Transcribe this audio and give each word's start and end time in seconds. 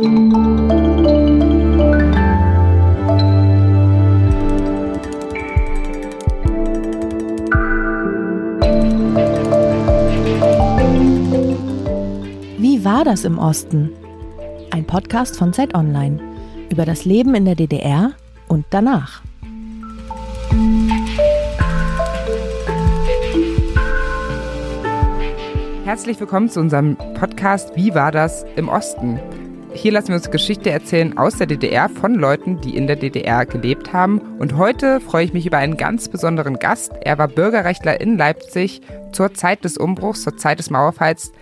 Wie 0.00 0.06
war 12.82 13.04
das 13.04 13.24
im 13.24 13.38
Osten? 13.38 13.90
Ein 14.70 14.86
Podcast 14.86 15.36
von 15.36 15.52
Zeit 15.52 15.74
Online 15.74 16.18
über 16.70 16.86
das 16.86 17.04
Leben 17.04 17.34
in 17.34 17.44
der 17.44 17.56
DDR 17.56 18.12
und 18.48 18.64
danach. 18.70 19.20
Herzlich 25.84 26.18
willkommen 26.18 26.48
zu 26.48 26.60
unserem 26.60 26.96
Podcast 26.96 27.76
Wie 27.76 27.94
war 27.94 28.10
das 28.12 28.46
im 28.56 28.70
Osten? 28.70 29.20
Hier 29.80 29.92
lassen 29.92 30.08
wir 30.08 30.16
uns 30.16 30.30
Geschichte 30.30 30.68
erzählen 30.68 31.16
aus 31.16 31.38
der 31.38 31.46
DDR 31.46 31.88
von 31.88 32.14
Leuten, 32.14 32.60
die 32.60 32.76
in 32.76 32.86
der 32.86 32.96
DDR 32.96 33.46
gelebt 33.46 33.94
haben. 33.94 34.18
Und 34.38 34.58
heute 34.58 35.00
freue 35.00 35.24
ich 35.24 35.32
mich 35.32 35.46
über 35.46 35.56
einen 35.56 35.78
ganz 35.78 36.10
besonderen 36.10 36.58
Gast. 36.58 36.92
Er 37.00 37.16
war 37.16 37.28
Bürgerrechtler 37.28 37.98
in 37.98 38.18
Leipzig 38.18 38.82
zur 39.12 39.32
Zeit 39.32 39.64
des 39.64 39.78
Umbruchs, 39.78 40.20
zur 40.20 40.36
Zeit 40.36 40.58
des 40.58 40.68
Mauerfalls. 40.68 41.32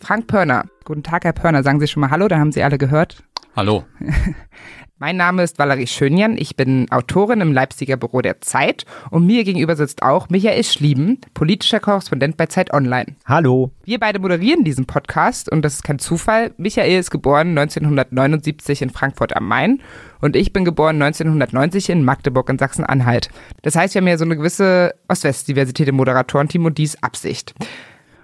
Frank 0.00 0.28
Pörner. 0.28 0.66
Guten 0.84 1.02
Tag, 1.02 1.24
Herr 1.24 1.32
Pörner. 1.32 1.64
Sagen 1.64 1.80
Sie 1.80 1.88
schon 1.88 2.02
mal 2.02 2.10
Hallo, 2.12 2.28
da 2.28 2.38
haben 2.38 2.52
Sie 2.52 2.62
alle 2.62 2.78
gehört. 2.78 3.24
Hallo. 3.56 3.82
Mein 5.00 5.16
Name 5.16 5.44
ist 5.44 5.60
Valerie 5.60 5.86
Schönjan. 5.86 6.36
Ich 6.36 6.56
bin 6.56 6.90
Autorin 6.90 7.40
im 7.40 7.52
Leipziger 7.52 7.96
Büro 7.96 8.20
der 8.20 8.40
Zeit 8.40 8.84
und 9.12 9.26
mir 9.26 9.44
gegenüber 9.44 9.76
sitzt 9.76 10.02
auch 10.02 10.28
Michael 10.28 10.64
Schlieben, 10.64 11.20
politischer 11.34 11.78
Korrespondent 11.78 12.36
bei 12.36 12.46
Zeit 12.46 12.72
Online. 12.72 13.14
Hallo. 13.24 13.70
Wir 13.84 14.00
beide 14.00 14.18
moderieren 14.18 14.64
diesen 14.64 14.86
Podcast 14.86 15.52
und 15.52 15.62
das 15.62 15.74
ist 15.74 15.84
kein 15.84 16.00
Zufall. 16.00 16.50
Michael 16.56 16.98
ist 16.98 17.12
geboren 17.12 17.56
1979 17.56 18.82
in 18.82 18.90
Frankfurt 18.90 19.36
am 19.36 19.46
Main 19.46 19.80
und 20.20 20.34
ich 20.34 20.52
bin 20.52 20.64
geboren 20.64 21.00
1990 21.00 21.90
in 21.90 22.04
Magdeburg 22.04 22.50
in 22.50 22.58
Sachsen-Anhalt. 22.58 23.28
Das 23.62 23.76
heißt, 23.76 23.94
wir 23.94 24.00
haben 24.00 24.08
ja 24.08 24.18
so 24.18 24.24
eine 24.24 24.36
gewisse 24.36 24.96
Ost-West-Diversität 25.06 25.86
im 25.86 25.94
Moderatorenteam 25.94 26.64
und 26.64 26.76
dies 26.76 27.00
Absicht. 27.04 27.54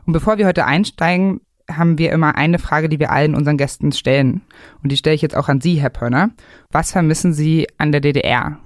Und 0.07 0.13
bevor 0.13 0.39
wir 0.39 0.47
heute 0.49 0.65
einsteigen, 0.67 1.41
haben 1.71 1.99
wir 1.99 2.13
immer 2.13 2.37
eine 2.37 2.59
Frage, 2.59 2.89
die 2.89 2.99
wir 2.99 3.11
allen 3.11 3.35
unseren 3.35 3.57
Gästen 3.57 3.93
stellen. 3.93 4.43
Und 4.83 4.93
die 4.93 4.97
stelle 4.97 5.15
ich 5.15 5.23
jetzt 5.23 5.37
auch 5.37 5.49
an 5.49 5.61
Sie, 5.61 5.81
Herr 5.81 5.91
Pörner. 5.91 6.31
Was 6.71 6.93
vermissen 6.93 7.33
Sie 7.33 7.67
an 7.79 7.93
der 7.93 8.01
DDR? 8.01 8.59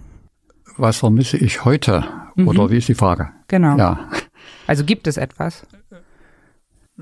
Was 0.77 0.99
vermisse 0.99 1.37
ich 1.37 1.65
heute? 1.65 2.05
Mhm. 2.35 2.49
Oder 2.49 2.71
wie 2.71 2.79
ist 2.79 2.89
die 2.89 2.95
Frage? 2.95 3.31
Genau. 3.49 3.77
Ja. 3.77 4.09
Also 4.67 4.85
gibt 4.85 5.07
es 5.07 5.17
etwas? 5.17 5.67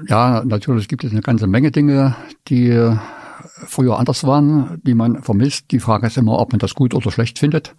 ja, 0.09 0.45
natürlich 0.45 0.89
gibt 0.89 1.05
es 1.05 1.13
eine 1.13 1.23
ganze 1.23 1.47
Menge 1.47 1.71
Dinge, 1.71 2.17
die 2.49 2.97
früher 3.67 3.99
anders 3.99 4.25
waren, 4.25 4.81
die 4.85 4.95
man 4.95 5.23
vermisst. 5.23 5.71
Die 5.71 5.81
Frage 5.81 6.07
ist 6.07 6.19
immer, 6.19 6.39
ob 6.39 6.53
man 6.53 6.59
das 6.59 6.75
gut 6.75 6.95
oder 6.95 7.11
schlecht 7.11 7.39
findet. 7.39 7.75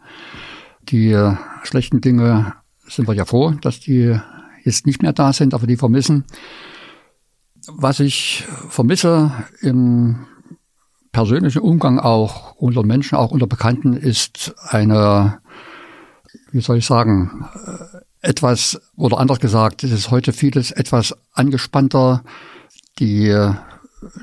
Die 0.83 1.15
schlechten 1.63 2.01
Dinge 2.01 2.53
sind 2.87 3.07
wir 3.07 3.13
ja 3.13 3.25
froh, 3.25 3.51
dass 3.61 3.79
die 3.79 4.17
jetzt 4.63 4.85
nicht 4.85 5.01
mehr 5.01 5.13
da 5.13 5.33
sind, 5.33 5.53
aber 5.53 5.67
die 5.67 5.77
vermissen. 5.77 6.25
Was 7.67 7.99
ich 7.99 8.45
vermisse 8.69 9.31
im 9.61 10.25
persönlichen 11.11 11.61
Umgang 11.61 11.99
auch 11.99 12.55
unter 12.55 12.83
Menschen, 12.83 13.17
auch 13.17 13.31
unter 13.31 13.47
Bekannten, 13.47 13.93
ist 13.93 14.55
eine, 14.69 15.39
wie 16.51 16.61
soll 16.61 16.77
ich 16.77 16.85
sagen, 16.85 17.45
etwas, 18.21 18.79
oder 18.95 19.19
anders 19.19 19.39
gesagt, 19.39 19.83
es 19.83 19.91
ist 19.91 20.11
heute 20.11 20.31
vieles 20.31 20.71
etwas 20.71 21.15
angespannter. 21.33 22.23
Die 22.99 23.35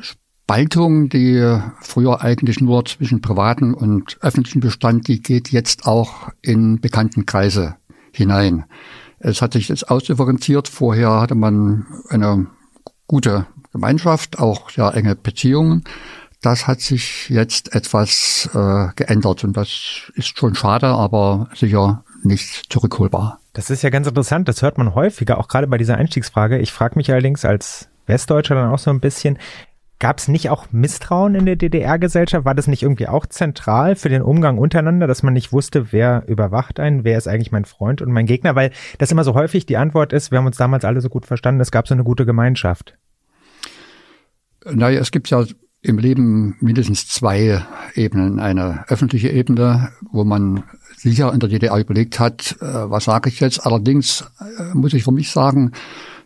Spaltung, 0.00 1.08
die 1.08 1.60
früher 1.80 2.22
eigentlich 2.22 2.60
nur 2.60 2.84
zwischen 2.86 3.20
privaten 3.20 3.74
und 3.74 4.18
öffentlichen 4.20 4.60
bestand, 4.60 5.06
die 5.08 5.20
geht 5.20 5.50
jetzt 5.50 5.86
auch 5.86 6.30
in 6.40 6.80
Bekanntenkreise 6.80 7.76
hinein. 8.12 8.64
Es 9.18 9.42
hat 9.42 9.52
sich 9.52 9.68
jetzt 9.68 9.90
ausdifferenziert. 9.90 10.68
Vorher 10.68 11.20
hatte 11.20 11.34
man 11.34 11.86
eine 12.08 12.46
gute 13.06 13.46
Gemeinschaft, 13.72 14.38
auch 14.38 14.70
sehr 14.70 14.94
enge 14.94 15.16
Beziehungen. 15.16 15.84
Das 16.42 16.66
hat 16.66 16.80
sich 16.80 17.30
jetzt 17.30 17.74
etwas 17.74 18.48
äh, 18.54 18.88
geändert 18.96 19.44
und 19.44 19.56
das 19.56 20.10
ist 20.14 20.38
schon 20.38 20.54
schade, 20.54 20.86
aber 20.88 21.48
sicher 21.54 22.04
nicht 22.22 22.70
zurückholbar. 22.70 23.40
Das 23.54 23.70
ist 23.70 23.82
ja 23.82 23.90
ganz 23.90 24.06
interessant, 24.06 24.48
das 24.48 24.62
hört 24.62 24.78
man 24.78 24.94
häufiger, 24.94 25.38
auch 25.38 25.48
gerade 25.48 25.66
bei 25.66 25.78
dieser 25.78 25.96
Einstiegsfrage. 25.96 26.58
Ich 26.58 26.72
frage 26.72 26.96
mich 26.96 27.10
allerdings 27.10 27.44
als 27.44 27.88
Westdeutscher 28.06 28.54
dann 28.54 28.70
auch 28.70 28.78
so 28.78 28.90
ein 28.90 29.00
bisschen, 29.00 29.38
Gab 30.00 30.18
es 30.18 30.28
nicht 30.28 30.50
auch 30.50 30.66
Misstrauen 30.72 31.34
in 31.34 31.46
der 31.46 31.56
DDR-Gesellschaft? 31.56 32.44
War 32.44 32.54
das 32.54 32.66
nicht 32.66 32.82
irgendwie 32.82 33.08
auch 33.08 33.26
zentral 33.26 33.94
für 33.96 34.08
den 34.08 34.22
Umgang 34.22 34.58
untereinander, 34.58 35.06
dass 35.06 35.22
man 35.22 35.32
nicht 35.32 35.52
wusste, 35.52 35.92
wer 35.92 36.24
überwacht 36.26 36.80
einen, 36.80 37.04
wer 37.04 37.16
ist 37.16 37.28
eigentlich 37.28 37.52
mein 37.52 37.64
Freund 37.64 38.02
und 38.02 38.12
mein 38.12 38.26
Gegner? 38.26 38.54
Weil 38.54 38.72
das 38.98 39.12
immer 39.12 39.24
so 39.24 39.34
häufig 39.34 39.66
die 39.66 39.76
Antwort 39.76 40.12
ist, 40.12 40.30
wir 40.30 40.38
haben 40.38 40.46
uns 40.46 40.56
damals 40.56 40.84
alle 40.84 41.00
so 41.00 41.08
gut 41.08 41.26
verstanden, 41.26 41.60
es 41.60 41.70
gab 41.70 41.86
so 41.86 41.94
eine 41.94 42.04
gute 42.04 42.26
Gemeinschaft. 42.26 42.96
Naja, 44.64 45.00
es 45.00 45.10
gibt 45.10 45.30
ja 45.30 45.44
im 45.84 45.98
Leben 45.98 46.56
mindestens 46.60 47.06
zwei 47.06 47.62
Ebenen. 47.94 48.40
Eine 48.40 48.84
öffentliche 48.88 49.28
Ebene, 49.28 49.90
wo 50.10 50.24
man 50.24 50.64
sicher 50.96 51.32
in 51.32 51.40
der 51.40 51.50
DDR 51.50 51.76
überlegt 51.76 52.18
hat, 52.18 52.56
äh, 52.60 52.64
was 52.64 53.04
sage 53.04 53.28
ich 53.28 53.40
jetzt. 53.40 53.64
Allerdings 53.64 54.24
äh, 54.40 54.74
muss 54.74 54.94
ich 54.94 55.04
für 55.04 55.12
mich 55.12 55.30
sagen, 55.30 55.72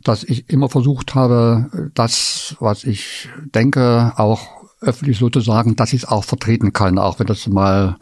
dass 0.05 0.25
ich 0.25 0.49
immer 0.51 0.69
versucht 0.69 1.15
habe, 1.15 1.91
das, 1.95 2.57
was 2.61 2.85
ich 2.85 3.29
denke, 3.55 4.13
auch 4.17 4.59
öffentlich 4.81 5.19
sozusagen, 5.19 5.77
dass 5.77 5.93
ich 5.93 6.03
es 6.03 6.09
auch 6.09 6.25
vertreten 6.25 6.73
kann, 6.73 6.99
auch 6.99 7.19
wenn 7.19 7.27
das 7.27 7.47
mal 7.49 7.97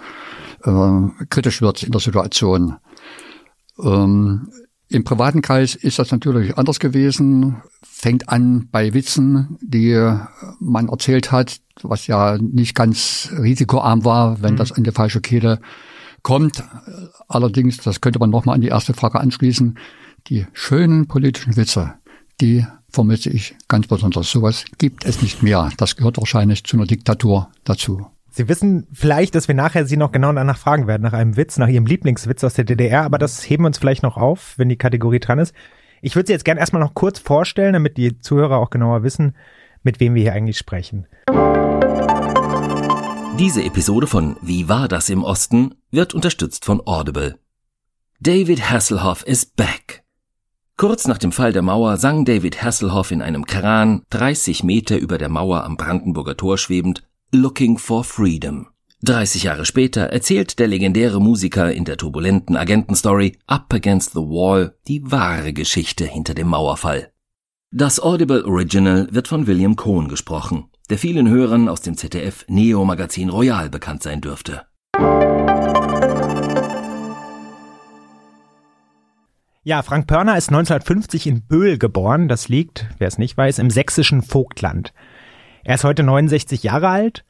äh, 0.64 1.24
kritisch 1.30 1.62
wird 1.62 1.82
in 1.82 1.92
der 1.92 2.00
Situation. 2.00 2.76
Ähm, 3.82 4.50
Im 4.88 5.04
privaten 5.04 5.42
Kreis 5.42 5.74
ist 5.74 5.98
das 5.98 6.10
natürlich 6.10 6.56
anders 6.58 6.78
gewesen. 6.78 7.62
Fängt 7.82 8.28
an 8.28 8.68
bei 8.70 8.92
Witzen, 8.92 9.58
die 9.62 9.96
man 10.60 10.88
erzählt 10.88 11.32
hat, 11.32 11.56
was 11.82 12.06
ja 12.06 12.38
nicht 12.38 12.74
ganz 12.74 13.30
risikoarm 13.38 14.04
war, 14.04 14.42
wenn 14.42 14.54
mhm. 14.54 14.58
das 14.58 14.70
in 14.70 14.84
die 14.84 14.92
falsche 14.92 15.20
Kehle 15.20 15.60
kommt. 16.22 16.62
Allerdings, 17.28 17.78
das 17.78 18.00
könnte 18.00 18.18
man 18.18 18.30
nochmal 18.30 18.56
an 18.56 18.60
die 18.60 18.68
erste 18.68 18.94
Frage 18.94 19.20
anschließen, 19.20 19.78
die 20.28 20.46
schönen 20.52 21.06
politischen 21.06 21.56
Witze, 21.56 21.94
die 22.40 22.66
vermisse 22.88 23.30
ich 23.30 23.56
ganz 23.68 23.86
besonders. 23.86 24.30
Sowas 24.30 24.64
gibt 24.78 25.04
es 25.04 25.22
nicht 25.22 25.42
mehr. 25.42 25.70
Das 25.76 25.96
gehört 25.96 26.18
wahrscheinlich 26.18 26.64
zu 26.64 26.76
einer 26.76 26.86
Diktatur 26.86 27.50
dazu. 27.64 28.06
Sie 28.30 28.48
wissen 28.48 28.86
vielleicht, 28.92 29.34
dass 29.34 29.48
wir 29.48 29.54
nachher 29.54 29.86
Sie 29.86 29.96
noch 29.96 30.12
genau 30.12 30.32
danach 30.32 30.58
fragen 30.58 30.86
werden, 30.86 31.02
nach 31.02 31.14
einem 31.14 31.36
Witz, 31.36 31.56
nach 31.56 31.68
Ihrem 31.68 31.86
Lieblingswitz 31.86 32.44
aus 32.44 32.54
der 32.54 32.64
DDR, 32.64 33.02
aber 33.02 33.18
das 33.18 33.48
heben 33.48 33.62
wir 33.62 33.68
uns 33.68 33.78
vielleicht 33.78 34.02
noch 34.02 34.18
auf, 34.18 34.54
wenn 34.58 34.68
die 34.68 34.76
Kategorie 34.76 35.20
dran 35.20 35.38
ist. 35.38 35.54
Ich 36.02 36.14
würde 36.16 36.26
Sie 36.26 36.32
jetzt 36.34 36.44
gerne 36.44 36.60
erstmal 36.60 36.82
noch 36.82 36.94
kurz 36.94 37.18
vorstellen, 37.18 37.72
damit 37.72 37.96
die 37.96 38.18
Zuhörer 38.18 38.58
auch 38.58 38.68
genauer 38.68 39.02
wissen, 39.02 39.34
mit 39.82 40.00
wem 40.00 40.14
wir 40.14 40.22
hier 40.22 40.34
eigentlich 40.34 40.58
sprechen. 40.58 41.06
Diese 43.38 43.62
Episode 43.62 44.06
von 44.06 44.36
Wie 44.42 44.68
war 44.68 44.88
das 44.88 45.08
im 45.08 45.22
Osten 45.24 45.74
wird 45.90 46.12
unterstützt 46.12 46.64
von 46.64 46.82
Audible. 46.86 47.38
David 48.20 48.70
Hasselhoff 48.70 49.26
is 49.26 49.46
back. 49.46 50.05
Kurz 50.78 51.08
nach 51.08 51.16
dem 51.16 51.32
Fall 51.32 51.54
der 51.54 51.62
Mauer 51.62 51.96
sang 51.96 52.26
David 52.26 52.62
Hasselhoff 52.62 53.10
in 53.10 53.22
einem 53.22 53.46
Kran, 53.46 54.02
30 54.10 54.62
Meter 54.62 54.98
über 54.98 55.16
der 55.16 55.30
Mauer 55.30 55.64
am 55.64 55.78
Brandenburger 55.78 56.36
Tor 56.36 56.58
schwebend, 56.58 57.02
Looking 57.32 57.78
for 57.78 58.04
Freedom. 58.04 58.66
30 59.02 59.44
Jahre 59.44 59.64
später 59.64 60.02
erzählt 60.02 60.58
der 60.58 60.68
legendäre 60.68 61.18
Musiker 61.18 61.72
in 61.72 61.86
der 61.86 61.96
turbulenten 61.96 62.58
Agentenstory 62.58 63.38
Up 63.46 63.72
Against 63.72 64.12
the 64.12 64.20
Wall 64.20 64.76
die 64.86 65.00
wahre 65.10 65.54
Geschichte 65.54 66.04
hinter 66.04 66.34
dem 66.34 66.48
Mauerfall. 66.48 67.10
Das 67.70 67.98
Audible 67.98 68.44
Original 68.44 69.08
wird 69.10 69.28
von 69.28 69.46
William 69.46 69.76
Cohn 69.76 70.08
gesprochen, 70.08 70.66
der 70.90 70.98
vielen 70.98 71.30
Hörern 71.30 71.70
aus 71.70 71.80
dem 71.80 71.96
ZDF 71.96 72.44
Neo 72.48 72.84
Magazin 72.84 73.30
Royal 73.30 73.70
bekannt 73.70 74.02
sein 74.02 74.20
dürfte. 74.20 74.66
Ja, 79.66 79.82
Frank 79.82 80.06
Pörner 80.06 80.36
ist 80.36 80.50
1950 80.50 81.26
in 81.26 81.42
Böhl 81.42 81.76
geboren. 81.76 82.28
Das 82.28 82.48
liegt, 82.48 82.86
wer 82.98 83.08
es 83.08 83.18
nicht 83.18 83.36
weiß, 83.36 83.58
im 83.58 83.68
sächsischen 83.68 84.22
Vogtland. 84.22 84.92
Er 85.64 85.74
ist 85.74 85.82
heute 85.82 86.04
69 86.04 86.62
Jahre 86.62 86.88
alt, 86.88 87.24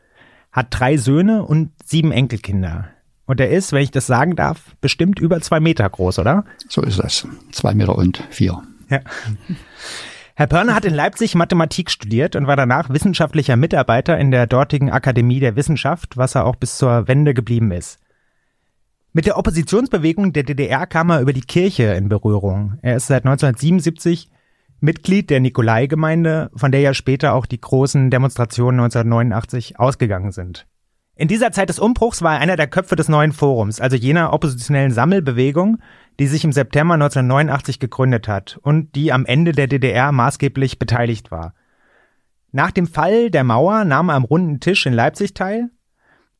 hat 0.52 0.66
drei 0.68 0.98
Söhne 0.98 1.46
und 1.46 1.70
sieben 1.82 2.12
Enkelkinder. 2.12 2.88
Und 3.24 3.40
er 3.40 3.48
ist, 3.48 3.72
wenn 3.72 3.82
ich 3.82 3.90
das 3.90 4.06
sagen 4.06 4.36
darf, 4.36 4.76
bestimmt 4.82 5.18
über 5.18 5.40
zwei 5.40 5.60
Meter 5.60 5.88
groß, 5.88 6.18
oder? 6.18 6.44
So 6.68 6.82
ist 6.82 6.98
es. 6.98 7.26
Zwei 7.52 7.72
Meter 7.72 7.96
und 7.96 8.22
vier. 8.28 8.62
Ja. 8.90 9.00
Herr 10.34 10.46
Pörner 10.46 10.74
hat 10.74 10.84
in 10.84 10.92
Leipzig 10.92 11.36
Mathematik 11.36 11.90
studiert 11.90 12.36
und 12.36 12.46
war 12.46 12.56
danach 12.56 12.90
wissenschaftlicher 12.90 13.56
Mitarbeiter 13.56 14.18
in 14.18 14.30
der 14.30 14.46
dortigen 14.46 14.90
Akademie 14.90 15.40
der 15.40 15.56
Wissenschaft, 15.56 16.18
was 16.18 16.34
er 16.34 16.44
auch 16.44 16.56
bis 16.56 16.76
zur 16.76 17.08
Wende 17.08 17.32
geblieben 17.32 17.72
ist. 17.72 17.98
Mit 19.16 19.24
der 19.24 19.38
Oppositionsbewegung 19.38 20.34
der 20.34 20.42
DDR 20.42 20.86
kam 20.86 21.08
er 21.08 21.22
über 21.22 21.32
die 21.32 21.40
Kirche 21.40 21.84
in 21.94 22.10
Berührung. 22.10 22.78
Er 22.82 22.96
ist 22.96 23.06
seit 23.06 23.24
1977 23.24 24.28
Mitglied 24.80 25.30
der 25.30 25.40
Nikolai-Gemeinde, 25.40 26.50
von 26.54 26.70
der 26.70 26.82
ja 26.82 26.92
später 26.92 27.32
auch 27.32 27.46
die 27.46 27.58
großen 27.58 28.10
Demonstrationen 28.10 28.78
1989 28.80 29.80
ausgegangen 29.80 30.32
sind. 30.32 30.66
In 31.14 31.28
dieser 31.28 31.50
Zeit 31.50 31.70
des 31.70 31.78
Umbruchs 31.78 32.20
war 32.20 32.34
er 32.34 32.40
einer 32.40 32.56
der 32.56 32.66
Köpfe 32.66 32.94
des 32.94 33.08
neuen 33.08 33.32
Forums, 33.32 33.80
also 33.80 33.96
jener 33.96 34.34
oppositionellen 34.34 34.92
Sammelbewegung, 34.92 35.78
die 36.20 36.26
sich 36.26 36.44
im 36.44 36.52
September 36.52 36.92
1989 36.92 37.80
gegründet 37.80 38.28
hat 38.28 38.58
und 38.60 38.94
die 38.96 39.14
am 39.14 39.24
Ende 39.24 39.52
der 39.52 39.66
DDR 39.66 40.12
maßgeblich 40.12 40.78
beteiligt 40.78 41.30
war. 41.30 41.54
Nach 42.52 42.70
dem 42.70 42.86
Fall 42.86 43.30
der 43.30 43.44
Mauer 43.44 43.86
nahm 43.86 44.10
er 44.10 44.16
am 44.16 44.24
runden 44.24 44.60
Tisch 44.60 44.84
in 44.84 44.92
Leipzig 44.92 45.32
teil. 45.32 45.70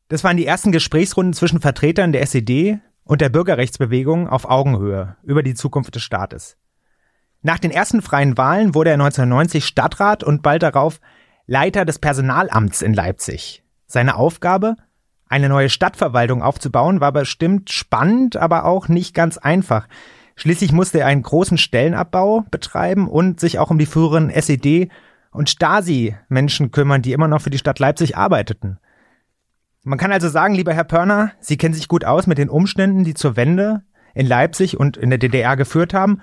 Das 0.09 0.23
waren 0.23 0.37
die 0.37 0.45
ersten 0.45 0.71
Gesprächsrunden 0.71 1.33
zwischen 1.33 1.59
Vertretern 1.59 2.13
der 2.13 2.21
SED 2.21 2.79
und 3.03 3.19
der 3.19 3.29
Bürgerrechtsbewegung 3.29 4.29
auf 4.29 4.49
Augenhöhe 4.49 5.17
über 5.23 5.43
die 5.43 5.53
Zukunft 5.53 5.95
des 5.95 6.03
Staates. 6.03 6.57
Nach 7.41 7.59
den 7.59 7.71
ersten 7.71 8.01
freien 8.01 8.37
Wahlen 8.37 8.73
wurde 8.73 8.89
er 8.89 8.95
1990 8.95 9.65
Stadtrat 9.65 10.23
und 10.23 10.41
bald 10.41 10.63
darauf 10.63 10.99
Leiter 11.45 11.85
des 11.85 11.99
Personalamts 11.99 12.81
in 12.81 12.93
Leipzig. 12.93 13.63
Seine 13.85 14.15
Aufgabe? 14.15 14.75
Eine 15.29 15.49
neue 15.49 15.69
Stadtverwaltung 15.69 16.41
aufzubauen, 16.41 17.01
war 17.01 17.11
bestimmt 17.11 17.69
spannend, 17.69 18.37
aber 18.37 18.63
auch 18.63 18.87
nicht 18.87 19.13
ganz 19.13 19.37
einfach. 19.37 19.87
Schließlich 20.35 20.71
musste 20.71 20.99
er 20.99 21.07
einen 21.07 21.23
großen 21.23 21.57
Stellenabbau 21.57 22.45
betreiben 22.49 23.09
und 23.09 23.39
sich 23.39 23.59
auch 23.59 23.71
um 23.71 23.77
die 23.77 23.85
früheren 23.85 24.29
SED- 24.29 24.89
und 25.31 25.49
Stasi-Menschen 25.49 26.71
kümmern, 26.71 27.01
die 27.01 27.11
immer 27.11 27.27
noch 27.27 27.41
für 27.41 27.49
die 27.49 27.57
Stadt 27.57 27.79
Leipzig 27.79 28.15
arbeiteten. 28.15 28.79
Man 29.87 29.97
kann 29.97 30.11
also 30.11 30.27
sagen, 30.27 30.53
lieber 30.53 30.73
Herr 30.73 30.83
Pörner, 30.83 31.31
Sie 31.39 31.55
kennen 31.55 31.73
sich 31.73 31.87
gut 31.87 32.03
aus 32.03 32.27
mit 32.27 32.37
den 32.37 32.49
Umständen, 32.49 33.05
die 33.05 33.13
zur 33.13 33.37
Wende 33.37 33.83
in 34.13 34.25
Leipzig 34.25 34.77
und 34.77 34.97
in 34.97 35.09
der 35.09 35.17
DDR 35.17 35.55
geführt 35.55 35.93
haben, 35.93 36.21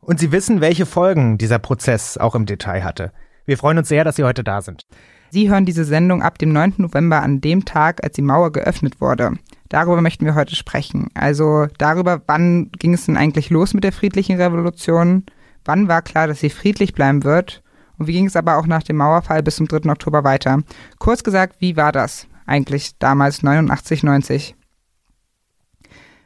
und 0.00 0.18
Sie 0.18 0.32
wissen, 0.32 0.62
welche 0.62 0.86
Folgen 0.86 1.36
dieser 1.36 1.58
Prozess 1.58 2.16
auch 2.16 2.34
im 2.34 2.46
Detail 2.46 2.82
hatte. 2.82 3.12
Wir 3.44 3.58
freuen 3.58 3.76
uns 3.76 3.88
sehr, 3.88 4.04
dass 4.04 4.16
Sie 4.16 4.24
heute 4.24 4.42
da 4.42 4.62
sind. 4.62 4.86
Sie 5.28 5.50
hören 5.50 5.66
diese 5.66 5.84
Sendung 5.84 6.22
ab 6.22 6.38
dem 6.38 6.54
9. 6.54 6.76
November 6.78 7.22
an 7.22 7.42
dem 7.42 7.66
Tag, 7.66 8.02
als 8.02 8.14
die 8.14 8.22
Mauer 8.22 8.50
geöffnet 8.50 9.02
wurde. 9.02 9.32
Darüber 9.68 10.00
möchten 10.00 10.24
wir 10.24 10.34
heute 10.34 10.56
sprechen. 10.56 11.10
Also 11.12 11.66
darüber, 11.76 12.22
wann 12.26 12.70
ging 12.78 12.94
es 12.94 13.04
denn 13.04 13.18
eigentlich 13.18 13.50
los 13.50 13.74
mit 13.74 13.84
der 13.84 13.92
friedlichen 13.92 14.40
Revolution? 14.40 15.26
Wann 15.66 15.86
war 15.86 16.00
klar, 16.00 16.28
dass 16.28 16.40
sie 16.40 16.48
friedlich 16.48 16.94
bleiben 16.94 17.24
wird? 17.24 17.62
Und 17.98 18.06
wie 18.06 18.12
ging 18.12 18.26
es 18.26 18.36
aber 18.36 18.56
auch 18.56 18.66
nach 18.66 18.82
dem 18.82 18.96
Mauerfall 18.96 19.42
bis 19.42 19.56
zum 19.56 19.68
3. 19.68 19.90
Oktober 19.90 20.24
weiter? 20.24 20.62
Kurz 20.98 21.22
gesagt, 21.22 21.56
wie 21.58 21.76
war 21.76 21.92
das 21.92 22.26
eigentlich 22.46 22.98
damals 22.98 23.42
89, 23.42 24.02
90? 24.02 24.54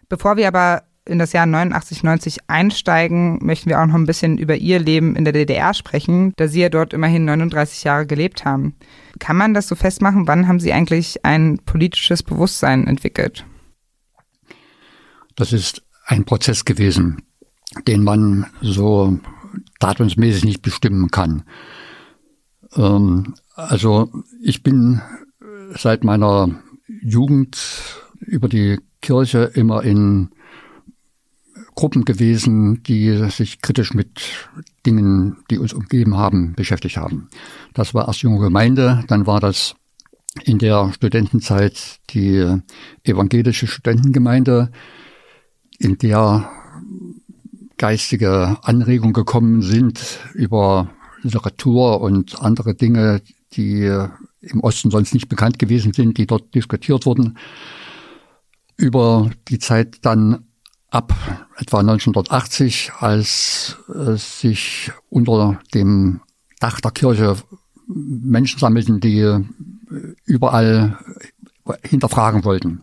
Bevor 0.08 0.36
wir 0.36 0.48
aber 0.48 0.84
in 1.04 1.18
das 1.18 1.32
Jahr 1.32 1.46
89, 1.46 2.02
90 2.02 2.38
einsteigen, 2.48 3.38
möchten 3.44 3.70
wir 3.70 3.80
auch 3.80 3.86
noch 3.86 3.94
ein 3.94 4.06
bisschen 4.06 4.38
über 4.38 4.56
ihr 4.56 4.78
Leben 4.78 5.14
in 5.14 5.24
der 5.24 5.32
DDR 5.32 5.72
sprechen, 5.72 6.32
da 6.36 6.48
sie 6.48 6.60
ja 6.60 6.68
dort 6.68 6.92
immerhin 6.92 7.24
39 7.24 7.84
Jahre 7.84 8.06
gelebt 8.06 8.44
haben. 8.44 8.74
Kann 9.18 9.36
man 9.36 9.54
das 9.54 9.68
so 9.68 9.76
festmachen? 9.76 10.26
Wann 10.26 10.48
haben 10.48 10.60
sie 10.60 10.72
eigentlich 10.72 11.24
ein 11.24 11.58
politisches 11.64 12.22
Bewusstsein 12.22 12.86
entwickelt? 12.86 13.44
Das 15.36 15.52
ist 15.52 15.82
ein 16.06 16.24
Prozess 16.24 16.64
gewesen, 16.64 17.22
den 17.86 18.02
man 18.02 18.46
so 18.60 19.19
datumsmäßig 19.78 20.44
nicht 20.44 20.62
bestimmen 20.62 21.10
kann. 21.10 21.44
Ähm, 22.74 23.34
also 23.54 24.10
ich 24.42 24.62
bin 24.62 25.00
seit 25.74 26.04
meiner 26.04 26.50
Jugend 27.02 27.58
über 28.20 28.48
die 28.48 28.78
Kirche 29.00 29.50
immer 29.54 29.82
in 29.82 30.30
Gruppen 31.74 32.04
gewesen, 32.04 32.82
die 32.84 33.28
sich 33.30 33.60
kritisch 33.60 33.92
mit 33.92 34.48
Dingen, 34.86 35.36
die 35.50 35.58
uns 35.58 35.72
umgeben 35.72 36.16
haben, 36.16 36.54
beschäftigt 36.54 36.96
haben. 36.96 37.28
Das 37.74 37.92
war 37.92 38.08
erst 38.08 38.22
junge 38.22 38.40
Gemeinde, 38.40 39.04
dann 39.08 39.26
war 39.26 39.40
das 39.40 39.74
in 40.44 40.58
der 40.58 40.92
Studentenzeit 40.92 41.98
die 42.10 42.60
evangelische 43.04 43.66
Studentengemeinde, 43.66 44.70
in 45.78 45.98
der 45.98 46.50
geistige 47.76 48.56
Anregungen 48.62 49.12
gekommen 49.12 49.60
sind 49.60 50.20
über 50.34 50.90
Literatur 51.22 52.00
und 52.00 52.40
andere 52.40 52.74
Dinge, 52.74 53.20
die 53.52 53.84
im 54.40 54.60
Osten 54.60 54.90
sonst 54.90 55.14
nicht 55.14 55.28
bekannt 55.28 55.58
gewesen 55.58 55.93
sind, 55.93 56.19
die 56.19 56.26
dort 56.26 56.54
diskutiert 56.54 57.06
wurden. 57.06 57.38
Über 58.76 59.31
die 59.48 59.58
Zeit 59.58 59.98
dann 60.02 60.46
ab 60.90 61.14
etwa 61.56 61.81
1980, 61.81 62.93
als 62.98 63.76
äh, 63.93 64.16
sich 64.16 64.93
unter 65.08 65.58
dem 65.75 66.20
Dach 66.60 66.81
der 66.81 66.90
Kirche 66.90 67.37
Menschen 67.87 68.58
sammelten, 68.58 69.00
die 69.00 69.20
äh, 69.20 69.44
überall 70.25 70.98
hinterfragen 71.82 72.44
wollten, 72.44 72.82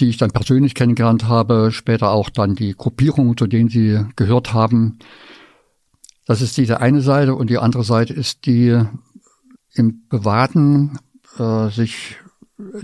die 0.00 0.08
ich 0.08 0.16
dann 0.16 0.30
persönlich 0.30 0.74
kennengelernt 0.74 1.24
habe, 1.24 1.70
später 1.72 2.10
auch 2.10 2.30
dann 2.30 2.54
die 2.54 2.74
Gruppierungen, 2.74 3.36
zu 3.36 3.46
denen 3.46 3.68
sie 3.68 4.04
gehört 4.16 4.52
haben. 4.52 4.98
Das 6.26 6.40
ist 6.40 6.56
diese 6.56 6.80
eine 6.80 7.00
Seite 7.00 7.34
und 7.34 7.50
die 7.50 7.58
andere 7.58 7.84
Seite 7.84 8.12
ist 8.12 8.46
die 8.46 8.80
im 9.74 10.06
Privaten 10.08 10.98
äh, 11.38 11.68
sich 11.68 12.16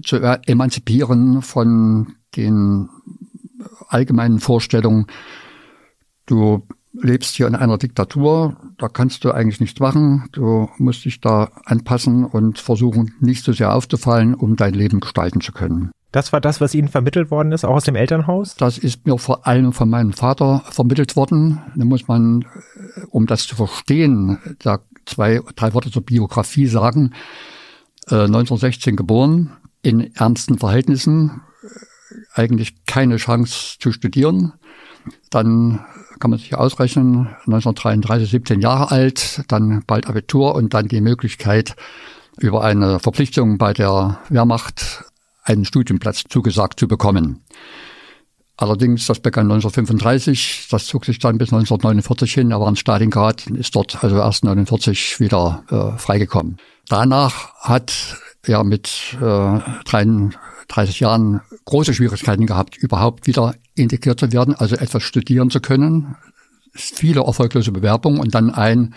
zu 0.03 0.17
emanzipieren 0.17 1.43
von 1.43 2.15
den 2.37 2.89
allgemeinen 3.89 4.41
Vorstellung, 4.41 5.07
du 6.27 6.67
lebst 6.93 7.37
hier 7.37 7.47
in 7.47 7.55
einer 7.55 7.79
Diktatur, 7.79 8.57
da 8.77 8.89
kannst 8.89 9.25
du 9.25 9.31
eigentlich 9.31 9.61
nichts 9.61 9.81
machen, 9.81 10.29
du 10.33 10.69
musst 10.79 11.05
dich 11.05 11.21
da 11.21 11.51
anpassen 11.65 12.25
und 12.25 12.59
versuchen, 12.59 13.15
nicht 13.21 13.45
so 13.45 13.53
sehr 13.53 13.75
aufzufallen, 13.75 14.35
um 14.35 14.57
dein 14.57 14.75
Leben 14.75 15.01
gestalten 15.01 15.41
zu 15.41 15.53
können. 15.53 15.91
Das 16.11 16.33
war 16.33 16.41
das, 16.41 16.61
was 16.61 16.75
Ihnen 16.75 16.89
vermittelt 16.89 17.31
worden 17.31 17.53
ist, 17.53 17.65
auch 17.65 17.75
aus 17.75 17.85
dem 17.85 17.95
Elternhaus? 17.95 18.57
Das 18.57 18.79
ist 18.79 19.07
mir 19.07 19.19
vor 19.19 19.47
allem 19.47 19.73
von 19.73 19.91
meinem 19.91 20.13
Vater 20.13 20.63
vermittelt 20.71 21.17
worden. 21.17 21.61
Da 21.77 21.85
muss 21.85 22.09
man, 22.09 22.47
um 23.11 23.27
das 23.27 23.47
zu 23.47 23.57
verstehen, 23.57 24.39
da 24.61 24.81
zwei, 25.05 25.41
drei 25.55 25.75
Worte 25.75 25.91
zur 25.91 26.03
Biografie 26.03 26.67
sagen. 26.67 27.13
Äh, 28.09 28.25
1916 28.25 28.97
geboren, 28.97 29.53
in 29.83 30.15
ernsten 30.15 30.59
Verhältnissen, 30.59 31.43
eigentlich 32.35 32.85
keine 32.87 33.17
Chance 33.17 33.79
zu 33.79 33.93
studieren. 33.93 34.55
Dann 35.31 35.85
kann 36.19 36.31
man 36.31 36.41
sich 36.41 36.55
ausrechnen, 36.55 37.29
1933, 37.47 38.31
17 38.31 38.61
Jahre 38.61 38.91
alt, 38.91 39.45
dann 39.49 39.83
bald 39.87 40.07
Abitur 40.07 40.55
und 40.55 40.75
dann 40.75 40.89
die 40.89 41.01
Möglichkeit, 41.01 41.77
über 42.39 42.63
eine 42.65 42.99
Verpflichtung 42.99 43.59
bei 43.59 43.73
der 43.73 44.21
Wehrmacht 44.29 45.05
einen 45.49 45.65
Studienplatz 45.65 46.25
zugesagt 46.29 46.79
zu 46.79 46.89
bekommen. 46.89 47.43
Allerdings, 48.57 49.07
das 49.07 49.21
begann 49.21 49.47
1935, 49.47 50.67
das 50.69 50.87
zog 50.87 51.05
sich 51.05 51.21
dann 51.21 51.39
bis 51.39 51.53
1949 51.53 52.35
hin, 52.35 52.51
er 52.51 52.61
war 52.61 52.69
in 52.69 52.75
Stalingrad 52.75 53.47
und 53.47 53.57
ist 53.57 53.75
dort 53.77 54.03
also 54.03 54.17
erst 54.17 54.43
1949 54.43 55.21
wieder 55.21 55.63
äh, 55.71 55.97
freigekommen. 55.99 56.57
Danach 56.89 57.55
hat 57.61 58.19
er 58.43 58.65
mit 58.65 59.17
äh, 59.21 59.61
30 59.85 61.01
Jahren 61.01 61.41
große 61.67 61.95
Schwierigkeiten 61.95 62.47
gehabt, 62.47 62.77
überhaupt 62.77 63.29
wieder 63.29 63.55
integriert 63.77 64.19
zu 64.19 64.33
werden, 64.33 64.57
also 64.57 64.75
etwas 64.75 65.05
studieren 65.05 65.51
zu 65.51 65.61
können. 65.61 66.17
Viele 66.75 67.23
erfolglose 67.23 67.71
Bewerbungen 67.71 68.19
und 68.19 68.35
dann 68.35 68.51
ein 68.51 68.95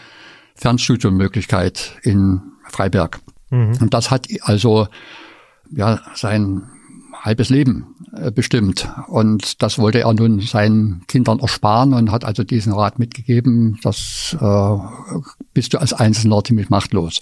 Fernstudiummöglichkeit 0.56 1.98
in 2.02 2.42
Freiberg. 2.68 3.20
Mhm. 3.52 3.78
Und 3.80 3.94
das 3.94 4.10
hat 4.10 4.28
also 4.42 4.88
ja 5.72 6.02
sein 6.16 6.64
halbes 7.14 7.50
Leben 7.50 7.96
äh, 8.14 8.32
bestimmt. 8.32 8.90
Und 9.08 9.62
das 9.62 9.78
wollte 9.78 10.02
er 10.02 10.14
nun 10.14 10.40
seinen 10.40 11.06
Kindern 11.08 11.40
ersparen 11.40 11.94
und 11.94 12.12
hat 12.12 12.26
also 12.26 12.44
diesen 12.44 12.74
Rat 12.74 13.00
mitgegeben, 13.00 13.80
das 13.84 14.36
äh, 14.40 14.78
bist 15.54 15.74
du 15.74 15.80
als 15.80 15.94
Einzelner 15.94 16.44
ziemlich 16.44 16.70
machtlos. 16.70 17.20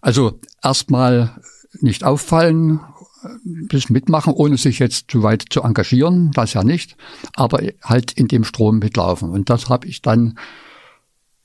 Also 0.00 0.38
erstmal 0.62 1.40
nicht 1.80 2.04
auffallen, 2.04 2.80
ein 3.24 3.66
bisschen 3.68 3.94
mitmachen, 3.94 4.32
ohne 4.32 4.56
sich 4.56 4.78
jetzt 4.78 5.10
zu 5.10 5.22
weit 5.22 5.46
zu 5.50 5.62
engagieren, 5.62 6.30
das 6.32 6.54
ja 6.54 6.62
nicht, 6.62 6.96
aber 7.34 7.60
halt 7.82 8.12
in 8.12 8.28
dem 8.28 8.44
Strom 8.44 8.78
mitlaufen. 8.78 9.30
Und 9.30 9.50
das 9.50 9.68
habe 9.68 9.88
ich 9.88 10.02
dann 10.02 10.38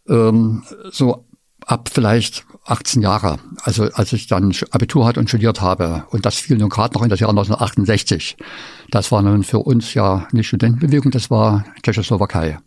ähm, 0.08 0.64
so 0.92 1.26
ab 1.72 1.90
vielleicht 1.92 2.46
18 2.66 3.02
Jahre, 3.02 3.40
also 3.64 3.86
als 3.94 4.12
ich 4.14 4.28
dann 4.28 4.54
Abitur 4.72 5.06
hatte 5.06 5.20
und 5.20 5.30
studiert 5.30 5.62
habe. 5.62 6.04
Und 6.10 6.26
das 6.26 6.36
fiel 6.36 6.58
nun 6.58 6.70
gerade 6.70 6.94
noch 6.94 7.02
in 7.02 7.10
das 7.10 7.22
Jahr 7.22 7.30
1968. 7.30 8.38
Das 8.92 9.12
war 9.12 9.22
nun 9.22 9.44
für 9.44 9.60
uns 9.60 9.94
ja 9.94 10.28
nicht 10.34 10.48
Studentenbewegung, 10.48 11.12
das 11.12 11.32
war 11.32 11.66
Tschechoslowakei. 11.82 12.60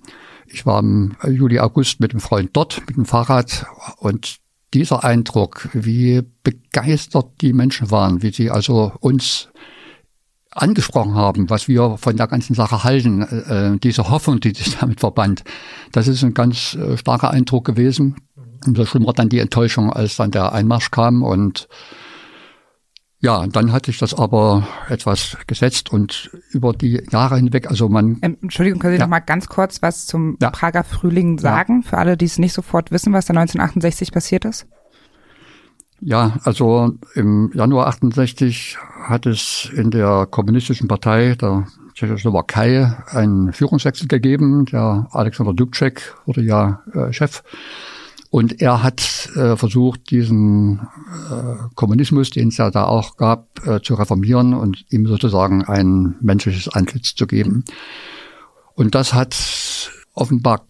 Ich 0.46 0.64
war 0.66 0.80
im 0.80 1.16
Juli, 1.28 1.61
August 1.61 2.00
mit 2.00 2.12
einem 2.12 2.20
Freund 2.20 2.50
dort, 2.54 2.82
mit 2.87 2.96
dem 2.96 3.04
Fahrrad 3.04 3.66
und 3.99 4.38
dieser 4.73 5.04
Eindruck, 5.04 5.68
wie 5.73 6.23
begeistert 6.42 7.40
die 7.42 7.52
Menschen 7.52 7.90
waren, 7.90 8.23
wie 8.23 8.32
sie 8.32 8.50
also 8.50 8.92
uns 9.00 9.49
angesprochen 10.54 11.14
haben, 11.14 11.50
was 11.50 11.68
wir 11.68 11.96
von 11.99 12.16
der 12.16 12.26
ganzen 12.26 12.54
Sache 12.54 12.84
halten, 12.84 13.23
äh, 13.23 13.78
diese 13.78 14.08
Hoffnung, 14.08 14.40
die 14.40 14.54
sich 14.54 14.76
damit 14.80 15.00
verband, 15.00 15.44
das 15.92 16.08
ist 16.08 16.23
ein 16.23 16.34
ganz 16.34 16.75
äh, 16.75 16.96
starker 16.96 17.30
Eindruck 17.30 17.64
gewesen. 17.64 18.16
Umso 18.66 18.85
schlimmer 18.85 19.12
dann 19.12 19.28
die 19.28 19.38
Enttäuschung, 19.38 19.92
als 19.92 20.16
dann 20.16 20.30
der 20.30 20.52
Einmarsch 20.52 20.90
kam 20.90 21.23
und 21.23 21.68
ja, 23.25 23.47
dann 23.47 23.73
hat 23.73 23.87
sich 23.87 23.97
das 23.97 24.12
aber 24.12 24.68
etwas 24.90 25.38
gesetzt 25.47 25.90
und 25.90 26.30
über 26.50 26.75
die 26.75 27.02
Jahre 27.11 27.37
hinweg, 27.37 27.71
also 27.71 27.88
man. 27.88 28.18
Ähm, 28.21 28.37
Entschuldigung, 28.42 28.80
können 28.80 28.92
Sie 28.92 28.99
ja. 28.99 29.06
noch 29.06 29.11
mal 29.11 29.21
ganz 29.21 29.49
kurz 29.49 29.80
was 29.80 30.04
zum 30.04 30.37
Ja. 30.42 30.50
Prager 30.50 30.85
Frühling 30.85 31.38
sagen, 31.38 31.83
für 31.83 31.97
alle, 31.97 32.18
die 32.18 32.26
es 32.26 32.38
nicht 32.38 32.52
sofort 32.52 32.90
wissen, 32.90 33.14
was 33.14 33.25
da 33.25 33.30
1968 33.30 34.12
passiert 34.12 34.44
ist? 34.44 34.66
Ja, 36.00 36.38
also 36.44 36.92
im 37.14 37.50
Januar 37.54 37.87
68 37.87 38.76
hat 39.04 39.25
es 39.25 39.71
in 39.75 39.90
der 39.90 40.26
kommunistischen 40.30 40.87
Partei 40.87 41.35
der 41.35 41.66
Tschechoslowakei 41.94 42.94
einen 43.06 43.54
Führungswechsel 43.54 44.06
gegeben. 44.06 44.66
Der 44.66 45.06
Alexander 45.12 45.54
Dubček 45.54 46.14
wurde 46.26 46.42
ja 46.42 46.83
äh, 46.92 47.11
Chef. 47.11 47.42
Und 48.35 48.61
er 48.61 48.83
hat 48.83 49.31
äh, 49.37 49.57
versucht, 49.57 50.11
diesen 50.11 50.81
äh, 51.31 51.55
Kommunismus, 51.76 52.31
den 52.31 52.49
es 52.49 52.57
ja 52.57 52.69
da 52.73 52.85
auch 52.85 53.17
gab, 53.17 53.64
äh, 53.64 53.81
zu 53.81 53.95
reformieren 53.95 54.55
und 54.55 54.85
ihm 54.91 55.07
sozusagen 55.07 55.62
ein 55.62 56.17
menschliches 56.21 56.69
Antlitz 56.69 57.14
zu 57.14 57.29
geben. 57.29 57.64
Und 58.75 58.97
das 58.97 59.14
hat 59.14 59.37
offenbar 60.14 60.67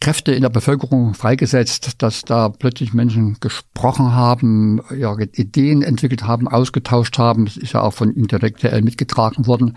Kräfte 0.00 0.32
in 0.32 0.42
der 0.42 0.48
Bevölkerung 0.48 1.14
freigesetzt, 1.14 2.02
dass 2.02 2.22
da 2.22 2.48
plötzlich 2.48 2.92
Menschen 2.92 3.36
gesprochen 3.38 4.12
haben, 4.12 4.80
ihre 4.90 5.22
Ideen 5.22 5.82
entwickelt 5.82 6.24
haben, 6.24 6.48
ausgetauscht 6.48 7.16
haben. 7.16 7.44
Das 7.44 7.56
ist 7.56 7.74
ja 7.74 7.82
auch 7.82 7.94
von 7.94 8.12
intellektuell 8.12 8.82
mitgetragen 8.82 9.46
worden. 9.46 9.76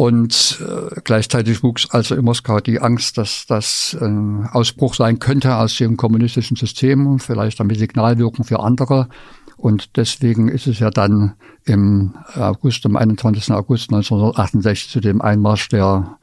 Und 0.00 0.64
äh, 0.66 0.98
gleichzeitig 1.04 1.62
wuchs 1.62 1.90
also 1.90 2.14
in 2.14 2.24
Moskau 2.24 2.58
die 2.60 2.80
Angst, 2.80 3.18
dass 3.18 3.44
das 3.46 3.94
ein 4.00 4.48
Ausbruch 4.50 4.94
sein 4.94 5.18
könnte 5.18 5.56
aus 5.56 5.76
dem 5.76 5.98
kommunistischen 5.98 6.56
System 6.56 7.18
vielleicht 7.18 7.60
damit 7.60 7.78
Signalwirkung 7.78 8.46
für 8.46 8.60
andere. 8.60 9.10
Und 9.58 9.98
deswegen 9.98 10.48
ist 10.48 10.66
es 10.66 10.78
ja 10.78 10.88
dann 10.88 11.34
im 11.66 12.14
August, 12.34 12.86
am 12.86 12.96
21. 12.96 13.52
August 13.52 13.92
1968 13.92 14.90
zu 14.90 15.00
dem 15.00 15.20
Einmarsch 15.20 15.68
der 15.68 16.16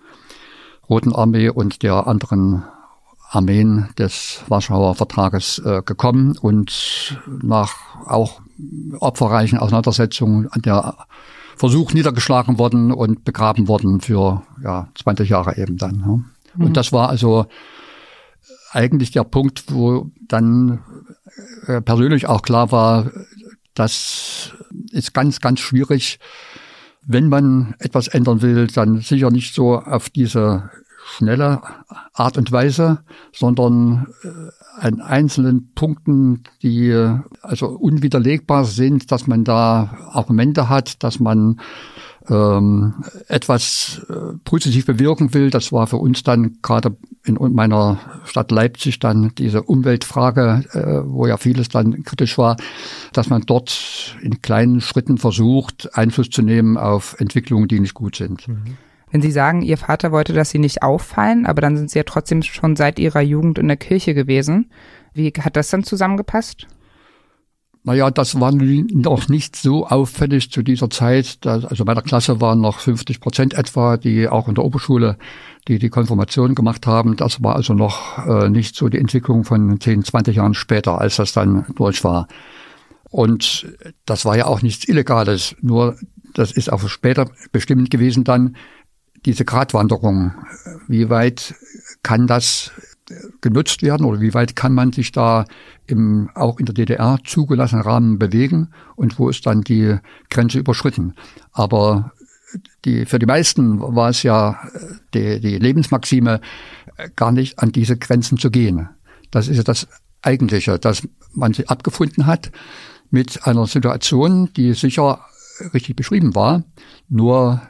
Roten 0.90 1.14
Armee 1.14 1.50
und 1.50 1.84
der 1.84 2.08
anderen 2.08 2.64
Armeen 3.30 3.90
des 4.00 4.42
Warschauer 4.48 4.96
Vertrages 4.96 5.60
äh, 5.64 5.84
gekommen 5.86 6.36
und 6.42 7.22
nach 7.44 7.76
auch 8.08 8.42
opferreichen 9.00 9.60
Auseinandersetzungen 9.60 10.48
an 10.48 10.64
der 10.64 10.96
Versuch 11.58 11.94
niedergeschlagen 11.94 12.60
worden 12.60 12.92
und 12.92 13.24
begraben 13.24 13.68
worden 13.68 14.00
für 14.00 14.44
ja, 14.64 14.90
20 14.96 15.30
Jahre 15.30 15.58
eben 15.58 15.78
dann. 15.78 16.00
Ja. 16.00 16.08
Mhm. 16.56 16.66
Und 16.66 16.78
das 16.78 16.92
war 16.92 17.10
also 17.10 17.48
eigentlich 18.72 19.12
der 19.12 19.24
Punkt, 19.24 19.66
wo 19.72 20.12
dann 20.28 20.80
äh, 21.68 21.82
persönlich 21.82 22.28
auch 22.28 22.42
klar 22.42 22.72
war, 22.72 23.12
das 23.74 24.54
ist 24.92 25.14
ganz, 25.14 25.40
ganz 25.40 25.60
schwierig, 25.60 26.20
wenn 27.02 27.30
man 27.30 27.76
etwas 27.80 28.08
ändern 28.08 28.42
will, 28.42 28.68
dann 28.68 29.00
sicher 29.00 29.32
nicht 29.32 29.54
so 29.54 29.80
auf 29.80 30.10
diese 30.10 30.70
schnelle 31.08 31.62
Art 32.14 32.38
und 32.38 32.52
Weise, 32.52 33.00
sondern 33.32 34.08
äh, 34.24 34.28
an 34.80 35.02
einzelnen 35.02 35.72
Punkten, 35.74 36.44
die 36.62 36.90
äh, 36.90 37.20
also 37.42 37.68
unwiderlegbar 37.68 38.66
sind, 38.66 39.12
dass 39.12 39.26
man 39.26 39.44
da 39.44 39.98
Argumente 40.12 40.70
hat, 40.70 41.04
dass 41.04 41.20
man 41.20 41.62
ähm, 42.30 42.96
etwas 43.28 44.06
äh, 44.10 44.38
positiv 44.44 44.86
bewirken 44.86 45.34
will. 45.34 45.50
Das 45.50 45.72
war 45.72 45.88
für 45.88 45.98
uns 45.98 46.24
dann 46.24 46.58
gerade 46.62 46.98
in 47.24 47.38
meiner 47.54 48.00
Stadt 48.26 48.52
Leipzig 48.52 49.00
dann 49.00 49.32
diese 49.38 49.64
Umweltfrage, 49.64 50.66
äh, 50.74 51.10
wo 51.10 51.26
ja 51.26 51.38
vieles 51.38 51.70
dann 51.70 52.04
kritisch 52.04 52.38
war, 52.38 52.58
dass 53.14 53.30
man 53.30 53.44
dort 53.44 54.18
in 54.22 54.42
kleinen 54.42 54.82
Schritten 54.82 55.18
versucht, 55.18 55.90
Einfluss 55.94 56.30
zu 56.30 56.42
nehmen 56.42 56.78
auf 56.78 57.16
Entwicklungen, 57.20 57.70
die 57.70 57.80
nicht 57.80 57.94
gut 57.94 58.18
sind. 58.18 58.46
Wenn 59.12 59.22
Sie 59.22 59.32
sagen, 59.32 59.62
Ihr 59.62 59.78
Vater 59.78 60.12
wollte, 60.12 60.34
dass 60.34 60.50
Sie 60.50 60.60
nicht 60.60 60.84
auffallen, 60.84 61.46
aber 61.46 61.62
dann 61.62 61.78
sind 61.78 61.90
Sie 61.90 62.00
ja 62.00 62.04
trotzdem 62.04 62.44
schon 62.44 62.76
seit 62.76 63.00
Ihrer 63.00 63.22
Jugend 63.22 63.58
in 63.58 63.68
der 63.68 63.78
Kirche 63.78 64.14
gewesen. 64.14 64.72
Wie 65.14 65.32
hat 65.40 65.56
das 65.56 65.70
dann 65.70 65.84
zusammengepasst? 65.84 66.68
Naja, 67.84 68.12
das 68.12 68.38
war 68.38 68.52
noch 68.52 69.30
nicht 69.30 69.56
so 69.56 69.88
auffällig 69.88 70.52
zu 70.52 70.62
dieser 70.62 70.90
Zeit. 70.90 71.38
Also 71.46 71.86
bei 71.86 71.94
der 71.94 72.04
Klasse 72.04 72.42
waren 72.42 72.60
noch 72.60 72.80
50 72.80 73.22
Prozent 73.22 73.54
etwa, 73.54 73.96
die 73.96 74.28
auch 74.28 74.50
in 74.50 74.56
der 74.56 74.66
Oberschule, 74.66 75.18
die 75.70 75.80
die 75.80 75.88
Konfirmation 75.88 76.54
gemacht 76.54 76.86
haben. 76.86 77.16
Das 77.16 77.42
war 77.42 77.56
also 77.56 77.74
noch 77.74 78.28
äh, 78.28 78.50
nicht 78.50 78.76
so 78.76 78.90
die 78.90 78.98
Entwicklung 78.98 79.46
von 79.46 79.80
10, 79.80 80.04
20 80.04 80.36
Jahren 80.36 80.54
später, 80.54 81.00
als 81.00 81.16
das 81.16 81.32
dann 81.32 81.66
durch 81.78 82.04
war. 82.04 82.28
Und 83.10 83.74
das 84.06 84.26
war 84.26 84.36
ja 84.36 84.48
auch 84.48 84.62
nichts 84.62 84.86
Illegales. 84.86 85.56
Nur 85.62 85.96
das 86.34 86.52
ist 86.52 86.70
auch 86.70 86.86
später 86.90 87.30
bestimmend 87.54 87.90
gewesen 87.90 88.26
dann, 88.26 88.58
diese 89.28 89.44
Gratwanderung. 89.44 90.32
Wie 90.88 91.10
weit 91.10 91.54
kann 92.02 92.28
das 92.28 92.72
genutzt 93.42 93.84
werden 93.84 94.06
oder 94.06 94.22
wie 94.22 94.34
weit 94.34 94.56
kann 94.56 94.74
man 94.74 94.94
sich 94.94 95.12
da 95.12 95.46
im 95.86 96.30
auch 96.34 96.60
in 96.60 96.66
der 96.66 96.74
DDR 96.74 97.20
zugelassenen 97.26 97.84
Rahmen 97.84 98.20
bewegen 98.20 98.70
und 98.96 99.20
wo 99.20 99.30
ist 99.30 99.46
dann 99.46 99.62
die 99.62 99.98
Grenze 100.30 100.60
überschritten. 100.60 101.14
Aber 101.52 102.14
die, 102.86 103.06
für 103.06 103.20
die 103.20 103.26
meisten 103.26 103.82
war 103.82 104.10
es 104.10 104.24
ja 104.24 104.60
die, 105.14 105.42
die 105.42 105.58
Lebensmaxime, 105.58 106.40
gar 107.16 107.32
nicht 107.34 107.60
an 107.60 107.72
diese 107.72 107.98
Grenzen 107.98 108.38
zu 108.38 108.50
gehen. 108.50 108.90
Das 109.30 109.50
ist 109.50 109.58
ja 109.58 109.64
das 109.64 109.88
Eigentliche, 110.22 110.80
dass 110.80 111.08
man 111.34 111.54
sich 111.54 111.70
abgefunden 111.70 112.26
hat 112.26 112.52
mit 113.12 113.46
einer 113.46 113.68
Situation, 113.68 114.52
die 114.56 114.74
sicher 114.74 115.20
richtig 115.74 115.96
beschrieben 115.96 116.34
war, 116.34 116.64
nur 117.10 117.62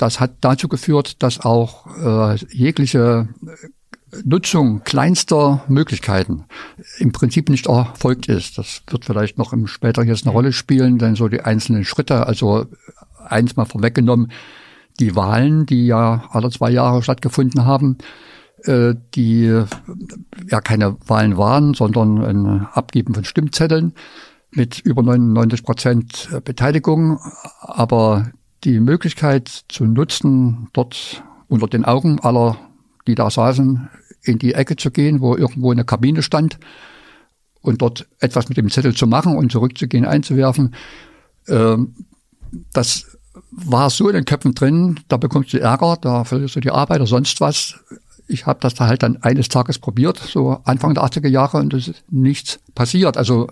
das 0.00 0.18
hat 0.18 0.32
dazu 0.40 0.68
geführt, 0.68 1.22
dass 1.22 1.40
auch 1.40 1.86
äh, 1.98 2.36
jegliche 2.50 3.28
Nutzung 4.24 4.82
kleinster 4.82 5.62
Möglichkeiten 5.68 6.46
im 6.98 7.12
Prinzip 7.12 7.48
nicht 7.48 7.66
erfolgt 7.66 8.26
ist. 8.26 8.58
Das 8.58 8.82
wird 8.88 9.04
vielleicht 9.04 9.38
noch 9.38 9.52
im 9.52 9.66
später 9.66 10.02
jetzt 10.02 10.24
eine 10.24 10.32
Rolle 10.32 10.52
spielen, 10.52 10.98
denn 10.98 11.14
so 11.14 11.28
die 11.28 11.42
einzelnen 11.42 11.84
Schritte, 11.84 12.26
also 12.26 12.66
eins 13.24 13.56
mal 13.56 13.66
vorweggenommen, 13.66 14.32
die 14.98 15.14
Wahlen, 15.16 15.66
die 15.66 15.86
ja 15.86 16.24
alle 16.30 16.50
zwei 16.50 16.70
Jahre 16.70 17.02
stattgefunden 17.02 17.64
haben, 17.64 17.98
äh, 18.64 18.94
die 19.14 19.62
ja 20.48 20.60
keine 20.60 20.96
Wahlen 21.06 21.36
waren, 21.36 21.74
sondern 21.74 22.24
ein 22.24 22.66
Abgeben 22.72 23.14
von 23.14 23.24
Stimmzetteln 23.24 23.92
mit 24.50 24.80
über 24.80 25.02
99 25.02 25.62
Prozent 25.62 26.28
Beteiligung, 26.44 27.20
aber 27.60 28.30
die 28.64 28.80
Möglichkeit 28.80 29.48
zu 29.68 29.84
nutzen, 29.84 30.68
dort 30.72 31.22
unter 31.48 31.66
den 31.66 31.84
Augen 31.84 32.20
aller, 32.20 32.56
die 33.06 33.14
da 33.14 33.30
saßen, 33.30 33.88
in 34.22 34.38
die 34.38 34.54
Ecke 34.54 34.76
zu 34.76 34.90
gehen, 34.90 35.20
wo 35.20 35.36
irgendwo 35.36 35.70
eine 35.70 35.84
Kabine 35.84 36.22
stand 36.22 36.58
und 37.62 37.82
dort 37.82 38.06
etwas 38.20 38.48
mit 38.48 38.58
dem 38.58 38.70
Zettel 38.70 38.94
zu 38.94 39.06
machen 39.06 39.36
und 39.36 39.52
zurückzugehen, 39.52 40.04
einzuwerfen. 40.04 40.74
Ähm, 41.48 41.94
das 42.72 43.18
war 43.50 43.90
so 43.90 44.08
in 44.08 44.14
den 44.14 44.24
Köpfen 44.24 44.54
drin, 44.54 45.00
da 45.08 45.16
bekommst 45.16 45.52
du 45.52 45.60
Ärger, 45.60 45.96
da 46.00 46.24
verlierst 46.24 46.56
du 46.56 46.60
die 46.60 46.70
Arbeit 46.70 47.00
oder 47.00 47.06
sonst 47.06 47.40
was. 47.40 47.80
Ich 48.28 48.46
habe 48.46 48.60
das 48.60 48.74
da 48.74 48.86
halt 48.86 49.02
dann 49.02 49.16
eines 49.22 49.48
Tages 49.48 49.78
probiert, 49.78 50.18
so 50.18 50.60
Anfang 50.64 50.94
der 50.94 51.04
80er 51.04 51.28
Jahre, 51.28 51.58
und 51.58 51.74
es 51.74 51.88
ist 51.88 52.04
nichts 52.10 52.60
passiert. 52.74 53.16
Also 53.16 53.48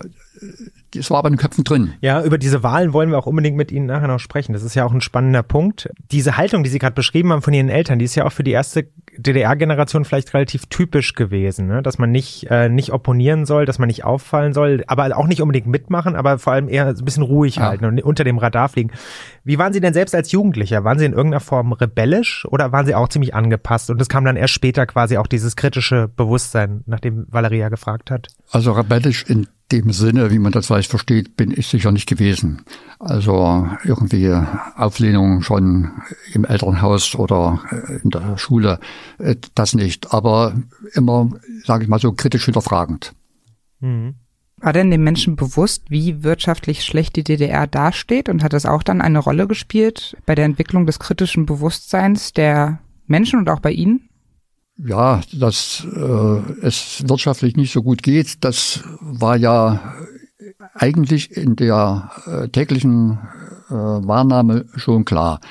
das 0.93 1.11
war 1.11 1.19
aber 1.19 1.27
in 1.29 1.33
den 1.35 1.39
Köpfen 1.39 1.63
drin. 1.63 1.93
Ja, 2.01 2.23
über 2.23 2.37
diese 2.37 2.63
Wahlen 2.63 2.93
wollen 2.93 3.09
wir 3.11 3.17
auch 3.17 3.25
unbedingt 3.25 3.55
mit 3.57 3.71
Ihnen 3.71 3.85
nachher 3.85 4.07
noch 4.07 4.19
sprechen. 4.19 4.53
Das 4.53 4.63
ist 4.63 4.75
ja 4.75 4.85
auch 4.85 4.91
ein 4.93 5.01
spannender 5.01 5.43
Punkt. 5.43 5.89
Diese 6.11 6.37
Haltung, 6.37 6.63
die 6.63 6.69
Sie 6.69 6.79
gerade 6.79 6.95
beschrieben 6.95 7.31
haben 7.31 7.41
von 7.41 7.53
Ihren 7.53 7.69
Eltern, 7.69 7.99
die 7.99 8.05
ist 8.05 8.15
ja 8.15 8.25
auch 8.25 8.31
für 8.31 8.43
die 8.43 8.51
erste 8.51 8.87
DDR-Generation 9.17 10.05
vielleicht 10.05 10.33
relativ 10.33 10.65
typisch 10.67 11.13
gewesen, 11.13 11.67
ne? 11.67 11.81
dass 11.83 11.97
man 11.97 12.11
nicht, 12.11 12.47
äh, 12.49 12.69
nicht 12.69 12.91
opponieren 12.93 13.45
soll, 13.45 13.65
dass 13.65 13.77
man 13.79 13.87
nicht 13.87 14.03
auffallen 14.03 14.53
soll, 14.53 14.83
aber 14.87 15.15
auch 15.17 15.27
nicht 15.27 15.41
unbedingt 15.41 15.67
mitmachen, 15.67 16.15
aber 16.15 16.39
vor 16.39 16.53
allem 16.53 16.69
eher 16.69 16.87
ein 16.87 17.05
bisschen 17.05 17.23
ruhig 17.23 17.55
Ja. 17.57 17.63
halten 17.69 17.85
und 17.85 18.01
unter 18.01 18.23
dem 18.23 18.37
Radar 18.37 18.69
fliegen. 18.69 18.91
Wie 19.43 19.57
waren 19.57 19.73
Sie 19.73 19.81
denn 19.81 19.93
selbst 19.93 20.15
als 20.15 20.31
Jugendlicher? 20.31 20.83
Waren 20.83 20.99
Sie 20.99 21.05
in 21.05 21.13
irgendeiner 21.13 21.41
Form 21.41 21.73
rebellisch 21.73 22.45
oder 22.49 22.71
waren 22.71 22.85
Sie 22.85 22.95
auch 22.95 23.09
ziemlich 23.09 23.35
angepasst? 23.35 23.89
Und 23.89 24.01
es 24.01 24.09
kam 24.09 24.25
dann 24.25 24.35
erst 24.37 24.53
später 24.53 24.85
quasi 24.85 25.17
auch 25.17 25.27
dieses 25.27 25.55
kritische 25.55 26.07
Bewusstsein, 26.07 26.83
nachdem 26.85 27.25
Valeria 27.29 27.69
gefragt 27.69 28.11
hat. 28.11 28.27
Also 28.51 28.71
rebellisch 28.71 29.23
in 29.27 29.47
dem 29.71 29.91
Sinne, 29.91 30.31
wie 30.31 30.39
man 30.39 30.51
das 30.51 30.67
vielleicht 30.67 30.89
versteht, 30.89 31.37
bin 31.37 31.51
ich 31.51 31.67
sicher 31.67 31.91
nicht 31.91 32.07
gewesen. 32.07 32.63
Also 32.99 33.67
irgendwie 33.83 34.33
Auflehnung 34.75 35.41
schon 35.41 35.91
im 36.33 36.45
Elternhaus 36.45 37.15
oder 37.15 37.61
äh, 37.71 37.99
in 38.03 38.09
der 38.09 38.37
Schule, 38.37 38.79
äh, 39.19 39.35
das 39.55 39.73
nicht. 39.75 40.13
Aber 40.13 40.55
immer, 40.93 41.29
sage 41.65 41.83
ich 41.83 41.89
mal 41.89 41.99
so, 41.99 42.11
kritisch 42.11 42.45
hinterfragend. 42.45 43.13
Mhm. 43.79 44.15
War 44.57 44.73
denn 44.73 44.91
den 44.91 45.03
Menschen 45.03 45.37
bewusst, 45.37 45.83
wie 45.89 46.23
wirtschaftlich 46.23 46.83
schlecht 46.83 47.15
die 47.15 47.23
DDR 47.23 47.65
dasteht 47.65 48.27
und 48.27 48.43
hat 48.43 48.51
das 48.51 48.65
auch 48.65 48.83
dann 48.83 49.01
eine 49.01 49.19
Rolle 49.19 49.47
gespielt 49.47 50.17
bei 50.25 50.35
der 50.35 50.45
Entwicklung 50.45 50.85
des 50.85 50.99
kritischen 50.99 51.45
Bewusstseins 51.45 52.33
der 52.33 52.79
Menschen 53.07 53.39
und 53.39 53.49
auch 53.49 53.61
bei 53.61 53.71
Ihnen? 53.71 54.08
Ja, 54.81 55.19
dass 55.33 55.85
äh, 55.93 56.39
es 56.61 57.03
wirtschaftlich 57.05 57.57
nicht 57.57 57.73
so 57.73 57.83
gut 57.83 58.01
geht, 58.01 58.45
das 58.45 58.81
war 59.01 59.35
ja 59.35 59.95
eigentlich 60.73 61.35
in 61.35 61.57
der 61.57 62.11
äh, 62.25 62.47
täglichen 62.47 63.19
äh, 63.69 63.73
Wahrnahme 63.73 64.65
schon 64.75 65.03
klar, 65.03 65.41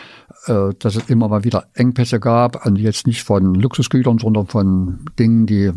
äh, 0.47 0.71
dass 0.79 0.97
es 0.97 1.11
immer 1.11 1.29
mal 1.29 1.45
wieder 1.45 1.67
Engpässe 1.75 2.21
gab, 2.21 2.65
und 2.65 2.77
jetzt 2.77 3.07
nicht 3.07 3.23
von 3.23 3.55
Luxusgütern, 3.55 4.19
sondern 4.19 4.47
von 4.47 5.05
Dingen, 5.19 5.45
die 5.47 5.73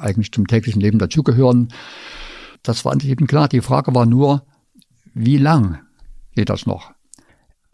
eigentlich 0.00 0.32
zum 0.32 0.48
täglichen 0.48 0.80
Leben 0.80 0.98
dazugehören. 0.98 1.68
Das 2.64 2.84
war 2.84 3.00
eben 3.00 3.28
klar. 3.28 3.48
Die 3.48 3.60
Frage 3.60 3.94
war 3.94 4.06
nur, 4.06 4.42
wie 5.14 5.38
lang 5.38 5.78
geht 6.34 6.50
das 6.50 6.66
noch? 6.66 6.95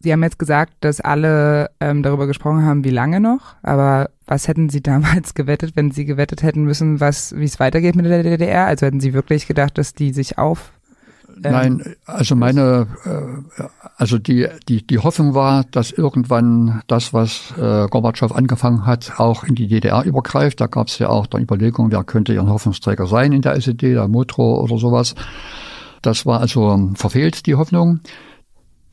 Sie 0.03 0.13
haben 0.13 0.23
jetzt 0.23 0.39
gesagt, 0.39 0.73
dass 0.81 1.01
alle 1.01 1.71
ähm, 1.81 2.03
darüber 2.03 2.27
gesprochen 2.27 2.65
haben, 2.65 2.85
wie 2.85 2.91
lange 2.91 3.21
noch. 3.21 3.55
Aber 3.63 4.11
was 4.27 4.49
hätten 4.49 4.69
Sie 4.69 4.83
damals 4.83 5.35
gewettet, 5.35 5.73
wenn 5.75 5.91
Sie 5.91 6.05
gewettet 6.05 6.43
hätten 6.43 6.65
müssen, 6.65 7.01
was, 7.01 7.37
wie 7.37 7.45
es 7.45 7.61
weitergeht 7.61 7.97
mit 7.97 8.07
der 8.07 8.23
DDR? 8.23 8.67
Also 8.67 8.87
hätten 8.87 9.01
Sie 9.01 9.15
wirklich 9.15 9.47
gedacht, 9.47 9.79
dass 9.79 9.95
die 9.95 10.13
sich 10.13 10.39
auf 10.39 10.73
ähm, 11.45 11.53
Nein, 11.53 11.95
also 12.07 12.37
meine, 12.37 12.87
äh, 13.05 13.63
also 13.97 14.19
die, 14.19 14.49
die, 14.69 14.87
die 14.87 14.99
Hoffnung 14.99 15.35
war, 15.35 15.65
dass 15.71 15.91
irgendwann 15.91 16.83
das, 16.87 17.13
was 17.13 17.55
äh, 17.59 17.87
Gorbatschow 17.89 18.33
angefangen 18.33 18.87
hat, 18.87 19.19
auch 19.19 19.45
in 19.45 19.55
die 19.55 19.67
DDR 19.67 20.05
übergreift. 20.05 20.61
Da 20.61 20.67
gab 20.67 20.89
es 20.89 20.99
ja 20.99 21.09
auch 21.09 21.27
dann 21.27 21.43
Überlegungen, 21.43 21.91
wer 21.91 22.05
könnte 22.05 22.35
ihren 22.35 22.51
Hoffnungsträger 22.51 23.07
sein 23.07 23.33
in 23.33 23.43
der 23.43 23.57
SED, 23.57 23.95
der 23.95 24.09
Motro 24.09 24.61
oder 24.61 24.79
sowas. 24.79 25.15
Das 26.03 26.27
war 26.27 26.41
also 26.41 26.91
verfehlt, 26.95 27.47
die 27.47 27.55
Hoffnung. 27.55 28.01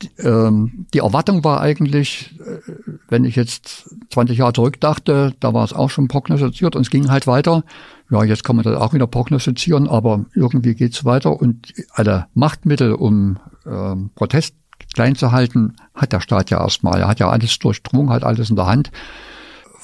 Die, 0.02 0.10
ähm, 0.22 0.86
die 0.94 0.98
Erwartung 0.98 1.44
war 1.44 1.60
eigentlich, 1.60 2.34
äh, 2.40 2.70
wenn 3.08 3.24
ich 3.24 3.36
jetzt 3.36 3.94
20 4.10 4.38
Jahre 4.38 4.52
zurückdachte, 4.52 5.34
da 5.40 5.54
war 5.54 5.64
es 5.64 5.72
auch 5.72 5.90
schon 5.90 6.08
prognostiziert 6.08 6.76
und 6.76 6.82
es 6.82 6.90
ging 6.90 7.10
halt 7.10 7.26
weiter 7.26 7.64
ja, 8.10 8.24
jetzt 8.24 8.44
kann 8.44 8.56
man 8.56 8.64
das 8.64 8.76
auch 8.76 8.92
wieder 8.92 9.06
prognostizieren, 9.06 9.88
aber 9.88 10.24
irgendwie 10.34 10.74
geht's 10.74 11.04
weiter 11.04 11.40
und 11.40 11.72
alle 11.92 12.26
Machtmittel, 12.34 12.92
um 12.92 13.38
äh, 13.64 13.94
Protest 14.16 14.54
klein 14.94 15.14
zu 15.14 15.30
halten, 15.30 15.76
hat 15.94 16.12
der 16.12 16.20
Staat 16.20 16.50
ja 16.50 16.60
erstmal. 16.60 17.00
Er 17.00 17.08
hat 17.08 17.20
ja 17.20 17.30
alles 17.30 17.58
durchdrungen, 17.58 18.10
hat 18.10 18.24
alles 18.24 18.50
in 18.50 18.56
der 18.56 18.66
Hand. 18.66 18.90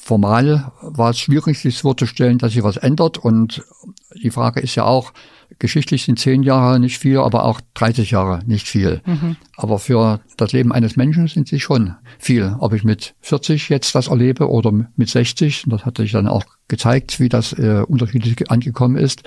Formal 0.06 0.70
war 0.82 1.10
es 1.10 1.18
schwierig, 1.18 1.58
sich 1.58 1.80
vorzustellen, 1.80 2.38
dass 2.38 2.52
sich 2.52 2.62
was 2.62 2.76
ändert. 2.76 3.18
Und 3.18 3.64
die 4.14 4.30
Frage 4.30 4.60
ist 4.60 4.76
ja 4.76 4.84
auch, 4.84 5.12
geschichtlich 5.58 6.04
sind 6.04 6.20
zehn 6.20 6.44
Jahre 6.44 6.78
nicht 6.78 6.98
viel, 6.98 7.18
aber 7.18 7.44
auch 7.44 7.60
30 7.74 8.12
Jahre 8.12 8.38
nicht 8.46 8.68
viel. 8.68 9.02
Mhm. 9.04 9.34
Aber 9.56 9.80
für 9.80 10.20
das 10.36 10.52
Leben 10.52 10.70
eines 10.70 10.94
Menschen 10.96 11.26
sind 11.26 11.48
sie 11.48 11.58
schon 11.58 11.96
viel. 12.20 12.54
Ob 12.60 12.72
ich 12.72 12.84
mit 12.84 13.16
40 13.22 13.68
jetzt 13.68 13.96
das 13.96 14.06
erlebe 14.06 14.48
oder 14.48 14.70
mit 14.70 15.08
60, 15.08 15.64
das 15.66 15.84
hat 15.84 15.96
sich 15.96 16.12
dann 16.12 16.28
auch 16.28 16.44
gezeigt, 16.68 17.18
wie 17.18 17.28
das 17.28 17.52
äh, 17.54 17.82
unterschiedlich 17.88 18.48
angekommen 18.48 18.94
ist, 18.94 19.24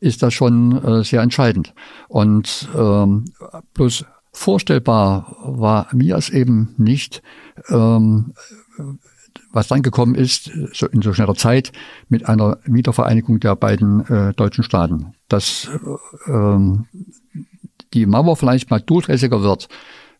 ist 0.00 0.24
das 0.24 0.34
schon 0.34 0.84
äh, 0.84 1.04
sehr 1.04 1.22
entscheidend. 1.22 1.72
Und 2.08 2.68
ähm, 2.76 3.26
bloß 3.74 4.04
vorstellbar 4.32 5.36
war 5.44 5.86
mir 5.92 6.16
es 6.16 6.30
eben 6.30 6.74
nicht, 6.78 7.22
ähm, 7.68 8.32
was 9.56 9.68
dann 9.68 9.82
gekommen 9.82 10.14
ist, 10.14 10.52
so 10.72 10.86
in 10.86 11.02
so 11.02 11.12
schneller 11.12 11.34
Zeit, 11.34 11.72
mit 12.08 12.28
einer 12.28 12.58
Wiedervereinigung 12.64 13.40
der 13.40 13.56
beiden 13.56 14.06
äh, 14.06 14.34
deutschen 14.34 14.62
Staaten. 14.62 15.14
Dass 15.28 15.68
äh, 16.28 16.30
ähm, 16.30 16.86
die 17.92 18.06
Mauer 18.06 18.36
vielleicht 18.36 18.70
mal 18.70 18.80
durchlässiger 18.80 19.42
wird, 19.42 19.68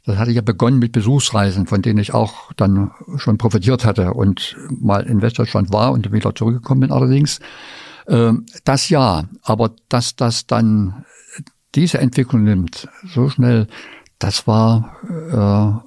das 0.05 0.19
hatte 0.19 0.31
ja 0.31 0.41
begonnen 0.41 0.79
mit 0.79 0.93
Besuchsreisen, 0.93 1.67
von 1.67 1.83
denen 1.83 1.99
ich 1.99 2.15
auch 2.15 2.53
dann 2.55 2.93
schon 3.17 3.39
profitiert 3.39 3.85
hatte 3.85 4.15
und 4.15 4.57
mal 4.71 5.05
in 5.05 5.21
Westdeutschland 5.21 5.73
war 5.73 5.93
und 5.93 6.11
wieder 6.13 6.35
zurückgekommen 6.35 6.81
bin 6.81 6.93
allerdings. 6.93 7.41
Ähm, 8.09 8.47
das 8.65 8.89
ja, 8.89 9.25
aber 9.43 9.73
dass 9.89 10.17
das 10.17 10.47
dann 10.47 11.05
diese 11.75 11.99
Entwicklung 11.99 12.45
nimmt, 12.45 12.89
so 13.05 13.29
schnell, 13.29 13.67
das 14.19 14.47
war 14.47 15.83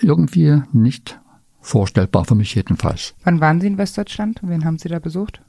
äh, 0.00 0.04
irgendwie 0.04 0.62
nicht 0.72 1.20
vorstellbar 1.62 2.24
für 2.24 2.34
mich 2.34 2.54
jedenfalls. 2.54 3.14
Wann 3.24 3.40
waren 3.40 3.60
Sie 3.60 3.68
in 3.68 3.78
Westdeutschland? 3.78 4.40
Wen 4.42 4.64
haben 4.64 4.78
Sie 4.78 4.88
da 4.88 4.98
besucht? 4.98 5.40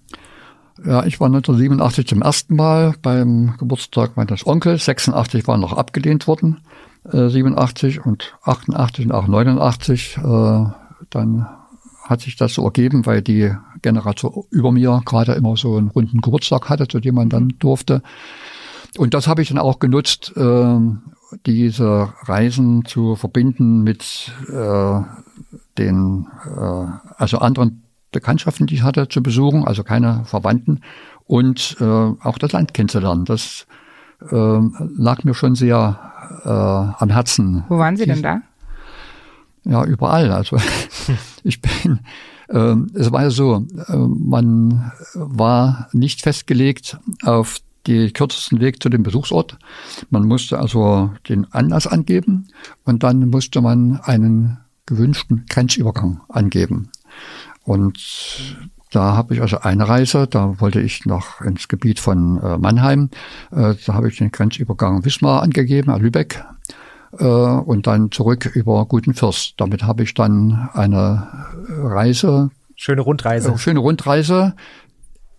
Ja, 0.84 1.06
ich 1.06 1.19
war 1.19 1.28
1987 1.28 2.08
zum 2.08 2.21
ersten 2.21 2.56
Mal 2.56 2.95
beim 3.02 3.56
Geburtstag 3.58 4.17
meines 4.17 4.47
Onkels. 4.47 4.86
86 4.86 5.47
war 5.47 5.58
noch 5.58 5.73
abgelehnt 5.73 6.28
worden. 6.28 6.62
87 7.06 7.97
äh, 7.97 7.99
und 7.99 8.34
88 8.43 9.06
und 9.06 9.12
auch 9.12 9.28
89. 9.28 10.17
Äh, 10.17 10.65
dann 11.10 11.47
hat 12.04 12.21
sich 12.21 12.36
das 12.36 12.56
so 12.56 12.65
ergeben, 12.65 13.06
weil 13.06 13.21
die 13.21 13.52
Generation 13.82 14.45
über 14.49 14.71
mir 14.71 15.02
gerade 15.06 15.34
immer 15.34 15.56
so 15.58 15.78
einen 15.78 15.89
runden 15.89 16.21
Geburtstag 16.21 16.69
hatte, 16.69 16.88
zu 16.88 16.99
dem 16.99 17.15
man 17.15 17.30
dann 17.30 17.54
durfte. 17.60 18.02
Und 18.97 19.13
das 19.13 19.28
habe 19.28 19.41
ich 19.41 19.49
dann 19.49 19.60
auch 19.60 19.80
genutzt, 19.80 20.34
äh, 20.36 20.80
diese 21.45 22.13
Reisen 22.23 22.86
zu 22.86 23.15
verbinden 23.15 23.84
mit 23.84 24.32
den 25.77 26.27
also 27.17 27.39
anderen 27.39 27.83
Bekanntschaften, 28.12 28.67
die 28.67 28.75
ich 28.75 28.83
hatte, 28.83 29.07
zu 29.07 29.23
besuchen, 29.23 29.65
also 29.65 29.83
keine 29.83 30.23
Verwandten 30.25 30.81
und 31.25 31.77
auch 31.79 32.38
das 32.38 32.51
Land 32.51 32.73
kennenzulernen. 32.73 33.25
Das 33.25 33.65
lag 34.19 35.23
mir 35.23 35.33
schon 35.33 35.55
sehr 35.55 36.13
äh, 36.45 36.49
am 36.49 37.09
Herzen. 37.09 37.63
Wo 37.69 37.77
waren 37.77 37.97
Sie 37.97 38.05
denn 38.05 38.21
da? 38.21 38.41
Ja, 39.63 39.86
überall. 39.86 40.31
Also 40.31 40.57
ich 41.43 41.62
bin, 41.62 41.99
äh, 42.49 42.75
es 42.93 43.12
war 43.12 43.23
ja 43.23 43.29
so, 43.29 43.65
äh, 43.88 43.95
man 43.95 44.91
war 45.13 45.88
nicht 45.93 46.21
festgelegt 46.21 46.97
auf 47.23 47.59
den 47.88 48.13
kürzesten 48.13 48.59
Weg 48.62 48.81
zu 48.81 48.89
dem 48.89 49.03
Besuchsort. 49.03 49.57
Man 50.09 50.25
musste 50.25 50.59
also 50.59 51.12
den 51.27 51.51
Anlass 51.53 51.88
angeben 51.88 52.47
und 52.86 53.03
dann 53.03 53.29
musste 53.29 53.62
man 53.62 53.99
einen 54.03 54.57
gewünschten 54.86 55.46
Grenzübergang 55.50 56.22
angeben. 56.30 56.89
Und 57.63 58.00
da 58.91 59.15
habe 59.15 59.34
ich 59.34 59.41
also 59.41 59.60
eine 59.60 59.88
Reise, 59.88 60.28
da 60.28 60.60
wollte 60.60 60.80
ich 60.80 61.06
noch 61.06 61.41
ins 61.41 61.67
Gebiet 61.67 62.00
von 62.00 62.39
äh, 62.41 62.58
Mannheim. 62.58 63.10
Äh, 63.52 63.74
da 63.86 63.93
habe 63.93 64.10
ich 64.10 64.17
den 64.17 64.32
Grenzübergang 64.32 65.04
Wismar 65.04 65.41
angegeben, 65.41 65.91
äh, 65.91 65.98
Lübeck. 65.98 66.43
Äh, 67.17 67.26
und 67.26 67.88
dann 67.88 68.12
zurück 68.12 68.52
über 68.54 68.86
Gutenfürst. 68.86 69.56
Damit 69.58 69.84
habe 69.84 70.04
ich 70.04 70.13
dann 70.13 70.69
eine 70.74 71.28
Reise. 71.69 72.52
Schöne 72.76 73.02
Rundreise. 73.02 73.58
Schöne 73.58 73.80
Rundreise. 73.80 74.56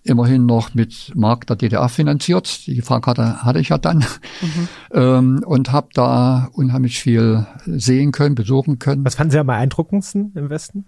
Immerhin 0.05 0.45
noch 0.45 0.75
mit 0.75 1.13
Mark 1.15 1.47
der 1.47 1.57
DDR 1.57 1.89
finanziert. 1.89 2.67
Die 2.67 2.83
Fahrkarte 2.83 3.43
hatte 3.43 3.59
ich 3.59 3.71
ja 3.71 3.79
dann. 3.79 4.05
Mhm. 4.43 4.69
Ähm, 4.93 5.45
und 5.47 5.73
habe 5.73 5.89
da 5.95 6.49
unheimlich 6.53 7.01
viel 7.01 7.47
sehen 7.65 8.13
können, 8.13 8.35
besuchen 8.35 8.79
können. 8.79 9.05
Was 9.05 9.15
fanden 9.15 9.31
Sie 9.31 9.39
am 9.39 9.47
beeindruckendsten 9.47 10.33
im 10.35 10.51
Westen? 10.51 10.85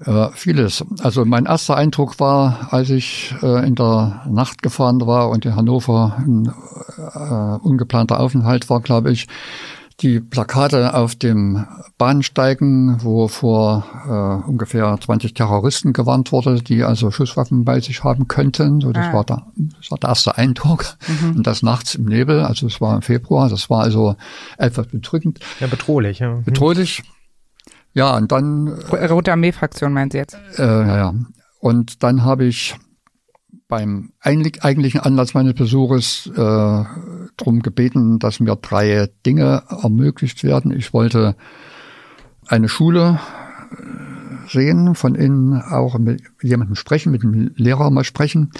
Äh, 0.00 0.30
vieles. 0.34 0.84
Also 1.02 1.24
mein 1.24 1.46
erster 1.46 1.76
Eindruck 1.76 2.18
war, 2.18 2.72
als 2.72 2.90
ich 2.90 3.34
äh, 3.42 3.64
in 3.66 3.76
der 3.76 4.22
Nacht 4.28 4.62
gefahren 4.62 5.00
war 5.06 5.30
und 5.30 5.44
in 5.44 5.54
Hannover 5.54 6.16
ein 6.18 6.52
äh, 6.98 7.66
ungeplanter 7.66 8.18
Aufenthalt 8.18 8.68
war, 8.68 8.80
glaube 8.80 9.12
ich, 9.12 9.28
die 10.00 10.20
Plakate 10.20 10.94
auf 10.94 11.14
dem 11.14 11.66
Bahnsteigen, 11.98 12.98
wo 13.02 13.28
vor 13.28 13.84
äh, 14.06 14.48
ungefähr 14.48 14.98
20 15.00 15.34
Terroristen 15.34 15.92
gewarnt 15.92 16.32
wurde, 16.32 16.60
die 16.60 16.82
also 16.82 17.10
Schusswaffen 17.10 17.64
bei 17.64 17.80
sich 17.80 18.02
haben 18.02 18.26
könnten. 18.26 18.80
So, 18.80 18.92
das, 18.92 19.06
ah. 19.06 19.12
war, 19.12 19.24
der, 19.24 19.46
das 19.56 19.90
war 19.90 19.98
der 19.98 20.08
erste 20.10 20.36
Eindruck. 20.36 20.84
Mhm. 21.06 21.36
Und 21.36 21.46
das 21.46 21.62
nachts 21.62 21.94
im 21.94 22.06
Nebel, 22.06 22.40
also 22.40 22.66
es 22.66 22.80
war 22.80 22.96
im 22.96 23.02
Februar, 23.02 23.48
das 23.48 23.70
war 23.70 23.82
also 23.82 24.16
etwas 24.58 24.88
bedrückend. 24.88 25.38
Ja, 25.60 25.68
bedrohlich. 25.68 26.18
Ja. 26.18 26.40
Bedrohlich. 26.44 27.02
Ja, 27.92 28.16
und 28.16 28.32
dann. 28.32 28.66
Äh, 28.90 29.06
Rote 29.06 29.30
Armee-Fraktion 29.30 29.92
meint 29.92 30.12
sie 30.12 30.18
jetzt? 30.18 30.36
Äh, 30.58 30.62
ja, 30.62 30.96
ja. 30.96 31.14
Und 31.60 32.02
dann 32.02 32.24
habe 32.24 32.44
ich 32.44 32.74
beim 33.68 34.12
eigentlichen 34.20 35.00
Anlass 35.00 35.34
meines 35.34 35.54
Besuches 35.54 36.30
äh, 36.32 36.36
darum 36.36 37.60
gebeten, 37.62 38.18
dass 38.18 38.40
mir 38.40 38.56
drei 38.56 39.08
Dinge 39.24 39.62
ermöglicht 39.68 40.44
werden. 40.44 40.70
Ich 40.72 40.92
wollte 40.92 41.36
eine 42.46 42.68
Schule 42.68 43.18
äh, 43.72 44.48
sehen, 44.50 44.94
von 44.94 45.14
innen 45.14 45.60
auch 45.62 45.98
mit 45.98 46.22
jemandem 46.42 46.76
sprechen, 46.76 47.10
mit 47.10 47.22
dem 47.22 47.52
Lehrer 47.56 47.90
mal 47.90 48.04
sprechen 48.04 48.50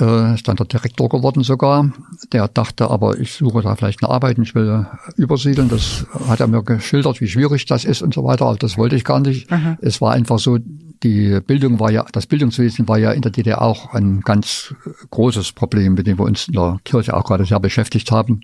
äh, 0.00 0.34
ist 0.34 0.48
dann 0.48 0.56
der 0.56 0.66
Direktor 0.66 1.08
geworden 1.08 1.42
sogar. 1.42 1.90
Der 2.32 2.48
dachte 2.48 2.90
aber, 2.90 3.18
ich 3.18 3.32
suche 3.32 3.62
da 3.62 3.76
vielleicht 3.76 4.02
eine 4.02 4.12
Arbeit, 4.12 4.38
ich 4.38 4.54
will 4.54 4.86
übersiedeln. 5.16 5.68
Das 5.68 6.06
hat 6.28 6.40
er 6.40 6.46
mir 6.46 6.62
geschildert, 6.62 7.20
wie 7.20 7.28
schwierig 7.28 7.66
das 7.66 7.84
ist 7.84 8.02
und 8.02 8.14
so 8.14 8.24
weiter. 8.24 8.46
Aber 8.46 8.56
das 8.56 8.76
wollte 8.76 8.96
ich 8.96 9.04
gar 9.04 9.20
nicht. 9.20 9.50
Aha. 9.50 9.78
Es 9.80 10.00
war 10.00 10.12
einfach 10.12 10.38
so, 10.38 10.58
die 11.02 11.40
Bildung 11.40 11.80
war 11.80 11.90
ja, 11.90 12.04
das 12.12 12.26
Bildungswesen 12.26 12.88
war 12.88 12.98
ja 12.98 13.12
in 13.12 13.22
der 13.22 13.32
DDR 13.32 13.62
auch 13.62 13.94
ein 13.94 14.20
ganz 14.20 14.74
großes 15.10 15.52
Problem, 15.52 15.94
mit 15.94 16.06
dem 16.06 16.18
wir 16.18 16.24
uns 16.24 16.48
in 16.48 16.54
der 16.54 16.78
Kirche 16.84 17.14
auch 17.14 17.24
gerade 17.24 17.44
sehr 17.44 17.60
beschäftigt 17.60 18.10
haben. 18.10 18.40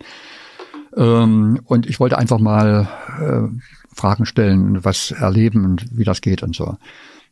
Ähm, 0.96 1.60
und 1.64 1.86
ich 1.86 2.00
wollte 2.00 2.18
einfach 2.18 2.38
mal 2.38 2.88
äh, 3.20 3.94
Fragen 3.94 4.26
stellen, 4.26 4.84
was 4.84 5.10
erleben 5.10 5.64
und 5.64 5.86
wie 5.90 6.04
das 6.04 6.20
geht 6.20 6.42
und 6.42 6.54
so. 6.54 6.76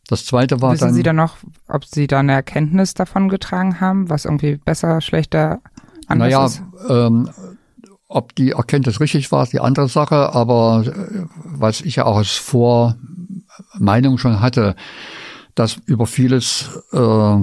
Das 0.08 0.24
zweite 0.24 0.60
war 0.60 0.72
Wissen 0.72 0.86
dann. 0.86 0.94
Sie 0.94 1.02
dann 1.02 1.16
noch, 1.16 1.36
ob 1.68 1.84
Sie 1.84 2.06
da 2.06 2.20
eine 2.20 2.32
Erkenntnis 2.32 2.94
davon 2.94 3.28
getragen 3.28 3.80
haben, 3.80 4.10
was 4.10 4.24
irgendwie 4.24 4.56
besser, 4.56 5.00
schlechter, 5.00 5.60
anders 6.06 6.32
naja, 6.32 6.46
ist? 6.46 6.62
Ähm, 6.88 7.30
ob 8.08 8.34
die 8.34 8.50
Erkenntnis 8.50 9.00
richtig 9.00 9.32
war, 9.32 9.44
ist 9.44 9.52
die 9.52 9.60
andere 9.60 9.88
Sache, 9.88 10.34
aber 10.34 10.84
äh, 10.86 11.24
was 11.44 11.80
ich 11.80 11.96
ja 11.96 12.04
auch 12.04 12.18
als 12.18 12.30
Vormeinung 13.82 14.16
schon 14.16 14.40
hatte, 14.40 14.76
dass 15.56 15.76
über 15.86 16.06
vieles 16.06 16.70
äh, 16.92 17.36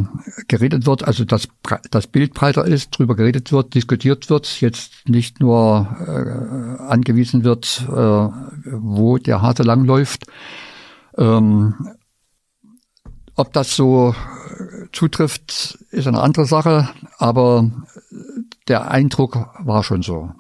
geredet 0.48 0.86
wird, 0.88 1.04
also 1.04 1.26
dass 1.26 1.50
das 1.92 2.08
Bild 2.08 2.34
breiter 2.34 2.66
ist, 2.66 2.98
drüber 2.98 3.16
geredet 3.16 3.52
wird, 3.52 3.76
diskutiert 3.76 4.30
wird, 4.30 4.62
jetzt 4.62 5.08
nicht 5.08 5.42
nur 5.42 5.88
äh, 6.08 6.82
angewiesen 6.82 7.44
wird, 7.44 7.84
äh, 7.88 7.92
wo 7.92 9.18
der 9.18 9.42
Harte 9.42 9.64
langläuft. 9.64 10.26
Ähm, 11.18 11.76
ob 13.36 13.52
das 13.52 13.76
so 13.76 14.16
zutrifft, 14.94 15.78
ist 15.92 16.08
eine 16.08 16.22
andere 16.22 16.46
Sache, 16.46 16.90
aber 17.18 17.70
der 18.70 18.90
Eindruck 18.90 19.50
war 19.60 19.84
schon 19.84 20.04
so. 20.04 20.32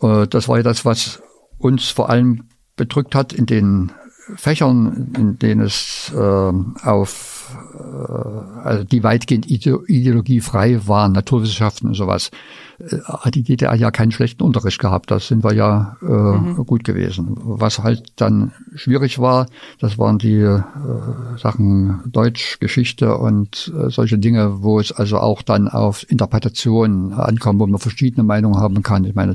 Äh, 0.00 0.26
das 0.26 0.48
war 0.48 0.56
ja 0.56 0.64
das, 0.64 0.84
was 0.84 1.22
uns 1.58 1.88
vor 1.88 2.10
allem 2.10 2.48
bedrückt 2.76 3.14
hat 3.14 3.32
in 3.32 3.46
den 3.46 3.92
Fächern, 4.36 5.12
in 5.16 5.38
denen 5.38 5.62
es 5.62 6.12
äh, 6.14 6.18
auf 6.18 7.32
äh, 7.74 8.62
also 8.62 8.84
die 8.84 9.02
weitgehend 9.02 9.50
ideologiefrei 9.50 10.80
waren, 10.86 11.12
Naturwissenschaften 11.12 11.88
und 11.88 11.94
sowas, 11.94 12.30
äh, 12.78 12.98
hat 13.04 13.34
die 13.34 13.42
DDR 13.42 13.74
ja 13.74 13.90
keinen 13.90 14.12
schlechten 14.12 14.42
Unterricht 14.42 14.78
gehabt. 14.78 15.10
Das 15.10 15.28
sind 15.28 15.44
wir 15.44 15.52
ja 15.54 15.96
äh, 16.02 16.06
mhm. 16.06 16.66
gut 16.66 16.84
gewesen. 16.84 17.36
Was 17.36 17.80
halt 17.80 18.12
dann 18.16 18.52
schwierig 18.74 19.18
war, 19.18 19.46
das 19.78 19.98
waren 19.98 20.18
die 20.18 20.40
äh, 20.40 20.62
Sachen 21.36 22.00
Deutsch, 22.06 22.58
Geschichte 22.60 23.16
und 23.16 23.72
äh, 23.76 23.90
solche 23.90 24.18
Dinge, 24.18 24.62
wo 24.62 24.78
es 24.80 24.92
also 24.92 25.18
auch 25.18 25.42
dann 25.42 25.68
auf 25.68 26.08
Interpretationen 26.08 27.12
ankommt, 27.12 27.60
wo 27.60 27.66
man 27.66 27.80
verschiedene 27.80 28.24
Meinungen 28.24 28.58
haben 28.58 28.82
kann. 28.82 29.04
Ich 29.04 29.14
meine, 29.14 29.34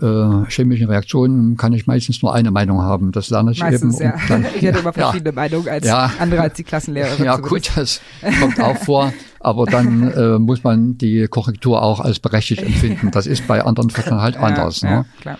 äh, 0.00 0.50
chemischen 0.50 0.88
Reaktionen 0.88 1.56
kann 1.56 1.72
ich 1.72 1.86
meistens 1.86 2.22
nur 2.22 2.34
eine 2.34 2.50
Meinung 2.50 2.82
haben. 2.82 3.12
Das 3.12 3.30
lerne 3.30 3.52
ich 3.52 3.60
meistens, 3.60 4.00
eben. 4.00 4.10
Ja. 4.10 4.16
Dann, 4.28 4.46
ich 4.54 4.62
hätte 4.62 4.80
immer 4.80 4.92
verschiedene 4.92 5.30
ja. 5.30 5.34
Meinungen 5.34 5.68
als 5.68 5.86
ja. 5.86 6.10
andere 6.18 6.42
als 6.42 6.54
die 6.54 6.64
Klassenlehrerin. 6.64 7.24
Ja 7.24 7.36
gut, 7.36 7.70
das 7.76 8.00
kommt 8.40 8.60
auch 8.60 8.76
vor. 8.78 9.12
Aber 9.40 9.66
dann 9.66 10.10
äh, 10.12 10.38
muss 10.38 10.64
man 10.64 10.98
die 10.98 11.28
Korrektur 11.28 11.82
auch 11.82 12.00
als 12.00 12.18
berechtigt 12.18 12.62
empfinden. 12.62 13.10
Das 13.10 13.26
ist 13.26 13.46
bei 13.46 13.62
anderen 13.62 13.90
Fächern 13.90 14.20
halt 14.20 14.36
anders. 14.36 14.80
Ja, 14.80 14.90
ne? 14.90 15.04
klar. 15.20 15.38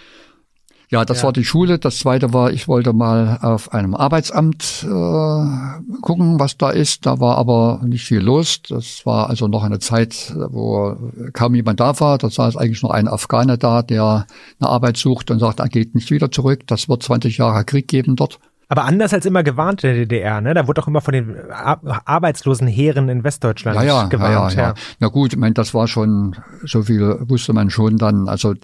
Ja, 0.89 1.05
das 1.05 1.19
ja. 1.19 1.25
war 1.25 1.33
die 1.33 1.45
Schule. 1.45 1.79
Das 1.79 1.99
zweite 1.99 2.33
war, 2.33 2.53
ich 2.53 2.69
wollte 2.69 2.93
mal 2.93 3.39
auf 3.43 3.73
einem 3.73 3.95
Arbeitsamt 3.95 4.85
äh, 4.85 6.01
gucken, 6.01 6.39
was 6.39 6.57
da 6.57 6.71
ist. 6.71 7.07
Da 7.07 7.19
war 7.19 7.39
aber 7.39 7.81
nicht 7.85 8.05
viel 8.05 8.21
los. 8.21 8.63
Das 8.69 9.05
war 9.05 9.29
also 9.29 9.49
noch 9.49 9.65
eine 9.65 9.81
Zeit, 9.81 10.33
wo 10.37 10.97
kaum 11.33 11.55
jemand 11.57 11.81
da 11.81 11.99
war. 11.99 12.19
Da 12.19 12.31
saß 12.31 12.57
eigentlich 12.57 12.83
nur 12.83 12.95
ein 12.95 13.09
Afghaner 13.09 13.57
da, 13.57 13.83
der 13.83 14.27
eine 14.61 14.69
Arbeit 14.69 14.97
sucht 14.97 15.31
und 15.31 15.41
sagt, 15.41 15.59
er 15.59 15.69
geht 15.69 15.95
nicht 15.95 16.11
wieder 16.11 16.31
zurück. 16.31 16.67
Das 16.67 16.89
wird 16.89 17.03
20 17.03 17.39
Jahre 17.39 17.65
Krieg 17.65 17.89
geben 17.89 18.15
dort. 18.15 18.39
Aber 18.69 18.85
anders 18.85 19.15
als 19.15 19.25
immer 19.27 19.45
gewarnt 19.45 19.85
in 19.85 19.91
der 19.91 20.07
DDR, 20.07 20.41
ne? 20.41 20.53
Da 20.53 20.67
wurde 20.67 20.83
auch 20.83 20.89
immer 20.89 21.01
von 21.01 21.13
den 21.13 21.37
arbeitslosen 21.51 22.67
Heeren 22.67 23.09
in 23.09 23.23
Westdeutschland 23.23 23.77
ja, 23.77 23.85
ja, 23.85 24.05
gewarnt. 24.09 24.55
Ja, 24.55 24.61
ja, 24.61 24.69
ja. 24.69 24.75
Na 24.99 25.09
gut, 25.09 25.33
ich 25.33 25.39
meine, 25.39 25.55
das 25.55 25.73
war 25.73 25.87
schon, 25.87 26.35
so 26.65 26.83
viel 26.83 27.17
wusste 27.29 27.53
man 27.53 27.71
schon 27.71 27.97
dann. 27.97 28.29
Also 28.29 28.55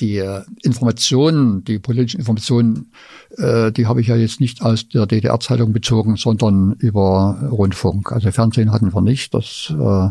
die 0.00 0.22
Informationen, 0.62 1.64
die 1.64 1.78
politischen 1.78 2.20
Informationen, 2.20 2.92
äh, 3.38 3.72
die 3.72 3.86
habe 3.86 4.02
ich 4.02 4.08
ja 4.08 4.16
jetzt 4.16 4.40
nicht 4.40 4.60
aus 4.60 4.86
der 4.88 5.06
DDR-Zeitung 5.06 5.72
bezogen, 5.72 6.16
sondern 6.16 6.74
über 6.74 7.38
Rundfunk. 7.50 8.12
Also 8.12 8.30
Fernsehen 8.30 8.70
hatten 8.70 8.92
wir 8.92 9.00
nicht. 9.00 9.32
Das 9.32 9.72
äh, 9.72 9.74
äh, 9.74 10.10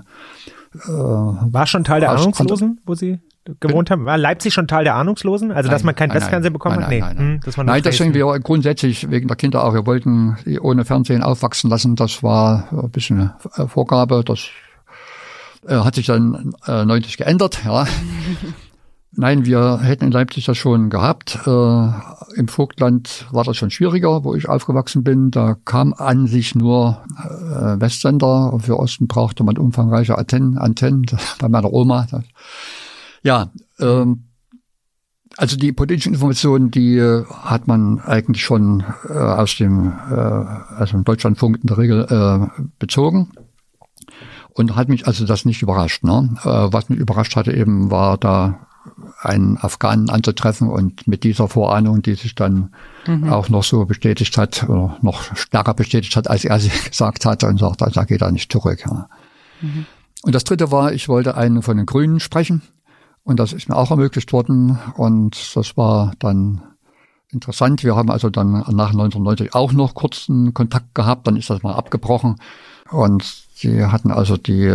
war 0.87 1.67
schon 1.67 1.83
Teil 1.83 1.99
der 1.99 2.11
Ahnungslosen, 2.11 2.79
wo 2.85 2.95
Sie 2.95 3.19
gewohnt 3.59 3.89
haben? 3.89 4.05
War 4.05 4.17
Leipzig 4.17 4.53
schon 4.53 4.67
Teil 4.67 4.83
der 4.83 4.95
Ahnungslosen? 4.95 5.51
Also, 5.51 5.69
dass 5.69 5.83
man 5.83 5.95
kein 5.95 6.13
Westfernsehen 6.13 6.53
bekommen 6.53 6.81
hat? 6.81 6.89
Nee, 6.89 6.99
nein, 6.99 7.15
nein, 7.17 7.41
hm, 7.43 7.65
nein 7.65 7.81
deswegen 7.83 8.13
wir 8.13 8.25
grundsätzlich 8.39 9.09
wegen 9.09 9.27
der 9.27 9.37
Kinder 9.37 9.63
auch, 9.63 9.73
wir 9.73 9.85
wollten 9.85 10.37
die 10.45 10.59
ohne 10.59 10.85
Fernsehen 10.85 11.23
aufwachsen 11.23 11.69
lassen. 11.69 11.95
Das 11.95 12.23
war 12.23 12.67
ein 12.71 12.91
bisschen 12.91 13.31
eine 13.55 13.67
Vorgabe. 13.67 14.23
Das 14.25 14.49
äh, 15.67 15.75
hat 15.75 15.95
sich 15.95 16.05
dann 16.05 16.53
äh, 16.67 16.85
90 16.85 17.17
geändert, 17.17 17.59
ja. 17.65 17.85
Nein, 19.19 19.45
wir 19.45 19.79
hätten 19.81 20.05
in 20.05 20.11
Leipzig 20.11 20.45
das 20.45 20.57
schon 20.57 20.91
gehabt. 20.91 21.39
Äh, 21.47 22.39
Im 22.39 22.47
Vogtland 22.47 23.25
war 23.31 23.43
das 23.43 23.57
schon 23.57 23.71
schwieriger, 23.71 24.23
wo 24.23 24.35
ich 24.35 24.47
aufgewachsen 24.47 25.03
bin. 25.03 25.31
Da 25.31 25.55
kam 25.65 25.93
an 25.93 26.27
sich 26.27 26.53
nur 26.53 27.03
äh, 27.17 27.81
Westsender. 27.81 28.55
Für 28.59 28.77
Osten 28.77 29.07
brauchte 29.07 29.43
man 29.43 29.57
umfangreiche 29.57 30.17
Antennen, 30.17 30.59
Antennen 30.59 31.05
bei 31.39 31.49
meiner 31.49 31.73
Oma. 31.73 32.05
Das, 32.11 32.25
ja, 33.23 33.51
ähm, 33.79 34.27
also 35.37 35.55
die 35.55 35.71
politischen 35.71 36.13
Informationen, 36.13 36.71
die 36.71 36.97
äh, 36.97 37.25
hat 37.25 37.67
man 37.67 37.99
eigentlich 37.99 38.43
schon 38.43 38.83
äh, 39.07 39.13
aus 39.13 39.55
dem, 39.57 39.93
äh, 40.09 40.15
also 40.15 40.97
im 40.97 41.03
Deutschlandfunk 41.03 41.59
in 41.61 41.67
der 41.67 41.77
Regel 41.77 42.07
äh, 42.09 42.61
bezogen. 42.79 43.31
Und 44.49 44.75
hat 44.75 44.89
mich 44.89 45.05
also 45.05 45.27
das 45.27 45.45
nicht 45.45 45.61
überrascht. 45.61 46.03
Ne? 46.03 46.35
Äh, 46.43 46.73
was 46.73 46.89
mich 46.89 46.97
überrascht 46.97 47.35
hatte 47.35 47.53
eben, 47.53 47.91
war 47.91 48.17
da 48.17 48.67
einen 49.19 49.57
Afghanen 49.57 50.09
anzutreffen 50.09 50.69
und 50.69 51.07
mit 51.07 51.23
dieser 51.23 51.47
Vorahnung, 51.47 52.01
die 52.01 52.15
sich 52.15 52.33
dann 52.33 52.73
mhm. 53.05 53.29
auch 53.29 53.49
noch 53.49 53.63
so 53.63 53.85
bestätigt 53.85 54.37
hat, 54.37 54.63
oder 54.67 54.97
noch 55.01 55.35
stärker 55.35 55.75
bestätigt 55.75 56.15
hat, 56.15 56.29
als 56.29 56.45
er 56.45 56.59
sie 56.59 56.69
gesagt 56.69 57.25
hatte 57.25 57.47
und 57.47 57.59
sagt, 57.59 57.83
also 57.83 57.99
er 57.99 58.05
geht 58.07 58.21
da 58.21 58.31
nicht 58.31 58.51
zurück. 58.51 58.83
Ja. 58.85 59.07
Mhm. 59.61 59.85
Und 60.23 60.33
das 60.33 60.45
dritte 60.45 60.71
war, 60.71 60.93
ich 60.93 61.07
wollte 61.07 61.37
einen 61.37 61.61
von 61.61 61.77
den 61.77 61.85
Grünen 61.85 62.19
sprechen. 62.19 62.63
Und 63.27 63.41
das 63.41 63.51
ist 63.51 63.67
mir 63.67 63.75
auch 63.75 63.91
ermöglicht 63.91 64.31
worden. 64.31 64.79
Und 64.95 65.53
das 65.53 65.75
war 65.75 66.13
dann 66.17 66.61
interessant. 67.29 67.83
Wir 67.83 67.93
haben 67.93 68.09
also 68.09 68.29
dann 68.29 68.51
nach 68.53 68.91
1990 68.91 69.53
auch 69.53 69.73
noch 69.73 69.95
kurzen 69.95 70.53
Kontakt 70.53 70.95
gehabt. 70.95 71.27
Dann 71.27 71.35
ist 71.35 71.49
das 71.49 71.61
mal 71.61 71.73
abgebrochen. 71.73 72.37
Und 72.89 73.25
sie 73.53 73.83
hatten 73.83 74.11
also 74.11 74.37
die 74.37 74.73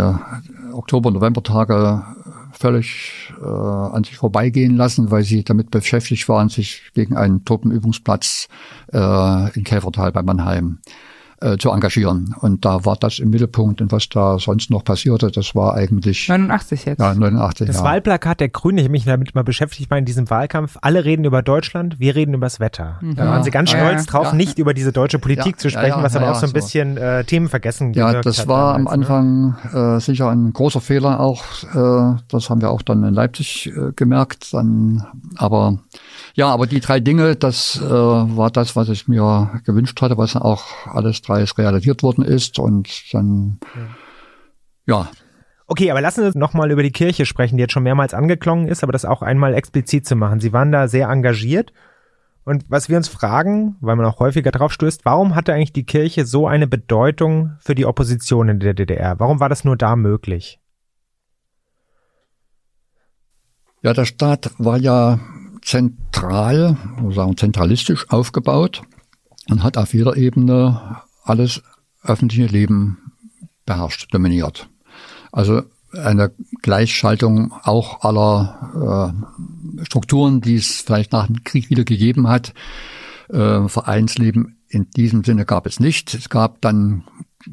Oktober-November-Tage 0.71 2.05
völlig 2.53 3.33
äh, 3.41 3.47
an 3.47 4.05
sich 4.05 4.19
vorbeigehen 4.19 4.77
lassen, 4.77 5.11
weil 5.11 5.25
sie 5.25 5.45
damit 5.45 5.71
beschäftigt 5.71 6.29
waren, 6.29 6.51
sich 6.51 6.83
gegen 6.93 7.17
einen 7.17 7.47
Truppenübungsplatz 7.47 8.49
äh, 8.93 9.57
in 9.57 9.65
Käfertal 9.65 10.13
bei 10.13 10.23
Mannheim 10.23 10.81
äh, 10.85 11.12
zu 11.59 11.71
engagieren. 11.71 12.35
Und 12.41 12.65
da 12.65 12.85
war 12.85 12.97
das 12.97 13.19
im 13.19 13.31
Mittelpunkt 13.31 13.81
und 13.81 13.93
was 13.93 14.09
da 14.09 14.39
sonst 14.39 14.71
noch 14.71 14.85
passierte, 14.85 15.31
das 15.31 15.55
war 15.55 15.75
eigentlich 15.75 16.29
89 16.29 16.85
jetzt. 16.85 17.01
Ja, 17.01 17.15
89. 17.15 17.67
Das 17.67 17.77
ja. 17.77 17.85
Wahlplakat 17.85 18.41
der 18.41 18.49
Grünen, 18.49 18.79
ich 18.79 18.85
habe 18.85 18.93
mich 18.93 19.05
damit 19.05 19.35
mal 19.35 19.45
beschäftigt 19.45 19.91
war 19.91 19.99
in 19.99 20.05
diesem 20.05 20.29
Wahlkampf. 20.31 20.79
Alle 20.81 21.05
reden 21.05 21.25
über 21.25 21.43
Deutschland, 21.43 21.99
wir 21.99 22.15
reden 22.15 22.35
über 22.35 22.47
das 22.47 22.61
Wetter. 22.61 22.99
Mhm. 23.01 23.17
Da 23.17 23.27
waren 23.27 23.43
sie 23.43 23.51
ganz 23.51 23.71
stolz 23.71 24.07
ja, 24.07 24.11
drauf, 24.11 24.27
ja. 24.27 24.35
nicht 24.35 24.59
über 24.59 24.75
diese 24.75 24.93
deutsche 24.93 25.19
Politik 25.19 25.59
zu 25.59 25.71
sprechen, 25.71 26.03
was 26.03 26.17
aber 26.17 26.31
auch 26.31 26.37
so 26.37 26.47
ein 26.47 26.53
bisschen 26.53 26.97
äh, 26.97 27.25
Themen 27.25 27.49
vergessen 27.49 27.93
Ja, 27.95 28.21
das 28.21 28.49
war 28.49 28.75
damals, 28.75 28.77
am 28.77 28.85
ne? 28.85 28.91
Anfang 28.91 29.57
ne? 29.73 29.97
äh, 29.97 30.01
sicher 30.01 30.31
ein 30.31 30.53
großer 30.53 30.81
Fehler 30.81 31.21
auch. 31.21 31.43
Äh, 31.75 32.19
das 32.29 32.51
haben 32.51 32.61
wir 32.61 32.71
auch 32.71 32.83
dann 32.83 33.03
in 33.05 33.15
Leipzig 33.15 33.73
äh, 33.75 33.93
gemerkt. 33.95 34.53
Dann, 34.53 35.05
aber 35.37 35.79
ja, 36.35 36.49
aber 36.49 36.67
die 36.67 36.81
drei 36.81 37.01
Dinge, 37.01 37.37
das 37.37 37.81
äh, 37.81 37.91
war 37.91 38.51
das, 38.51 38.75
was 38.75 38.89
ich 38.89 39.09
mir 39.09 39.61
gewünscht 39.65 40.01
hatte, 40.01 40.17
was 40.17 40.35
auch 40.37 40.65
alles 40.87 41.21
drei 41.23 41.45
realisiert 41.45 42.03
worden 42.03 42.25
ist. 42.25 42.59
Und 42.59 43.13
dann, 43.13 43.59
ja. 44.87 44.95
ja. 44.95 45.09
Okay, 45.67 45.91
aber 45.91 46.01
lassen 46.01 46.21
Sie 46.21 46.27
uns 46.27 46.35
nochmal 46.35 46.71
über 46.71 46.83
die 46.83 46.91
Kirche 46.91 47.27
sprechen, 47.27 47.57
die 47.57 47.63
jetzt 47.63 47.73
schon 47.73 47.83
mehrmals 47.83 48.15
angeklungen 48.15 48.69
ist, 48.69 48.83
aber 48.83 48.93
das 48.93 49.05
auch 49.05 49.23
einmal 49.23 49.55
explizit 49.55 50.07
zu 50.07 50.17
machen. 50.17 50.41
Sie 50.41 50.53
waren 50.53 50.73
da 50.73 50.89
sehr 50.89 51.09
engagiert. 51.09 51.73
Und 52.45 52.65
was 52.69 52.89
wir 52.89 52.97
uns 52.97 53.09
fragen, 53.09 53.77
weil 53.81 53.97
man 53.97 54.07
auch 54.07 54.19
häufiger 54.19 54.51
drauf 54.51 54.73
stößt, 54.73 55.05
warum 55.05 55.35
hatte 55.35 55.53
eigentlich 55.53 55.73
die 55.73 55.85
Kirche 55.85 56.27
so 56.27 56.47
eine 56.49 56.67
Bedeutung 56.67 57.53
für 57.61 57.75
die 57.75 57.87
Opposition 57.87 58.49
in 58.49 58.59
der 58.59 58.75
DDR? 58.75 59.21
Warum 59.21 59.39
war 59.39 59.49
das 59.49 59.65
nur 59.65 59.77
da 59.77 59.97
möglich? 59.97 60.59
Ja, 63.83 63.93
der 63.93 64.05
Staat 64.05 64.51
war 64.59 64.77
ja 64.79 65.19
zentral, 65.63 66.77
sagen 67.11 67.37
zentralistisch 67.37 68.11
aufgebaut 68.11 68.83
und 69.49 69.63
hat 69.63 69.77
auf 69.77 69.95
jeder 69.95 70.17
Ebene 70.17 71.01
alles 71.25 71.63
öffentliche 72.03 72.47
Leben 72.47 72.99
beherrscht, 73.65 74.13
dominiert. 74.13 74.69
Also 75.31 75.63
eine 75.93 76.33
Gleichschaltung 76.63 77.53
auch 77.63 78.03
aller 78.03 79.15
äh, 79.79 79.85
Strukturen, 79.85 80.41
die 80.41 80.57
es 80.57 80.81
vielleicht 80.81 81.13
nach 81.13 81.27
dem 81.27 81.45
Krieg 81.45 81.71
wieder 81.71 81.85
gegeben 81.85 82.29
hat. 82.29 82.55
Äh, 83.29 83.69
Vereinsleben 83.69 84.59
in 84.69 84.91
diesem 84.91 85.23
Sinne 85.23 85.45
gab 85.45 85.67
es 85.67 85.81
nicht. 85.81 86.15
Es 86.15 86.29
gab 86.29 86.61
dann 86.61 87.05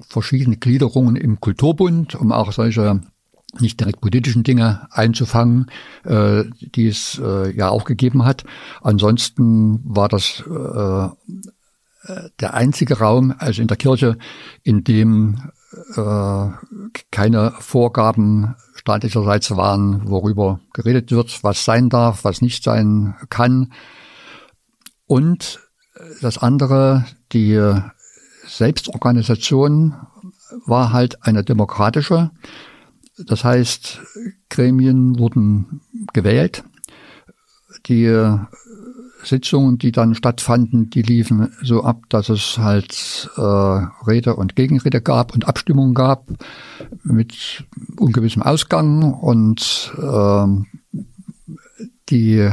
verschiedene 0.07 0.57
Gliederungen 0.57 1.15
im 1.15 1.39
Kulturbund, 1.39 2.15
um 2.15 2.31
auch 2.31 2.51
solche 2.53 3.01
nicht 3.59 3.79
direkt 3.79 4.01
politischen 4.01 4.43
Dinge 4.43 4.87
einzufangen, 4.91 5.71
äh, 6.03 6.43
die 6.75 6.87
es 6.87 7.19
äh, 7.23 7.55
ja 7.55 7.69
auch 7.69 7.85
gegeben 7.85 8.25
hat. 8.25 8.43
Ansonsten 8.81 9.81
war 9.83 10.07
das 10.07 10.43
äh, 10.47 11.09
der 12.39 12.53
einzige 12.53 12.99
Raum, 12.99 13.33
also 13.37 13.61
in 13.61 13.67
der 13.67 13.77
Kirche, 13.77 14.17
in 14.63 14.83
dem 14.83 15.51
äh, 15.95 16.47
keine 17.11 17.53
Vorgaben 17.59 18.55
staatlicherseits 18.75 19.51
waren, 19.51 20.09
worüber 20.09 20.61
geredet 20.73 21.11
wird, 21.11 21.43
was 21.43 21.65
sein 21.65 21.89
darf, 21.89 22.23
was 22.23 22.41
nicht 22.41 22.63
sein 22.63 23.15
kann. 23.29 23.73
Und 25.05 25.59
das 26.21 26.37
andere, 26.37 27.05
die 27.33 27.59
Selbstorganisation 28.47 29.95
war 30.65 30.91
halt 30.91 31.23
eine 31.25 31.43
demokratische. 31.43 32.31
Das 33.25 33.43
heißt, 33.43 33.99
Gremien 34.49 35.19
wurden 35.19 35.81
gewählt. 36.13 36.63
Die 37.87 38.07
Sitzungen, 39.23 39.77
die 39.77 39.91
dann 39.91 40.15
stattfanden, 40.15 40.89
die 40.89 41.01
liefen 41.01 41.51
so 41.61 41.83
ab, 41.83 42.03
dass 42.09 42.29
es 42.29 42.57
halt 42.57 43.29
äh, 43.35 43.41
Rede 43.41 44.35
und 44.35 44.55
Gegenrede 44.55 45.01
gab 45.01 45.33
und 45.33 45.47
Abstimmungen 45.47 45.93
gab 45.93 46.27
mit 47.03 47.65
ungewissem 47.97 48.41
Ausgang 48.41 49.13
und 49.13 49.93
äh, 49.97 50.47
die 52.09 52.49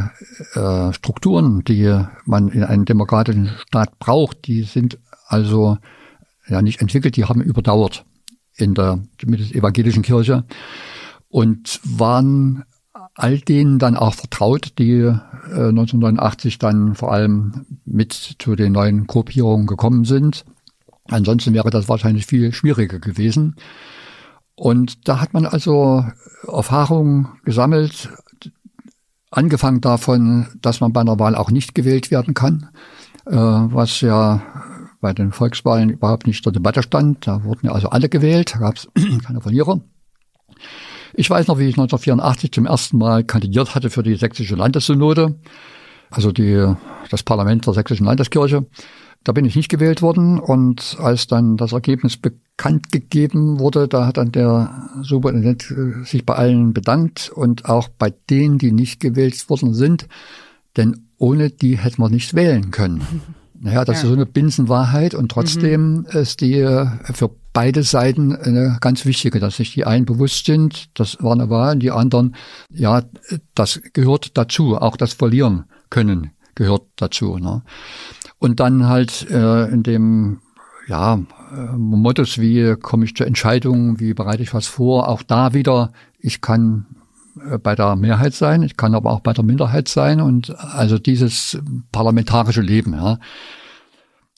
äh, 0.54 0.92
Strukturen, 0.92 1.64
die 1.64 2.02
man 2.24 2.48
in 2.48 2.64
einem 2.64 2.84
demokratischen 2.84 3.50
Staat 3.68 3.98
braucht, 3.98 4.46
die 4.46 4.62
sind 4.62 4.98
also 5.28 5.78
ja 6.48 6.62
nicht 6.62 6.80
entwickelt, 6.80 7.16
die 7.16 7.24
haben 7.24 7.40
überdauert 7.40 8.04
in 8.56 8.74
der 8.74 9.00
evangelischen 9.20 10.02
Kirche 10.02 10.44
und 11.28 11.80
waren 11.84 12.64
all 13.14 13.38
denen 13.38 13.78
dann 13.78 13.96
auch 13.96 14.14
vertraut, 14.14 14.72
die 14.78 15.00
äh, 15.00 15.18
1989 15.48 16.58
dann 16.58 16.94
vor 16.94 17.12
allem 17.12 17.66
mit 17.84 18.12
zu 18.38 18.56
den 18.56 18.72
neuen 18.72 19.06
Gruppierungen 19.06 19.66
gekommen 19.66 20.04
sind. 20.04 20.44
Ansonsten 21.08 21.54
wäre 21.54 21.70
das 21.70 21.88
wahrscheinlich 21.88 22.26
viel 22.26 22.52
schwieriger 22.52 22.98
gewesen. 22.98 23.56
Und 24.54 25.06
da 25.08 25.20
hat 25.20 25.34
man 25.34 25.46
also 25.46 26.04
Erfahrungen 26.46 27.28
gesammelt, 27.44 28.08
angefangen 29.30 29.80
davon, 29.80 30.46
dass 30.62 30.80
man 30.80 30.92
bei 30.92 31.02
einer 31.02 31.18
Wahl 31.18 31.34
auch 31.34 31.50
nicht 31.50 31.74
gewählt 31.74 32.10
werden 32.10 32.34
kann, 32.34 32.70
äh, 33.26 33.34
was 33.34 34.00
ja 34.00 34.40
bei 35.00 35.12
den 35.12 35.32
Volkswahlen 35.32 35.90
überhaupt 35.90 36.26
nicht 36.26 36.42
zur 36.42 36.52
Debatte 36.52 36.82
stand. 36.82 37.26
Da 37.26 37.44
wurden 37.44 37.66
ja 37.66 37.72
also 37.72 37.88
alle 37.88 38.08
gewählt, 38.08 38.54
da 38.54 38.58
gab 38.58 38.76
es 38.76 38.88
keine 39.24 39.40
Verlierer. 39.40 39.80
Ich 41.14 41.30
weiß 41.30 41.46
noch, 41.46 41.58
wie 41.58 41.64
ich 41.64 41.74
1984 41.74 42.52
zum 42.52 42.66
ersten 42.66 42.98
Mal 42.98 43.24
kandidiert 43.24 43.74
hatte 43.74 43.90
für 43.90 44.02
die 44.02 44.16
sächsische 44.16 44.54
Landessynode, 44.54 45.36
also 46.10 46.30
die, 46.30 46.74
das 47.10 47.22
Parlament 47.22 47.66
der 47.66 47.74
sächsischen 47.74 48.06
Landeskirche. 48.06 48.66
Da 49.24 49.32
bin 49.32 49.44
ich 49.44 49.56
nicht 49.56 49.68
gewählt 49.68 50.02
worden 50.02 50.38
und 50.38 50.96
als 51.00 51.26
dann 51.26 51.56
das 51.56 51.72
Ergebnis 51.72 52.16
bekannt 52.16 52.92
gegeben 52.92 53.58
wurde, 53.58 53.88
da 53.88 54.06
hat 54.06 54.18
dann 54.18 54.30
der 54.30 54.88
Superintendent 55.02 55.70
äh, 55.70 56.04
sich 56.04 56.24
bei 56.24 56.34
allen 56.34 56.72
bedankt 56.72 57.32
und 57.34 57.64
auch 57.64 57.88
bei 57.88 58.12
denen, 58.30 58.58
die 58.58 58.70
nicht 58.70 59.00
gewählt 59.00 59.50
worden 59.50 59.74
sind, 59.74 60.06
denn 60.76 61.08
ohne 61.18 61.50
die 61.50 61.78
hätten 61.78 62.02
wir 62.02 62.08
nicht 62.08 62.34
wählen 62.34 62.70
können. 62.70 63.02
Naja, 63.66 63.84
das 63.84 63.96
ja. 63.96 64.02
ist 64.02 64.08
so 64.08 64.14
eine 64.14 64.26
Binsenwahrheit 64.26 65.12
und 65.16 65.28
trotzdem 65.28 65.96
mhm. 65.98 66.06
ist 66.12 66.40
die 66.40 66.60
äh, 66.60 66.86
für 67.12 67.30
beide 67.52 67.82
Seiten 67.82 68.36
eine 68.36 68.78
ganz 68.80 69.04
wichtige, 69.04 69.40
dass 69.40 69.56
sich 69.56 69.74
die 69.74 69.84
einen 69.84 70.06
bewusst 70.06 70.46
sind, 70.46 70.86
das 70.94 71.20
war 71.20 71.32
eine 71.32 71.50
Wahl, 71.50 71.74
und 71.74 71.80
die 71.80 71.90
anderen, 71.90 72.36
ja, 72.70 73.02
das 73.56 73.80
gehört 73.92 74.38
dazu, 74.38 74.76
auch 74.76 74.96
das 74.96 75.14
Verlieren 75.14 75.64
können 75.90 76.30
gehört 76.54 76.84
dazu. 76.94 77.38
Ne? 77.38 77.62
Und 78.38 78.60
dann 78.60 78.86
halt 78.86 79.28
äh, 79.30 79.66
in 79.66 79.82
dem 79.82 80.38
ja, 80.86 81.14
äh, 81.14 81.76
Mottos, 81.76 82.38
wie 82.38 82.76
komme 82.80 83.04
ich 83.04 83.16
zur 83.16 83.26
Entscheidung, 83.26 83.98
wie 83.98 84.14
bereite 84.14 84.44
ich 84.44 84.54
was 84.54 84.68
vor, 84.68 85.08
auch 85.08 85.24
da 85.24 85.54
wieder, 85.54 85.92
ich 86.20 86.40
kann 86.40 86.86
bei 87.62 87.74
der 87.74 87.96
Mehrheit 87.96 88.34
sein, 88.34 88.62
ich 88.62 88.76
kann 88.76 88.94
aber 88.94 89.10
auch 89.12 89.20
bei 89.20 89.32
der 89.32 89.44
Minderheit 89.44 89.88
sein 89.88 90.20
und 90.20 90.58
also 90.58 90.98
dieses 90.98 91.58
parlamentarische 91.92 92.62
Leben, 92.62 92.94
ja. 92.94 93.18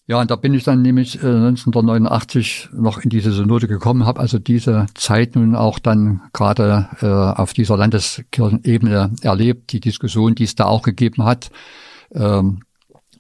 Ja, 0.09 0.19
und 0.23 0.31
da 0.31 0.37
bin 0.37 0.55
ich 0.55 0.65
dann 0.65 0.81
nämlich 0.81 1.17
äh, 1.17 1.27
1989 1.27 2.71
noch 2.73 2.99
in 2.99 3.11
diese 3.11 3.31
Synode 3.31 3.69
gekommen, 3.69 4.07
habe 4.07 4.21
also 4.21 4.39
diese 4.39 4.87
Zeit 4.95 5.37
nun 5.37 5.55
auch 5.55 5.79
dann 5.79 6.23
gerade 6.33 6.89
äh, 7.03 7.07
auf 7.07 7.53
dieser 7.53 7.77
Landeskirchenebene 7.77 9.11
erlebt, 9.21 9.71
die 9.73 9.81
Diskussion, 9.81 10.35
die 10.35 10.45
es 10.45 10.55
da 10.55 10.65
auch 10.65 10.81
gegeben 10.81 11.25
hat. 11.25 11.51
Ähm, 12.11 12.63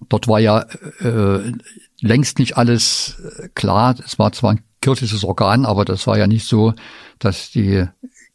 dort 0.08 0.28
war 0.28 0.40
ja 0.40 0.64
äh, 1.00 1.52
längst 2.00 2.38
nicht 2.38 2.56
alles 2.56 3.20
äh, 3.38 3.48
klar. 3.54 3.94
Es 4.02 4.18
war 4.18 4.32
zwar 4.32 4.52
ein 4.52 4.60
kirchliches 4.80 5.24
Organ, 5.24 5.66
aber 5.66 5.84
das 5.84 6.06
war 6.06 6.16
ja 6.16 6.26
nicht 6.26 6.46
so, 6.46 6.72
dass 7.18 7.50
die 7.50 7.84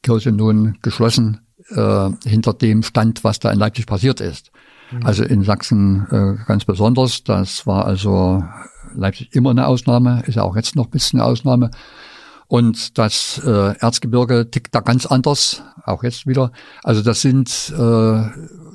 Kirche 0.03 0.31
nun 0.31 0.77
geschlossen 0.81 1.41
äh, 1.69 2.09
hinter 2.25 2.53
dem 2.53 2.83
stand, 2.83 3.23
was 3.23 3.39
da 3.39 3.51
in 3.51 3.59
Leipzig 3.59 3.87
passiert 3.87 4.21
ist. 4.21 4.51
Mhm. 4.91 5.05
Also 5.05 5.23
in 5.23 5.43
Sachsen 5.43 6.05
äh, 6.11 6.45
ganz 6.45 6.65
besonders. 6.65 7.23
Das 7.23 7.65
war 7.65 7.85
also 7.85 8.43
Leipzig 8.93 9.33
immer 9.33 9.49
eine 9.49 9.67
Ausnahme, 9.67 10.23
ist 10.27 10.35
ja 10.35 10.43
auch 10.43 10.55
jetzt 10.55 10.75
noch 10.75 10.85
ein 10.85 10.91
bisschen 10.91 11.19
eine 11.19 11.29
Ausnahme. 11.29 11.71
Und 12.53 12.99
das 12.99 13.41
äh, 13.43 13.75
Erzgebirge 13.79 14.51
tickt 14.51 14.75
da 14.75 14.81
ganz 14.81 15.07
anders, 15.07 15.63
auch 15.85 16.03
jetzt 16.03 16.27
wieder. 16.27 16.51
Also 16.83 17.01
das 17.01 17.19
sind 17.19 17.73
äh, 17.75 18.25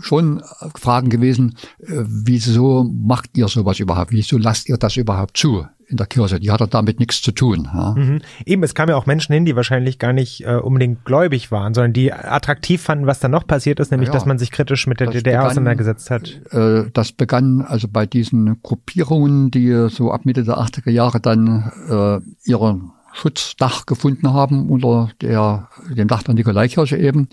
schon 0.01 0.43
Fragen 0.75 1.11
gewesen, 1.11 1.55
äh, 1.79 2.03
wieso 2.05 2.91
macht 2.93 3.39
ihr 3.39 3.47
sowas 3.47 3.79
überhaupt? 3.79 4.11
Wieso 4.11 4.37
lasst 4.37 4.69
ihr 4.69 4.79
das 4.79 4.97
überhaupt 4.97 5.37
zu? 5.37 5.65
in 5.91 5.97
der 5.97 6.07
Kirche. 6.07 6.39
Die 6.39 6.51
hat 6.51 6.61
damit 6.75 6.99
nichts 6.99 7.23
zu 7.23 7.33
tun. 7.33 7.67
Ja. 7.73 7.95
Mhm. 7.97 8.21
Eben, 8.45 8.63
es 8.63 8.75
kamen 8.75 8.91
ja 8.91 8.97
auch 8.97 9.07
Menschen 9.07 9.33
hin, 9.33 9.47
die 9.47 9.57
wahrscheinlich 9.57 9.99
gar 9.99 10.13
nicht 10.13 10.45
äh, 10.45 10.57
unbedingt 10.57 11.07
gläubig 11.07 11.51
waren, 11.51 11.73
sondern 11.73 11.95
die 11.95 12.13
attraktiv 12.13 12.83
fanden, 12.83 13.07
was 13.07 13.21
dann 13.21 13.31
noch 13.31 13.47
passiert 13.47 13.81
ist, 13.81 13.91
nämlich, 13.91 14.09
ja, 14.09 14.13
dass 14.13 14.27
man 14.27 14.39
sich 14.39 14.51
kritisch 14.51 14.87
mit 14.87 15.01
der 15.01 15.07
DDR 15.07 15.39
begann, 15.39 15.47
auseinandergesetzt 15.47 16.11
hat. 16.11 16.29
Äh, 16.51 16.91
das 16.93 17.13
begann 17.13 17.63
also 17.63 17.89
bei 17.89 18.05
diesen 18.05 18.61
Gruppierungen, 18.61 19.51
die 19.51 19.89
so 19.89 20.13
ab 20.13 20.27
Mitte 20.27 20.45
der 20.45 20.59
80er 20.59 20.91
Jahre 20.91 21.21
dann 21.21 21.73
äh, 21.89 22.21
ihre 22.45 22.81
Schutzdach 23.19 23.87
gefunden 23.87 24.33
haben 24.33 24.71
unter 24.71 25.11
der, 25.21 25.69
dem 25.91 26.09
Dach 26.09 26.23
der 26.23 26.35
Nikolaikirche 26.35 26.97
eben. 26.97 27.29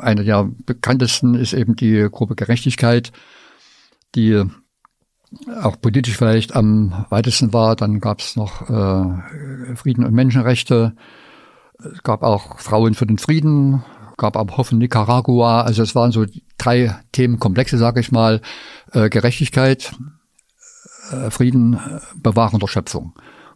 Eine 0.00 0.24
der 0.24 0.48
bekanntesten 0.64 1.34
ist 1.34 1.52
eben 1.52 1.76
die 1.76 2.08
Gruppe 2.10 2.34
Gerechtigkeit, 2.34 3.12
die 4.14 4.44
auch 5.62 5.80
politisch 5.80 6.16
vielleicht 6.16 6.54
am 6.54 7.04
weitesten 7.10 7.52
war. 7.52 7.76
Dann 7.76 8.00
gab 8.00 8.20
es 8.20 8.36
noch 8.36 8.68
äh, 8.70 9.76
Frieden 9.76 10.04
und 10.04 10.14
Menschenrechte. 10.14 10.94
Es 11.78 12.02
gab 12.02 12.22
auch 12.22 12.58
Frauen 12.60 12.94
für 12.94 13.06
den 13.06 13.18
Frieden, 13.18 13.84
gab 14.16 14.36
auch 14.36 14.56
Hoffen 14.56 14.78
Nicaragua. 14.78 15.62
Also 15.62 15.82
es 15.82 15.94
waren 15.94 16.12
so 16.12 16.24
drei 16.56 16.94
Themenkomplexe, 17.12 17.76
sage 17.76 18.00
ich 18.00 18.12
mal. 18.12 18.40
Äh, 18.92 19.10
Gerechtigkeit, 19.10 19.92
äh, 21.10 21.30
Frieden, 21.30 21.74
äh, 21.74 22.00
Bewahren 22.16 22.60
der 22.60 22.68
Schöpfung. 22.68 23.14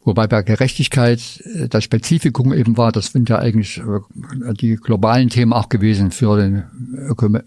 Wobei 0.08 0.26
bei 0.26 0.42
Gerechtigkeit 0.42 1.20
äh, 1.44 1.68
das 1.68 1.84
Spezifikum 1.84 2.54
eben 2.54 2.78
war, 2.78 2.92
das 2.92 3.08
sind 3.08 3.28
ja 3.28 3.40
eigentlich 3.40 3.76
äh, 3.76 4.54
die 4.54 4.76
globalen 4.76 5.28
Themen 5.28 5.52
auch 5.52 5.68
gewesen 5.68 6.12
für 6.12 6.42
die 6.42 6.62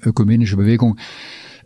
ökumenische 0.03 0.57
Bewegung 0.57 0.99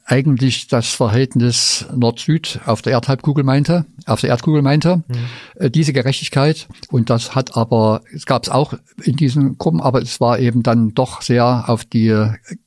eigentlich 0.06 0.68
das 0.68 0.88
Verhältnis 0.88 1.86
Nord-Süd 1.94 2.62
auf 2.66 2.82
der 2.82 2.94
Erdhalbkugel 2.94 3.44
meinte, 3.44 3.86
auf 4.06 4.22
der 4.22 4.30
Erdkugel 4.30 4.62
meinte, 4.62 5.04
mhm. 5.08 5.72
diese 5.72 5.92
Gerechtigkeit. 5.94 6.68
Und 6.92 7.10
das 7.10 7.36
hat 7.36 7.58
aber, 7.58 8.02
es 8.14 8.26
gab 8.26 8.44
es 8.44 8.50
auch 8.50 8.76
in 9.04 9.18
diesen 9.18 9.58
Gruppen, 9.58 9.82
aber 9.82 10.02
es 10.02 10.22
war 10.22 10.40
eben 10.40 10.64
dann 10.64 10.94
doch 10.94 11.24
sehr 11.24 11.68
auf 11.68 11.84
die 11.86 12.16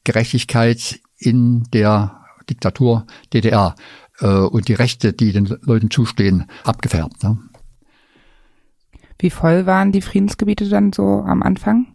Gerechtigkeit 0.03 1.01
in 1.17 1.63
der 1.73 2.25
Diktatur 2.51 3.07
DDR 3.33 3.77
äh, 4.21 4.27
und 4.27 4.69
die 4.69 4.75
Rechte, 4.75 5.13
die 5.13 5.33
den 5.33 5.47
Leuten 5.63 5.91
zustehen, 5.91 6.45
abgefärbt. 6.65 7.23
Ne? 7.23 7.39
Wie 9.19 9.31
voll 9.31 9.67
waren 9.67 9.93
die 9.93 10.03
Friedensgebiete 10.03 10.69
dann 10.69 10.93
so 10.93 11.25
am 11.27 11.43
Anfang? 11.43 11.95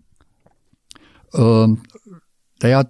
Ähm, 1.34 1.82
naja, 2.62 2.86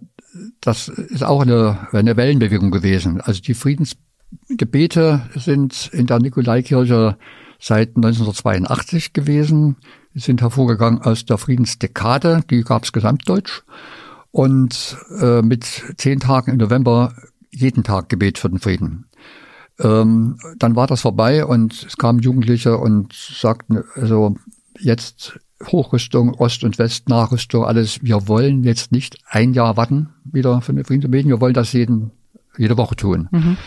das 0.61 0.87
ist 0.87 1.23
auch 1.23 1.41
eine, 1.41 1.87
eine 1.91 2.17
Wellenbewegung 2.17 2.71
gewesen. 2.71 3.21
Also 3.21 3.41
die 3.41 3.53
Friedensgebete 3.53 5.29
sind 5.35 5.89
in 5.93 6.07
der 6.07 6.19
Nikolaikirche 6.19 7.17
seit 7.59 7.95
1982 7.95 9.13
gewesen, 9.13 9.77
die 10.13 10.19
sind 10.19 10.41
hervorgegangen 10.41 11.01
aus 11.01 11.25
der 11.25 11.37
Friedensdekade, 11.37 12.43
die 12.49 12.61
gab 12.63 12.83
es 12.83 12.91
gesamtdeutsch. 12.91 13.63
Und 14.31 14.97
äh, 15.19 15.41
mit 15.41 15.63
zehn 15.97 16.19
Tagen 16.19 16.51
im 16.51 16.57
November 16.57 17.13
jeden 17.51 17.83
Tag 17.83 18.09
Gebet 18.09 18.39
für 18.39 18.49
den 18.49 18.59
Frieden. 18.59 19.05
Ähm, 19.83 20.37
dann 20.57 20.75
war 20.75 20.87
das 20.87 21.01
vorbei 21.01 21.45
und 21.45 21.85
es 21.85 21.97
kamen 21.97 22.19
Jugendliche 22.19 22.77
und 22.77 23.13
sagten, 23.13 23.83
also 23.95 24.35
jetzt 24.79 25.39
Hochrüstung, 25.71 26.33
Ost 26.35 26.63
und 26.63 26.77
West, 26.77 27.09
Nachrüstung, 27.09 27.65
alles. 27.65 28.03
Wir 28.03 28.27
wollen 28.27 28.63
jetzt 28.63 28.91
nicht 28.91 29.17
ein 29.29 29.53
Jahr 29.53 29.77
warten 29.77 30.09
wieder 30.23 30.61
für 30.61 30.71
eine 30.71 30.83
Friedensbeten. 30.83 31.29
Wir 31.29 31.41
wollen 31.41 31.53
das 31.53 31.73
jeden, 31.73 32.11
jede 32.57 32.77
Woche 32.77 32.95
tun. 32.95 33.27
Mhm. 33.31 33.57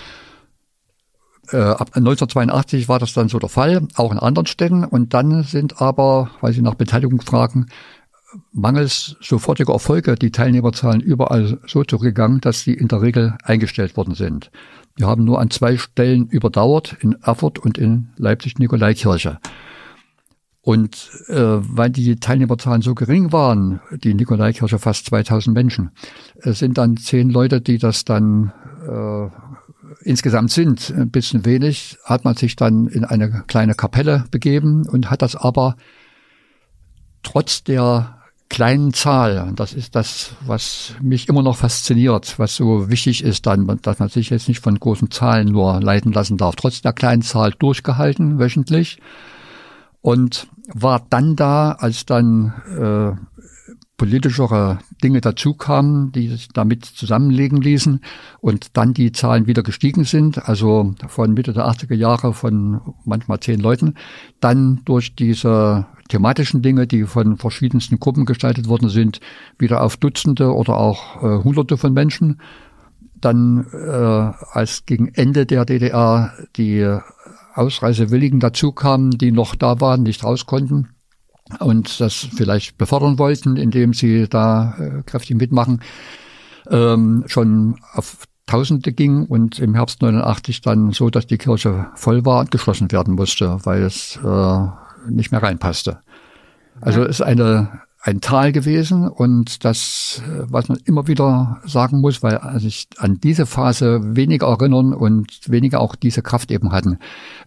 Äh, 1.53 1.59
ab 1.59 1.91
1982 1.95 2.89
war 2.89 2.99
das 2.99 3.13
dann 3.13 3.29
so 3.29 3.39
der 3.39 3.49
Fall, 3.49 3.87
auch 3.95 4.13
in 4.13 4.19
anderen 4.19 4.47
Städten. 4.47 4.85
Und 4.85 5.15
dann 5.15 5.45
sind 5.45 5.81
aber, 5.81 6.31
weil 6.41 6.53
Sie 6.53 6.63
nach 6.63 6.75
Beteiligung 6.75 7.21
fragen, 7.21 7.67
mangels 8.53 9.17
sofortiger 9.21 9.73
Erfolge 9.73 10.15
die 10.15 10.31
Teilnehmerzahlen 10.31 11.01
überall 11.01 11.59
so 11.67 11.85
zurückgegangen, 11.85 12.41
dass 12.41 12.61
sie 12.61 12.75
in 12.75 12.89
der 12.89 13.03
Regel 13.03 13.37
eingestellt 13.43 13.97
worden 13.97 14.15
sind. 14.15 14.51
Wir 14.97 15.07
haben 15.07 15.25
nur 15.25 15.41
an 15.41 15.51
zwei 15.51 15.77
Stellen 15.77 16.27
überdauert, 16.29 16.97
in 17.01 17.17
Erfurt 17.23 17.59
und 17.59 17.77
in 17.79 18.09
Leipzig-Nikolaikirche. 18.17 19.39
Und 20.63 21.11
äh, 21.29 21.37
weil 21.37 21.91
die 21.91 22.17
Teilnehmerzahlen 22.17 22.83
so 22.83 22.95
gering 22.95 23.31
waren, 23.31 23.81
die 23.93 24.15
Nikolaikirche 24.15 24.81
fast 24.81 25.07
2000 25.07 25.55
Menschen, 25.55 25.91
äh, 26.43 26.53
sind 26.53 26.77
dann 26.77 26.97
zehn 26.97 27.31
Leute, 27.31 27.61
die 27.61 27.79
das 27.79 28.05
dann 28.05 28.53
äh, 28.89 29.29
insgesamt 30.01 30.51
sind, 30.51 30.93
ein 30.97 31.11
bisschen 31.11 31.45
wenig, 31.45 31.99
hat 32.05 32.25
man 32.25 32.35
sich 32.37 32.57
dann 32.57 32.89
in 32.89 33.05
eine 33.05 33.45
kleine 33.47 33.75
Kapelle 33.75 34.25
begeben 34.31 34.89
und 34.89 35.11
hat 35.11 35.23
das 35.23 35.37
aber 35.37 35.77
trotz 37.23 37.63
der 37.63 38.16
kleinen 38.49 38.93
Zahl, 38.93 39.53
das 39.57 39.73
ist 39.73 39.95
das, 39.95 40.33
was 40.47 40.95
mich 41.03 41.29
immer 41.29 41.43
noch 41.43 41.57
fasziniert, 41.57 42.39
was 42.39 42.57
so 42.57 42.89
wichtig 42.89 43.25
ist 43.25 43.47
dann, 43.47 43.67
dass 43.83 43.99
man 43.99 44.09
sich 44.09 44.31
jetzt 44.31 44.49
nicht 44.49 44.61
von 44.61 44.79
großen 44.79 45.11
Zahlen 45.11 45.49
nur 45.49 45.81
leiten 45.81 46.13
lassen 46.13 46.37
darf, 46.37 46.57
trotz 46.57 46.81
der 46.81 46.93
kleinen 46.93 47.23
Zahl 47.23 47.53
durchgehalten 47.59 48.39
wöchentlich 48.39 48.99
und 50.01 50.47
war 50.69 51.05
dann 51.11 51.37
da, 51.37 51.73
als 51.73 52.07
dann 52.07 52.55
äh, 52.79 53.37
politischere 53.97 54.79
Dinge 55.03 55.21
dazukamen, 55.21 56.13
die 56.13 56.29
sich 56.29 56.49
damit 56.49 56.85
zusammenlegen 56.85 57.61
ließen 57.61 58.01
und 58.41 58.77
dann 58.77 58.95
die 58.95 59.13
Zahlen 59.13 59.47
wieder 59.47 59.63
gestiegen 59.63 60.05
sind, 60.05 60.49
also 60.49 60.95
von 61.09 61.35
Mitte 61.35 61.53
der 61.53 61.67
80er 61.67 61.95
Jahre 61.95 62.35
von 62.35 62.81
manchmal 63.05 63.41
zehn 63.41 63.61
Leuten, 63.61 63.95
dann 64.41 64.83
durch 64.85 65.15
diese 65.15 65.87
thematischen 66.09 66.63
Dinge, 66.63 66.87
die 66.87 67.05
von 67.05 67.37
verschiedensten 67.37 67.99
Gruppen 67.99 68.25
gestaltet 68.25 68.69
worden 68.69 68.89
sind, 68.89 69.21
wieder 69.59 69.83
auf 69.83 69.97
Dutzende 69.97 70.55
oder 70.55 70.77
auch 70.77 71.23
äh, 71.23 71.45
Hunderte 71.45 71.77
von 71.77 71.93
Menschen. 71.93 72.41
Dann 73.21 73.67
äh, 73.73 74.33
als 74.53 74.85
gegen 74.87 75.09
Ende 75.09 75.47
der 75.47 75.65
DDR 75.65 76.33
die 76.57 76.99
Ausreisewilligen 77.55 78.41
dazu 78.41 78.73
kamen, 78.73 79.11
die 79.13 79.33
noch 79.33 79.55
da 79.55 79.81
waren, 79.81 80.03
nicht 80.03 80.23
raus 80.23 80.47
konnten 80.47 80.89
und 81.61 82.01
das 82.01 82.15
vielleicht 82.15 82.77
befördern 82.77 83.19
wollten, 83.19 83.57
indem 83.57 83.95
sie 83.95 84.29
da 84.29 84.75
äh, 84.79 85.03
kräftig 85.05 85.37
mitmachen, 85.37 85.81
ähm, 86.71 87.25
schon 87.27 87.79
auf 87.93 88.27
Tausende 88.47 88.93
ging 88.93 89.25
und 89.25 89.59
im 89.59 89.75
Herbst 89.75 90.03
89 90.03 90.61
dann 90.61 90.93
so, 90.93 91.11
dass 91.11 91.27
die 91.27 91.37
Kirche 91.37 91.89
voll 91.97 92.25
war 92.25 92.41
und 92.41 92.53
geschlossen 92.53 92.93
werden 92.93 93.17
musste, 93.17 93.59
weil 93.65 93.83
es 93.83 94.21
äh, 94.23 94.67
nicht 95.09 95.33
mehr 95.33 95.43
reinpasste. 95.43 96.01
Also 96.81 97.03
ja. 97.03 97.07
ist 97.07 97.23
eine 97.23 97.81
ein 98.07 98.21
Tal 98.21 98.53
gewesen 98.53 99.09
und 99.09 99.65
das, 99.65 100.23
äh, 100.25 100.45
was 100.49 100.69
man 100.69 100.79
immer 100.85 101.09
wieder 101.09 101.61
sagen 101.65 102.01
muss, 102.01 102.23
weil 102.23 102.41
sich 102.61 102.87
an 102.99 103.19
diese 103.21 103.47
Phase 103.47 104.15
weniger 104.15 104.47
erinnern 104.47 104.95
und 104.95 105.51
weniger 105.51 105.81
auch 105.81 105.97
diese 105.97 106.23
Kraft 106.23 106.53
eben 106.53 106.71
hatten, 106.71 106.99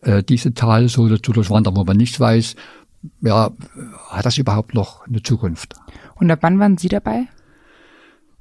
äh, 0.01 0.21
diese 0.21 0.53
Tal 0.53 0.89
so 0.89 1.07
zu 1.17 1.31
durchwandern, 1.31 1.77
wo 1.77 1.85
man 1.85 1.95
nicht 1.95 2.19
weiß, 2.19 2.55
ja, 3.21 3.51
hat 4.09 4.25
das 4.25 4.37
überhaupt 4.37 4.73
noch 4.73 5.07
eine 5.07 5.23
Zukunft? 5.23 5.75
Und 6.15 6.29
ab 6.29 6.39
wann 6.41 6.59
waren 6.59 6.77
Sie 6.77 6.89
dabei? 6.89 7.27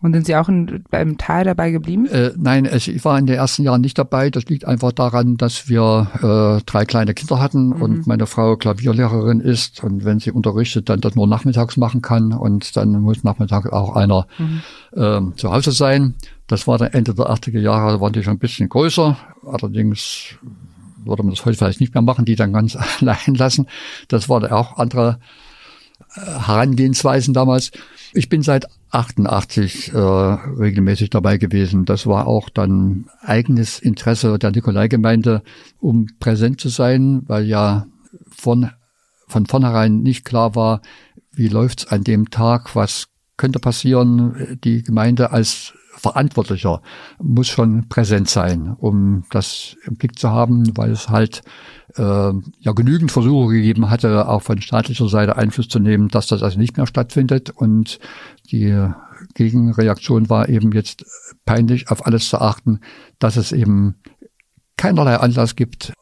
Und 0.00 0.12
sind 0.12 0.26
Sie 0.26 0.36
auch 0.36 0.48
in, 0.48 0.84
beim 0.90 1.18
Tal 1.18 1.42
dabei 1.42 1.72
geblieben? 1.72 2.06
Äh, 2.06 2.30
nein, 2.36 2.66
es, 2.66 2.86
ich 2.86 3.04
war 3.04 3.18
in 3.18 3.26
den 3.26 3.34
ersten 3.34 3.64
Jahren 3.64 3.80
nicht 3.80 3.98
dabei. 3.98 4.30
Das 4.30 4.44
liegt 4.44 4.64
einfach 4.64 4.92
daran, 4.92 5.36
dass 5.36 5.68
wir 5.68 6.08
äh, 6.58 6.62
drei 6.66 6.84
kleine 6.84 7.14
Kinder 7.14 7.40
hatten 7.40 7.68
mhm. 7.68 7.82
und 7.82 8.06
meine 8.06 8.26
Frau 8.26 8.56
Klavierlehrerin 8.56 9.40
ist 9.40 9.82
und 9.82 10.04
wenn 10.04 10.20
sie 10.20 10.30
unterrichtet, 10.30 10.88
dann 10.88 11.00
das 11.00 11.16
nur 11.16 11.26
nachmittags 11.26 11.76
machen 11.76 12.00
kann 12.00 12.32
und 12.32 12.76
dann 12.76 13.00
muss 13.00 13.24
nachmittags 13.24 13.70
auch 13.70 13.96
einer 13.96 14.28
mhm. 14.38 14.62
äh, 14.92 15.20
zu 15.34 15.52
Hause 15.52 15.72
sein. 15.72 16.14
Das 16.46 16.68
war 16.68 16.78
dann 16.78 16.92
Ende 16.92 17.14
der 17.14 17.26
80er 17.26 17.58
Jahre, 17.58 17.94
da 17.94 18.00
waren 18.00 18.12
die 18.12 18.22
schon 18.22 18.34
ein 18.34 18.38
bisschen 18.38 18.68
größer. 18.68 19.16
Allerdings 19.44 20.36
würde 21.04 21.24
man 21.24 21.34
das 21.34 21.44
heute 21.44 21.58
vielleicht 21.58 21.80
nicht 21.80 21.94
mehr 21.94 22.02
machen, 22.02 22.24
die 22.24 22.36
dann 22.36 22.52
ganz 22.52 22.76
allein 23.00 23.34
lassen. 23.34 23.66
Das 24.06 24.28
war 24.28 24.52
auch 24.52 24.78
andere 24.78 25.18
Herangehensweisen 26.14 27.34
damals. 27.34 27.70
Ich 28.14 28.28
bin 28.28 28.42
seit 28.42 28.66
88 28.90 29.92
äh, 29.92 29.98
regelmäßig 29.98 31.10
dabei 31.10 31.36
gewesen. 31.36 31.84
Das 31.84 32.06
war 32.06 32.26
auch 32.26 32.48
dann 32.48 33.06
eigenes 33.20 33.78
Interesse 33.78 34.38
der 34.38 34.50
Nikolai-Gemeinde, 34.50 35.42
um 35.80 36.06
präsent 36.18 36.60
zu 36.60 36.68
sein, 36.70 37.22
weil 37.26 37.44
ja 37.44 37.86
von, 38.30 38.70
von 39.26 39.46
vornherein 39.46 40.00
nicht 40.00 40.24
klar 40.24 40.54
war, 40.54 40.80
wie 41.32 41.48
läuft's 41.48 41.86
an 41.86 42.02
dem 42.02 42.30
Tag, 42.30 42.74
was 42.74 43.08
könnte 43.36 43.58
passieren. 43.58 44.58
Die 44.64 44.82
Gemeinde 44.82 45.30
als 45.30 45.74
Verantwortlicher 45.98 46.80
muss 47.20 47.48
schon 47.48 47.88
präsent 47.88 48.28
sein, 48.28 48.74
um 48.78 49.24
das 49.30 49.76
im 49.84 49.96
Blick 49.96 50.18
zu 50.18 50.30
haben, 50.30 50.76
weil 50.76 50.90
es 50.90 51.08
halt 51.08 51.42
äh, 51.96 52.02
ja 52.02 52.72
genügend 52.72 53.10
Versuche 53.10 53.54
gegeben 53.54 53.90
hatte, 53.90 54.28
auch 54.28 54.42
von 54.42 54.60
staatlicher 54.60 55.08
Seite 55.08 55.36
Einfluss 55.36 55.68
zu 55.68 55.78
nehmen, 55.78 56.08
dass 56.08 56.26
das 56.28 56.42
also 56.42 56.58
nicht 56.58 56.76
mehr 56.76 56.86
stattfindet. 56.86 57.50
Und 57.50 57.98
die 58.50 58.90
Gegenreaktion 59.34 60.30
war 60.30 60.48
eben 60.48 60.72
jetzt 60.72 61.04
peinlich 61.44 61.90
auf 61.90 62.06
alles 62.06 62.28
zu 62.28 62.40
achten, 62.40 62.80
dass 63.18 63.36
es 63.36 63.52
eben 63.52 63.96
keinerlei 64.76 65.16
Anlass 65.16 65.56
gibt, 65.56 65.92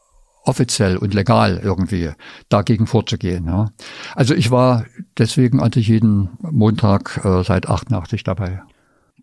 offiziell 0.43 0.97
und 0.97 1.13
legal 1.13 1.59
irgendwie 1.61 2.11
dagegen 2.49 2.87
vorzugehen. 2.87 3.45
Ja. 3.47 3.71
Also 4.15 4.33
ich 4.33 4.51
war 4.51 4.85
deswegen 5.17 5.59
eigentlich 5.59 5.87
jeden 5.87 6.29
Montag 6.39 7.19
äh, 7.25 7.43
seit 7.43 7.67
88 7.67 8.23
dabei. 8.23 8.61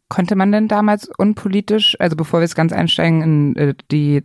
Konnte 0.08 0.36
man 0.36 0.52
denn 0.52 0.68
damals 0.68 1.08
unpolitisch, 1.18 1.96
also 1.98 2.16
bevor 2.16 2.40
wir 2.40 2.44
jetzt 2.44 2.56
ganz 2.56 2.72
einsteigen 2.72 3.22
in 3.22 3.56
äh, 3.56 3.74
die 3.90 4.22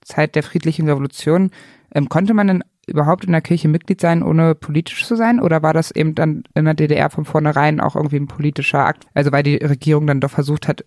Zeit 0.00 0.34
der 0.34 0.42
friedlichen 0.42 0.88
Revolution, 0.88 1.50
ähm, 1.94 2.08
konnte 2.08 2.34
man 2.34 2.46
denn 2.46 2.64
überhaupt 2.88 3.24
in 3.24 3.32
der 3.32 3.42
Kirche 3.42 3.68
Mitglied 3.68 4.00
sein, 4.00 4.22
ohne 4.22 4.54
politisch 4.54 5.06
zu 5.06 5.16
sein? 5.16 5.40
Oder 5.40 5.62
war 5.62 5.74
das 5.74 5.90
eben 5.90 6.14
dann 6.14 6.44
in 6.54 6.64
der 6.64 6.74
DDR 6.74 7.10
von 7.10 7.24
vornherein 7.24 7.80
auch 7.80 7.94
irgendwie 7.94 8.16
ein 8.16 8.26
politischer 8.26 8.84
Akt? 8.84 9.06
Also 9.14 9.30
weil 9.30 9.42
die 9.42 9.56
Regierung 9.56 10.06
dann 10.06 10.20
doch 10.20 10.30
versucht 10.30 10.66
hat, 10.66 10.84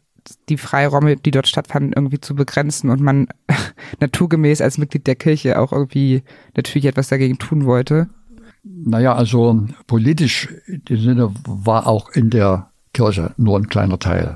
die 0.49 0.58
Freiräume, 0.58 1.15
die 1.15 1.32
dort 1.32 1.47
stattfanden, 1.47 1.93
irgendwie 1.93 2.19
zu 2.19 2.36
begrenzen 2.36 2.89
und 2.89 3.01
man 3.01 3.27
naturgemäß 3.99 4.62
als 4.62 4.77
Mitglied 4.77 5.08
der 5.08 5.15
Kirche 5.15 5.60
auch 5.60 5.71
irgendwie 5.71 6.23
natürlich 6.56 6.86
etwas 6.86 7.08
dagegen 7.08 7.38
tun 7.38 7.65
wollte? 7.65 8.10
Naja, 8.63 9.15
also 9.15 9.65
politisch 9.88 10.49
in 10.67 10.84
dem 10.86 10.99
Sinne 10.99 11.34
war 11.45 11.88
auch 11.88 12.10
in 12.10 12.30
der 12.30 12.70
Kirche 12.93 13.32
nur 13.38 13.58
ein 13.58 13.67
kleiner 13.67 13.99
Teil. 13.99 14.36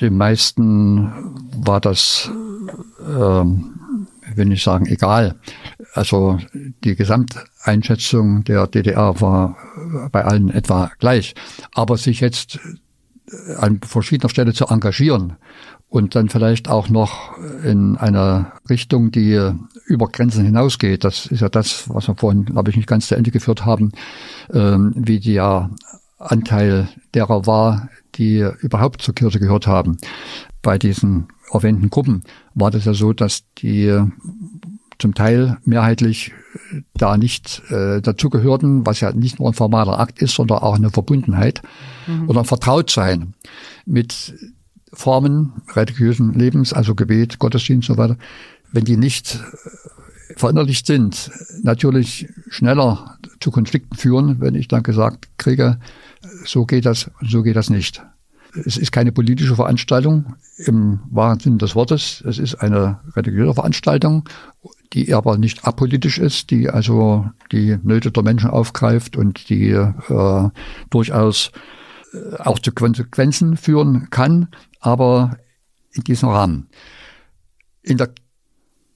Den 0.00 0.16
meisten 0.16 1.10
war 1.56 1.80
das, 1.80 2.30
ähm, 3.06 3.74
will 4.34 4.52
ich 4.52 4.62
sagen, 4.62 4.86
egal. 4.86 5.36
Also 5.94 6.38
die 6.84 6.94
Gesamteinschätzung 6.94 8.44
der 8.44 8.66
DDR 8.66 9.20
war 9.20 9.56
bei 10.12 10.24
allen 10.24 10.50
etwa 10.50 10.90
gleich. 10.98 11.34
Aber 11.72 11.96
sich 11.96 12.20
jetzt 12.20 12.58
an 13.56 13.80
verschiedener 13.80 14.28
Stelle 14.28 14.52
zu 14.52 14.66
engagieren 14.66 15.34
und 15.88 16.14
dann 16.14 16.28
vielleicht 16.28 16.68
auch 16.68 16.88
noch 16.88 17.38
in 17.62 17.96
einer 17.96 18.52
Richtung, 18.68 19.12
die 19.12 19.52
über 19.86 20.08
Grenzen 20.08 20.44
hinausgeht. 20.44 21.04
Das 21.04 21.26
ist 21.26 21.40
ja 21.40 21.48
das, 21.48 21.88
was 21.88 22.08
wir 22.08 22.16
vorhin, 22.16 22.46
glaube 22.46 22.70
ich, 22.70 22.76
nicht 22.76 22.88
ganz 22.88 23.06
zu 23.06 23.14
Ende 23.14 23.30
geführt 23.30 23.64
haben, 23.64 23.92
ähm, 24.52 24.92
wie 24.96 25.20
der 25.20 25.70
Anteil 26.24 26.88
derer 27.14 27.46
war, 27.46 27.88
die 28.16 28.46
überhaupt 28.60 29.02
zur 29.02 29.14
Kirche 29.14 29.40
gehört 29.40 29.66
haben. 29.66 29.96
Bei 30.62 30.78
diesen 30.78 31.28
erwähnten 31.52 31.90
Gruppen 31.90 32.22
war 32.54 32.70
das 32.70 32.84
ja 32.84 32.94
so, 32.94 33.12
dass 33.12 33.44
die 33.58 34.00
zum 34.98 35.14
Teil 35.14 35.58
mehrheitlich 35.64 36.32
da 36.94 37.16
nicht 37.16 37.62
äh, 37.70 38.00
dazugehörten, 38.00 38.86
was 38.86 39.00
ja 39.00 39.12
nicht 39.12 39.38
nur 39.38 39.50
ein 39.50 39.54
formaler 39.54 39.98
Akt 39.98 40.20
ist, 40.20 40.34
sondern 40.34 40.58
auch 40.58 40.76
eine 40.76 40.90
Verbundenheit 40.90 41.62
mhm. 42.06 42.28
oder 42.28 42.40
ein 42.40 42.46
Vertrautsein 42.46 43.34
mit 43.84 44.34
Formen 44.92 45.52
religiösen 45.74 46.32
Lebens, 46.34 46.72
also 46.72 46.94
Gebet, 46.94 47.38
Gottesdienst 47.38 47.90
und 47.90 47.96
so 47.96 48.02
weiter. 48.02 48.16
Wenn 48.72 48.84
die 48.84 48.96
nicht 48.96 49.34
äh, 49.34 50.34
verinnerlicht 50.36 50.86
sind, 50.86 51.30
natürlich 51.62 52.28
schneller 52.48 53.18
zu 53.40 53.50
Konflikten 53.50 53.96
führen, 53.96 54.40
wenn 54.40 54.54
ich 54.54 54.68
dann 54.68 54.82
gesagt 54.82 55.28
kriege, 55.38 55.78
so 56.44 56.66
geht 56.66 56.86
das, 56.86 57.10
so 57.22 57.42
geht 57.42 57.56
das 57.56 57.70
nicht. 57.70 58.02
es 58.54 58.76
ist 58.76 58.92
keine 58.92 59.12
politische 59.12 59.56
Veranstaltung 59.56 60.36
im 60.58 61.00
wahren 61.10 61.40
Sinne 61.40 61.58
des 61.58 61.74
Wortes. 61.74 62.22
Es 62.26 62.38
ist 62.38 62.56
eine 62.56 63.00
religiöse 63.16 63.54
Veranstaltung, 63.54 64.28
die 64.92 65.12
aber 65.12 65.38
nicht 65.38 65.64
apolitisch 65.64 66.18
ist, 66.18 66.50
die 66.50 66.70
also 66.70 67.28
die 67.50 67.78
Nöte 67.82 68.12
der 68.12 68.22
Menschen 68.22 68.50
aufgreift 68.50 69.16
und 69.16 69.48
die 69.48 69.70
äh, 69.70 70.48
durchaus 70.90 71.50
äh, 72.12 72.36
auch 72.36 72.58
zu 72.58 72.72
Konsequenzen 72.72 73.56
führen 73.56 74.08
kann, 74.10 74.48
aber 74.80 75.36
in 75.92 76.04
diesem 76.04 76.28
Rahmen. 76.28 76.68
In 77.82 77.98
der 77.98 78.10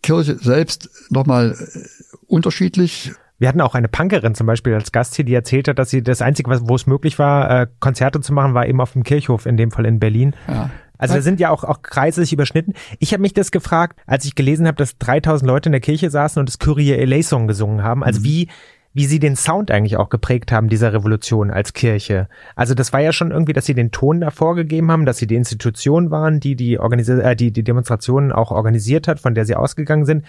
Kirche 0.03 0.39
selbst 0.39 0.89
nochmal 1.11 1.57
äh, 1.59 1.89
unterschiedlich. 2.27 3.13
Wir 3.39 3.49
hatten 3.49 3.61
auch 3.61 3.75
eine 3.75 3.89
Punkerin 3.89 4.35
zum 4.35 4.47
Beispiel 4.47 4.75
als 4.75 4.91
Gast 4.91 5.15
hier, 5.15 5.25
die 5.25 5.35
erzählt 5.35 5.69
hat, 5.69 5.79
dass 5.79 5.91
sie 5.91 6.03
das 6.03 6.23
Einzige, 6.23 6.51
wo 6.69 6.75
es 6.75 6.87
möglich 6.87 7.19
war, 7.19 7.63
äh, 7.63 7.67
Konzerte 7.79 8.21
zu 8.21 8.33
machen, 8.33 8.55
war 8.55 8.67
eben 8.67 8.81
auf 8.81 8.93
dem 8.93 9.05
Kirchhof, 9.05 9.47
in 9.47 9.57
dem 9.57 9.71
Fall 9.71 9.87
in 9.87 10.01
Berlin. 10.01 10.35
Ja. 10.49 10.71
Also 10.99 11.15
da 11.15 11.21
sind 11.21 11.39
ja 11.39 11.51
auch, 11.51 11.63
auch 11.63 11.83
Kreise 11.83 12.23
sich 12.23 12.33
überschnitten. 12.33 12.75
Ich 12.99 13.13
habe 13.13 13.23
mich 13.23 13.33
das 13.33 13.53
gefragt, 13.53 14.01
als 14.07 14.25
ich 14.25 14.35
gelesen 14.35 14.67
habe, 14.67 14.77
dass 14.77 14.99
3000 14.99 15.47
Leute 15.49 15.69
in 15.69 15.73
der 15.73 15.81
Kirche 15.81 16.11
saßen 16.11 16.41
und 16.41 16.49
das 16.49 16.59
Kyrie 16.59 16.93
Eleison 16.93 17.47
gesungen 17.47 17.85
haben. 17.85 18.03
Also 18.03 18.19
mhm. 18.19 18.25
wie, 18.25 18.49
wie 18.95 19.07
sie 19.07 19.21
den 19.21 19.37
Sound 19.37 19.71
eigentlich 19.71 19.97
auch 19.97 20.09
geprägt 20.09 20.51
haben 20.51 20.69
dieser 20.69 20.93
Revolution 20.93 21.53
als 21.53 21.73
Kirche. 21.73 22.29
Also 22.57 22.75
das 22.75 22.93
war 22.93 23.01
ja 23.01 23.13
schon 23.13 23.31
irgendwie, 23.31 23.53
dass 23.53 23.67
sie 23.67 23.75
den 23.75 23.93
Ton 23.93 24.21
da 24.21 24.31
vorgegeben 24.31 24.91
haben, 24.91 25.07
dass 25.07 25.19
sie 25.19 25.29
die 25.29 25.37
Institution 25.37 26.11
waren, 26.11 26.41
die 26.41 26.57
die, 26.57 26.81
Organis 26.81 27.09
äh, 27.09 27.37
die, 27.37 27.53
die 27.53 27.63
Demonstrationen 27.63 28.33
auch 28.33 28.51
organisiert 28.51 29.07
hat, 29.07 29.21
von 29.21 29.37
der 29.37 29.45
sie 29.45 29.55
ausgegangen 29.55 30.05
sind. 30.05 30.25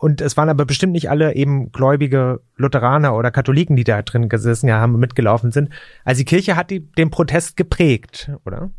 Und 0.00 0.22
es 0.22 0.38
waren 0.38 0.48
aber 0.48 0.64
bestimmt 0.64 0.94
nicht 0.94 1.10
alle 1.10 1.34
eben 1.34 1.72
gläubige 1.72 2.40
Lutheraner 2.56 3.14
oder 3.14 3.30
Katholiken, 3.30 3.76
die 3.76 3.84
da 3.84 4.00
drin 4.00 4.30
gesessen 4.30 4.72
haben, 4.72 4.98
mitgelaufen 4.98 5.52
sind. 5.52 5.68
Also 6.06 6.20
die 6.20 6.24
Kirche 6.24 6.56
hat 6.56 6.70
die, 6.70 6.80
den 6.80 7.10
Protest 7.10 7.58
geprägt, 7.58 8.30
oder? 8.46 8.70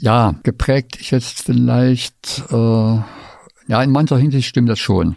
Ja, 0.00 0.34
geprägt 0.44 0.96
ist 0.98 1.10
jetzt 1.10 1.42
vielleicht, 1.42 2.42
äh, 2.50 2.54
ja, 2.54 3.82
in 3.82 3.90
mancher 3.90 4.16
Hinsicht 4.16 4.48
stimmt 4.48 4.70
das 4.70 4.78
schon. 4.78 5.16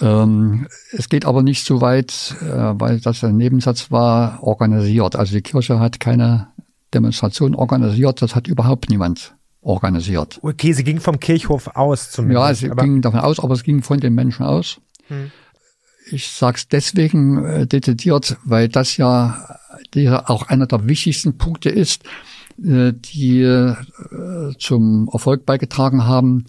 Ähm, 0.00 0.66
es 0.90 1.08
geht 1.08 1.24
aber 1.24 1.44
nicht 1.44 1.64
so 1.64 1.80
weit, 1.80 2.34
äh, 2.40 2.44
weil 2.80 2.98
das 2.98 3.22
ein 3.22 3.36
Nebensatz 3.36 3.92
war, 3.92 4.42
organisiert. 4.42 5.14
Also 5.14 5.32
die 5.32 5.42
Kirche 5.42 5.78
hat 5.78 6.00
keine 6.00 6.48
Demonstration 6.92 7.54
organisiert, 7.54 8.20
das 8.20 8.34
hat 8.34 8.48
überhaupt 8.48 8.90
niemand 8.90 9.35
organisiert. 9.66 10.38
Okay, 10.42 10.72
sie 10.72 10.84
ging 10.84 11.00
vom 11.00 11.18
Kirchhof 11.18 11.68
aus 11.74 12.10
zumindest. 12.10 12.62
Ja, 12.62 12.68
sie 12.68 12.70
ging 12.70 13.02
davon 13.02 13.20
aus, 13.20 13.40
aber 13.40 13.54
es 13.54 13.64
ging 13.64 13.82
von 13.82 13.98
den 13.98 14.14
Menschen 14.14 14.46
aus. 14.46 14.80
Hm. 15.08 15.32
Ich 16.08 16.28
sage 16.28 16.56
es 16.56 16.68
deswegen 16.68 17.44
äh, 17.44 17.66
dezidiert, 17.66 18.36
weil 18.44 18.68
das 18.68 18.96
ja 18.96 19.58
dieser 19.92 20.30
auch 20.30 20.44
einer 20.48 20.66
der 20.66 20.86
wichtigsten 20.86 21.36
Punkte 21.36 21.68
ist, 21.68 22.04
äh, 22.62 22.92
die 22.92 23.40
äh, 23.40 23.74
zum 24.58 25.10
Erfolg 25.12 25.44
beigetragen 25.44 26.04
haben, 26.04 26.46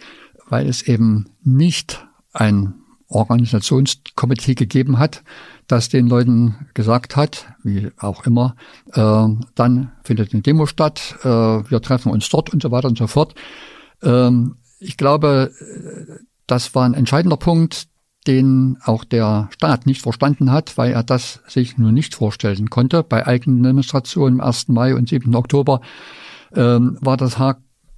weil 0.48 0.68
es 0.68 0.84
eben 0.84 1.26
nicht 1.44 2.06
ein 2.34 2.76
Organisationskomitee 3.08 4.54
gegeben 4.54 5.00
hat, 5.00 5.24
das 5.68 5.90
den 5.90 6.08
Leuten 6.08 6.68
gesagt 6.74 7.16
hat, 7.16 7.48
wie 7.64 7.92
auch 7.98 8.26
immer, 8.26 8.56
äh, 8.94 9.28
dann 9.56 9.92
findet 10.04 10.34
eine 10.34 10.42
Demo 10.42 10.66
statt, 10.66 11.16
äh, 11.24 11.28
wir 11.28 11.82
treffen 11.82 12.12
uns 12.12 12.30
dort 12.30 12.54
und 12.54 12.64
so 12.64 12.72
weiter 12.72 12.88
und 12.88 12.98
so 12.98 13.08
fort. 13.08 13.36
Ähm, 14.02 14.56
ich 14.80 14.98
glaube, 14.98 15.52
das 16.46 16.76
war 16.76 16.86
ein 16.86 16.94
entscheidender 16.94 17.38
Punkt, 17.38 17.88
den 18.28 18.78
auch 18.84 19.04
der 19.04 19.50
Staat 19.52 19.86
nicht 19.86 20.02
verstanden 20.02 20.52
hat, 20.52 20.78
weil 20.78 20.92
er 20.92 21.04
das 21.04 21.42
sich 21.48 21.78
nur 21.78 21.92
nicht 21.92 22.14
vorstellen 22.14 22.70
konnte. 22.70 23.04
Bei 23.04 23.26
eigenen 23.26 23.64
Demonstrationen 23.64 24.42
am 24.42 24.48
1. 24.48 24.68
Mai 24.70 24.96
und 24.96 25.10
7. 25.10 25.34
Oktober 25.36 25.82
ähm, 26.54 26.98
war 27.02 27.18
das 27.18 27.38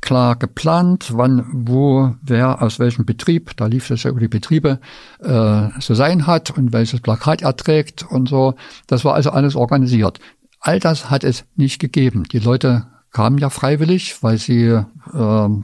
klar 0.02 0.36
geplant, 0.36 1.12
wann, 1.16 1.45
wo, 1.52 2.16
wer 2.22 2.62
aus 2.62 2.80
welchem 2.80 3.06
Betrieb, 3.06 3.56
da 3.58 3.66
lief 3.66 3.88
das 3.88 4.04
ja 4.04 4.12
über 4.12 4.20
die 4.20 4.28
Betriebe, 4.28 4.80
äh, 5.20 5.70
zu 5.80 5.93
sein 5.93 6.28
hat 6.28 6.52
und 6.52 6.74
welches 6.74 7.02
Plakat 7.02 7.41
er 7.41 7.56
trägt 7.56 8.04
und 8.10 8.30
so. 8.30 8.56
Das 8.88 9.06
war 9.06 9.14
also 9.14 9.32
alles 9.32 9.56
organisiert. 9.56 10.20
All 10.60 10.80
das 10.80 11.10
hat 11.10 11.24
es 11.24 11.45
nicht 11.56 11.80
gegeben. 11.80 12.24
Die 12.24 12.39
Leute 12.39 12.88
kamen 13.12 13.38
ja 13.39 13.50
freiwillig, 13.50 14.22
weil 14.22 14.38
sie 14.38 14.66
äh, 14.66 14.84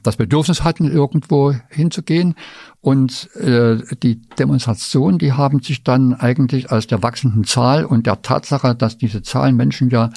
das 0.03 0.15
Bedürfnis 0.17 0.63
hatten, 0.63 0.89
irgendwo 0.89 1.53
hinzugehen. 1.69 2.35
Und 2.81 3.29
äh, 3.35 3.77
die 4.01 4.21
Demonstrationen, 4.39 5.19
die 5.19 5.33
haben 5.33 5.61
sich 5.61 5.83
dann 5.83 6.13
eigentlich 6.13 6.71
aus 6.71 6.87
der 6.87 7.03
wachsenden 7.03 7.43
Zahl 7.43 7.85
und 7.85 8.07
der 8.07 8.21
Tatsache, 8.21 8.75
dass 8.75 8.97
diese 8.97 9.21
Zahlen 9.21 9.55
Menschen 9.55 9.89
ja 9.89 10.09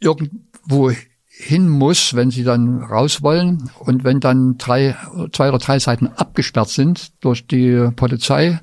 irgendwo 0.00 0.90
hin 1.34 1.68
muss, 1.68 2.14
wenn 2.14 2.30
sie 2.30 2.44
dann 2.44 2.82
raus 2.82 3.22
wollen 3.22 3.70
und 3.78 4.04
wenn 4.04 4.20
dann 4.20 4.58
drei, 4.58 4.96
zwei 5.32 5.48
oder 5.48 5.58
drei 5.58 5.78
Seiten 5.78 6.08
abgesperrt 6.08 6.68
sind 6.68 7.12
durch 7.24 7.46
die 7.46 7.88
Polizei, 7.96 8.60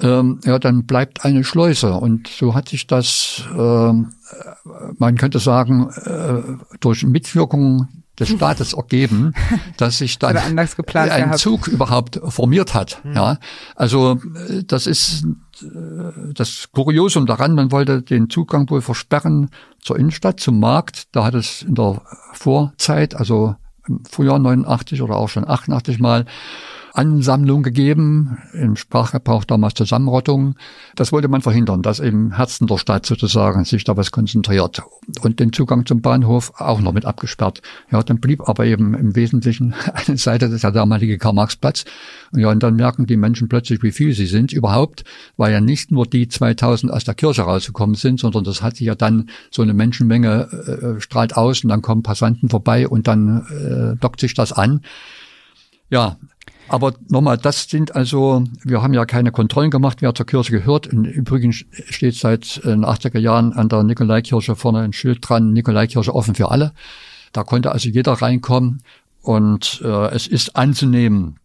ähm, 0.00 0.40
ja, 0.44 0.58
dann 0.58 0.84
bleibt 0.84 1.24
eine 1.24 1.44
Schleuse. 1.44 1.92
Und 1.94 2.26
so 2.28 2.54
hat 2.54 2.68
sich 2.68 2.86
das, 2.86 3.44
äh, 3.56 3.92
man 4.98 5.16
könnte 5.16 5.38
sagen, 5.38 5.90
äh, 6.04 6.76
durch 6.80 7.04
Mitwirkung 7.04 7.88
des 8.18 8.28
Staates 8.28 8.74
ergeben, 8.74 9.32
dass 9.76 9.98
sich 9.98 10.18
dann 10.18 10.36
ein 10.36 11.24
gehabt. 11.24 11.38
Zug 11.38 11.68
überhaupt 11.68 12.20
formiert 12.28 12.74
hat. 12.74 13.00
Mhm. 13.04 13.14
Ja, 13.14 13.38
also 13.74 14.20
äh, 14.48 14.64
das 14.64 14.86
ist 14.86 15.24
äh, 15.62 15.66
das 16.34 16.68
Kuriosum 16.72 17.26
daran. 17.26 17.54
Man 17.54 17.72
wollte 17.72 18.02
den 18.02 18.28
Zugang 18.28 18.68
wohl 18.70 18.82
versperren 18.82 19.50
zur 19.80 19.98
Innenstadt, 19.98 20.40
zum 20.40 20.60
Markt. 20.60 21.04
Da 21.12 21.24
hat 21.24 21.34
es 21.34 21.62
in 21.62 21.74
der 21.74 22.02
Vorzeit, 22.32 23.14
also 23.14 23.56
im 23.88 24.04
Frühjahr 24.04 24.38
89 24.38 25.02
oder 25.02 25.16
auch 25.16 25.28
schon 25.28 25.48
88 25.48 25.98
mal 25.98 26.26
Ansammlung 26.94 27.62
gegeben, 27.62 28.38
im 28.52 28.76
Sprachgebrauch 28.76 29.44
damals 29.44 29.74
Zusammenrottung. 29.74 30.56
Das 30.94 31.10
wollte 31.12 31.28
man 31.28 31.40
verhindern, 31.40 31.82
dass 31.82 32.00
im 32.00 32.32
Herzen 32.32 32.66
der 32.66 32.78
Stadt 32.78 33.06
sozusagen 33.06 33.64
sich 33.64 33.84
da 33.84 33.96
was 33.96 34.10
konzentriert. 34.10 34.82
Und 35.22 35.40
den 35.40 35.52
Zugang 35.52 35.86
zum 35.86 36.02
Bahnhof 36.02 36.52
auch 36.58 36.80
noch 36.80 36.92
mit 36.92 37.04
abgesperrt. 37.04 37.62
Ja, 37.90 38.02
dann 38.02 38.20
blieb 38.20 38.46
aber 38.48 38.66
eben 38.66 38.94
im 38.94 39.16
Wesentlichen 39.16 39.74
eine 39.94 40.18
Seite, 40.18 40.46
das 40.46 40.62
ist 40.62 40.64
der 40.64 41.18
Karl-Marx-Platz. 41.18 41.84
Ja, 42.34 42.50
und 42.50 42.62
dann 42.62 42.76
merken 42.76 43.06
die 43.06 43.16
Menschen 43.16 43.48
plötzlich, 43.48 43.82
wie 43.82 43.92
viel 43.92 44.12
sie 44.12 44.26
sind 44.26 44.52
überhaupt, 44.52 45.04
weil 45.36 45.52
ja 45.52 45.60
nicht 45.60 45.90
nur 45.90 46.06
die 46.06 46.28
2000 46.28 46.92
aus 46.92 47.04
der 47.04 47.14
Kirche 47.14 47.42
rausgekommen 47.42 47.94
sind, 47.94 48.20
sondern 48.20 48.44
das 48.44 48.62
hat 48.62 48.76
sich 48.76 48.86
ja 48.86 48.94
dann 48.94 49.30
so 49.50 49.62
eine 49.62 49.74
Menschenmenge 49.74 50.96
äh, 50.96 51.00
strahlt 51.00 51.36
aus 51.36 51.64
und 51.64 51.70
dann 51.70 51.82
kommen 51.82 52.02
Passanten 52.02 52.48
vorbei 52.48 52.86
und 52.86 53.06
dann 53.06 53.94
äh, 53.94 54.00
dockt 54.00 54.20
sich 54.20 54.34
das 54.34 54.52
an. 54.52 54.82
Ja, 55.90 56.16
aber 56.72 56.94
nochmal, 57.08 57.36
das 57.36 57.64
sind 57.64 57.94
also, 57.94 58.44
wir 58.64 58.80
haben 58.80 58.94
ja 58.94 59.04
keine 59.04 59.30
Kontrollen 59.30 59.70
gemacht, 59.70 59.98
wer 60.00 60.14
zur 60.14 60.24
Kirche 60.24 60.52
gehört. 60.52 60.86
Im 60.86 61.04
Übrigen 61.04 61.52
steht 61.52 62.14
seit 62.14 62.64
den 62.64 62.86
80er 62.86 63.18
Jahren 63.18 63.52
an 63.52 63.68
der 63.68 63.82
Nikolaikirche 63.82 64.56
vorne 64.56 64.78
ein 64.80 64.94
Schild 64.94 65.18
dran, 65.20 65.52
Nikolaikirche 65.52 66.14
offen 66.14 66.34
für 66.34 66.50
alle. 66.50 66.72
Da 67.32 67.44
konnte 67.44 67.72
also 67.72 67.90
jeder 67.90 68.14
reinkommen 68.14 68.82
und 69.20 69.82
äh, 69.84 70.14
es 70.14 70.26
ist 70.26 70.56
anzunehmen, 70.56 71.36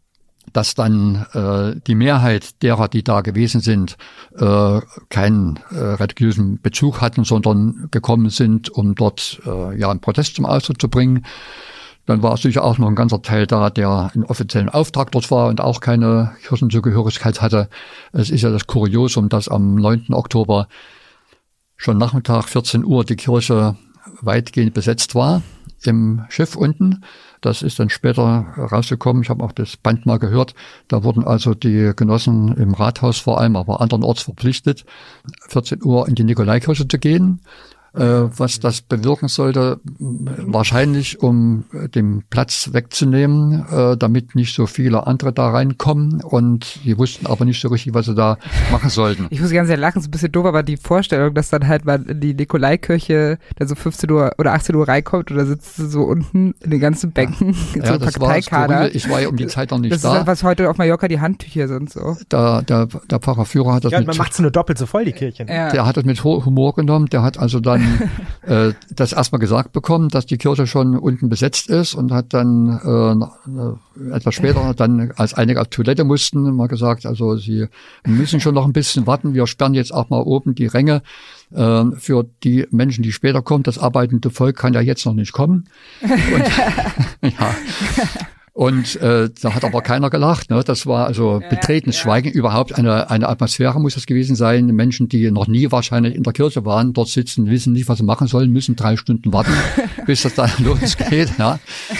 dass 0.53 0.75
dann 0.75 1.25
äh, 1.33 1.77
die 1.85 1.95
Mehrheit 1.95 2.63
derer, 2.63 2.87
die 2.87 3.03
da 3.03 3.19
gewesen 3.19 3.59
sind, 3.59 3.97
äh, 4.37 4.79
keinen 5.09 5.59
äh, 5.71 5.77
religiösen 5.77 6.61
Bezug 6.61 7.01
hatten, 7.01 7.25
sondern 7.25 7.89
gekommen 7.91 8.29
sind, 8.29 8.69
um 8.69 8.95
dort 8.95 9.41
äh, 9.45 9.77
ja 9.77 9.91
einen 9.91 9.99
Protest 9.99 10.35
zum 10.35 10.45
Ausdruck 10.45 10.79
zu 10.79 10.87
bringen. 10.87 11.25
Dann 12.07 12.23
war 12.23 12.37
sicher 12.37 12.63
auch 12.63 12.77
noch 12.77 12.87
ein 12.87 12.95
ganzer 12.95 13.21
Teil 13.21 13.45
da, 13.45 13.69
der 13.69 14.11
einen 14.13 14.23
offiziellen 14.23 14.69
Auftrag 14.69 15.11
dort 15.11 15.29
war 15.29 15.49
und 15.49 15.59
auch 15.59 15.81
keine 15.81 16.31
Kirchenzugehörigkeit 16.41 17.41
hatte. 17.41 17.69
Es 18.13 18.29
ist 18.29 18.41
ja 18.41 18.49
das 18.49 18.65
Kuriosum, 18.65 19.27
dass 19.27 19.49
am 19.49 19.75
9. 19.75 20.13
Oktober 20.13 20.69
schon 21.75 21.97
Nachmittag 21.97 22.45
14 22.45 22.85
Uhr 22.85 23.03
die 23.03 23.17
Kirche 23.17 23.75
weitgehend 24.21 24.73
besetzt 24.73 25.15
war 25.15 25.41
im 25.83 26.25
Schiff 26.29 26.55
unten. 26.55 27.03
Das 27.41 27.61
ist 27.61 27.77
dann 27.77 27.89
später 27.89 28.45
rausgekommen. 28.57 29.21
Ich 29.21 29.29
habe 29.29 29.43
auch 29.43 29.51
das 29.51 29.75
Band 29.75 30.05
mal 30.05 30.17
gehört. 30.17 30.55
Da 30.87 31.03
wurden 31.03 31.25
also 31.25 31.53
die 31.53 31.91
Genossen 31.93 32.55
im 32.55 32.73
Rathaus 32.73 33.19
vor 33.19 33.39
allem, 33.39 33.57
aber 33.57 33.81
andernorts 33.81 34.23
verpflichtet, 34.23 34.85
14 35.49 35.83
Uhr 35.83 36.07
in 36.07 36.15
die 36.15 36.23
Nikolaikirche 36.23 36.87
zu 36.87 36.97
gehen 36.97 37.41
was 38.03 38.59
das 38.59 38.81
bewirken 38.81 39.27
sollte, 39.27 39.79
wahrscheinlich 39.99 41.21
um 41.21 41.65
den 41.95 42.23
Platz 42.29 42.69
wegzunehmen, 42.73 43.65
äh, 43.71 43.97
damit 43.97 44.35
nicht 44.35 44.55
so 44.55 44.65
viele 44.65 45.07
andere 45.07 45.33
da 45.33 45.49
reinkommen 45.49 46.21
und 46.21 46.83
die 46.83 46.97
wussten 46.97 47.25
aber 47.27 47.45
nicht 47.45 47.61
so 47.61 47.69
richtig, 47.69 47.93
was 47.93 48.05
sie 48.05 48.15
da 48.15 48.37
machen 48.71 48.89
sollten. 48.89 49.27
Ich 49.29 49.41
muss 49.41 49.51
ganz 49.51 49.69
ehrlich 49.69 49.81
lachen, 49.81 49.99
ist 49.99 50.07
ein 50.07 50.11
bisschen 50.11 50.31
doof, 50.31 50.45
aber 50.45 50.63
die 50.63 50.77
Vorstellung, 50.77 51.33
dass 51.33 51.49
dann 51.49 51.67
halt 51.67 51.85
man 51.85 52.05
in 52.05 52.19
die 52.19 52.33
Nikolaikirche 52.33 53.37
dann 53.55 53.67
so 53.67 53.75
15 53.75 54.11
Uhr 54.11 54.31
oder 54.37 54.53
18 54.53 54.75
Uhr 54.75 54.87
reinkommt 54.87 55.31
oder 55.31 55.45
sitzt 55.45 55.75
so 55.77 56.03
unten 56.03 56.53
in 56.61 56.71
den 56.71 56.79
ganzen 56.79 57.11
Bänken, 57.11 57.55
ja, 57.75 57.85
so 57.85 57.93
ja, 57.93 57.97
das 57.97 58.19
war 58.19 58.41
skurril. 58.41 58.91
Ich 58.93 59.09
war 59.09 59.21
ja 59.21 59.29
um 59.29 59.37
die 59.37 59.47
Zeit 59.47 59.71
noch 59.71 59.79
nicht 59.79 59.93
das 59.93 60.01
da. 60.01 60.13
Das 60.13 60.21
ist 60.21 60.27
was 60.27 60.43
heute 60.43 60.69
auf 60.69 60.77
Mallorca 60.77 61.07
die 61.07 61.19
Handtücher 61.19 61.67
sind 61.67 61.91
so. 61.91 62.17
Da, 62.29 62.61
der, 62.61 62.87
der 63.09 63.19
Pfarrerführer 63.19 63.75
hat 63.75 63.85
das 63.85 63.91
ja, 63.91 63.99
mit... 63.99 64.07
man 64.07 64.17
macht 64.17 64.33
es 64.33 64.39
nur 64.39 64.51
doppelt 64.51 64.77
so 64.77 64.85
voll, 64.85 65.05
die 65.05 65.13
Kirchen. 65.13 65.47
Ja. 65.47 65.71
Der 65.71 65.85
hat 65.85 65.97
das 65.97 66.05
mit 66.05 66.23
Humor 66.23 66.75
genommen, 66.75 67.07
der 67.07 67.23
hat 67.23 67.37
also 67.39 67.59
dann 67.59 67.86
dann 68.41 68.69
äh, 68.69 68.73
das 68.89 69.13
erstmal 69.13 69.39
gesagt 69.39 69.71
bekommen, 69.71 70.09
dass 70.09 70.25
die 70.25 70.37
Kirche 70.37 70.67
schon 70.67 70.97
unten 70.97 71.29
besetzt 71.29 71.69
ist 71.69 71.95
und 71.95 72.11
hat 72.11 72.33
dann 72.33 73.79
äh, 74.03 74.15
etwas 74.15 74.35
später 74.35 74.73
dann, 74.77 75.11
als 75.15 75.33
einige 75.33 75.61
auf 75.61 75.67
Toilette 75.67 76.03
mussten, 76.03 76.55
mal 76.55 76.67
gesagt, 76.67 77.05
also 77.05 77.35
sie 77.37 77.67
müssen 78.05 78.39
schon 78.39 78.55
noch 78.55 78.65
ein 78.65 78.73
bisschen 78.73 79.07
warten. 79.07 79.33
Wir 79.33 79.47
sperren 79.47 79.73
jetzt 79.73 79.93
auch 79.93 80.09
mal 80.09 80.21
oben 80.21 80.55
die 80.55 80.67
Ränge 80.67 81.01
äh, 81.53 81.85
für 81.97 82.25
die 82.43 82.67
Menschen, 82.71 83.03
die 83.03 83.11
später 83.11 83.41
kommen. 83.41 83.63
Das 83.63 83.77
arbeitende 83.77 84.29
Volk 84.29 84.57
kann 84.57 84.73
ja 84.73 84.81
jetzt 84.81 85.05
noch 85.05 85.13
nicht 85.13 85.31
kommen. 85.31 85.65
Und, 86.01 87.31
ja. 87.31 87.55
Und 88.57 88.99
äh, 89.03 89.29
da 89.39 89.53
hat 89.53 89.63
aber 89.63 89.83
keiner 89.83 90.09
gelacht. 90.09 90.49
Ne? 90.49 90.63
Das 90.65 90.87
war 90.87 91.05
also 91.05 91.43
betretenes 91.47 91.95
ja, 91.95 91.99
ja. 91.99 92.03
Schweigen. 92.03 92.31
Überhaupt 92.31 92.73
eine, 92.73 93.07
eine 93.07 93.29
Atmosphäre 93.29 93.79
muss 93.79 93.93
das 93.93 94.07
gewesen 94.07 94.35
sein. 94.35 94.65
Menschen, 94.65 95.07
die 95.07 95.29
noch 95.29 95.45
nie 95.45 95.71
wahrscheinlich 95.71 96.15
in 96.15 96.23
der 96.23 96.33
Kirche 96.33 96.65
waren, 96.65 96.91
dort 96.91 97.09
sitzen, 97.09 97.45
wissen 97.51 97.73
nicht, 97.73 97.87
was 97.87 97.99
sie 97.99 98.03
machen 98.03 98.25
sollen, 98.25 98.51
müssen 98.51 98.75
drei 98.75 98.97
Stunden 98.97 99.31
warten, 99.31 99.53
bis 100.07 100.23
das 100.23 100.33
dann 100.33 100.49
losgeht. 100.57 101.33
Ja? 101.37 101.59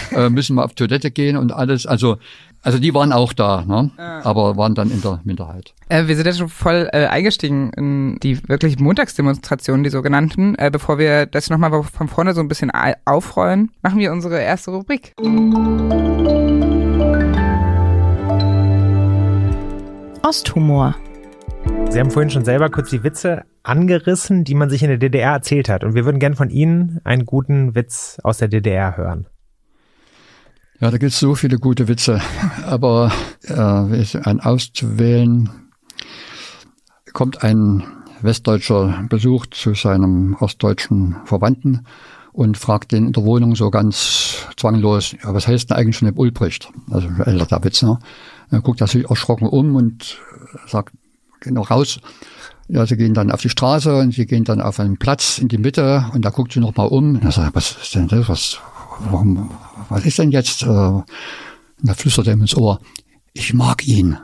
Äh, 0.10 0.32
müssen 0.32 0.56
mal 0.56 0.64
auf 0.64 0.74
Toilette 0.74 1.12
gehen 1.12 1.38
und 1.38 1.52
alles. 1.52 1.86
Also 1.86 2.18
also 2.64 2.80
die 2.80 2.94
waren 2.94 3.14
auch 3.14 3.34
da, 3.34 3.64
ne? 3.66 3.92
Ja. 3.98 4.26
aber 4.26 4.58
waren 4.58 4.74
dann 4.74 4.90
in 4.90 5.00
der 5.02 5.22
Minderheit. 5.24 5.74
Äh, 5.90 6.08
wir 6.08 6.16
sind 6.16 6.26
ja 6.26 6.34
schon 6.34 6.50
voll 6.50 6.90
äh, 6.92 7.06
eingestiegen 7.06 7.72
in 7.78 8.20
die 8.22 8.50
wirklich 8.50 8.80
Montagsdemonstrationen, 8.80 9.84
die 9.84 9.92
sogenannten. 9.92 10.56
Äh, 10.56 10.72
bevor 10.72 10.98
wir 10.98 11.28
das 11.28 11.52
nochmal 11.52 11.84
von 11.84 12.08
vorne 12.08 12.34
so 12.34 12.42
ein 12.42 12.48
bisschen 12.48 12.72
aufrollen, 13.06 13.72
machen 13.84 14.00
wir 14.00 14.12
unsere 14.12 14.42
erste 14.42 14.72
Rubrik. 14.72 15.14
Osthumor. 20.24 20.96
Sie 21.90 22.00
haben 22.00 22.12
vorhin 22.12 22.30
schon 22.30 22.46
selber 22.46 22.70
kurz 22.70 22.90
die 22.90 23.04
Witze 23.04 23.44
angerissen, 23.64 24.44
die 24.44 24.56
man 24.56 24.70
sich 24.70 24.84
in 24.84 24.90
der 24.90 24.98
DDR 24.98 25.34
erzählt 25.34 25.70
hat. 25.70 25.84
Und 25.84 25.96
wir 25.96 26.06
würden 26.06 26.20
gern 26.20 26.36
von 26.36 26.50
Ihnen 26.50 27.00
einen 27.04 27.26
guten 27.26 27.76
Witz 27.76 28.20
aus 28.24 28.38
der 28.38 28.48
DDR 28.48 28.98
hören. 28.98 29.28
Ja, 30.80 30.92
da 30.92 30.98
gibt 30.98 31.12
es 31.12 31.20
so 31.20 31.34
viele 31.36 31.58
gute 31.58 31.88
Witze, 31.88 32.22
aber 32.66 33.12
äh, 33.44 34.20
ein 34.24 34.40
auszuwählen, 34.40 35.50
kommt 37.14 37.44
ein 37.44 37.84
Westdeutscher 38.22 39.06
Besuch 39.10 39.48
zu 39.48 39.74
seinem 39.74 40.36
ostdeutschen 40.40 41.16
Verwandten 41.26 41.86
und 42.32 42.58
fragt 42.58 42.92
den 42.92 43.08
in 43.08 43.14
der 43.14 43.24
Wohnung 43.24 43.56
so 43.56 43.72
ganz 43.72 44.46
zwanglos, 44.56 45.14
ja, 45.24 45.34
was 45.34 45.48
heißt 45.48 45.72
denn 45.72 45.78
eigentlich 45.78 45.98
schon 45.98 46.08
im 46.08 46.18
Ulbricht? 46.18 46.72
Also 46.92 47.10
älter 47.26 47.64
Witz, 47.64 47.82
ne? 47.82 47.98
Dann 48.50 48.62
guckt 48.62 48.82
er 48.82 48.88
sich 48.88 49.10
erschrocken 49.10 49.48
um 49.48 49.76
und 49.76 50.20
sagt, 50.68 50.94
geh 51.42 51.52
noch 51.52 51.72
raus. 51.72 52.00
Ja, 52.70 52.86
sie 52.86 52.98
gehen 52.98 53.14
dann 53.14 53.32
auf 53.32 53.42
die 53.42 53.50
Straße 53.50 53.96
und 53.96 54.14
sie 54.14 54.26
gehen 54.26 54.44
dann 54.44 54.60
auf 54.62 54.80
einen 54.80 54.98
Platz 54.98 55.38
in 55.38 55.48
die 55.48 55.58
Mitte 55.58 56.06
und 56.14 56.26
da 56.26 56.30
guckt 56.32 56.52
sie 56.52 56.60
noch 56.60 56.76
mal 56.76 56.86
um. 56.86 57.16
Und 57.16 57.24
er 57.24 57.32
sagt, 57.32 57.56
was 57.56 57.78
ist 57.82 57.96
denn 57.96 58.08
das? 58.10 58.28
Was, 58.28 58.60
warum, 59.10 59.50
was 59.90 60.06
ist 60.06 60.20
denn 60.20 60.32
jetzt? 60.32 60.64
Äh, 60.64 60.68
und 60.68 61.06
da 61.82 61.94
flüstert 61.94 62.28
er 62.28 62.34
ihm 62.34 62.42
ins 62.42 62.58
Ohr, 62.58 62.82
ich 63.34 63.54
mag 63.54 63.88
ihn. 63.88 64.18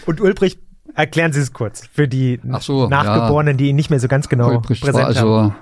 und 0.06 0.22
Ulbricht, 0.22 0.60
erklären 0.96 1.34
Sie 1.34 1.42
es 1.42 1.54
kurz 1.54 1.86
für 1.92 2.08
die 2.08 2.40
so, 2.60 2.88
Nachgeborenen, 2.88 3.54
ja. 3.54 3.58
die 3.58 3.70
ihn 3.70 3.76
nicht 3.76 3.90
mehr 3.90 4.00
so 4.00 4.08
ganz 4.08 4.30
genau 4.30 4.50
Ulbricht 4.50 4.82
präsent 4.82 5.04
war 5.04 5.08
also, 5.08 5.54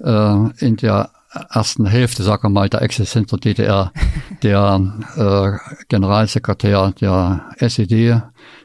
haben. 0.00 0.52
Äh, 0.58 0.64
in 0.66 0.76
der 0.76 1.10
ersten 1.50 1.86
Hälfte, 1.86 2.22
sagen 2.22 2.44
wir 2.44 2.50
mal, 2.50 2.68
der 2.68 2.82
Existenz 2.82 3.30
der 3.30 3.38
DDR, 3.38 3.92
der 4.42 4.92
äh, 5.16 5.84
Generalsekretär 5.88 6.92
der 7.00 7.50
SED, 7.58 8.22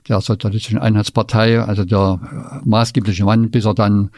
der 0.08 0.22
Sozialistischen 0.22 0.80
Einheitspartei, 0.80 1.62
also 1.62 1.86
der 1.86 2.62
maßgebliche 2.64 3.26
Mann, 3.26 3.52
bis 3.52 3.66
er 3.66 3.74
dann 3.74 4.12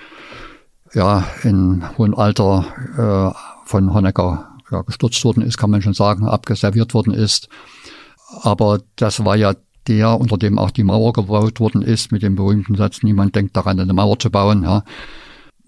ja 0.94 1.24
in 1.44 1.84
hohem 1.98 2.16
Alter 2.16 2.66
äh, 2.98 3.68
von 3.68 3.94
Honecker 3.94 4.50
ja, 4.72 4.82
gestürzt 4.82 5.24
worden 5.26 5.44
ist, 5.44 5.58
kann 5.58 5.72
man 5.72 5.82
schon 5.82 5.94
sagen, 5.94 6.28
abgeserviert 6.28 6.94
worden 6.94 7.14
ist. 7.14 7.50
Aber 8.42 8.80
das 8.96 9.24
war 9.24 9.36
ja 9.36 9.54
der, 9.88 10.20
unter 10.20 10.38
dem 10.38 10.58
auch 10.58 10.72
die 10.72 10.84
Mauer 10.84 11.14
gebaut 11.14 11.60
worden 11.60 11.82
ist, 11.82 12.12
mit 12.12 12.24
dem 12.24 12.36
berühmten 12.36 12.76
Satz, 12.76 13.04
niemand 13.04 13.36
denkt 13.36 13.56
daran, 13.56 13.80
eine 13.80 13.94
Mauer 13.94 14.18
zu 14.18 14.30
bauen. 14.30 14.64
Ja. 14.64 14.84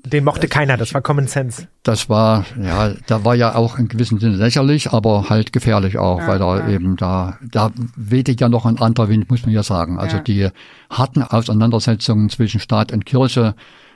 Den 0.05 0.23
mochte 0.23 0.47
keiner, 0.47 0.77
das 0.77 0.93
war 0.93 1.01
Common 1.01 1.27
Sense. 1.27 1.67
Das 1.83 2.09
war, 2.09 2.45
ja, 2.61 2.93
da 3.07 3.25
war 3.25 3.35
ja 3.35 3.55
auch 3.55 3.77
in 3.79 3.87
gewissem 3.87 4.19
Sinne 4.19 4.35
lächerlich, 4.35 4.91
aber 4.91 5.29
halt 5.29 5.51
gefährlich 5.51 5.97
auch, 5.97 6.19
ja, 6.19 6.27
weil 6.27 6.39
da 6.39 6.59
ja. 6.59 6.69
eben 6.69 6.95
da, 6.95 7.37
da 7.41 7.71
wehte 7.95 8.35
ja 8.39 8.49
noch 8.49 8.65
ein 8.65 8.79
anderer 8.79 9.09
Wind, 9.09 9.29
muss 9.29 9.43
man 9.43 9.51
ja 9.51 9.63
sagen. 9.63 9.97
Also 9.97 10.17
ja. 10.17 10.23
die 10.23 10.49
harten 10.89 11.23
Auseinandersetzungen 11.23 12.29
zwischen 12.29 12.59
Staat 12.59 12.91
und 12.91 13.05
Kirche, 13.05 13.55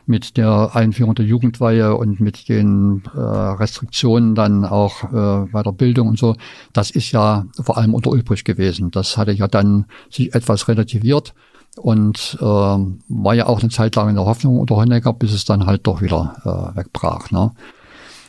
mit 0.09 0.37
der 0.37 0.71
Einführung 0.73 1.13
der 1.13 1.25
Jugendweihe 1.25 1.93
und 1.93 2.19
mit 2.19 2.49
den 2.49 3.03
äh, 3.13 3.19
Restriktionen 3.19 4.33
dann 4.33 4.65
auch 4.65 5.03
äh, 5.03 5.47
bei 5.51 5.61
der 5.61 5.71
Bildung 5.71 6.07
und 6.07 6.17
so, 6.17 6.35
das 6.73 6.89
ist 6.89 7.11
ja 7.11 7.45
vor 7.61 7.77
allem 7.77 7.93
unter 7.93 8.09
Ulbricht 8.09 8.43
gewesen. 8.43 8.89
Das 8.89 9.17
hatte 9.17 9.33
ja 9.33 9.47
dann 9.47 9.85
sich 10.09 10.33
etwas 10.33 10.67
relativiert 10.67 11.35
und 11.77 12.37
äh, 12.39 12.43
war 12.43 13.33
ja 13.33 13.45
auch 13.45 13.61
eine 13.61 13.69
Zeit 13.69 13.95
lang 13.95 14.09
in 14.09 14.15
der 14.15 14.25
Hoffnung 14.25 14.59
unter 14.59 14.75
Honecker, 14.75 15.13
bis 15.13 15.33
es 15.33 15.45
dann 15.45 15.65
halt 15.65 15.87
doch 15.87 16.01
wieder 16.01 16.73
äh, 16.73 16.77
wegbrach. 16.77 17.31
Ne? 17.31 17.51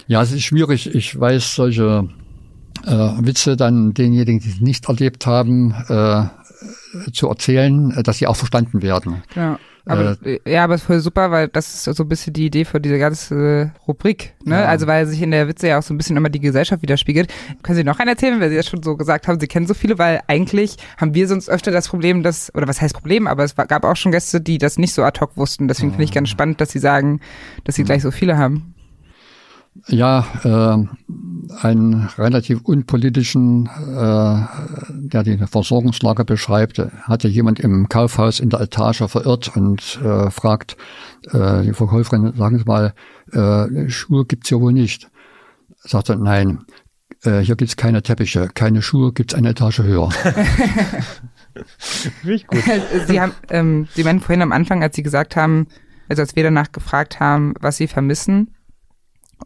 Ja, 0.07 0.22
es 0.22 0.32
ist 0.32 0.43
schwierig. 0.43 0.95
Ich 0.95 1.18
weiß, 1.18 1.55
solche 1.55 2.09
äh, 2.86 2.91
Witze 2.91 3.57
dann 3.57 3.95
denjenigen, 3.95 4.41
die 4.41 4.49
es 4.49 4.61
nicht 4.61 4.88
erlebt 4.88 5.26
haben, 5.26 5.74
äh, 5.88 6.24
zu 7.12 7.28
erzählen, 7.28 8.03
dass 8.03 8.18
sie 8.18 8.26
auch 8.26 8.36
verstanden 8.36 8.82
werden. 8.82 9.22
Ja. 9.34 9.59
Aber, 9.87 10.16
äh, 10.24 10.41
ja, 10.47 10.64
aber 10.64 10.74
es 10.74 10.83
ist 10.83 10.87
voll 10.87 11.01
super, 11.01 11.31
weil 11.31 11.49
das 11.49 11.87
ist 11.87 11.97
so 11.97 12.05
ein 12.05 12.09
bisschen 12.09 12.33
die 12.33 12.47
Idee 12.47 12.64
für 12.64 12.81
diese 12.81 12.99
ganze 12.99 13.72
Rubrik. 13.89 14.35
Ne? 14.45 14.57
Ja. 14.57 14.64
Also 14.66 14.87
weil 14.87 15.07
sich 15.07 15.22
in 15.22 15.31
der 15.31 15.49
Witze 15.49 15.68
ja 15.68 15.78
auch 15.78 15.83
so 15.83 15.95
ein 15.95 15.97
bisschen 15.97 16.16
immer 16.16 16.28
die 16.28 16.41
Gesellschaft 16.41 16.83
widerspiegelt. 16.83 17.33
Können 17.62 17.76
Sie 17.76 17.85
noch 17.85 17.99
einen 17.99 18.09
erzählen, 18.09 18.41
weil 18.41 18.51
Sie 18.51 18.57
ja 18.57 18.62
schon 18.62 18.83
so 18.83 18.97
gesagt 18.97 19.28
haben, 19.28 19.41
Sie 19.41 19.47
kennen 19.47 19.66
so 19.66 19.74
viele, 19.74 19.99
weil 19.99 20.20
eigentlich 20.26 20.76
haben 20.97 21.14
wir 21.14 21.26
sonst 21.28 21.49
öfter 21.49 21.70
das 21.70 21.89
Problem, 21.89 22.22
dass, 22.22 22.55
oder 22.55 22.68
was 22.68 22.81
heißt 22.81 22.95
Problem, 22.95 23.26
aber 23.26 23.45
es 23.45 23.55
gab 23.55 23.85
auch 23.85 23.97
schon 23.97 24.12
Gäste, 24.12 24.41
die 24.41 24.59
das 24.59 24.78
nicht 24.78 24.95
so 24.95 25.03
ad 25.03 25.20
hoc 25.20 25.37
wussten. 25.37 25.68
Deswegen 25.68 25.91
finde 25.91 26.05
ich 26.05 26.12
ganz 26.12 26.28
spannend, 26.28 26.61
dass 26.61 26.70
Sie 26.70 26.78
sagen, 26.78 27.20
dass 27.64 27.74
Sie 27.74 27.85
gleich 27.85 28.03
so 28.03 28.11
viele 28.11 28.37
haben. 28.37 28.74
Ja, 29.87 30.26
äh, 30.45 31.12
einen 31.61 32.09
relativ 32.18 32.61
unpolitischen, 32.62 33.66
äh, 33.66 34.47
der 34.88 35.22
die 35.22 35.38
Versorgungslage 35.38 36.24
beschreibt, 36.24 36.78
hatte 36.78 37.28
jemand 37.28 37.61
im 37.61 37.88
Kaufhaus 37.88 38.41
in 38.41 38.51
der 38.51 38.61
Etage 38.61 39.05
verirrt 39.07 39.57
und 39.57 40.01
äh, 40.03 40.30
fragt 40.30 40.76
äh, 41.32 41.62
die 41.62 41.72
Verkäuferin, 41.72 42.32
sagen 42.36 42.59
Sie 42.59 42.64
mal, 42.64 42.95
äh, 43.32 43.88
Schuhe 43.88 44.24
gibt's 44.24 44.49
hier 44.49 44.61
wohl 44.61 44.72
nicht. 44.72 45.11
Sagt 45.82 46.11
er, 46.11 46.16
nein, 46.16 46.64
äh, 47.24 47.41
hier 47.41 47.57
gibt's 47.57 47.76
keine 47.76 48.03
Teppiche, 48.03 48.49
keine 48.53 48.82
Schuhe, 48.82 49.12
gibt's 49.12 49.34
eine 49.34 49.51
Etage 49.51 49.80
höher. 49.80 50.11
Richtig 52.24 52.49
gut. 52.49 52.62
Sie 53.07 53.20
haben, 53.20 53.32
ähm, 53.51 53.88
Sie 53.95 54.05
meinten 54.05 54.22
vorhin 54.22 54.43
am 54.43 54.53
Anfang, 54.53 54.82
als 54.82 54.97
Sie 54.97 55.03
gesagt 55.03 55.36
haben, 55.36 55.66
also 56.09 56.22
als 56.22 56.36
wir 56.36 56.43
danach 56.43 56.72
gefragt 56.72 57.20
haben, 57.20 57.55
was 57.61 57.76
Sie 57.76 57.86
vermissen, 57.86 58.55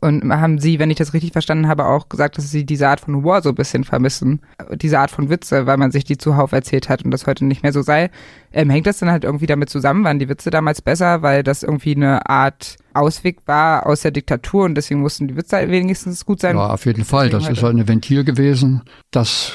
und 0.01 0.32
haben 0.32 0.59
sie, 0.59 0.78
wenn 0.78 0.90
ich 0.90 0.97
das 0.97 1.14
richtig 1.14 1.32
verstanden 1.32 1.68
habe, 1.68 1.86
auch 1.86 2.09
gesagt, 2.09 2.36
dass 2.36 2.51
sie 2.51 2.64
diese 2.64 2.88
Art 2.88 3.01
von 3.01 3.14
Humor 3.14 3.42
so 3.42 3.51
ein 3.51 3.55
bisschen 3.55 3.84
vermissen. 3.84 4.40
Diese 4.74 4.99
Art 4.99 5.11
von 5.11 5.30
Witze, 5.30 5.66
weil 5.66 5.76
man 5.76 5.90
sich 5.90 6.05
die 6.05 6.18
zuhauf 6.18 6.53
erzählt 6.53 6.88
hat 6.88 7.05
und 7.05 7.11
das 7.11 7.26
heute 7.26 7.45
nicht 7.45 7.62
mehr 7.62 7.72
so 7.72 7.82
sei. 7.82 8.11
Ähm, 8.53 8.70
hängt 8.70 8.86
das 8.86 8.99
dann 8.99 9.11
halt 9.11 9.24
irgendwie 9.24 9.47
damit 9.47 9.70
zusammen? 9.70 10.05
Waren 10.05 10.18
die 10.18 10.28
Witze 10.28 10.51
damals 10.51 10.82
besser, 10.82 11.22
weil 11.22 11.42
das 11.42 11.62
irgendwie 11.62 11.95
eine 11.95 12.28
Art 12.28 12.76
Ausweg 12.92 13.38
war 13.47 13.86
aus 13.86 14.03
der 14.03 14.11
Diktatur 14.11 14.64
und 14.64 14.74
deswegen 14.74 15.01
mussten 15.01 15.28
die 15.28 15.36
Witze 15.36 15.57
wenigstens 15.68 16.24
gut 16.24 16.40
sein? 16.40 16.57
Ja, 16.57 16.68
auf 16.68 16.86
jeden 16.86 17.05
Fall. 17.05 17.30
Das 17.30 17.49
ist 17.49 17.62
halt 17.62 17.76
ein 17.76 17.88
Ventil 17.88 18.24
gewesen, 18.24 18.82
das 19.11 19.53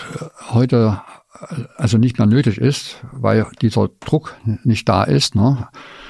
heute 0.52 1.02
also 1.78 1.98
nicht 1.98 2.18
mehr 2.18 2.28
nötig 2.28 2.58
ist, 2.58 2.98
weil 3.12 3.46
dieser 3.62 3.90
Druck 4.00 4.36
nicht 4.64 4.90
da 4.90 5.04
ist. 5.04 5.36
Ne? 5.36 5.68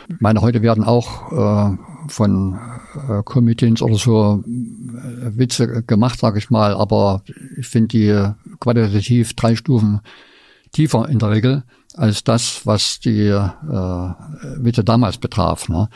Ich 0.08 0.20
meine, 0.20 0.42
heute 0.42 0.62
werden 0.62 0.84
auch 0.84 1.32
äh, 1.32 1.78
von 2.10 2.60
äh, 3.08 3.22
Comedians 3.24 3.82
oder 3.82 3.96
so 3.96 4.44
äh, 4.46 5.38
Witze 5.38 5.84
gemacht, 5.84 6.20
sage 6.20 6.40
ich 6.40 6.50
mal, 6.50 6.74
aber 6.74 7.24
ich 7.58 7.68
finde 7.68 7.88
die 7.88 8.58
qualitativ 8.60 9.34
drei 9.34 9.56
Stufen 9.56 10.02
tiefer 10.72 11.08
in 11.10 11.20
der 11.20 11.32
Regel 11.32 11.64
als 11.96 12.24
das, 12.24 12.66
was 12.66 13.00
die 13.00 13.28
äh, 13.28 13.50
Witze 14.58 14.84
damals 14.84 15.18
betraf. 15.18 15.70
Ne? 15.70 15.90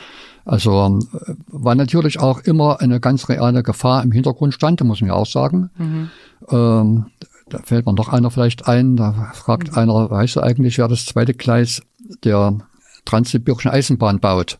Also 0.44 1.00
äh, 1.16 1.34
war 1.48 1.74
natürlich 1.74 2.20
auch 2.20 2.40
immer 2.40 2.80
eine 2.80 3.00
ganz 3.00 3.28
reale 3.28 3.62
Gefahr 3.62 4.02
im 4.02 4.12
Hintergrund 4.12 4.54
stand, 4.54 4.82
muss 4.82 5.00
man 5.00 5.08
ja 5.08 5.14
auch 5.14 5.26
sagen. 5.26 5.70
Mhm. 5.76 6.10
Ähm, 6.50 7.06
da 7.48 7.58
fällt 7.62 7.86
man 7.86 7.96
doch 7.96 8.08
einer 8.08 8.30
vielleicht 8.30 8.66
ein, 8.66 8.96
da 8.96 9.30
fragt 9.34 9.72
mhm. 9.72 9.78
einer, 9.78 10.10
weißt 10.10 10.36
du 10.36 10.40
eigentlich, 10.40 10.78
wer 10.78 10.88
das 10.88 11.06
zweite 11.06 11.34
Gleis 11.34 11.82
der 12.24 12.58
transsibirischen 13.04 13.70
Eisenbahn 13.70 14.20
baut? 14.20 14.58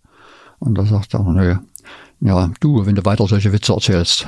Und 0.59 0.77
da 0.79 0.85
sagt 0.85 1.15
er, 1.15 1.21
nö, 1.23 1.57
ja, 2.21 2.51
du, 2.61 2.87
wenn 2.87 2.95
du 2.95 3.05
weiter 3.05 3.27
solche 3.27 3.53
Witze 3.53 3.73
erzählst. 3.73 4.27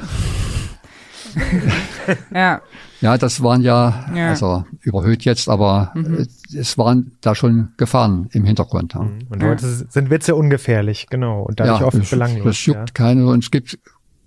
ja. 2.34 2.60
Ja, 3.02 3.18
das 3.18 3.42
waren 3.42 3.60
ja, 3.60 4.06
Ja. 4.14 4.28
also 4.30 4.64
überhöht 4.80 5.26
jetzt, 5.26 5.50
aber 5.50 5.92
Mhm. 5.94 6.26
es 6.54 6.78
waren 6.78 7.12
da 7.20 7.34
schon 7.34 7.72
Gefahren 7.76 8.30
im 8.32 8.46
Hintergrund. 8.46 8.94
Ja. 8.94 9.00
Und 9.00 9.42
heute 9.44 9.66
sind 9.66 10.08
Witze 10.08 10.34
ungefährlich, 10.34 11.06
genau. 11.10 11.42
Und 11.42 11.60
dadurch 11.60 11.80
ja, 11.80 11.86
oft 11.86 11.98
das, 11.98 12.08
belanglos. 12.08 12.44
das 12.46 12.64
juckt 12.64 12.78
ja. 12.78 12.94
keine 12.94 13.26
und 13.26 13.44
es 13.44 13.50
gibt 13.50 13.78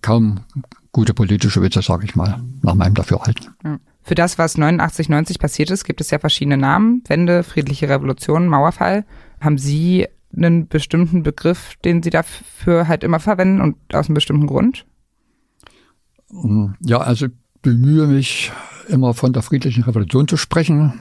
kaum 0.03 0.41
gute 0.91 1.15
politische 1.15 1.63
Witze, 1.63 1.81
sage 1.81 2.05
ich 2.05 2.15
mal, 2.15 2.41
nach 2.61 2.75
meinem 2.75 2.93
Dafürhalten. 2.93 3.47
Für 4.03 4.15
das, 4.15 4.37
was 4.37 4.55
89, 4.55 5.09
90 5.09 5.39
passiert 5.39 5.71
ist, 5.71 5.83
gibt 5.83 5.99
es 5.99 6.11
ja 6.11 6.19
verschiedene 6.19 6.57
Namen. 6.57 7.01
Wende, 7.07 7.41
friedliche 7.41 7.89
Revolution, 7.89 8.47
Mauerfall. 8.47 9.03
Haben 9.41 9.57
Sie 9.57 10.05
einen 10.35 10.67
bestimmten 10.67 11.23
Begriff, 11.23 11.75
den 11.83 12.03
Sie 12.03 12.09
dafür 12.09 12.87
halt 12.87 13.03
immer 13.03 13.19
verwenden 13.19 13.61
und 13.61 13.75
aus 13.93 14.07
einem 14.07 14.15
bestimmten 14.15 14.47
Grund? 14.47 14.85
Ja, 16.81 16.99
also 16.99 17.27
ich 17.27 17.31
bemühe 17.61 18.07
mich 18.07 18.51
immer 18.87 19.13
von 19.13 19.33
der 19.33 19.41
friedlichen 19.41 19.83
Revolution 19.83 20.27
zu 20.27 20.37
sprechen. 20.37 20.99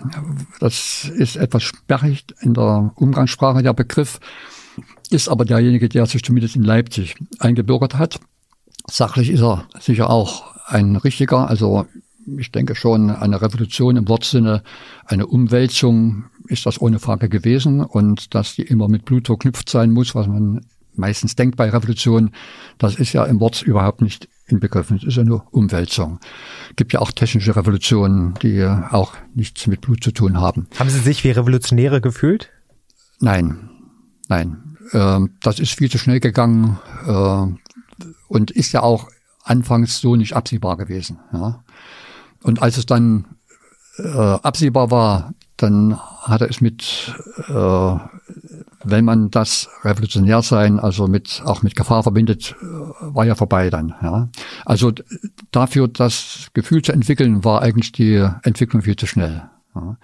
Das 0.60 1.04
ist 1.04 1.36
etwas 1.36 1.62
sperrig 1.62 2.24
in 2.40 2.54
der 2.54 2.92
Umgangssprache, 2.96 3.62
der 3.62 3.74
Begriff, 3.74 4.20
ist 5.10 5.28
aber 5.28 5.44
derjenige, 5.44 5.88
der 5.88 6.06
sich 6.06 6.22
zumindest 6.22 6.56
in 6.56 6.62
Leipzig 6.62 7.16
eingebürgert 7.38 7.94
hat. 7.94 8.20
Sachlich 8.90 9.30
ist 9.30 9.42
er 9.42 9.66
sicher 9.80 10.10
auch 10.10 10.54
ein 10.66 10.96
richtiger, 10.96 11.48
also 11.48 11.86
ich 12.38 12.52
denke 12.52 12.74
schon, 12.74 13.10
eine 13.10 13.40
Revolution 13.40 13.96
im 13.96 14.08
Wortsinne, 14.08 14.62
eine 15.06 15.26
Umwälzung 15.26 16.24
ist 16.48 16.66
das 16.66 16.80
ohne 16.80 16.98
Frage 16.98 17.28
gewesen 17.28 17.80
und 17.82 18.34
dass 18.34 18.54
die 18.54 18.62
immer 18.62 18.88
mit 18.88 19.04
Blut 19.04 19.26
verknüpft 19.26 19.68
sein 19.68 19.90
muss, 19.90 20.14
was 20.14 20.26
man 20.26 20.60
meistens 20.98 21.36
denkt 21.36 21.56
bei 21.56 21.70
Revolution, 21.70 22.32
das 22.78 22.96
ist 22.96 23.12
ja 23.12 23.24
im 23.24 23.40
Wort 23.40 23.62
überhaupt 23.62 24.02
nicht 24.02 24.28
inbegriffen. 24.46 24.96
Es 24.96 25.04
ist 25.04 25.16
ja 25.16 25.24
nur 25.24 25.46
Umwälzung. 25.52 26.18
Gibt 26.76 26.92
ja 26.92 27.00
auch 27.00 27.12
technische 27.12 27.54
Revolutionen, 27.54 28.34
die 28.42 28.64
auch 28.64 29.14
nichts 29.34 29.66
mit 29.66 29.80
Blut 29.80 30.02
zu 30.02 30.10
tun 30.10 30.40
haben. 30.40 30.66
Haben 30.78 30.90
Sie 30.90 30.98
sich 30.98 31.22
wie 31.24 31.30
Revolutionäre 31.30 32.00
gefühlt? 32.00 32.50
Nein, 33.20 33.70
nein. 34.28 34.76
Ähm, 34.92 35.34
das 35.42 35.60
ist 35.60 35.74
viel 35.74 35.90
zu 35.90 35.98
schnell 35.98 36.20
gegangen 36.20 36.78
äh, 37.06 38.04
und 38.28 38.50
ist 38.50 38.72
ja 38.72 38.82
auch 38.82 39.08
anfangs 39.44 40.00
so 40.00 40.16
nicht 40.16 40.34
absehbar 40.34 40.76
gewesen. 40.76 41.18
Und 42.42 42.62
als 42.62 42.76
es 42.76 42.86
dann 42.86 43.26
äh, 43.98 44.08
absehbar 44.08 44.90
war, 44.90 45.34
dann 45.58 45.98
hatte 46.22 46.46
es 46.46 46.60
mit, 46.60 47.14
äh, 47.48 47.96
wenn 48.84 49.04
man 49.04 49.30
das 49.30 49.68
Revolutionärsein, 49.82 50.78
also 50.78 51.08
mit 51.08 51.42
auch 51.44 51.62
mit 51.62 51.74
Gefahr 51.74 52.02
verbindet, 52.02 52.54
äh, 52.60 52.64
war 52.64 53.26
ja 53.26 53.34
vorbei 53.34 53.68
dann. 53.68 53.94
Ja. 54.02 54.28
Also 54.64 54.92
dafür 55.50 55.88
das 55.88 56.48
Gefühl 56.54 56.82
zu 56.82 56.92
entwickeln, 56.92 57.44
war 57.44 57.60
eigentlich 57.62 57.92
die 57.92 58.26
Entwicklung 58.42 58.82
viel 58.82 58.96
zu 58.96 59.06
schnell. 59.06 59.42
Ja. 59.74 59.96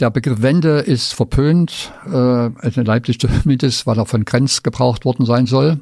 Der 0.00 0.10
Begriff 0.10 0.40
Wende 0.40 0.78
ist 0.78 1.12
verpönt, 1.12 1.92
äh, 2.06 2.46
in 2.46 2.84
Leipzig 2.84 3.20
zumindest, 3.42 3.86
weil 3.86 3.98
er 3.98 4.06
von 4.06 4.24
Grenz 4.24 4.62
gebraucht 4.62 5.04
worden 5.04 5.26
sein 5.26 5.46
soll, 5.46 5.78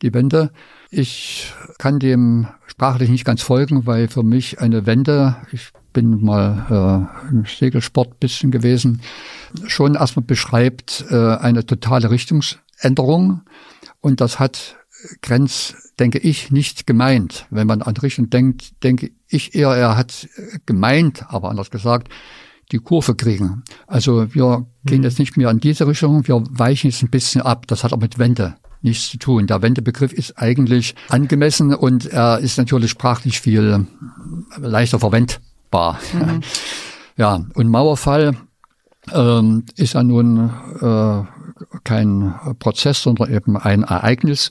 die 0.00 0.14
Wende. 0.14 0.50
Ich 0.94 1.50
kann 1.78 2.00
dem 2.00 2.48
sprachlich 2.66 3.08
nicht 3.08 3.24
ganz 3.24 3.40
folgen, 3.40 3.86
weil 3.86 4.08
für 4.08 4.22
mich 4.22 4.60
eine 4.60 4.84
Wende, 4.84 5.36
ich 5.50 5.70
bin 5.94 6.22
mal 6.22 7.08
äh, 7.30 7.30
im 7.30 7.46
Segelsport 7.46 8.20
bisschen 8.20 8.50
gewesen, 8.50 9.00
schon 9.66 9.94
erstmal 9.94 10.26
beschreibt 10.26 11.06
äh, 11.08 11.36
eine 11.36 11.64
totale 11.64 12.10
Richtungsänderung. 12.10 13.40
Und 14.02 14.20
das 14.20 14.38
hat 14.38 14.76
Grenz, 15.22 15.92
denke 15.98 16.18
ich, 16.18 16.50
nicht 16.50 16.86
gemeint. 16.86 17.46
Wenn 17.48 17.66
man 17.66 17.80
an 17.80 17.96
Richtung 17.96 18.28
denkt, 18.28 18.82
denke 18.84 19.12
ich 19.28 19.54
eher, 19.54 19.70
er 19.70 19.96
hat 19.96 20.28
gemeint, 20.66 21.24
aber 21.28 21.48
anders 21.48 21.70
gesagt, 21.70 22.12
die 22.70 22.80
Kurve 22.80 23.14
kriegen. 23.14 23.64
Also 23.86 24.34
wir 24.34 24.66
gehen 24.84 25.04
jetzt 25.04 25.18
nicht 25.18 25.38
mehr 25.38 25.50
in 25.50 25.58
diese 25.58 25.86
Richtung, 25.86 26.28
wir 26.28 26.44
weichen 26.50 26.90
jetzt 26.90 27.02
ein 27.02 27.08
bisschen 27.08 27.40
ab. 27.40 27.66
Das 27.66 27.82
hat 27.82 27.94
aber 27.94 28.02
mit 28.02 28.18
Wende 28.18 28.56
nichts 28.82 29.10
zu 29.10 29.18
tun. 29.18 29.46
Der 29.46 29.62
Wendebegriff 29.62 30.12
ist 30.12 30.38
eigentlich 30.38 30.94
angemessen 31.08 31.74
und 31.74 32.06
er 32.06 32.38
ist 32.38 32.58
natürlich 32.58 32.90
sprachlich 32.90 33.40
viel 33.40 33.86
leichter 34.58 34.98
verwendbar. 34.98 35.98
Ja, 37.18 37.44
und 37.54 37.68
Mauerfall 37.68 38.36
ähm, 39.12 39.64
ist 39.76 39.92
ja 39.92 40.02
nun 40.02 40.50
äh, 40.80 41.22
kein 41.84 42.34
Prozess, 42.58 43.02
sondern 43.02 43.32
eben 43.32 43.56
ein 43.56 43.82
Ereignis. 43.82 44.50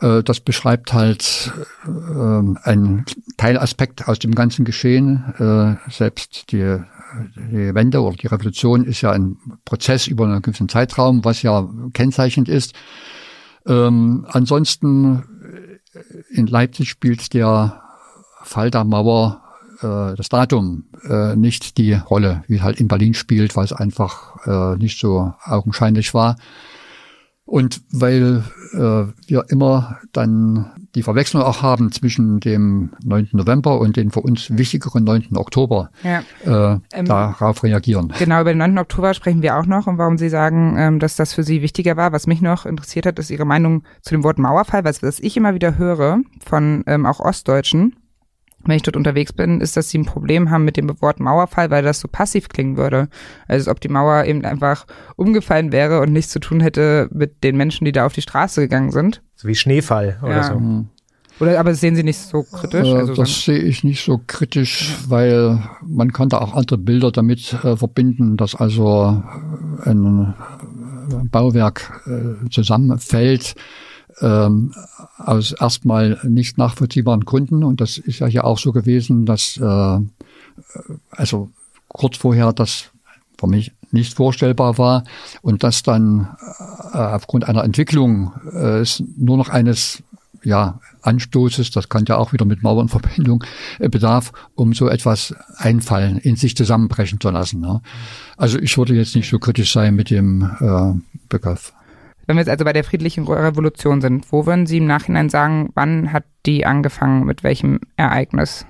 Äh, 0.00 0.22
das 0.22 0.40
beschreibt 0.40 0.92
halt 0.92 1.52
äh, 1.86 1.90
einen 1.90 3.04
Teilaspekt 3.36 4.08
aus 4.08 4.18
dem 4.18 4.34
ganzen 4.34 4.64
Geschehen. 4.64 5.34
Äh, 5.38 5.90
selbst 5.90 6.52
die, 6.52 6.78
die 7.36 7.74
Wende 7.74 8.02
oder 8.02 8.16
die 8.16 8.26
Revolution 8.26 8.84
ist 8.84 9.00
ja 9.00 9.12
ein 9.12 9.36
Prozess 9.64 10.06
über 10.06 10.24
einen 10.24 10.42
gewissen 10.42 10.68
Zeitraum, 10.68 11.24
was 11.24 11.42
ja 11.42 11.68
kennzeichnend 11.92 12.48
ist. 12.48 12.74
Ähm, 13.68 14.26
ansonsten 14.28 15.22
in 16.30 16.46
Leipzig 16.46 16.88
spielt 16.88 17.34
der 17.34 17.82
Fall 18.42 18.70
der 18.70 18.84
Mauer 18.84 19.42
äh, 19.80 20.14
das 20.16 20.28
Datum 20.28 20.84
äh, 21.08 21.36
nicht 21.36 21.78
die 21.78 21.92
Rolle, 21.94 22.44
wie 22.48 22.62
halt 22.62 22.80
in 22.80 22.88
Berlin 22.88 23.14
spielt, 23.14 23.56
weil 23.56 23.64
es 23.64 23.72
einfach 23.72 24.46
äh, 24.46 24.76
nicht 24.76 24.98
so 24.98 25.32
augenscheinlich 25.44 26.14
war. 26.14 26.36
Und 27.44 27.82
weil 27.90 28.44
äh, 28.72 29.12
wir 29.26 29.44
immer 29.48 29.98
dann 30.12 30.87
die 30.98 31.04
Verwechslung 31.04 31.42
auch 31.44 31.62
haben 31.62 31.92
zwischen 31.92 32.40
dem 32.40 32.90
9. 33.04 33.28
November 33.32 33.78
und 33.78 33.96
dem 33.96 34.10
für 34.10 34.18
uns 34.20 34.50
wichtigeren 34.58 35.04
9. 35.04 35.36
Oktober, 35.36 35.90
Ja. 36.02 36.22
äh, 36.44 36.78
Ähm, 36.92 37.04
darauf 37.06 37.62
reagieren. 37.62 38.12
Genau, 38.18 38.40
über 38.40 38.52
den 38.52 38.58
9. 38.58 38.78
Oktober 38.78 39.14
sprechen 39.14 39.40
wir 39.42 39.56
auch 39.56 39.66
noch 39.66 39.86
und 39.86 39.96
warum 39.96 40.18
Sie 40.18 40.28
sagen, 40.28 40.74
ähm, 40.76 40.98
dass 40.98 41.14
das 41.14 41.32
für 41.34 41.44
Sie 41.44 41.62
wichtiger 41.62 41.96
war. 41.96 42.12
Was 42.12 42.26
mich 42.26 42.42
noch 42.42 42.66
interessiert 42.66 43.06
hat, 43.06 43.18
ist 43.20 43.30
Ihre 43.30 43.44
Meinung 43.44 43.84
zu 44.02 44.10
dem 44.12 44.24
Wort 44.24 44.38
Mauerfall, 44.38 44.82
was, 44.84 45.00
was 45.04 45.20
ich 45.20 45.36
immer 45.36 45.54
wieder 45.54 45.78
höre 45.78 46.18
von 46.44 46.82
ähm, 46.88 47.06
auch 47.06 47.20
Ostdeutschen, 47.20 47.94
wenn 48.68 48.76
ich 48.76 48.82
dort 48.82 48.96
unterwegs 48.96 49.32
bin, 49.32 49.60
ist, 49.60 49.76
dass 49.76 49.90
sie 49.90 49.98
ein 49.98 50.04
Problem 50.04 50.50
haben 50.50 50.64
mit 50.64 50.76
dem 50.76 50.88
Wort 51.00 51.18
Mauerfall, 51.20 51.70
weil 51.70 51.82
das 51.82 52.00
so 52.00 52.06
passiv 52.08 52.48
klingen 52.48 52.76
würde. 52.76 53.08
Also 53.48 53.68
als 53.70 53.76
ob 53.76 53.80
die 53.80 53.88
Mauer 53.88 54.24
eben 54.24 54.44
einfach 54.44 54.86
umgefallen 55.16 55.72
wäre 55.72 56.00
und 56.00 56.12
nichts 56.12 56.30
zu 56.32 56.38
tun 56.38 56.60
hätte 56.60 57.08
mit 57.12 57.42
den 57.42 57.56
Menschen, 57.56 57.84
die 57.84 57.92
da 57.92 58.06
auf 58.06 58.12
die 58.12 58.22
Straße 58.22 58.60
gegangen 58.60 58.90
sind. 58.92 59.22
So 59.34 59.48
wie 59.48 59.54
Schneefall 59.54 60.18
oder 60.22 60.36
Ja. 60.36 60.42
so. 60.44 60.84
Oder 61.40 61.60
aber 61.60 61.70
das 61.70 61.80
sehen 61.80 61.94
Sie 61.94 62.02
nicht 62.02 62.18
so 62.18 62.42
kritisch? 62.42 62.88
Äh, 62.88 62.94
Also 62.96 63.14
so- 63.14 63.22
das 63.22 63.44
sehe 63.44 63.58
ich 63.60 63.84
nicht 63.84 64.04
so 64.04 64.20
kritisch, 64.26 64.96
weil 65.08 65.62
man 65.86 66.12
kann 66.12 66.28
da 66.28 66.38
auch 66.38 66.52
andere 66.54 66.78
Bilder 66.78 67.12
damit 67.12 67.54
äh, 67.62 67.76
verbinden, 67.76 68.36
dass 68.36 68.56
also 68.56 69.22
äh, 69.84 69.88
ein 69.90 70.34
äh, 71.10 71.24
Bauwerk 71.30 72.02
äh, 72.06 72.48
zusammenfällt 72.50 73.54
ähm, 74.20 74.74
aus 75.18 75.52
erstmal 75.52 76.20
nicht 76.24 76.58
nachvollziehbaren 76.58 77.24
Gründen. 77.24 77.64
Und 77.64 77.80
das 77.80 77.98
ist 77.98 78.18
ja 78.20 78.26
hier 78.26 78.44
auch 78.44 78.58
so 78.58 78.72
gewesen, 78.72 79.26
dass 79.26 79.56
äh, 79.56 79.98
also 81.10 81.50
kurz 81.88 82.16
vorher 82.16 82.52
das 82.52 82.90
für 83.38 83.46
mich 83.46 83.72
nicht 83.90 84.14
vorstellbar 84.14 84.78
war 84.78 85.04
und 85.42 85.62
dass 85.62 85.82
dann 85.82 86.28
äh, 86.92 86.98
aufgrund 86.98 87.48
einer 87.48 87.64
Entwicklung 87.64 88.32
äh, 88.52 88.80
es 88.80 89.02
nur 89.16 89.36
noch 89.36 89.48
eines 89.48 90.02
ja, 90.44 90.80
Anstoßes, 91.02 91.70
das 91.70 91.88
kann 91.88 92.04
ja 92.06 92.16
auch 92.16 92.32
wieder 92.32 92.44
mit 92.44 92.62
Mauernverbindung 92.62 93.44
äh, 93.78 93.88
bedarf, 93.88 94.32
um 94.54 94.72
so 94.72 94.88
etwas 94.88 95.34
einfallen, 95.56 96.18
in 96.18 96.36
sich 96.36 96.56
zusammenbrechen 96.56 97.20
zu 97.20 97.30
lassen. 97.30 97.60
Ne? 97.60 97.80
Also 98.36 98.58
ich 98.58 98.76
würde 98.78 98.94
jetzt 98.94 99.16
nicht 99.16 99.28
so 99.28 99.38
kritisch 99.38 99.72
sein 99.72 99.94
mit 99.94 100.10
dem 100.10 100.50
äh, 100.60 101.18
Begriff. 101.28 101.72
Wenn 102.28 102.36
wir 102.36 102.42
jetzt 102.42 102.50
also 102.50 102.66
bei 102.66 102.74
der 102.74 102.84
friedlichen 102.84 103.26
Revolution 103.26 104.02
sind, 104.02 104.30
wo 104.30 104.44
würden 104.44 104.66
Sie 104.66 104.76
im 104.76 104.86
Nachhinein 104.86 105.30
sagen, 105.30 105.70
wann 105.74 106.12
hat 106.12 106.24
die 106.44 106.66
angefangen, 106.66 107.24
mit 107.24 107.42
welchem 107.42 107.80
Ereignis? 107.96 108.66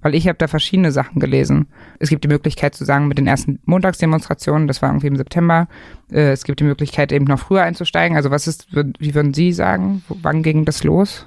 Weil 0.00 0.14
ich 0.14 0.28
habe 0.28 0.38
da 0.38 0.46
verschiedene 0.46 0.92
Sachen 0.92 1.18
gelesen. 1.18 1.66
Es 1.98 2.08
gibt 2.08 2.22
die 2.22 2.28
Möglichkeit 2.28 2.76
zu 2.76 2.84
sagen, 2.84 3.08
mit 3.08 3.18
den 3.18 3.26
ersten 3.26 3.58
Montagsdemonstrationen, 3.64 4.68
das 4.68 4.80
war 4.80 4.90
irgendwie 4.90 5.08
im 5.08 5.16
September. 5.16 5.66
Äh, 6.12 6.30
es 6.30 6.44
gibt 6.44 6.60
die 6.60 6.64
Möglichkeit, 6.64 7.10
eben 7.10 7.24
noch 7.24 7.40
früher 7.40 7.62
einzusteigen. 7.62 8.16
Also 8.16 8.30
was 8.30 8.46
ist, 8.46 8.68
wie 8.70 9.14
würden 9.14 9.34
Sie 9.34 9.52
sagen, 9.52 10.04
wann 10.08 10.44
ging 10.44 10.64
das 10.64 10.84
los? 10.84 11.26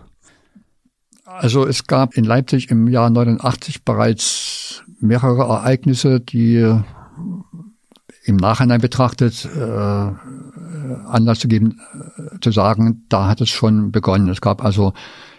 Also 1.26 1.68
es 1.68 1.86
gab 1.86 2.16
in 2.16 2.24
Leipzig 2.24 2.72
im 2.72 2.88
Jahr 2.88 3.10
89 3.10 3.84
bereits 3.84 4.84
mehrere 5.02 5.44
Ereignisse, 5.44 6.22
die 6.22 6.80
im 8.24 8.38
Nachhinein 8.38 8.80
betrachtet 8.80 9.46
äh, 9.46 10.12
Anlass 11.08 11.40
zu 11.40 11.48
geben, 11.48 11.80
äh, 12.18 12.40
zu 12.40 12.52
sagen, 12.52 13.04
da 13.10 13.28
hat 13.28 13.42
es 13.42 13.50
schon 13.50 13.92
begonnen. 13.92 14.30
Es 14.30 14.42
gab 14.42 14.64
also 14.64 14.94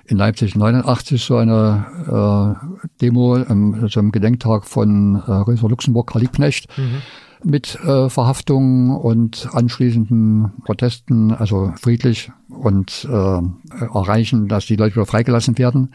in 0.07 0.19
Leipzig 0.19 0.55
89 0.55 1.23
so 1.23 1.37
eine 1.37 1.87
äh, 2.07 2.89
Demo 3.01 3.37
ähm, 3.37 3.89
so 3.89 4.01
im 4.01 4.13
Gedenktag 4.13 4.67
von 4.67 5.23
äh, 5.27 5.33
Rosa 5.33 5.67
Luxemburg, 5.67 6.09
Karl 6.09 6.23
Liebknecht, 6.23 6.69
mit 7.43 7.79
äh, 7.85 8.09
Verhaftungen 8.09 8.91
und 8.97 9.49
anschließenden 9.53 10.53
Protesten, 10.65 11.33
also 11.33 11.73
friedlich 11.77 12.33
und 12.49 13.07
äh, 13.11 13.41
erreichen, 13.81 14.49
dass 14.49 14.67
die 14.67 14.77
Leute 14.77 14.97
wieder 14.97 15.07
freigelassen 15.07 15.59
werden. 15.59 15.95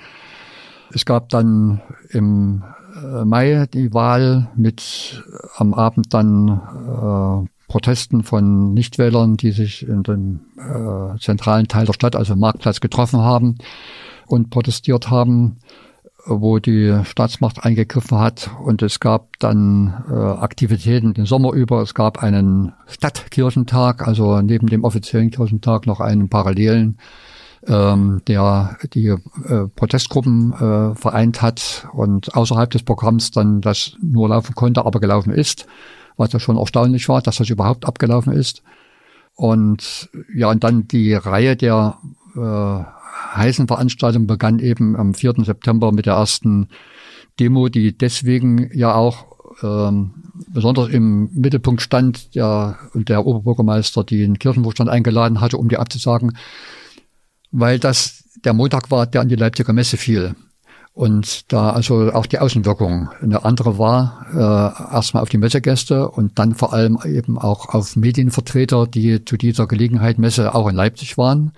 Es 0.91 1.05
gab 1.05 1.29
dann 1.29 1.81
im 2.09 2.63
äh, 2.95 3.25
Mai 3.25 3.67
die 3.73 3.93
Wahl 3.93 4.49
mit 4.55 5.23
am 5.57 5.73
Abend 5.73 6.13
dann 6.13 6.49
äh, 6.49 7.58
Protesten 7.69 8.23
von 8.23 8.73
Nichtwählern, 8.73 9.37
die 9.37 9.51
sich 9.51 9.87
in 9.87 10.03
dem 10.03 10.41
äh, 10.57 11.17
zentralen 11.19 11.69
Teil 11.69 11.85
der 11.85 11.93
Stadt, 11.93 12.17
also 12.17 12.35
Marktplatz, 12.35 12.81
getroffen 12.81 13.21
haben 13.21 13.57
und 14.27 14.49
protestiert 14.49 15.09
haben, 15.09 15.59
wo 16.25 16.59
die 16.59 16.99
Staatsmacht 17.05 17.63
eingegriffen 17.63 18.19
hat. 18.19 18.49
Und 18.65 18.81
es 18.81 18.99
gab 18.99 19.39
dann 19.39 20.03
äh, 20.09 20.13
Aktivitäten 20.13 21.13
den 21.13 21.25
Sommer 21.25 21.53
über. 21.53 21.81
Es 21.81 21.93
gab 21.93 22.21
einen 22.21 22.73
Stadtkirchentag, 22.87 24.05
also 24.05 24.41
neben 24.41 24.67
dem 24.67 24.83
offiziellen 24.83 25.31
Kirchentag 25.31 25.85
noch 25.85 26.01
einen 26.01 26.27
parallelen 26.27 26.97
ähm, 27.67 28.21
der 28.27 28.77
die 28.93 29.07
äh, 29.07 29.17
Protestgruppen 29.75 30.53
äh, 30.53 30.95
vereint 30.95 31.41
hat 31.41 31.87
und 31.93 32.35
außerhalb 32.35 32.69
des 32.69 32.83
Programms 32.83 33.31
dann 33.31 33.61
das 33.61 33.97
nur 34.01 34.29
laufen 34.29 34.55
konnte, 34.55 34.85
aber 34.85 34.99
gelaufen 34.99 35.33
ist, 35.33 35.65
was 36.19 36.33
ja 36.33 36.39
schon 36.39 36.57
erstaunlich 36.57 37.07
war, 37.09 37.21
dass 37.21 37.37
das 37.37 37.49
überhaupt 37.49 37.85
abgelaufen 37.85 38.33
ist. 38.33 38.61
Und 39.35 40.09
ja, 40.35 40.49
und 40.49 40.63
dann 40.63 40.87
die 40.87 41.13
Reihe 41.13 41.55
der 41.55 41.97
äh, 42.35 42.83
heißen 43.35 43.67
Veranstaltungen 43.67 44.27
begann 44.27 44.59
eben 44.59 44.95
am 44.95 45.13
4. 45.13 45.35
September 45.45 45.91
mit 45.91 46.05
der 46.05 46.15
ersten 46.15 46.69
Demo, 47.39 47.69
die 47.69 47.97
deswegen 47.97 48.69
ja 48.73 48.93
auch 48.93 49.25
ähm, 49.63 50.11
besonders 50.47 50.89
im 50.89 51.29
Mittelpunkt 51.33 51.81
stand 51.81 52.35
der, 52.35 52.77
und 52.93 53.09
der 53.09 53.25
Oberbürgermeister 53.25 54.03
den 54.03 54.39
Kirchenvorstand 54.39 54.89
eingeladen 54.89 55.41
hatte, 55.41 55.57
um 55.57 55.69
die 55.69 55.77
abzusagen, 55.77 56.37
weil 57.51 57.79
das 57.79 58.23
der 58.43 58.53
Montag 58.53 58.91
war, 58.91 59.05
der 59.05 59.21
an 59.21 59.29
die 59.29 59.35
Leipziger 59.35 59.73
Messe 59.73 59.97
fiel. 59.97 60.35
Und 60.93 61.51
da 61.53 61.69
also 61.69 62.11
auch 62.11 62.25
die 62.25 62.39
Außenwirkung 62.39 63.09
eine 63.21 63.45
andere 63.45 63.77
war, 63.77 64.25
äh, 64.33 64.93
erstmal 64.93 65.23
auf 65.23 65.29
die 65.29 65.37
Messegäste 65.37 66.09
und 66.09 66.37
dann 66.39 66.55
vor 66.55 66.73
allem 66.73 66.99
eben 67.05 67.37
auch 67.37 67.69
auf 67.69 67.95
Medienvertreter, 67.95 68.85
die 68.85 69.23
zu 69.23 69.37
dieser 69.37 69.67
Gelegenheit 69.67 70.17
Messe 70.17 70.53
auch 70.53 70.67
in 70.67 70.75
Leipzig 70.75 71.17
waren, 71.17 71.53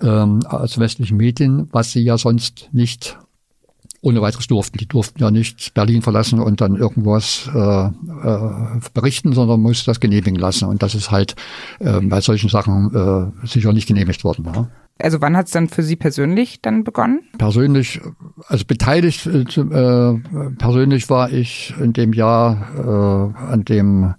ähm, 0.00 0.40
als 0.46 0.78
westlichen 0.78 1.18
Medien, 1.18 1.68
was 1.72 1.92
sie 1.92 2.00
ja 2.00 2.16
sonst 2.16 2.70
nicht 2.72 3.18
ohne 4.02 4.22
weiteres 4.22 4.46
durften. 4.46 4.78
Die 4.78 4.86
durften 4.86 5.20
ja 5.20 5.30
nicht 5.30 5.74
Berlin 5.74 6.02
verlassen 6.02 6.40
und 6.40 6.60
dann 6.60 6.76
irgendwas 6.76 7.50
äh, 7.54 7.58
äh, 7.58 8.80
berichten, 8.94 9.32
sondern 9.32 9.60
mussten 9.60 9.90
das 9.90 10.00
genehmigen 10.00 10.36
lassen. 10.36 10.68
Und 10.68 10.82
das 10.82 10.94
ist 10.94 11.10
halt 11.10 11.34
äh, 11.80 12.00
bei 12.00 12.20
solchen 12.20 12.48
Sachen 12.48 12.94
äh, 13.42 13.46
sicher 13.46 13.72
nicht 13.72 13.88
genehmigt 13.88 14.24
worden. 14.24 14.46
Ja. 14.54 14.68
Also 14.98 15.20
wann 15.20 15.36
hat 15.36 15.46
es 15.46 15.52
dann 15.52 15.68
für 15.68 15.82
Sie 15.82 15.96
persönlich 15.96 16.60
dann 16.60 16.84
begonnen? 16.84 17.22
Persönlich, 17.38 18.00
also 18.48 18.64
beteiligt, 18.66 19.26
äh, 19.26 19.40
äh, 19.40 20.20
persönlich 20.58 21.08
war 21.08 21.30
ich 21.30 21.74
in 21.80 21.92
dem 21.92 22.12
Jahr 22.12 22.68
äh, 22.76 23.52
an 23.52 23.64
dem 23.64 24.14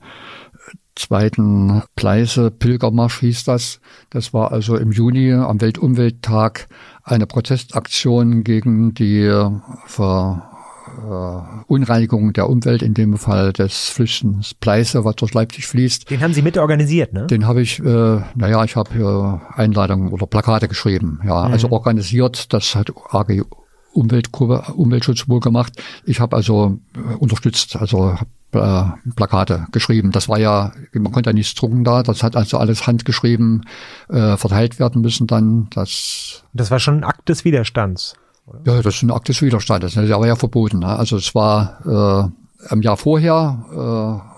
zweiten 0.95 1.83
Pleiße 1.95 2.51
Pilgermarsch 2.51 3.19
hieß 3.19 3.45
das. 3.45 3.79
Das 4.09 4.33
war 4.33 4.51
also 4.51 4.75
im 4.75 4.91
Juni 4.91 5.31
am 5.33 5.61
Weltumwelttag 5.61 6.67
eine 7.03 7.25
Protestaktion 7.25 8.43
gegen 8.43 8.93
die 8.93 9.29
Ver 9.85 10.47
Unreinigung 11.67 12.33
der 12.33 12.49
Umwelt, 12.49 12.81
in 12.81 12.93
dem 12.93 13.17
Fall 13.17 13.53
des 13.53 13.89
Flüssens 13.89 14.53
Pleiße, 14.53 15.05
was 15.05 15.15
durch 15.15 15.33
Leipzig 15.33 15.65
fließt. 15.67 16.09
Den 16.09 16.21
haben 16.21 16.33
Sie 16.33 16.41
mit 16.41 16.57
organisiert, 16.57 17.13
ne? 17.13 17.27
Den 17.27 17.47
habe 17.47 17.61
ich, 17.61 17.79
äh, 17.79 17.83
naja, 18.35 18.63
ich 18.65 18.75
habe 18.75 19.41
äh, 19.55 19.59
Einladungen 19.59 20.09
oder 20.09 20.25
Plakate 20.27 20.67
geschrieben, 20.67 21.21
ja, 21.25 21.47
mhm. 21.47 21.53
also 21.53 21.71
organisiert. 21.71 22.51
Das 22.53 22.75
hat 22.75 22.91
AG 23.11 23.43
Umweltgruppe, 23.93 24.73
Umweltschutz 24.73 25.27
wohl 25.27 25.39
gemacht. 25.39 25.81
Ich 26.05 26.19
habe 26.19 26.35
also 26.35 26.79
äh, 26.95 27.15
unterstützt, 27.15 27.75
also 27.75 28.15
äh, 28.53 29.11
Plakate 29.15 29.67
geschrieben. 29.71 30.11
Das 30.11 30.29
war 30.29 30.39
ja, 30.39 30.71
man 30.93 31.11
konnte 31.11 31.29
ja 31.29 31.33
nichts 31.33 31.55
drucken 31.55 31.83
da, 31.83 32.03
das 32.03 32.23
hat 32.23 32.35
also 32.35 32.57
alles 32.57 32.87
handgeschrieben 32.87 33.65
äh, 34.09 34.37
verteilt 34.37 34.79
werden 34.79 35.01
müssen 35.01 35.27
dann. 35.27 35.67
Das, 35.71 36.43
das 36.53 36.71
war 36.71 36.79
schon 36.79 36.97
ein 36.97 37.03
Akt 37.03 37.29
des 37.29 37.45
Widerstands. 37.45 38.15
Oder? 38.45 38.59
Ja, 38.65 38.81
das 38.81 38.95
ist 38.95 39.03
ein 39.03 39.11
Akt 39.11 39.29
des 39.29 39.41
Widerstandes. 39.41 39.93
Das 39.93 40.11
aber 40.11 40.27
ja 40.27 40.35
verboten. 40.35 40.79
Ne? 40.79 40.87
Also 40.87 41.17
es 41.17 41.33
war 41.35 42.31
äh, 42.69 42.73
im 42.73 42.81
Jahr 42.81 42.97
vorher 42.97 44.23
äh, 44.25 44.31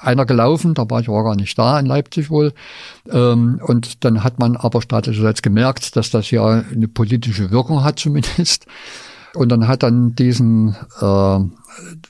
einer 0.00 0.26
gelaufen, 0.26 0.74
da 0.74 0.88
war 0.88 1.00
ich 1.00 1.08
auch 1.08 1.22
gar 1.22 1.36
nicht 1.36 1.58
da 1.58 1.78
in 1.78 1.86
Leipzig 1.86 2.30
wohl. 2.30 2.52
Ähm, 3.10 3.60
und 3.64 4.04
dann 4.04 4.24
hat 4.24 4.38
man 4.38 4.56
aber 4.56 4.82
staatlicherseits 4.82 5.42
gemerkt, 5.42 5.96
dass 5.96 6.10
das 6.10 6.30
ja 6.30 6.44
eine 6.44 6.88
politische 6.88 7.50
Wirkung 7.50 7.84
hat 7.84 7.98
zumindest. 7.98 8.66
Und 9.34 9.48
dann 9.50 9.66
hat 9.66 9.82
dann 9.82 10.14
diesen 10.14 10.76
äh, 11.00 11.38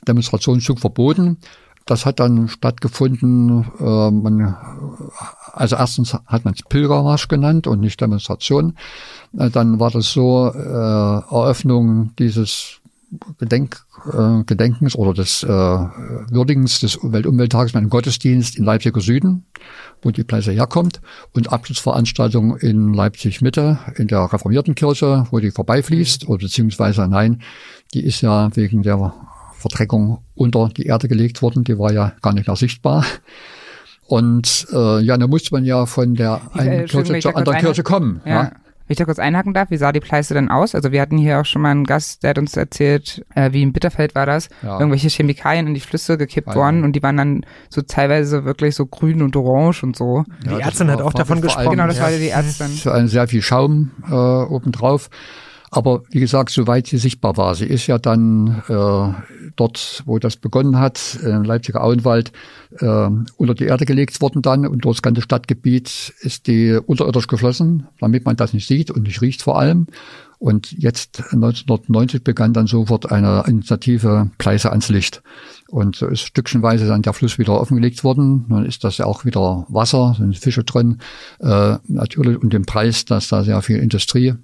Demonstrationszug 0.07 0.79
verboten. 0.79 1.37
Das 1.85 2.05
hat 2.05 2.19
dann 2.19 2.47
stattgefunden, 2.47 3.65
äh, 3.79 4.11
man, 4.11 4.55
also 5.51 5.75
erstens 5.75 6.13
hat 6.13 6.45
man 6.45 6.53
es 6.53 6.63
Pilgermarsch 6.63 7.27
genannt 7.27 7.67
und 7.67 7.81
nicht 7.81 7.99
Demonstration. 7.99 8.77
Äh, 9.37 9.49
dann 9.49 9.79
war 9.79 9.91
das 9.91 10.11
so, 10.11 10.51
äh, 10.53 10.57
Eröffnung 10.57 12.11
dieses 12.17 12.79
Gedenk, 13.37 13.85
äh, 14.11 14.43
Gedenkens 14.45 14.95
oder 14.95 15.13
des 15.13 15.43
äh, 15.43 15.47
Würdigens 15.47 16.79
des 16.79 16.99
Weltumwelttages 17.01 17.73
mit 17.73 17.81
einem 17.81 17.89
Gottesdienst 17.89 18.57
in 18.57 18.63
Leipziger 18.63 19.01
Süden, 19.01 19.45
wo 20.01 20.11
die 20.11 20.23
Pleiße 20.23 20.51
herkommt, 20.51 21.01
und 21.33 21.51
Abschlussveranstaltung 21.51 22.57
in 22.57 22.93
Leipzig 22.93 23.41
Mitte, 23.41 23.79
in 23.95 24.07
der 24.07 24.31
reformierten 24.31 24.75
Kirche, 24.75 25.27
wo 25.31 25.39
die 25.39 25.51
vorbeifließt, 25.51 26.27
oder 26.27 26.39
beziehungsweise 26.39 27.07
nein, 27.07 27.41
die 27.93 28.03
ist 28.03 28.21
ja 28.21 28.49
wegen 28.55 28.83
der 28.83 29.13
Verdreckung 29.55 30.19
unter 30.35 30.69
die 30.69 30.85
Erde 30.85 31.07
gelegt 31.07 31.41
worden, 31.41 31.63
die 31.63 31.77
war 31.77 31.91
ja 31.91 32.13
gar 32.21 32.33
nicht 32.33 32.47
mehr 32.47 32.55
sichtbar. 32.55 33.05
Und 34.05 34.67
äh, 34.73 34.99
ja, 35.01 35.17
da 35.17 35.27
musste 35.27 35.53
man 35.53 35.63
ja 35.63 35.85
von 35.85 36.15
der 36.15 36.41
einen 36.53 36.85
Kirche 36.85 37.19
zur 37.19 37.37
anderen 37.37 37.59
Kirche 37.59 37.83
kommen. 37.83 38.21
Ja. 38.25 38.43
ja. 38.43 38.51
Wenn 38.85 38.93
ich 38.93 38.97
da 38.97 39.05
kurz 39.05 39.19
einhaken 39.19 39.53
darf, 39.53 39.69
wie 39.69 39.77
sah 39.77 39.91
die 39.91 40.01
Pleiße 40.01 40.33
denn 40.33 40.49
aus? 40.49 40.75
Also 40.75 40.91
wir 40.91 41.01
hatten 41.01 41.17
hier 41.17 41.39
auch 41.39 41.45
schon 41.45 41.61
mal 41.61 41.71
einen 41.71 41.85
Gast, 41.85 42.23
der 42.23 42.31
hat 42.31 42.37
uns 42.37 42.57
erzählt, 42.57 43.25
äh, 43.33 43.53
wie 43.53 43.61
in 43.61 43.71
Bitterfeld 43.71 44.13
war 44.13 44.25
das, 44.25 44.49
ja. 44.61 44.77
irgendwelche 44.77 45.07
Chemikalien 45.07 45.67
in 45.67 45.73
die 45.73 45.79
Flüsse 45.79 46.17
gekippt 46.17 46.49
ja, 46.49 46.55
worden 46.55 46.83
und 46.83 46.93
die 46.93 47.01
waren 47.01 47.15
dann 47.15 47.45
so 47.69 47.81
teilweise 47.81 48.43
wirklich 48.43 48.75
so 48.75 48.85
grün 48.85 49.21
und 49.21 49.35
orange 49.35 49.83
und 49.83 49.95
so. 49.95 50.25
die 50.45 50.61
Ärztin 50.61 50.91
hat 50.91 51.01
auch 51.01 51.13
davon 51.13 51.41
gesprochen. 51.41 51.71
Genau, 51.71 51.87
das 51.87 52.01
war 52.01 52.11
die 52.11 52.29
Ärztin. 52.29 52.67
So 52.67 52.91
ein 52.91 53.07
sehr 53.07 53.27
viel 53.27 53.41
Schaum 53.41 53.91
äh, 54.09 54.13
obendrauf. 54.13 55.09
Aber 55.75 56.03
wie 56.11 56.19
gesagt, 56.19 56.51
soweit 56.51 56.85
sie 56.85 56.99
sichtbar 56.99 57.35
war. 57.35 57.55
Sie 57.55 57.65
ist 57.65 57.87
ja 57.87 57.97
dann 57.97 58.61
äh, 58.67 59.49
dort, 59.55 60.03
wo 60.05 60.19
das 60.19 60.35
begonnen 60.35 60.77
hat, 60.77 61.17
im 61.23 61.43
Leipziger 61.43 61.83
Auenwald, 61.83 62.31
äh, 62.77 63.09
unter 63.37 63.55
die 63.55 63.65
Erde 63.65 63.85
gelegt 63.85 64.21
worden 64.21 64.43
dann 64.43 64.67
und 64.67 64.85
durch 64.85 64.97
das 64.97 65.01
ganze 65.01 65.23
Stadtgebiet 65.23 66.13
ist 66.19 66.45
die 66.45 66.73
unterirdisch 66.85 67.25
geflossen, 67.25 67.87
damit 67.99 68.23
man 68.23 68.35
das 68.35 68.53
nicht 68.53 68.67
sieht 68.67 68.91
und 68.91 69.01
nicht 69.01 69.21
riecht 69.21 69.41
vor 69.41 69.57
allem. 69.57 69.87
Und 70.37 70.71
jetzt 70.73 71.23
1990 71.33 72.23
begann 72.23 72.53
dann 72.53 72.67
sofort 72.67 73.11
eine 73.11 73.43
Initiative 73.47 74.29
Pleiße 74.37 74.69
ans 74.69 74.89
Licht. 74.89 75.23
Und 75.69 75.95
so 75.95 76.05
ist 76.05 76.21
stückchenweise 76.21 76.85
dann 76.85 77.01
der 77.01 77.13
Fluss 77.13 77.39
wieder 77.39 77.59
offengelegt 77.59 78.03
worden. 78.03 78.45
Nun 78.47 78.63
ist 78.63 78.83
das 78.83 78.99
ja 78.99 79.05
auch 79.05 79.25
wieder 79.25 79.65
Wasser, 79.69 80.13
sind 80.19 80.37
Fische 80.37 80.63
drin. 80.63 80.99
Äh, 81.39 81.77
natürlich 81.87 82.37
und 82.37 82.53
den 82.53 82.65
Preis, 82.65 83.05
dass 83.05 83.29
da 83.29 83.43
sehr 83.43 83.59
viel 83.63 83.77
Industrie 83.77 84.35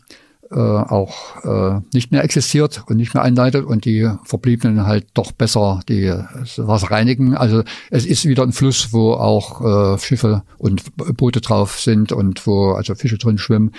äh, 0.51 0.59
auch 0.59 1.43
äh, 1.43 1.81
nicht 1.93 2.11
mehr 2.11 2.23
existiert 2.23 2.83
und 2.87 2.97
nicht 2.97 3.13
mehr 3.13 3.23
einleitet 3.23 3.65
und 3.65 3.85
die 3.85 4.09
Verbliebenen 4.23 4.85
halt 4.85 5.07
doch 5.13 5.31
besser 5.31 5.81
die 5.87 6.05
das 6.05 6.57
Wasser 6.65 6.91
reinigen. 6.91 7.35
Also 7.35 7.63
es 7.91 8.05
ist 8.05 8.25
wieder 8.25 8.43
ein 8.43 8.51
Fluss, 8.51 8.91
wo 8.91 9.13
auch 9.13 9.95
äh, 9.95 9.99
Schiffe 9.99 10.43
und 10.57 10.95
Boote 10.95 11.41
drauf 11.41 11.79
sind 11.79 12.11
und 12.11 12.47
wo 12.47 12.71
also 12.71 12.95
Fische 12.95 13.17
drin 13.17 13.37
schwimmen. 13.37 13.71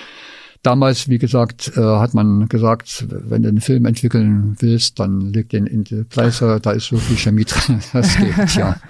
Damals, 0.63 1.09
wie 1.09 1.19
gesagt, 1.19 1.73
äh, 1.77 1.81
hat 1.81 2.13
man 2.13 2.49
gesagt, 2.49 3.07
wenn 3.09 3.43
du 3.43 3.49
einen 3.49 3.63
Film 3.63 3.87
entwickeln 3.87 4.57
willst, 4.61 5.01
dann 5.01 5.33
leg 5.33 5.49
den 5.49 5.67
in 5.67 5.85
die 5.85 6.05
Pleiße, 6.05 6.61
da 6.61 6.73
ist 6.73 6.89
so 6.89 6.99
viel 6.99 7.17
Chemie 7.17 7.45
drin. 7.47 7.81
Das 7.93 8.17
geht, 8.17 8.55
ja. 8.55 8.77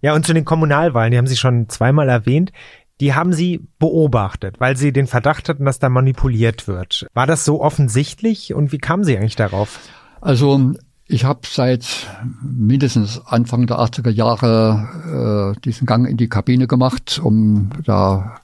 Ja, 0.00 0.14
und 0.14 0.24
zu 0.24 0.32
den 0.32 0.44
Kommunalwahlen, 0.44 1.10
die 1.10 1.18
haben 1.18 1.26
Sie 1.26 1.36
schon 1.36 1.68
zweimal 1.68 2.08
erwähnt 2.08 2.52
die 3.00 3.14
haben 3.14 3.32
sie 3.32 3.66
beobachtet, 3.78 4.58
weil 4.58 4.76
sie 4.76 4.92
den 4.92 5.06
Verdacht 5.06 5.48
hatten, 5.48 5.64
dass 5.64 5.78
da 5.78 5.88
manipuliert 5.88 6.66
wird. 6.66 7.06
War 7.14 7.26
das 7.26 7.44
so 7.44 7.60
offensichtlich 7.60 8.54
und 8.54 8.72
wie 8.72 8.78
kamen 8.78 9.04
Sie 9.04 9.16
eigentlich 9.16 9.36
darauf? 9.36 9.80
Also 10.20 10.72
ich 11.06 11.24
habe 11.24 11.40
seit 11.46 12.08
mindestens 12.42 13.20
Anfang 13.26 13.66
der 13.66 13.78
80er 13.78 14.10
Jahre 14.10 15.54
äh, 15.54 15.60
diesen 15.60 15.86
Gang 15.86 16.08
in 16.08 16.16
die 16.16 16.28
Kabine 16.28 16.66
gemacht, 16.66 17.20
um 17.22 17.70
da 17.84 18.40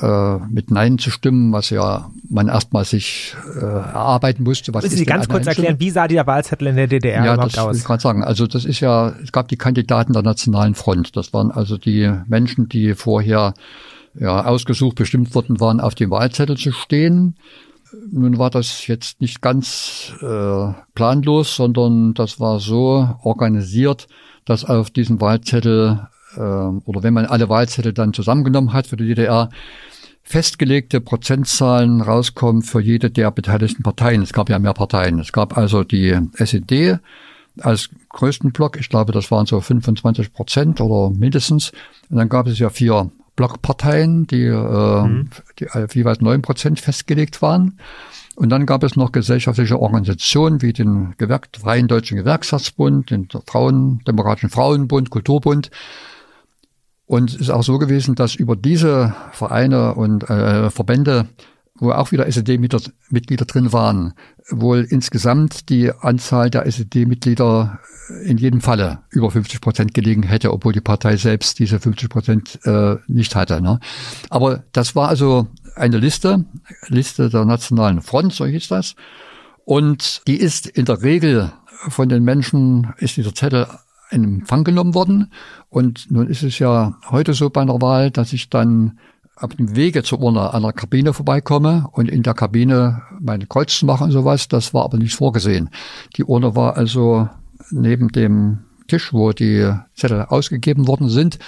äh, 0.00 0.38
mit 0.48 0.70
Nein 0.70 0.98
zu 0.98 1.10
stimmen, 1.10 1.52
was 1.52 1.70
ja 1.70 2.10
man 2.30 2.48
erstmal 2.48 2.84
sich 2.84 3.34
äh, 3.56 3.60
erarbeiten 3.60 4.44
musste. 4.44 4.72
Was 4.72 4.84
Müssen 4.84 4.96
Sie 4.96 5.04
ganz 5.04 5.28
kurz 5.28 5.46
erklären, 5.46 5.80
wie 5.80 5.90
sah 5.90 6.06
der 6.08 6.26
Wahlzettel 6.26 6.68
in 6.68 6.76
der 6.76 6.86
DDR 6.86 7.24
ja, 7.24 7.34
überhaupt 7.34 7.56
das 7.56 7.64
aus? 7.64 7.78
Ich 7.78 7.84
gerade 7.84 8.02
sagen. 8.02 8.24
Also 8.24 8.46
das 8.46 8.64
ist 8.64 8.80
ja, 8.80 9.14
es 9.22 9.32
gab 9.32 9.48
die 9.48 9.56
Kandidaten 9.56 10.12
der 10.12 10.22
Nationalen 10.22 10.74
Front. 10.74 11.16
Das 11.16 11.32
waren 11.32 11.50
also 11.50 11.76
die 11.76 12.12
Menschen, 12.26 12.68
die 12.68 12.94
vorher 12.94 13.54
ja, 14.14 14.44
ausgesucht, 14.44 14.96
bestimmt 14.96 15.34
worden 15.34 15.60
waren, 15.60 15.80
auf 15.80 15.94
dem 15.94 16.10
Wahlzettel 16.10 16.56
zu 16.56 16.72
stehen. 16.72 17.36
Nun 18.10 18.38
war 18.38 18.50
das 18.50 18.86
jetzt 18.86 19.20
nicht 19.20 19.42
ganz 19.42 20.14
äh, 20.22 20.72
planlos, 20.94 21.56
sondern 21.56 22.14
das 22.14 22.40
war 22.40 22.60
so 22.60 23.08
organisiert, 23.22 24.06
dass 24.44 24.64
auf 24.64 24.90
diesem 24.90 25.20
Wahlzettel 25.20 26.08
äh, 26.36 26.40
oder 26.40 27.02
wenn 27.02 27.14
man 27.14 27.26
alle 27.26 27.48
Wahlzettel 27.48 27.92
dann 27.92 28.12
zusammengenommen 28.12 28.72
hat 28.72 28.86
für 28.86 28.96
die 28.96 29.06
DDR, 29.06 29.50
festgelegte 30.22 31.00
Prozentzahlen 31.00 32.00
rauskommen 32.00 32.62
für 32.62 32.80
jede 32.80 33.10
der 33.10 33.30
beteiligten 33.30 33.82
Parteien. 33.82 34.22
Es 34.22 34.32
gab 34.32 34.48
ja 34.48 34.58
mehr 34.58 34.72
Parteien. 34.72 35.18
Es 35.18 35.32
gab 35.32 35.56
also 35.56 35.84
die 35.84 36.16
SED 36.34 36.98
als 37.60 37.90
größten 38.10 38.52
Block. 38.52 38.78
Ich 38.78 38.88
glaube, 38.88 39.12
das 39.12 39.30
waren 39.30 39.46
so 39.46 39.60
25 39.60 40.32
Prozent 40.32 40.80
oder 40.80 41.14
mindestens. 41.14 41.72
Und 42.08 42.16
dann 42.16 42.28
gab 42.28 42.46
es 42.46 42.58
ja 42.58 42.70
vier 42.70 43.10
Blockparteien, 43.36 44.26
die, 44.26 44.44
äh, 44.44 45.02
mhm. 45.02 45.30
die 45.58 45.66
jeweils 45.94 46.20
neun 46.20 46.42
Prozent 46.42 46.80
festgelegt 46.80 47.42
waren. 47.42 47.78
Und 48.34 48.48
dann 48.48 48.64
gab 48.64 48.82
es 48.82 48.96
noch 48.96 49.12
gesellschaftliche 49.12 49.78
Organisationen 49.78 50.62
wie 50.62 50.72
den 50.72 51.14
Gewerk 51.18 51.48
Freien 51.58 51.88
Deutschen 51.88 52.16
Gewerkschaftsbund, 52.16 53.10
den 53.10 53.28
Frauen, 53.46 54.00
Demokratischen 54.06 54.48
Frauenbund, 54.48 55.10
Kulturbund. 55.10 55.70
Und 57.12 57.34
es 57.34 57.40
ist 57.42 57.50
auch 57.50 57.62
so 57.62 57.76
gewesen, 57.76 58.14
dass 58.14 58.34
über 58.34 58.56
diese 58.56 59.14
Vereine 59.32 59.96
und 59.96 60.30
äh, 60.30 60.70
Verbände, 60.70 61.28
wo 61.74 61.90
auch 61.90 62.10
wieder 62.10 62.26
SED-Mitglieder 62.26 63.44
drin 63.44 63.70
waren, 63.70 64.14
wohl 64.48 64.86
insgesamt 64.88 65.68
die 65.68 65.92
Anzahl 65.92 66.48
der 66.48 66.64
SED-Mitglieder 66.64 67.80
in 68.24 68.38
jedem 68.38 68.62
Falle 68.62 69.00
über 69.10 69.30
50 69.30 69.60
Prozent 69.60 69.92
gelegen 69.92 70.22
hätte, 70.22 70.54
obwohl 70.54 70.72
die 70.72 70.80
Partei 70.80 71.18
selbst 71.18 71.58
diese 71.58 71.80
50 71.80 72.08
Prozent 72.08 72.58
äh, 72.64 72.96
nicht 73.08 73.36
hatte. 73.36 73.60
Ne? 73.60 73.78
Aber 74.30 74.64
das 74.72 74.96
war 74.96 75.08
also 75.08 75.48
eine 75.76 75.98
Liste, 75.98 76.46
Liste 76.88 77.28
der 77.28 77.44
Nationalen 77.44 78.00
Front, 78.00 78.32
so 78.32 78.46
hieß 78.46 78.68
das. 78.68 78.94
Und 79.66 80.26
die 80.26 80.36
ist 80.36 80.66
in 80.66 80.86
der 80.86 81.02
Regel 81.02 81.52
von 81.88 82.08
den 82.08 82.24
Menschen, 82.24 82.94
ist 82.96 83.18
dieser 83.18 83.34
Zettel 83.34 83.66
in 84.12 84.24
Empfang 84.24 84.64
genommen 84.64 84.94
worden. 84.94 85.32
Und 85.68 86.10
nun 86.10 86.28
ist 86.28 86.42
es 86.42 86.58
ja 86.58 86.98
heute 87.10 87.34
so 87.34 87.50
bei 87.50 87.62
einer 87.62 87.80
Wahl, 87.80 88.10
dass 88.10 88.32
ich 88.32 88.50
dann 88.50 88.98
auf 89.36 89.54
dem 89.54 89.74
Wege 89.74 90.02
zur 90.02 90.20
Urne 90.20 90.52
an 90.52 90.62
der 90.62 90.72
Kabine 90.72 91.12
vorbeikomme 91.12 91.88
und 91.92 92.08
in 92.10 92.22
der 92.22 92.34
Kabine 92.34 93.02
meine 93.18 93.46
Kreuz 93.46 93.76
zu 93.78 93.86
machen 93.86 94.04
und 94.04 94.10
sowas. 94.12 94.48
Das 94.48 94.74
war 94.74 94.84
aber 94.84 94.98
nicht 94.98 95.14
vorgesehen. 95.14 95.70
Die 96.16 96.24
Urne 96.24 96.54
war 96.54 96.76
also 96.76 97.28
neben 97.70 98.08
dem 98.08 98.58
Tisch, 98.86 99.12
wo 99.12 99.32
die 99.32 99.72
Zettel 99.94 100.26
ausgegeben 100.28 100.86
worden 100.86 101.08
sind. 101.08 101.38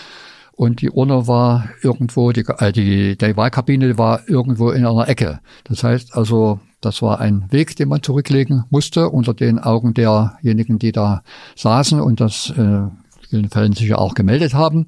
Und 0.57 0.81
die 0.81 0.91
Urne 0.91 1.27
war 1.27 1.69
irgendwo, 1.83 2.31
die, 2.33 2.45
äh, 2.59 2.73
die, 2.73 3.19
die 3.19 3.37
Wahlkabine 3.37 3.99
war 3.99 4.29
irgendwo 4.29 4.71
in 4.71 4.87
einer 4.87 5.09
Ecke. 5.09 5.41
Das 5.65 5.83
heißt 5.83 6.15
also, 6.17 6.61
das 6.85 7.03
war 7.03 7.21
ein 7.21 7.47
Weg, 7.51 7.77
den 7.77 7.89
man 7.89 8.03
zurücklegen 8.03 8.65
musste 8.71 9.09
unter 9.09 9.35
den 9.35 9.59
Augen 9.59 9.95
derjenigen, 9.95 10.79
die 10.79 10.93
da 10.93 11.23
saßen 11.57 12.01
und 12.01 12.21
das 12.21 12.53
äh, 12.57 12.61
in 12.61 12.91
vielen 13.29 13.51
Fällen 13.51 13.73
sicher 13.73 13.99
auch 13.99 14.15
gemeldet 14.15 14.55
haben. 14.55 14.87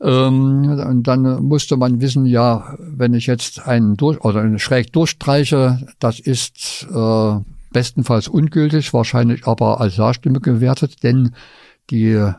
Ähm, 0.00 0.70
und 0.86 1.02
dann 1.04 1.42
musste 1.44 1.76
man 1.76 2.00
wissen, 2.00 2.26
ja, 2.26 2.76
wenn 2.78 3.14
ich 3.14 3.26
jetzt 3.26 3.66
einen 3.66 3.96
durch 3.96 4.20
oder 4.24 4.40
einen 4.40 4.58
schräg 4.58 4.92
durchstreiche, 4.92 5.86
das 5.98 6.20
ist 6.20 6.86
äh, 6.92 7.36
bestenfalls 7.72 8.28
ungültig, 8.28 8.94
wahrscheinlich 8.94 9.46
aber 9.46 9.80
als 9.80 9.96
Ja-Stimme 9.96 10.40
gewertet, 10.40 11.02
denn 11.02 11.34
die 11.90 12.32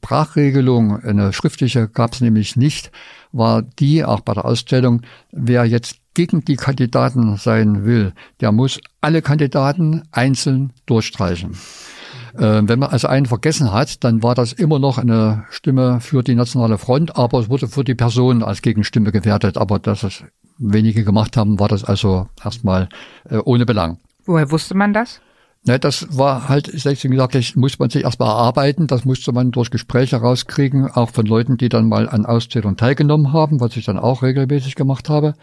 Sprachregelung, 0.00 1.02
eine 1.02 1.32
schriftliche 1.32 1.88
gab 1.88 2.14
es 2.14 2.20
nämlich 2.20 2.56
nicht, 2.56 2.90
war 3.32 3.62
die, 3.62 4.04
auch 4.04 4.20
bei 4.20 4.34
der 4.34 4.44
Ausstellung, 4.44 5.02
wer 5.32 5.64
jetzt 5.64 5.96
gegen 6.14 6.44
die 6.44 6.56
Kandidaten 6.56 7.36
sein 7.36 7.84
will, 7.84 8.12
der 8.40 8.50
muss 8.52 8.80
alle 9.00 9.22
Kandidaten 9.22 10.02
einzeln 10.10 10.72
durchstreichen. 10.86 11.52
Äh, 12.34 12.62
wenn 12.64 12.78
man 12.78 12.90
also 12.90 13.08
einen 13.08 13.26
vergessen 13.26 13.72
hat, 13.72 14.02
dann 14.04 14.22
war 14.22 14.34
das 14.34 14.52
immer 14.52 14.78
noch 14.78 14.98
eine 14.98 15.44
Stimme 15.50 16.00
für 16.00 16.22
die 16.22 16.34
Nationale 16.34 16.78
Front, 16.78 17.16
aber 17.16 17.40
es 17.40 17.48
wurde 17.48 17.68
für 17.68 17.84
die 17.84 17.94
Person 17.94 18.42
als 18.42 18.62
Gegenstimme 18.62 19.12
gewertet. 19.12 19.56
Aber 19.56 19.78
dass 19.78 20.02
es 20.02 20.24
wenige 20.58 21.04
gemacht 21.04 21.36
haben, 21.36 21.58
war 21.58 21.68
das 21.68 21.84
also 21.84 22.28
erstmal 22.42 22.88
äh, 23.28 23.38
ohne 23.38 23.66
Belang. 23.66 23.98
Woher 24.24 24.50
wusste 24.50 24.74
man 24.74 24.92
das? 24.92 25.20
Ne, 25.68 25.78
das 25.78 26.16
war 26.16 26.48
halt, 26.48 26.68
ich 26.68 27.04
wie 27.04 27.08
gesagt, 27.08 27.34
das 27.34 27.54
muss 27.54 27.78
man 27.78 27.90
sich 27.90 28.04
erstmal 28.04 28.30
erarbeiten, 28.30 28.86
das 28.86 29.04
musste 29.04 29.32
man 29.32 29.50
durch 29.50 29.70
Gespräche 29.70 30.16
rauskriegen, 30.16 30.90
auch 30.90 31.10
von 31.10 31.26
Leuten, 31.26 31.58
die 31.58 31.68
dann 31.68 31.90
mal 31.90 32.08
an 32.08 32.24
Auszählungen 32.24 32.78
teilgenommen 32.78 33.34
haben, 33.34 33.60
was 33.60 33.76
ich 33.76 33.84
dann 33.84 33.98
auch 33.98 34.22
regelmäßig 34.22 34.76
gemacht 34.76 35.10
habe. 35.10 35.34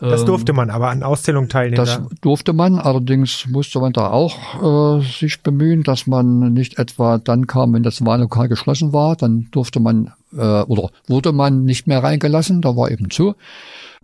Das 0.00 0.22
ähm, 0.22 0.26
durfte 0.26 0.52
man 0.52 0.70
aber 0.70 0.90
an 0.90 1.04
Auszählungen 1.04 1.48
teilnehmen. 1.48 1.76
Das 1.76 2.00
durfte 2.20 2.52
man, 2.52 2.80
allerdings 2.80 3.46
musste 3.46 3.78
man 3.78 3.92
da 3.92 4.10
auch 4.10 4.98
äh, 4.98 5.04
sich 5.04 5.40
bemühen, 5.40 5.84
dass 5.84 6.08
man 6.08 6.52
nicht 6.52 6.80
etwa 6.80 7.18
dann 7.18 7.46
kam, 7.46 7.74
wenn 7.74 7.84
das 7.84 8.04
Wahllokal 8.04 8.48
geschlossen 8.48 8.92
war, 8.92 9.14
dann 9.14 9.46
durfte 9.52 9.78
man 9.78 10.12
äh, 10.36 10.62
oder 10.62 10.90
wurde 11.06 11.30
man 11.30 11.64
nicht 11.64 11.86
mehr 11.86 12.02
reingelassen, 12.02 12.60
da 12.60 12.76
war 12.76 12.90
eben 12.90 13.08
zu. 13.08 13.36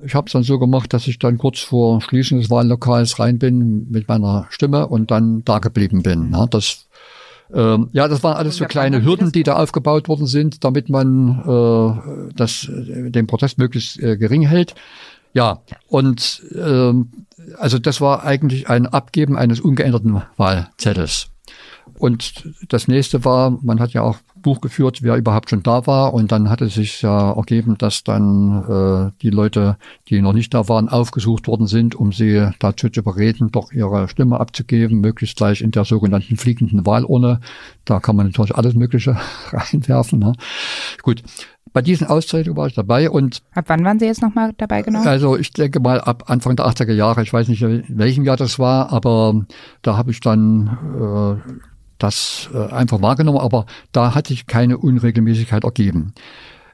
Ich 0.04 0.14
habe 0.14 0.26
es 0.26 0.32
dann 0.32 0.42
so 0.42 0.58
gemacht, 0.58 0.92
dass 0.92 1.06
ich 1.06 1.18
dann 1.18 1.38
kurz 1.38 1.60
vor 1.60 2.00
Schließen 2.00 2.38
des 2.38 2.50
Wahllokals 2.50 3.18
rein 3.18 3.38
bin 3.38 3.90
mit 3.90 4.08
meiner 4.08 4.46
Stimme 4.50 4.86
und 4.86 5.10
dann 5.10 5.44
da 5.44 5.58
geblieben 5.58 6.02
bin. 6.02 6.32
Ja, 6.32 6.46
das 6.46 6.86
ähm, 7.52 7.88
ja, 7.92 8.06
das 8.08 8.22
waren 8.22 8.36
alles 8.36 8.56
so 8.56 8.64
kleine 8.64 9.04
Hürden, 9.04 9.32
die 9.32 9.42
da 9.42 9.56
aufgebaut 9.56 10.08
worden 10.08 10.26
sind, 10.26 10.64
damit 10.64 10.88
man 10.88 11.40
äh, 11.40 12.32
das, 12.36 12.68
äh, 12.68 13.10
den 13.10 13.26
Protest 13.26 13.58
möglichst 13.58 14.00
äh, 14.00 14.16
gering 14.16 14.42
hält. 14.42 14.74
Ja, 15.32 15.60
und 15.88 16.42
ähm, 16.54 17.10
also 17.58 17.78
das 17.78 18.00
war 18.00 18.24
eigentlich 18.24 18.68
ein 18.68 18.86
Abgeben 18.86 19.36
eines 19.36 19.60
ungeänderten 19.60 20.22
Wahlzettels. 20.36 21.29
Und 21.98 22.48
das 22.68 22.88
nächste 22.88 23.24
war, 23.24 23.50
man 23.62 23.80
hat 23.80 23.92
ja 23.92 24.02
auch 24.02 24.18
Buch 24.40 24.60
geführt, 24.60 25.02
wer 25.02 25.16
überhaupt 25.16 25.50
schon 25.50 25.62
da 25.62 25.86
war. 25.86 26.14
Und 26.14 26.32
dann 26.32 26.48
hatte 26.48 26.68
sich 26.68 27.02
ja 27.02 27.32
ergeben, 27.32 27.76
dass 27.78 28.04
dann 28.04 29.10
äh, 29.10 29.12
die 29.22 29.30
Leute, 29.30 29.76
die 30.08 30.20
noch 30.22 30.32
nicht 30.32 30.54
da 30.54 30.68
waren, 30.68 30.88
aufgesucht 30.88 31.46
worden 31.46 31.66
sind, 31.66 31.94
um 31.94 32.12
sie 32.12 32.48
dazu 32.58 32.88
zu 32.88 33.02
bereden, 33.02 33.50
doch 33.50 33.72
ihre 33.72 34.08
Stimme 34.08 34.40
abzugeben, 34.40 35.00
möglichst 35.00 35.36
gleich 35.36 35.60
in 35.60 35.70
der 35.70 35.84
sogenannten 35.84 36.36
fliegenden 36.36 36.86
Wahlurne. 36.86 37.40
Da 37.84 38.00
kann 38.00 38.16
man 38.16 38.26
natürlich 38.26 38.54
alles 38.54 38.74
Mögliche 38.74 39.16
reinwerfen. 39.52 40.18
Ne? 40.18 40.32
Gut, 41.02 41.22
bei 41.72 41.82
diesen 41.82 42.06
Auszeichnungen 42.06 42.56
war 42.56 42.66
ich 42.66 42.74
dabei 42.74 43.10
und. 43.10 43.42
Ab 43.54 43.66
wann 43.68 43.84
waren 43.84 43.98
Sie 43.98 44.06
jetzt 44.06 44.22
nochmal 44.22 44.52
dabei 44.56 44.82
genau? 44.82 45.02
Also 45.02 45.36
ich 45.36 45.52
denke 45.52 45.78
mal 45.80 46.00
ab 46.00 46.24
Anfang 46.26 46.56
der 46.56 46.66
80er 46.66 46.92
Jahre, 46.92 47.22
ich 47.22 47.32
weiß 47.32 47.48
nicht, 47.48 47.62
in 47.62 47.84
welchem 47.88 48.24
Jahr 48.24 48.36
das 48.36 48.58
war, 48.58 48.92
aber 48.92 49.44
da 49.82 49.96
habe 49.96 50.10
ich 50.10 50.20
dann 50.20 51.40
äh, 51.46 51.50
das 52.02 52.50
äh, 52.52 52.72
einfach 52.72 53.00
wahrgenommen, 53.02 53.38
aber 53.38 53.66
da 53.92 54.14
hatte 54.14 54.32
ich 54.32 54.46
keine 54.46 54.78
Unregelmäßigkeit 54.78 55.64
ergeben 55.64 56.14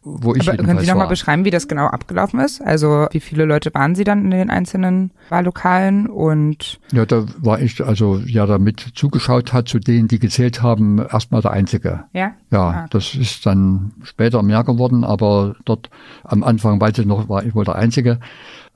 wo 0.09 0.35
ich 0.35 0.49
Aber 0.49 0.57
können 0.57 0.79
Sie 0.79 0.87
nochmal 0.87 1.09
beschreiben, 1.09 1.45
wie 1.45 1.51
das 1.51 1.67
genau 1.67 1.87
abgelaufen 1.87 2.39
ist? 2.39 2.61
Also 2.63 3.09
wie 3.11 3.19
viele 3.19 3.45
Leute 3.45 3.75
waren 3.75 3.97
Sie 3.97 4.05
dann 4.05 4.25
in 4.25 4.31
den 4.31 4.51
einzelnen 4.51 5.11
Wahllokalen 5.31 6.07
und 6.07 6.79
Ja, 6.93 7.05
da 7.05 7.25
war 7.39 7.61
ich, 7.61 7.85
also 7.85 8.19
ja, 8.25 8.47
damit 8.47 8.93
zugeschaut 8.95 9.53
hat 9.53 9.69
zu 9.69 9.81
denen, 9.81 10.07
die 10.07 10.21
gezählt 10.21 10.63
haben, 10.63 10.99
erstmal 10.99 11.43
der 11.43 11.51
Einzige. 11.51 12.05
Ja? 12.13 12.33
Ja, 12.53 12.69
ah. 12.69 12.87
das 12.91 13.17
ist 13.17 13.45
dann 13.47 13.93
später 14.05 14.45
mehr 14.45 14.63
geworden, 14.63 15.03
aber 15.03 15.57
dort 15.65 15.91
am 16.23 16.45
Anfang 16.45 16.81
weiß 16.81 16.99
ich 16.99 17.07
noch, 17.07 17.29
war 17.29 17.45
ich 17.45 17.57
wohl 17.57 17.65
der 17.65 17.75
Einzige. 17.75 18.21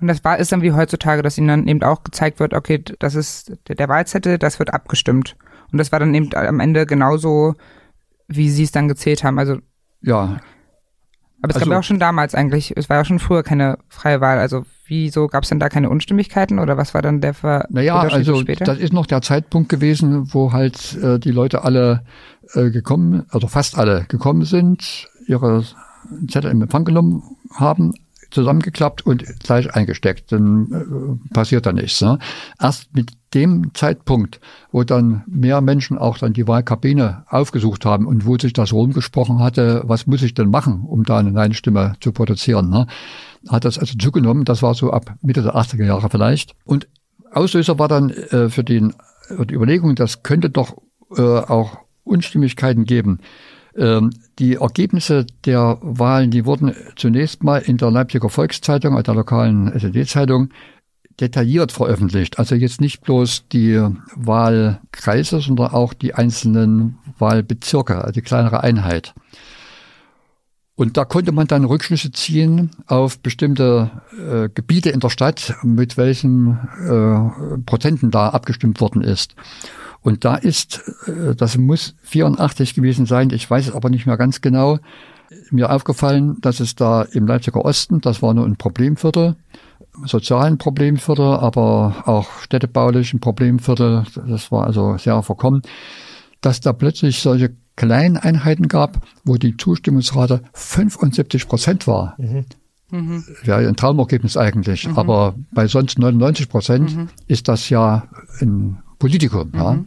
Und 0.01 0.09
das 0.09 0.24
war, 0.24 0.38
ist 0.38 0.51
dann 0.51 0.62
wie 0.62 0.72
heutzutage, 0.72 1.22
dass 1.22 1.38
Ihnen 1.38 1.48
dann 1.48 1.68
eben 1.68 1.82
auch 1.84 2.03
gezeigt 2.03 2.40
wird, 2.40 2.55
okay, 2.55 2.82
das 2.98 3.14
ist 3.14 3.53
der, 3.68 3.76
der 3.76 3.88
Wahlzettel, 3.88 4.36
das 4.36 4.59
wird 4.59 4.74
abgestimmt. 4.74 5.36
Und 5.73 5.79
das 5.79 5.93
war 5.93 6.01
dann 6.01 6.14
eben 6.14 6.35
am 6.35 6.61
Ende 6.61 6.87
genauso, 6.87 7.55
wie 8.29 8.51
Sie 8.51 8.64
es 8.64 8.73
dann 8.73 8.89
gezählt 8.89 9.25
haben. 9.25 9.39
Also 9.39 9.59
ja, 10.03 10.41
aber 11.43 11.51
es 11.51 11.57
also, 11.57 11.66
gab 11.66 11.73
ja 11.73 11.79
auch 11.79 11.85
schon 11.85 11.99
damals 11.99 12.35
eigentlich, 12.35 12.75
es 12.77 12.91
war 12.91 12.99
ja 12.99 13.05
schon 13.05 13.18
früher 13.18 13.43
keine 13.43 13.79
freie 13.89 14.21
Wahl. 14.21 14.39
Also 14.39 14.64
wieso 14.87 15.27
gab 15.27 15.45
es 15.45 15.49
denn 15.49 15.59
da 15.59 15.68
keine 15.68 15.89
Unstimmigkeiten 15.89 16.59
oder 16.59 16.77
was 16.77 16.93
war 16.93 17.01
dann 17.01 17.21
der 17.21 17.33
Ver 17.33 17.66
Naja, 17.71 17.99
also 17.99 18.41
später? 18.41 18.64
das 18.64 18.79
ist 18.79 18.93
noch 18.93 19.07
der 19.07 19.23
Zeitpunkt 19.23 19.71
gewesen, 19.71 20.35
wo 20.35 20.53
halt 20.53 20.97
äh, 20.97 21.18
die 21.18 21.31
Leute 21.31 21.64
alle 21.64 22.05
äh, 22.53 22.71
gekommen, 22.71 23.25
also 23.31 23.47
fast 23.47 23.79
alle 23.79 24.05
gekommen 24.09 24.45
sind, 24.45 25.09
ihre 25.27 25.64
Zettel 26.29 26.51
im 26.51 26.61
Empfang 26.61 26.85
genommen 26.85 27.23
haben, 27.55 27.95
zusammengeklappt 28.31 29.07
und 29.07 29.25
gleich 29.41 29.75
eingesteckt. 29.75 30.33
Dann 30.33 31.21
äh, 31.31 31.35
passiert 31.35 31.64
da 31.64 31.73
nichts. 31.73 32.03
Ne? 32.03 32.18
Erst 32.61 32.95
mit 32.95 33.12
dem 33.35 33.72
Zeitpunkt, 33.74 34.41
wo 34.72 34.83
dann 34.83 35.22
mehr 35.26 35.61
Menschen 35.61 35.99
auch 35.99 36.18
dann 36.18 36.33
die 36.33 36.49
Wahlkabine 36.49 37.24
aufgesucht 37.28 37.85
haben 37.85 38.07
und 38.07 38.26
wo 38.26 38.37
sich 38.37 38.53
das 38.53 38.72
rumgesprochen 38.72 39.39
hatte, 39.39 39.83
was 39.85 40.07
muss 40.07 40.22
ich 40.22 40.35
denn 40.35 40.51
machen, 40.51 40.85
um 40.87 41.05
da 41.05 41.18
eine 41.18 41.31
Nein-Stimme 41.31 41.95
zu 42.01 42.12
produzieren, 42.12 42.70
ne? 42.70 42.87
hat 43.49 43.64
das 43.64 43.78
also 43.78 43.97
zugenommen. 43.97 44.45
Das 44.45 44.62
war 44.62 44.74
so 44.74 44.91
ab 44.91 45.14
Mitte 45.22 45.43
der 45.43 45.55
80er 45.55 45.85
Jahre 45.85 46.11
vielleicht. 46.11 46.55
Und 46.64 46.89
Auslöser 47.33 47.78
war 47.78 47.89
dann 47.89 48.11
äh, 48.11 48.49
für, 48.49 48.64
den, 48.64 48.95
für 49.20 49.47
die 49.47 49.55
Überlegung, 49.55 49.95
das 49.95 50.22
könnte 50.22 50.51
doch 50.51 50.76
äh, 51.16 51.22
auch 51.22 51.78
Unstimmigkeiten 52.05 52.85
geben. 52.85 53.20
Ähm, 53.76 54.11
die 54.39 54.55
Ergebnisse 54.55 55.26
der 55.45 55.78
Wahlen, 55.81 56.31
die 56.31 56.45
wurden 56.45 56.74
zunächst 56.97 57.45
mal 57.45 57.59
in 57.59 57.76
der 57.76 57.91
Leipziger 57.91 58.28
Volkszeitung, 58.28 59.01
der 59.01 59.14
lokalen 59.14 59.72
SED-Zeitung, 59.72 60.51
detailliert 61.18 61.72
veröffentlicht. 61.72 62.38
Also 62.38 62.54
jetzt 62.54 62.80
nicht 62.80 63.02
bloß 63.02 63.48
die 63.52 63.80
Wahlkreise, 64.14 65.40
sondern 65.40 65.72
auch 65.72 65.92
die 65.92 66.14
einzelnen 66.14 66.98
Wahlbezirke, 67.18 67.96
also 67.96 68.12
die 68.12 68.22
kleinere 68.22 68.62
Einheit. 68.62 69.14
Und 70.80 70.96
da 70.96 71.04
konnte 71.04 71.32
man 71.32 71.46
dann 71.46 71.66
Rückschlüsse 71.66 72.11
ziehen 72.11 72.70
auf 72.86 73.20
bestimmte 73.20 73.90
äh, 74.16 74.48
Gebiete 74.48 74.88
in 74.88 75.00
der 75.00 75.11
Stadt, 75.11 75.54
mit 75.62 75.98
welchen 75.98 76.58
äh, 76.88 77.58
Prozenten 77.66 78.11
da 78.11 78.30
abgestimmt 78.30 78.80
worden 78.80 79.02
ist. 79.02 79.34
Und 80.00 80.24
da 80.24 80.36
ist, 80.36 80.80
äh, 81.06 81.34
das 81.34 81.58
muss 81.58 81.96
84 82.04 82.72
gewesen 82.72 83.04
sein, 83.04 83.28
ich 83.28 83.50
weiß 83.50 83.68
es 83.68 83.74
aber 83.74 83.90
nicht 83.90 84.06
mehr 84.06 84.16
ganz 84.16 84.40
genau, 84.40 84.78
mir 85.50 85.70
aufgefallen, 85.70 86.40
dass 86.40 86.61
es 86.61 86.76
da 86.76 87.02
im 87.02 87.26
Leipziger 87.26 87.62
Osten, 87.62 88.00
das 88.00 88.22
war 88.22 88.32
nur 88.32 88.46
ein 88.46 88.56
Problemviertel, 88.56 89.36
sozialen 90.07 90.59
Problemviertel, 90.59 91.24
aber 91.24 92.03
auch 92.07 92.30
städtebaulichen 92.40 93.20
Problemviertel, 93.20 94.05
das 94.26 94.51
war 94.53 94.66
also 94.66 94.96
sehr 94.98 95.22
verkommen, 95.22 95.62
dass 96.40 96.61
da 96.61 96.72
plötzlich 96.72 97.20
solche 97.20 97.55
kleinen 97.76 98.16
Einheiten 98.16 98.68
gab, 98.68 99.07
wo 99.24 99.36
die 99.36 99.57
Zustimmungsrate 99.57 100.42
75 100.53 101.48
Prozent 101.48 101.86
war. 101.86 102.14
Mhm. 102.18 102.44
Mhm. 102.90 103.24
Wäre 103.44 103.68
ein 103.68 103.76
Traumergebnis 103.76 104.36
eigentlich. 104.36 104.88
Mhm. 104.88 104.98
Aber 104.98 105.34
bei 105.53 105.66
sonst 105.66 105.98
99 105.98 106.48
Prozent 106.48 106.96
mhm. 106.96 107.09
ist 107.26 107.48
das 107.48 107.70
ja 107.70 108.09
ein 108.40 108.82
Politikum. 108.98 109.53
Ja. 109.55 109.74
Mhm. 109.74 109.86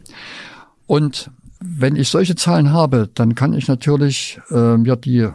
Und 0.87 1.31
wenn 1.59 1.95
ich 1.95 2.09
solche 2.09 2.35
Zahlen 2.35 2.71
habe, 2.71 3.09
dann 3.13 3.35
kann 3.35 3.53
ich 3.53 3.67
natürlich 3.67 4.39
äh, 4.49 4.77
mir 4.77 4.95
die 4.95 5.29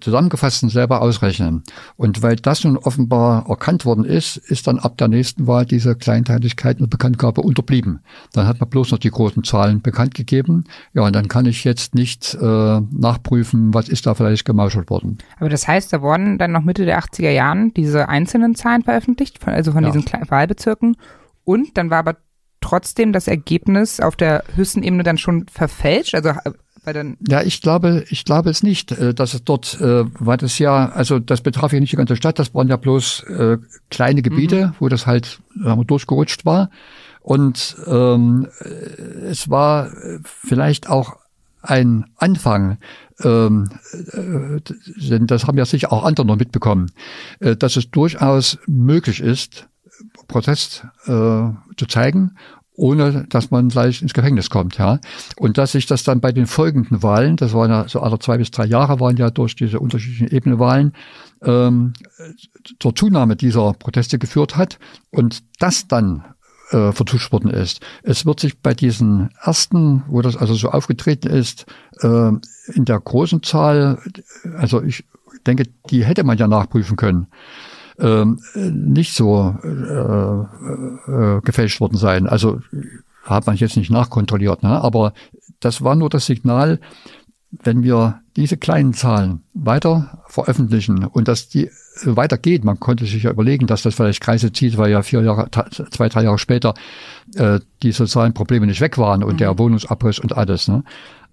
zusammengefassten 0.00 0.68
selber 0.68 1.02
ausrechnen. 1.02 1.62
Und 1.96 2.22
weil 2.22 2.36
das 2.36 2.64
nun 2.64 2.76
offenbar 2.76 3.48
erkannt 3.48 3.84
worden 3.84 4.04
ist, 4.04 4.36
ist 4.36 4.66
dann 4.66 4.78
ab 4.78 4.96
der 4.98 5.08
nächsten 5.08 5.46
Wahl 5.46 5.66
diese 5.66 5.94
Kleinteiligkeit 5.94 6.80
und 6.80 6.90
Bekanntgabe 6.90 7.42
unterblieben. 7.42 8.00
Dann 8.32 8.46
hat 8.46 8.60
man 8.60 8.68
bloß 8.68 8.90
noch 8.92 8.98
die 8.98 9.10
großen 9.10 9.44
Zahlen 9.44 9.82
bekannt 9.82 10.14
gegeben. 10.14 10.64
Ja, 10.94 11.02
und 11.02 11.14
dann 11.14 11.28
kann 11.28 11.46
ich 11.46 11.64
jetzt 11.64 11.94
nicht 11.94 12.34
äh, 12.34 12.80
nachprüfen, 12.90 13.74
was 13.74 13.88
ist 13.88 14.06
da 14.06 14.14
vielleicht 14.14 14.44
gemauschelt 14.44 14.90
worden. 14.90 15.18
Aber 15.38 15.48
das 15.48 15.68
heißt, 15.68 15.92
da 15.92 16.02
wurden 16.02 16.38
dann 16.38 16.52
noch 16.52 16.62
Mitte 16.62 16.84
der 16.84 16.98
80er 17.00 17.30
Jahren 17.30 17.72
diese 17.74 18.08
einzelnen 18.08 18.54
Zahlen 18.54 18.82
veröffentlicht, 18.82 19.46
also 19.46 19.72
von 19.72 19.84
ja. 19.84 19.90
diesen 19.90 20.04
Wahlbezirken. 20.28 20.96
Und 21.44 21.76
dann 21.76 21.90
war 21.90 21.98
aber 21.98 22.16
trotzdem 22.60 23.12
das 23.12 23.28
Ergebnis 23.28 24.00
auf 24.00 24.16
der 24.16 24.42
höchsten 24.54 24.82
Ebene 24.82 25.04
dann 25.04 25.18
schon 25.18 25.46
verfälscht? 25.48 26.14
Also 26.14 26.32
weil 26.86 26.94
dann 26.94 27.16
ja, 27.26 27.42
ich 27.42 27.60
glaube, 27.60 28.04
ich 28.10 28.24
glaube 28.24 28.48
es 28.48 28.62
nicht, 28.62 28.92
äh, 28.92 29.12
dass 29.12 29.34
es 29.34 29.42
dort, 29.42 29.80
äh, 29.80 30.04
war 30.20 30.36
das 30.36 30.58
ja, 30.60 30.88
also 30.90 31.18
das 31.18 31.40
betraf 31.40 31.72
ja 31.72 31.80
nicht 31.80 31.92
die 31.92 31.96
ganze 31.96 32.14
Stadt, 32.14 32.38
das 32.38 32.54
waren 32.54 32.68
ja 32.68 32.76
bloß 32.76 33.24
äh, 33.24 33.58
kleine 33.90 34.22
Gebiete, 34.22 34.68
mhm. 34.68 34.72
wo 34.78 34.88
das 34.88 35.06
halt 35.06 35.40
äh, 35.64 35.84
durchgerutscht 35.84 36.46
war. 36.46 36.70
Und 37.20 37.76
ähm, 37.88 38.46
es 39.24 39.50
war 39.50 39.90
vielleicht 40.22 40.88
auch 40.88 41.16
ein 41.60 42.04
Anfang, 42.18 42.78
ähm, 43.24 43.68
äh, 44.12 44.60
denn 45.10 45.26
das 45.26 45.48
haben 45.48 45.58
ja 45.58 45.64
sicher 45.64 45.92
auch 45.92 46.04
andere 46.04 46.24
noch 46.24 46.36
mitbekommen, 46.36 46.92
äh, 47.40 47.56
dass 47.56 47.76
es 47.76 47.90
durchaus 47.90 48.58
möglich 48.68 49.18
ist, 49.18 49.66
Protest 50.28 50.86
äh, 51.06 51.08
zu 51.76 51.86
zeigen 51.88 52.36
ohne 52.76 53.26
dass 53.28 53.50
man 53.50 53.68
gleich 53.68 54.02
ins 54.02 54.14
Gefängnis 54.14 54.50
kommt, 54.50 54.78
ja. 54.78 55.00
Und 55.36 55.58
dass 55.58 55.72
sich 55.72 55.86
das 55.86 56.04
dann 56.04 56.20
bei 56.20 56.32
den 56.32 56.46
folgenden 56.46 57.02
Wahlen, 57.02 57.36
das 57.36 57.52
waren 57.52 57.70
ja 57.70 57.88
so 57.88 58.00
alle 58.00 58.18
zwei 58.18 58.38
bis 58.38 58.50
drei 58.50 58.66
Jahre, 58.66 59.00
waren 59.00 59.16
ja 59.16 59.30
durch 59.30 59.56
diese 59.56 59.80
unterschiedlichen 59.80 60.28
Ebenewahlen, 60.28 60.92
ähm, 61.42 61.94
zur 62.80 62.94
Zunahme 62.94 63.36
dieser 63.36 63.72
Proteste 63.74 64.18
geführt 64.18 64.56
hat 64.56 64.78
und 65.10 65.42
das 65.58 65.88
dann 65.88 66.24
äh, 66.70 66.92
vertuscht 66.92 67.32
worden 67.32 67.50
ist. 67.50 67.80
Es 68.02 68.26
wird 68.26 68.40
sich 68.40 68.58
bei 68.58 68.74
diesen 68.74 69.30
ersten, 69.42 70.02
wo 70.08 70.22
das 70.22 70.36
also 70.36 70.54
so 70.54 70.70
aufgetreten 70.70 71.28
ist, 71.28 71.66
äh, 72.00 72.30
in 72.72 72.84
der 72.84 73.00
großen 73.00 73.42
Zahl, 73.42 73.98
also 74.56 74.82
ich 74.82 75.04
denke, 75.46 75.64
die 75.90 76.04
hätte 76.04 76.24
man 76.24 76.38
ja 76.38 76.48
nachprüfen 76.48 76.96
können 76.96 77.28
ähm, 77.98 78.40
nicht 78.54 79.14
so 79.14 79.54
äh, 79.62 81.10
äh, 81.10 81.40
gefälscht 81.42 81.80
worden 81.80 81.96
sein. 81.96 82.26
Also 82.26 82.60
hat 83.22 83.46
man 83.46 83.56
jetzt 83.56 83.76
nicht 83.76 83.90
nachkontrolliert, 83.90 84.62
ne? 84.62 84.80
aber 84.82 85.12
das 85.60 85.82
war 85.82 85.96
nur 85.96 86.10
das 86.10 86.26
Signal, 86.26 86.80
wenn 87.50 87.82
wir 87.82 88.20
diese 88.36 88.56
kleinen 88.56 88.92
Zahlen 88.92 89.42
weiter 89.54 90.22
veröffentlichen 90.28 91.04
und 91.04 91.28
dass 91.28 91.48
die 91.48 91.70
weitergeht, 92.04 92.64
man 92.64 92.78
konnte 92.78 93.06
sich 93.06 93.22
ja 93.22 93.30
überlegen, 93.30 93.66
dass 93.66 93.82
das 93.82 93.94
vielleicht 93.94 94.20
Kreise 94.20 94.52
zieht, 94.52 94.76
weil 94.76 94.90
ja 94.90 95.02
vier 95.02 95.22
Jahre, 95.22 95.48
zwei, 95.50 96.08
drei 96.08 96.24
Jahre 96.24 96.38
später 96.38 96.74
äh, 97.34 97.60
die 97.82 97.92
sozialen 97.92 98.34
Probleme 98.34 98.66
nicht 98.66 98.80
weg 98.80 98.98
waren 98.98 99.22
und 99.22 99.34
mhm. 99.34 99.38
der 99.38 99.58
Wohnungsabriss 99.58 100.18
und 100.18 100.36
alles, 100.36 100.68
ne? 100.68 100.84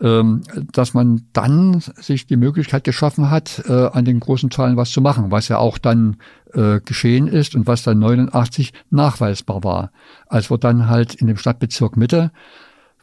ähm, 0.01 0.43
dass 0.72 0.93
man 0.93 1.28
dann 1.34 1.82
sich 1.97 2.28
die 2.28 2.38
Möglichkeit 2.38 2.84
geschaffen 2.86 3.30
hat, 3.30 3.64
äh, 3.68 3.88
an 3.88 4.05
den 4.05 4.20
großen 4.20 4.51
Zahlen 4.51 4.78
was 4.78 4.91
zu 4.91 5.01
machen, 5.01 5.32
was 5.32 5.49
ja 5.49 5.57
auch 5.57 5.78
dann 5.78 6.18
äh, 6.53 6.79
geschehen 6.79 7.27
ist 7.27 7.55
und 7.55 7.67
was 7.67 7.83
dann 7.83 7.99
89 7.99 8.73
nachweisbar 8.89 9.63
war. 9.63 9.91
Als 10.27 10.49
wir 10.49 10.57
dann 10.57 10.87
halt 10.87 11.15
in 11.15 11.27
dem 11.27 11.37
Stadtbezirk 11.37 11.97
Mitte 11.97 12.31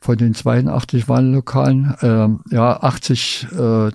von 0.01 0.17
den 0.17 0.35
82 0.35 1.09
Wahllokalen 1.09 1.95
äh, 2.01 2.55
ja 2.55 2.83
80 2.83 3.49
äh, 3.53 3.91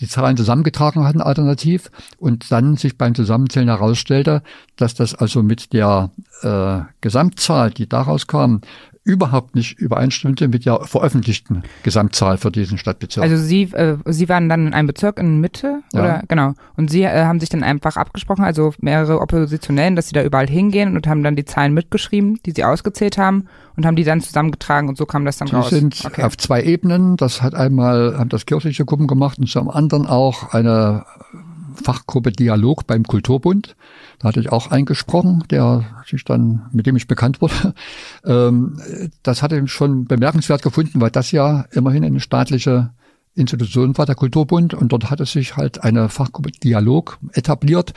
die 0.00 0.08
Zahlen 0.08 0.36
zusammengetragen 0.36 1.04
hatten 1.04 1.20
alternativ 1.20 1.90
und 2.18 2.50
dann 2.50 2.76
sich 2.76 2.98
beim 2.98 3.14
Zusammenzählen 3.14 3.68
herausstellte, 3.68 4.42
dass 4.74 4.94
das 4.94 5.14
also 5.14 5.44
mit 5.44 5.72
der 5.72 6.10
äh, 6.42 6.80
Gesamtzahl, 7.00 7.70
die 7.70 7.88
daraus 7.88 8.26
kam, 8.26 8.60
überhaupt 9.06 9.54
nicht 9.54 9.78
übereinstimmte 9.78 10.48
mit 10.48 10.66
der 10.66 10.80
veröffentlichten 10.80 11.62
Gesamtzahl 11.84 12.38
für 12.38 12.50
diesen 12.50 12.76
Stadtbezirk. 12.76 13.22
Also 13.22 13.36
Sie, 13.36 13.62
äh, 13.72 13.96
Sie 14.04 14.28
waren 14.28 14.48
dann 14.48 14.66
in 14.66 14.74
einem 14.74 14.88
Bezirk 14.88 15.20
in 15.20 15.40
Mitte 15.40 15.82
ja. 15.92 16.00
oder 16.00 16.22
genau 16.26 16.54
und 16.76 16.90
Sie 16.90 17.04
äh, 17.04 17.24
haben 17.24 17.38
sich 17.38 17.48
dann 17.48 17.62
einfach 17.62 17.96
abgesprochen, 17.96 18.44
also 18.44 18.74
mehrere 18.80 19.20
Oppositionellen, 19.20 19.94
dass 19.94 20.08
Sie 20.08 20.12
da 20.12 20.24
überall 20.24 20.48
hingehen 20.48 20.96
und 20.96 21.06
haben 21.06 21.22
dann 21.22 21.36
die 21.36 21.44
Zahlen 21.44 21.72
mitgeschrieben, 21.72 22.40
die 22.44 22.50
Sie 22.50 22.64
ausgezählt 22.64 23.16
haben 23.16 23.46
und 23.76 23.86
haben 23.86 23.94
die 23.94 24.04
dann 24.04 24.20
zusammengetragen 24.20 24.88
und 24.88 24.98
so 24.98 25.06
kam 25.06 25.24
das 25.24 25.36
dann 25.36 25.48
die 25.48 25.54
raus. 25.54 25.68
Die 25.68 25.76
sind 25.76 26.02
okay. 26.04 26.24
auf 26.24 26.36
zwei 26.36 26.62
Ebenen. 26.64 27.16
Das 27.16 27.42
hat 27.42 27.54
einmal 27.54 28.18
haben 28.18 28.28
das 28.28 28.44
kirchliche 28.44 28.84
Gruppen 28.84 29.06
gemacht 29.06 29.38
und 29.38 29.48
zum 29.48 29.70
anderen 29.70 30.06
auch 30.06 30.52
eine 30.52 31.04
Fachgruppe 31.76 32.32
Dialog 32.32 32.86
beim 32.86 33.04
Kulturbund. 33.04 33.76
Da 34.18 34.28
hatte 34.28 34.40
ich 34.40 34.50
auch 34.50 34.70
eingesprochen, 34.70 35.44
der 35.50 35.84
sich 36.06 36.24
dann, 36.24 36.66
mit 36.72 36.86
dem 36.86 36.96
ich 36.96 37.06
bekannt 37.06 37.40
wurde. 37.40 37.74
Ähm, 38.24 38.80
das 39.22 39.42
hatte 39.42 39.56
ich 39.56 39.70
schon 39.70 40.06
bemerkenswert 40.06 40.62
gefunden, 40.62 41.00
weil 41.00 41.10
das 41.10 41.30
ja 41.30 41.66
immerhin 41.70 42.04
eine 42.04 42.18
staatliche 42.18 42.90
Institution 43.36 43.96
war, 43.96 44.06
der 44.06 44.16
Kulturbund. 44.16 44.74
Und 44.74 44.90
dort 44.90 45.10
hatte 45.10 45.26
sich 45.26 45.56
halt 45.56 45.84
eine 45.84 46.08
Fachgruppe 46.08 46.50
Dialog 46.50 47.18
etabliert. 47.32 47.92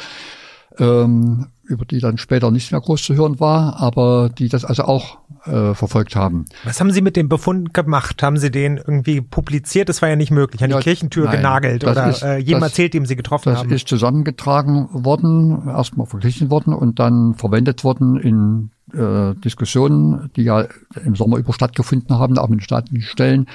Ähm, 0.78 1.48
über 1.70 1.86
die 1.86 2.00
dann 2.00 2.18
später 2.18 2.52
nicht 2.52 2.72
mehr 2.72 2.82
groß 2.82 3.04
zu 3.04 3.16
hören 3.16 3.40
war, 3.40 3.80
aber 3.80 4.30
die 4.30 4.50
das 4.50 4.66
also 4.66 4.84
auch 4.84 5.20
äh, 5.46 5.74
verfolgt 5.74 6.16
haben. 6.16 6.46
Was 6.66 6.80
haben 6.80 6.92
Sie 6.92 7.02
mit 7.02 7.16
dem 7.16 7.30
Befund 7.30 7.74
gemacht? 7.74 8.22
Haben 8.24 8.38
Sie 8.38 8.52
den 8.52 8.78
irgendwie 8.78 9.22
publiziert? 9.22 9.88
Das 9.88 10.02
war 10.02 10.10
ja 10.10 10.16
nicht 10.16 10.32
möglich, 10.32 10.64
an 10.64 10.72
ja, 10.72 10.78
die 10.78 10.84
Kirchentür 10.84 11.26
nein, 11.26 11.38
genagelt 11.38 11.84
oder 11.84 12.10
ist, 12.10 12.24
äh, 12.24 12.38
jedem 12.38 12.62
das, 12.62 12.72
erzählt, 12.72 12.94
dem 12.94 13.06
Sie 13.06 13.16
getroffen 13.16 13.50
das 13.50 13.60
haben? 13.60 13.70
Das 13.70 13.78
ist 13.78 13.88
zusammengetragen 13.88 14.90
worden, 14.92 15.68
erstmal 15.68 16.08
verglichen 16.08 16.50
worden 16.50 16.74
und 16.74 17.00
dann 17.00 17.36
verwendet 17.36 17.84
worden 17.84 18.18
in 18.18 18.72
äh, 18.94 19.36
Diskussionen, 19.36 20.32
die 20.36 20.44
ja 20.44 20.66
im 21.06 21.16
Sommer 21.16 21.38
über 21.38 21.54
stattgefunden 21.54 22.18
haben, 22.18 22.38
auch 22.38 22.50
mit 22.50 22.64
staatlichen 22.64 23.04
Stellen 23.04 23.46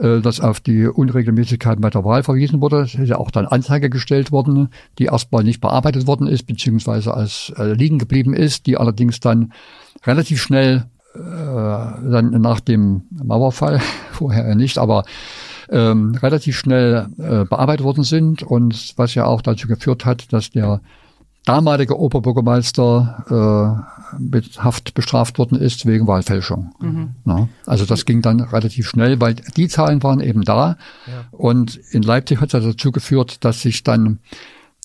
äh, 0.00 0.20
dass 0.20 0.40
auf 0.40 0.60
die 0.60 0.86
Unregelmäßigkeiten 0.86 1.80
bei 1.80 1.90
der 1.90 2.04
Wahl 2.04 2.22
verwiesen 2.22 2.60
wurde. 2.60 2.82
Es 2.82 2.94
ist 2.94 3.08
ja 3.08 3.18
auch 3.18 3.30
dann 3.30 3.46
Anzeige 3.46 3.90
gestellt 3.90 4.32
worden, 4.32 4.70
die 4.98 5.04
erstmal 5.04 5.44
nicht 5.44 5.60
bearbeitet 5.60 6.06
worden 6.06 6.26
ist, 6.26 6.46
beziehungsweise 6.46 7.12
als 7.12 7.52
äh, 7.58 7.72
liegen 7.72 7.98
geblieben 7.98 8.34
ist, 8.34 8.66
die 8.66 8.76
allerdings 8.76 9.20
dann 9.20 9.52
relativ 10.06 10.40
schnell 10.40 10.86
äh, 11.14 11.18
dann 11.18 12.30
nach 12.40 12.60
dem 12.60 13.02
Mauerfall, 13.10 13.80
vorher 14.12 14.54
nicht, 14.54 14.78
aber 14.78 15.04
ähm, 15.68 16.14
relativ 16.14 16.56
schnell 16.56 17.08
äh, 17.18 17.44
bearbeitet 17.44 17.84
worden 17.84 18.04
sind 18.04 18.42
und 18.42 18.94
was 18.96 19.14
ja 19.14 19.26
auch 19.26 19.42
dazu 19.42 19.68
geführt 19.68 20.04
hat, 20.04 20.32
dass 20.32 20.50
der 20.50 20.80
damalige 21.44 21.98
Oberbürgermeister 21.98 23.24
äh, 23.28 23.99
mit 24.18 24.62
Haft 24.62 24.94
bestraft 24.94 25.38
worden 25.38 25.58
ist 25.58 25.86
wegen 25.86 26.06
Wahlfälschung. 26.06 26.74
Mhm. 26.80 27.10
Ja, 27.24 27.48
also 27.66 27.86
das 27.86 28.04
ging 28.04 28.22
dann 28.22 28.40
relativ 28.40 28.88
schnell, 28.88 29.20
weil 29.20 29.34
die 29.34 29.68
Zahlen 29.68 30.02
waren 30.02 30.20
eben 30.20 30.42
da. 30.42 30.76
Ja. 31.06 31.24
Und 31.30 31.76
in 31.90 32.02
Leipzig 32.02 32.40
hat 32.40 32.54
es 32.54 32.64
dazu 32.64 32.92
geführt, 32.92 33.44
dass 33.44 33.62
sich 33.62 33.82
dann 33.82 34.18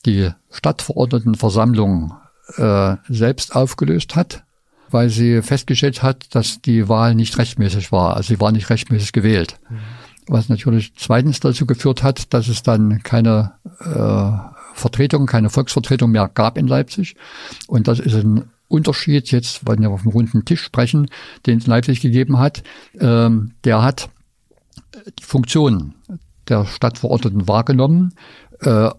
die 0.06 0.30
Stadtverordnetenversammlung 0.52 2.14
äh, 2.58 2.96
selbst 3.10 3.56
aufgelöst 3.56 4.16
hat, 4.16 4.44
weil 4.90 5.10
sie 5.10 5.42
festgestellt 5.42 6.04
hat, 6.04 6.36
dass 6.36 6.62
die 6.62 6.88
Wahl 6.88 7.16
nicht 7.16 7.38
rechtmäßig 7.38 7.92
war. 7.92 8.16
Also 8.16 8.34
sie 8.34 8.40
war 8.40 8.52
nicht 8.52 8.70
rechtmäßig 8.70 9.14
gewählt. 9.14 9.60
Mhm. 9.70 9.78
Was 10.28 10.50
natürlich 10.50 10.94
zweitens 10.96 11.40
dazu 11.40 11.66
geführt 11.66 12.02
hat, 12.02 12.34
dass 12.34 12.48
es 12.48 12.64
dann 12.64 13.04
keine 13.04 13.54
äh, 13.80 14.56
Vertretung, 14.74 15.26
keine 15.26 15.50
Volksvertretung 15.50 16.12
mehr 16.12 16.30
gab 16.34 16.58
in 16.58 16.68
Leipzig. 16.68 17.16
Und 17.68 17.88
das 17.88 18.00
ist 18.00 18.16
ein 18.16 18.46
Unterschied, 18.76 19.32
jetzt, 19.32 19.68
wenn 19.68 19.82
wir 19.82 19.90
auf 19.90 20.04
dem 20.04 20.12
runden 20.12 20.46
Tisch 20.46 20.64
sprechen, 20.64 21.08
den 21.46 21.60
es 21.60 21.68
Leipzig 21.68 22.02
gegeben 22.02 22.38
hat, 22.38 22.64
ähm, 23.00 23.54
der 23.64 23.82
hat 23.82 24.10
die 25.20 25.24
Funktion 25.24 25.96
der 26.48 26.66
Stadtverordneten 26.66 27.48
wahrgenommen. 27.48 28.14
Äh, 28.62 28.90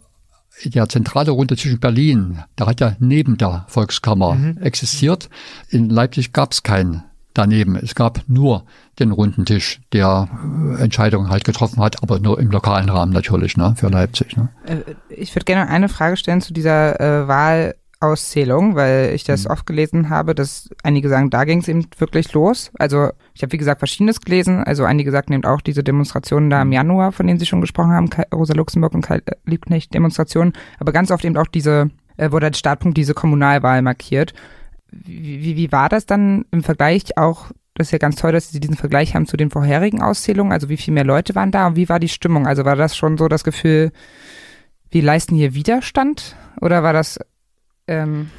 der 0.64 0.89
zentrale 0.89 1.33
Runde 1.33 1.57
zwischen 1.57 1.81
Berlin, 1.81 2.43
der 2.59 2.66
hat 2.66 2.81
ja 2.81 2.97
neben 2.99 3.37
der 3.37 3.66
Volkskammer 3.68 4.35
mhm. 4.35 4.59
existiert. 4.59 5.29
In 5.68 5.91
Leipzig 5.91 6.33
gab 6.33 6.53
es 6.53 6.62
keinen 6.62 7.03
daneben. 7.35 7.77
Es 7.77 7.95
gab 7.95 8.22
nur 8.27 8.64
den 8.99 9.11
runden 9.11 9.45
Tisch, 9.45 9.81
der 9.93 10.29
äh, 10.79 10.83
Entscheidungen 10.83 11.29
halt 11.29 11.45
getroffen 11.45 11.83
hat, 11.83 12.03
aber 12.03 12.18
nur 12.18 12.39
im 12.39 12.51
lokalen 12.51 12.89
Rahmen 12.89 13.12
natürlich, 13.12 13.57
ne, 13.57 13.74
für 13.77 13.89
Leipzig. 13.89 14.37
Ne. 14.37 14.49
Äh, 14.64 14.95
ich 15.11 15.35
würde 15.35 15.45
gerne 15.45 15.68
eine 15.68 15.89
Frage 15.89 16.16
stellen 16.16 16.41
zu 16.41 16.53
dieser 16.53 17.01
äh, 17.01 17.29
Wahl 17.29 17.74
Auszählung, 18.01 18.74
weil 18.74 19.12
ich 19.14 19.24
das 19.24 19.44
mhm. 19.44 19.51
oft 19.51 19.66
gelesen 19.66 20.11
habe, 20.11 20.34
dass 20.34 20.68
einige 20.82 21.09
sagen, 21.09 21.30
da 21.30 21.44
ging 21.44 21.61
es 21.61 21.68
eben 21.68 21.86
wirklich 21.99 22.32
los. 22.34 22.70
Also 22.78 23.11
ich 23.34 23.42
habe 23.42 23.53
wie 23.53 23.59
gesagt 23.59 23.80
verschiedenes 23.80 24.20
gelesen. 24.20 24.62
Also 24.64 24.84
einige 24.84 25.11
sagten 25.11 25.32
eben 25.32 25.44
auch 25.44 25.61
diese 25.61 25.82
Demonstrationen 25.82 26.51
da 26.51 26.61
im 26.62 26.68
mhm. 26.68 26.74
Januar, 26.74 27.12
von 27.12 27.26
denen 27.26 27.38
Sie 27.38 27.47
schon 27.47 27.61
gesprochen 27.61 27.92
haben, 27.92 28.11
Rosa 28.34 28.55
Luxemburg 28.55 28.94
und 28.94 29.03
Karl 29.03 29.22
Liebknecht 29.44 29.94
Demonstrationen, 29.94 30.53
aber 30.78 30.92
ganz 30.92 31.11
oft 31.11 31.24
eben 31.24 31.36
auch 31.36 31.47
diese, 31.47 31.90
äh, 32.16 32.30
wurde 32.32 32.47
als 32.47 32.59
Startpunkt 32.59 32.99
diese 32.99 33.14
Kommunalwahl 33.14 33.80
markiert. 33.82 34.34
Wie, 34.90 35.42
wie, 35.42 35.57
wie 35.57 35.72
war 35.72 35.88
das 35.88 36.07
dann 36.07 36.44
im 36.51 36.62
Vergleich 36.62 37.16
auch 37.16 37.51
das 37.76 37.88
ist 37.88 37.92
ja 37.92 37.99
ganz 37.99 38.16
toll, 38.16 38.32
dass 38.32 38.51
Sie 38.51 38.59
diesen 38.59 38.76
Vergleich 38.76 39.14
haben 39.14 39.26
zu 39.26 39.36
den 39.36 39.51
vorherigen 39.51 40.01
Auszählungen. 40.01 40.51
Also 40.51 40.70
wie 40.70 40.78
viel 40.78 40.94
mehr 40.94 41.05
Leute 41.05 41.34
waren 41.34 41.51
da 41.51 41.66
und 41.66 41.76
wie 41.76 41.90
war 41.90 42.01
die 42.01 42.09
Stimmung? 42.09 42.47
Also 42.47 42.64
war 42.64 42.74
das 42.74 42.97
schon 42.97 43.18
so 43.18 43.28
das 43.28 43.44
Gefühl, 43.44 43.92
wir 44.90 45.03
leisten 45.03 45.36
hier 45.36 45.53
Widerstand? 45.53 46.36
Oder 46.62 46.82
war 46.82 46.94
das 46.94 47.18
ähm, 47.87 48.30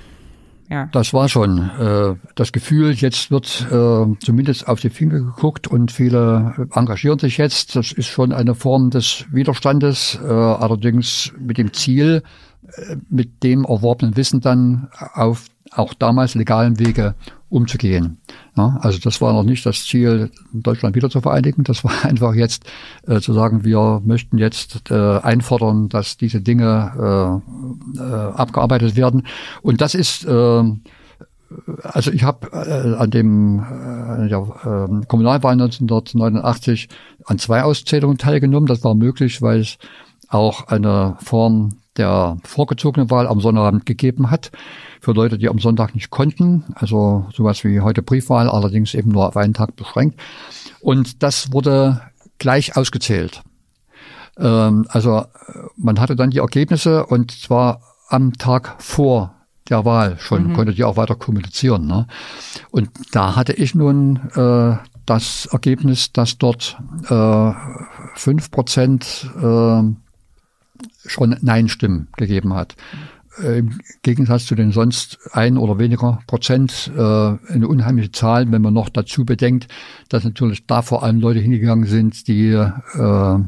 ja. 0.69 0.89
Das 0.91 1.13
war 1.13 1.29
schon 1.29 1.69
äh, 1.79 2.15
das 2.35 2.51
Gefühl, 2.51 2.91
jetzt 2.91 3.31
wird 3.31 3.67
äh, 3.71 4.05
zumindest 4.19 4.67
auf 4.67 4.81
die 4.81 4.89
Finger 4.89 5.19
geguckt 5.19 5.67
und 5.67 5.91
viele 5.91 6.67
engagieren 6.73 7.19
sich 7.19 7.37
jetzt. 7.37 7.75
Das 7.75 7.93
ist 7.93 8.07
schon 8.07 8.33
eine 8.33 8.53
Form 8.53 8.89
des 8.89 9.25
Widerstandes, 9.31 10.19
äh, 10.21 10.27
allerdings 10.27 11.31
mit 11.39 11.57
dem 11.57 11.71
Ziel, 11.71 12.21
äh, 12.67 12.97
mit 13.09 13.43
dem 13.43 13.63
erworbenen 13.63 14.17
Wissen 14.17 14.41
dann 14.41 14.89
auf 15.13 15.45
auch 15.77 15.93
damals 15.93 16.35
legalen 16.35 16.79
Wege 16.79 17.15
umzugehen. 17.49 18.17
Ja, 18.55 18.77
also 18.81 18.99
das 18.99 19.21
war 19.21 19.33
noch 19.33 19.43
nicht 19.43 19.65
das 19.65 19.85
Ziel, 19.85 20.31
Deutschland 20.51 20.95
wieder 20.95 21.09
zu 21.09 21.21
vereinigen. 21.21 21.63
Das 21.63 21.83
war 21.83 21.91
einfach 22.03 22.33
jetzt 22.33 22.65
äh, 23.07 23.19
zu 23.19 23.33
sagen, 23.33 23.63
wir 23.63 24.01
möchten 24.03 24.37
jetzt 24.37 24.91
äh, 24.91 25.19
einfordern, 25.19 25.89
dass 25.89 26.17
diese 26.17 26.41
Dinge 26.41 27.41
äh, 27.97 27.99
äh, 27.99 28.31
abgearbeitet 28.33 28.95
werden. 28.95 29.27
Und 29.61 29.81
das 29.81 29.95
ist 29.95 30.25
äh, 30.25 30.63
also 31.83 32.11
ich 32.11 32.23
habe 32.23 32.47
äh, 32.51 32.95
an 32.95 33.09
dem 33.09 33.59
äh, 33.59 34.27
ja, 34.27 34.41
äh, 34.41 35.05
Kommunalwahl 35.07 35.53
1989 35.53 36.89
an 37.25 37.39
zwei 37.39 37.63
Auszählungen 37.63 38.17
teilgenommen. 38.17 38.67
Das 38.67 38.83
war 38.83 38.95
möglich, 38.95 39.41
weil 39.41 39.61
es 39.61 39.77
auch 40.27 40.67
eine 40.67 41.15
Form 41.21 41.77
der 41.95 42.37
vorgezogenen 42.43 43.09
Wahl 43.09 43.27
am 43.27 43.39
Sonnabend 43.39 43.85
gegeben 43.85 44.29
hat 44.29 44.51
für 45.01 45.11
Leute, 45.11 45.37
die 45.37 45.49
am 45.49 45.59
Sonntag 45.59 45.95
nicht 45.95 46.09
konnten. 46.09 46.63
Also 46.75 47.27
sowas 47.33 47.63
wie 47.63 47.81
heute 47.81 48.01
Briefwahl, 48.01 48.49
allerdings 48.49 48.93
eben 48.93 49.11
nur 49.11 49.27
auf 49.27 49.37
einen 49.37 49.53
Tag 49.53 49.75
beschränkt. 49.75 50.19
Und 50.81 51.23
das 51.23 51.51
wurde 51.51 52.01
gleich 52.37 52.75
ausgezählt. 52.77 53.41
Ähm, 54.37 54.85
also 54.89 55.25
man 55.75 55.99
hatte 55.99 56.15
dann 56.15 56.31
die 56.31 56.39
Ergebnisse 56.39 57.05
und 57.05 57.31
zwar 57.31 57.81
am 58.09 58.33
Tag 58.33 58.75
vor 58.79 59.35
der 59.69 59.85
Wahl 59.85 60.17
schon, 60.19 60.47
mhm. 60.47 60.53
konnte 60.53 60.73
die 60.73 60.83
auch 60.83 60.97
weiter 60.97 61.15
kommunizieren. 61.15 61.87
Ne? 61.87 62.07
Und 62.71 62.89
da 63.11 63.35
hatte 63.35 63.53
ich 63.53 63.75
nun 63.75 64.17
äh, 64.35 64.77
das 65.05 65.47
Ergebnis, 65.51 66.11
dass 66.11 66.37
dort 66.37 66.77
äh, 67.09 67.51
fünf 68.15 68.51
Prozent 68.51 69.29
äh, 69.41 69.81
schon 71.05 71.37
Nein-Stimmen 71.41 72.09
gegeben 72.17 72.53
hat. 72.53 72.75
Äh, 73.41 73.59
Im 73.59 73.79
Gegensatz 74.01 74.45
zu 74.45 74.55
den 74.55 74.71
sonst 74.71 75.19
ein 75.31 75.57
oder 75.57 75.79
weniger 75.79 76.19
Prozent 76.27 76.91
äh, 76.95 77.01
eine 77.01 77.67
unheimliche 77.67 78.11
Zahl, 78.11 78.51
wenn 78.51 78.61
man 78.61 78.73
noch 78.73 78.89
dazu 78.89 79.25
bedenkt, 79.25 79.67
dass 80.09 80.23
natürlich 80.23 80.65
da 80.65 80.81
vor 80.81 81.03
allem 81.03 81.19
Leute 81.19 81.39
hingegangen 81.39 81.85
sind, 81.85 82.27
die 82.27 82.49
äh, 82.49 82.71
äh 82.97 83.39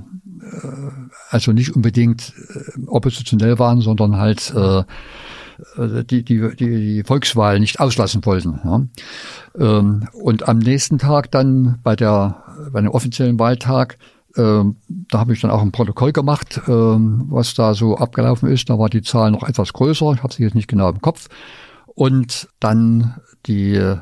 also 1.30 1.52
nicht 1.52 1.76
unbedingt 1.76 2.34
äh, 2.50 2.86
oppositionell 2.88 3.60
waren, 3.60 3.82
sondern 3.82 4.18
halt 4.18 4.54
äh, 4.56 4.84
die, 6.06 6.24
die, 6.24 6.56
die 6.56 7.04
Volkswahl 7.04 7.60
nicht 7.60 7.80
auslassen 7.80 8.26
wollten. 8.26 8.60
Ja. 8.64 8.82
Ähm, 9.60 10.08
und 10.14 10.48
am 10.48 10.60
nächsten 10.60 10.98
Tag 10.98 11.32
dann 11.32 11.80
bei 11.84 11.96
der 11.96 12.44
bei 12.72 12.82
dem 12.82 12.92
offiziellen 12.92 13.40
Wahltag 13.40 13.98
ähm, 14.38 14.78
da 14.88 15.20
habe 15.20 15.34
ich 15.34 15.42
dann 15.42 15.52
auch 15.52 15.62
ein 15.62 15.72
Protokoll 15.72 16.12
gemacht, 16.12 16.62
ähm, 16.68 17.26
was 17.30 17.54
da 17.54 17.74
so 17.74 17.98
abgelaufen 17.98 18.50
ist. 18.50 18.70
Da 18.70 18.78
war 18.78 18.90
die 18.90 19.02
Zahl 19.02 19.32
noch 19.32 19.44
etwas 19.44 19.74
größer. 19.74 20.14
Ich 20.14 20.24
habe 20.24 20.34
sie 20.34 20.44
jetzt 20.44 20.56
nicht 20.56 20.68
genau 20.68 20.90
im 20.90 21.02
Kopf. 21.02 21.28
Und 21.96 22.48
dann 22.60 23.16
die 23.46 23.76
äh, 23.76 23.98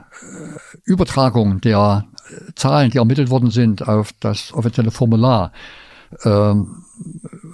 Übertragung 0.84 1.62
der 1.62 2.06
äh, 2.30 2.54
Zahlen, 2.56 2.92
die 2.92 2.98
ermittelt 2.98 3.30
worden 3.30 3.52
sind, 3.52 3.88
auf 3.88 4.12
das 4.20 4.54
offizielle 4.54 4.92
Formular, 4.92 5.52
ähm, 6.24 6.84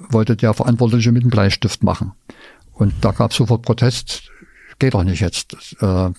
wollte 0.10 0.36
der 0.36 0.54
Verantwortliche 0.54 1.12
mit 1.12 1.24
einem 1.24 1.32
Bleistift 1.32 1.84
machen. 1.84 2.14
Und 2.74 2.94
da 3.02 3.12
gab 3.12 3.32
es 3.32 3.38
sofort 3.38 3.62
Protest. 3.62 4.24
Geht 4.80 4.96
doch 4.96 5.04
nicht 5.04 5.22
jetzt. 5.22 5.76
Äh, 5.80 6.10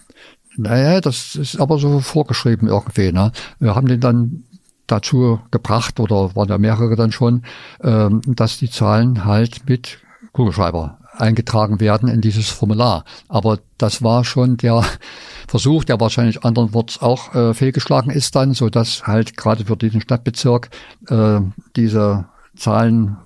naja, 0.57 1.01
das 1.01 1.35
ist 1.35 1.61
aber 1.61 1.79
so 1.79 2.01
vorgeschrieben 2.01 2.69
irgendwie. 2.69 3.11
Ne? 3.11 3.33
Wir 3.59 3.75
haben 3.75 3.89
den 3.89 4.01
dann 4.01 4.45
dazu 4.87 5.41
gebracht, 5.51 6.01
oder 6.01 6.35
waren 6.37 6.49
ja 6.49 6.59
mehrere 6.59 6.97
dann 6.97 7.12
schon, 7.12 7.43
ähm, 7.82 8.20
dass 8.26 8.59
die 8.59 8.70
Zahlen 8.70 9.24
halt 9.24 9.68
mit 9.68 9.99
Kugelschreiber 10.32 10.99
eingetragen 11.16 11.80
werden 11.80 12.09
in 12.09 12.20
dieses 12.20 12.49
Formular. 12.49 13.05
Aber 13.28 13.59
das 13.78 14.03
war 14.03 14.24
schon 14.24 14.57
der 14.57 14.85
Versuch, 15.49 15.85
der 15.85 16.01
wahrscheinlich 16.01 16.45
anderen 16.45 16.74
Worts 16.74 17.01
auch 17.01 17.35
äh, 17.35 17.55
fehlgeschlagen 17.55 18.11
ist 18.11 18.35
dann, 18.35 18.55
so 18.55 18.68
dass 18.68 19.07
halt 19.07 19.37
gerade 19.37 19.64
für 19.64 19.76
diesen 19.76 20.01
Stadtbezirk 20.01 20.70
äh, 21.09 21.41
diese 21.76 22.26
Zahlen 22.57 23.16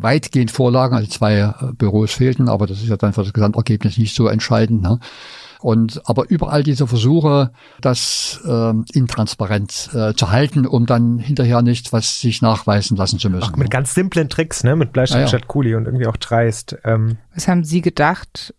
weitgehend 0.00 0.50
vorlagen. 0.50 0.96
Also 0.96 1.08
zwei 1.08 1.38
äh, 1.38 1.52
Büros 1.76 2.12
fehlten, 2.12 2.48
aber 2.48 2.66
das 2.66 2.78
ist 2.78 2.88
ja 2.88 2.96
dann 2.96 3.12
für 3.12 3.24
das 3.24 3.32
Gesamtergebnis 3.32 3.98
nicht 3.98 4.14
so 4.14 4.28
entscheidend. 4.28 4.82
Ne? 4.82 4.98
Und 5.60 6.02
aber 6.04 6.30
überall 6.30 6.62
diese 6.62 6.86
Versuche, 6.86 7.52
das 7.80 8.40
äh, 8.46 8.72
intransparent 8.92 9.90
äh, 9.92 10.14
zu 10.14 10.30
halten, 10.30 10.66
um 10.66 10.86
dann 10.86 11.18
hinterher 11.18 11.62
nicht 11.62 11.92
was 11.92 12.20
sich 12.20 12.42
nachweisen 12.42 12.96
lassen 12.96 13.18
zu 13.18 13.30
müssen. 13.30 13.52
Auch 13.52 13.56
mit 13.56 13.70
ganz 13.70 13.94
simplen 13.94 14.28
Tricks, 14.28 14.62
ne? 14.62 14.76
Mit 14.76 14.92
Bleistift 14.92 15.16
ja, 15.16 15.22
ja. 15.22 15.28
statt 15.28 15.48
Kuli 15.48 15.74
und 15.74 15.86
irgendwie 15.86 16.06
auch 16.06 16.16
dreist. 16.16 16.76
Ähm. 16.84 17.18
Was 17.34 17.48
haben 17.48 17.64
Sie 17.64 17.80
gedacht? 17.80 18.54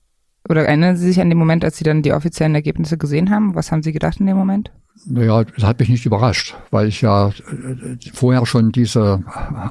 Oder 0.47 0.66
erinnern 0.66 0.97
Sie 0.97 1.06
sich 1.06 1.22
an 1.22 1.30
den 1.30 1.38
Moment, 1.38 1.64
als 1.64 1.78
Sie 1.78 1.84
dann 1.84 2.02
die 2.02 2.14
offiziellen 2.14 2.56
Ergebnisse 2.56 2.97
gesehen 2.97 3.30
haben? 3.30 3.56
Was 3.56 3.72
haben 3.72 3.84
Sie 3.84 3.91
gedacht 3.91 4.20
in 4.20 4.26
dem 4.26 4.38
Moment? 4.38 4.72
Naja, 5.06 5.43
das 5.43 5.64
hat 5.64 5.80
mich 5.80 5.89
nicht 5.89 6.06
überrascht, 6.06 6.56
weil 6.72 6.88
ich 6.88 7.02
ja 7.02 7.30
äh, 7.30 7.32
vorher 8.14 8.45
schon 8.45 8.72
diese 8.72 9.24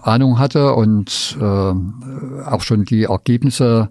Ahnung 0.02 0.38
hatte 0.38 0.72
und 0.74 1.36
äh, 1.40 1.44
auch 1.44 2.62
schon 2.62 2.84
die 2.84 3.04
Ergebnisse 3.04 3.90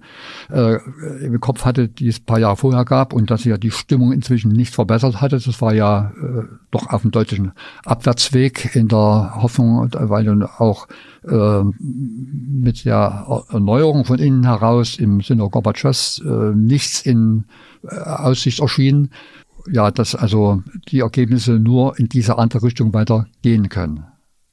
äh, 0.51 0.77
im 1.23 1.39
Kopf 1.39 1.63
hatte, 1.63 1.89
die 1.89 2.07
es 2.07 2.19
ein 2.19 2.25
paar 2.25 2.39
Jahre 2.39 2.57
vorher 2.57 2.85
gab 2.85 3.13
und 3.13 3.29
dass 3.29 3.43
sich 3.43 3.51
ja 3.51 3.57
die 3.57 3.71
Stimmung 3.71 4.13
inzwischen 4.13 4.51
nicht 4.51 4.73
verbessert 4.73 5.21
hatte. 5.21 5.39
Das 5.39 5.61
war 5.61 5.73
ja 5.73 6.11
äh, 6.21 6.43
doch 6.71 6.89
auf 6.89 7.03
einem 7.03 7.11
deutlichen 7.11 7.51
Abwärtsweg 7.85 8.75
in 8.75 8.87
der 8.87 9.33
Hoffnung, 9.35 9.89
weil 9.93 10.25
dann 10.25 10.43
auch 10.43 10.87
äh, 11.27 11.63
mit 11.79 12.83
der 12.83 13.45
Erneuerung 13.49 14.05
von 14.05 14.19
innen 14.19 14.45
heraus 14.45 14.97
im 14.97 15.21
Sinne 15.21 15.47
Gorbatschows 15.49 16.21
äh, 16.25 16.55
nichts 16.55 17.01
in 17.01 17.45
äh, 17.83 17.95
Aussicht 17.95 18.59
erschien 18.59 19.11
ja, 19.71 19.91
dass 19.91 20.15
also 20.15 20.63
die 20.89 20.99
Ergebnisse 20.99 21.53
nur 21.53 21.97
in 21.99 22.09
diese 22.09 22.37
andere 22.37 22.63
Richtung 22.63 22.93
weitergehen 22.93 23.69
können. 23.69 24.05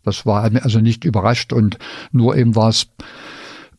Das 0.03 0.27
war 0.27 0.43
also 0.43 0.81
nicht 0.81 1.05
überrascht 1.05 1.53
und 1.53 1.79
nur 2.13 2.37
eben 2.37 2.55
war 2.55 2.69
es 2.69 2.89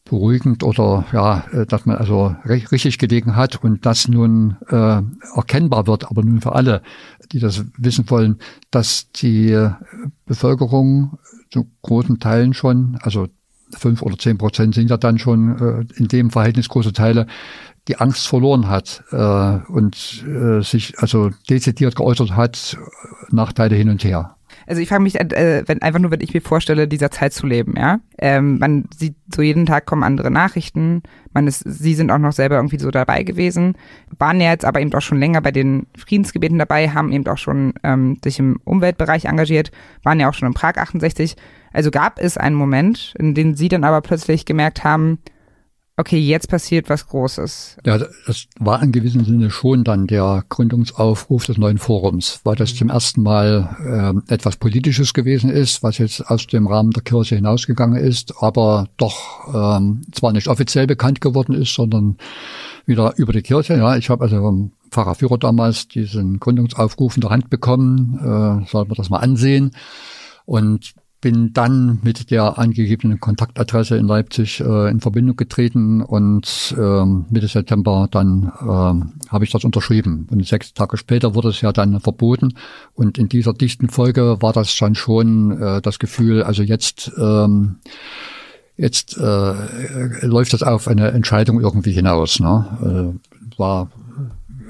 beruhigend 0.05 0.63
oder 0.63 1.05
ja, 1.11 1.45
äh, 1.51 1.65
dass 1.65 1.85
man 1.85 1.97
also 1.97 2.35
richtig 2.45 2.99
gelegen 2.99 3.35
hat 3.35 3.63
und 3.63 3.85
das 3.85 4.07
nun 4.07 4.55
äh, 4.69 5.01
erkennbar 5.35 5.87
wird, 5.87 6.09
aber 6.09 6.23
nun 6.23 6.41
für 6.41 6.53
alle, 6.53 6.81
die 7.31 7.39
das 7.39 7.65
wissen 7.77 8.09
wollen, 8.09 8.37
dass 8.69 9.11
die 9.11 9.69
Bevölkerung 10.25 11.17
zu 11.51 11.67
großen 11.81 12.19
Teilen 12.19 12.53
schon, 12.53 12.97
also 13.01 13.27
fünf 13.71 14.03
oder 14.03 14.17
zehn 14.17 14.37
Prozent 14.37 14.75
sind 14.75 14.89
ja 14.89 14.97
dann 14.97 15.17
schon 15.17 15.57
äh, 15.59 15.85
in 15.95 16.07
dem 16.07 16.29
Verhältnis 16.29 16.69
große 16.69 16.93
Teile, 16.93 17.25
die 17.87 17.97
Angst 17.97 18.27
verloren 18.27 18.67
hat 18.67 19.03
äh, 19.11 19.71
und 19.71 20.25
äh, 20.27 20.61
sich 20.61 20.97
also 20.99 21.31
dezidiert 21.49 21.95
geäußert 21.95 22.35
hat, 22.35 22.77
Nachteile 23.29 23.75
hin 23.75 23.89
und 23.89 24.03
her. 24.03 24.35
Also 24.67 24.81
ich 24.81 24.89
frage 24.89 25.03
mich, 25.03 25.19
äh, 25.19 25.63
wenn 25.67 25.81
einfach 25.81 25.99
nur, 25.99 26.11
wenn 26.11 26.21
ich 26.21 26.33
mir 26.33 26.41
vorstelle, 26.41 26.87
dieser 26.87 27.11
Zeit 27.11 27.33
zu 27.33 27.45
leben, 27.45 27.75
ja. 27.77 27.99
Ähm, 28.17 28.57
man 28.57 28.85
sieht 28.95 29.15
so 29.33 29.41
jeden 29.41 29.65
Tag 29.65 29.85
kommen 29.85 30.03
andere 30.03 30.31
Nachrichten. 30.31 31.03
Man 31.33 31.47
ist, 31.47 31.59
sie 31.59 31.93
sind 31.93 32.11
auch 32.11 32.17
noch 32.17 32.31
selber 32.31 32.55
irgendwie 32.55 32.79
so 32.79 32.89
dabei 32.89 33.23
gewesen, 33.23 33.75
waren 34.17 34.41
ja 34.41 34.49
jetzt 34.51 34.65
aber 34.65 34.81
eben 34.81 34.93
auch 34.93 35.01
schon 35.01 35.19
länger 35.19 35.41
bei 35.41 35.51
den 35.51 35.87
Friedensgebeten 35.97 36.57
dabei, 36.57 36.89
haben 36.89 37.11
eben 37.11 37.27
auch 37.27 37.37
schon 37.37 37.73
ähm, 37.83 38.17
sich 38.23 38.39
im 38.39 38.59
Umweltbereich 38.63 39.25
engagiert, 39.25 39.71
waren 40.03 40.19
ja 40.19 40.29
auch 40.29 40.33
schon 40.33 40.47
in 40.47 40.53
Prag 40.53 40.77
68. 40.77 41.35
Also 41.73 41.91
gab 41.91 42.19
es 42.19 42.37
einen 42.37 42.55
Moment, 42.55 43.13
in 43.19 43.33
dem 43.35 43.55
sie 43.55 43.67
dann 43.67 43.83
aber 43.83 44.01
plötzlich 44.01 44.45
gemerkt 44.45 44.83
haben, 44.83 45.19
okay, 45.97 46.19
jetzt 46.19 46.49
passiert 46.49 46.89
was 46.89 47.07
Großes. 47.07 47.77
Ja, 47.85 47.97
das 47.97 48.47
war 48.59 48.81
in 48.83 48.91
gewissem 48.91 49.23
Sinne 49.23 49.49
schon 49.49 49.83
dann 49.83 50.07
der 50.07 50.43
Gründungsaufruf 50.49 51.45
des 51.45 51.57
neuen 51.57 51.77
Forums, 51.77 52.41
weil 52.43 52.55
das 52.55 52.75
zum 52.75 52.89
ersten 52.89 53.23
Mal 53.23 54.23
äh, 54.27 54.33
etwas 54.33 54.57
Politisches 54.57 55.13
gewesen 55.13 55.49
ist, 55.49 55.83
was 55.83 55.97
jetzt 55.97 56.29
aus 56.29 56.47
dem 56.47 56.67
Rahmen 56.67 56.91
der 56.91 57.03
Kirche 57.03 57.35
hinausgegangen 57.35 57.97
ist, 57.97 58.33
aber 58.41 58.87
doch 58.97 59.53
ähm, 59.53 60.01
zwar 60.11 60.33
nicht 60.33 60.47
offiziell 60.47 60.87
bekannt 60.87 61.21
geworden 61.21 61.53
ist, 61.53 61.73
sondern 61.73 62.17
wieder 62.85 63.13
über 63.17 63.33
die 63.33 63.41
Kirche. 63.41 63.75
Ja, 63.77 63.95
ich 63.95 64.09
habe 64.09 64.23
also 64.23 64.41
vom 64.41 64.71
Pfarrer 64.91 65.15
Führer 65.15 65.37
damals 65.37 65.87
diesen 65.87 66.39
Gründungsaufruf 66.39 67.15
in 67.15 67.21
der 67.21 67.31
Hand 67.31 67.49
bekommen, 67.49 68.15
äh, 68.19 68.69
soll 68.69 68.85
man 68.85 68.95
das 68.95 69.09
mal 69.09 69.19
ansehen. 69.19 69.71
Und 70.45 70.93
bin 71.21 71.53
dann 71.53 71.99
mit 72.03 72.29
der 72.29 72.59
angegebenen 72.59 73.19
Kontaktadresse 73.19 73.97
in 73.97 74.05
Leipzig 74.05 74.59
äh, 74.59 74.89
in 74.89 74.99
Verbindung 74.99 75.35
getreten 75.35 76.01
und 76.01 76.75
ähm, 76.77 77.25
Mitte 77.29 77.47
September 77.47 78.07
dann 78.11 78.51
ähm, 78.61 79.13
habe 79.29 79.43
ich 79.43 79.51
das 79.51 79.63
unterschrieben. 79.63 80.27
Und 80.29 80.45
sechs 80.45 80.73
Tage 80.73 80.97
später 80.97 81.33
wurde 81.33 81.49
es 81.49 81.61
ja 81.61 81.71
dann 81.71 81.99
verboten. 81.99 82.53
Und 82.93 83.17
in 83.17 83.29
dieser 83.29 83.53
dichten 83.53 83.89
Folge 83.89 84.37
war 84.41 84.53
das 84.53 84.77
dann 84.77 84.95
schon 84.95 85.59
äh, 85.59 85.81
das 85.81 85.99
Gefühl, 85.99 86.43
also 86.43 86.63
jetzt 86.63 87.11
ähm, 87.17 87.77
jetzt 88.77 89.17
äh, 89.17 90.25
läuft 90.25 90.53
das 90.53 90.63
auf 90.63 90.87
eine 90.87 91.11
Entscheidung 91.11 91.61
irgendwie 91.61 91.93
hinaus. 91.93 92.39
Ne? 92.39 93.15
Äh, 93.17 93.59
war 93.59 93.89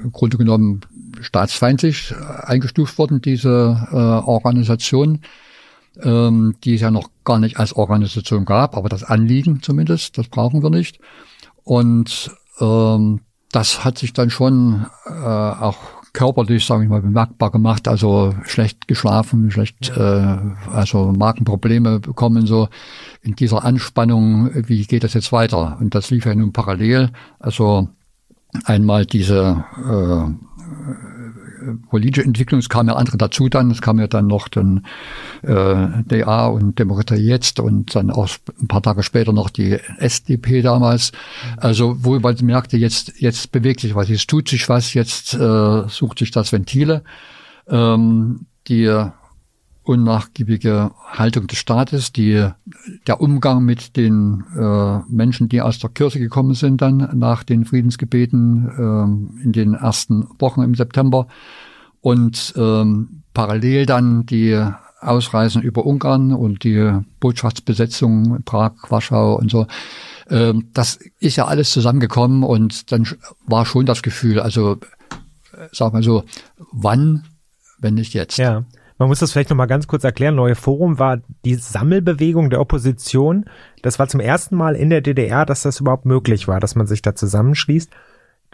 im 0.02 0.12
Grunde 0.12 0.36
genommen 0.36 0.80
staatsfeindlich 1.20 2.14
eingestuft 2.42 2.98
worden, 2.98 3.20
diese 3.20 3.88
äh, 3.90 3.96
Organisation 3.96 5.20
ähm, 6.02 6.54
die 6.64 6.74
es 6.74 6.80
ja 6.80 6.90
noch 6.90 7.10
gar 7.24 7.38
nicht 7.38 7.58
als 7.58 7.74
Organisation 7.74 8.44
gab, 8.44 8.76
aber 8.76 8.88
das 8.88 9.04
Anliegen 9.04 9.62
zumindest, 9.62 10.18
das 10.18 10.28
brauchen 10.28 10.62
wir 10.62 10.70
nicht. 10.70 10.98
Und 11.64 12.30
ähm, 12.60 13.20
das 13.52 13.84
hat 13.84 13.98
sich 13.98 14.12
dann 14.12 14.30
schon 14.30 14.86
äh, 15.06 15.10
auch 15.10 15.78
körperlich, 16.12 16.64
sage 16.64 16.84
ich 16.84 16.88
mal, 16.88 17.02
bemerkbar 17.02 17.50
gemacht. 17.50 17.88
Also 17.88 18.34
schlecht 18.44 18.88
geschlafen, 18.88 19.50
schlecht, 19.50 19.90
äh, 19.96 20.38
also 20.72 21.12
Magenprobleme 21.12 22.00
bekommen, 22.00 22.46
so 22.46 22.68
in 23.22 23.34
dieser 23.36 23.64
Anspannung, 23.64 24.50
wie 24.54 24.84
geht 24.86 25.04
das 25.04 25.14
jetzt 25.14 25.30
weiter? 25.30 25.76
Und 25.78 25.94
das 25.94 26.10
lief 26.10 26.24
ja 26.24 26.34
nun 26.34 26.52
parallel. 26.52 27.10
Also 27.38 27.88
einmal 28.64 29.04
diese 29.04 29.64
äh, 29.76 30.32
politische 31.90 32.24
Entwicklung, 32.24 32.60
es 32.60 32.68
kamen 32.68 32.88
ja 32.88 32.96
andere 32.96 33.16
dazu 33.16 33.48
dann, 33.48 33.70
es 33.70 33.82
kam 33.82 33.98
ja 33.98 34.06
dann 34.06 34.26
noch 34.26 34.48
den 34.48 34.84
äh, 35.42 35.88
DA 36.04 36.46
und 36.46 36.78
Demokratie 36.78 37.22
jetzt 37.22 37.60
und 37.60 37.94
dann 37.94 38.10
auch 38.10 38.28
ein 38.60 38.68
paar 38.68 38.82
Tage 38.82 39.02
später 39.02 39.32
noch 39.32 39.50
die 39.50 39.78
SDP 39.98 40.62
damals. 40.62 41.12
Also 41.56 41.96
wo 42.00 42.18
man 42.18 42.36
merkte, 42.42 42.76
jetzt, 42.76 43.20
jetzt 43.20 43.52
bewegt 43.52 43.80
sich 43.80 43.94
was, 43.94 44.08
jetzt 44.08 44.28
tut 44.28 44.48
sich 44.48 44.68
was, 44.68 44.94
jetzt 44.94 45.34
äh, 45.34 45.88
sucht 45.88 46.18
sich 46.18 46.30
das 46.30 46.52
Ventile. 46.52 47.02
Ähm, 47.68 48.46
die 48.68 48.84
unnachgiebige 49.86 50.90
Haltung 51.04 51.46
des 51.46 51.58
Staates, 51.58 52.12
die, 52.12 52.48
der 53.06 53.20
Umgang 53.20 53.64
mit 53.64 53.96
den 53.96 54.44
äh, 54.56 54.98
Menschen, 55.08 55.48
die 55.48 55.60
aus 55.60 55.78
der 55.78 55.90
Kirche 55.90 56.18
gekommen 56.18 56.54
sind 56.54 56.82
dann 56.82 57.08
nach 57.14 57.44
den 57.44 57.64
Friedensgebeten 57.64 58.68
äh, 58.68 59.44
in 59.44 59.52
den 59.52 59.74
ersten 59.74 60.26
Wochen 60.38 60.62
im 60.62 60.74
September 60.74 61.28
und 62.00 62.52
ähm, 62.56 63.22
parallel 63.32 63.86
dann 63.86 64.26
die 64.26 64.60
Ausreisen 65.00 65.62
über 65.62 65.86
Ungarn 65.86 66.32
und 66.32 66.64
die 66.64 67.00
Botschaftsbesetzung 67.20 68.42
Prag, 68.44 68.72
Warschau 68.88 69.36
und 69.36 69.50
so. 69.50 69.66
Ähm, 70.28 70.68
das 70.72 70.98
ist 71.20 71.36
ja 71.36 71.46
alles 71.46 71.70
zusammengekommen 71.70 72.42
und 72.42 72.90
dann 72.90 73.06
war 73.46 73.66
schon 73.66 73.86
das 73.86 74.02
Gefühl, 74.02 74.40
also 74.40 74.78
äh, 75.52 75.68
sag 75.72 75.92
mal 75.92 76.02
so, 76.02 76.24
wann, 76.72 77.24
wenn 77.78 77.94
nicht 77.94 78.14
jetzt? 78.14 78.38
Ja. 78.38 78.64
Man 78.98 79.08
muss 79.08 79.18
das 79.18 79.32
vielleicht 79.32 79.50
noch 79.50 79.56
mal 79.56 79.66
ganz 79.66 79.86
kurz 79.86 80.04
erklären. 80.04 80.34
Neue 80.34 80.54
Forum 80.54 80.98
war 80.98 81.18
die 81.44 81.56
Sammelbewegung 81.56 82.48
der 82.50 82.60
Opposition. 82.60 83.44
Das 83.82 83.98
war 83.98 84.08
zum 84.08 84.20
ersten 84.20 84.56
Mal 84.56 84.74
in 84.74 84.90
der 84.90 85.02
DDR, 85.02 85.44
dass 85.44 85.62
das 85.62 85.80
überhaupt 85.80 86.06
möglich 86.06 86.48
war, 86.48 86.60
dass 86.60 86.74
man 86.74 86.86
sich 86.86 87.02
da 87.02 87.14
zusammenschließt. 87.14 87.90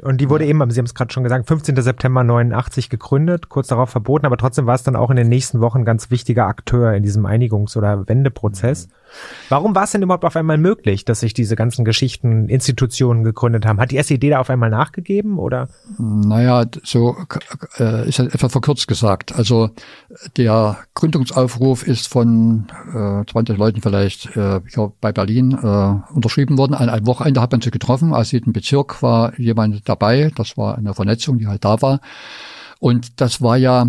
Und 0.01 0.21
die 0.21 0.31
wurde 0.31 0.45
ja. 0.45 0.51
eben, 0.51 0.71
Sie 0.71 0.79
haben 0.79 0.87
es 0.87 0.95
gerade 0.95 1.13
schon 1.13 1.23
gesagt, 1.23 1.47
15. 1.47 1.77
September 1.81 2.25
89 2.25 2.89
gegründet, 2.89 3.51
kurz 3.51 3.69
darauf 3.69 3.91
verboten, 3.91 4.27
aber 4.27 4.37
trotzdem 4.37 4.67
war 4.67 4.75
es 4.75 4.83
dann 4.83 4.97
auch 4.97 5.11
in 5.11 5.17
den 5.17 5.29
nächsten 5.29 5.61
Wochen 5.61 5.85
ganz 5.85 6.11
wichtiger 6.11 6.47
Akteur 6.47 6.95
in 6.95 7.03
diesem 7.03 7.27
Einigungs- 7.27 7.77
oder 7.77 8.09
Wendeprozess. 8.09 8.89
Mhm. 8.89 8.93
Warum 9.49 9.75
war 9.75 9.85
es 9.85 9.93
denn 9.93 10.03
überhaupt 10.03 10.25
auf 10.25 10.37
einmal 10.37 10.59
möglich, 10.59 11.05
dass 11.05 11.21
sich 11.21 11.35
diese 11.35 11.57
ganzen 11.57 11.85
Geschichten, 11.85 12.49
Institutionen 12.49 13.25
gegründet 13.25 13.67
haben? 13.67 13.81
Hat 13.81 13.91
die 13.91 13.99
SED 13.99 14.31
da 14.31 14.41
auf 14.41 14.51
einmal 14.51 14.71
nachgegeben 14.71 15.39
oder? 15.39 15.69
Naja, 15.99 16.65
so 16.83 17.17
äh, 17.79 18.09
ist 18.09 18.19
halt 18.19 18.35
etwa 18.35 18.49
verkürzt 18.49 18.89
gesagt. 18.89 19.35
Also 19.35 19.71
der 20.37 20.79
Gründungsaufruf 20.95 21.87
ist 21.87 22.09
von 22.09 22.67
äh, 22.95 23.31
20 23.31 23.59
Leuten 23.59 23.81
vielleicht 23.83 24.37
äh, 24.37 24.61
bei 25.01 25.13
Berlin 25.13 25.53
äh, 25.53 26.15
unterschrieben 26.15 26.59
worden. 26.59 26.75
An 26.75 26.89
einem 26.89 27.07
Wochenende 27.07 27.41
hat 27.41 27.53
man 27.53 27.61
sich 27.61 27.73
getroffen. 27.73 28.15
Aus 28.15 28.33
jedem 28.33 28.53
Bezirk 28.53 29.03
war 29.03 29.39
jemand 29.39 29.89
dabei. 29.89 30.31
Das 30.37 30.57
war 30.57 30.79
eine 30.79 30.95
Vernetzung, 30.95 31.39
die 31.39 31.47
halt 31.47 31.65
da 31.65 31.81
war. 31.83 32.01
Und 32.83 33.21
das 33.21 33.41
war 33.41 33.57
ja 33.57 33.87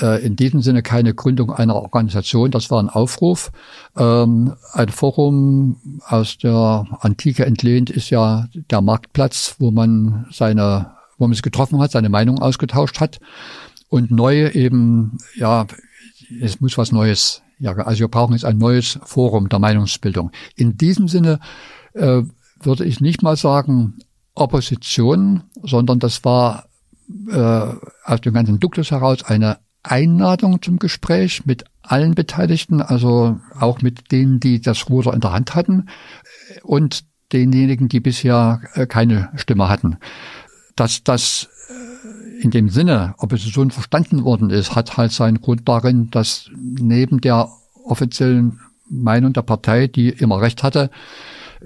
äh, 0.00 0.24
in 0.24 0.34
diesem 0.34 0.62
Sinne 0.62 0.82
keine 0.82 1.12
Gründung 1.12 1.52
einer 1.52 1.74
Organisation, 1.74 2.50
das 2.50 2.70
war 2.70 2.82
ein 2.82 2.88
Aufruf. 2.88 3.52
Ähm, 3.98 4.54
ein 4.72 4.88
Forum 4.88 6.00
aus 6.06 6.38
der 6.38 6.86
Antike 7.00 7.44
entlehnt 7.44 7.90
ist 7.90 8.08
ja 8.08 8.48
der 8.54 8.80
Marktplatz, 8.80 9.56
wo 9.58 9.70
man 9.70 10.24
seine, 10.32 10.92
wo 11.18 11.26
man 11.26 11.34
sich 11.34 11.42
getroffen 11.42 11.80
hat, 11.80 11.90
seine 11.90 12.08
Meinung 12.08 12.38
ausgetauscht 12.38 12.98
hat. 12.98 13.20
Und 13.90 14.10
neu 14.10 14.48
eben, 14.48 15.18
ja, 15.36 15.66
es 16.40 16.62
muss 16.62 16.78
was 16.78 16.92
Neues. 16.92 17.42
Ja, 17.58 17.72
also 17.72 18.00
wir 18.00 18.08
brauchen 18.08 18.32
jetzt 18.32 18.46
ein 18.46 18.56
neues 18.56 18.98
Forum 19.04 19.50
der 19.50 19.58
Meinungsbildung. 19.58 20.30
In 20.56 20.78
diesem 20.78 21.08
Sinne 21.08 21.40
äh, 21.92 22.22
würde 22.58 22.86
ich 22.86 23.02
nicht 23.02 23.22
mal 23.22 23.36
sagen 23.36 23.98
Opposition, 24.34 25.42
sondern 25.62 25.98
das 25.98 26.24
war 26.24 26.69
äh, 27.30 27.74
aus 28.04 28.20
dem 28.20 28.34
ganzen 28.34 28.60
Duktus 28.60 28.90
heraus 28.90 29.24
eine 29.24 29.58
Einladung 29.82 30.60
zum 30.60 30.78
Gespräch 30.78 31.46
mit 31.46 31.64
allen 31.82 32.14
Beteiligten, 32.14 32.82
also 32.82 33.40
auch 33.58 33.82
mit 33.82 34.12
denen, 34.12 34.40
die 34.40 34.60
das 34.60 34.88
Ruder 34.88 35.14
in 35.14 35.20
der 35.20 35.32
Hand 35.32 35.54
hatten 35.54 35.86
und 36.62 37.04
denjenigen, 37.32 37.88
die 37.88 38.00
bisher 38.00 38.60
äh, 38.74 38.86
keine 38.86 39.30
Stimme 39.36 39.68
hatten. 39.68 39.96
Dass 40.76 41.02
das 41.02 41.48
äh, 41.68 42.42
in 42.42 42.50
dem 42.50 42.68
Sinne 42.68 43.14
Opposition 43.18 43.70
verstanden 43.70 44.24
worden 44.24 44.50
ist, 44.50 44.74
hat 44.74 44.96
halt 44.96 45.12
seinen 45.12 45.40
Grund 45.40 45.68
darin, 45.68 46.10
dass 46.10 46.50
neben 46.54 47.20
der 47.20 47.48
offiziellen 47.84 48.60
Meinung 48.88 49.32
der 49.32 49.42
Partei, 49.42 49.86
die 49.86 50.10
immer 50.10 50.40
recht 50.40 50.62
hatte, 50.62 50.90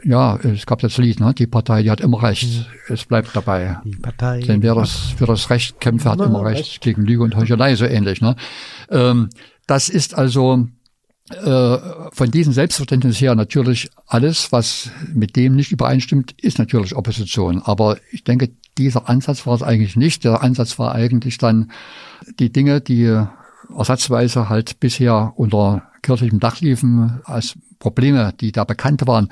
ja, 0.02 0.36
es 0.36 0.66
gab 0.66 0.80
das 0.80 0.98
Lied, 0.98 1.20
ne? 1.20 1.32
die 1.34 1.46
Partei, 1.46 1.82
die 1.82 1.90
hat 1.90 2.00
immer 2.00 2.22
recht. 2.22 2.44
Mhm. 2.44 2.66
Es 2.88 3.04
bleibt 3.04 3.34
dabei. 3.34 3.78
Die 3.84 3.96
Partei. 3.96 4.40
Denn 4.40 4.62
wer 4.62 4.74
das 4.74 4.92
für 5.16 5.26
das 5.26 5.50
Recht 5.50 5.80
kämpft, 5.80 6.06
hat 6.06 6.20
immer 6.20 6.44
recht. 6.44 6.60
recht. 6.60 6.80
Gegen 6.80 7.02
Lüge 7.04 7.22
und 7.22 7.36
Heuchelei 7.36 7.74
so 7.76 7.84
ähnlich. 7.84 8.20
Ne? 8.20 8.34
Ähm, 8.90 9.30
das 9.66 9.88
ist 9.88 10.14
also 10.14 10.66
äh, 11.30 11.78
von 12.12 12.30
diesem 12.30 12.52
Selbstverständnis 12.52 13.20
her 13.20 13.34
natürlich 13.34 13.88
alles, 14.06 14.52
was 14.52 14.90
mit 15.12 15.36
dem 15.36 15.54
nicht 15.54 15.72
übereinstimmt, 15.72 16.32
ist 16.42 16.58
natürlich 16.58 16.96
Opposition. 16.96 17.62
Aber 17.62 17.96
ich 18.10 18.24
denke, 18.24 18.50
dieser 18.76 19.08
Ansatz 19.08 19.46
war 19.46 19.54
es 19.54 19.62
eigentlich 19.62 19.96
nicht. 19.96 20.24
Der 20.24 20.42
Ansatz 20.42 20.78
war 20.78 20.94
eigentlich 20.94 21.38
dann 21.38 21.70
die 22.38 22.52
Dinge, 22.52 22.80
die 22.80 23.24
ersatzweise 23.74 24.48
halt 24.48 24.80
bisher 24.80 25.32
unter 25.36 25.84
kirchlichem 26.02 26.40
Dach 26.40 26.60
liefen, 26.60 27.20
als 27.24 27.54
Probleme, 27.78 28.34
die 28.38 28.52
da 28.52 28.64
bekannt 28.64 29.06
waren, 29.06 29.28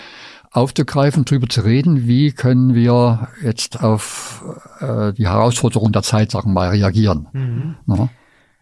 aufzugreifen, 0.52 1.24
drüber 1.24 1.48
zu 1.48 1.62
reden, 1.62 2.06
wie 2.06 2.32
können 2.32 2.74
wir 2.74 3.28
jetzt 3.42 3.82
auf 3.82 4.44
äh, 4.80 5.12
die 5.14 5.26
Herausforderung 5.28 5.92
der 5.92 6.02
Zeit, 6.02 6.30
sagen 6.30 6.50
wir 6.50 6.54
mal, 6.54 6.68
reagieren. 6.70 7.26
Mhm. 7.32 7.74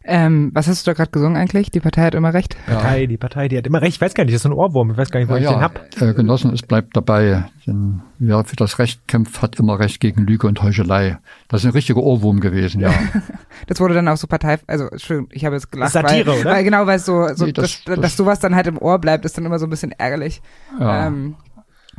Ähm, 0.03 0.51
was 0.55 0.67
hast 0.67 0.87
du 0.87 0.91
da 0.91 0.95
gerade 0.95 1.11
gesungen 1.11 1.37
eigentlich? 1.37 1.71
Die 1.71 1.79
Partei 1.79 2.03
hat 2.05 2.15
immer 2.15 2.33
recht. 2.33 2.57
Die 2.67 2.71
Partei, 2.73 3.07
die 3.07 3.17
Partei, 3.19 3.49
die 3.49 3.59
hat 3.59 3.67
immer 3.67 3.83
recht. 3.83 3.97
Ich 3.97 4.01
weiß 4.01 4.15
gar 4.15 4.25
nicht, 4.25 4.33
das 4.33 4.39
ist 4.39 4.43
so 4.45 4.49
ein 4.49 4.55
Ohrwurm. 4.55 4.91
Ich 4.93 4.97
weiß 4.97 5.11
gar 5.11 5.21
nicht, 5.21 5.29
wo 5.29 5.35
Ja, 5.35 5.41
ich 5.41 5.47
den 5.47 5.57
ja, 5.57 5.61
hab. 5.61 6.01
äh, 6.01 6.15
Genossen, 6.15 6.55
es 6.55 6.63
bleibt 6.63 6.97
dabei. 6.97 7.45
Denn 7.67 8.01
wer 8.19 8.43
für 8.45 8.57
das 8.57 8.79
Recht 8.79 9.07
kämpft, 9.07 9.43
hat 9.43 9.59
immer 9.61 9.79
Recht 9.79 10.01
gegen 10.01 10.27
Lüge 10.27 10.47
und 10.47 10.63
Heuchelei. 10.63 11.19
Das 11.49 11.61
ist 11.61 11.67
ein 11.67 11.73
richtiger 11.73 12.01
Ohrwurm 12.03 12.41
gewesen, 12.41 12.81
ja. 12.81 12.91
Das 13.67 13.79
wurde 13.79 13.93
dann 13.93 14.09
auch 14.09 14.17
so 14.17 14.27
Partei, 14.27 14.59
also 14.67 14.87
Entschuldigung, 14.89 15.29
ich 15.33 15.45
habe 15.45 15.57
jetzt 15.57 15.71
gelacht, 15.71 15.93
Satire, 15.93 16.29
weil, 16.33 16.41
oder? 16.41 16.51
weil 16.51 16.65
genau, 16.65 16.87
weil 16.87 16.99
so, 16.99 17.29
so 17.35 17.45
Nee, 17.45 17.53
das, 17.53 17.85
das- 17.85 17.85
dass, 17.85 18.01
das- 18.01 18.17
sowas 18.17 18.41
dann 18.41 18.55
halt 18.57 18.69
im 18.69 18.79
Ohr 18.79 18.99
bleibt, 18.99 19.27
ist 19.27 19.37
dann 19.37 19.45
immer 19.45 19.59
so 19.59 19.67
ein 19.67 19.71
bisschen 19.71 19.93
ärgerlich. 19.93 20.41
ja. 20.81 21.09
Ähm, 21.09 21.35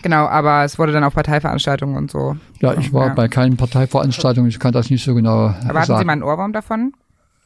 genau, 0.02 0.28
aber 0.28 0.64
es 0.64 0.78
wurde 0.80 0.92
dann 0.92 1.04
auf 1.04 1.14
Parteiveranstaltungen 1.14 1.96
und 1.96 2.12
so. 2.12 2.36
ja, 2.60 2.74
ich 2.74 2.94
war 2.94 3.08
ja. 3.08 3.14
bei 3.14 3.28
keinen 3.28 3.58
Parteiveranstaltungen, 3.58 4.50
ich 4.50 4.60
kann 4.60 4.74
das 4.74 4.90
nicht 4.90 5.04
so 5.04 5.14
genau 5.14 5.48
Aber 5.48 5.54
hatten 5.54 5.82
Sie 5.82 5.88
sagen. 5.88 6.06
mal 6.08 6.14
einen 6.14 6.24
Ohrwurm 6.24 6.54
davon? 6.54 6.94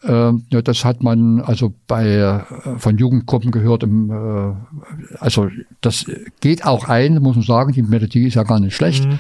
Ähm, 0.04 0.44
ja, 0.50 0.62
das 0.62 0.86
hat 0.86 1.02
man 1.02 1.42
also 1.42 1.74
bei 1.88 2.06
äh, 2.06 2.40
von 2.78 2.98
Jugendgruppen 2.98 3.52
gehört. 3.52 3.84
Im, 3.84 4.12
äh, 4.12 4.54
also 5.20 5.50
das 5.82 6.06
geht 6.42 6.66
auch 6.66 6.88
ein, 6.88 7.22
muss 7.22 7.36
man 7.36 7.46
sagen. 7.46 7.72
Die 7.72 7.82
Melodie 7.82 8.28
ist 8.28 8.36
ja 8.36 8.44
gar 8.44 8.60
nicht 8.60 8.76
schlecht. 8.76 9.08
Mhm. 9.08 9.20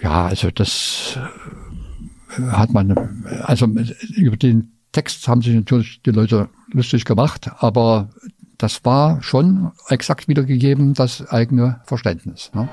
Ja, 0.00 0.26
also 0.26 0.50
das 0.50 1.18
äh, 2.38 2.42
hat 2.42 2.72
man. 2.72 3.24
Also 3.42 3.66
über 4.14 4.36
den 4.36 4.72
Text 4.92 5.26
haben 5.26 5.42
sich 5.42 5.54
natürlich 5.54 6.00
die 6.02 6.10
Leute 6.10 6.48
lustig 6.70 7.04
gemacht, 7.04 7.50
aber 7.58 8.10
das 8.62 8.84
war 8.84 9.20
schon 9.22 9.72
exakt 9.88 10.28
wiedergegeben, 10.28 10.94
das 10.94 11.28
eigene 11.28 11.80
Verständnis. 11.84 12.52
Ne? 12.54 12.68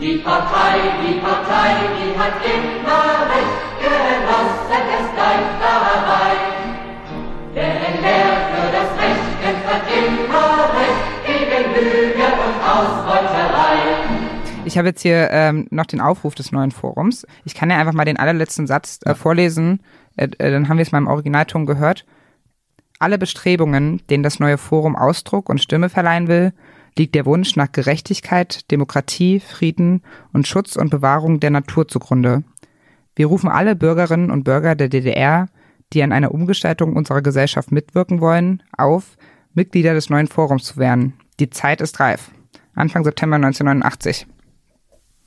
Die 0.00 0.16
Partei, 0.16 0.80
die 1.06 1.20
Partei, 1.20 1.76
die 1.96 2.18
hat 2.18 2.32
immer 2.42 3.30
recht, 3.30 3.54
Genossen, 3.80 4.82
es 4.98 5.08
bleibt 5.14 5.62
dabei. 5.62 6.34
Denn 7.54 8.02
wer 8.02 8.26
für 8.50 8.72
das 8.72 8.90
Recht 8.98 9.42
kämpft, 9.42 9.66
hat 9.66 9.82
immer 9.96 10.74
recht, 10.74 11.02
gegen 11.24 11.72
Lüge 11.74 12.24
und 12.24 12.56
Ausbeuterei. 12.66 13.78
Ich 14.64 14.76
habe 14.76 14.88
jetzt 14.88 15.02
hier 15.02 15.28
ähm, 15.30 15.68
noch 15.70 15.86
den 15.86 16.00
Aufruf 16.00 16.34
des 16.34 16.50
neuen 16.50 16.72
Forums. 16.72 17.26
Ich 17.44 17.54
kann 17.54 17.70
ja 17.70 17.78
einfach 17.78 17.92
mal 17.92 18.04
den 18.04 18.16
allerletzten 18.16 18.66
Satz 18.66 18.98
äh, 19.04 19.14
vorlesen, 19.14 19.82
äh, 20.16 20.28
äh, 20.38 20.50
dann 20.50 20.68
haben 20.68 20.78
wir 20.78 20.82
es 20.82 20.90
mal 20.90 20.98
im 20.98 21.06
Originalton 21.06 21.64
gehört. 21.66 22.04
Alle 23.02 23.18
Bestrebungen, 23.18 24.00
denen 24.10 24.22
das 24.22 24.38
neue 24.38 24.58
Forum 24.58 24.94
Ausdruck 24.94 25.48
und 25.48 25.60
Stimme 25.60 25.88
verleihen 25.88 26.28
will, 26.28 26.52
liegt 26.96 27.16
der 27.16 27.26
Wunsch 27.26 27.56
nach 27.56 27.72
Gerechtigkeit, 27.72 28.70
Demokratie, 28.70 29.40
Frieden 29.40 30.02
und 30.32 30.46
Schutz 30.46 30.76
und 30.76 30.90
Bewahrung 30.90 31.40
der 31.40 31.50
Natur 31.50 31.88
zugrunde. 31.88 32.44
Wir 33.16 33.26
rufen 33.26 33.50
alle 33.50 33.74
Bürgerinnen 33.74 34.30
und 34.30 34.44
Bürger 34.44 34.76
der 34.76 34.88
DDR, 34.88 35.48
die 35.92 36.04
an 36.04 36.12
einer 36.12 36.32
Umgestaltung 36.32 36.94
unserer 36.94 37.22
Gesellschaft 37.22 37.72
mitwirken 37.72 38.20
wollen, 38.20 38.62
auf, 38.78 39.16
Mitglieder 39.52 39.94
des 39.94 40.08
neuen 40.08 40.28
Forums 40.28 40.62
zu 40.62 40.76
werden. 40.76 41.14
Die 41.40 41.50
Zeit 41.50 41.80
ist 41.80 41.98
reif. 41.98 42.30
Anfang 42.76 43.02
September 43.02 43.34
1989. 43.34 44.28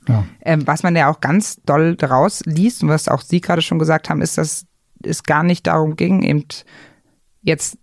Ja. 0.08 0.24
Ähm, 0.40 0.66
was 0.66 0.82
man 0.82 0.96
ja 0.96 1.10
auch 1.10 1.20
ganz 1.20 1.60
doll 1.66 1.94
daraus 1.94 2.40
liest 2.46 2.82
und 2.82 2.88
was 2.88 3.06
auch 3.06 3.20
Sie 3.20 3.42
gerade 3.42 3.60
schon 3.60 3.78
gesagt 3.78 4.08
haben, 4.08 4.22
ist, 4.22 4.38
dass 4.38 4.64
es 5.02 5.24
gar 5.24 5.42
nicht 5.42 5.66
darum 5.66 5.96
ging, 5.96 6.22
eben 6.22 6.46
jetzt 7.46 7.78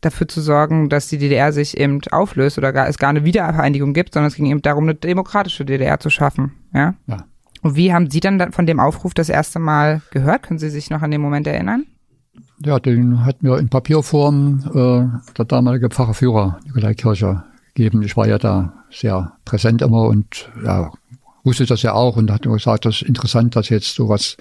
dafür 0.00 0.28
zu 0.28 0.40
sorgen, 0.40 0.88
dass 0.88 1.08
die 1.08 1.18
DDR 1.18 1.52
sich 1.52 1.76
eben 1.76 2.00
auflöst 2.10 2.56
oder 2.58 2.72
gar, 2.72 2.88
es 2.88 2.98
gar 2.98 3.10
eine 3.10 3.24
Wiedervereinigung 3.24 3.92
gibt, 3.92 4.14
sondern 4.14 4.28
es 4.28 4.36
ging 4.36 4.46
eben 4.46 4.62
darum, 4.62 4.84
eine 4.84 4.94
demokratische 4.94 5.64
DDR 5.64 5.98
zu 6.00 6.08
schaffen. 6.10 6.52
Ja. 6.72 6.94
Ja. 7.06 7.24
Und 7.62 7.74
wie 7.74 7.92
haben 7.92 8.08
Sie 8.10 8.20
dann 8.20 8.38
da- 8.38 8.50
von 8.52 8.66
dem 8.66 8.78
Aufruf 8.80 9.14
das 9.14 9.28
erste 9.28 9.58
Mal 9.58 10.00
gehört? 10.12 10.44
Können 10.44 10.58
Sie 10.60 10.70
sich 10.70 10.90
noch 10.90 11.02
an 11.02 11.10
den 11.10 11.20
Moment 11.20 11.46
erinnern? 11.46 11.84
Ja, 12.64 12.78
den 12.78 13.24
hat 13.24 13.42
mir 13.42 13.58
in 13.58 13.68
Papierform 13.68 14.62
äh, 14.74 15.32
der 15.36 15.44
damalige 15.44 15.88
Pfarrerführer 15.88 16.60
Nikolai 16.64 16.94
Kircher 16.94 17.44
gegeben. 17.74 18.02
Ich 18.02 18.16
war 18.16 18.28
ja 18.28 18.38
da 18.38 18.72
sehr 18.90 19.32
präsent 19.44 19.82
immer 19.82 20.02
und 20.04 20.48
ja, 20.64 20.92
wusste 21.44 21.66
das 21.66 21.82
ja 21.82 21.94
auch 21.94 22.16
und 22.16 22.30
hat 22.30 22.42
gesagt, 22.42 22.84
das 22.84 22.96
ist 22.96 23.08
interessant, 23.08 23.56
dass 23.56 23.68
jetzt 23.70 23.94
sowas 23.94 24.36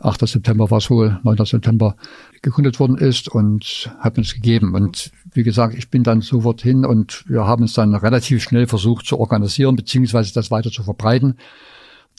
8. 0.00 0.26
September 0.28 0.70
war 0.70 0.78
es 0.78 0.90
wohl, 0.90 1.18
9. 1.24 1.44
September 1.44 1.96
gegründet 2.42 2.80
worden 2.80 2.96
ist 2.96 3.28
und 3.28 3.90
hat 3.98 4.18
das 4.18 4.34
gegeben. 4.34 4.74
Und 4.74 5.10
wie 5.32 5.42
gesagt, 5.42 5.74
ich 5.74 5.90
bin 5.90 6.02
dann 6.02 6.20
sofort 6.20 6.62
hin 6.62 6.84
und 6.84 7.24
wir 7.28 7.44
haben 7.44 7.64
es 7.64 7.72
dann 7.72 7.94
relativ 7.94 8.42
schnell 8.42 8.66
versucht 8.66 9.06
zu 9.06 9.18
organisieren, 9.18 9.76
beziehungsweise 9.76 10.32
das 10.32 10.50
weiter 10.50 10.70
zu 10.70 10.82
verbreiten 10.82 11.36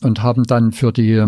und 0.01 0.23
haben 0.23 0.43
dann 0.43 0.71
für 0.71 0.91
die 0.91 1.25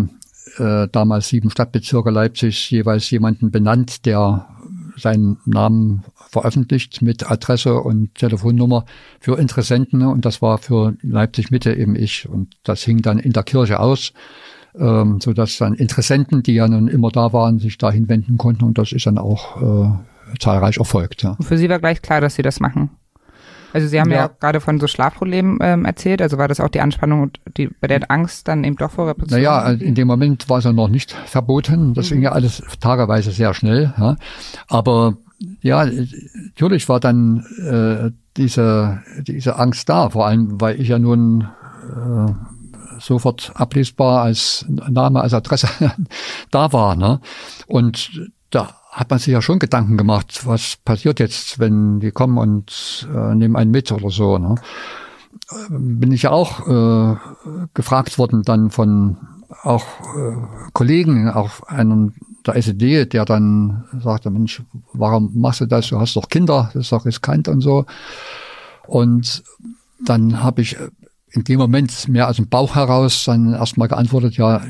äh, 0.56 0.88
damals 0.90 1.28
sieben 1.28 1.50
Stadtbezirke 1.50 2.10
Leipzig 2.10 2.70
jeweils 2.70 3.10
jemanden 3.10 3.50
benannt, 3.50 4.06
der 4.06 4.48
seinen 4.96 5.38
Namen 5.44 6.04
veröffentlicht 6.30 7.02
mit 7.02 7.30
Adresse 7.30 7.74
und 7.74 8.14
Telefonnummer 8.14 8.84
für 9.20 9.38
Interessenten. 9.38 10.02
Und 10.02 10.24
das 10.24 10.42
war 10.42 10.58
für 10.58 10.94
Leipzig 11.02 11.50
Mitte 11.50 11.74
eben 11.74 11.96
ich. 11.96 12.28
Und 12.28 12.54
das 12.64 12.82
hing 12.82 13.02
dann 13.02 13.18
in 13.18 13.32
der 13.32 13.42
Kirche 13.42 13.80
aus, 13.80 14.12
ähm, 14.78 15.20
so 15.20 15.32
dass 15.32 15.58
dann 15.58 15.74
Interessenten, 15.74 16.42
die 16.42 16.54
ja 16.54 16.68
nun 16.68 16.88
immer 16.88 17.10
da 17.10 17.32
waren, 17.32 17.58
sich 17.58 17.78
dahin 17.78 18.08
wenden 18.08 18.38
konnten 18.38 18.64
und 18.64 18.78
das 18.78 18.92
ist 18.92 19.06
dann 19.06 19.18
auch 19.18 19.60
äh, 19.60 20.38
zahlreich 20.38 20.78
erfolgt. 20.78 21.22
Ja. 21.22 21.36
Für 21.40 21.58
Sie 21.58 21.68
war 21.68 21.78
gleich 21.78 22.00
klar, 22.02 22.20
dass 22.20 22.34
Sie 22.36 22.42
das 22.42 22.60
machen. 22.60 22.90
Also 23.74 23.88
Sie 23.88 23.98
haben 24.00 24.10
ja, 24.10 24.16
Ja. 24.26 24.30
gerade 24.40 24.60
von 24.60 24.78
so 24.78 24.86
Schlafproblemen 24.86 25.58
ähm, 25.62 25.84
erzählt. 25.86 26.20
Also 26.20 26.36
war 26.36 26.46
das 26.46 26.60
auch 26.60 26.68
die 26.68 26.80
Anspannung 26.80 27.22
und 27.22 27.40
die, 27.56 27.68
bei 27.80 27.88
der 27.88 28.10
Angst 28.10 28.46
dann 28.48 28.64
eben 28.64 28.76
doch 28.76 28.90
vor 28.90 29.08
Repression? 29.08 29.38
Naja, 29.40 29.70
in 29.70 29.94
dem 29.94 30.08
Moment 30.08 30.48
war 30.50 30.58
es 30.58 30.64
ja 30.64 30.72
noch 30.74 30.88
nicht 30.88 31.12
verboten. 31.12 31.94
Das 31.94 32.10
ging 32.10 32.20
ja 32.20 32.32
alles 32.32 32.62
tageweise 32.80 33.30
sehr 33.30 33.54
schnell. 33.54 33.94
Ja. 33.98 34.16
Aber 34.68 35.16
ja, 35.62 35.86
natürlich 35.86 36.88
war 36.90 37.00
dann 37.00 37.44
äh, 37.66 38.10
diese, 38.36 39.02
diese 39.26 39.58
Angst 39.58 39.88
da, 39.88 40.10
vor 40.10 40.26
allem, 40.26 40.60
weil 40.60 40.78
ich 40.80 40.88
ja 40.88 40.98
nun 40.98 41.42
äh, 41.90 42.32
sofort 43.02 43.52
ablesbar 43.54 44.22
als 44.22 44.64
Name, 44.68 45.20
als 45.20 45.34
Adresse 45.34 45.68
da 46.50 46.72
war. 46.72 46.96
Ne? 46.96 47.20
Und 47.66 48.30
da 48.50 48.74
hat 48.90 49.10
man 49.10 49.18
sich 49.18 49.32
ja 49.32 49.42
schon 49.42 49.58
Gedanken 49.58 49.96
gemacht, 49.96 50.46
was 50.46 50.76
passiert 50.84 51.18
jetzt, 51.18 51.58
wenn 51.58 52.00
die 52.00 52.10
kommen 52.10 52.38
und 52.38 53.08
äh, 53.14 53.34
nehmen 53.34 53.56
einen 53.56 53.70
mit 53.70 53.90
oder 53.90 54.10
so. 54.10 54.38
Ne? 54.38 54.56
bin 55.68 56.12
ich 56.12 56.22
ja 56.22 56.30
auch 56.30 56.66
äh, 56.66 57.16
gefragt 57.74 58.18
worden 58.18 58.42
dann 58.42 58.70
von 58.70 59.16
auch 59.62 59.84
äh, 60.16 60.36
Kollegen, 60.72 61.28
auch 61.28 61.62
einem 61.64 62.14
der 62.46 62.56
SED, 62.56 63.12
der 63.12 63.24
dann 63.24 63.84
sagte, 64.02 64.30
Mensch, 64.30 64.62
warum 64.92 65.30
machst 65.34 65.60
du 65.60 65.66
das? 65.66 65.88
Du 65.88 66.00
hast 66.00 66.16
doch 66.16 66.28
Kinder, 66.28 66.70
das 66.72 66.84
ist 66.84 66.92
doch 66.92 67.04
riskant 67.04 67.48
und 67.48 67.60
so. 67.60 67.84
Und 68.86 69.44
dann 70.04 70.42
habe 70.42 70.62
ich 70.62 70.76
in 71.32 71.44
dem 71.44 71.58
Moment 71.58 72.08
mehr 72.08 72.28
aus 72.28 72.36
dem 72.36 72.48
Bauch 72.48 72.74
heraus 72.74 73.24
dann 73.24 73.54
erstmal 73.54 73.88
geantwortet, 73.88 74.36
ja, 74.36 74.62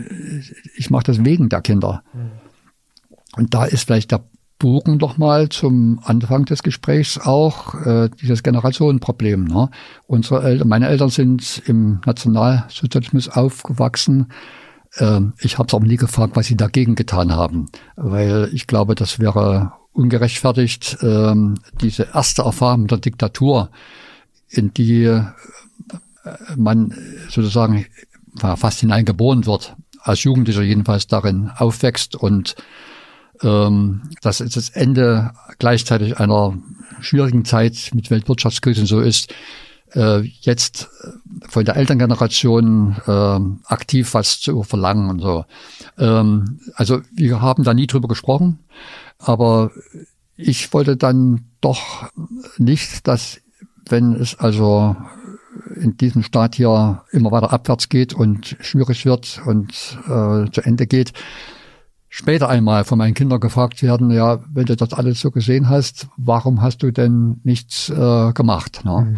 ich 0.76 0.90
mache 0.90 1.04
das 1.04 1.24
wegen 1.24 1.48
der 1.48 1.60
Kinder. 1.60 2.02
Und 3.36 3.54
da 3.54 3.64
ist 3.64 3.84
vielleicht 3.84 4.12
der 4.12 4.24
Bogen 4.58 5.00
doch 5.00 5.18
mal 5.18 5.48
zum 5.48 5.98
Anfang 6.04 6.44
des 6.44 6.62
Gesprächs 6.62 7.18
auch 7.18 7.74
äh, 7.84 8.08
dieses 8.20 8.44
Generationenproblem. 8.44 9.44
Ne? 9.44 9.70
Unsere 10.06 10.44
Eltern, 10.44 10.68
meine 10.68 10.86
Eltern 10.86 11.08
sind 11.08 11.62
im 11.66 12.00
Nationalsozialismus 12.06 13.28
aufgewachsen. 13.28 14.28
Ähm, 14.98 15.32
ich 15.40 15.58
habe 15.58 15.66
es 15.66 15.74
aber 15.74 15.84
nie 15.84 15.96
gefragt, 15.96 16.36
was 16.36 16.46
sie 16.46 16.56
dagegen 16.56 16.94
getan 16.94 17.32
haben, 17.32 17.70
weil 17.96 18.50
ich 18.52 18.68
glaube, 18.68 18.94
das 18.94 19.18
wäre 19.18 19.72
ungerechtfertigt. 19.92 20.98
Ähm, 21.02 21.56
diese 21.80 22.10
erste 22.14 22.42
Erfahrung 22.42 22.86
der 22.86 22.98
Diktatur, 22.98 23.68
in 24.48 24.72
die 24.72 25.22
man 26.56 26.94
sozusagen 27.28 27.86
fast 28.56 28.80
hineingeboren 28.80 29.46
wird, 29.46 29.76
als 30.00 30.24
Jugendlicher 30.24 30.62
jedenfalls 30.62 31.06
darin 31.06 31.50
aufwächst 31.56 32.16
und 32.16 32.54
ähm, 33.42 34.02
das 34.20 34.40
ist 34.40 34.56
das 34.56 34.68
Ende 34.70 35.32
gleichzeitig 35.58 36.18
einer 36.18 36.56
schwierigen 37.00 37.44
Zeit 37.44 37.90
mit 37.94 38.10
Weltwirtschaftskrise 38.10 38.82
und 38.82 38.86
so 38.86 39.00
ist, 39.00 39.32
äh, 39.94 40.20
jetzt 40.40 40.88
von 41.48 41.64
der 41.64 41.76
Elterngeneration 41.76 42.96
äh, 43.06 43.72
aktiv 43.72 44.14
was 44.14 44.40
zu 44.40 44.62
verlangen 44.62 45.10
und 45.10 45.20
so. 45.20 45.44
Ähm, 45.98 46.60
also 46.74 47.00
wir 47.12 47.40
haben 47.40 47.64
da 47.64 47.74
nie 47.74 47.86
drüber 47.86 48.08
gesprochen, 48.08 48.60
aber 49.18 49.70
ich 50.36 50.72
wollte 50.72 50.96
dann 50.96 51.44
doch 51.60 52.10
nicht, 52.58 53.06
dass 53.06 53.40
wenn 53.88 54.14
es 54.14 54.38
also 54.38 54.96
in 55.76 55.96
diesem 55.96 56.22
Staat 56.22 56.54
hier 56.54 57.02
immer 57.10 57.30
weiter 57.30 57.52
abwärts 57.52 57.88
geht 57.88 58.14
und 58.14 58.56
schwierig 58.60 59.04
wird 59.04 59.40
und 59.44 59.70
äh, 60.04 60.50
zu 60.50 60.62
Ende 60.62 60.86
geht, 60.86 61.12
später 62.08 62.48
einmal 62.48 62.84
von 62.84 62.98
meinen 62.98 63.14
Kindern 63.14 63.40
gefragt 63.40 63.82
werden, 63.82 64.10
ja, 64.10 64.40
wenn 64.52 64.66
du 64.66 64.76
das 64.76 64.92
alles 64.92 65.20
so 65.20 65.30
gesehen 65.30 65.68
hast, 65.68 66.08
warum 66.16 66.60
hast 66.60 66.82
du 66.82 66.92
denn 66.92 67.40
nichts 67.42 67.88
äh, 67.88 68.32
gemacht? 68.32 68.84
Ne? 68.84 69.16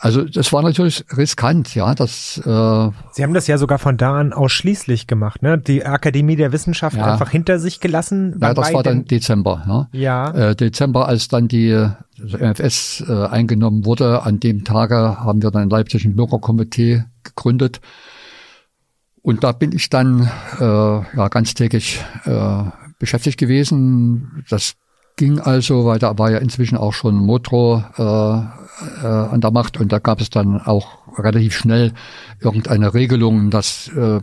Also 0.00 0.24
das 0.24 0.52
war 0.52 0.62
natürlich 0.62 1.04
riskant, 1.16 1.74
ja. 1.74 1.94
Das, 1.94 2.38
äh, 2.38 2.90
Sie 3.12 3.22
haben 3.22 3.34
das 3.34 3.46
ja 3.48 3.58
sogar 3.58 3.78
von 3.78 3.96
da 3.96 4.18
an 4.20 4.32
ausschließlich 4.32 5.06
gemacht, 5.06 5.42
ne? 5.42 5.58
Die 5.58 5.84
Akademie 5.84 6.36
der 6.36 6.52
Wissenschaften 6.52 7.00
Ja. 7.00 7.12
einfach 7.12 7.30
hinter 7.30 7.58
sich 7.58 7.80
gelassen. 7.80 8.38
ja, 8.40 8.54
das 8.54 8.72
war 8.72 8.82
dann 8.82 9.04
Dezember. 9.06 9.88
Ja. 9.92 9.98
Ja. 9.98 10.50
Äh, 10.50 10.56
Dezember, 10.56 11.08
als 11.08 11.28
dann 11.28 11.48
die 11.48 11.72
MFS 12.18 13.04
äh, 13.08 13.26
eingenommen 13.26 13.84
wurde, 13.84 14.22
an 14.22 14.38
dem 14.40 14.64
Tage 14.64 14.96
haben 14.96 15.42
wir 15.42 15.50
dann 15.50 15.64
in 15.64 15.70
Leipzig 15.70 16.04
ein 16.04 16.14
Bürgerkomitee 16.16 17.04
gegründet. 17.24 17.80
Und 19.22 19.42
da 19.44 19.52
bin 19.52 19.72
ich 19.72 19.90
dann 19.90 20.30
äh, 20.58 20.62
ja, 20.64 21.28
ganztägig 21.28 22.00
äh, 22.24 22.62
beschäftigt 22.98 23.38
gewesen. 23.38 24.44
Das 24.48 24.74
ging 25.18 25.38
also, 25.40 25.84
weil 25.84 25.98
da 25.98 26.16
war 26.16 26.30
ja 26.30 26.38
inzwischen 26.38 26.78
auch 26.78 26.94
schon 26.94 27.16
Motro 27.16 27.84
äh, 27.98 28.02
äh, 28.02 29.06
an 29.06 29.42
der 29.42 29.50
Macht 29.50 29.78
und 29.78 29.92
da 29.92 29.98
gab 29.98 30.22
es 30.22 30.30
dann 30.30 30.62
auch 30.62 30.88
relativ 31.18 31.54
schnell 31.54 31.92
irgendeine 32.40 32.94
Regelung, 32.94 33.50
dass 33.50 33.88
äh, 33.88 34.20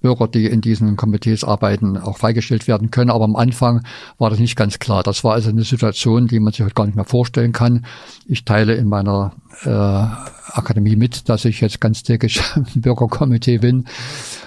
Bürger, 0.00 0.28
die 0.28 0.46
in 0.46 0.60
diesen 0.60 0.96
Komitees 0.96 1.44
arbeiten, 1.44 1.98
auch 1.98 2.16
freigestellt 2.16 2.68
werden 2.68 2.90
können. 2.90 3.10
Aber 3.10 3.24
am 3.24 3.36
Anfang 3.36 3.82
war 4.18 4.30
das 4.30 4.38
nicht 4.38 4.56
ganz 4.56 4.78
klar. 4.78 5.02
Das 5.02 5.24
war 5.24 5.34
also 5.34 5.50
eine 5.50 5.62
Situation, 5.62 6.26
die 6.26 6.40
man 6.40 6.52
sich 6.52 6.62
heute 6.62 6.74
gar 6.74 6.86
nicht 6.86 6.94
mehr 6.94 7.04
vorstellen 7.04 7.52
kann. 7.52 7.84
Ich 8.26 8.44
teile 8.44 8.74
in 8.74 8.88
meiner 8.88 9.34
äh, 9.64 9.68
Akademie 9.68 10.96
mit, 10.96 11.28
dass 11.28 11.44
ich 11.44 11.60
jetzt 11.60 11.80
ganztägig 11.80 12.42
im 12.74 12.80
Bürgerkomitee 12.80 13.58
bin 13.58 13.86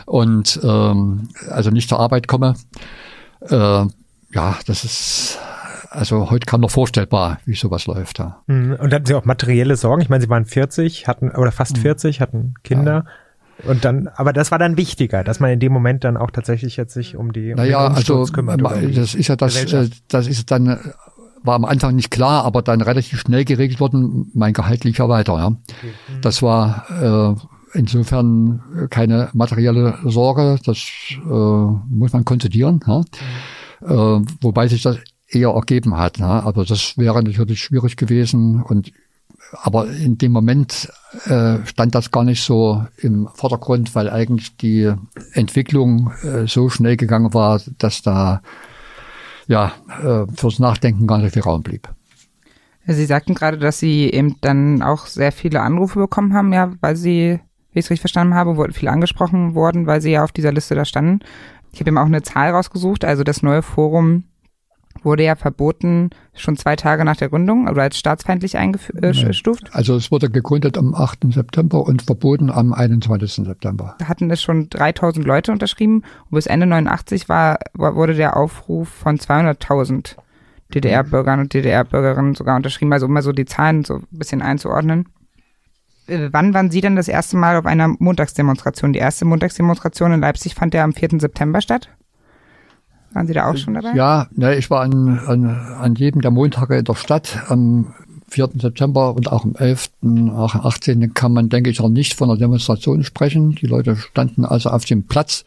und 0.05 0.59
ähm, 0.63 1.29
also 1.49 1.69
nicht 1.69 1.89
zur 1.89 1.99
Arbeit 1.99 2.27
komme. 2.27 2.55
Äh, 3.41 3.85
ja, 4.33 4.57
das 4.65 4.83
ist 4.83 5.39
also 5.97 6.29
heute 6.29 6.45
kaum 6.45 6.61
noch 6.61 6.71
vorstellbar, 6.71 7.39
wie 7.45 7.55
sowas 7.55 7.87
läuft. 7.87 8.19
Ja. 8.19 8.41
Mhm. 8.47 8.73
Und 8.79 8.93
hatten 8.93 9.05
Sie 9.05 9.13
auch 9.15 9.25
materielle 9.25 9.75
Sorgen? 9.75 10.01
Ich 10.01 10.09
meine, 10.09 10.21
Sie 10.23 10.29
waren 10.29 10.45
40, 10.45 11.07
hatten, 11.07 11.31
oder 11.31 11.47
Mhm. 11.47 11.51
fast 11.51 11.77
40, 11.77 12.21
hatten 12.21 12.53
Kinder. 12.63 13.05
Und 13.65 13.83
dann, 13.85 14.07
aber 14.15 14.33
das 14.33 14.51
war 14.51 14.59
dann 14.59 14.77
wichtiger, 14.77 15.23
dass 15.23 15.39
man 15.39 15.49
in 15.49 15.59
dem 15.59 15.73
Moment 15.73 16.03
dann 16.03 16.15
auch 16.15 16.29
tatsächlich 16.29 16.77
jetzt 16.77 16.93
sich 16.93 17.15
um 17.17 17.33
die 17.33 17.51
um 17.51 17.57
Naja, 17.57 17.87
also 17.87 18.23
kümmert. 18.25 18.59
die 18.59 18.93
das 18.93 19.15
ist 19.15 19.27
ja 19.27 19.35
das, 19.35 19.55
äh, 19.73 19.89
das 20.07 20.27
ist 20.27 20.51
dann 20.51 20.67
äh, 20.67 20.77
war 21.43 21.55
am 21.55 21.65
Anfang 21.65 21.95
nicht 21.95 22.11
klar, 22.11 22.43
aber 22.45 22.61
dann 22.61 22.81
relativ 22.81 23.19
schnell 23.21 23.45
geregelt 23.45 23.79
worden, 23.79 24.29
mein 24.35 24.53
Gehalt 24.53 24.83
lief 24.83 24.97
ja 24.99 25.09
weiter. 25.09 25.33
Ja. 25.37 25.51
Das 26.21 26.43
war 26.43 27.35
äh, 27.73 27.77
insofern 27.77 28.87
keine 28.91 29.29
materielle 29.33 29.97
Sorge, 30.05 30.59
das 30.63 30.77
äh, 31.15 31.27
muss 31.27 32.13
man 32.13 32.25
konzidieren, 32.25 32.79
ja. 32.85 33.01
äh, 33.81 34.21
wobei 34.41 34.67
sich 34.67 34.83
das 34.83 34.97
eher 35.29 35.49
ergeben 35.49 35.97
hat. 35.97 36.17
Ja. 36.17 36.41
Aber 36.41 36.65
das 36.65 36.97
wäre 36.97 37.21
natürlich 37.23 37.61
schwierig 37.61 37.97
gewesen 37.97 38.61
und 38.63 38.91
aber 39.53 39.87
in 39.87 40.17
dem 40.17 40.33
Moment 40.33 40.91
äh, 41.25 41.59
stand 41.65 41.95
das 41.95 42.11
gar 42.11 42.23
nicht 42.23 42.43
so 42.43 42.85
im 42.97 43.29
Vordergrund, 43.33 43.95
weil 43.95 44.09
eigentlich 44.09 44.57
die 44.57 44.91
Entwicklung 45.31 46.11
äh, 46.23 46.47
so 46.47 46.69
schnell 46.69 46.97
gegangen 46.97 47.33
war, 47.33 47.61
dass 47.77 48.01
da 48.01 48.41
ja 49.47 49.71
äh, 50.03 50.25
fürs 50.35 50.59
Nachdenken 50.59 51.07
gar 51.07 51.19
nicht 51.19 51.33
viel 51.33 51.43
Raum 51.43 51.63
blieb. 51.63 51.87
Sie 52.85 53.05
sagten 53.05 53.35
gerade, 53.35 53.57
dass 53.57 53.79
Sie 53.79 54.09
eben 54.09 54.37
dann 54.41 54.81
auch 54.81 55.07
sehr 55.07 55.31
viele 55.31 55.61
Anrufe 55.61 55.99
bekommen 55.99 56.33
haben, 56.33 56.53
ja, 56.53 56.71
weil 56.79 56.95
Sie, 56.95 57.39
wie 57.73 57.79
ich 57.79 57.85
es 57.85 57.89
richtig 57.89 58.01
verstanden 58.01 58.33
habe, 58.33 58.55
wurden 58.55 58.73
viele 58.73 58.91
angesprochen 58.91 59.55
worden, 59.55 59.87
weil 59.87 60.01
Sie 60.01 60.11
ja 60.11 60.23
auf 60.23 60.31
dieser 60.31 60.53
Liste 60.53 60.75
da 60.75 60.85
standen. 60.85 61.19
Ich 61.73 61.81
habe 61.81 61.89
eben 61.89 61.97
auch 61.97 62.05
eine 62.05 62.23
Zahl 62.23 62.51
rausgesucht, 62.51 63.03
also 63.03 63.23
das 63.23 63.43
neue 63.43 63.61
Forum 63.61 64.23
wurde 65.03 65.23
ja 65.23 65.35
verboten 65.35 66.09
schon 66.33 66.57
zwei 66.57 66.75
Tage 66.75 67.05
nach 67.05 67.17
der 67.17 67.29
Gründung 67.29 67.67
oder 67.67 67.83
als 67.83 67.97
staatsfeindlich 67.97 68.57
eingestuft. 68.57 69.69
Also 69.71 69.95
es 69.95 70.11
wurde 70.11 70.29
gegründet 70.29 70.77
am 70.77 70.93
8. 70.93 71.33
September 71.33 71.81
und 71.81 72.03
verboten 72.03 72.49
am 72.49 72.73
21. 72.73 73.45
September. 73.45 73.95
Da 73.99 74.07
hatten 74.07 74.29
es 74.31 74.41
schon 74.41 74.69
3000 74.69 75.25
Leute 75.25 75.51
unterschrieben 75.51 76.03
und 76.29 76.31
bis 76.31 76.47
Ende 76.47 76.65
89 76.65 77.29
war, 77.29 77.59
war 77.73 77.95
wurde 77.95 78.13
der 78.13 78.37
Aufruf 78.37 78.89
von 78.89 79.17
200.000 79.17 80.15
DDR-Bürgern 80.73 81.39
und 81.39 81.53
DDR-Bürgerinnen 81.53 82.35
sogar 82.35 82.55
unterschrieben, 82.55 82.91
also 82.93 83.05
um 83.05 83.13
mal 83.13 83.21
so 83.21 83.31
die 83.31 83.45
Zahlen 83.45 83.83
so 83.83 83.95
ein 83.95 84.07
bisschen 84.11 84.41
einzuordnen. 84.41 85.07
Äh, 86.07 86.29
Wann 86.31 86.53
waren 86.53 86.71
Sie 86.71 86.81
denn 86.81 86.95
das 86.95 87.07
erste 87.07 87.37
Mal 87.37 87.57
auf 87.57 87.65
einer 87.65 87.87
Montagsdemonstration? 87.87 88.93
Die 88.93 88.99
erste 88.99 89.25
Montagsdemonstration 89.25 90.13
in 90.13 90.21
Leipzig 90.21 90.55
fand 90.55 90.73
ja 90.73 90.83
am 90.83 90.93
4. 90.93 91.19
September 91.19 91.61
statt. 91.61 91.89
Waren 93.13 93.27
Sie 93.27 93.33
da 93.33 93.49
auch 93.49 93.57
schon 93.57 93.73
dabei? 93.73 93.93
Ja, 93.93 94.27
ne, 94.35 94.55
ich 94.55 94.69
war 94.69 94.81
an, 94.81 95.19
an, 95.19 95.45
an 95.45 95.95
jedem 95.95 96.21
der 96.21 96.31
Montage 96.31 96.77
in 96.77 96.85
der 96.85 96.95
Stadt. 96.95 97.39
Am 97.47 97.93
4. 98.29 98.49
September 98.55 99.15
und 99.15 99.31
auch 99.31 99.45
am 99.45 99.55
11., 99.55 99.89
auch 100.35 100.55
am 100.55 100.65
18. 100.65 101.13
kann 101.13 101.33
man, 101.33 101.49
denke 101.49 101.69
ich, 101.69 101.79
auch 101.79 101.89
nicht 101.89 102.13
von 102.13 102.29
einer 102.29 102.39
Demonstration 102.39 103.03
sprechen. 103.03 103.55
Die 103.55 103.67
Leute 103.67 103.95
standen 103.95 104.45
also 104.45 104.69
auf 104.69 104.85
dem 104.85 105.07
Platz 105.07 105.45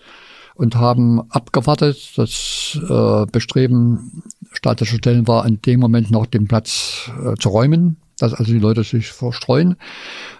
und 0.54 0.76
haben 0.76 1.20
abgewartet. 1.30 2.12
Das 2.16 2.78
äh, 2.88 3.26
Bestreben 3.30 4.22
staatlicher 4.52 4.96
Stellen 4.96 5.28
war 5.28 5.46
in 5.46 5.60
dem 5.62 5.80
Moment 5.80 6.10
noch 6.10 6.26
den 6.26 6.48
Platz 6.48 7.10
äh, 7.22 7.34
zu 7.36 7.50
räumen, 7.50 7.96
dass 8.18 8.34
also 8.34 8.52
die 8.52 8.58
Leute 8.58 8.82
sich 8.82 9.12
verstreuen. 9.12 9.76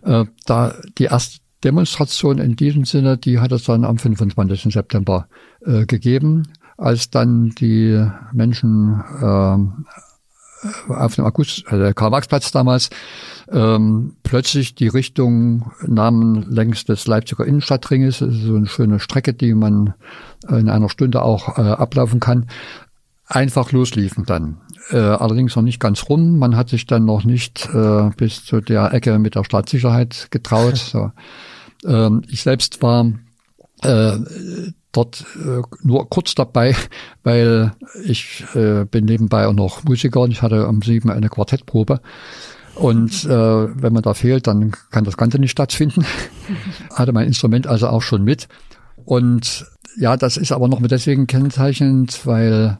Äh, 0.02 0.24
da 0.46 0.74
die 0.98 1.04
erste 1.04 1.40
Demonstration 1.62 2.38
in 2.38 2.56
diesem 2.56 2.86
Sinne, 2.86 3.18
die 3.18 3.38
hat 3.38 3.52
es 3.52 3.64
dann 3.64 3.84
am 3.84 3.98
25. 3.98 4.72
September 4.72 5.28
äh, 5.64 5.84
gegeben, 5.84 6.44
als 6.80 7.10
dann 7.10 7.50
die 7.50 8.04
Menschen 8.32 9.04
ähm, 9.22 9.86
auf 10.88 11.14
dem 11.14 11.24
August, 11.24 11.64
also 11.68 11.92
Karl-Marx-Platz 11.92 12.52
damals, 12.52 12.90
ähm, 13.50 14.16
plötzlich 14.22 14.74
die 14.74 14.88
Richtung 14.88 15.72
nahmen 15.86 16.42
längs 16.50 16.84
des 16.84 17.06
Leipziger 17.06 17.46
Innenstadtringes. 17.46 18.18
Das 18.18 18.34
ist 18.34 18.42
so 18.42 18.56
eine 18.56 18.66
schöne 18.66 18.98
Strecke, 19.00 19.34
die 19.34 19.54
man 19.54 19.94
in 20.48 20.68
einer 20.68 20.88
Stunde 20.88 21.22
auch 21.22 21.58
äh, 21.58 21.62
ablaufen 21.62 22.20
kann. 22.20 22.46
Einfach 23.26 23.72
losliefen 23.72 24.24
dann. 24.24 24.58
Äh, 24.90 24.98
allerdings 24.98 25.56
noch 25.56 25.62
nicht 25.62 25.80
ganz 25.80 26.08
rum. 26.08 26.38
Man 26.38 26.56
hat 26.56 26.68
sich 26.68 26.86
dann 26.86 27.04
noch 27.04 27.24
nicht 27.24 27.68
äh, 27.72 28.10
bis 28.16 28.44
zu 28.44 28.60
der 28.60 28.92
Ecke 28.92 29.18
mit 29.18 29.34
der 29.34 29.44
Staatssicherheit 29.44 30.28
getraut. 30.30 30.76
so. 30.78 31.12
ähm, 31.84 32.22
ich 32.28 32.42
selbst 32.42 32.82
war 32.82 33.06
äh, 33.82 34.18
dort 34.92 35.24
äh, 35.36 35.62
nur 35.82 36.08
kurz 36.08 36.34
dabei, 36.34 36.74
weil 37.22 37.72
ich 38.04 38.44
äh, 38.54 38.84
bin 38.84 39.04
nebenbei 39.04 39.46
auch 39.46 39.52
noch 39.52 39.84
Musiker 39.84 40.20
und 40.20 40.30
ich 40.30 40.42
hatte 40.42 40.66
um 40.66 40.82
sieben 40.82 41.10
eine 41.10 41.28
Quartettprobe. 41.28 42.00
Und 42.74 43.24
äh, 43.24 43.28
wenn 43.28 43.92
man 43.92 44.02
da 44.02 44.14
fehlt, 44.14 44.46
dann 44.46 44.72
kann 44.90 45.04
das 45.04 45.16
Ganze 45.16 45.38
nicht 45.38 45.50
stattfinden. 45.50 46.04
hatte 46.94 47.12
mein 47.12 47.26
Instrument 47.26 47.66
also 47.66 47.88
auch 47.88 48.02
schon 48.02 48.24
mit. 48.24 48.48
Und 49.04 49.66
ja, 49.98 50.16
das 50.16 50.36
ist 50.36 50.52
aber 50.52 50.68
noch 50.68 50.80
mit 50.80 50.90
deswegen 50.90 51.26
kennzeichnend, 51.26 52.24
weil 52.26 52.78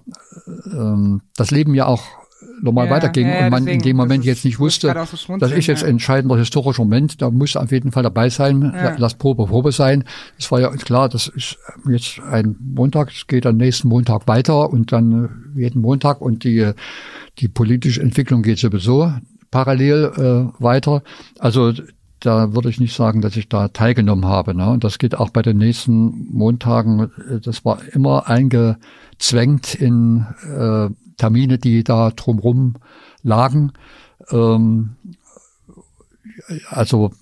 ähm, 0.72 1.22
das 1.36 1.50
Leben 1.50 1.74
ja 1.74 1.86
auch 1.86 2.19
normal 2.62 2.86
Ja, 2.86 2.92
weiterging 2.92 3.26
ja, 3.28 3.44
und 3.44 3.50
man 3.50 3.60
in 3.62 3.66
deswegen, 3.66 3.82
dem 3.82 3.96
das 3.96 4.04
Moment 4.06 4.20
ist- 4.24 4.26
jetzt 4.26 4.44
nicht 4.44 4.58
wusste, 4.58 4.94
so 5.14 5.36
das 5.38 5.52
ist 5.52 5.66
jetzt 5.66 5.82
ja. 5.82 5.86
ein 5.88 5.92
entscheidender 5.94 6.36
historischer 6.36 6.82
Moment, 6.84 7.20
da 7.22 7.30
muss 7.30 7.56
auf 7.56 7.70
jeden 7.72 7.92
Fall 7.92 8.02
dabei 8.02 8.28
sein, 8.28 8.72
Ja. 8.74 8.94
lass 8.98 9.14
Probe 9.14 9.46
Probe 9.46 9.72
sein. 9.72 10.04
Es 10.38 10.50
war 10.50 10.60
ja 10.60 10.68
klar, 10.70 11.08
das 11.08 11.28
ist 11.28 11.56
jetzt 11.88 12.20
ein 12.30 12.56
Montag, 12.60 13.10
es 13.12 13.26
geht 13.26 13.46
am 13.46 13.56
nächsten 13.56 13.88
Montag 13.88 14.26
weiter 14.28 14.70
und 14.70 14.92
dann 14.92 15.52
äh, 15.56 15.60
jeden 15.60 15.80
Montag 15.82 16.20
und 16.20 16.44
die, 16.44 16.70
die 17.38 17.48
politische 17.48 18.00
Entwicklung 18.02 18.42
geht 18.42 18.58
sowieso 18.58 19.12
parallel 19.50 20.12
äh, 20.58 20.62
weiter. 20.62 21.02
Also 21.38 21.72
da 22.22 22.54
würde 22.54 22.68
ich 22.68 22.78
nicht 22.78 22.94
sagen, 22.94 23.22
dass 23.22 23.34
ich 23.36 23.48
da 23.48 23.68
teilgenommen 23.68 24.26
habe. 24.26 24.54
Ne? 24.54 24.68
Und 24.70 24.84
das 24.84 24.98
geht 24.98 25.14
auch 25.16 25.30
bei 25.30 25.40
den 25.40 25.56
nächsten 25.56 26.28
Montagen. 26.30 27.10
Das 27.42 27.64
war 27.64 27.78
immer 27.94 28.28
eingezwängt 28.28 29.74
in 29.74 30.26
äh, 30.44 30.88
Termine, 31.20 31.58
die 31.58 31.84
da 31.84 32.10
drumrum 32.10 32.74
lagen. 33.22 33.72
Ähm, 34.30 34.96
also 36.68 37.12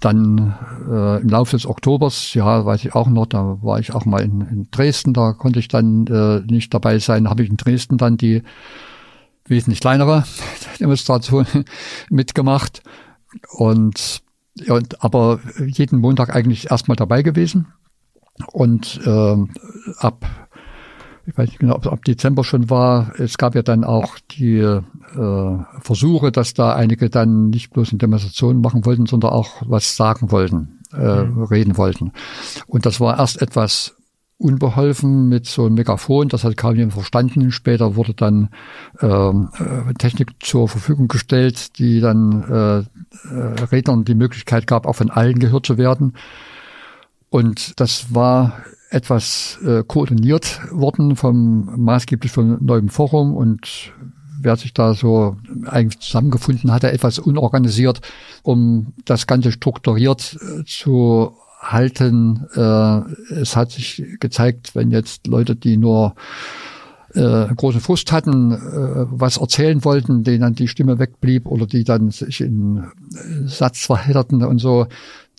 dann 0.00 0.54
äh, 0.90 1.20
im 1.20 1.28
Laufe 1.28 1.56
des 1.56 1.66
Oktobers, 1.66 2.34
ja, 2.34 2.64
weiß 2.64 2.84
ich 2.84 2.94
auch 2.94 3.08
noch, 3.08 3.26
da 3.26 3.58
war 3.62 3.78
ich 3.78 3.94
auch 3.94 4.04
mal 4.04 4.22
in, 4.22 4.40
in 4.42 4.68
Dresden, 4.70 5.12
da 5.12 5.32
konnte 5.32 5.58
ich 5.58 5.68
dann 5.68 6.06
äh, 6.06 6.40
nicht 6.50 6.72
dabei 6.72 6.98
sein, 6.98 7.28
habe 7.28 7.42
ich 7.42 7.50
in 7.50 7.56
Dresden 7.56 7.98
dann 7.98 8.16
die 8.16 8.42
wesentlich 9.46 9.80
kleinere 9.80 10.24
Demonstration 10.80 11.46
mitgemacht. 12.10 12.82
Und, 13.50 14.22
und 14.68 15.02
aber 15.02 15.40
jeden 15.66 15.98
Montag 15.98 16.34
eigentlich 16.34 16.70
erstmal 16.70 16.96
dabei 16.96 17.22
gewesen. 17.22 17.66
Und 18.52 19.00
ähm, 19.06 19.50
ab 19.98 20.43
ich 21.26 21.36
weiß 21.36 21.48
nicht 21.48 21.58
genau, 21.58 21.74
ob 21.76 21.86
es 21.86 21.92
ab 21.92 22.04
Dezember 22.04 22.44
schon 22.44 22.68
war. 22.70 23.12
Es 23.18 23.38
gab 23.38 23.54
ja 23.54 23.62
dann 23.62 23.84
auch 23.84 24.18
die 24.30 24.58
äh, 24.58 24.82
Versuche, 25.80 26.32
dass 26.32 26.54
da 26.54 26.74
einige 26.74 27.08
dann 27.08 27.50
nicht 27.50 27.70
bloß 27.72 27.90
eine 27.90 27.98
Demonstration 27.98 28.60
machen 28.60 28.84
wollten, 28.84 29.06
sondern 29.06 29.32
auch 29.32 29.62
was 29.66 29.96
sagen 29.96 30.30
wollten, 30.30 30.80
äh, 30.92 30.98
reden 31.00 31.76
wollten. 31.76 32.12
Und 32.66 32.86
das 32.86 33.00
war 33.00 33.18
erst 33.18 33.40
etwas 33.40 33.96
unbeholfen 34.36 35.28
mit 35.28 35.46
so 35.46 35.64
einem 35.64 35.76
Megafon, 35.76 36.28
das 36.28 36.44
hat 36.44 36.56
kaum 36.56 36.74
jemand 36.74 36.92
verstanden. 36.92 37.50
Später 37.52 37.96
wurde 37.96 38.14
dann 38.14 38.50
ähm, 39.00 39.48
äh, 39.58 39.94
Technik 39.94 40.32
zur 40.40 40.68
Verfügung 40.68 41.08
gestellt, 41.08 41.78
die 41.78 42.00
dann 42.00 42.42
äh, 42.42 42.78
äh, 43.32 43.64
Rednern 43.70 44.04
die 44.04 44.14
Möglichkeit 44.14 44.66
gab, 44.66 44.86
auch 44.86 44.96
von 44.96 45.10
allen 45.10 45.38
gehört 45.38 45.66
zu 45.66 45.78
werden. 45.78 46.14
Und 47.30 47.80
das 47.80 48.14
war 48.14 48.58
etwas 48.94 49.58
äh, 49.66 49.82
koordiniert 49.82 50.60
worden 50.70 51.16
vom 51.16 51.68
maßgeblich 51.76 52.30
vom 52.30 52.58
neuen 52.60 52.88
Forum 52.88 53.34
und 53.34 53.92
wer 54.40 54.56
sich 54.56 54.72
da 54.72 54.94
so 54.94 55.36
eigentlich 55.66 56.00
zusammengefunden 56.00 56.70
hatte, 56.70 56.92
etwas 56.92 57.18
unorganisiert, 57.18 58.00
um 58.42 58.92
das 59.04 59.26
Ganze 59.26 59.50
strukturiert 59.50 60.38
äh, 60.40 60.64
zu 60.64 61.34
halten. 61.60 62.46
Äh, 62.54 63.34
es 63.34 63.56
hat 63.56 63.72
sich 63.72 64.04
gezeigt, 64.20 64.76
wenn 64.76 64.90
jetzt 64.90 65.26
Leute, 65.26 65.56
die 65.56 65.76
nur 65.76 66.14
äh, 67.14 67.46
großen 67.54 67.80
Frust 67.80 68.12
hatten, 68.12 68.52
äh, 68.52 68.58
was 69.10 69.38
erzählen 69.38 69.84
wollten, 69.84 70.24
denen 70.24 70.40
dann 70.40 70.54
die 70.54 70.68
Stimme 70.68 70.98
wegblieb 70.98 71.46
oder 71.46 71.66
die 71.66 71.84
dann 71.84 72.10
sich 72.10 72.40
in 72.40 72.84
Satz 73.46 73.86
verhedderten 73.86 74.44
und 74.44 74.58
so, 74.58 74.86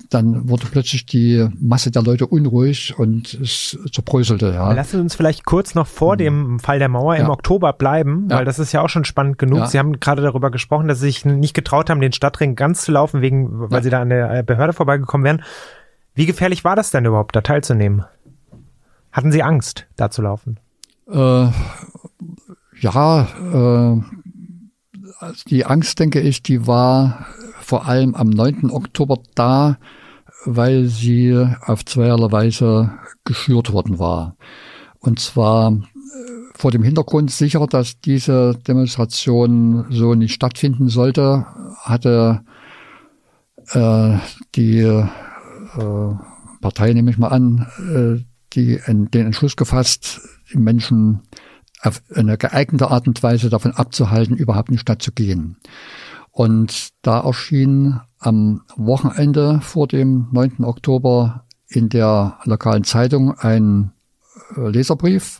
dann 0.10 0.50
wurde 0.50 0.68
plötzlich 0.72 1.06
die 1.06 1.48
Masse 1.60 1.92
der 1.92 2.04
Leute 2.04 2.28
unruhig 2.28 2.98
und 2.98 3.34
es 3.34 3.78
zerbröselte. 3.92 4.52
Ja. 4.54 4.72
Lassen 4.74 4.98
Sie 4.98 5.02
uns 5.02 5.16
vielleicht 5.16 5.46
kurz 5.46 5.76
noch 5.76 5.88
vor 5.88 6.14
mhm. 6.14 6.18
dem 6.18 6.60
Fall 6.60 6.80
der 6.80 6.90
Mauer 6.90 7.16
ja. 7.16 7.24
im 7.24 7.30
Oktober 7.30 7.74
bleiben, 7.74 8.28
ja. 8.30 8.38
weil 8.38 8.46
das 8.46 8.60
ist 8.60 8.72
ja 8.72 8.82
auch 8.82 8.90
schon 8.90 9.06
spannend 9.06 9.38
genug. 9.38 9.60
Ja. 9.60 9.68
Sie 9.68 9.80
haben 9.80 10.00
gerade 10.00 10.22
darüber 10.22 10.52
gesprochen, 10.52 10.88
dass 10.88 11.00
Sie 11.00 11.08
sich 11.08 11.26
nicht 11.26 11.54
getraut 11.54 11.90
haben, 11.90 12.02
den 12.02 12.14
Stadtring 12.14 12.56
ganz 12.56 12.84
zu 12.84 12.92
laufen, 12.92 13.22
wegen, 13.22 13.70
weil 13.72 13.84
Sie 13.84 13.90
da 13.90 14.02
an 14.02 14.10
der 14.10 14.44
Behörde 14.44 14.74
vorbeigekommen 14.74 15.26
wären. 15.26 15.44
Wie 16.14 16.26
gefährlich 16.26 16.64
war 16.64 16.76
das 16.76 16.92
denn 16.92 17.06
überhaupt, 17.06 17.36
da 17.36 17.42
teilzunehmen? 17.42 18.06
Hatten 19.12 19.32
Sie 19.32 19.44
Angst, 19.44 19.88
da 19.96 20.10
zu 20.10 20.22
laufen? 20.22 20.60
Äh, 21.10 21.48
ja, 22.80 23.28
äh, 23.54 24.02
die 25.48 25.66
Angst, 25.66 26.00
denke 26.00 26.20
ich, 26.20 26.44
die 26.44 26.68
war 26.68 27.26
vor 27.66 27.88
allem 27.88 28.14
am 28.14 28.30
9. 28.30 28.70
Oktober 28.70 29.18
da, 29.34 29.78
weil 30.46 30.86
sie 30.86 31.36
auf 31.62 31.84
zweierlei 31.84 32.32
Weise 32.32 32.92
geschürt 33.24 33.74
worden 33.74 33.98
war. 33.98 34.36
Und 35.00 35.20
zwar 35.20 35.72
äh, 35.72 35.80
vor 36.54 36.70
dem 36.70 36.84
Hintergrund 36.84 37.32
sicher, 37.32 37.66
dass 37.66 38.00
diese 38.00 38.54
Demonstration 38.68 39.88
so 39.90 40.14
nicht 40.14 40.36
stattfinden 40.36 40.90
sollte, 40.90 41.48
hatte 41.82 42.44
äh, 43.72 44.18
die 44.54 44.80
äh, 44.80 45.08
Partei, 46.62 46.94
nehme 46.94 47.10
ich 47.10 47.18
mal 47.18 47.30
an, 47.30 47.68
äh, 47.80 48.24
die 48.54 48.80
in, 48.86 49.10
den 49.10 49.26
Entschluss 49.26 49.56
gefasst, 49.56 50.22
die 50.54 50.60
Menschen 50.60 51.22
auf 51.82 52.04
eine 52.14 52.38
geeignete 52.38 52.92
Art 52.92 53.08
und 53.08 53.24
Weise 53.24 53.50
davon 53.50 53.72
abzuhalten, 53.72 54.38
überhaupt 54.38 54.70
in 54.70 54.76
die 54.76 54.80
Stadt 54.80 55.02
zu 55.02 55.12
gehen. 55.12 55.58
Und 56.36 56.90
da 57.02 57.22
erschien 57.22 58.02
am 58.20 58.62
Wochenende 58.76 59.62
vor 59.62 59.88
dem 59.88 60.28
9. 60.34 60.66
Oktober 60.66 61.46
in 61.70 61.88
der 61.88 62.40
lokalen 62.44 62.84
Zeitung 62.84 63.40
ein 63.40 63.94
äh, 64.58 64.68
Leserbrief, 64.68 65.40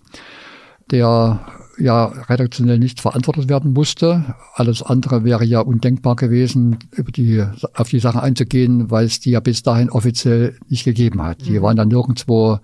der 0.90 1.46
ja 1.78 2.06
redaktionell 2.06 2.80
nicht 2.80 3.02
verantwortet 3.02 3.50
werden 3.50 3.74
musste. 3.74 4.36
Alles 4.54 4.84
andere 4.84 5.26
wäre 5.26 5.44
ja 5.44 5.60
undenkbar 5.60 6.16
gewesen, 6.16 6.80
über 6.92 7.12
die, 7.12 7.44
auf 7.74 7.90
die 7.90 8.00
Sachen 8.00 8.22
einzugehen, 8.22 8.90
weil 8.90 9.04
es 9.04 9.20
die 9.20 9.32
ja 9.32 9.42
bis 9.42 9.64
dahin 9.64 9.90
offiziell 9.90 10.58
nicht 10.70 10.86
gegeben 10.86 11.22
hat. 11.22 11.46
Die 11.46 11.60
mhm. 11.60 11.62
waren 11.62 11.76
dann 11.76 11.90
nirgendwo 11.90 12.60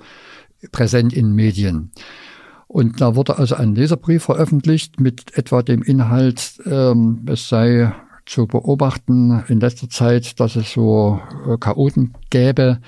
präsent 0.71 1.11
in 1.11 1.33
Medien. 1.33 1.91
Und 2.69 3.01
da 3.01 3.17
wurde 3.17 3.37
also 3.37 3.55
ein 3.55 3.75
Leserbrief 3.75 4.23
veröffentlicht 4.23 5.01
mit 5.01 5.37
etwa 5.37 5.63
dem 5.63 5.83
Inhalt, 5.83 6.61
ähm, 6.65 7.25
es 7.27 7.49
sei 7.49 7.93
zu 8.31 8.47
beobachten 8.47 9.43
in 9.49 9.59
letzter 9.59 9.89
Zeit, 9.89 10.39
dass 10.39 10.55
es 10.55 10.71
so 10.71 11.19
äh, 11.45 11.57
Chaoten 11.57 12.13
gäbe, 12.29 12.79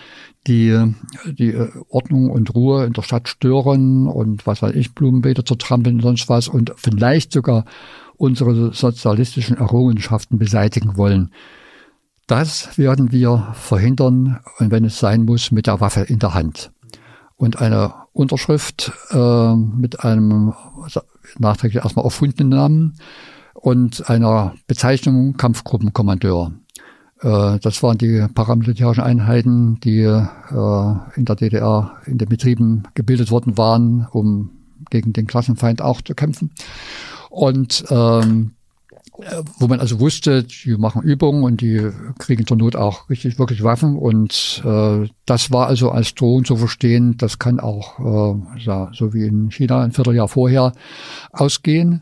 die 0.47 0.93
die 1.25 1.49
äh, 1.49 1.69
Ordnung 1.89 2.29
und 2.29 2.55
Ruhe 2.55 2.85
in 2.85 2.93
der 2.93 3.01
Stadt 3.01 3.27
stören 3.27 4.07
und 4.07 4.47
was 4.47 4.61
weiß 4.61 4.73
ich, 4.73 4.95
Blumenbeete 4.95 5.43
zertrampeln 5.43 5.97
und 5.97 6.01
sonst 6.01 6.29
was 6.29 6.47
und 6.47 6.71
vielleicht 6.77 7.33
sogar 7.33 7.65
unsere 8.15 8.73
sozialistischen 8.73 9.57
Errungenschaften 9.57 10.39
beseitigen 10.39 10.95
wollen. 10.95 11.33
Das 12.25 12.77
werden 12.77 13.11
wir 13.11 13.49
verhindern 13.53 14.39
und 14.59 14.71
wenn 14.71 14.85
es 14.85 14.97
sein 14.97 15.25
muss, 15.25 15.51
mit 15.51 15.67
der 15.67 15.81
Waffe 15.81 16.01
in 16.01 16.19
der 16.19 16.33
Hand. 16.33 16.71
Und 17.35 17.59
eine 17.59 17.93
Unterschrift 18.13 18.93
äh, 19.09 19.55
mit 19.55 20.05
einem 20.05 20.53
nachträglich 21.37 21.83
erstmal 21.83 22.05
erfundenen 22.05 22.49
Namen 22.49 22.93
und 23.63 24.09
einer 24.09 24.55
Bezeichnung 24.67 25.37
Kampfgruppenkommandeur. 25.37 26.51
Äh, 27.21 27.59
das 27.59 27.81
waren 27.81 27.97
die 27.97 28.27
paramilitärischen 28.35 29.03
Einheiten, 29.03 29.79
die 29.79 30.01
äh, 30.01 30.25
in 31.15 31.23
der 31.23 31.35
DDR 31.37 31.93
in 32.05 32.17
den 32.17 32.27
Betrieben 32.27 32.83
gebildet 32.93 33.31
worden 33.31 33.57
waren, 33.57 34.05
um 34.11 34.49
gegen 34.89 35.13
den 35.13 35.27
Klassenfeind 35.27 35.81
auch 35.81 36.01
zu 36.01 36.13
kämpfen. 36.13 36.51
Und 37.29 37.85
ähm, 37.89 38.51
wo 39.57 39.67
man 39.67 39.79
also 39.79 40.01
wusste, 40.01 40.43
die 40.43 40.75
machen 40.75 41.01
Übungen 41.01 41.43
und 41.43 41.61
die 41.61 41.89
kriegen 42.19 42.45
zur 42.45 42.57
Not 42.57 42.75
auch 42.75 43.09
richtig 43.09 43.39
wirklich 43.39 43.63
Waffen 43.63 43.95
und 43.95 44.61
äh, 44.65 45.07
das 45.25 45.51
war 45.51 45.67
also 45.67 45.91
als 45.91 46.15
Drohung 46.15 46.43
zu 46.43 46.57
verstehen, 46.57 47.15
das 47.17 47.39
kann 47.39 47.61
auch 47.61 47.99
äh, 47.99 48.87
so 48.91 49.13
wie 49.13 49.25
in 49.25 49.51
China 49.51 49.83
ein 49.83 49.93
Vierteljahr 49.93 50.27
vorher 50.27 50.73
ausgehen. 51.31 52.01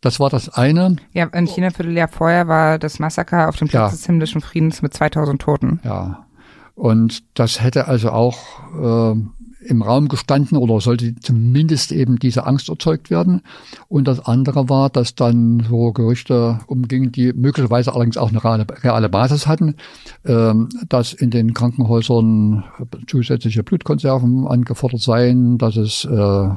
Das 0.00 0.18
war 0.18 0.30
das 0.30 0.48
eine. 0.48 0.96
Ja, 1.12 1.26
in 1.26 1.46
China 1.46 1.70
Vierteljahr 1.70 2.08
vorher 2.08 2.48
war 2.48 2.78
das 2.78 2.98
Massaker 2.98 3.48
auf 3.48 3.56
dem 3.56 3.68
Platz 3.68 3.92
ja. 3.92 3.96
des 3.96 4.06
himmlischen 4.06 4.40
Friedens 4.40 4.80
mit 4.80 4.94
2000 4.94 5.40
Toten. 5.40 5.80
Ja. 5.84 6.26
Und 6.74 7.22
das 7.38 7.62
hätte 7.62 7.88
also 7.88 8.10
auch 8.10 8.38
äh, 8.74 9.20
im 9.62 9.82
Raum 9.82 10.08
gestanden 10.08 10.56
oder 10.56 10.80
sollte 10.80 11.14
zumindest 11.16 11.92
eben 11.92 12.18
diese 12.18 12.46
Angst 12.46 12.68
erzeugt 12.68 13.10
werden. 13.10 13.42
Und 13.88 14.08
das 14.08 14.20
andere 14.20 14.68
war, 14.68 14.88
dass 14.90 15.14
dann 15.14 15.66
so 15.68 15.92
Gerüchte 15.92 16.60
umgingen, 16.66 17.12
die 17.12 17.32
möglicherweise 17.32 17.92
allerdings 17.94 18.16
auch 18.16 18.30
eine 18.30 18.42
reale, 18.42 18.66
reale 18.82 19.08
Basis 19.08 19.46
hatten, 19.46 19.76
ähm, 20.24 20.68
dass 20.88 21.12
in 21.12 21.30
den 21.30 21.52
Krankenhäusern 21.52 22.64
zusätzliche 23.06 23.62
Blutkonserven 23.62 24.46
angefordert 24.46 25.02
seien, 25.02 25.58
dass 25.58 25.76
es 25.76 26.04
äh, 26.04 26.10
äh, 26.10 26.56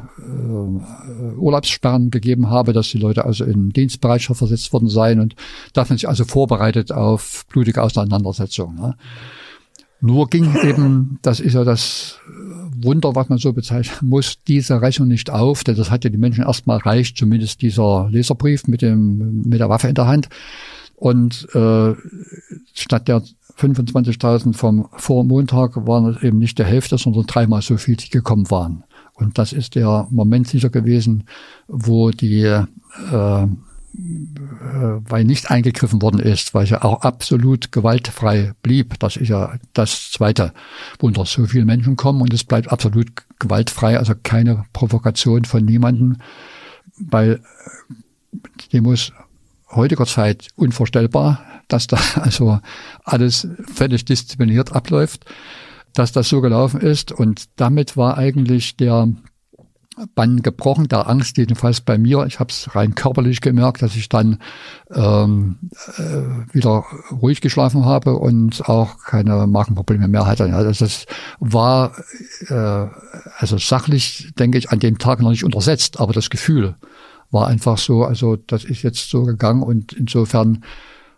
Urlaubssperren 1.38 2.10
gegeben 2.10 2.50
habe, 2.50 2.74
dass 2.74 2.90
die 2.90 3.00
Leute 3.00 3.26
also 3.26 3.44
in 3.44 3.70
Dienstbereitschaft 3.70 4.38
versetzt 4.38 4.72
worden 4.72 4.88
seien 4.88 5.20
und 5.20 5.36
dass 5.74 5.90
man 5.90 5.98
sich 5.98 6.08
also 6.08 6.24
vorbereitet 6.24 6.92
auf 6.92 7.46
blutige 7.50 7.82
Auseinandersetzungen. 7.82 8.76
Ne? 8.76 8.96
Nur 10.06 10.28
ging 10.28 10.54
eben, 10.64 11.18
das 11.22 11.40
ist 11.40 11.54
ja 11.54 11.64
das 11.64 12.20
Wunder, 12.84 13.16
was 13.16 13.30
man 13.30 13.38
so 13.38 13.54
bezeichnen 13.54 13.98
muss, 14.10 14.38
diese 14.48 14.82
Rechnung 14.82 15.08
nicht 15.08 15.30
auf, 15.30 15.64
denn 15.64 15.76
das 15.76 15.90
hat 15.90 16.04
ja 16.04 16.10
die 16.10 16.18
Menschen 16.18 16.44
erstmal 16.44 16.80
erreicht, 16.80 17.18
zumindest 17.18 17.62
dieser 17.62 18.08
Leserbrief 18.10 18.68
mit 18.68 18.82
dem, 18.82 19.44
mit 19.44 19.60
der 19.60 19.70
Waffe 19.70 19.88
in 19.88 19.96
der 19.96 20.08
Hand. 20.08 20.30
Und 20.96 21.48
äh, 21.54 21.94
statt 22.74 23.08
der 23.08 23.24
25.000 23.58 24.54
vom 24.54 24.88
Vormontag 24.94 25.76
waren 25.88 26.08
es 26.08 26.24
eben 26.24 26.40
nicht 26.40 26.58
der 26.58 26.66
Hälfte, 26.66 26.98
sondern 26.98 27.26
dreimal 27.26 27.62
so 27.62 27.78
viel, 27.78 27.96
die 27.96 28.10
gekommen 28.10 28.50
waren. 28.50 28.84
Und 29.16 29.38
das 29.38 29.54
ist 29.54 29.76
der 29.76 30.08
Moment 30.10 30.48
sicher 30.48 30.70
gewesen, 30.70 31.26
wo 31.68 32.10
die 32.10 32.44
äh, 32.44 33.48
weil 33.96 35.24
nicht 35.24 35.52
eingegriffen 35.52 36.02
worden 36.02 36.20
ist, 36.20 36.54
weil 36.56 36.66
ja 36.66 36.84
auch 36.84 37.02
absolut 37.02 37.72
gewaltfrei 37.72 38.54
blieb. 38.64 38.98
Das 39.00 39.18
ist 39.18 39.30
ja 39.30 39.54
das 39.74 40.12
zweite 40.12 40.54
Wunder. 41.00 41.26
So 41.26 41.46
viele 41.46 41.66
Menschen 41.66 41.96
kommen 41.96 42.22
und 42.22 42.34
es 42.34 42.44
bleibt 42.44 42.72
absolut 42.72 43.12
gewaltfrei, 43.38 44.00
also 44.00 44.14
keine 44.22 44.66
Provokation 44.74 45.46
von 45.46 45.64
niemandem, 45.64 46.18
weil 46.98 47.42
Demos 48.72 49.12
heutiger 49.70 50.06
Zeit 50.06 50.48
unvorstellbar, 50.56 51.44
dass 51.68 51.86
da 51.88 51.98
also 52.16 52.60
alles 53.04 53.48
völlig 53.74 54.06
diszipliniert 54.06 54.74
abläuft, 54.74 55.26
dass 55.94 56.12
das 56.12 56.30
so 56.30 56.42
gelaufen 56.42 56.82
ist 56.82 57.12
und 57.12 57.46
damit 57.58 57.96
war 57.96 58.18
eigentlich 58.18 58.76
der 58.76 59.08
Bann 60.16 60.42
gebrochen, 60.42 60.88
der 60.88 61.08
Angst 61.08 61.38
jedenfalls 61.38 61.82
bei 61.82 61.98
mir. 61.98 62.26
Ich 62.26 62.40
habe 62.40 62.52
es 62.52 62.76
rein 62.76 62.96
körperlich 62.96 63.42
gemerkt, 63.42 63.82
dass 63.82 63.96
ich 63.96 64.10
dann 64.10 64.40
ähm, 64.94 65.58
äh, 65.98 66.54
wieder 66.54 66.84
ruhig 67.12 67.42
geschlafen 67.42 67.86
habe 67.86 68.16
und 68.18 68.68
auch 68.68 68.98
keine 69.04 69.48
Magenprobleme 69.48 70.08
mehr 70.08 70.26
hatte. 70.26 70.46
Also 70.46 70.86
das 70.86 71.06
war 71.40 71.94
äh, 72.48 72.88
also 73.38 73.58
sachlich, 73.58 74.34
denke 74.38 74.58
ich, 74.58 74.72
an 74.72 74.80
dem 74.80 74.98
Tag 74.98 75.22
noch 75.22 75.30
nicht 75.30 75.44
untersetzt, 75.44 76.00
aber 76.00 76.14
das 76.14 76.30
Gefühl 76.30 76.76
war 77.32 77.48
einfach 77.48 77.78
so, 77.78 78.04
also 78.04 78.36
das 78.36 78.64
ist 78.64 78.84
jetzt 78.84 79.10
so 79.10 79.24
gegangen 79.24 79.64
und 79.64 79.94
insofern 79.94 80.64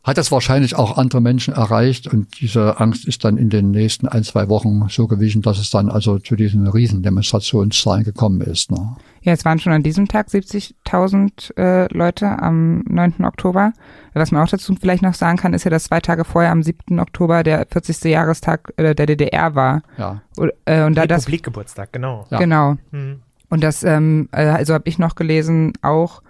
hat 0.06 0.20
es 0.20 0.32
wahrscheinlich 0.32 0.76
auch 0.76 0.98
andere 0.98 1.20
Menschen 1.20 1.56
erreicht 1.56 2.06
und 2.08 2.40
diese 2.40 2.80
Angst 2.80 3.08
ist 3.08 3.26
dann 3.26 3.38
in 3.38 3.50
den 3.50 3.72
nächsten 3.72 4.08
ein, 4.08 4.24
zwei 4.24 4.50
Wochen 4.50 4.88
so 4.88 5.08
gewichen, 5.08 5.42
dass 5.42 5.58
es 5.58 5.72
dann 5.72 5.90
also 5.90 6.20
zu 6.20 6.36
diesen 6.36 6.68
Riesendemonstrationszahlen 6.68 8.04
gekommen 8.04 8.42
ist. 8.42 8.70
Ne? 8.70 8.98
Ja, 9.24 9.34
es 9.34 9.44
waren 9.46 9.58
schon 9.58 9.74
an 9.74 9.82
diesem 9.82 10.08
Tag 10.08 10.28
70.000 10.28 11.58
äh, 11.58 11.92
Leute 11.92 12.38
am 12.40 12.84
9. 12.88 13.26
Oktober. 13.26 13.74
Was 14.14 14.32
man 14.32 14.44
auch 14.44 14.48
dazu 14.48 14.76
vielleicht 14.80 15.02
noch 15.02 15.16
sagen 15.16 15.38
kann, 15.38 15.56
ist 15.56 15.64
ja, 15.64 15.72
dass 15.72 15.86
zwei 15.86 16.00
Tage 16.00 16.24
vorher 16.24 16.52
am 16.52 16.62
7. 16.62 17.00
Oktober 17.00 17.42
der 17.42 17.66
40. 17.68 18.04
Jahrestag 18.04 18.74
äh, 18.78 18.94
der 18.94 19.08
DDR 19.08 19.56
war. 19.56 19.82
Ja. 19.98 20.22
Und, 20.38 20.52
äh, 20.66 20.84
und 20.84 20.94
da 20.96 21.08
das 21.08 21.24
Republikgeburtstag, 21.24 21.92
genau. 21.92 22.28
Ja. 22.30 22.38
genau. 22.38 22.78
Mhm. 22.92 23.22
Und 23.50 23.64
das, 23.64 23.82
ähm, 23.82 24.30
äh, 24.32 24.46
also 24.46 24.76
habe 24.76 24.88
ich 24.88 25.00
noch 25.00 25.16
gelesen, 25.16 25.74
auch 25.82 26.22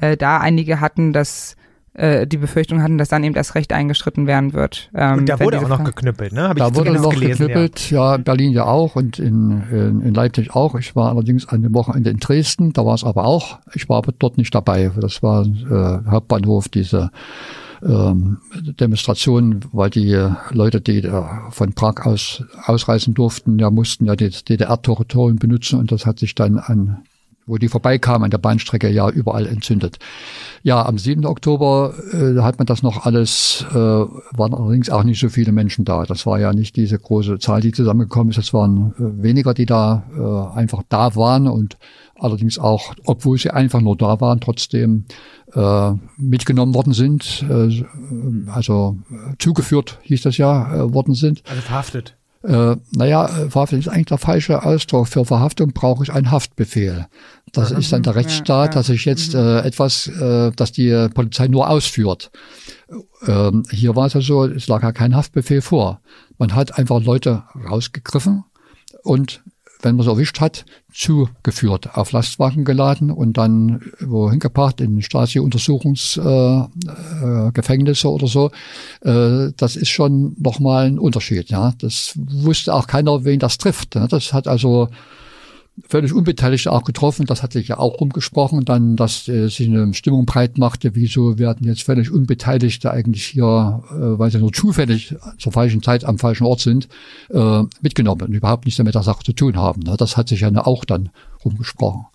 äh, 0.00 0.16
da 0.16 0.38
einige 0.38 0.80
hatten, 0.80 1.12
dass 1.12 1.54
äh, 1.94 2.26
die 2.26 2.36
Befürchtung 2.36 2.82
hatten, 2.82 2.98
dass 2.98 3.08
dann 3.08 3.24
eben 3.24 3.34
das 3.34 3.54
Recht 3.54 3.72
eingeschritten 3.72 4.26
werden 4.26 4.52
wird. 4.52 4.90
Ähm, 4.94 5.18
Und 5.18 5.28
da 5.28 5.40
wurde 5.40 5.58
auch 5.58 5.68
noch 5.68 5.82
geknüppelt, 5.82 6.32
ne? 6.32 6.48
Hab 6.48 6.56
ich 6.56 6.62
Da 6.62 6.66
wurde 6.66 6.76
zumindest 6.76 7.04
noch 7.04 7.12
gelesen, 7.12 7.46
geknüppelt, 7.46 7.90
ja. 7.90 8.16
Berlin 8.16 8.52
ja 8.52 8.64
auch 8.64 8.96
und 8.96 9.18
in, 9.18 9.62
in, 9.70 10.00
in 10.02 10.14
Leipzig 10.14 10.54
auch. 10.54 10.74
Ich 10.76 10.94
war 10.94 11.10
allerdings 11.10 11.48
an 11.48 11.62
dem 11.62 11.74
Wochenende 11.74 12.10
in 12.10 12.18
Dresden, 12.18 12.72
da 12.72 12.86
war 12.86 12.94
es 12.94 13.04
aber 13.04 13.24
auch. 13.24 13.58
Ich 13.74 13.88
war 13.88 13.98
aber 13.98 14.12
dort 14.18 14.38
nicht 14.38 14.54
dabei. 14.54 14.90
Das 15.00 15.22
war 15.22 15.44
äh, 15.44 16.10
Hauptbahnhof, 16.10 16.68
diese 16.68 17.10
ähm, 17.82 18.38
Demonstration, 18.78 19.60
weil 19.72 19.90
die 19.90 20.28
Leute, 20.50 20.80
die 20.80 21.00
da 21.00 21.48
von 21.50 21.72
Prag 21.72 22.06
aus 22.06 22.44
ausreisen 22.64 23.14
durften, 23.14 23.58
ja 23.58 23.70
mussten 23.70 24.06
ja 24.06 24.16
das 24.16 24.44
DDR-Territorium 24.44 25.36
benutzen 25.38 25.78
und 25.78 25.90
das 25.90 26.06
hat 26.06 26.18
sich 26.18 26.34
dann 26.34 26.58
an 26.58 27.02
wo 27.50 27.58
die 27.58 27.68
vorbeikamen 27.68 28.24
an 28.24 28.30
der 28.30 28.38
Bahnstrecke, 28.38 28.88
ja 28.88 29.10
überall 29.10 29.46
entzündet. 29.46 29.98
Ja, 30.62 30.84
am 30.86 30.98
7. 30.98 31.26
Oktober 31.26 31.94
äh, 32.12 32.40
hat 32.40 32.58
man 32.58 32.66
das 32.66 32.82
noch 32.82 33.04
alles, 33.04 33.64
äh, 33.70 33.74
waren 33.74 34.54
allerdings 34.54 34.88
auch 34.88 35.02
nicht 35.02 35.20
so 35.20 35.28
viele 35.28 35.52
Menschen 35.52 35.84
da. 35.84 36.04
Das 36.04 36.26
war 36.26 36.38
ja 36.38 36.52
nicht 36.52 36.76
diese 36.76 36.98
große 36.98 37.38
Zahl, 37.38 37.60
die 37.60 37.72
zusammengekommen 37.72 38.30
ist. 38.30 38.38
Es 38.38 38.54
waren 38.54 38.94
äh, 38.98 39.22
weniger, 39.22 39.52
die 39.52 39.66
da 39.66 40.04
äh, 40.16 40.58
einfach 40.58 40.82
da 40.88 41.16
waren 41.16 41.48
und 41.48 41.76
allerdings 42.14 42.58
auch, 42.58 42.94
obwohl 43.04 43.38
sie 43.38 43.50
einfach 43.50 43.80
nur 43.80 43.96
da 43.96 44.20
waren, 44.20 44.40
trotzdem 44.40 45.06
äh, 45.54 45.92
mitgenommen 46.16 46.74
worden 46.74 46.92
sind, 46.92 47.44
äh, 47.48 47.84
also 48.50 48.98
äh, 49.10 49.34
zugeführt, 49.38 49.98
hieß 50.02 50.22
das 50.22 50.36
ja, 50.36 50.74
äh, 50.74 50.94
worden 50.94 51.14
sind. 51.14 51.42
Also 51.48 51.62
verhaftet. 51.62 52.16
Äh, 52.42 52.76
naja, 52.92 53.26
äh, 53.26 53.50
Verhaftung 53.50 53.78
ist 53.78 53.88
eigentlich 53.88 54.06
der 54.06 54.18
falsche 54.18 54.62
Ausdruck. 54.62 55.08
Für 55.08 55.24
Verhaftung 55.24 55.72
brauche 55.72 56.04
ich 56.04 56.12
einen 56.12 56.30
Haftbefehl. 56.30 57.06
Das 57.52 57.70
ist 57.70 57.92
dann 57.92 58.02
der 58.02 58.14
Rechtsstaat, 58.14 58.76
dass 58.76 58.88
ich 58.88 59.04
jetzt 59.04 59.34
äh, 59.34 59.60
etwas, 59.60 60.06
äh, 60.06 60.52
dass 60.52 60.72
die 60.72 61.08
Polizei 61.14 61.48
nur 61.48 61.68
ausführt. 61.68 62.30
Ähm, 63.26 63.64
hier 63.70 63.96
war 63.96 64.06
es 64.06 64.14
ja 64.14 64.20
so, 64.20 64.44
es 64.44 64.68
lag 64.68 64.82
ja 64.82 64.92
kein 64.92 65.16
Haftbefehl 65.16 65.62
vor. 65.62 66.00
Man 66.38 66.54
hat 66.54 66.78
einfach 66.78 67.02
Leute 67.02 67.44
rausgegriffen 67.68 68.44
und 69.02 69.42
wenn 69.82 69.96
man 69.96 70.04
sie 70.04 70.10
erwischt 70.10 70.40
hat, 70.40 70.64
zugeführt, 70.92 71.96
auf 71.96 72.12
Lastwagen 72.12 72.64
geladen 72.64 73.10
und 73.10 73.38
dann 73.38 73.80
wohin 74.00 74.38
gebracht, 74.38 74.80
in 74.80 75.00
Stasi-Untersuchungsgefängnisse 75.00 76.68
äh, 77.22 77.48
äh, 77.48 77.52
Gefängnisse 77.52 78.10
oder 78.10 78.26
so. 78.26 78.50
Äh, 79.02 79.52
das 79.56 79.76
ist 79.76 79.88
schon 79.88 80.34
nochmal 80.38 80.86
ein 80.86 80.98
Unterschied. 80.98 81.50
Ja, 81.50 81.72
Das 81.78 82.12
wusste 82.16 82.74
auch 82.74 82.86
keiner, 82.86 83.24
wen 83.24 83.38
das 83.38 83.58
trifft. 83.58 83.94
Ne? 83.94 84.06
Das 84.08 84.32
hat 84.32 84.48
also 84.48 84.88
völlig 85.88 86.12
Unbeteiligte 86.12 86.72
auch 86.72 86.84
getroffen. 86.84 87.26
Das 87.26 87.42
hat 87.42 87.52
sich 87.52 87.68
ja 87.68 87.78
auch 87.78 88.00
rumgesprochen, 88.00 88.64
dann, 88.64 88.96
dass 88.96 89.28
äh, 89.28 89.48
sich 89.48 89.68
eine 89.68 89.92
Stimmung 89.94 90.26
breit 90.26 90.58
machte. 90.58 90.94
Wieso 90.94 91.38
werden 91.38 91.66
jetzt 91.66 91.82
völlig 91.82 92.10
Unbeteiligte 92.10 92.90
eigentlich 92.90 93.24
hier, 93.24 93.82
äh, 93.90 94.18
weil 94.18 94.30
sie 94.30 94.38
nur 94.38 94.52
zufällig 94.52 95.14
zur 95.38 95.52
falschen 95.52 95.82
Zeit 95.82 96.04
am 96.04 96.18
falschen 96.18 96.44
Ort 96.44 96.60
sind, 96.60 96.88
äh, 97.30 97.62
mitgenommen 97.80 98.22
und 98.22 98.34
überhaupt 98.34 98.64
nichts 98.64 98.78
mehr 98.78 98.84
mit 98.84 98.94
der 98.94 99.02
Sache 99.02 99.24
zu 99.24 99.32
tun 99.32 99.56
haben. 99.56 99.82
Ne? 99.82 99.96
Das 99.96 100.16
hat 100.16 100.28
sich 100.28 100.40
ja 100.40 100.50
auch 100.66 100.84
dann 100.84 101.10
rumgesprochen. 101.44 102.06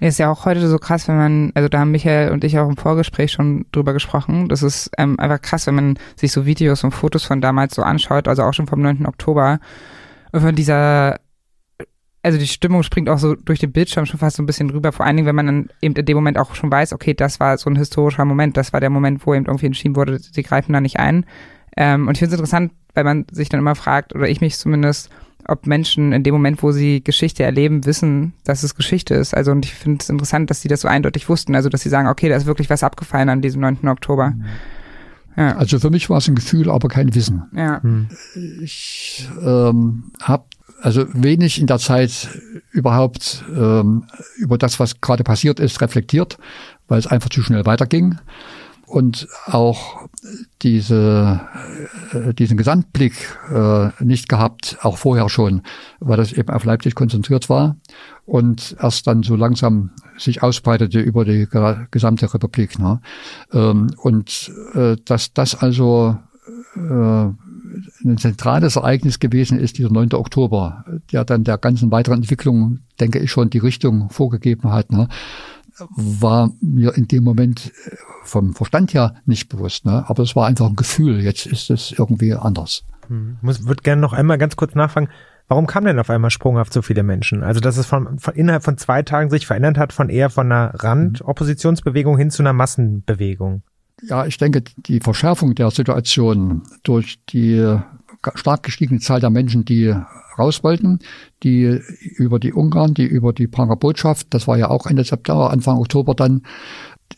Ist 0.00 0.18
ja 0.18 0.30
auch 0.30 0.44
heute 0.46 0.68
so 0.68 0.78
krass, 0.78 1.06
wenn 1.06 1.16
man, 1.16 1.52
also 1.54 1.68
da 1.68 1.78
haben 1.78 1.92
Michael 1.92 2.32
und 2.32 2.42
ich 2.42 2.58
auch 2.58 2.68
im 2.68 2.76
Vorgespräch 2.76 3.30
schon 3.30 3.66
drüber 3.70 3.92
gesprochen. 3.92 4.48
Das 4.48 4.62
ist 4.62 4.90
ähm, 4.98 5.18
einfach 5.20 5.40
krass, 5.40 5.66
wenn 5.68 5.76
man 5.76 5.98
sich 6.16 6.32
so 6.32 6.44
Videos 6.44 6.82
und 6.82 6.90
Fotos 6.90 7.24
von 7.24 7.40
damals 7.40 7.76
so 7.76 7.82
anschaut, 7.82 8.26
also 8.26 8.42
auch 8.42 8.52
schon 8.52 8.66
vom 8.66 8.82
9. 8.82 9.06
Oktober. 9.06 9.60
Von 10.34 10.56
dieser, 10.56 11.20
also 12.22 12.38
die 12.38 12.46
Stimmung 12.46 12.82
springt 12.82 13.08
auch 13.08 13.18
so 13.18 13.34
durch 13.34 13.58
den 13.58 13.72
Bildschirm 13.72 14.06
schon 14.06 14.20
fast 14.20 14.36
so 14.36 14.42
ein 14.42 14.46
bisschen 14.46 14.68
drüber. 14.68 14.92
Vor 14.92 15.04
allen 15.04 15.16
Dingen, 15.16 15.26
wenn 15.26 15.34
man 15.34 15.46
dann 15.46 15.68
eben 15.80 15.94
in 15.96 16.04
dem 16.04 16.16
Moment 16.16 16.38
auch 16.38 16.54
schon 16.54 16.70
weiß, 16.70 16.92
okay, 16.92 17.14
das 17.14 17.40
war 17.40 17.58
so 17.58 17.68
ein 17.68 17.76
historischer 17.76 18.24
Moment, 18.24 18.56
das 18.56 18.72
war 18.72 18.80
der 18.80 18.90
Moment, 18.90 19.26
wo 19.26 19.34
eben 19.34 19.46
irgendwie 19.46 19.66
entschieden 19.66 19.96
wurde, 19.96 20.18
sie 20.20 20.42
greifen 20.42 20.72
da 20.72 20.80
nicht 20.80 20.98
ein. 20.98 21.26
Ähm, 21.76 22.06
und 22.06 22.14
ich 22.14 22.20
finde 22.20 22.34
es 22.34 22.38
interessant, 22.38 22.72
weil 22.94 23.04
man 23.04 23.26
sich 23.30 23.48
dann 23.48 23.60
immer 23.60 23.74
fragt, 23.74 24.14
oder 24.14 24.28
ich 24.28 24.40
mich 24.40 24.56
zumindest, 24.56 25.10
ob 25.48 25.66
Menschen 25.66 26.12
in 26.12 26.22
dem 26.22 26.34
Moment, 26.34 26.62
wo 26.62 26.70
sie 26.70 27.02
Geschichte 27.02 27.42
erleben, 27.42 27.84
wissen, 27.84 28.34
dass 28.44 28.62
es 28.62 28.76
Geschichte 28.76 29.14
ist. 29.14 29.34
Also 29.34 29.50
und 29.50 29.64
ich 29.64 29.74
finde 29.74 29.98
es 30.00 30.08
interessant, 30.08 30.50
dass 30.50 30.62
sie 30.62 30.68
das 30.68 30.82
so 30.82 30.88
eindeutig 30.88 31.28
wussten. 31.28 31.56
Also 31.56 31.68
dass 31.68 31.80
sie 31.80 31.88
sagen, 31.88 32.06
okay, 32.06 32.28
da 32.28 32.36
ist 32.36 32.46
wirklich 32.46 32.70
was 32.70 32.84
abgefallen 32.84 33.28
an 33.28 33.42
diesem 33.42 33.60
9. 33.60 33.88
Oktober. 33.88 34.34
Ja. 35.36 35.56
Also 35.56 35.80
für 35.80 35.90
mich 35.90 36.10
war 36.10 36.18
es 36.18 36.28
ein 36.28 36.34
Gefühl, 36.34 36.70
aber 36.70 36.88
kein 36.88 37.14
Wissen. 37.14 37.42
Ja. 37.56 37.80
Ich 38.62 39.28
ähm, 39.42 40.12
habe 40.20 40.44
also 40.82 41.06
wenig 41.14 41.60
in 41.60 41.66
der 41.66 41.78
Zeit 41.78 42.28
überhaupt 42.70 43.44
ähm, 43.54 44.04
über 44.38 44.58
das, 44.58 44.80
was 44.80 45.00
gerade 45.00 45.24
passiert 45.24 45.60
ist, 45.60 45.80
reflektiert, 45.80 46.38
weil 46.88 46.98
es 46.98 47.06
einfach 47.06 47.30
zu 47.30 47.42
schnell 47.42 47.64
weiterging. 47.66 48.18
Und 48.84 49.26
auch 49.46 50.06
diese, 50.60 51.40
äh, 52.12 52.34
diesen 52.34 52.58
Gesamtblick 52.58 53.14
äh, 53.50 53.88
nicht 54.04 54.28
gehabt, 54.28 54.76
auch 54.82 54.98
vorher 54.98 55.30
schon, 55.30 55.62
weil 55.98 56.18
das 56.18 56.32
eben 56.32 56.50
auf 56.50 56.64
Leipzig 56.64 56.94
konzentriert 56.94 57.48
war 57.48 57.76
und 58.26 58.76
erst 58.78 59.06
dann 59.06 59.22
so 59.22 59.34
langsam 59.34 59.92
sich 60.18 60.42
ausbreitete 60.42 61.00
über 61.00 61.24
die 61.24 61.46
ge- 61.46 61.86
gesamte 61.90 62.34
Republik. 62.34 62.78
Ne? 62.78 63.00
Ähm, 63.54 63.94
und 63.96 64.52
äh, 64.74 64.96
dass 65.06 65.32
das 65.32 65.54
also 65.54 66.18
äh, 66.76 67.28
ein 68.04 68.18
zentrales 68.18 68.76
Ereignis 68.76 69.18
gewesen 69.18 69.58
ist, 69.58 69.78
dieser 69.78 69.90
9. 69.90 70.12
Oktober, 70.14 70.84
der 71.12 71.24
dann 71.24 71.44
der 71.44 71.58
ganzen 71.58 71.90
weiteren 71.90 72.18
Entwicklung, 72.18 72.80
denke 73.00 73.18
ich, 73.18 73.30
schon 73.30 73.50
die 73.50 73.58
Richtung 73.58 74.10
vorgegeben 74.10 74.72
hat, 74.72 74.92
ne, 74.92 75.08
war 75.96 76.50
mir 76.60 76.94
in 76.96 77.08
dem 77.08 77.24
Moment 77.24 77.72
äh, 77.86 77.96
vom 78.24 78.54
Verstand 78.54 78.94
her 78.94 79.14
nicht 79.26 79.48
bewusst. 79.48 79.84
Ne, 79.84 80.04
aber 80.08 80.22
es 80.22 80.36
war 80.36 80.46
einfach 80.46 80.66
ein 80.66 80.76
Gefühl, 80.76 81.20
jetzt 81.20 81.46
ist 81.46 81.70
es 81.70 81.92
irgendwie 81.92 82.34
anders. 82.34 82.84
Hm. 83.08 83.38
Muss, 83.42 83.66
würde 83.66 83.82
gerne 83.82 84.00
noch 84.00 84.12
einmal 84.12 84.38
ganz 84.38 84.56
kurz 84.56 84.74
nachfragen, 84.74 85.08
warum 85.48 85.66
kam 85.66 85.84
denn 85.84 85.98
auf 85.98 86.10
einmal 86.10 86.30
sprunghaft 86.30 86.72
so 86.72 86.82
viele 86.82 87.02
Menschen? 87.02 87.42
Also, 87.42 87.60
dass 87.60 87.76
es 87.76 87.86
von, 87.86 88.18
von 88.18 88.34
innerhalb 88.34 88.64
von 88.64 88.78
zwei 88.78 89.02
Tagen 89.02 89.30
sich 89.30 89.46
verändert 89.46 89.78
hat, 89.78 89.92
von 89.92 90.08
eher 90.08 90.30
von 90.30 90.50
einer 90.50 90.72
Rand-Oppositionsbewegung 90.74 92.16
hin 92.16 92.30
zu 92.30 92.42
einer 92.42 92.52
Massenbewegung. 92.52 93.62
Ja, 94.02 94.26
ich 94.26 94.36
denke, 94.36 94.62
die 94.76 95.00
Verschärfung 95.00 95.54
der 95.54 95.70
Situation 95.70 96.62
durch 96.82 97.18
die 97.26 97.78
stark 98.34 98.62
gestiegene 98.64 99.00
Zahl 99.00 99.20
der 99.20 99.30
Menschen, 99.30 99.64
die 99.64 99.94
raus 100.38 100.64
wollten, 100.64 101.00
die 101.42 101.80
über 102.16 102.38
die 102.38 102.52
Ungarn, 102.52 102.94
die 102.94 103.04
über 103.04 103.32
die 103.32 103.46
Prager 103.46 103.76
Botschaft, 103.76 104.28
das 104.30 104.48
war 104.48 104.56
ja 104.56 104.70
auch 104.70 104.86
Ende 104.86 105.04
September, 105.04 105.50
Anfang 105.50 105.78
Oktober 105.78 106.14
dann, 106.14 106.42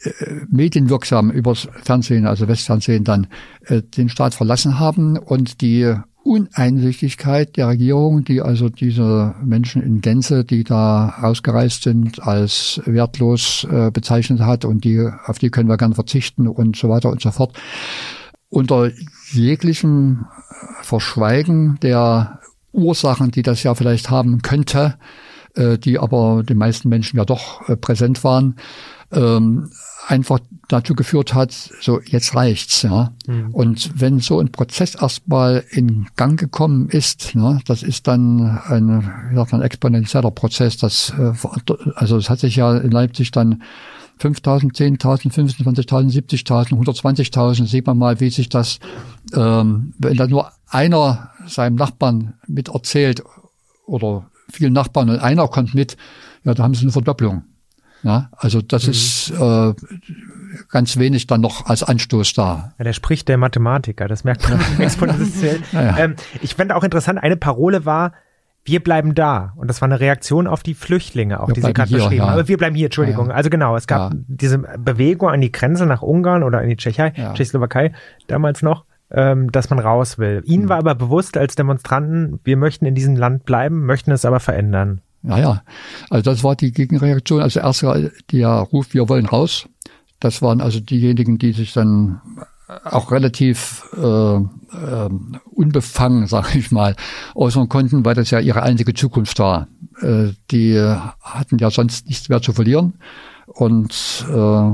äh, 0.03 0.11
medienwirksam 0.49 1.31
übers 1.31 1.69
Fernsehen, 1.83 2.27
also 2.27 2.49
Westfernsehen 2.49 3.05
dann, 3.05 3.29
äh, 3.67 3.83
den 3.83 4.09
Staat 4.09 4.35
verlassen 4.35 4.79
haben 4.79 5.17
und 5.17 5.61
die 5.61 5.95
Uneinsichtigkeit 6.25 7.57
der 7.59 7.69
Regierung, 7.69 8.25
die 8.25 8.41
also 8.41 8.71
diese 8.71 9.35
Menschen 9.45 9.83
in 9.83 10.01
Gänze, 10.01 10.45
die 10.45 10.65
da 10.65 11.17
ausgereist 11.21 11.83
sind, 11.83 12.27
als 12.27 12.81
wertlos 12.87 13.67
äh, 13.71 13.91
bezeichnet 13.91 14.41
hat 14.41 14.65
und 14.65 14.85
die, 14.85 15.07
auf 15.27 15.39
die 15.39 15.51
können 15.51 15.69
wir 15.69 15.77
gerne 15.77 15.95
verzichten 15.95 16.49
und 16.49 16.77
so 16.77 16.89
weiter 16.89 17.11
und 17.11 17.21
so 17.21 17.31
fort. 17.31 17.57
Unter 18.49 18.91
jeglichem 19.33 20.25
Verschweigen 20.81 21.79
der 21.83 22.41
Ursachen, 22.73 23.31
die 23.31 23.43
das 23.43 23.63
ja 23.63 23.75
vielleicht 23.75 24.09
haben 24.09 24.41
könnte, 24.41 24.95
äh, 25.55 25.77
die 25.77 25.99
aber 25.99 26.43
den 26.43 26.57
meisten 26.57 26.89
Menschen 26.89 27.19
ja 27.19 27.27
doch 27.27 27.69
äh, 27.69 27.77
präsent 27.77 28.25
waren, 28.25 28.57
ähm, 29.15 29.71
einfach 30.07 30.41
dazu 30.69 30.95
geführt 30.95 31.35
hat, 31.35 31.53
so 31.53 32.01
jetzt 32.01 32.35
reicht's, 32.35 32.83
ja. 32.83 33.13
Und 33.53 34.01
wenn 34.01 34.21
so 34.21 34.41
ein 34.41 34.53
Prozess 34.53 34.95
erstmal 34.95 35.65
in 35.71 36.07
Gang 36.17 36.39
gekommen 36.39 36.89
ist, 36.89 37.35
ne, 37.35 37.61
das 37.67 37.83
ist 37.83 38.07
dann 38.07 38.61
ein, 38.67 39.11
wie 39.31 39.37
sagt 39.37 39.53
man, 39.53 39.63
exponentieller 39.63 40.31
Prozess. 40.31 40.77
Das, 40.77 41.13
äh, 41.19 41.33
also 41.95 42.17
es 42.17 42.31
hat 42.31 42.41
sich 42.41 42.57
ja 42.57 42.77
in 42.77 42.91
Leipzig 42.91 43.31
dann 43.31 43.63
5.000, 44.21 44.75
10.000, 44.75 45.33
25.000, 45.33 46.47
70.000, 46.47 46.73
120.000, 46.73 47.67
sieht 47.67 47.87
man 47.87 47.99
mal, 47.99 48.21
wie 48.21 48.31
sich 48.31 48.49
das, 48.49 48.79
ähm, 49.35 49.95
wenn 49.99 50.17
da 50.17 50.27
nur 50.27 50.53
einer 50.69 51.31
seinem 51.47 51.77
Nachbarn 51.77 52.35
mit 52.47 52.69
erzählt 52.69 53.23
oder 53.87 54.31
vielen 54.51 54.73
Nachbarn 54.73 55.11
und 55.11 55.19
einer 55.19 55.49
kommt 55.49 55.75
mit, 55.75 55.97
ja, 56.45 56.55
da 56.55 56.63
haben 56.63 56.75
sie 56.75 56.83
eine 56.83 56.93
Verdopplung. 56.93 57.45
Ja, 58.05 58.29
also 58.37 58.61
das 58.63 58.85
Mhm. 58.87 58.91
ist 58.93 59.31
äh, 59.31 59.75
ganz 60.71 60.97
wenig 60.99 61.27
dann 61.27 61.41
noch 61.41 61.67
als 61.67 61.83
Anstoß 61.83 62.35
da. 62.35 62.75
Ja, 62.79 62.85
der 62.85 62.93
spricht 62.93 63.29
der 63.29 63.39
Mathematiker, 63.39 64.07
das 64.09 64.25
merkt 64.25 64.49
man 64.49 64.61
exponentiell. 64.79 65.61
Ja. 65.73 65.99
Ähm, 65.99 66.15
ich 66.43 66.55
fand 66.55 66.73
auch 66.73 66.85
interessant, 66.85 67.19
eine 67.23 67.37
Parole 67.37 67.85
war, 67.85 68.13
wir 68.67 68.83
bleiben 68.83 69.15
da. 69.15 69.53
Und 69.57 69.69
das 69.69 69.81
war 69.83 69.87
eine 69.89 70.01
Reaktion 70.01 70.47
auf 70.47 70.63
die 70.63 70.75
Flüchtlinge, 70.75 71.41
auch 71.41 71.49
Wir 71.49 71.55
die 71.55 71.61
Sie 71.61 71.73
gerade 71.75 71.91
beschrieben 71.93 72.23
haben. 72.23 72.33
Aber 72.33 72.49
wir 72.49 72.57
bleiben 72.57 72.75
hier, 72.77 72.87
Entschuldigung. 72.87 73.29
Ja. 73.29 73.35
Also 73.35 73.51
genau, 73.51 73.77
es 73.77 73.87
gab 73.87 74.13
Ja. 74.15 74.19
diese 74.27 74.59
Bewegung 74.59 75.29
an 75.29 75.41
die 75.43 75.53
Grenze 75.53 75.85
nach 75.85 76.01
Ungarn 76.03 76.43
oder 76.43 76.63
in 76.63 76.71
die 76.71 76.77
Tschechei. 76.77 77.11
Tschechoslowakei 77.35 77.93
damals 78.27 78.63
noch, 78.63 78.85
ähm, 79.11 79.53
dass 79.53 79.69
man 79.69 79.79
raus 79.81 80.19
will. 80.19 80.43
Ihnen 80.47 80.69
war 80.71 80.79
aber 80.79 80.95
bewusst 80.95 81.37
als 81.37 81.57
Demonstranten, 81.57 82.41
wir 82.43 82.57
möchten 82.57 82.87
in 82.87 82.95
diesem 82.95 83.17
Land 83.17 83.45
bleiben, 83.45 83.85
möchten 83.85 84.13
es 84.13 84.25
aber 84.25 84.41
verändern. 84.41 85.03
Ja, 85.27 85.39
ja. 85.39 85.63
Also 86.11 86.31
das 86.31 86.45
war 86.45 86.55
die 86.55 86.73
Gegenreaktion. 86.73 87.41
Also 87.41 87.61
erst 87.61 87.83
der 88.33 88.49
Ruf, 88.49 88.93
wir 88.93 89.09
wollen 89.09 89.27
raus. 89.27 89.67
Das 90.21 90.43
waren 90.43 90.61
also 90.61 90.81
diejenigen, 90.81 91.39
die 91.39 91.53
sich 91.53 91.73
dann 91.73 92.21
auch 92.85 93.11
relativ 93.11 93.85
äh, 93.97 94.01
ähm, 94.01 95.41
unbefangen, 95.51 96.27
sage 96.29 96.59
ich 96.59 96.71
mal, 96.71 96.97
äußern 97.35 97.69
konnten, 97.69 98.05
weil 98.05 98.15
das 98.15 98.31
ja 98.31 98.39
ihre 98.39 98.63
einzige 98.63 98.95
Zukunft 98.95 99.39
war. 99.39 99.69
Äh, 100.01 100.33
die 100.51 100.79
hatten 101.21 101.59
ja 101.59 101.71
sonst 101.71 102.07
nichts 102.07 102.29
mehr 102.29 102.43
zu 102.43 102.53
verlieren 102.53 102.95
und 103.47 103.91
äh, 104.29 104.73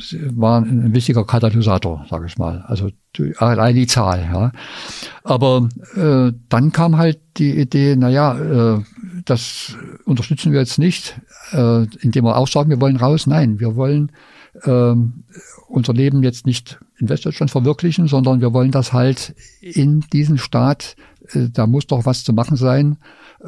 sie 0.00 0.36
waren 0.40 0.84
ein 0.84 0.94
wichtiger 0.94 1.24
Katalysator, 1.24 2.06
sage 2.08 2.26
ich 2.26 2.38
mal. 2.38 2.64
Also 2.66 2.90
die- 3.16 3.34
allein 3.38 3.74
die 3.74 3.86
Zahl. 3.86 4.20
Ja. 4.32 4.52
Aber 5.24 5.68
äh, 5.96 6.32
dann 6.48 6.72
kam 6.72 6.96
halt 6.96 7.20
die 7.36 7.58
Idee, 7.58 7.96
naja, 7.96 8.76
äh, 8.76 8.82
das 9.24 9.76
unterstützen 10.04 10.52
wir 10.52 10.60
jetzt 10.60 10.78
nicht, 10.78 11.20
äh, 11.52 11.84
indem 12.00 12.24
wir 12.24 12.36
auch 12.36 12.48
sagen, 12.48 12.70
wir 12.70 12.80
wollen 12.80 12.96
raus. 12.96 13.26
Nein, 13.26 13.60
wir 13.60 13.76
wollen 13.76 14.12
ähm, 14.64 15.24
unser 15.68 15.92
Leben 15.92 16.22
jetzt 16.22 16.46
nicht 16.46 16.78
in 16.98 17.08
Westdeutschland 17.08 17.50
verwirklichen, 17.50 18.08
sondern 18.08 18.40
wir 18.40 18.52
wollen 18.52 18.70
das 18.72 18.92
halt 18.92 19.34
in 19.60 20.00
diesem 20.12 20.38
Staat, 20.38 20.96
äh, 21.32 21.48
da 21.52 21.66
muss 21.66 21.86
doch 21.86 22.06
was 22.06 22.24
zu 22.24 22.32
machen 22.32 22.56
sein, 22.56 22.96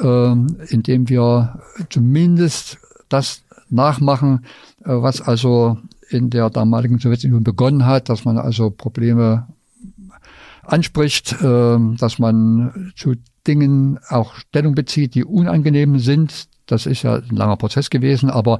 ähm, 0.01 0.59
indem 0.69 1.09
wir 1.09 1.60
zumindest 1.90 2.78
das 3.09 3.43
nachmachen, 3.73 4.44
äh, 4.85 4.90
was 4.90 5.20
also 5.20 5.78
in 6.11 6.31
der 6.31 6.51
damaligen 6.51 6.99
Sowjetunion 6.99 7.43
begonnen 7.43 7.86
hat, 7.86 8.09
dass 8.09 8.24
man 8.24 8.39
also 8.39 8.70
Probleme 8.70 9.49
anspricht, 10.62 11.32
äh, 11.43 11.78
dass 11.97 12.19
man 12.19 12.93
zu 12.97 13.15
Dingen 13.47 13.99
auch 14.09 14.35
Stellung 14.35 14.74
bezieht, 14.74 15.15
die 15.15 15.24
unangenehm 15.24 15.99
sind. 15.99 16.49
Das 16.66 16.86
ist 16.86 17.02
ja 17.02 17.16
ein 17.16 17.36
langer 17.36 17.56
Prozess 17.56 17.90
gewesen, 17.90 18.30
aber 18.30 18.59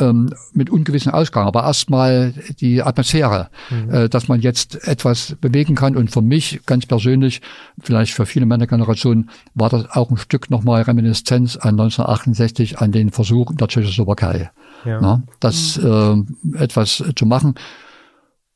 ähm, 0.00 0.32
mit 0.52 0.70
ungewissen 0.70 1.12
Ausgang. 1.12 1.46
Aber 1.46 1.64
erstmal 1.64 2.32
die 2.60 2.82
Atmosphäre, 2.82 3.50
äh, 3.90 4.08
dass 4.08 4.28
man 4.28 4.40
jetzt 4.40 4.86
etwas 4.86 5.36
bewegen 5.40 5.74
kann. 5.74 5.96
Und 5.96 6.10
für 6.10 6.22
mich 6.22 6.60
ganz 6.66 6.86
persönlich, 6.86 7.40
vielleicht 7.80 8.12
für 8.14 8.24
viele 8.26 8.46
meiner 8.46 8.66
Generation, 8.66 9.30
war 9.54 9.68
das 9.68 9.90
auch 9.90 10.10
ein 10.10 10.16
Stück 10.16 10.50
nochmal 10.50 10.82
Reminiszenz 10.82 11.56
an 11.56 11.70
1968, 11.78 12.78
an 12.78 12.92
den 12.92 13.10
Versuch 13.10 13.50
in 13.50 13.56
der 13.56 13.68
Tschechoslowakei, 13.68 14.50
Ja. 14.84 15.00
na, 15.00 15.22
das 15.40 15.76
äh, 15.76 16.16
etwas 16.56 17.02
zu 17.16 17.26
machen. 17.26 17.54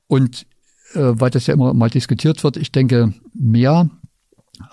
Und 0.07 0.47
äh, 0.95 1.01
weil 1.01 1.31
das 1.31 1.47
ja 1.47 1.55
immer 1.55 1.75
mal 1.75 1.91
diskutiert 1.91 2.43
wird, 2.45 2.57
ich 2.57 2.73
denke, 2.73 3.13
mehr 3.35 3.91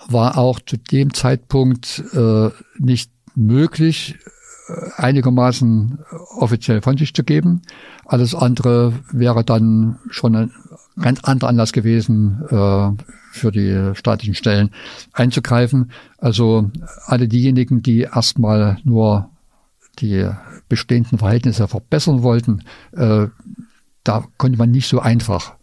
war 0.08 0.38
auch 0.38 0.60
zu 0.60 0.76
dem 0.76 1.12
Zeitpunkt 1.12 2.02
äh, 2.14 2.50
nicht 2.78 3.10
möglich, 3.36 4.16
einigermaßen 4.96 5.98
offiziell 6.36 6.82
von 6.82 6.96
sich 6.96 7.14
zu 7.14 7.22
geben. 7.22 7.62
Alles 8.04 8.34
andere 8.34 8.92
wäre 9.12 9.44
dann 9.44 9.98
schon 10.10 10.34
ein 10.34 10.52
ganz 11.00 11.22
anderer 11.22 11.50
Anlass 11.50 11.72
gewesen, 11.72 12.42
äh, 12.50 12.90
für 13.30 13.52
die 13.52 13.94
staatlichen 13.94 14.34
Stellen 14.34 14.70
einzugreifen. 15.12 15.92
Also 16.18 16.70
alle 17.04 17.28
diejenigen, 17.28 17.82
die 17.82 18.00
erstmal 18.00 18.78
nur 18.82 19.30
die 19.98 20.28
bestehenden 20.68 21.18
Verhältnisse 21.18 21.68
verbessern 21.68 22.22
wollten, 22.22 22.62
äh, 22.92 23.28
da 24.04 24.24
konnte 24.36 24.58
man 24.58 24.70
nicht 24.70 24.88
so 24.88 25.00
einfach 25.00 25.54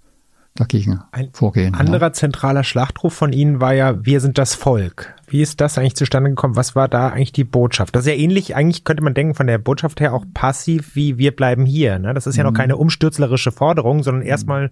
dagegen 0.56 1.02
Ein 1.12 1.30
vorgehen. 1.34 1.74
Anderer 1.74 2.14
zentraler 2.14 2.64
Schlachtruf 2.64 3.14
von 3.14 3.34
Ihnen 3.34 3.60
war 3.60 3.74
ja, 3.74 4.06
wir 4.06 4.20
sind 4.20 4.38
das 4.38 4.56
Volk. 4.56 5.16
Wie 5.28 5.42
ist 5.42 5.62
das 5.62 5.78
eigentlich 5.78 5.96
zustande 5.96 6.30
gekommen? 6.30 6.56
Was 6.56 6.76
war 6.76 6.88
da 6.88 7.10
eigentlich 7.10 7.32
die 7.32 7.44
Botschaft? 7.44 7.96
Das 7.96 8.06
ist 8.06 8.12
ja 8.12 8.18
ähnlich, 8.18 8.56
eigentlich 8.56 8.84
könnte 8.84 9.04
man 9.04 9.14
denken, 9.16 9.34
von 9.34 9.48
der 9.48 9.58
Botschaft 9.58 10.00
her 10.00 10.14
auch 10.14 10.26
passiv 10.34 10.96
wie 10.96 11.18
wir 11.18 11.36
bleiben 11.36 11.66
hier. 11.66 11.98
Ne? 11.98 12.14
Das 12.14 12.28
ist 12.28 12.36
ja 12.36 12.44
noch 12.44 12.54
keine 12.54 12.78
umstürzlerische 12.78 13.52
Forderung, 13.52 14.04
sondern 14.04 14.24
erstmal 14.24 14.72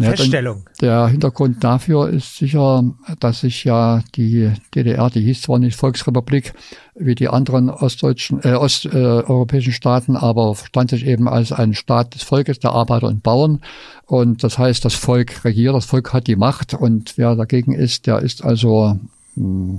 eine 0.00 0.06
Ja, 0.06 0.10
dann- 0.12 0.16
Feststellung. 0.18 0.64
Der 0.80 1.06
Hintergrund 1.08 1.62
dafür 1.62 2.08
ist 2.08 2.36
sicher, 2.36 2.84
dass 3.20 3.40
sich 3.40 3.64
ja 3.64 4.02
die 4.16 4.50
DDR, 4.74 5.10
die 5.10 5.20
hieß 5.20 5.42
zwar 5.42 5.58
nicht 5.58 5.76
Volksrepublik 5.76 6.52
wie 6.94 7.14
die 7.14 7.28
anderen 7.28 7.70
ostdeutschen, 7.70 8.40
äh, 8.42 8.54
osteuropäischen 8.54 9.72
Staaten, 9.72 10.16
aber 10.16 10.54
verstand 10.54 10.90
sich 10.90 11.06
eben 11.06 11.28
als 11.28 11.52
ein 11.52 11.74
Staat 11.74 12.14
des 12.14 12.22
Volkes, 12.22 12.58
der 12.58 12.72
Arbeiter 12.72 13.06
und 13.06 13.22
Bauern. 13.22 13.60
Und 14.06 14.42
das 14.44 14.58
heißt, 14.58 14.84
das 14.84 14.94
Volk 14.94 15.44
regiert, 15.44 15.74
das 15.74 15.86
Volk 15.86 16.12
hat 16.12 16.26
die 16.26 16.36
Macht 16.36 16.74
und 16.74 17.16
wer 17.16 17.36
dagegen 17.36 17.72
ist, 17.74 18.06
der 18.06 18.18
ist 18.20 18.44
also 18.44 18.98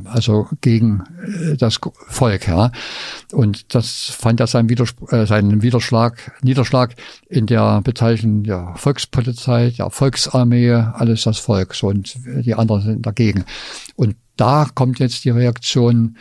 also 0.05 0.47
gegen 0.61 1.03
äh, 1.23 1.57
das 1.57 1.79
Volk, 2.07 2.47
ja. 2.47 2.71
Und 3.31 3.75
das 3.75 4.05
fand 4.05 4.39
er 4.39 4.47
seinen, 4.47 4.69
Widerspr 4.69 5.13
äh, 5.13 5.25
seinen 5.25 5.61
Widerschlag, 5.61 6.31
Niederschlag 6.41 6.95
in 7.27 7.45
der 7.45 7.81
Bezeichnung 7.81 8.43
der 8.43 8.73
Volkspolizei, 8.75 9.71
der 9.77 9.89
Volksarmee, 9.89 10.71
alles 10.71 11.23
das 11.23 11.39
Volk. 11.39 11.75
So, 11.75 11.87
und 11.87 12.15
die 12.25 12.55
anderen 12.55 12.81
sind 12.81 13.05
dagegen. 13.05 13.45
Und 13.95 14.15
da 14.37 14.67
kommt 14.73 14.99
jetzt 14.99 15.25
die 15.25 15.29
Reaktion, 15.29 16.17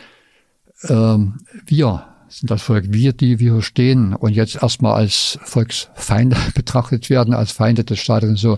ähm, 0.89 1.39
wir 1.65 2.10
sind 2.31 2.49
das 2.49 2.61
Volk, 2.61 2.85
wir, 2.89 3.13
die 3.13 3.39
wir 3.39 3.53
hier 3.53 3.61
stehen 3.61 4.13
und 4.13 4.33
jetzt 4.33 4.61
erstmal 4.61 4.93
als 4.95 5.37
Volksfeinde 5.43 6.37
betrachtet 6.55 7.09
werden, 7.09 7.33
als 7.33 7.51
Feinde 7.51 7.83
des 7.83 7.99
Staates 7.99 8.29
und 8.29 8.37
so. 8.37 8.57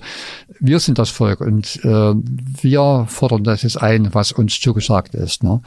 Wir 0.59 0.79
sind 0.79 0.99
das 0.99 1.09
Volk 1.09 1.41
und 1.41 1.83
äh, 1.83 2.13
wir 2.13 3.05
fordern 3.07 3.43
das 3.43 3.63
jetzt 3.63 3.81
ein, 3.81 4.13
was 4.13 4.31
uns 4.31 4.59
zugesagt 4.59 5.15
ist. 5.15 5.43
Ne? 5.43 5.61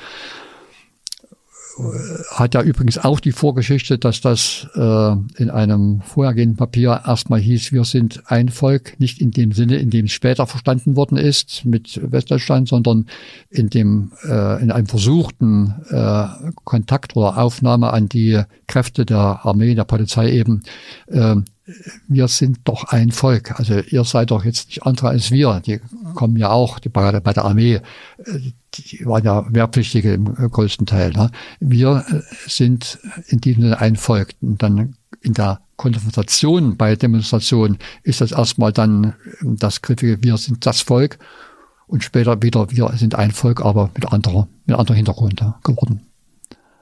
Hat 2.31 2.55
ja 2.55 2.63
übrigens 2.63 2.97
auch 2.97 3.21
die 3.21 3.33
Vorgeschichte, 3.33 3.99
dass 3.99 4.23
das 4.23 4.67
äh, 4.75 5.13
in 5.37 5.51
einem 5.51 6.01
vorhergehenden 6.01 6.57
Papier 6.57 7.03
erstmal 7.07 7.41
hieß, 7.41 7.73
wir 7.73 7.85
sind 7.85 8.23
ein 8.27 8.49
Volk, 8.49 8.99
nicht 8.99 9.21
in 9.21 9.31
dem 9.31 9.53
Sinne, 9.53 9.77
in 9.77 9.91
dem 9.91 10.07
es 10.07 10.13
später 10.13 10.47
verstanden 10.47 10.97
worden 10.97 11.19
ist 11.19 11.67
mit 11.67 12.01
Westdeutschland, 12.03 12.69
sondern 12.69 13.07
in 13.51 13.69
dem 13.69 14.13
äh, 14.25 14.63
in 14.63 14.71
einem 14.71 14.87
versuchten 14.87 15.75
äh, 15.91 16.27
Kontakt 16.65 17.15
oder 17.15 17.37
Aufnahme 17.37 17.93
an 17.93 18.09
die 18.09 18.41
Kräfte 18.67 19.05
der 19.05 19.45
Armee, 19.45 19.75
der 19.75 19.85
Polizei 19.85 20.33
eben. 20.33 20.63
Äh, 21.09 21.37
wir 22.07 22.29
sind 22.29 22.61
doch 22.65 22.85
ein 22.85 23.11
Volk. 23.11 23.59
Also 23.59 23.81
ihr 23.81 24.05
seid 24.05 24.31
doch 24.31 24.45
jetzt 24.45 24.69
nicht 24.69 24.85
andere 24.85 25.09
als 25.09 25.31
wir. 25.31 25.61
Die 25.67 25.81
kommen 26.15 26.37
ja 26.37 26.51
auch, 26.51 26.79
die 26.79 26.89
bei, 26.89 27.11
der 27.11 27.45
Armee, 27.45 27.81
äh, 28.25 28.53
die 28.79 29.07
waren 29.07 29.25
ja 29.25 29.45
Wehrpflichtige 29.49 30.15
im 30.15 30.27
äh, 30.39 30.49
größten 30.49 30.87
Teil. 30.87 31.11
Ne? 31.11 31.31
Wir 31.61 32.05
äh, 32.09 32.21
sind 32.49 32.99
in 33.27 33.41
diesem 33.41 33.63
Sinne 33.63 33.81
ein 33.81 33.97
Volk. 33.97 34.35
Und 34.41 34.63
dann 34.63 34.97
in 35.21 35.35
der 35.35 35.61
Konfrontation 35.77 36.77
bei 36.77 36.97
Demonstrationen 36.97 37.79
ist 38.03 38.21
das 38.21 38.33
erstmal 38.33 38.73
dann 38.73 39.15
das 39.43 39.83
griffige, 39.83 40.23
wir 40.23 40.37
sind 40.37 40.65
das 40.67 40.81
Volk. 40.81 41.19
Und 41.87 42.03
später 42.03 42.43
wieder, 42.43 42.71
wir 42.71 42.91
sind 42.97 43.15
ein 43.15 43.31
Volk, 43.31 43.65
aber 43.65 43.91
mit 43.95 44.13
anderer, 44.13 44.49
mit 44.65 44.77
anderem 44.77 44.97
Hintergrund 44.97 45.41
ja, 45.41 45.59
geworden. 45.63 46.07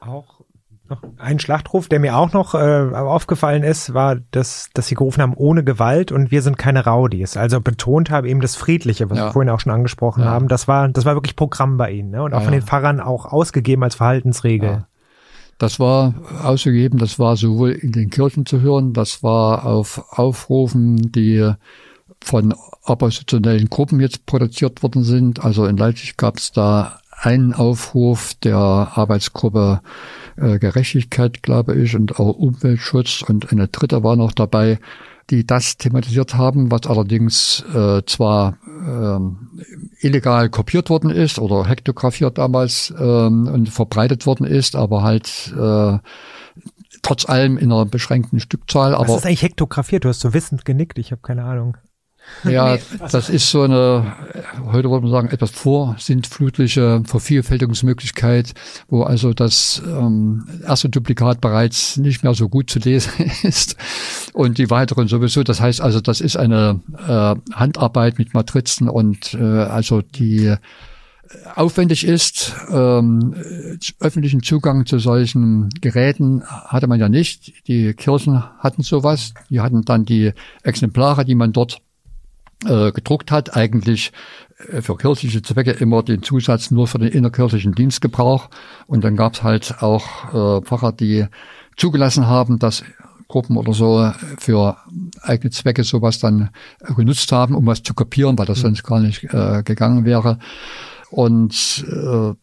Auch 0.01 0.34
noch 0.89 1.03
ein 1.17 1.39
Schlachtruf, 1.39 1.89
der 1.89 1.99
mir 2.01 2.17
auch 2.17 2.33
noch 2.33 2.55
äh, 2.55 2.59
aufgefallen 2.95 3.63
ist, 3.63 3.95
war, 3.95 4.17
dass, 4.33 4.69
dass 4.75 4.87
sie 4.89 4.95
gerufen 4.95 5.23
haben, 5.23 5.35
ohne 5.35 5.65
Gewalt 5.65 6.13
und 6.13 6.31
wir 6.31 6.43
sind 6.43 6.59
keine 6.59 6.85
Rowdies. 6.85 7.37
Also 7.37 7.61
betont 7.61 8.11
haben 8.11 8.27
eben 8.27 8.41
das 8.41 8.55
Friedliche, 8.57 9.09
was 9.09 9.19
Ja. 9.19 9.27
wir 9.27 9.33
vorhin 9.33 9.49
auch 9.51 9.61
schon 9.61 9.73
angesprochen 9.73 10.23
Ja. 10.25 10.31
haben. 10.31 10.49
Das 10.49 10.69
war, 10.69 10.89
das 10.89 11.05
war 11.05 11.15
wirklich 11.15 11.37
Programm 11.37 11.77
bei 11.79 11.91
ihnen, 11.93 12.11
ne? 12.11 12.23
Und 12.23 12.35
auch 12.35 12.41
Ja, 12.41 12.45
von 12.45 12.53
den 12.53 12.63
Pfarrern 12.63 13.01
auch 13.01 13.25
ausgegeben 13.27 13.83
als 13.83 13.95
Verhaltensregel. 13.95 14.85
Das 15.59 15.79
war 15.81 16.15
ausgegeben, 16.43 16.99
das 16.99 17.19
war 17.19 17.37
sowohl 17.37 17.71
in 17.71 17.93
den 17.93 18.11
Kirchen 18.11 18.45
zu 18.45 18.61
hören, 18.61 18.93
das 18.93 19.23
war 19.23 19.65
auf 19.65 20.05
Aufrufen, 20.19 21.13
die 21.13 21.53
von 22.21 22.55
oppositionellen 22.83 23.71
Gruppen 23.71 24.01
jetzt 24.01 24.27
produziert 24.27 24.83
worden 24.83 25.05
sind. 25.05 25.45
Also 25.45 25.65
in 25.67 25.77
Leipzig 25.77 26.17
gab 26.17 26.37
es 26.39 26.53
da 26.53 26.99
einen 27.17 27.55
Aufruf 27.55 28.35
der 28.43 28.57
Arbeitsgruppe 28.57 29.81
äh, 30.37 30.59
Gerechtigkeit, 30.59 31.43
glaube 31.43 31.75
ich, 31.75 31.95
und 31.95 32.19
auch 32.19 32.37
Umweltschutz 32.37 33.23
und 33.23 33.53
eine 33.53 33.69
dritte 33.69 34.03
war 34.03 34.17
noch 34.17 34.33
dabei, 34.33 34.79
die 35.31 35.47
das 35.47 35.79
thematisiert 35.79 36.35
haben, 36.35 36.71
was 36.71 36.83
allerdings 36.87 37.65
äh, 37.75 38.03
zwar 38.07 38.59
ähm, 38.67 39.51
illegal 40.01 40.51
kopiert 40.51 40.91
worden 40.91 41.11
ist 41.11 41.39
oder 41.39 41.67
hektografiert 41.67 42.37
damals 42.39 42.93
ähm, 42.99 43.47
und 43.47 43.69
verbreitet 43.71 44.27
worden 44.27 44.47
ist, 44.47 44.77
aber 44.77 45.03
halt 45.03 45.55
äh, 45.59 45.99
trotz 47.03 47.29
allem 47.29 47.57
in 47.57 47.73
einer 47.73 47.87
beschränkten 47.87 48.41
Stückzahl. 48.41 48.93
Was 48.93 49.01
Aber 49.01 49.17
ist 49.17 49.27
eigentlich 49.27 49.43
hektografiert? 49.43 50.05
Du 50.05 50.09
hast 50.09 50.21
so 50.21 50.35
wissend 50.35 50.65
genickt, 50.65 50.99
ich 50.99 51.13
habe 51.13 51.23
keine 51.23 51.45
Ahnung. 51.45 51.77
Ja, 52.45 52.79
das 53.11 53.31
ist 53.31 53.51
so 53.51 53.63
eine, 53.63 54.15
heute 54.67 54.91
würde 54.91 55.03
man 55.03 55.11
sagen, 55.11 55.29
etwas 55.29 55.51
vorsintflutliche 55.51 57.03
Vervielfältigungsmöglichkeit, 57.05 58.53
wo 58.89 59.03
also 59.03 59.33
das 59.33 59.83
ähm, 59.87 60.47
erste 60.67 60.89
Duplikat 60.89 61.41
bereits 61.41 61.97
nicht 61.97 62.23
mehr 62.23 62.35
so 62.35 62.49
gut 62.49 62.71
zu 62.71 62.79
lesen 62.79 63.13
ist 63.43 63.77
und 64.33 64.59
die 64.59 64.71
weiteren 64.71 65.09
sowieso. 65.09 65.43
Das 65.43 65.61
heißt 65.61 65.81
also, 65.81 66.01
das 66.01 66.21
ist 66.21 66.37
eine 66.37 66.81
äh, 67.07 67.55
Handarbeit 67.55 68.19
mit 68.19 68.35
Matrizen 68.35 68.89
und 68.89 69.35
äh, 69.35 69.43
also 69.43 70.03
die 70.03 70.55
aufwendig 71.55 72.07
ist. 72.07 72.55
Ähm, 72.71 73.35
öffentlichen 74.01 74.43
Zugang 74.43 74.87
zu 74.87 74.99
solchen 74.99 75.69
Geräten 75.81 76.43
hatte 76.45 76.87
man 76.87 77.01
ja 77.01 77.09
nicht. 77.09 77.67
Die 77.69 77.95
Kirchen 77.95 78.43
hatten 78.59 78.83
sowas. 78.83 79.35
Die 79.51 79.61
hatten 79.61 79.83
dann 79.83 80.05
die 80.05 80.33
Exemplare, 80.63 81.25
die 81.25 81.35
man 81.35 81.53
dort 81.53 81.81
äh, 82.67 82.93
gedruckt 82.93 83.31
hat, 83.31 83.57
eigentlich 83.57 84.13
äh, 84.71 84.83
für 84.83 84.97
kirchliche 84.97 85.43
Zwecke 85.43 85.73
immer 85.73 86.03
den 86.03 86.23
Zusatz 86.23 86.71
nur 86.71 86.87
für 86.87 86.99
den 86.99 87.09
innerkirchlichen 87.09 87.75
Dienstgebrauch. 87.75 88.49
Und 88.87 89.05
dann 89.05 89.17
gab 89.17 89.35
es 89.35 89.43
halt 89.43 89.83
auch 89.83 90.61
äh, 90.61 90.63
Pfarrer, 90.63 90.93
die 90.93 91.27
zugelassen 91.77 92.27
haben, 92.27 92.59
dass 92.59 92.85
Gruppen 93.29 93.57
oder 93.57 93.73
so 93.73 94.13
für 94.39 94.77
eigene 95.23 95.51
Zwecke 95.51 95.83
sowas 95.83 96.19
dann 96.19 96.51
genutzt 96.95 97.33
haben, 97.33 97.55
um 97.55 97.67
was 97.67 97.83
zu 97.83 97.95
kopieren, 97.95 98.39
weil 98.39 98.47
das 98.47 98.61
sonst 98.61 98.85
gar 98.85 99.01
nicht 99.01 99.25
äh, 99.25 99.63
gegangen 99.65 100.05
wäre. 100.05 100.39
Und 101.11 101.85
äh, 101.89 102.35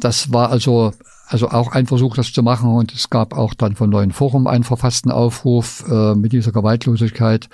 das 0.00 0.32
war 0.32 0.50
also 0.50 0.92
also 1.28 1.48
auch 1.48 1.72
ein 1.72 1.86
Versuch, 1.86 2.16
das 2.16 2.32
zu 2.32 2.42
machen. 2.42 2.70
Und 2.70 2.94
es 2.94 3.10
gab 3.10 3.36
auch 3.36 3.54
dann 3.54 3.74
vom 3.74 3.90
neuen 3.90 4.12
Forum 4.12 4.46
einen 4.46 4.64
verfassten 4.64 5.10
Aufruf 5.10 5.84
äh, 5.90 6.14
mit 6.14 6.32
dieser 6.32 6.52
Gewaltlosigkeit. 6.52 7.48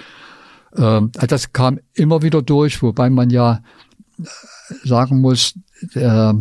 Ähm, 0.77 1.11
das 1.13 1.53
kam 1.53 1.81
immer 1.95 2.23
wieder 2.23 2.43
durch, 2.43 2.83
wobei 2.83 3.11
man 3.11 3.31
ja 3.31 3.63
äh, 4.19 4.25
sagen 4.85 5.21
muss, 5.21 5.55
der, 5.95 6.37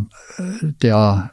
der 0.81 1.31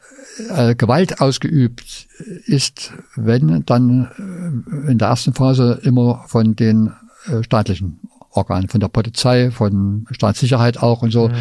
äh, 0.49 0.75
Gewalt 0.75 1.21
ausgeübt 1.21 2.07
ist, 2.45 2.93
wenn 3.15 3.63
dann 3.65 4.63
äh, 4.87 4.91
in 4.91 4.97
der 4.97 5.09
ersten 5.09 5.33
Phase 5.33 5.79
immer 5.83 6.23
von 6.27 6.55
den 6.55 6.93
äh, 7.27 7.43
staatlichen 7.43 7.99
Organen, 8.31 8.69
von 8.69 8.79
der 8.79 8.87
Polizei, 8.87 9.51
von 9.51 10.05
Staatssicherheit 10.11 10.77
auch 10.77 11.01
und 11.01 11.11
so. 11.11 11.29
Mhm. 11.29 11.33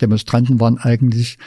Demonstranten 0.00 0.60
waren 0.60 0.78
eigentlich 0.78 1.38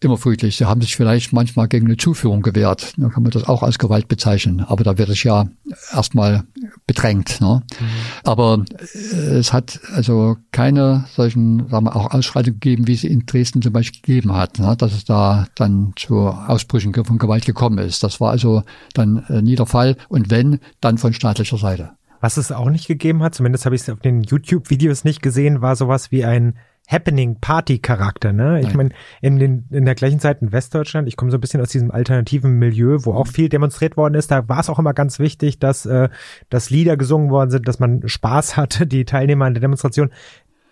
immer 0.00 0.16
friedlich. 0.16 0.56
Sie 0.56 0.66
haben 0.66 0.80
sich 0.80 0.96
vielleicht 0.96 1.32
manchmal 1.32 1.68
gegen 1.68 1.86
eine 1.86 1.96
Zuführung 1.96 2.42
gewehrt. 2.42 2.92
Da 2.96 3.08
kann 3.08 3.22
man 3.22 3.32
das 3.32 3.44
auch 3.44 3.62
als 3.62 3.78
Gewalt 3.78 4.08
bezeichnen. 4.08 4.60
Aber 4.60 4.84
da 4.84 4.98
wird 4.98 5.08
es 5.08 5.22
ja 5.22 5.48
erstmal 5.92 6.44
bedrängt. 6.86 7.40
Ne? 7.40 7.62
Mhm. 7.80 7.86
Aber 8.26 8.64
äh, 8.78 9.36
es 9.36 9.52
hat 9.52 9.80
also 9.94 10.36
keine 10.50 11.06
solchen, 11.14 11.68
sagen 11.68 11.86
wir, 11.86 11.96
auch 11.96 12.12
Ausschreitungen 12.12 12.60
gegeben, 12.60 12.86
wie 12.86 12.96
sie 12.96 13.06
in 13.06 13.24
Dresden 13.24 13.62
zum 13.62 13.72
Beispiel 13.72 14.00
gegeben 14.02 14.34
hat, 14.34 14.58
ne? 14.58 14.74
dass 14.76 14.92
es 14.92 15.04
da 15.04 15.46
dann 15.54 15.92
zu 15.96 16.26
Ausbrüchen 16.26 16.92
von 16.92 17.18
Gewalt 17.18 17.46
gekommen 17.46 17.78
ist. 17.78 18.02
Das 18.02 18.20
war 18.20 18.30
also 18.30 18.62
dann 18.94 19.24
äh, 19.28 19.42
nie 19.42 19.54
der 19.54 19.66
Fall. 19.66 19.96
Und 20.08 20.30
wenn, 20.30 20.60
dann 20.80 20.98
von 20.98 21.12
staatlicher 21.12 21.58
Seite. 21.58 21.90
Was 22.20 22.36
es 22.36 22.50
auch 22.50 22.70
nicht 22.70 22.88
gegeben 22.88 23.22
hat, 23.22 23.34
zumindest 23.34 23.66
habe 23.66 23.76
ich 23.76 23.82
es 23.82 23.90
auf 23.90 24.00
den 24.00 24.22
YouTube-Videos 24.22 25.04
nicht 25.04 25.22
gesehen, 25.22 25.60
war 25.60 25.76
sowas 25.76 26.10
wie 26.10 26.24
ein 26.24 26.54
Happening-Party-Charakter. 26.88 28.32
Ne? 28.32 28.60
Ich 28.60 28.74
meine, 28.74 28.90
in, 29.20 29.38
den, 29.38 29.66
in 29.70 29.84
der 29.84 29.94
gleichen 29.94 30.20
Zeit 30.20 30.40
in 30.40 30.52
Westdeutschland, 30.52 31.08
ich 31.08 31.16
komme 31.16 31.30
so 31.30 31.36
ein 31.36 31.40
bisschen 31.40 31.60
aus 31.60 31.70
diesem 31.70 31.90
alternativen 31.90 32.58
Milieu, 32.58 32.98
wo 33.02 33.12
auch 33.12 33.26
viel 33.26 33.48
demonstriert 33.48 33.96
worden 33.96 34.14
ist, 34.14 34.30
da 34.30 34.48
war 34.48 34.60
es 34.60 34.70
auch 34.70 34.78
immer 34.78 34.94
ganz 34.94 35.18
wichtig, 35.18 35.58
dass, 35.58 35.86
äh, 35.86 36.08
dass 36.48 36.70
Lieder 36.70 36.96
gesungen 36.96 37.30
worden 37.30 37.50
sind, 37.50 37.66
dass 37.66 37.78
man 37.78 38.06
Spaß 38.06 38.56
hatte, 38.56 38.86
die 38.86 39.04
Teilnehmer 39.04 39.46
an 39.46 39.54
der 39.54 39.60
Demonstration. 39.60 40.10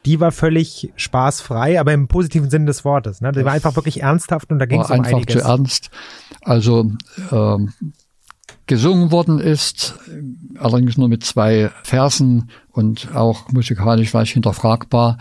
Die 0.06 0.20
war 0.20 0.32
völlig 0.32 0.92
spaßfrei, 0.96 1.80
aber 1.80 1.94
im 1.94 2.08
positiven 2.08 2.50
Sinne 2.50 2.66
des 2.66 2.84
Wortes. 2.84 3.22
Ne? 3.22 3.32
Die 3.32 3.44
war 3.44 3.52
einfach 3.52 3.74
wirklich 3.74 4.02
ernsthaft 4.02 4.52
und 4.52 4.58
da 4.58 4.66
ging 4.66 4.82
es 4.82 4.90
um 4.90 5.00
einfach 5.00 5.16
einiges. 5.16 5.42
zu 5.42 5.48
ernst. 5.48 5.90
Also 6.42 6.92
ähm, 7.32 7.72
gesungen 8.66 9.10
worden 9.10 9.38
ist, 9.40 9.94
äh, 10.08 10.58
allerdings 10.58 10.96
nur 10.96 11.08
mit 11.08 11.24
zwei 11.24 11.70
Versen 11.82 12.50
und 12.70 13.14
auch 13.14 13.48
musikalisch 13.50 14.10
vielleicht 14.10 14.32
hinterfragbar. 14.34 15.18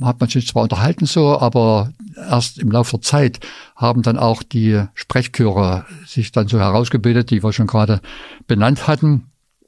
hat 0.00 0.20
man 0.20 0.30
sich 0.30 0.46
zwar 0.46 0.62
unterhalten 0.62 1.04
so, 1.04 1.38
aber 1.38 1.92
erst 2.16 2.58
im 2.58 2.70
Laufe 2.70 2.92
der 2.92 3.02
Zeit 3.02 3.40
haben 3.74 4.00
dann 4.00 4.16
auch 4.16 4.42
die 4.42 4.82
Sprechchöre 4.94 5.84
sich 6.06 6.32
dann 6.32 6.48
so 6.48 6.58
herausgebildet, 6.58 7.30
die 7.30 7.44
wir 7.44 7.52
schon 7.52 7.66
gerade 7.66 8.00
benannt 8.46 8.86
hatten 8.86 9.26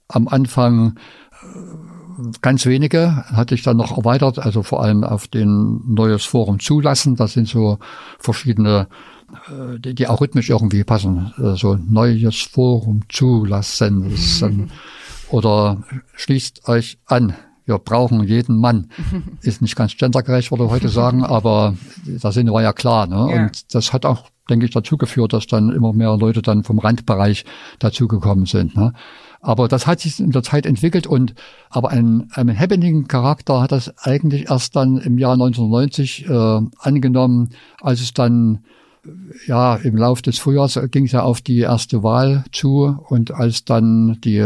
am 0.08 0.28
Anfang 0.28 0.96
äh, 1.32 1.46
ganz 2.42 2.66
wenige, 2.66 3.24
hatte 3.26 3.54
ich 3.54 3.62
dann 3.62 3.76
noch 3.76 3.96
erweitert, 3.96 4.38
also 4.38 4.62
vor 4.62 4.82
allem 4.82 5.04
auf 5.04 5.28
den 5.28 5.80
neues 5.86 6.24
Forum 6.24 6.58
zulassen. 6.58 7.16
Das 7.16 7.34
sind 7.34 7.46
so 7.48 7.78
verschiedene, 8.18 8.88
äh, 9.48 9.78
die, 9.78 9.94
die 9.94 10.08
auch 10.08 10.20
rhythmisch 10.20 10.50
irgendwie 10.50 10.84
passen. 10.84 11.32
Äh, 11.38 11.56
So 11.56 11.76
neues 11.76 12.40
Forum 12.40 13.02
zulassen. 13.08 14.14
Dann, 14.40 14.70
oder 15.30 15.82
schließt 16.14 16.68
euch 16.68 16.98
an. 17.06 17.34
Wir 17.66 17.78
brauchen 17.78 18.24
jeden 18.24 18.56
Mann. 18.58 18.90
Ist 19.42 19.60
nicht 19.60 19.76
ganz 19.76 19.96
gendergerecht, 19.96 20.50
würde 20.50 20.64
ich 20.64 20.70
heute 20.70 20.88
sagen, 20.88 21.22
aber 21.22 21.74
da 22.06 22.32
sind 22.32 22.50
wir 22.50 22.62
ja 22.62 22.72
klar. 22.72 23.06
Ne? 23.06 23.16
Ja. 23.16 23.42
Und 23.42 23.74
das 23.74 23.92
hat 23.92 24.06
auch, 24.06 24.30
denke 24.48 24.64
ich, 24.64 24.72
dazu 24.72 24.96
geführt, 24.96 25.34
dass 25.34 25.46
dann 25.46 25.68
immer 25.70 25.92
mehr 25.92 26.16
Leute 26.16 26.40
dann 26.40 26.64
vom 26.64 26.78
Randbereich 26.78 27.44
dazugekommen 27.78 28.46
sind. 28.46 28.74
Ne? 28.74 28.94
Aber 29.48 29.66
das 29.66 29.86
hat 29.86 30.00
sich 30.00 30.20
in 30.20 30.30
der 30.30 30.42
Zeit 30.42 30.66
entwickelt 30.66 31.06
und 31.06 31.34
aber 31.70 31.88
einen, 31.88 32.30
einen 32.34 32.54
Happening-Charakter 32.54 33.62
hat 33.62 33.72
das 33.72 33.96
eigentlich 33.96 34.50
erst 34.50 34.76
dann 34.76 34.98
im 34.98 35.16
Jahr 35.16 35.32
1990 35.32 36.28
äh, 36.28 36.60
angenommen, 36.78 37.48
als 37.80 38.02
es 38.02 38.12
dann 38.12 38.58
ja, 39.46 39.76
im 39.76 39.96
Lauf 39.96 40.22
des 40.22 40.38
Frühjahrs 40.38 40.78
ging 40.90 41.06
es 41.06 41.12
ja 41.12 41.22
auf 41.22 41.40
die 41.40 41.58
erste 41.58 42.02
Wahl 42.02 42.44
zu 42.52 42.98
und 43.08 43.32
als 43.32 43.64
dann 43.64 44.18
die, 44.22 44.38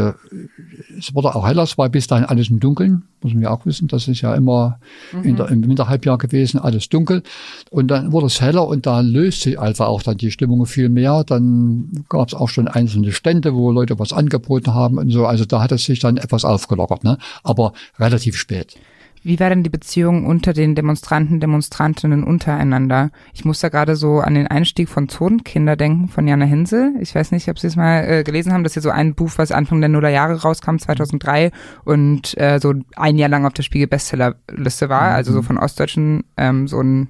es 0.98 1.14
wurde 1.14 1.34
auch 1.34 1.46
heller, 1.46 1.62
es 1.62 1.78
war 1.78 1.88
bis 1.88 2.06
dahin 2.06 2.24
alles 2.24 2.50
im 2.50 2.60
Dunkeln, 2.60 3.02
muss 3.22 3.34
man 3.34 3.42
ja 3.42 3.50
auch 3.50 3.66
wissen, 3.66 3.88
das 3.88 4.08
ist 4.08 4.20
ja 4.20 4.34
immer 4.34 4.78
in 5.22 5.36
der, 5.36 5.48
im 5.48 5.66
Winterhalbjahr 5.66 6.18
gewesen, 6.18 6.58
alles 6.58 6.88
dunkel. 6.88 7.22
Und 7.70 7.88
dann 7.88 8.12
wurde 8.12 8.26
es 8.26 8.40
heller 8.40 8.66
und 8.66 8.86
da 8.86 9.00
löste 9.00 9.50
sich 9.50 9.58
einfach 9.58 9.86
auch 9.86 10.02
dann 10.02 10.18
die 10.18 10.30
Stimmung 10.30 10.66
viel 10.66 10.88
mehr, 10.88 11.24
dann 11.24 12.04
gab 12.08 12.28
es 12.28 12.34
auch 12.34 12.48
schon 12.48 12.68
einzelne 12.68 13.12
Stände, 13.12 13.54
wo 13.54 13.70
Leute 13.70 13.98
was 13.98 14.12
angeboten 14.12 14.74
haben 14.74 14.98
und 14.98 15.10
so, 15.10 15.26
also 15.26 15.44
da 15.44 15.60
hat 15.62 15.72
es 15.72 15.84
sich 15.84 16.00
dann 16.00 16.16
etwas 16.16 16.44
aufgelockert, 16.44 17.04
ne? 17.04 17.18
aber 17.42 17.72
relativ 17.98 18.36
spät. 18.36 18.76
Wie 19.24 19.38
war 19.38 19.50
denn 19.50 19.62
die 19.62 19.70
Beziehung 19.70 20.26
unter 20.26 20.52
den 20.52 20.74
Demonstranten, 20.74 21.38
Demonstrantinnen 21.38 22.24
untereinander? 22.24 23.10
Ich 23.32 23.44
muss 23.44 23.60
da 23.60 23.68
gerade 23.68 23.94
so 23.94 24.18
an 24.18 24.34
den 24.34 24.48
Einstieg 24.48 24.88
von 24.88 25.08
Zonenkinder 25.08 25.76
denken, 25.76 26.08
von 26.08 26.26
Jana 26.26 26.44
Hensel. 26.44 26.92
Ich 27.00 27.14
weiß 27.14 27.30
nicht, 27.30 27.48
ob 27.48 27.58
Sie 27.58 27.68
es 27.68 27.76
mal 27.76 28.00
äh, 28.00 28.24
gelesen 28.24 28.52
haben. 28.52 28.64
Das 28.64 28.72
ist 28.72 28.76
ja 28.76 28.82
so 28.82 28.90
ein 28.90 29.14
Buch, 29.14 29.30
was 29.36 29.52
Anfang 29.52 29.80
der 29.80 29.90
Nullerjahre 29.90 30.42
rauskam, 30.42 30.76
2003 30.76 31.52
und 31.84 32.36
äh, 32.36 32.58
so 32.58 32.74
ein 32.96 33.16
Jahr 33.16 33.28
lang 33.28 33.46
auf 33.46 33.52
der 33.52 33.62
Spiegel-Bestsellerliste 33.62 34.88
war. 34.88 35.12
Also 35.12 35.32
so 35.32 35.42
von 35.42 35.56
Ostdeutschen 35.56 36.24
ähm, 36.36 36.66
so 36.66 36.80
ein 36.80 37.08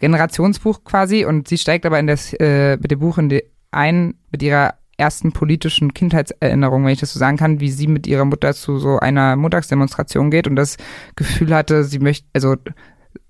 Generationsbuch 0.00 0.84
quasi. 0.84 1.26
Und 1.26 1.48
sie 1.48 1.58
steigt 1.58 1.84
aber 1.84 1.98
in 1.98 2.06
das, 2.06 2.32
äh, 2.32 2.78
mit 2.78 2.90
dem 2.90 2.98
Buch 2.98 3.18
in 3.18 3.28
die, 3.28 3.44
ein 3.72 4.14
mit 4.30 4.42
ihrer 4.42 4.79
ersten 5.00 5.32
politischen 5.32 5.94
Kindheitserinnerungen, 5.94 6.86
wenn 6.86 6.92
ich 6.92 7.00
das 7.00 7.12
so 7.12 7.18
sagen 7.18 7.36
kann, 7.36 7.58
wie 7.58 7.70
sie 7.70 7.88
mit 7.88 8.06
ihrer 8.06 8.24
Mutter 8.24 8.54
zu 8.54 8.78
so 8.78 8.98
einer 8.98 9.34
Montagsdemonstration 9.34 10.30
geht 10.30 10.46
und 10.46 10.54
das 10.54 10.76
Gefühl 11.16 11.54
hatte, 11.54 11.82
sie 11.82 11.98
möchte, 11.98 12.28
also 12.32 12.54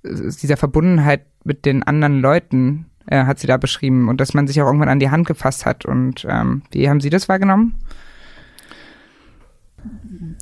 dieser 0.04 0.56
Verbundenheit 0.56 1.26
mit 1.44 1.64
den 1.64 1.82
anderen 1.82 2.20
Leuten 2.20 2.86
äh, 3.06 3.24
hat 3.24 3.38
sie 3.38 3.46
da 3.46 3.56
beschrieben 3.56 4.08
und 4.08 4.20
dass 4.20 4.34
man 4.34 4.46
sich 4.46 4.60
auch 4.60 4.66
irgendwann 4.66 4.88
an 4.88 5.00
die 5.00 5.10
Hand 5.10 5.26
gefasst 5.26 5.66
hat. 5.66 5.84
Und 5.84 6.26
ähm, 6.28 6.62
wie 6.70 6.88
haben 6.88 7.00
Sie 7.00 7.10
das 7.10 7.28
wahrgenommen? 7.28 7.74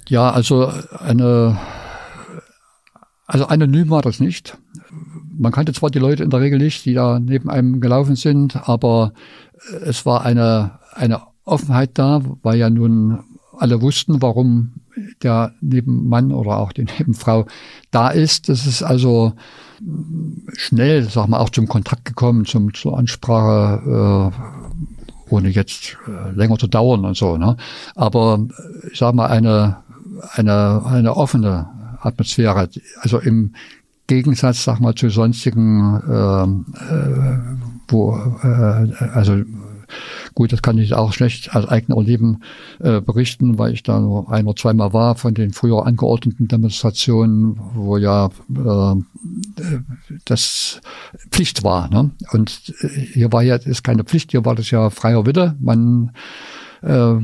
Ja, 0.09 0.31
also 0.31 0.73
eine, 0.99 1.59
also 3.27 3.47
anonym 3.47 3.91
war 3.91 4.03
das 4.03 4.21
nicht. 4.21 4.59
Man 5.39 5.53
kannte 5.53 5.73
zwar 5.73 5.91
die 5.91 6.01
Leute 6.01 6.25
in 6.25 6.31
der 6.31 6.41
Regel 6.41 6.59
nicht, 6.59 6.85
die 6.85 6.95
da 6.95 7.21
neben 7.21 7.49
einem 7.49 7.81
gelaufen 7.81 8.17
sind, 8.17 8.69
aber 8.69 9.13
es 9.85 10.05
war 10.05 10.25
eine, 10.25 10.78
eine 10.99 11.23
Offenheit 11.45 11.91
da, 11.95 12.21
weil 12.43 12.59
ja 12.59 12.71
nun 12.71 13.21
alle 13.57 13.81
wussten, 13.81 14.23
warum 14.23 14.73
der 15.23 15.53
Nebenmann 15.61 16.33
oder 16.33 16.59
auch 16.59 16.73
die 16.73 16.85
Nebenfrau 16.99 17.47
da 17.91 18.09
ist. 18.09 18.49
Das 18.49 18.67
ist 18.67 18.83
also 18.83 19.33
schnell, 20.55 21.09
sag 21.09 21.29
mal, 21.29 21.39
auch 21.39 21.51
zum 21.51 21.69
Kontakt 21.69 22.05
gekommen, 22.05 22.45
zum, 22.45 22.75
zur 22.75 22.99
Ansprache, 22.99 24.33
äh, 24.33 25.33
ohne 25.33 25.49
jetzt 25.49 25.97
äh, 26.07 26.33
länger 26.33 26.59
zu 26.59 26.67
dauern 26.67 27.05
und 27.05 27.17
so. 27.17 27.37
Ne? 27.37 27.57
Aber 27.95 28.47
ich 28.91 28.99
sag 28.99 29.15
mal, 29.15 29.27
eine, 29.27 29.79
eine, 30.33 30.85
eine 30.85 31.17
offene 31.17 31.69
Atmosphäre, 32.01 32.69
also 33.01 33.19
im 33.19 33.55
Gegensatz, 34.07 34.65
sag 34.65 34.81
mal, 34.81 34.95
zu 34.95 35.11
sonstigen, 35.11 36.01
äh, 36.09 36.43
äh, 36.93 37.39
wo, 37.89 38.17
äh, 38.43 38.93
also 39.13 39.43
Gut, 40.35 40.53
das 40.53 40.63
kann 40.63 40.79
ich 40.79 40.95
auch 40.95 41.13
schlecht 41.13 41.55
als 41.55 41.67
eigener 41.67 41.97
Erleben 41.97 42.41
äh, 42.81 43.01
berichten, 43.01 43.59
weil 43.59 43.73
ich 43.73 43.83
da 43.83 44.01
nur 44.01 44.31
ein 44.31 44.47
oder 44.47 44.57
zweimal 44.57 44.93
war 44.93 45.17
von 45.17 45.35
den 45.35 45.53
früher 45.53 45.87
angeordneten 45.87 46.49
Demonstrationen, 46.49 47.59
wo 47.75 47.97
ja 47.97 48.31
äh, 48.51 49.63
das 50.25 50.81
Pflicht 51.31 51.65
war. 51.65 51.89
Ne? 51.89 52.11
Und 52.33 52.75
äh, 52.81 52.89
hier 52.89 53.33
war 53.33 53.43
ja 53.43 53.57
ist 53.57 53.85
keine 53.85 54.05
Pflicht, 54.05 54.31
hier 54.31 54.45
war 54.45 54.55
das 54.55 54.71
ja 54.71 54.91
freier 54.91 55.27
Wille. 55.27 55.57
Man 55.61 56.13
äh, 56.83 57.17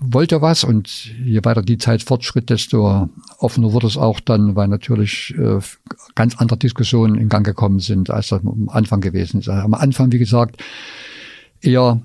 wollte 0.00 0.42
was 0.42 0.64
und 0.64 1.06
je 1.24 1.40
weiter 1.44 1.62
die 1.62 1.78
Zeit 1.78 2.02
fortschritt, 2.02 2.50
desto 2.50 3.08
offener 3.38 3.72
wurde 3.72 3.86
es 3.86 3.96
auch 3.96 4.20
dann, 4.20 4.56
weil 4.56 4.68
natürlich 4.68 5.34
äh, 5.38 5.60
ganz 6.14 6.36
andere 6.36 6.58
Diskussionen 6.58 7.16
in 7.16 7.28
Gang 7.28 7.44
gekommen 7.44 7.78
sind, 7.78 8.10
als 8.10 8.28
das 8.28 8.42
am 8.44 8.68
Anfang 8.68 9.00
gewesen 9.00 9.40
ist. 9.40 9.48
Also 9.48 9.62
am 9.62 9.74
Anfang, 9.74 10.12
wie 10.12 10.18
gesagt, 10.18 10.62
eher 11.62 12.00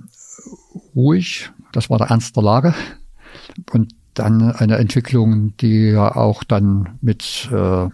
ruhig. 0.95 1.51
Das 1.71 1.89
war 1.89 1.97
der 1.97 2.07
Ernst 2.07 2.35
der 2.35 2.43
Lage. 2.43 2.73
Und 3.71 3.93
dann 4.13 4.51
eine 4.51 4.77
Entwicklung, 4.77 5.55
die 5.57 5.89
ja 5.91 6.15
auch 6.15 6.43
dann 6.43 6.97
mit 7.01 7.49
äh, 7.51 7.89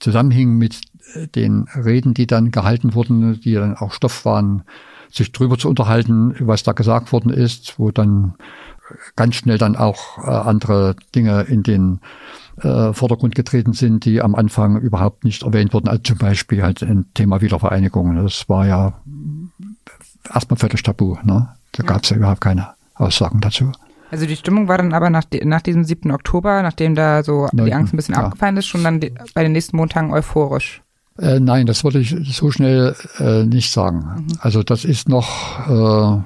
zusammenhing 0.00 0.56
mit 0.56 0.80
den 1.34 1.66
Reden, 1.74 2.14
die 2.14 2.26
dann 2.26 2.50
gehalten 2.50 2.94
wurden, 2.94 3.40
die 3.40 3.54
dann 3.54 3.76
auch 3.76 3.92
Stoff 3.92 4.24
waren, 4.24 4.62
sich 5.10 5.32
drüber 5.32 5.58
zu 5.58 5.68
unterhalten, 5.68 6.34
was 6.40 6.62
da 6.62 6.72
gesagt 6.72 7.12
worden 7.12 7.30
ist, 7.30 7.78
wo 7.78 7.90
dann 7.90 8.34
ganz 9.14 9.36
schnell 9.36 9.58
dann 9.58 9.76
auch 9.76 10.18
äh, 10.18 10.30
andere 10.30 10.96
Dinge 11.14 11.42
in 11.42 11.62
den 11.62 12.00
äh, 12.60 12.92
Vordergrund 12.92 13.34
getreten 13.34 13.72
sind, 13.72 14.04
die 14.04 14.22
am 14.22 14.34
Anfang 14.34 14.78
überhaupt 14.78 15.24
nicht 15.24 15.42
erwähnt 15.42 15.74
wurden. 15.74 15.88
Also 15.88 16.02
zum 16.02 16.18
Beispiel 16.18 16.62
halt 16.62 16.82
ein 16.82 17.06
Thema 17.14 17.40
Wiedervereinigung. 17.40 18.16
Das 18.16 18.48
war 18.48 18.66
ja 18.66 19.00
erstmal 20.34 20.58
völlig 20.58 20.82
tabu. 20.82 21.16
Ne? 21.24 21.48
Da 21.72 21.82
gab 21.82 22.04
es 22.04 22.10
ja 22.10 22.16
überhaupt 22.16 22.40
keine 22.40 22.68
Aussagen 22.94 23.40
dazu. 23.40 23.72
Also 24.10 24.26
die 24.26 24.36
Stimmung 24.36 24.68
war 24.68 24.78
dann 24.78 24.92
aber 24.92 25.10
nach, 25.10 25.24
nach 25.42 25.62
diesem 25.62 25.84
7. 25.84 26.10
Oktober, 26.12 26.62
nachdem 26.62 26.94
da 26.94 27.22
so 27.22 27.48
die 27.52 27.74
Angst 27.74 27.92
ein 27.92 27.96
bisschen 27.96 28.14
ja. 28.14 28.22
abgefallen 28.24 28.56
ist, 28.56 28.66
schon 28.66 28.84
dann 28.84 29.00
die, 29.00 29.12
bei 29.34 29.42
den 29.42 29.52
nächsten 29.52 29.76
Montagen 29.76 30.12
euphorisch. 30.12 30.82
Äh, 31.18 31.40
nein, 31.40 31.66
das 31.66 31.82
würde 31.82 31.98
ich 31.98 32.14
so 32.36 32.50
schnell 32.50 32.94
äh, 33.18 33.44
nicht 33.44 33.72
sagen. 33.72 34.26
Mhm. 34.28 34.38
Also 34.38 34.62
das 34.62 34.84
ist 34.84 35.08
noch, 35.08 35.68
äh, 35.68 36.22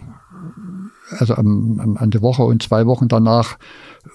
also 1.19 1.35
am, 1.37 1.81
am, 1.81 1.97
an 1.97 2.11
der 2.11 2.23
Woche 2.23 2.43
und 2.43 2.63
zwei 2.63 2.87
Wochen 2.87 3.09
danach 3.09 3.57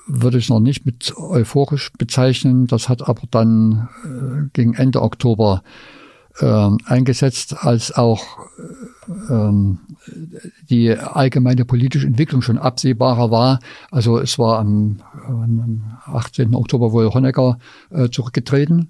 würde 0.08 0.38
ich 0.38 0.50
noch 0.50 0.60
nicht 0.60 0.86
mit 0.86 1.16
euphorisch 1.18 1.92
bezeichnen. 1.98 2.68
Das 2.68 2.90
hat 2.90 3.08
aber 3.08 3.24
dann 3.32 3.88
äh, 4.04 4.50
gegen 4.54 4.74
Ende 4.74 5.02
Oktober 5.02 5.64
äh, 6.40 6.70
eingesetzt, 6.86 7.56
als 7.66 7.92
auch 7.94 8.24
ähm, 9.30 9.80
die 10.70 10.92
allgemeine 10.92 11.66
politische 11.66 12.08
Entwicklung 12.08 12.42
schon 12.42 12.58
absehbarer 12.58 13.32
war. 13.32 13.60
Also 13.92 14.20
es 14.20 14.38
war 14.40 14.60
am, 14.60 15.02
am 15.28 15.98
18. 16.06 16.56
Oktober 16.56 16.92
wohl 16.92 17.14
Honecker 17.14 17.58
äh, 17.90 18.10
zurückgetreten. 18.10 18.90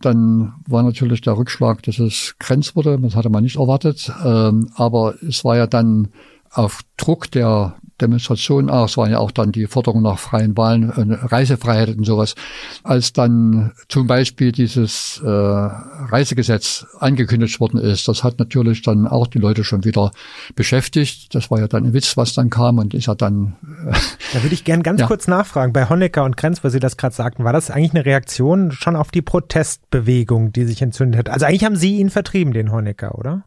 Dann 0.00 0.54
war 0.66 0.82
natürlich 0.82 1.20
der 1.20 1.36
Rückschlag, 1.36 1.82
dass 1.82 1.98
es 1.98 2.36
Grenz 2.38 2.74
wurde. 2.76 2.98
Das 2.98 3.14
hatte 3.14 3.28
man 3.28 3.42
nicht 3.42 3.56
erwartet. 3.56 4.10
Ähm, 4.24 4.70
aber 4.74 5.14
es 5.22 5.44
war 5.44 5.56
ja 5.56 5.66
dann 5.66 6.08
auf 6.50 6.80
Druck 6.96 7.30
der 7.30 7.76
Demonstrationen 8.00 8.70
auch, 8.70 8.86
es 8.88 8.96
waren 8.96 9.10
ja 9.10 9.18
auch 9.18 9.30
dann 9.30 9.52
die 9.52 9.66
Forderungen 9.66 10.02
nach 10.04 10.18
freien 10.18 10.56
Wahlen, 10.56 10.90
äh, 10.90 11.14
Reisefreiheit 11.26 11.96
und 11.96 12.04
sowas, 12.04 12.34
als 12.82 13.12
dann 13.12 13.72
zum 13.88 14.06
Beispiel 14.06 14.52
dieses 14.52 15.20
äh, 15.24 15.28
Reisegesetz 15.28 16.86
angekündigt 16.98 17.60
worden 17.60 17.80
ist, 17.80 18.08
das 18.08 18.22
hat 18.22 18.38
natürlich 18.38 18.82
dann 18.82 19.06
auch 19.06 19.26
die 19.26 19.38
Leute 19.38 19.64
schon 19.64 19.84
wieder 19.84 20.10
beschäftigt. 20.54 21.34
Das 21.34 21.50
war 21.50 21.60
ja 21.60 21.68
dann 21.68 21.84
ein 21.84 21.92
Witz, 21.94 22.16
was 22.16 22.34
dann 22.34 22.50
kam 22.50 22.78
und 22.78 22.94
ist 22.94 23.06
ja 23.06 23.14
dann. 23.14 23.56
Äh, 23.88 23.92
da 24.32 24.42
würde 24.42 24.54
ich 24.54 24.64
gern 24.64 24.82
ganz 24.82 25.00
ja. 25.00 25.06
kurz 25.06 25.26
nachfragen, 25.28 25.72
bei 25.72 25.88
Honecker 25.88 26.24
und 26.24 26.36
Grenz, 26.36 26.62
wo 26.62 26.68
Sie 26.68 26.80
das 26.80 26.96
gerade 26.96 27.14
sagten, 27.14 27.44
war 27.44 27.52
das 27.52 27.70
eigentlich 27.70 27.94
eine 27.94 28.04
Reaktion 28.04 28.72
schon 28.72 28.96
auf 28.96 29.10
die 29.10 29.22
Protestbewegung, 29.22 30.52
die 30.52 30.64
sich 30.64 30.82
entzündet 30.82 31.18
hat? 31.18 31.28
Also 31.30 31.46
eigentlich 31.46 31.64
haben 31.64 31.76
Sie 31.76 31.96
ihn 31.96 32.10
vertrieben, 32.10 32.52
den 32.52 32.72
Honecker, 32.72 33.18
oder? 33.18 33.44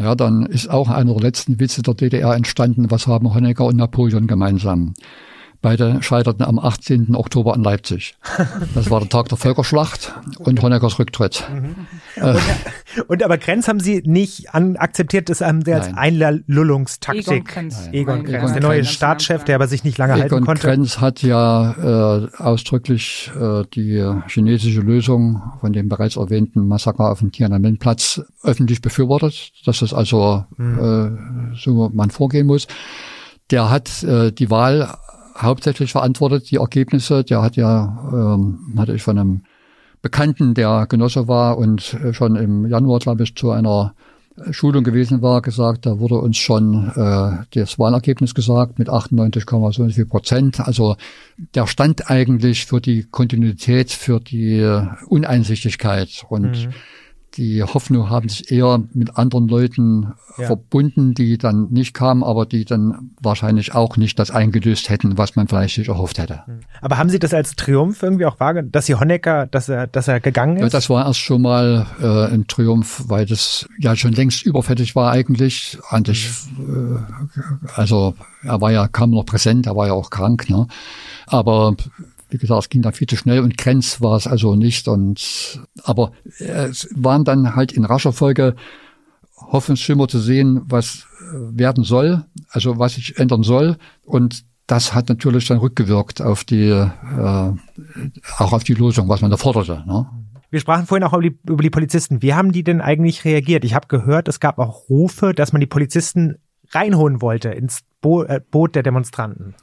Ja, 0.00 0.14
dann 0.14 0.46
ist 0.46 0.70
auch 0.70 0.88
einer 0.88 1.12
der 1.12 1.22
letzten 1.22 1.60
Witze 1.60 1.82
der 1.82 1.92
DDR 1.92 2.34
entstanden. 2.34 2.90
Was 2.90 3.06
haben 3.06 3.34
Honecker 3.34 3.66
und 3.66 3.76
Napoleon 3.76 4.26
gemeinsam? 4.26 4.94
Beide 5.62 6.02
scheiterten 6.02 6.42
am 6.42 6.58
18. 6.58 7.14
Oktober 7.14 7.54
in 7.54 7.62
Leipzig. 7.62 8.14
Das 8.74 8.90
war 8.90 9.00
der 9.00 9.10
Tag 9.10 9.28
der 9.28 9.36
Völkerschlacht 9.36 10.14
und 10.38 10.62
Honeckers 10.62 10.98
Rücktritt. 10.98 11.44
Mhm. 11.52 11.74
Und, 12.22 13.10
und, 13.10 13.22
aber 13.22 13.36
Grenz 13.36 13.68
haben 13.68 13.78
Sie 13.78 14.02
nicht 14.06 14.54
an, 14.54 14.76
akzeiert, 14.76 15.28
das 15.28 15.42
haben 15.42 15.62
Sie 15.62 15.74
als 15.74 15.88
Nein. 15.88 16.22
Einlullungstaktik. 16.22 17.28
Egon 17.28 17.44
Grenz. 17.44 17.88
Egon 17.92 18.24
Grenz, 18.24 18.52
der 18.52 18.62
neue 18.62 18.84
Staatschef, 18.86 19.44
der 19.44 19.56
aber 19.56 19.66
sich 19.66 19.84
nicht 19.84 19.98
lange 19.98 20.14
Egon 20.14 20.22
halten 20.22 20.44
konnte. 20.46 20.62
Egon 20.62 20.76
Grenz 20.76 20.98
hat 20.98 21.22
ja 21.22 22.24
äh, 22.24 22.28
ausdrücklich 22.38 23.30
äh, 23.38 23.64
die 23.74 24.02
chinesische 24.28 24.80
Lösung 24.80 25.42
von 25.60 25.74
dem 25.74 25.90
bereits 25.90 26.16
erwähnten 26.16 26.66
Massaker 26.66 27.10
auf 27.10 27.18
dem 27.18 27.32
Tiananmen-Platz 27.32 28.22
öffentlich 28.42 28.80
befürwortet, 28.80 29.52
dass 29.66 29.80
das 29.80 29.92
also 29.92 30.44
mhm. 30.56 31.52
äh, 31.52 31.56
so 31.56 31.90
man 31.92 32.08
vorgehen 32.10 32.46
muss. 32.46 32.66
Der 33.50 33.68
hat 33.68 34.02
äh, 34.04 34.32
die 34.32 34.50
Wahl 34.50 34.96
hauptsächlich 35.36 35.92
verantwortet, 35.92 36.50
die 36.50 36.56
Ergebnisse. 36.56 37.24
Der 37.24 37.42
hat 37.42 37.56
ja, 37.56 38.10
ähm, 38.12 38.74
hatte 38.76 38.94
ich 38.94 39.02
von 39.02 39.18
einem 39.18 39.42
Bekannten, 40.02 40.54
der 40.54 40.86
Genosse 40.88 41.28
war 41.28 41.58
und 41.58 41.96
schon 42.12 42.36
im 42.36 42.66
Januar, 42.66 43.00
glaube 43.00 43.22
ich, 43.22 43.36
zu 43.36 43.50
einer 43.50 43.94
Schulung 44.50 44.84
gewesen 44.84 45.20
war, 45.20 45.42
gesagt, 45.42 45.84
da 45.84 45.98
wurde 45.98 46.14
uns 46.14 46.38
schon 46.38 46.90
äh, 46.94 47.44
das 47.52 47.78
Wahlergebnis 47.78 48.34
gesagt 48.34 48.78
mit 48.78 48.88
98, 48.88 49.44
so 49.72 49.88
viel 49.88 50.06
Prozent. 50.06 50.60
Also 50.60 50.96
der 51.54 51.66
stand 51.66 52.10
eigentlich 52.10 52.64
für 52.64 52.80
die 52.80 53.04
Kontinuität, 53.04 53.90
für 53.90 54.20
die 54.20 54.62
Uneinsichtigkeit 55.08 56.24
und 56.28 56.66
mhm 56.66 56.72
die 57.34 57.62
Hoffnung 57.62 58.10
haben 58.10 58.28
sich 58.28 58.50
eher 58.50 58.82
mit 58.92 59.16
anderen 59.16 59.46
Leuten 59.48 60.14
ja. 60.36 60.46
verbunden, 60.46 61.14
die 61.14 61.38
dann 61.38 61.68
nicht 61.70 61.94
kamen, 61.94 62.24
aber 62.24 62.44
die 62.44 62.64
dann 62.64 63.12
wahrscheinlich 63.20 63.74
auch 63.74 63.96
nicht 63.96 64.18
das 64.18 64.30
eingelöst 64.30 64.88
hätten, 64.88 65.16
was 65.16 65.36
man 65.36 65.46
vielleicht 65.46 65.76
sich 65.76 65.88
erhofft 65.88 66.18
hätte. 66.18 66.42
Hm. 66.46 66.60
Aber 66.80 66.98
haben 66.98 67.08
Sie 67.08 67.18
das 67.18 67.32
als 67.32 67.54
Triumph 67.54 68.02
irgendwie 68.02 68.26
auch 68.26 68.40
wahrgenommen, 68.40 68.72
dass 68.72 68.86
Sie 68.86 68.94
Honecker, 68.94 69.46
dass 69.46 69.68
er, 69.68 69.86
dass 69.86 70.08
er 70.08 70.20
gegangen 70.20 70.56
ist? 70.56 70.62
Ja, 70.62 70.68
das 70.70 70.90
war 70.90 71.06
erst 71.06 71.20
schon 71.20 71.42
mal 71.42 71.86
äh, 72.00 72.34
ein 72.34 72.46
Triumph, 72.48 73.04
weil 73.06 73.26
das 73.26 73.68
ja 73.78 73.94
schon 73.94 74.12
längst 74.12 74.44
überfällig 74.44 74.96
war 74.96 75.12
eigentlich. 75.12 75.78
eigentlich 75.88 76.30
mhm. 76.56 76.98
äh, 77.66 77.70
also 77.74 78.14
er 78.42 78.60
war 78.60 78.72
ja 78.72 78.88
kaum 78.88 79.10
noch 79.10 79.24
präsent, 79.24 79.66
er 79.66 79.76
war 79.76 79.86
ja 79.86 79.92
auch 79.92 80.10
krank, 80.10 80.48
ne? 80.48 80.66
Aber 81.26 81.76
wie 82.30 82.38
gesagt, 82.38 82.62
es 82.62 82.68
ging 82.68 82.82
dann 82.82 82.92
viel 82.92 83.06
zu 83.06 83.16
schnell 83.16 83.40
und 83.40 83.56
Grenz 83.56 84.00
war 84.00 84.16
es 84.16 84.26
also 84.26 84.56
nicht. 84.56 84.88
Und 84.88 85.60
aber 85.82 86.12
es 86.38 86.88
waren 86.94 87.24
dann 87.24 87.54
halt 87.54 87.72
in 87.72 87.84
rascher 87.84 88.12
Folge 88.12 88.54
Hoffnungsschimmer 89.36 90.08
zu 90.08 90.18
sehen, 90.18 90.62
was 90.64 91.06
äh, 91.20 91.58
werden 91.58 91.84
soll, 91.84 92.24
also 92.50 92.78
was 92.78 92.94
sich 92.94 93.18
ändern 93.18 93.42
soll. 93.42 93.76
Und 94.04 94.44
das 94.66 94.94
hat 94.94 95.08
natürlich 95.08 95.46
dann 95.46 95.58
rückgewirkt 95.58 96.22
auf 96.22 96.44
die, 96.44 96.68
äh, 96.68 96.90
auch 98.38 98.52
auf 98.52 98.64
die 98.64 98.74
Lösung, 98.74 99.08
was 99.08 99.20
man 99.20 99.30
da 99.30 99.36
forderte. 99.36 99.82
Ne? 99.86 100.06
Wir 100.50 100.60
sprachen 100.60 100.86
vorhin 100.86 101.04
auch 101.04 101.12
über 101.12 101.22
die, 101.22 101.38
über 101.48 101.62
die 101.62 101.70
Polizisten. 101.70 102.22
Wie 102.22 102.34
haben 102.34 102.52
die 102.52 102.62
denn 102.62 102.80
eigentlich 102.80 103.24
reagiert? 103.24 103.64
Ich 103.64 103.74
habe 103.74 103.88
gehört, 103.88 104.28
es 104.28 104.40
gab 104.40 104.58
auch 104.58 104.88
Rufe, 104.88 105.32
dass 105.32 105.52
man 105.52 105.60
die 105.60 105.66
Polizisten 105.66 106.36
reinholen 106.70 107.20
wollte 107.20 107.50
ins 107.50 107.80
Bo 108.00 108.22
äh, 108.22 108.40
Boot 108.50 108.74
der 108.74 108.82
Demonstranten. 108.82 109.54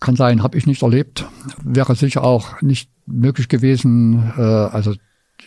Kann 0.00 0.16
sein, 0.16 0.42
habe 0.42 0.58
ich 0.58 0.66
nicht 0.66 0.82
erlebt. 0.82 1.26
Wäre 1.62 1.94
sicher 1.94 2.24
auch 2.24 2.60
nicht 2.60 2.90
möglich 3.06 3.48
gewesen. 3.48 4.32
Äh, 4.36 4.40
also 4.40 4.94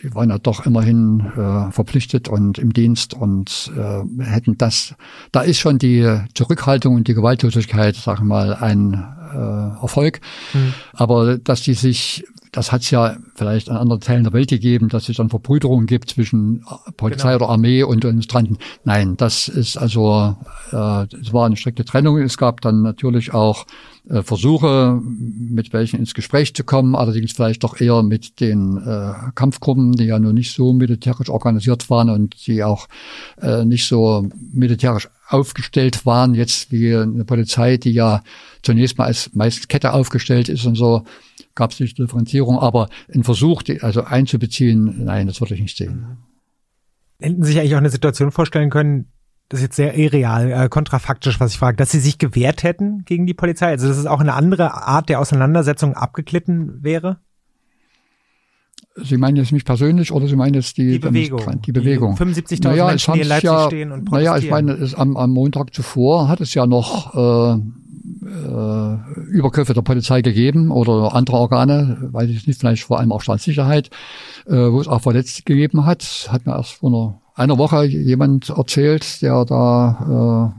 die 0.02 0.14
waren 0.14 0.30
ja 0.30 0.38
doch 0.38 0.66
immerhin 0.66 1.20
äh, 1.36 1.72
verpflichtet 1.72 2.28
und 2.28 2.58
im 2.58 2.72
Dienst 2.72 3.14
und 3.14 3.72
äh, 3.76 4.24
hätten 4.24 4.56
das, 4.56 4.94
da 5.32 5.40
ist 5.40 5.58
schon 5.58 5.78
die 5.78 6.20
Zurückhaltung 6.34 6.94
und 6.94 7.08
die 7.08 7.14
Gewaltlosigkeit, 7.14 7.96
sag 7.96 8.18
ich 8.18 8.24
mal, 8.24 8.54
ein 8.54 8.94
äh, 8.94 9.82
Erfolg. 9.82 10.20
Mhm. 10.54 10.74
Aber 10.92 11.38
dass 11.38 11.62
die 11.62 11.74
sich 11.74 12.24
das 12.52 12.72
hat 12.72 12.82
es 12.82 12.90
ja 12.90 13.16
vielleicht 13.34 13.68
an 13.68 13.76
anderen 13.76 14.00
Teilen 14.00 14.24
der 14.24 14.32
Welt 14.32 14.50
gegeben, 14.50 14.88
dass 14.88 15.08
es 15.08 15.16
dann 15.16 15.30
Verbrüderungen 15.30 15.86
gibt 15.86 16.10
zwischen 16.10 16.64
Polizei 16.96 17.32
genau. 17.32 17.44
oder 17.44 17.52
Armee 17.52 17.82
und 17.82 18.02
Demonstranten. 18.02 18.58
Nein, 18.84 19.16
das 19.16 19.48
ist 19.48 19.76
also, 19.76 20.36
äh, 20.72 21.04
es 21.20 21.32
war 21.32 21.46
eine 21.46 21.56
strikte 21.56 21.84
Trennung. 21.84 22.18
Es 22.18 22.36
gab 22.36 22.60
dann 22.60 22.82
natürlich 22.82 23.32
auch 23.32 23.66
äh, 24.08 24.22
Versuche, 24.22 25.00
mit 25.02 25.72
welchen 25.72 26.00
ins 26.00 26.14
Gespräch 26.14 26.54
zu 26.54 26.64
kommen, 26.64 26.96
allerdings 26.96 27.32
vielleicht 27.32 27.62
doch 27.62 27.80
eher 27.80 28.02
mit 28.02 28.40
den 28.40 28.78
äh, 28.78 29.12
Kampfgruppen, 29.34 29.92
die 29.92 30.04
ja 30.04 30.18
nur 30.18 30.32
nicht 30.32 30.52
so 30.52 30.72
militärisch 30.72 31.28
organisiert 31.28 31.88
waren 31.90 32.10
und 32.10 32.46
die 32.46 32.64
auch 32.64 32.88
äh, 33.40 33.64
nicht 33.64 33.86
so 33.86 34.28
militärisch 34.52 35.08
aufgestellt 35.28 36.04
waren, 36.06 36.34
jetzt 36.34 36.72
wie 36.72 36.96
eine 36.96 37.24
Polizei, 37.24 37.76
die 37.76 37.92
ja 37.92 38.22
zunächst 38.62 38.98
mal 38.98 39.04
als 39.04 39.30
meist 39.34 39.68
Kette 39.68 39.92
aufgestellt 39.92 40.48
ist 40.48 40.66
und 40.66 40.74
so 40.74 41.04
gab 41.54 41.72
es 41.72 41.80
nicht 41.80 41.98
Differenzierung, 41.98 42.58
aber 42.58 42.88
ein 43.12 43.24
Versuch, 43.24 43.62
die 43.62 43.82
also 43.82 44.04
einzubeziehen, 44.04 45.04
nein, 45.04 45.26
das 45.26 45.40
würde 45.40 45.54
ich 45.54 45.60
nicht 45.60 45.76
sehen. 45.76 46.18
Hätten 47.20 47.42
Sie 47.42 47.52
sich 47.52 47.60
eigentlich 47.60 47.74
auch 47.74 47.78
eine 47.78 47.90
Situation 47.90 48.30
vorstellen 48.32 48.70
können, 48.70 49.06
das 49.50 49.58
ist 49.58 49.64
jetzt 49.64 49.76
sehr 49.76 49.98
irreal, 49.98 50.52
äh, 50.52 50.68
kontrafaktisch, 50.68 51.40
was 51.40 51.52
ich 51.52 51.58
frage, 51.58 51.76
dass 51.76 51.90
Sie 51.90 51.98
sich 51.98 52.18
gewehrt 52.18 52.62
hätten 52.62 53.04
gegen 53.04 53.26
die 53.26 53.34
Polizei? 53.34 53.66
Also, 53.66 53.88
dass 53.88 53.98
es 53.98 54.06
auch 54.06 54.20
eine 54.20 54.34
andere 54.34 54.74
Art 54.74 55.08
der 55.08 55.18
Auseinandersetzung 55.18 55.94
abgeglitten 55.94 56.84
wäre? 56.84 57.18
Sie 58.96 59.16
meinen 59.16 59.36
jetzt 59.36 59.50
mich 59.50 59.64
persönlich 59.64 60.12
oder 60.12 60.28
Sie 60.28 60.36
meinen 60.36 60.54
jetzt 60.54 60.76
die, 60.76 60.92
die 60.92 60.98
Bewegung? 61.00 61.62
Die 61.62 61.72
Bewegung. 61.72 62.16
75.000 62.16 62.64
naja, 62.64 62.86
Menschen, 62.86 63.14
die 63.14 63.20
in 63.20 63.28
Leipzig 63.28 63.50
ja, 63.50 63.66
stehen 63.66 63.92
und 63.92 64.04
protestieren. 64.04 64.34
Naja, 64.34 64.44
ich 64.44 64.50
meine, 64.50 64.72
es, 64.72 64.94
am, 64.94 65.16
am 65.16 65.30
Montag 65.30 65.74
zuvor 65.74 66.28
hat 66.28 66.40
es 66.40 66.54
ja 66.54 66.66
noch 66.66 67.56
äh, 67.56 67.60
äh, 68.22 69.20
Übergriffe 69.30 69.74
der 69.74 69.82
Polizei 69.82 70.22
gegeben 70.22 70.70
oder 70.70 71.14
andere 71.14 71.36
Organe, 71.36 72.08
weiß 72.12 72.30
ich 72.30 72.46
nicht, 72.46 72.60
vielleicht 72.60 72.84
vor 72.84 72.98
allem 72.98 73.12
auch 73.12 73.22
Staatssicherheit, 73.22 73.90
äh, 74.46 74.54
wo 74.54 74.80
es 74.80 74.88
auch 74.88 75.02
Verletzte 75.02 75.42
gegeben 75.42 75.86
hat. 75.86 76.28
Hat 76.30 76.46
mir 76.46 76.52
erst 76.52 76.72
vor 76.72 76.90
einer, 76.90 77.20
einer 77.34 77.58
Woche 77.58 77.84
jemand 77.84 78.50
erzählt, 78.50 79.22
der 79.22 79.44
da 79.44 80.54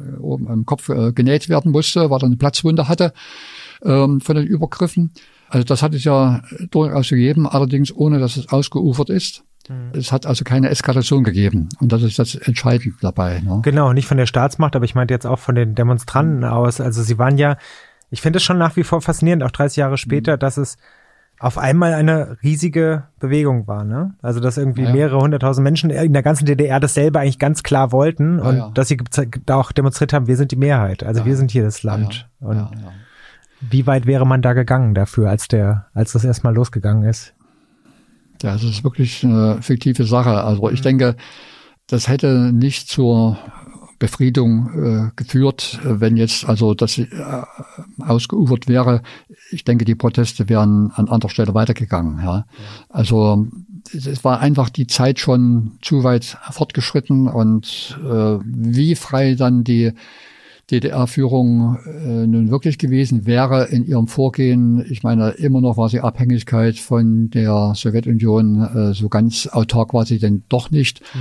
äh, 0.00 0.18
oben 0.20 0.48
am 0.48 0.66
Kopf 0.66 0.88
äh, 0.88 1.12
genäht 1.12 1.48
werden 1.48 1.72
musste, 1.72 2.10
weil 2.10 2.20
er 2.20 2.26
eine 2.26 2.36
Platzwunde 2.36 2.88
hatte 2.88 3.12
ähm, 3.82 4.20
von 4.20 4.36
den 4.36 4.46
Übergriffen. 4.46 5.12
Also 5.48 5.64
das 5.64 5.82
hat 5.82 5.94
es 5.94 6.04
ja 6.04 6.42
durchaus 6.70 7.08
gegeben, 7.08 7.46
allerdings 7.46 7.94
ohne, 7.94 8.18
dass 8.18 8.36
es 8.36 8.48
ausgeufert 8.48 9.10
ist. 9.10 9.44
Mhm. 9.68 9.92
Es 9.92 10.12
hat 10.12 10.26
also 10.26 10.44
keine 10.44 10.70
Eskalation 10.70 11.24
gegeben. 11.24 11.68
Und 11.80 11.92
das 11.92 12.02
ist 12.02 12.18
das 12.18 12.34
Entscheidende 12.34 12.96
dabei. 13.00 13.40
Ne? 13.40 13.60
Genau, 13.62 13.92
nicht 13.92 14.06
von 14.06 14.16
der 14.16 14.26
Staatsmacht, 14.26 14.76
aber 14.76 14.84
ich 14.84 14.94
meinte 14.94 15.14
jetzt 15.14 15.26
auch 15.26 15.38
von 15.38 15.54
den 15.54 15.74
Demonstranten 15.74 16.38
mhm. 16.38 16.44
aus. 16.44 16.80
Also 16.80 17.02
sie 17.02 17.18
waren 17.18 17.38
ja, 17.38 17.56
ich 18.10 18.22
finde 18.22 18.38
es 18.38 18.42
schon 18.42 18.58
nach 18.58 18.76
wie 18.76 18.84
vor 18.84 19.00
faszinierend, 19.00 19.42
auch 19.42 19.50
30 19.50 19.76
Jahre 19.76 19.98
später, 19.98 20.34
mhm. 20.36 20.40
dass 20.40 20.56
es 20.56 20.76
auf 21.40 21.56
einmal 21.56 21.94
eine 21.94 22.36
riesige 22.42 23.04
Bewegung 23.20 23.68
war, 23.68 23.84
ne? 23.84 24.14
Also 24.22 24.40
dass 24.40 24.58
irgendwie 24.58 24.82
ja. 24.82 24.92
mehrere 24.92 25.20
hunderttausend 25.20 25.62
Menschen 25.62 25.90
in 25.90 26.12
der 26.12 26.22
ganzen 26.22 26.46
DDR 26.46 26.80
dasselbe 26.80 27.20
eigentlich 27.20 27.38
ganz 27.38 27.62
klar 27.62 27.92
wollten 27.92 28.38
ja, 28.38 28.44
und 28.44 28.56
ja. 28.56 28.70
dass 28.74 28.88
sie 28.88 28.98
da 29.46 29.56
auch 29.56 29.70
demonstriert 29.70 30.12
haben, 30.12 30.26
wir 30.26 30.36
sind 30.36 30.50
die 30.50 30.56
Mehrheit, 30.56 31.04
also 31.04 31.24
wir 31.24 31.36
sind 31.36 31.52
hier 31.52 31.62
das 31.62 31.84
Land. 31.84 32.28
Und 32.40 32.68
wie 33.60 33.86
weit 33.86 34.06
wäre 34.06 34.26
man 34.26 34.42
da 34.42 34.52
gegangen 34.52 34.94
dafür, 34.94 35.30
als 35.30 35.48
der, 35.48 35.86
als 35.94 36.12
das 36.12 36.24
erstmal 36.24 36.54
losgegangen 36.54 37.04
ist? 37.04 37.34
Ja, 38.42 38.52
das 38.52 38.64
ist 38.64 38.84
wirklich 38.84 39.24
eine 39.24 39.62
fiktive 39.62 40.04
Sache. 40.04 40.44
Also 40.44 40.70
ich 40.70 40.80
mhm. 40.80 40.84
denke, 40.84 41.16
das 41.86 42.08
hätte 42.08 42.52
nicht 42.52 42.88
zur 42.88 43.38
Befriedung 43.98 44.70
äh, 45.08 45.10
geführt, 45.16 45.80
wenn 45.82 46.16
jetzt 46.16 46.48
also 46.48 46.74
das 46.74 46.98
äh, 46.98 47.06
ausgeufert 47.98 48.68
wäre. 48.68 49.02
Ich 49.50 49.64
denke, 49.64 49.84
die 49.84 49.96
Proteste 49.96 50.48
wären 50.48 50.92
an 50.92 51.08
anderer 51.08 51.30
Stelle 51.30 51.54
weitergegangen. 51.54 52.20
Ja. 52.22 52.46
Also 52.88 53.48
es 53.92 54.22
war 54.22 54.40
einfach 54.40 54.68
die 54.68 54.86
Zeit 54.86 55.18
schon 55.18 55.78
zu 55.82 56.04
weit 56.04 56.38
fortgeschritten 56.50 57.26
und 57.26 57.98
äh, 58.04 58.38
wie 58.44 58.94
frei 58.94 59.34
dann 59.34 59.64
die 59.64 59.92
DDR-Führung 60.70 61.78
äh, 61.86 62.26
nun 62.26 62.50
wirklich 62.50 62.78
gewesen 62.78 63.26
wäre 63.26 63.68
in 63.68 63.86
ihrem 63.86 64.06
Vorgehen. 64.06 64.84
Ich 64.90 65.02
meine, 65.02 65.30
immer 65.30 65.60
noch 65.60 65.76
war 65.78 65.88
sie 65.88 66.00
Abhängigkeit 66.00 66.76
von 66.78 67.30
der 67.30 67.72
Sowjetunion, 67.74 68.62
äh, 68.62 68.94
so 68.94 69.08
ganz 69.08 69.46
autark 69.46 69.94
war 69.94 70.04
sie 70.04 70.18
denn 70.18 70.42
doch 70.48 70.70
nicht. 70.70 71.00
Mhm. 71.14 71.18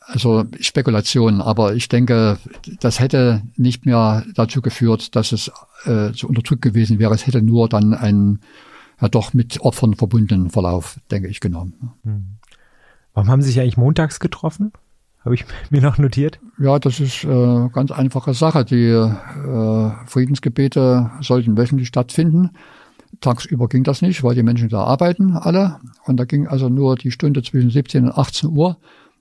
Also 0.00 0.44
Spekulation, 0.60 1.40
aber 1.40 1.74
ich 1.74 1.88
denke, 1.88 2.38
das 2.80 2.98
hätte 2.98 3.42
nicht 3.56 3.86
mehr 3.86 4.24
dazu 4.34 4.62
geführt, 4.62 5.14
dass 5.14 5.32
es 5.32 5.52
äh, 5.84 6.12
so 6.14 6.26
unterdrückt 6.26 6.62
gewesen 6.62 6.98
wäre. 6.98 7.14
Es 7.14 7.26
hätte 7.26 7.42
nur 7.42 7.68
dann 7.68 7.94
einen 7.94 8.40
ja 9.00 9.08
doch 9.08 9.32
mit 9.32 9.60
Opfern 9.60 9.94
verbundenen 9.94 10.50
Verlauf, 10.50 10.98
denke 11.10 11.28
ich, 11.28 11.40
genommen. 11.40 11.92
Mhm. 12.02 12.38
Warum 13.14 13.30
haben 13.30 13.42
Sie 13.42 13.48
sich 13.48 13.60
eigentlich 13.60 13.76
montags 13.76 14.20
getroffen? 14.20 14.72
Habe 15.28 15.34
ich 15.34 15.44
mir 15.70 15.82
noch 15.82 15.98
notiert? 15.98 16.40
Ja, 16.58 16.78
das 16.78 17.00
ist 17.00 17.22
äh, 17.22 17.68
ganz 17.70 17.90
einfache 17.90 18.32
Sache. 18.32 18.64
Die 18.64 18.86
äh, 18.86 19.90
Friedensgebete 20.06 21.10
sollten 21.20 21.58
wöchentlich 21.58 21.88
stattfinden. 21.88 22.52
Tagsüber 23.20 23.68
ging 23.68 23.84
das 23.84 24.00
nicht, 24.00 24.24
weil 24.24 24.34
die 24.34 24.42
Menschen 24.42 24.70
da 24.70 24.84
arbeiten 24.84 25.36
alle. 25.36 25.80
Und 26.06 26.16
da 26.16 26.24
ging 26.24 26.46
also 26.46 26.70
nur 26.70 26.96
die 26.96 27.10
Stunde 27.10 27.42
zwischen 27.42 27.68
17 27.68 28.04
und 28.04 28.16
18 28.16 28.48
Uhr. 28.48 28.78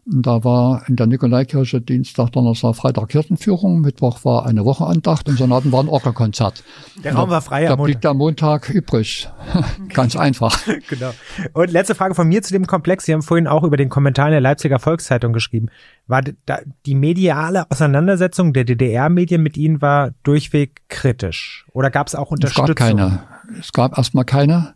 Da 0.09 0.45
war 0.45 0.87
in 0.87 0.95
der 0.95 1.05
Nikolaikirche 1.05 1.81
Dienstag, 1.81 2.31
Donnerstag, 2.31 2.75
Freitag 2.75 3.09
Kirchenführung, 3.09 3.81
Mittwoch 3.81 4.23
war 4.23 4.45
eine 4.45 4.63
Wochenandacht 4.63 5.27
und 5.27 5.37
Sonnabend 5.37 5.73
war 5.73 5.83
ein 5.83 5.89
Orgelkonzert. 5.89 6.63
Der 7.03 7.13
Raum 7.13 7.29
war 7.29 7.41
frei 7.41 7.65
Da 7.65 7.75
blieb 7.75 7.99
der 7.99 8.13
Montag 8.13 8.69
übrig. 8.69 9.27
Ganz 9.93 10.15
einfach. 10.15 10.57
genau. 10.89 11.11
Und 11.51 11.71
letzte 11.71 11.93
Frage 11.93 12.15
von 12.15 12.25
mir 12.25 12.41
zu 12.41 12.53
dem 12.53 12.67
Komplex. 12.67 13.03
Sie 13.03 13.13
haben 13.13 13.21
vorhin 13.21 13.47
auch 13.47 13.63
über 13.63 13.75
den 13.75 13.89
Kommentar 13.89 14.27
in 14.27 14.31
der 14.31 14.39
Leipziger 14.39 14.79
Volkszeitung 14.79 15.33
geschrieben. 15.33 15.67
War 16.07 16.21
da 16.45 16.59
die 16.85 16.95
mediale 16.95 17.69
Auseinandersetzung 17.69 18.53
der 18.53 18.63
DDR-Medien 18.63 19.43
mit 19.43 19.57
Ihnen 19.57 19.81
war 19.81 20.11
durchweg 20.23 20.83
kritisch? 20.87 21.65
Oder 21.73 21.89
gab 21.89 22.07
es 22.07 22.15
auch 22.15 22.31
Unterstützung? 22.31 22.69
Es 22.69 22.75
gab 22.75 22.87
keine. 22.87 23.23
Es 23.59 23.73
gab 23.73 23.97
erstmal 23.97 24.23
keine. 24.23 24.75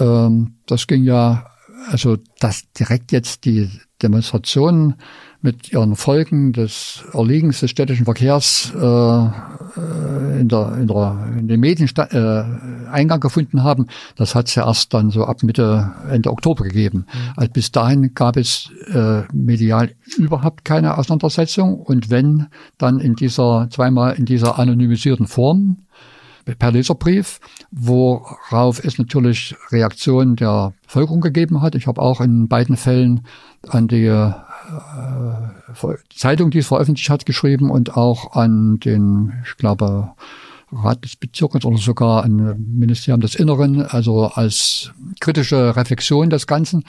Ähm, 0.00 0.56
das 0.66 0.86
ging 0.86 1.04
ja 1.04 1.49
also 1.88 2.18
dass 2.38 2.70
direkt 2.72 3.12
jetzt 3.12 3.44
die 3.44 3.70
Demonstrationen 4.02 4.94
mit 5.42 5.72
ihren 5.72 5.96
Folgen 5.96 6.52
des 6.52 7.02
Erliegens 7.14 7.60
des 7.60 7.70
städtischen 7.70 8.04
Verkehrs 8.04 8.72
äh, 8.74 10.38
in, 10.38 10.48
der, 10.48 10.76
in, 10.78 10.86
der, 10.86 11.28
in 11.38 11.48
den 11.48 11.60
Medien 11.60 11.88
äh, 11.96 12.88
Eingang 12.90 13.20
gefunden 13.20 13.62
haben, 13.62 13.86
das 14.16 14.34
hat 14.34 14.48
es 14.48 14.54
ja 14.54 14.66
erst 14.66 14.92
dann 14.92 15.10
so 15.10 15.24
ab 15.24 15.42
Mitte, 15.42 15.92
Ende 16.10 16.30
Oktober 16.30 16.64
gegeben. 16.64 17.06
Mhm. 17.06 17.32
Also 17.36 17.52
bis 17.52 17.72
dahin 17.72 18.12
gab 18.14 18.36
es 18.36 18.70
äh, 18.92 19.22
medial 19.32 19.90
überhaupt 20.18 20.64
keine 20.64 20.98
Auseinandersetzung 20.98 21.80
und 21.80 22.10
wenn, 22.10 22.48
dann 22.76 22.98
in 22.98 23.14
dieser, 23.14 23.68
zweimal 23.70 24.16
in 24.16 24.26
dieser 24.26 24.58
anonymisierten 24.58 25.26
Form 25.26 25.78
per 26.44 26.72
Leserbrief, 26.72 27.40
worauf 27.70 28.82
es 28.84 28.98
natürlich 28.98 29.54
Reaktionen 29.70 30.36
der 30.36 30.72
Bevölkerung 30.84 31.20
gegeben 31.20 31.62
hat. 31.62 31.74
Ich 31.74 31.86
habe 31.86 32.00
auch 32.00 32.20
in 32.20 32.48
beiden 32.48 32.76
Fällen 32.76 33.26
an 33.68 33.88
die 33.88 34.06
äh, 34.06 34.32
Zeitung, 36.14 36.50
die 36.50 36.58
es 36.58 36.68
veröffentlicht 36.68 37.10
hat, 37.10 37.26
geschrieben 37.26 37.70
und 37.70 37.96
auch 37.96 38.32
an 38.32 38.78
den, 38.80 39.32
ich 39.44 39.56
glaube, 39.56 40.12
Rat 40.72 41.04
des 41.04 41.16
Bezirkes 41.16 41.64
oder 41.64 41.78
sogar 41.78 42.22
an 42.24 42.54
Ministerium 42.78 43.20
des 43.20 43.34
Inneren, 43.34 43.82
also 43.82 44.26
als 44.26 44.92
kritische 45.20 45.74
Reflexion 45.74 46.30
des 46.30 46.46
Ganzen. 46.46 46.84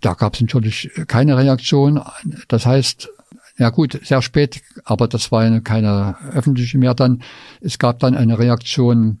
Da 0.00 0.14
gab 0.14 0.34
es 0.34 0.40
natürlich 0.40 0.90
keine 1.06 1.36
Reaktion. 1.36 2.00
Das 2.48 2.64
heißt, 2.64 3.10
ja 3.56 3.70
gut, 3.70 4.00
sehr 4.02 4.22
spät, 4.22 4.62
aber 4.84 5.06
das 5.06 5.30
war 5.30 5.60
keine 5.60 6.16
öffentliche 6.32 6.78
mehr 6.78 6.94
dann. 6.94 7.22
Es 7.60 7.78
gab 7.78 8.00
dann 8.00 8.14
eine 8.14 8.38
Reaktion, 8.38 9.18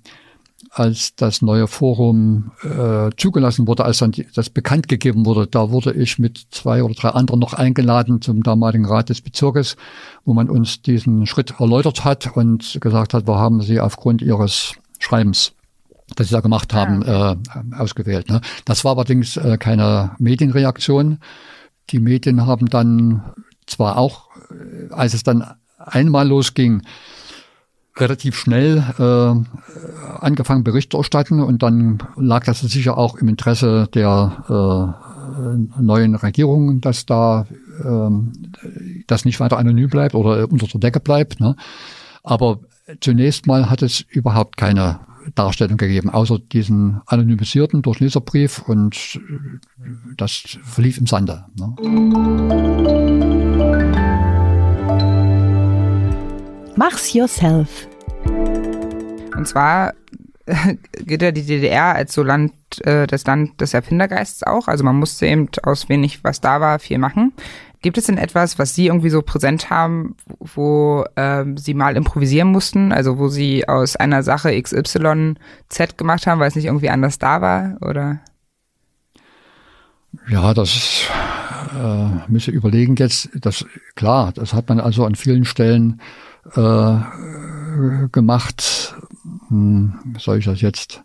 als 0.70 1.14
das 1.14 1.40
neue 1.40 1.68
Forum 1.68 2.50
äh, 2.62 3.10
zugelassen 3.16 3.68
wurde, 3.68 3.84
als 3.84 3.98
dann 3.98 4.10
die, 4.10 4.26
das 4.34 4.50
bekannt 4.50 4.88
gegeben 4.88 5.24
wurde. 5.24 5.46
Da 5.46 5.70
wurde 5.70 5.92
ich 5.92 6.18
mit 6.18 6.46
zwei 6.50 6.82
oder 6.82 6.94
drei 6.94 7.10
anderen 7.10 7.38
noch 7.38 7.52
eingeladen 7.52 8.20
zum 8.20 8.42
damaligen 8.42 8.86
Rat 8.86 9.08
des 9.08 9.20
Bezirkes, 9.20 9.76
wo 10.24 10.34
man 10.34 10.50
uns 10.50 10.82
diesen 10.82 11.26
Schritt 11.26 11.54
erläutert 11.60 12.04
hat 12.04 12.36
und 12.36 12.78
gesagt 12.80 13.14
hat, 13.14 13.28
wir 13.28 13.36
haben 13.36 13.62
sie 13.62 13.78
aufgrund 13.78 14.20
ihres 14.20 14.74
Schreibens 14.98 15.52
das 16.16 16.28
sie 16.28 16.34
da 16.34 16.40
gemacht 16.40 16.74
haben, 16.74 17.02
ah, 17.04 17.32
äh, 17.32 17.74
ausgewählt. 17.76 18.28
Ne? 18.28 18.40
Das 18.66 18.84
war 18.84 18.94
allerdings 18.94 19.36
äh, 19.36 19.56
keine 19.58 20.12
Medienreaktion. 20.18 21.18
Die 21.90 21.98
Medien 21.98 22.46
haben 22.46 22.68
dann 22.68 23.22
zwar 23.66 23.98
auch, 23.98 24.30
äh, 24.50 24.92
als 24.92 25.14
es 25.14 25.22
dann 25.22 25.44
einmal 25.78 26.28
losging, 26.28 26.82
relativ 27.96 28.36
schnell 28.36 28.82
äh, 28.98 30.18
angefangen 30.18 30.64
Bericht 30.64 30.92
zu 30.92 30.98
erstatten 30.98 31.40
und 31.40 31.62
dann 31.62 31.98
lag 32.16 32.44
das 32.44 32.60
sicher 32.60 32.98
auch 32.98 33.16
im 33.16 33.28
Interesse 33.28 33.88
der 33.94 34.44
äh, 34.48 35.80
neuen 35.80 36.14
Regierung, 36.16 36.80
dass 36.80 37.06
da 37.06 37.46
ähm, 37.84 38.32
das 39.06 39.24
nicht 39.24 39.40
weiter 39.40 39.58
anonym 39.58 39.90
bleibt 39.90 40.14
oder 40.14 40.50
unter 40.50 40.66
der 40.66 40.80
Decke 40.80 41.00
bleibt. 41.00 41.40
Ne? 41.40 41.56
Aber 42.22 42.60
zunächst 43.00 43.46
mal 43.46 43.70
hat 43.70 43.82
es 43.82 44.00
überhaupt 44.00 44.56
keine 44.56 45.00
Darstellung 45.34 45.76
gegeben, 45.76 46.10
außer 46.10 46.38
diesen 46.38 47.00
anonymisierten 47.06 47.82
Durchleserbrief 47.82 48.60
und 48.68 49.20
das 50.16 50.58
verlief 50.62 50.98
im 50.98 51.06
Sande. 51.06 51.44
Ne? 51.58 53.53
Mach's 56.76 57.12
yourself. 57.14 57.86
Und 59.36 59.46
zwar 59.46 59.94
gilt 61.06 61.22
ja 61.22 61.30
die 61.30 61.46
DDR 61.46 61.94
als 61.94 62.14
so 62.14 62.22
Land, 62.22 62.52
äh, 62.84 63.06
das 63.06 63.24
Land 63.26 63.60
des 63.60 63.74
Erfindergeists 63.74 64.42
auch. 64.42 64.66
Also 64.66 64.82
man 64.82 64.96
musste 64.96 65.26
eben 65.26 65.48
aus 65.62 65.88
wenig, 65.88 66.24
was 66.24 66.40
da 66.40 66.60
war, 66.60 66.80
viel 66.80 66.98
machen. 66.98 67.32
Gibt 67.80 67.98
es 67.98 68.06
denn 68.06 68.18
etwas, 68.18 68.58
was 68.58 68.74
Sie 68.74 68.86
irgendwie 68.86 69.10
so 69.10 69.22
präsent 69.22 69.70
haben, 69.70 70.16
wo 70.40 71.04
ähm, 71.16 71.56
Sie 71.58 71.74
mal 71.74 71.96
improvisieren 71.96 72.48
mussten? 72.48 72.92
Also 72.92 73.18
wo 73.18 73.28
Sie 73.28 73.68
aus 73.68 73.94
einer 73.94 74.22
Sache 74.22 74.60
XY 74.60 75.34
Z 75.68 75.98
gemacht 75.98 76.26
haben, 76.26 76.40
weil 76.40 76.48
es 76.48 76.56
nicht 76.56 76.64
irgendwie 76.64 76.90
anders 76.90 77.18
da 77.18 77.40
war? 77.40 77.76
Oder? 77.82 78.20
Ja, 80.28 80.54
das 80.54 81.08
äh, 81.74 82.30
müsse 82.30 82.50
überlegen 82.50 82.96
jetzt. 82.96 83.28
Das 83.34 83.64
klar, 83.94 84.32
das 84.32 84.54
hat 84.54 84.68
man 84.68 84.80
also 84.80 85.04
an 85.04 85.14
vielen 85.14 85.44
Stellen 85.44 86.00
äh, 86.54 88.08
gemacht. 88.12 88.94
Hm, 89.48 89.94
soll 90.18 90.38
ich 90.38 90.44
das 90.44 90.60
jetzt? 90.60 91.02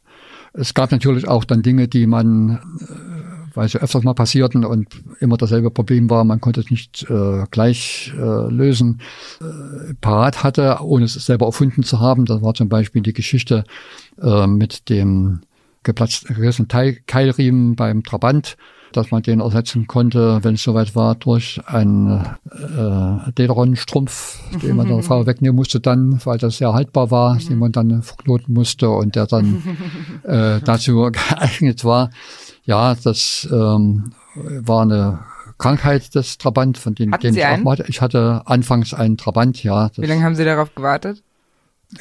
Es 0.54 0.74
gab 0.74 0.92
natürlich 0.92 1.28
auch 1.28 1.44
dann 1.44 1.62
Dinge, 1.62 1.88
die 1.88 2.08
man 2.08 2.60
äh, 2.80 3.20
weil 3.60 3.68
sie 3.68 3.82
öfters 3.82 4.04
mal 4.04 4.14
passierten 4.14 4.66
und 4.66 4.88
immer 5.20 5.38
dasselbe 5.38 5.72
Problem 5.72 6.10
war, 6.10 6.24
man 6.24 6.42
konnte 6.42 6.62
es 6.62 6.70
nicht 6.70 7.06
äh, 7.10 7.46
gleich 7.52 8.14
äh, 8.16 8.50
lösen, 8.50 9.02
äh, 9.42 9.94
parat 10.02 10.44
hatte, 10.44 10.78
ohne 10.82 11.06
es 11.06 11.14
selber 11.14 11.46
erfunden 11.48 11.84
zu 11.84 12.00
haben. 12.00 12.26
Das 12.26 12.42
war 12.42 12.54
zum 12.54 12.70
Beispiel 12.70 13.02
die 13.02 13.14
Geschichte 13.14 13.64
äh, 14.22 14.48
mit 14.48 14.90
dem 14.90 15.42
geplatzten 15.84 16.68
Keilriemen 17.06 17.76
beim 17.76 18.04
Trabant, 18.04 18.58
dass 18.94 19.12
man 19.12 19.22
den 19.22 19.40
ersetzen 19.40 19.88
konnte, 19.88 20.40
wenn 20.44 20.56
es 20.56 20.64
soweit 20.64 20.96
war, 20.96 21.16
durch 21.16 21.60
einen 21.66 22.26
äh, 22.52 23.32
Dederon-Strumpf, 23.32 24.40
den 24.62 24.76
man 24.76 24.88
der 24.88 25.04
Frau 25.04 25.26
wegnehmen 25.26 25.56
musste 25.56 25.80
dann, 25.80 26.20
weil 26.26 26.38
das 26.38 26.58
sehr 26.58 26.74
haltbar 26.74 27.12
war, 27.12 27.38
den 27.38 27.60
man 27.60 27.72
dann 27.72 28.02
verknoten 28.02 28.54
musste 28.54 28.90
und 28.90 29.16
der 29.16 29.28
dann 29.28 29.62
äh, 30.24 30.60
dazu 30.64 31.10
geeignet 31.12 31.84
war, 31.86 32.10
ja, 32.64 32.96
das 32.96 33.48
ähm, 33.52 34.12
war 34.36 34.84
eine 34.84 35.20
Krankheit 35.58 36.16
des 36.16 36.38
Trabant, 36.38 36.78
von 36.78 36.96
denen, 36.96 37.14
Hatten 37.14 37.24
den 37.24 37.34
Sie 37.34 37.40
ich 37.40 37.46
auch 37.46 37.50
einen? 37.50 37.64
mal 37.64 37.72
hatte. 37.72 37.86
Ich 37.88 38.02
hatte 38.02 38.44
anfangs 38.46 38.94
einen 38.94 39.18
Trabant, 39.18 39.64
ja. 39.64 39.90
Wie 39.96 40.06
lange 40.06 40.24
haben 40.24 40.36
Sie 40.36 40.46
darauf 40.46 40.74
gewartet? 40.74 41.22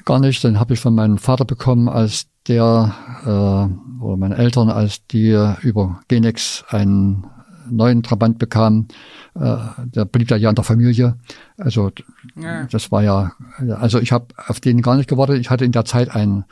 Gar 0.05 0.21
nicht. 0.21 0.45
Den 0.45 0.61
habe 0.61 0.75
ich 0.75 0.81
von 0.81 0.95
meinem 0.95 1.19
Vater 1.19 1.45
bekommen, 1.45 1.89
als 1.89 2.27
der 2.49 2.95
äh, 3.25 4.03
oder 4.03 4.17
meine 4.17 4.37
Eltern, 4.37 4.71
als 4.71 5.07
die 5.07 5.31
über 5.63 6.01
Genex 6.09 6.65
einen 6.69 7.25
neuen 7.71 8.03
Trabant 8.03 8.39
bekamen. 8.39 8.89
Äh, 9.35 9.57
der 9.85 10.05
blieb 10.05 10.29
da 10.29 10.37
ja 10.37 10.51
in 10.51 10.55
der 10.55 10.65
Familie. 10.65 11.17
Also 11.57 11.91
Ja. 12.37 12.65
das 12.71 12.91
war 12.91 13.03
ja, 13.03 13.33
also 13.81 14.01
ich 14.01 14.13
habe 14.13 14.27
auf 14.47 14.61
den 14.61 14.83
gar 14.83 14.97
nicht 14.97 15.09
gewartet. 15.09 15.39
Ich 15.39 15.51
hatte 15.51 15.65
in 15.65 15.73
der 15.73 15.85
Zeit 15.85 16.15
eine 16.15 16.45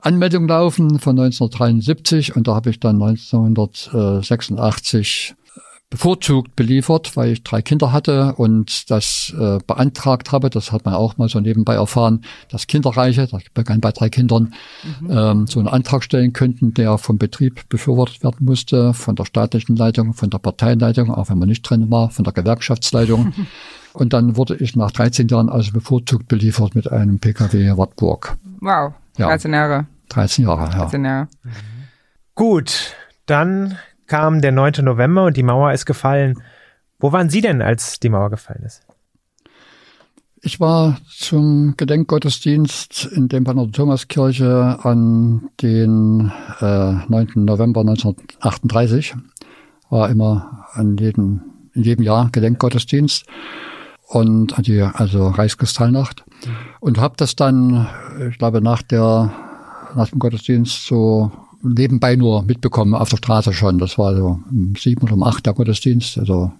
Anmeldung 0.00 0.48
laufen 0.48 0.98
von 0.98 1.18
1973 1.18 2.36
und 2.36 2.48
da 2.48 2.54
habe 2.54 2.70
ich 2.70 2.80
dann 2.80 3.02
1986 3.02 5.34
bevorzugt 5.90 6.54
beliefert, 6.54 7.16
weil 7.16 7.32
ich 7.32 7.42
drei 7.42 7.62
Kinder 7.62 7.90
hatte 7.90 8.34
und 8.36 8.90
das 8.90 9.34
äh, 9.36 9.58
beantragt 9.66 10.30
habe. 10.30 10.48
Das 10.48 10.70
hat 10.70 10.84
man 10.84 10.94
auch 10.94 11.18
mal 11.18 11.28
so 11.28 11.40
nebenbei 11.40 11.74
erfahren, 11.74 12.24
dass 12.48 12.68
Kinderreiche, 12.68 13.26
das 13.26 13.42
begann 13.52 13.80
bei 13.80 13.90
drei 13.90 14.08
Kindern, 14.08 14.54
ähm, 15.08 15.48
so 15.48 15.58
einen 15.58 15.68
Antrag 15.68 16.04
stellen 16.04 16.32
könnten, 16.32 16.74
der 16.74 16.96
vom 16.96 17.18
Betrieb 17.18 17.68
befürwortet 17.68 18.22
werden 18.22 18.44
musste, 18.46 18.94
von 18.94 19.16
der 19.16 19.24
staatlichen 19.24 19.74
Leitung, 19.74 20.14
von 20.14 20.30
der 20.30 20.38
Parteileitung, 20.38 21.10
auch 21.10 21.28
wenn 21.28 21.38
man 21.38 21.48
nicht 21.48 21.62
drin 21.62 21.90
war, 21.90 22.10
von 22.10 22.24
der 22.24 22.32
Gewerkschaftsleitung. 22.34 23.32
und 23.92 24.12
dann 24.12 24.36
wurde 24.36 24.54
ich 24.56 24.76
nach 24.76 24.92
13 24.92 25.26
Jahren 25.26 25.48
also 25.48 25.72
bevorzugt 25.72 26.28
beliefert 26.28 26.76
mit 26.76 26.90
einem 26.90 27.18
PKW 27.18 27.76
Wartburg. 27.76 28.38
Wow, 28.60 28.92
Ja. 29.18 29.26
13 29.26 29.52
Jahre. 29.52 29.86
13 30.10 30.44
Jahre, 30.44 30.70
ja. 30.70 30.78
13 30.84 31.04
Jahre. 31.04 31.28
Gut, 32.36 32.94
dann 33.26 33.76
kam 34.10 34.40
der 34.40 34.50
9. 34.50 34.84
November 34.84 35.24
und 35.26 35.36
die 35.36 35.44
Mauer 35.44 35.72
ist 35.72 35.86
gefallen. 35.86 36.42
Wo 36.98 37.12
waren 37.12 37.30
Sie 37.30 37.40
denn, 37.40 37.62
als 37.62 38.00
die 38.00 38.08
Mauer 38.08 38.28
gefallen 38.28 38.64
ist? 38.64 38.82
Ich 40.42 40.58
war 40.58 40.98
zum 41.08 41.74
Gedenkgottesdienst 41.76 43.04
in 43.06 43.28
dem 43.28 43.44
der 43.44 43.70
Thomaskirche 43.70 44.80
an 44.82 45.50
den 45.62 46.32
äh, 46.60 46.92
9. 47.06 47.28
November 47.36 47.82
1938. 47.82 49.14
War 49.90 50.10
immer 50.10 50.66
an 50.72 50.96
jedem, 50.96 51.42
in 51.74 51.84
jedem 51.84 52.04
Jahr 52.04 52.30
Gedenkgottesdienst 52.32 53.26
und 54.08 54.58
an 54.58 54.64
die 54.64 54.82
also 54.82 55.28
Reichskristallnacht 55.28 56.24
und 56.80 56.98
habe 56.98 57.14
das 57.16 57.36
dann, 57.36 57.86
ich 58.28 58.38
glaube 58.38 58.60
nach 58.60 58.82
der 58.82 59.30
nach 59.94 60.08
dem 60.08 60.18
Gottesdienst 60.18 60.86
so 60.86 61.30
nebenbei 61.62 62.16
nur 62.16 62.42
mitbekommen 62.42 62.94
auf 62.94 63.08
der 63.08 63.18
Straße 63.18 63.52
schon. 63.52 63.78
Das 63.78 63.98
war 63.98 64.16
so 64.16 64.40
um 64.50 64.74
sieben 64.76 65.02
oder 65.02 65.14
um 65.14 65.22
acht 65.22 65.46
der 65.46 65.54
Gottesdienst, 65.54 66.18
also 66.18 66.52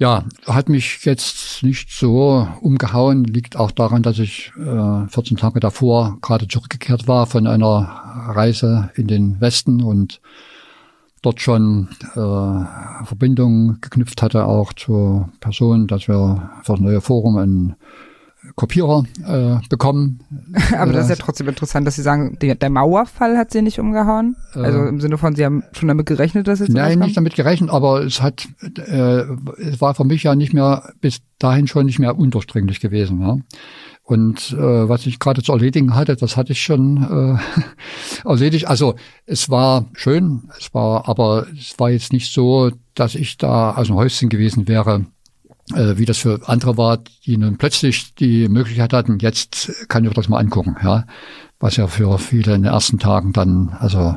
ja, 0.00 0.24
hat 0.46 0.70
mich 0.70 1.04
jetzt 1.04 1.62
nicht 1.62 1.90
so 1.90 2.48
umgehauen, 2.62 3.24
liegt 3.24 3.56
auch 3.56 3.70
daran, 3.70 4.02
dass 4.02 4.18
ich 4.18 4.50
äh, 4.56 5.06
14 5.08 5.36
Tage 5.36 5.60
davor 5.60 6.16
gerade 6.22 6.48
zurückgekehrt 6.48 7.06
war 7.06 7.26
von 7.26 7.46
einer 7.46 8.02
Reise 8.28 8.88
in 8.94 9.08
den 9.08 9.38
Westen 9.42 9.82
und 9.82 10.22
dort 11.20 11.42
schon 11.42 11.88
äh, 12.14 13.04
Verbindungen 13.04 13.78
geknüpft 13.82 14.22
hatte, 14.22 14.46
auch 14.46 14.72
zur 14.72 15.28
Person, 15.40 15.86
dass 15.86 16.08
wir 16.08 16.50
für 16.62 16.72
das 16.72 16.80
neue 16.80 17.02
Forum 17.02 17.36
einen 17.36 17.76
Kopierer 18.54 19.04
äh, 19.26 19.66
bekommen. 19.68 20.20
Aber 20.76 20.92
das 20.92 21.04
ist 21.04 21.10
ja 21.10 21.16
trotzdem 21.16 21.48
interessant, 21.48 21.86
dass 21.86 21.96
Sie 21.96 22.02
sagen, 22.02 22.38
der, 22.40 22.54
der 22.54 22.70
Mauerfall 22.70 23.36
hat 23.36 23.50
Sie 23.52 23.62
nicht 23.62 23.78
umgehauen. 23.78 24.36
Also 24.54 24.84
im 24.84 25.00
Sinne 25.00 25.18
von, 25.18 25.34
Sie 25.34 25.44
haben 25.44 25.62
schon 25.72 25.88
damit 25.88 26.06
gerechnet, 26.06 26.48
dass 26.48 26.60
jetzt 26.60 26.70
Äh. 26.70 26.74
Nein, 26.74 26.98
nicht 26.98 27.16
damit 27.16 27.34
gerechnet, 27.34 27.70
aber 27.70 28.02
es 28.02 28.22
hat, 28.22 28.48
äh, 28.76 29.24
es 29.58 29.80
war 29.80 29.94
für 29.94 30.04
mich 30.04 30.22
ja 30.22 30.34
nicht 30.34 30.52
mehr, 30.52 30.92
bis 31.00 31.20
dahin 31.38 31.66
schon 31.66 31.86
nicht 31.86 31.98
mehr 31.98 32.18
undurchdringlich 32.18 32.80
gewesen. 32.80 33.20
Ja. 33.20 33.36
Und 34.10 34.52
äh, 34.52 34.88
was 34.88 35.06
ich 35.06 35.20
gerade 35.20 35.40
zu 35.42 35.52
erledigen 35.52 35.94
hatte, 35.94 36.16
das 36.16 36.36
hatte 36.36 36.52
ich 36.52 36.60
schon 36.60 37.38
äh, 38.24 38.28
erledigt. 38.28 38.66
Also 38.66 38.96
es 39.24 39.50
war 39.50 39.86
schön, 39.92 40.50
es 40.58 40.74
war, 40.74 41.08
aber 41.08 41.46
es 41.56 41.78
war 41.78 41.90
jetzt 41.90 42.12
nicht 42.12 42.32
so, 42.32 42.72
dass 42.94 43.14
ich 43.14 43.36
da 43.36 43.76
aus 43.76 43.86
dem 43.86 43.94
Häuschen 43.96 44.28
gewesen 44.28 44.66
wäre, 44.66 45.04
äh, 45.04 45.19
wie 45.74 46.04
das 46.04 46.18
für 46.18 46.40
andere 46.46 46.76
war, 46.76 46.98
die 47.26 47.36
nun 47.36 47.58
plötzlich 47.58 48.14
die 48.14 48.48
Möglichkeit 48.48 48.92
hatten, 48.92 49.18
jetzt 49.20 49.88
kann 49.88 50.04
ich 50.04 50.12
das 50.12 50.28
mal 50.28 50.38
angucken, 50.38 50.76
ja. 50.82 51.04
Was 51.58 51.76
ja 51.76 51.86
für 51.86 52.18
viele 52.18 52.54
in 52.54 52.62
den 52.62 52.72
ersten 52.72 52.98
Tagen 52.98 53.32
dann 53.32 53.76
also 53.78 54.16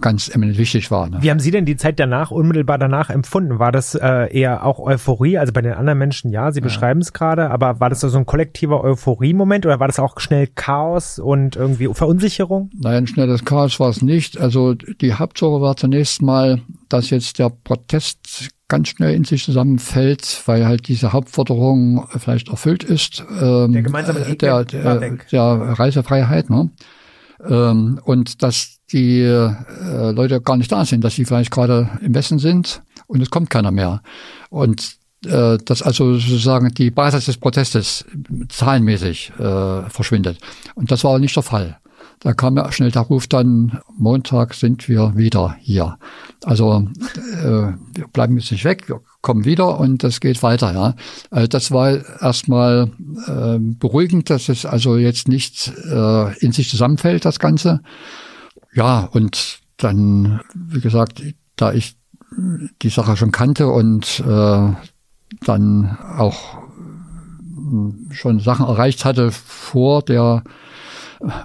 ganz 0.00 0.28
eminent 0.28 0.58
wichtig 0.58 0.90
war. 0.90 1.08
Ne? 1.08 1.18
Wie 1.20 1.30
haben 1.30 1.40
Sie 1.40 1.50
denn 1.50 1.64
die 1.64 1.76
Zeit 1.76 1.98
danach, 1.98 2.30
unmittelbar 2.30 2.78
danach 2.78 3.10
empfunden? 3.10 3.58
War 3.58 3.72
das 3.72 3.94
äh, 3.94 4.32
eher 4.32 4.64
auch 4.64 4.78
Euphorie? 4.78 5.38
Also 5.38 5.52
bei 5.52 5.62
den 5.62 5.72
anderen 5.72 5.98
Menschen, 5.98 6.30
ja, 6.30 6.52
Sie 6.52 6.60
beschreiben 6.60 7.00
es 7.00 7.12
gerade, 7.12 7.50
aber 7.50 7.80
war 7.80 7.88
das 7.88 8.00
so 8.00 8.18
ein 8.18 8.26
kollektiver 8.26 8.82
Euphorie-Moment 8.84 9.66
oder 9.66 9.80
war 9.80 9.86
das 9.86 9.98
auch 9.98 10.20
schnell 10.20 10.46
Chaos 10.46 11.18
und 11.18 11.56
irgendwie 11.56 11.88
Verunsicherung? 11.92 12.70
Nein, 12.78 13.06
schnelles 13.06 13.44
Chaos 13.44 13.80
war 13.80 13.88
es 13.88 14.02
nicht. 14.02 14.38
Also 14.38 14.74
die 14.74 15.14
Hauptsache 15.14 15.60
war 15.60 15.76
zunächst 15.76 16.22
mal, 16.22 16.60
dass 16.88 17.10
jetzt 17.10 17.38
der 17.38 17.50
Protest 17.50 18.50
ganz 18.70 18.88
schnell 18.88 19.14
in 19.14 19.24
sich 19.24 19.44
zusammenfällt, 19.44 20.42
weil 20.46 20.64
halt 20.66 20.88
diese 20.88 21.12
Hauptforderung 21.12 22.08
vielleicht 22.16 22.48
erfüllt 22.48 22.82
ist. 22.82 23.22
Ähm, 23.40 23.72
Der 23.72 23.82
gemeinsame 23.82 24.20
Gegner 24.20 24.64
der, 24.64 24.82
der, 24.82 25.00
weg. 25.02 25.26
der 25.30 25.42
Reisefreiheit. 25.78 26.48
Ne? 26.48 26.70
Ähm, 27.46 28.00
und 28.04 28.42
dass 28.42 28.78
die 28.90 29.20
äh, 29.20 30.10
Leute 30.12 30.40
gar 30.40 30.56
nicht 30.56 30.72
da 30.72 30.84
sind, 30.86 31.04
dass 31.04 31.14
sie 31.14 31.26
vielleicht 31.26 31.50
gerade 31.50 31.90
im 32.00 32.14
Westen 32.14 32.38
sind 32.38 32.82
und 33.06 33.20
es 33.20 33.30
kommt 33.30 33.50
keiner 33.50 33.70
mehr. 33.70 34.00
Und 34.48 34.96
äh, 35.26 35.58
dass 35.58 35.82
also 35.82 36.14
sozusagen 36.14 36.72
die 36.72 36.90
Basis 36.90 37.26
des 37.26 37.36
Protestes 37.36 38.06
zahlenmäßig 38.48 39.32
äh, 39.38 39.82
verschwindet. 39.90 40.38
Und 40.74 40.90
das 40.90 41.04
war 41.04 41.18
nicht 41.18 41.36
der 41.36 41.42
Fall. 41.42 41.78
Da 42.20 42.34
kam 42.34 42.56
ja 42.56 42.70
schnell 42.70 42.90
der 42.90 43.02
Ruf 43.02 43.26
dann, 43.26 43.80
Montag 43.96 44.52
sind 44.54 44.88
wir 44.88 45.16
wieder 45.16 45.56
hier. 45.58 45.98
Also 46.44 46.86
äh, 47.42 47.72
wir 47.94 48.08
bleiben 48.12 48.36
jetzt 48.36 48.52
nicht 48.52 48.64
weg, 48.64 48.88
wir 48.88 49.00
kommen 49.22 49.46
wieder 49.46 49.80
und 49.80 50.04
das 50.04 50.20
geht 50.20 50.42
weiter. 50.42 50.72
Ja. 50.74 50.94
Also 51.30 51.48
das 51.48 51.70
war 51.70 51.92
erstmal 52.20 52.90
äh, 53.26 53.58
beruhigend, 53.58 54.28
dass 54.28 54.50
es 54.50 54.66
also 54.66 54.98
jetzt 54.98 55.28
nicht 55.28 55.72
äh, 55.90 56.38
in 56.38 56.52
sich 56.52 56.68
zusammenfällt, 56.68 57.24
das 57.24 57.38
Ganze. 57.38 57.80
Ja, 58.74 59.08
und 59.12 59.60
dann, 59.78 60.42
wie 60.54 60.80
gesagt, 60.80 61.22
da 61.56 61.72
ich 61.72 61.96
die 62.82 62.90
Sache 62.90 63.16
schon 63.16 63.32
kannte 63.32 63.68
und 63.68 64.20
äh, 64.20 64.72
dann 65.46 65.98
auch 66.18 66.58
schon 68.10 68.40
Sachen 68.40 68.66
erreicht 68.66 69.04
hatte 69.04 69.30
vor 69.30 70.02
der 70.02 70.44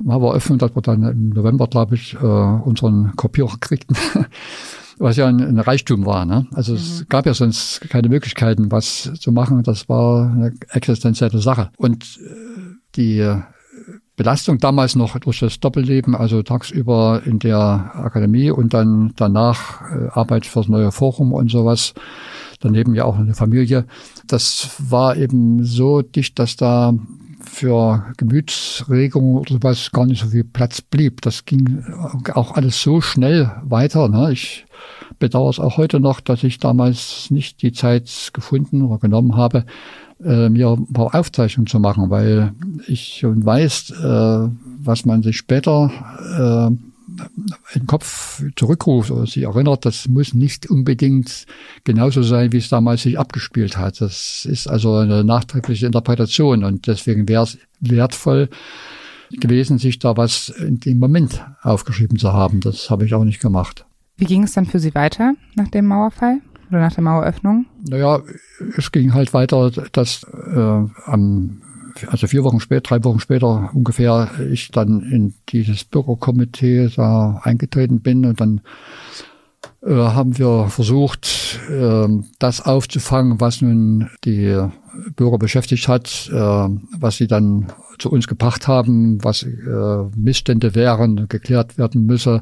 Maueröffnung, 0.03 0.57
dass 0.57 0.75
wir 0.75 0.81
dann 0.81 1.03
im 1.03 1.29
November, 1.29 1.67
glaube 1.67 1.95
ich, 1.95 2.13
äh, 2.15 2.17
unseren 2.25 3.15
Kopierer 3.15 3.57
kriegten, 3.59 3.95
was 4.97 5.17
ja 5.17 5.27
ein, 5.27 5.41
ein 5.41 5.59
Reichtum 5.59 6.05
war. 6.05 6.25
Ne? 6.25 6.47
Also 6.53 6.73
mhm. 6.73 6.77
es 6.77 7.05
gab 7.09 7.25
ja 7.25 7.33
sonst 7.33 7.81
keine 7.89 8.09
Möglichkeiten, 8.09 8.71
was 8.71 9.11
zu 9.19 9.31
machen. 9.31 9.63
Das 9.63 9.89
war 9.89 10.31
eine 10.31 10.53
existenzielle 10.69 11.39
Sache. 11.39 11.71
Und 11.77 12.19
äh, 12.23 12.75
die 12.95 13.41
Belastung 14.15 14.59
damals 14.59 14.95
noch 14.95 15.19
durch 15.19 15.39
das 15.39 15.59
Doppelleben, 15.59 16.15
also 16.15 16.41
tagsüber 16.41 17.21
in 17.25 17.39
der 17.39 17.91
Akademie 17.95 18.49
und 18.49 18.73
dann 18.73 19.11
danach 19.17 19.81
äh, 19.91 20.07
Arbeit 20.11 20.45
fürs 20.45 20.69
neue 20.69 20.91
Forum 20.91 21.33
und 21.33 21.51
sowas. 21.51 21.93
Daneben 22.61 22.95
ja 22.95 23.03
auch 23.03 23.17
eine 23.17 23.33
Familie. 23.33 23.85
Das 24.25 24.71
war 24.79 25.17
eben 25.17 25.65
so 25.65 26.01
dicht, 26.01 26.39
dass 26.39 26.55
da 26.55 26.93
für 27.45 28.05
Gemütsregungen 28.17 29.37
oder 29.37 29.53
sowas 29.53 29.91
gar 29.91 30.05
nicht 30.05 30.23
so 30.23 30.29
viel 30.29 30.43
Platz 30.43 30.81
blieb. 30.81 31.21
Das 31.21 31.45
ging 31.45 31.83
auch 32.33 32.55
alles 32.55 32.81
so 32.81 33.01
schnell 33.01 33.51
weiter. 33.63 34.09
Ne? 34.09 34.31
Ich 34.31 34.65
bedauere 35.19 35.49
es 35.49 35.59
auch 35.59 35.77
heute 35.77 35.99
noch, 35.99 36.19
dass 36.19 36.43
ich 36.43 36.59
damals 36.59 37.31
nicht 37.31 37.61
die 37.61 37.71
Zeit 37.71 38.31
gefunden 38.33 38.81
oder 38.81 38.99
genommen 38.99 39.35
habe, 39.35 39.65
äh, 40.23 40.49
mir 40.49 40.69
ein 40.69 40.91
paar 40.91 41.15
Aufzeichnungen 41.15 41.67
zu 41.67 41.79
machen, 41.79 42.09
weil 42.09 42.53
ich 42.87 43.17
schon 43.19 43.45
weiß, 43.45 43.91
äh, 43.91 44.49
was 44.79 45.05
man 45.05 45.23
sich 45.23 45.37
später 45.37 45.91
äh, 46.71 46.94
im 47.73 47.87
Kopf 47.87 48.43
zurückruft 48.55 49.11
oder 49.11 49.25
sich 49.25 49.43
erinnert, 49.43 49.85
das 49.85 50.07
muss 50.07 50.33
nicht 50.33 50.69
unbedingt 50.69 51.45
genauso 51.83 52.23
sein, 52.23 52.51
wie 52.51 52.57
es 52.57 52.69
damals 52.69 53.03
sich 53.03 53.19
abgespielt 53.19 53.77
hat. 53.77 54.01
Das 54.01 54.45
ist 54.45 54.67
also 54.67 54.95
eine 54.95 55.23
nachträgliche 55.23 55.85
Interpretation 55.85 56.63
und 56.63 56.87
deswegen 56.87 57.27
wäre 57.27 57.43
es 57.43 57.57
wertvoll 57.79 58.49
gewesen, 59.31 59.77
sich 59.77 59.99
da 59.99 60.17
was 60.17 60.49
in 60.49 60.79
dem 60.79 60.99
Moment 60.99 61.45
aufgeschrieben 61.61 62.17
zu 62.17 62.33
haben. 62.33 62.59
Das 62.61 62.89
habe 62.89 63.05
ich 63.05 63.13
auch 63.13 63.23
nicht 63.23 63.39
gemacht. 63.39 63.85
Wie 64.17 64.25
ging 64.25 64.43
es 64.43 64.53
dann 64.53 64.65
für 64.65 64.79
Sie 64.79 64.95
weiter 64.95 65.33
nach 65.55 65.67
dem 65.67 65.87
Mauerfall? 65.87 66.41
Oder 66.69 66.79
nach 66.79 66.93
der 66.93 67.03
Maueröffnung? 67.03 67.67
Naja, 67.87 68.21
es 68.75 68.91
ging 68.91 69.13
halt 69.13 69.33
weiter, 69.33 69.69
dass 69.91 70.23
äh, 70.23 70.59
am 71.05 71.61
also 72.07 72.27
vier 72.27 72.43
Wochen 72.43 72.59
später, 72.59 72.81
drei 72.81 73.03
Wochen 73.03 73.19
später 73.19 73.69
ungefähr, 73.73 74.31
ich 74.51 74.71
dann 74.71 75.01
in 75.01 75.33
dieses 75.49 75.83
Bürgerkomitee 75.83 76.89
da 76.95 77.39
eingetreten 77.43 78.01
bin 78.01 78.25
und 78.25 78.39
dann 78.39 78.61
äh, 79.85 79.93
haben 79.93 80.37
wir 80.37 80.67
versucht, 80.69 81.59
äh, 81.69 82.07
das 82.39 82.65
aufzufangen, 82.65 83.39
was 83.39 83.61
nun 83.61 84.09
die 84.23 84.57
Bürger 85.15 85.37
beschäftigt 85.37 85.87
hat, 85.87 86.29
äh, 86.31 86.35
was 86.35 87.17
sie 87.17 87.27
dann 87.27 87.71
zu 87.99 88.11
uns 88.11 88.27
gebracht 88.27 88.67
haben, 88.67 89.23
was 89.23 89.43
äh, 89.43 90.03
Missstände 90.15 90.75
wären, 90.75 91.27
geklärt 91.27 91.77
werden 91.77 92.05
müsse 92.05 92.41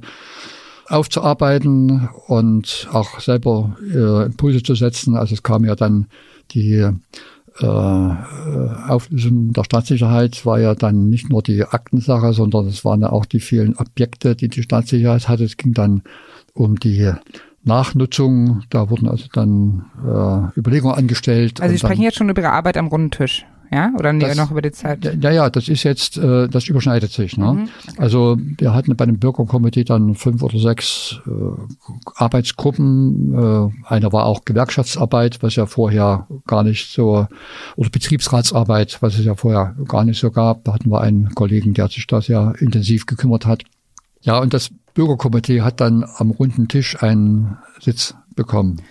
aufzuarbeiten 0.87 2.09
und 2.27 2.87
auch 2.91 3.19
selber 3.19 3.77
äh, 3.81 4.25
Impulse 4.25 4.63
zu 4.63 4.75
setzen. 4.75 5.15
Also 5.15 5.33
es 5.33 5.43
kam 5.43 5.63
ja 5.63 5.75
dann 5.75 6.07
die 6.51 6.89
äh, 7.59 7.65
Auflösung 7.65 9.53
der 9.53 9.63
Staatssicherheit 9.63 10.45
war 10.45 10.59
ja 10.59 10.75
dann 10.75 11.09
nicht 11.09 11.29
nur 11.29 11.43
die 11.43 11.63
Aktensache, 11.63 12.33
sondern 12.33 12.67
es 12.67 12.83
waren 12.83 13.01
ja 13.01 13.11
auch 13.11 13.25
die 13.25 13.39
vielen 13.39 13.75
Objekte, 13.75 14.35
die 14.35 14.49
die 14.49 14.63
Staatssicherheit 14.63 15.29
hatte. 15.29 15.43
Es 15.43 15.57
ging 15.57 15.73
dann 15.73 16.03
um 16.53 16.79
die 16.79 17.11
Nachnutzung. 17.63 18.63
Da 18.69 18.89
wurden 18.89 19.07
also 19.07 19.27
dann 19.31 19.85
äh, 20.03 20.59
Überlegungen 20.59 20.95
angestellt. 20.95 21.61
Also 21.61 21.73
Sie 21.73 21.79
sprechen 21.79 22.01
jetzt 22.01 22.17
schon 22.17 22.29
über 22.29 22.41
Ihre 22.41 22.51
Arbeit 22.51 22.77
am 22.77 22.87
runden 22.87 23.11
Tisch 23.11 23.45
ja? 23.73 23.91
Oder 23.97 24.13
nee, 24.13 24.25
das, 24.25 24.37
noch 24.37 24.51
über 24.51 24.61
die 24.61 24.71
Zeit? 24.71 25.03
Ja, 25.21 25.31
ja, 25.31 25.49
das 25.49 25.67
ist 25.67 25.83
jetzt, 25.83 26.17
äh, 26.17 26.47
das 26.47 26.67
überschneidet 26.67 27.11
sich. 27.11 27.37
Ne? 27.37 27.53
Mhm. 27.53 27.69
Also 27.97 28.37
wir 28.39 28.73
hatten 28.73 28.95
bei 28.95 29.05
dem 29.05 29.19
Bürgerkomitee 29.19 29.83
dann 29.83 30.15
fünf 30.15 30.43
oder 30.43 30.59
sechs 30.59 31.19
äh, 31.25 31.31
Arbeitsgruppen. 32.15 33.33
Äh, 33.33 33.87
eine 33.87 34.13
war 34.13 34.25
auch 34.25 34.45
Gewerkschaftsarbeit, 34.45 35.41
was 35.41 35.55
ja 35.55 35.65
vorher 35.65 36.27
gar 36.45 36.63
nicht 36.63 36.93
so, 36.93 37.27
oder 37.75 37.89
Betriebsratsarbeit, 37.89 39.01
was 39.01 39.17
es 39.17 39.25
ja 39.25 39.35
vorher 39.35 39.75
gar 39.87 40.05
nicht 40.05 40.19
so 40.19 40.29
gab. 40.29 40.63
Da 40.65 40.73
hatten 40.73 40.91
wir 40.91 41.01
einen 41.01 41.33
Kollegen, 41.33 41.73
der 41.73 41.87
sich 41.87 42.05
da 42.07 42.21
sehr 42.21 42.53
intensiv 42.59 43.05
gekümmert 43.05 43.45
hat. 43.45 43.63
Ja, 44.21 44.39
und 44.39 44.53
das 44.53 44.69
Bürgerkomitee 44.93 45.61
hat 45.61 45.81
dann 45.81 46.05
am 46.17 46.31
runden 46.31 46.67
Tisch 46.67 47.01
einen 47.01 47.57
Sitz 47.79 48.15
bekommen. 48.35 48.81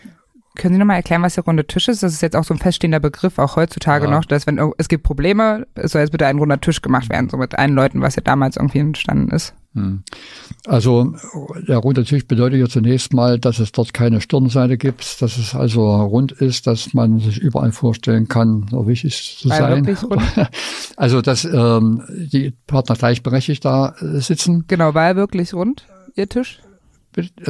Können 0.54 0.74
Sie 0.74 0.78
nochmal 0.78 0.96
erklären, 0.96 1.22
was 1.22 1.34
der 1.34 1.44
runde 1.44 1.66
Tisch 1.66 1.88
ist? 1.88 2.02
Das 2.02 2.12
ist 2.12 2.20
jetzt 2.20 2.36
auch 2.36 2.44
so 2.44 2.52
ein 2.52 2.58
feststehender 2.58 3.00
Begriff, 3.00 3.38
auch 3.38 3.56
heutzutage 3.56 4.04
ja. 4.04 4.10
noch, 4.10 4.26
dass 4.26 4.46
wenn 4.46 4.60
es 4.76 4.88
gibt 4.88 5.02
Probleme, 5.02 5.66
es 5.74 5.92
soll 5.92 6.02
jetzt 6.02 6.10
bitte 6.10 6.26
ein 6.26 6.38
runder 6.38 6.60
Tisch 6.60 6.82
gemacht 6.82 7.08
werden, 7.08 7.30
so 7.30 7.38
mit 7.38 7.58
allen 7.58 7.74
Leuten, 7.74 8.02
was 8.02 8.16
ja 8.16 8.22
damals 8.22 8.56
irgendwie 8.56 8.80
entstanden 8.80 9.34
ist. 9.34 9.54
Hm. 9.74 10.02
Also 10.66 11.14
der 11.66 11.78
runde 11.78 12.04
Tisch 12.04 12.26
bedeutet 12.26 12.60
ja 12.60 12.68
zunächst 12.68 13.14
mal, 13.14 13.38
dass 13.38 13.58
es 13.58 13.72
dort 13.72 13.94
keine 13.94 14.20
Stirnseite 14.20 14.76
gibt, 14.76 15.22
dass 15.22 15.38
es 15.38 15.54
also 15.54 15.90
rund 16.02 16.32
ist, 16.32 16.66
dass 16.66 16.92
man 16.92 17.18
sich 17.20 17.38
überall 17.38 17.72
vorstellen 17.72 18.28
kann, 18.28 18.66
so 18.70 18.86
wichtig 18.86 19.38
zu 19.40 19.48
sein. 19.48 19.86
Also 20.96 21.22
dass 21.22 21.44
ähm, 21.44 22.02
die 22.10 22.52
Partner 22.66 22.94
gleichberechtigt 22.94 23.64
da 23.64 23.94
äh, 24.00 24.20
sitzen. 24.20 24.64
Genau, 24.68 24.94
war 24.94 25.06
er 25.06 25.16
wirklich 25.16 25.54
rund, 25.54 25.86
Ihr 26.14 26.28
Tisch? 26.28 26.60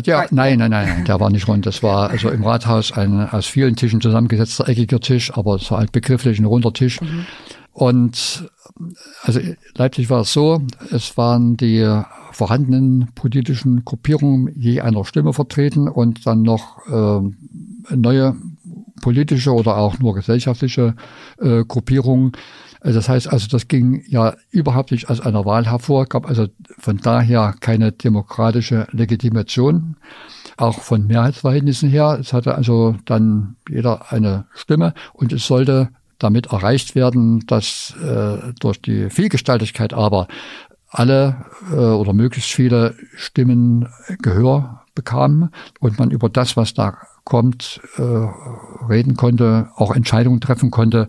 Ja, 0.04 0.26
nein, 0.30 0.58
nein, 0.58 0.70
nein, 0.70 1.04
der 1.04 1.20
war 1.20 1.30
nicht 1.30 1.46
rund. 1.46 1.66
Das 1.66 1.82
war 1.82 2.10
also 2.10 2.30
im 2.30 2.42
Rathaus 2.42 2.92
ein 2.92 3.28
aus 3.28 3.46
vielen 3.46 3.76
Tischen 3.76 4.00
zusammengesetzter 4.00 4.68
eckiger 4.68 5.00
Tisch, 5.00 5.32
aber 5.32 5.56
es 5.56 5.70
war 5.70 5.78
halt 5.78 5.92
begrifflich 5.92 6.38
ein 6.38 6.44
runder 6.44 6.72
Tisch. 6.72 7.00
Mhm. 7.00 7.26
Und 7.72 8.50
also 9.22 9.40
Leipzig 9.74 10.10
war 10.10 10.22
es 10.22 10.32
so, 10.32 10.62
es 10.90 11.16
waren 11.16 11.56
die 11.56 12.02
vorhandenen 12.32 13.08
politischen 13.14 13.84
Gruppierungen 13.84 14.52
je 14.56 14.80
einer 14.80 15.04
Stimme 15.04 15.32
vertreten 15.32 15.88
und 15.88 16.26
dann 16.26 16.42
noch 16.42 16.86
äh, 16.88 17.94
neue 17.94 18.36
politische 19.00 19.52
oder 19.52 19.76
auch 19.76 19.98
nur 19.98 20.14
gesellschaftliche 20.14 20.94
äh, 21.40 21.64
Gruppierungen. 21.64 22.32
Also 22.82 22.98
das 22.98 23.08
heißt 23.08 23.32
also, 23.32 23.46
das 23.48 23.68
ging 23.68 24.02
ja 24.08 24.34
überhaupt 24.50 24.90
nicht 24.90 25.08
aus 25.08 25.20
einer 25.20 25.44
Wahl 25.44 25.66
hervor, 25.66 26.06
gab 26.06 26.26
also 26.26 26.48
von 26.78 26.96
daher 26.98 27.54
keine 27.60 27.92
demokratische 27.92 28.88
Legitimation, 28.90 29.96
auch 30.56 30.80
von 30.80 31.06
Mehrheitsverhältnissen 31.06 31.88
her. 31.88 32.18
Es 32.20 32.32
hatte 32.32 32.56
also 32.56 32.96
dann 33.04 33.54
jeder 33.68 34.10
eine 34.10 34.46
Stimme 34.52 34.94
und 35.12 35.32
es 35.32 35.46
sollte 35.46 35.90
damit 36.18 36.46
erreicht 36.46 36.96
werden, 36.96 37.46
dass 37.46 37.94
äh, 38.02 38.52
durch 38.58 38.82
die 38.82 39.10
Vielgestaltigkeit 39.10 39.92
aber 39.92 40.26
alle 40.88 41.46
äh, 41.70 41.76
oder 41.76 42.12
möglichst 42.12 42.50
viele 42.50 42.96
Stimmen 43.16 43.88
Gehör 44.20 44.81
bekamen 44.94 45.50
und 45.80 45.98
man 45.98 46.10
über 46.10 46.28
das, 46.28 46.56
was 46.56 46.74
da 46.74 46.98
kommt, 47.24 47.80
äh, 47.96 48.02
reden 48.02 49.16
konnte, 49.16 49.68
auch 49.76 49.94
Entscheidungen 49.94 50.40
treffen 50.40 50.70
konnte. 50.70 51.06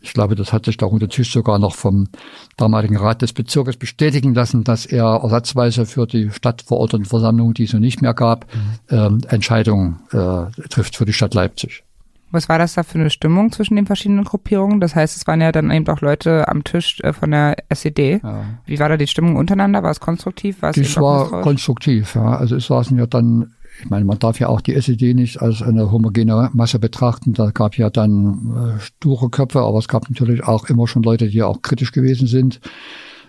Ich 0.00 0.12
glaube, 0.12 0.34
das 0.34 0.52
hat 0.52 0.64
sich 0.64 0.76
der 0.76 0.88
runde 0.88 1.08
Tisch 1.08 1.32
sogar 1.32 1.58
noch 1.58 1.74
vom 1.74 2.08
damaligen 2.56 2.96
Rat 2.96 3.22
des 3.22 3.32
Bezirkes 3.32 3.76
bestätigen 3.76 4.34
lassen, 4.34 4.64
dass 4.64 4.86
er 4.86 5.20
ersatzweise 5.22 5.86
für 5.86 6.06
die 6.06 6.30
Stadtverordnetenversammlung, 6.30 7.54
die 7.54 7.64
es 7.64 7.72
noch 7.72 7.80
nicht 7.80 8.02
mehr 8.02 8.14
gab, 8.14 8.46
mhm. 8.90 9.22
äh, 9.24 9.32
Entscheidungen 9.32 10.00
äh, 10.10 10.50
trifft 10.68 10.96
für 10.96 11.04
die 11.04 11.12
Stadt 11.12 11.34
Leipzig. 11.34 11.84
Was 12.32 12.48
war 12.48 12.58
das 12.58 12.74
da 12.74 12.82
für 12.82 12.98
eine 12.98 13.10
Stimmung 13.10 13.52
zwischen 13.52 13.76
den 13.76 13.86
verschiedenen 13.86 14.24
Gruppierungen? 14.24 14.80
Das 14.80 14.94
heißt, 14.94 15.16
es 15.16 15.26
waren 15.26 15.40
ja 15.40 15.52
dann 15.52 15.70
eben 15.70 15.86
auch 15.88 16.00
Leute 16.00 16.48
am 16.48 16.64
Tisch 16.64 17.00
äh, 17.02 17.12
von 17.12 17.30
der 17.30 17.56
SED. 17.68 18.20
Ja. 18.22 18.44
Wie 18.66 18.78
war 18.78 18.88
da 18.88 18.96
die 18.96 19.06
Stimmung 19.06 19.36
untereinander? 19.36 19.82
War 19.82 19.90
es 19.90 20.00
konstruktiv? 20.00 20.62
War 20.62 20.70
es 20.70 20.76
das 20.76 20.96
war 20.96 21.42
konstruktiv, 21.42 22.14
ja. 22.14 22.36
Also 22.36 22.56
es 22.56 22.66
saßen 22.66 22.98
ja 22.98 23.06
dann 23.06 23.52
ich 23.80 23.90
meine, 23.90 24.04
man 24.04 24.18
darf 24.18 24.38
ja 24.38 24.48
auch 24.48 24.60
die 24.60 24.74
SED 24.74 25.14
nicht 25.14 25.40
als 25.40 25.62
eine 25.62 25.90
homogene 25.90 26.50
Masse 26.52 26.78
betrachten. 26.78 27.32
Da 27.32 27.50
gab 27.50 27.76
ja 27.76 27.90
dann 27.90 28.76
äh, 28.76 28.80
sture 28.80 29.30
Köpfe, 29.30 29.60
aber 29.60 29.78
es 29.78 29.88
gab 29.88 30.08
natürlich 30.08 30.44
auch 30.44 30.68
immer 30.68 30.86
schon 30.86 31.02
Leute, 31.02 31.28
die 31.28 31.42
auch 31.42 31.62
kritisch 31.62 31.92
gewesen 31.92 32.26
sind, 32.26 32.60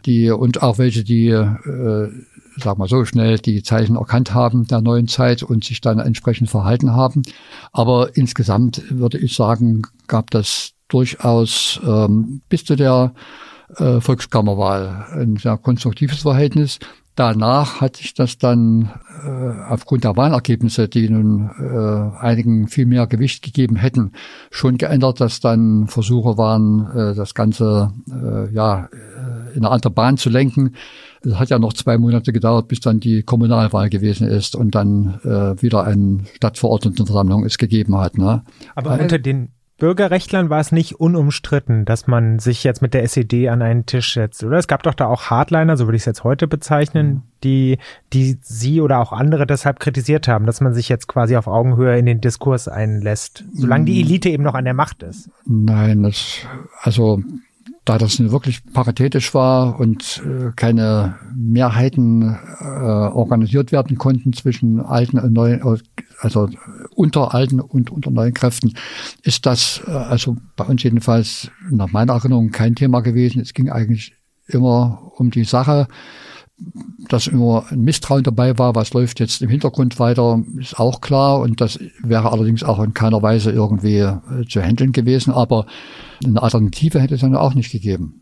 die 0.05 0.29
und 0.29 0.61
auch 0.61 0.77
welche, 0.77 1.03
die 1.03 1.29
äh, 1.29 2.09
sag 2.57 2.77
mal 2.77 2.87
so 2.87 3.05
schnell 3.05 3.37
die 3.39 3.63
Zeichen 3.63 3.95
erkannt 3.95 4.33
haben 4.33 4.67
der 4.67 4.81
neuen 4.81 5.07
Zeit 5.07 5.43
und 5.43 5.63
sich 5.63 5.81
dann 5.81 5.99
entsprechend 5.99 6.49
verhalten 6.49 6.93
haben. 6.93 7.23
Aber 7.71 8.15
insgesamt 8.15 8.83
würde 8.89 9.17
ich 9.17 9.35
sagen, 9.35 9.83
gab 10.07 10.31
das 10.31 10.71
durchaus 10.87 11.79
ähm, 11.85 12.41
bis 12.49 12.65
zu 12.65 12.75
der 12.75 13.13
äh, 13.77 13.99
Volkskammerwahl. 13.99 15.07
Ein 15.11 15.37
sehr 15.37 15.57
konstruktives 15.57 16.21
Verhältnis. 16.21 16.79
Danach 17.15 17.79
hat 17.79 17.97
sich 17.97 18.15
das 18.15 18.39
dann 18.39 18.91
äh, 19.23 19.69
aufgrund 19.69 20.03
der 20.03 20.17
Wahlergebnisse, 20.17 20.87
die 20.87 21.07
nun 21.09 21.51
äh, 21.59 22.17
einigen 22.19 22.67
viel 22.67 22.87
mehr 22.87 23.05
Gewicht 23.05 23.43
gegeben 23.43 23.75
hätten, 23.75 24.13
schon 24.49 24.77
geändert, 24.77 25.21
dass 25.21 25.39
dann 25.39 25.87
Versuche 25.87 26.39
waren, 26.39 26.89
äh, 26.91 27.13
das 27.13 27.35
Ganze 27.35 27.93
äh, 28.09 28.51
ja 28.51 28.85
äh, 28.85 29.55
in 29.55 29.63
eine 29.63 29.69
andere 29.69 29.91
Bahn 29.91 30.17
zu 30.17 30.31
lenken. 30.31 30.73
Es 31.25 31.39
hat 31.39 31.49
ja 31.49 31.59
noch 31.59 31.73
zwei 31.73 31.97
Monate 31.97 32.33
gedauert, 32.33 32.67
bis 32.67 32.79
dann 32.79 32.99
die 32.99 33.23
Kommunalwahl 33.23 33.89
gewesen 33.89 34.27
ist 34.27 34.55
und 34.55 34.75
dann 34.75 35.19
äh, 35.23 35.61
wieder 35.61 35.83
eine 35.83 36.19
Stadtverordnetenversammlung 36.35 37.45
es 37.45 37.57
gegeben 37.57 37.97
hat. 37.97 38.17
Ne? 38.17 38.43
Aber 38.75 38.99
unter 38.99 39.19
den 39.19 39.49
Bürgerrechtlern 39.83 40.49
war 40.49 40.59
es 40.59 40.71
nicht 40.71 40.99
unumstritten, 40.99 41.83
dass 41.83 42.07
man 42.07 42.39
sich 42.39 42.63
jetzt 42.63 42.81
mit 42.81 42.93
der 42.93 43.03
SED 43.03 43.49
an 43.49 43.61
einen 43.61 43.85
Tisch 43.85 44.13
setzt, 44.13 44.43
oder? 44.43 44.57
Es 44.57 44.67
gab 44.67 44.83
doch 44.83 44.93
da 44.93 45.07
auch 45.07 45.23
Hardliner, 45.23 45.75
so 45.75 45.87
würde 45.87 45.97
ich 45.97 46.03
es 46.03 46.05
jetzt 46.05 46.23
heute 46.23 46.47
bezeichnen, 46.47 47.23
die, 47.43 47.79
die 48.13 48.37
Sie 48.41 48.81
oder 48.81 48.99
auch 48.99 49.11
andere 49.11 49.47
deshalb 49.47 49.79
kritisiert 49.79 50.27
haben, 50.27 50.45
dass 50.45 50.61
man 50.61 50.73
sich 50.73 50.89
jetzt 50.89 51.07
quasi 51.07 51.35
auf 51.35 51.47
Augenhöhe 51.47 51.97
in 51.97 52.05
den 52.05 52.21
Diskurs 52.21 52.67
einlässt, 52.67 53.43
solange 53.53 53.85
die 53.85 53.99
Elite 53.99 54.29
eben 54.29 54.43
noch 54.43 54.53
an 54.53 54.63
der 54.65 54.73
Macht 54.73 55.03
ist. 55.03 55.29
Nein, 55.45 56.03
das, 56.03 56.37
also 56.83 57.21
da 57.85 57.97
das 57.97 58.19
wirklich 58.19 58.63
paritätisch 58.71 59.33
war 59.33 59.79
und 59.79 60.21
äh, 60.25 60.51
keine 60.55 61.15
Mehrheiten 61.35 62.37
äh, 62.61 62.63
organisiert 62.63 63.71
werden 63.71 63.97
konnten 63.97 64.31
zwischen 64.31 64.79
alten 64.79 65.19
und 65.19 65.33
neuen, 65.33 65.61
also 66.19 66.49
unter 66.95 67.33
alten 67.33 67.59
und 67.59 67.91
unter 67.91 68.09
neuen 68.09 68.33
Kräften, 68.33 68.73
ist 69.21 69.45
das 69.45 69.81
äh, 69.85 69.91
also 69.91 70.37
bei 70.55 70.65
uns 70.65 70.83
jedenfalls 70.83 71.51
nach 71.69 71.91
meiner 71.91 72.13
Erinnerung 72.13 72.51
kein 72.51 72.75
Thema 72.75 73.01
gewesen. 73.01 73.41
Es 73.41 73.53
ging 73.53 73.69
eigentlich 73.69 74.15
immer 74.47 75.11
um 75.17 75.29
die 75.31 75.43
Sache 75.43 75.87
dass 77.09 77.27
immer 77.27 77.65
ein 77.69 77.81
Misstrauen 77.81 78.23
dabei 78.23 78.57
war, 78.57 78.75
was 78.75 78.93
läuft 78.93 79.19
jetzt 79.19 79.41
im 79.41 79.49
Hintergrund 79.49 79.99
weiter, 79.99 80.41
ist 80.57 80.79
auch 80.79 81.01
klar. 81.01 81.39
Und 81.39 81.61
das 81.61 81.79
wäre 82.01 82.31
allerdings 82.31 82.63
auch 82.63 82.81
in 82.81 82.93
keiner 82.93 83.21
Weise 83.21 83.51
irgendwie 83.51 83.97
äh, 83.97 84.19
zu 84.47 84.61
handeln 84.61 84.91
gewesen. 84.91 85.33
Aber 85.33 85.65
eine 86.23 86.41
Alternative 86.41 86.99
hätte 86.99 87.15
es 87.15 87.21
dann 87.21 87.35
auch 87.35 87.53
nicht 87.53 87.71
gegeben. 87.71 88.21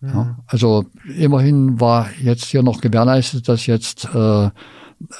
Ja. 0.00 0.08
Ja, 0.12 0.38
also 0.46 0.84
immerhin 1.16 1.80
war 1.80 2.08
jetzt 2.22 2.44
hier 2.44 2.62
noch 2.62 2.80
gewährleistet, 2.80 3.48
dass 3.48 3.66
jetzt 3.66 4.08
äh, 4.14 4.50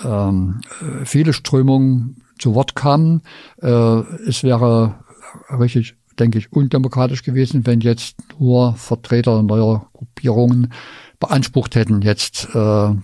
ähm, 0.04 0.60
viele 1.04 1.32
Strömungen 1.32 2.22
zu 2.38 2.54
Wort 2.54 2.74
kamen. 2.74 3.22
Äh, 3.62 4.00
es 4.28 4.42
wäre 4.42 4.96
richtig, 5.58 5.96
denke 6.18 6.38
ich, 6.38 6.52
undemokratisch 6.52 7.22
gewesen, 7.22 7.66
wenn 7.66 7.80
jetzt 7.80 8.16
nur 8.38 8.74
Vertreter 8.74 9.42
neuer 9.42 9.86
Gruppierungen 9.92 10.72
beansprucht 11.20 11.74
hätten, 11.74 12.02
jetzt 12.02 12.48
äh, 12.54 12.94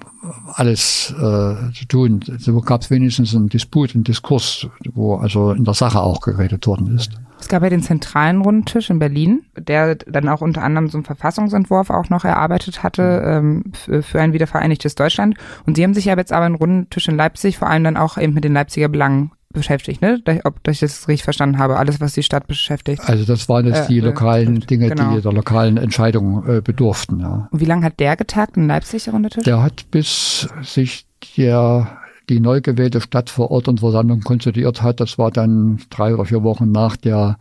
alles 0.52 1.14
äh, 1.16 1.72
zu 1.72 1.86
tun. 1.88 2.20
So 2.38 2.60
gab 2.60 2.82
es 2.82 2.90
wenigstens 2.90 3.34
einen 3.34 3.48
Disput, 3.48 3.94
einen 3.94 4.04
Diskurs, 4.04 4.66
wo 4.92 5.16
also 5.16 5.52
in 5.52 5.64
der 5.64 5.74
Sache 5.74 6.00
auch 6.00 6.20
geredet 6.20 6.66
worden 6.66 6.94
ist. 6.94 7.12
Es 7.40 7.48
gab 7.48 7.62
ja 7.62 7.70
den 7.70 7.82
zentralen 7.82 8.42
Rundtisch 8.42 8.90
in 8.90 8.98
Berlin, 8.98 9.44
der 9.56 9.94
dann 9.94 10.28
auch 10.28 10.42
unter 10.42 10.62
anderem 10.62 10.90
so 10.90 10.98
einen 10.98 11.06
Verfassungsentwurf 11.06 11.88
auch 11.88 12.10
noch 12.10 12.24
erarbeitet 12.24 12.82
hatte 12.82 13.22
ähm, 13.24 13.72
für, 14.02 14.20
ein 14.20 14.34
wiedervereinigtes 14.34 14.94
Deutschland. 14.94 15.36
Und 15.64 15.76
Sie 15.76 15.82
haben 15.82 15.94
sich 15.94 16.04
ja 16.04 16.16
jetzt 16.16 16.32
aber 16.32 16.44
einen 16.44 16.56
Rundtisch 16.56 17.08
in 17.08 17.16
Leipzig 17.16 17.56
vor 17.56 17.70
allem 17.70 17.84
dann 17.84 17.96
auch 17.96 18.18
eben 18.18 18.34
mit 18.34 18.44
den 18.44 18.52
Leipziger 18.52 18.88
Belangen 18.88 19.32
beschäftigt, 19.52 20.00
ne? 20.00 20.20
Ob 20.44 20.66
ich 20.68 20.80
das 20.80 21.08
richtig 21.08 21.24
verstanden 21.24 21.58
habe, 21.58 21.76
alles, 21.76 22.00
was 22.00 22.14
die 22.14 22.22
Stadt 22.22 22.46
beschäftigt. 22.46 23.02
Also 23.06 23.24
das 23.24 23.48
waren 23.48 23.66
jetzt 23.66 23.84
äh, 23.84 23.88
die 23.88 24.00
lokalen 24.00 24.58
äh, 24.58 24.66
Dinge, 24.66 24.88
genau. 24.88 25.14
die 25.14 25.22
der 25.22 25.32
lokalen 25.32 25.76
Entscheidung 25.76 26.46
äh, 26.48 26.60
bedurften. 26.60 27.20
Ja. 27.20 27.48
Und 27.50 27.60
wie 27.60 27.64
lange 27.64 27.84
hat 27.84 27.98
der 27.98 28.16
getagt 28.16 28.56
in 28.56 28.68
Leipzig, 28.68 29.04
der 29.04 29.12
Runde 29.12 29.28
Tisch? 29.28 29.44
Der 29.44 29.62
hat 29.62 29.90
bis 29.90 30.48
sich 30.62 31.06
der 31.36 31.98
die 32.28 32.40
neu 32.40 32.60
gewählte 32.60 33.00
Stadtverordnetenversammlung 33.00 34.20
konstituiert 34.20 34.82
hat. 34.82 35.00
Das 35.00 35.18
war 35.18 35.32
dann 35.32 35.80
drei 35.90 36.14
oder 36.14 36.24
vier 36.24 36.44
Wochen 36.44 36.70
nach 36.70 36.96
der 36.96 37.36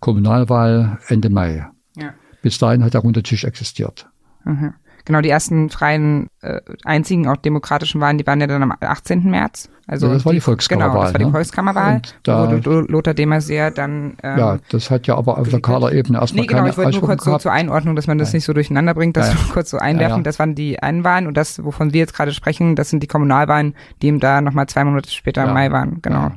Kommunalwahl 0.00 0.98
Ende 1.06 1.30
Mai. 1.30 1.66
Ja. 1.96 2.14
Bis 2.42 2.58
dahin 2.58 2.82
hat 2.82 2.94
der 2.94 3.02
Runde 3.02 3.22
Tisch 3.22 3.44
existiert. 3.44 4.08
Mhm. 4.44 4.74
Genau, 5.04 5.20
die 5.20 5.30
ersten 5.30 5.70
freien, 5.70 6.28
äh, 6.40 6.60
einzigen 6.84 7.28
auch 7.28 7.36
demokratischen 7.36 8.00
Wahlen, 8.00 8.18
die 8.18 8.26
waren 8.26 8.40
ja 8.40 8.46
dann 8.46 8.62
am 8.62 8.74
18. 8.80 9.30
März. 9.30 9.68
Also 9.86 10.06
ja, 10.06 10.14
das 10.14 10.24
war 10.24 10.32
die, 10.32 10.40
Volkskammerwahl. 10.40 10.90
Genau, 10.90 11.02
das 11.02 11.12
war 11.12 11.18
die 11.18 11.24
ne? 11.24 11.30
Volkskammerwahl, 11.32 12.02
da, 12.22 12.64
wo 12.64 12.70
Lothar 12.80 13.14
de 13.14 13.26
Maizière 13.26 13.70
dann... 13.70 14.16
Ähm, 14.22 14.38
ja, 14.38 14.58
das 14.68 14.90
hat 14.90 15.06
ja 15.06 15.16
aber 15.16 15.38
auf 15.38 15.50
lokaler 15.50 15.92
Ebene 15.92 16.18
erstmal 16.18 16.42
nee, 16.42 16.46
genau, 16.46 16.66
ich 16.66 16.76
wollte 16.76 16.92
nur 16.92 17.02
kurz 17.02 17.24
so 17.24 17.36
zur 17.38 17.52
Einordnung, 17.52 17.96
dass 17.96 18.06
man 18.06 18.18
das 18.18 18.28
Nein. 18.28 18.36
nicht 18.36 18.44
so 18.44 18.52
durcheinander 18.52 18.94
bringt, 18.94 19.16
das 19.16 19.28
ja, 19.28 19.34
ja. 19.34 19.52
kurz 19.52 19.70
so 19.70 19.78
einwerfen. 19.78 20.18
Ja, 20.18 20.22
das 20.22 20.38
waren 20.38 20.54
die 20.54 20.80
einen 20.80 21.02
Wahlen 21.04 21.26
und 21.26 21.36
das, 21.36 21.64
wovon 21.64 21.92
wir 21.92 22.00
jetzt 22.00 22.14
gerade 22.14 22.32
sprechen, 22.32 22.76
das 22.76 22.90
sind 22.90 23.02
die 23.02 23.08
Kommunalwahlen, 23.08 23.74
die 24.00 24.06
eben 24.06 24.20
da 24.20 24.40
nochmal 24.40 24.68
zwei 24.68 24.84
Monate 24.84 25.10
später 25.10 25.44
im 25.44 25.52
Mai 25.52 25.72
waren. 25.72 26.00
Genau. 26.00 26.30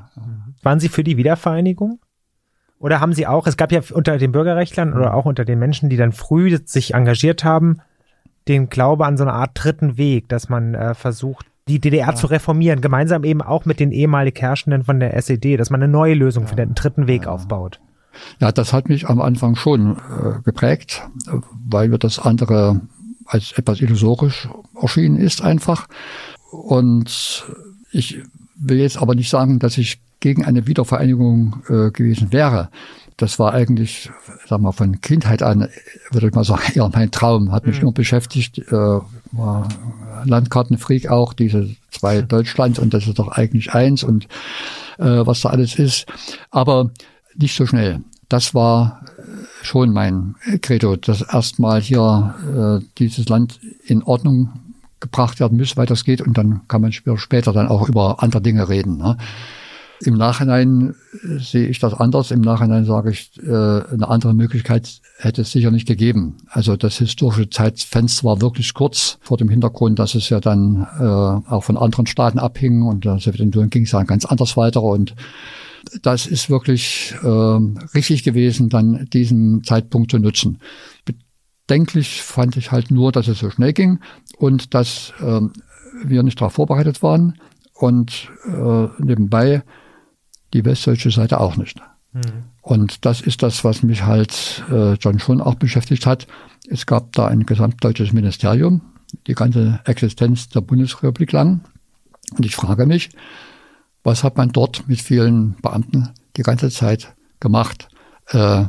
Waren 0.63 0.79
Sie 0.79 0.89
für 0.89 1.03
die 1.03 1.17
Wiedervereinigung? 1.17 1.99
Oder 2.79 2.99
haben 2.99 3.13
Sie 3.13 3.25
auch, 3.25 3.47
es 3.47 3.57
gab 3.57 3.71
ja 3.71 3.81
unter 3.93 4.17
den 4.17 4.31
Bürgerrechtlern 4.31 4.93
oder 4.93 5.13
auch 5.13 5.25
unter 5.25 5.45
den 5.45 5.59
Menschen, 5.59 5.89
die 5.89 5.97
dann 5.97 6.11
früh 6.11 6.57
sich 6.65 6.93
engagiert 6.93 7.43
haben, 7.43 7.81
den 8.47 8.69
Glaube 8.69 9.05
an 9.05 9.17
so 9.17 9.23
eine 9.23 9.33
Art 9.33 9.51
dritten 9.53 9.97
Weg, 9.97 10.29
dass 10.29 10.49
man 10.49 10.75
äh, 10.75 10.93
versucht, 10.93 11.45
die 11.67 11.79
DDR 11.79 12.09
ja. 12.09 12.15
zu 12.15 12.27
reformieren, 12.27 12.81
gemeinsam 12.81 13.23
eben 13.23 13.41
auch 13.41 13.65
mit 13.65 13.79
den 13.79 13.91
ehemalig 13.91 14.39
Herrschenden 14.39 14.83
von 14.83 14.99
der 14.99 15.15
SED, 15.15 15.57
dass 15.57 15.71
man 15.71 15.81
eine 15.81 15.91
neue 15.91 16.13
Lösung 16.13 16.43
ja. 16.43 16.49
für 16.49 16.55
den 16.55 16.75
dritten 16.75 17.07
Weg 17.07 17.23
ja. 17.23 17.29
aufbaut. 17.29 17.79
Ja, 18.39 18.51
das 18.51 18.71
hat 18.71 18.87
mich 18.87 19.09
am 19.09 19.19
Anfang 19.19 19.55
schon 19.55 19.97
äh, 19.97 20.41
geprägt, 20.43 21.07
weil 21.67 21.89
mir 21.89 21.97
das 21.97 22.19
andere 22.19 22.81
als 23.25 23.51
etwas 23.53 23.81
illusorisch 23.81 24.47
erschienen 24.79 25.17
ist 25.17 25.41
einfach. 25.41 25.87
Und 26.51 27.45
ich 27.91 28.21
will 28.55 28.77
jetzt 28.77 28.97
aber 28.97 29.15
nicht 29.15 29.29
sagen, 29.29 29.59
dass 29.59 29.77
ich 29.77 29.99
gegen 30.19 30.45
eine 30.45 30.67
Wiedervereinigung 30.67 31.63
äh, 31.67 31.91
gewesen 31.91 32.31
wäre 32.31 32.69
das 33.17 33.39
war 33.39 33.53
eigentlich, 33.53 34.09
sag 34.47 34.59
mal, 34.59 34.71
von 34.71 34.99
Kindheit 35.01 35.41
an, 35.41 35.69
würde 36.11 36.27
ich 36.27 36.33
mal 36.33 36.43
sagen, 36.43 36.63
eher 36.73 36.89
mein 36.93 37.11
Traum, 37.11 37.51
hat 37.51 37.65
mich 37.65 37.77
mhm. 37.77 37.83
immer 37.83 37.91
beschäftigt, 37.93 38.59
äh, 38.59 38.71
war 38.71 39.69
Landkartenfreak 40.25 41.09
auch, 41.09 41.33
diese 41.33 41.69
zwei 41.91 42.21
Deutschlands 42.23 42.79
und 42.79 42.93
das 42.93 43.07
ist 43.07 43.19
doch 43.19 43.29
eigentlich 43.29 43.73
eins 43.73 44.03
und 44.03 44.25
äh, 44.97 45.25
was 45.25 45.41
da 45.41 45.49
alles 45.49 45.75
ist. 45.75 46.05
Aber 46.51 46.91
nicht 47.35 47.55
so 47.55 47.65
schnell. 47.65 48.01
Das 48.29 48.53
war 48.53 49.01
schon 49.61 49.91
mein 49.91 50.35
Credo, 50.61 50.95
dass 50.95 51.21
erstmal 51.21 51.81
hier 51.81 52.81
äh, 52.81 52.85
dieses 52.97 53.27
Land 53.29 53.59
in 53.85 54.03
Ordnung 54.03 54.49
gebracht 54.99 55.39
werden 55.39 55.57
muss, 55.57 55.77
weil 55.77 55.85
das 55.85 56.05
geht 56.05 56.21
und 56.21 56.37
dann 56.37 56.61
kann 56.67 56.81
man 56.81 56.91
später 56.91 57.53
dann 57.53 57.67
auch 57.67 57.87
über 57.87 58.23
andere 58.23 58.41
Dinge 58.41 58.69
reden. 58.69 58.97
Ne? 58.97 59.17
Im 60.01 60.15
Nachhinein 60.15 60.95
äh, 61.23 61.39
sehe 61.39 61.67
ich 61.67 61.79
das 61.79 61.93
anders. 61.93 62.31
Im 62.31 62.41
Nachhinein 62.41 62.85
sage 62.85 63.11
ich, 63.11 63.31
äh, 63.41 63.49
eine 63.49 64.07
andere 64.07 64.33
Möglichkeit 64.33 64.99
hätte 65.17 65.41
es 65.41 65.51
sicher 65.51 65.71
nicht 65.71 65.87
gegeben. 65.87 66.37
Also 66.49 66.75
das 66.75 66.97
historische 66.97 67.49
Zeitfenster 67.49 68.25
war 68.25 68.41
wirklich 68.41 68.73
kurz 68.73 69.17
vor 69.21 69.37
dem 69.37 69.49
Hintergrund, 69.49 69.99
dass 69.99 70.15
es 70.15 70.29
ja 70.29 70.39
dann 70.39 70.87
äh, 70.99 71.49
auch 71.49 71.63
von 71.63 71.77
anderen 71.77 72.07
Staaten 72.07 72.39
abhing 72.39 72.81
und 72.81 73.05
der 73.05 73.19
Sowjetunion 73.19 73.69
ging 73.69 73.83
es 73.83 73.91
ja 73.91 74.03
ganz 74.03 74.25
anders 74.25 74.57
weiter 74.57 74.83
und 74.83 75.15
das 76.01 76.25
ist 76.25 76.49
wirklich 76.49 77.13
äh, 77.21 77.27
richtig 77.27 78.23
gewesen, 78.23 78.69
dann 78.69 79.07
diesen 79.13 79.63
Zeitpunkt 79.63 80.11
zu 80.11 80.17
nutzen. 80.17 80.59
Bedenklich 81.67 82.21
fand 82.21 82.57
ich 82.57 82.71
halt 82.71 82.91
nur, 82.91 83.11
dass 83.11 83.27
es 83.27 83.39
so 83.39 83.49
schnell 83.49 83.73
ging 83.73 83.99
und 84.37 84.73
dass 84.73 85.13
äh, 85.21 85.41
wir 86.03 86.23
nicht 86.23 86.41
darauf 86.41 86.53
vorbereitet 86.53 87.01
waren 87.01 87.35
und 87.73 88.29
äh, 88.47 88.87
nebenbei 88.99 89.63
die 90.53 90.65
westdeutsche 90.65 91.11
Seite 91.11 91.39
auch 91.39 91.57
nicht. 91.57 91.79
Mhm. 92.13 92.21
Und 92.61 93.05
das 93.05 93.21
ist 93.21 93.43
das, 93.43 93.63
was 93.63 93.83
mich 93.83 94.03
halt 94.03 94.63
äh, 94.71 94.97
dann 94.97 95.19
schon 95.19 95.41
auch 95.41 95.55
beschäftigt 95.55 96.05
hat. 96.05 96.27
Es 96.69 96.85
gab 96.85 97.11
da 97.13 97.27
ein 97.27 97.45
gesamtdeutsches 97.45 98.11
Ministerium, 98.11 98.81
die 99.27 99.35
ganze 99.35 99.79
Existenz 99.85 100.49
der 100.49 100.61
Bundesrepublik 100.61 101.31
lang. 101.31 101.61
Und 102.35 102.45
ich 102.45 102.55
frage 102.55 102.85
mich, 102.85 103.09
was 104.03 104.23
hat 104.23 104.37
man 104.37 104.51
dort 104.51 104.87
mit 104.87 105.01
vielen 105.01 105.55
Beamten 105.61 106.09
die 106.37 106.43
ganze 106.43 106.69
Zeit 106.69 107.13
gemacht? 107.39 107.87
Äh, 108.31 108.63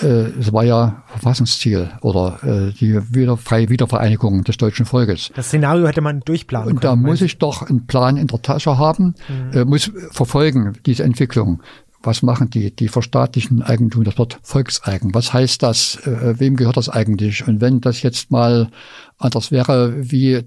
äh, 0.00 0.06
es 0.38 0.52
war 0.52 0.64
ja 0.64 1.02
Verfassungsziel 1.08 1.90
oder 2.00 2.38
äh, 2.42 2.72
die 2.72 2.98
wieder, 3.14 3.36
freie 3.36 3.68
Wiedervereinigung 3.68 4.44
des 4.44 4.56
deutschen 4.56 4.86
Volkes. 4.86 5.30
Das 5.34 5.48
Szenario 5.48 5.86
hätte 5.86 6.00
man 6.00 6.20
durchplanen 6.20 6.72
Und 6.72 6.84
da 6.84 6.96
muss 6.96 7.20
ich 7.20 7.36
doch 7.36 7.62
einen 7.62 7.86
Plan 7.86 8.16
in 8.16 8.28
der 8.28 8.40
Tasche 8.40 8.78
haben, 8.78 9.14
mhm. 9.28 9.58
äh, 9.58 9.64
muss 9.66 9.92
verfolgen, 10.10 10.72
diese 10.86 11.04
Entwicklung. 11.04 11.62
Was 12.02 12.22
machen 12.22 12.50
die? 12.50 12.74
Die 12.74 12.88
verstaatlichen 12.88 13.62
Eigentum, 13.62 14.04
das 14.04 14.18
Wort 14.18 14.38
Volkseigen. 14.42 15.14
Was 15.14 15.32
heißt 15.32 15.62
das? 15.62 15.96
Äh, 16.06 16.38
wem 16.38 16.56
gehört 16.56 16.76
das 16.78 16.88
eigentlich? 16.88 17.46
Und 17.46 17.60
wenn 17.60 17.80
das 17.80 18.02
jetzt 18.02 18.30
mal 18.30 18.68
anders 19.18 19.50
wäre, 19.50 19.94
wie 19.98 20.44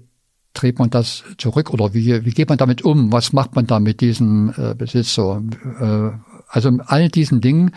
dreht 0.52 0.78
man 0.80 0.90
das 0.90 1.22
zurück 1.36 1.72
oder 1.72 1.94
wie, 1.94 2.24
wie 2.24 2.30
geht 2.30 2.48
man 2.48 2.58
damit 2.58 2.82
um? 2.82 3.12
Was 3.12 3.32
macht 3.32 3.54
man 3.54 3.66
da 3.66 3.78
mit 3.78 4.00
diesem 4.00 4.52
äh, 4.56 4.74
Besitz 4.74 5.14
so? 5.14 5.42
Äh, 5.80 6.10
also 6.48 6.70
all 6.86 7.08
diesen 7.08 7.40
Dingen 7.40 7.72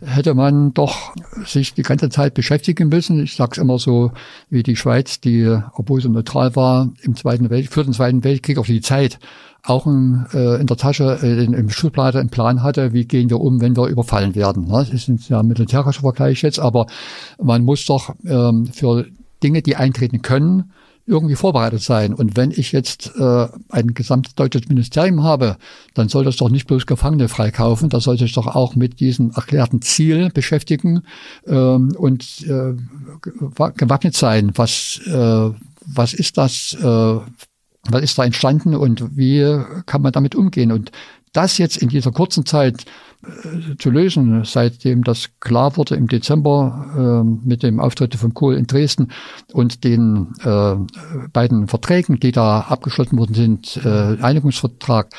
hätte 0.00 0.34
man 0.34 0.74
doch 0.74 1.14
sich 1.44 1.74
die 1.74 1.82
ganze 1.82 2.08
Zeit 2.08 2.34
beschäftigen 2.34 2.88
müssen. 2.88 3.22
Ich 3.22 3.36
sage 3.36 3.52
es 3.52 3.58
immer 3.58 3.78
so, 3.78 4.12
wie 4.50 4.62
die 4.62 4.76
Schweiz, 4.76 5.20
die, 5.20 5.58
obwohl 5.72 6.00
sie 6.00 6.08
neutral 6.08 6.56
war, 6.56 6.90
im 7.02 7.16
Zweiten 7.16 7.50
Welt, 7.50 7.68
für 7.68 7.84
den 7.84 7.92
Zweiten 7.92 8.24
Weltkrieg 8.24 8.58
auf 8.58 8.66
die 8.66 8.80
Zeit 8.80 9.18
auch 9.62 9.86
in, 9.86 10.26
äh, 10.32 10.60
in 10.60 10.66
der 10.66 10.76
Tasche, 10.76 11.18
äh, 11.22 11.44
in, 11.44 11.52
im 11.52 11.70
Schublade 11.70 12.20
einen 12.20 12.30
Plan 12.30 12.62
hatte, 12.62 12.92
wie 12.92 13.04
gehen 13.04 13.30
wir 13.30 13.40
um, 13.40 13.60
wenn 13.60 13.76
wir 13.76 13.88
überfallen 13.88 14.34
werden. 14.34 14.66
Ne? 14.66 14.74
Das 14.74 14.90
ist 14.90 15.08
ein 15.08 15.18
ja 15.28 15.42
militärischer 15.42 16.02
Vergleich 16.02 16.42
jetzt, 16.42 16.60
aber 16.60 16.86
man 17.42 17.64
muss 17.64 17.84
doch 17.86 18.14
ähm, 18.24 18.66
für 18.66 19.06
Dinge, 19.42 19.62
die 19.62 19.76
eintreten 19.76 20.22
können, 20.22 20.72
irgendwie 21.06 21.36
vorbereitet 21.36 21.82
sein. 21.82 22.12
Und 22.12 22.36
wenn 22.36 22.50
ich 22.50 22.72
jetzt 22.72 23.12
äh, 23.16 23.48
ein 23.68 23.94
gesamtes 23.94 24.34
deutsches 24.34 24.68
Ministerium 24.68 25.22
habe, 25.22 25.56
dann 25.94 26.08
soll 26.08 26.24
das 26.24 26.36
doch 26.36 26.50
nicht 26.50 26.66
bloß 26.66 26.86
Gefangene 26.86 27.28
freikaufen, 27.28 27.88
das 27.88 28.04
soll 28.04 28.18
sich 28.18 28.32
doch 28.32 28.48
auch 28.48 28.74
mit 28.74 29.00
diesem 29.00 29.30
erklärten 29.30 29.82
Ziel 29.82 30.30
beschäftigen 30.30 31.02
ähm, 31.46 31.94
und 31.96 32.44
äh, 32.46 32.74
gewappnet 33.76 34.16
sein. 34.16 34.52
Was, 34.54 35.00
äh, 35.06 35.50
was 35.86 36.14
ist 36.14 36.38
das? 36.38 36.76
Äh, 36.80 37.20
was 37.88 38.02
ist 38.02 38.18
da 38.18 38.24
entstanden 38.24 38.74
und 38.74 39.16
wie 39.16 39.62
kann 39.86 40.02
man 40.02 40.10
damit 40.10 40.34
umgehen? 40.34 40.72
Und 40.72 40.90
das 41.36 41.58
jetzt 41.58 41.76
in 41.76 41.88
dieser 41.88 42.12
kurzen 42.12 42.46
Zeit 42.46 42.84
äh, 43.22 43.76
zu 43.78 43.90
lösen, 43.90 44.44
seitdem 44.44 45.04
das 45.04 45.30
klar 45.40 45.76
wurde 45.76 45.94
im 45.96 46.08
Dezember 46.08 47.24
äh, 47.24 47.46
mit 47.46 47.62
dem 47.62 47.80
Auftritt 47.80 48.14
von 48.14 48.34
Kohl 48.34 48.56
in 48.56 48.66
Dresden 48.66 49.12
und 49.52 49.84
den 49.84 50.34
äh, 50.42 50.76
beiden 51.32 51.68
Verträgen, 51.68 52.18
die 52.20 52.32
da 52.32 52.60
abgeschlossen 52.60 53.18
worden 53.18 53.34
sind, 53.34 53.80
äh, 53.84 54.16
Einigungsvertrag, 54.22 55.10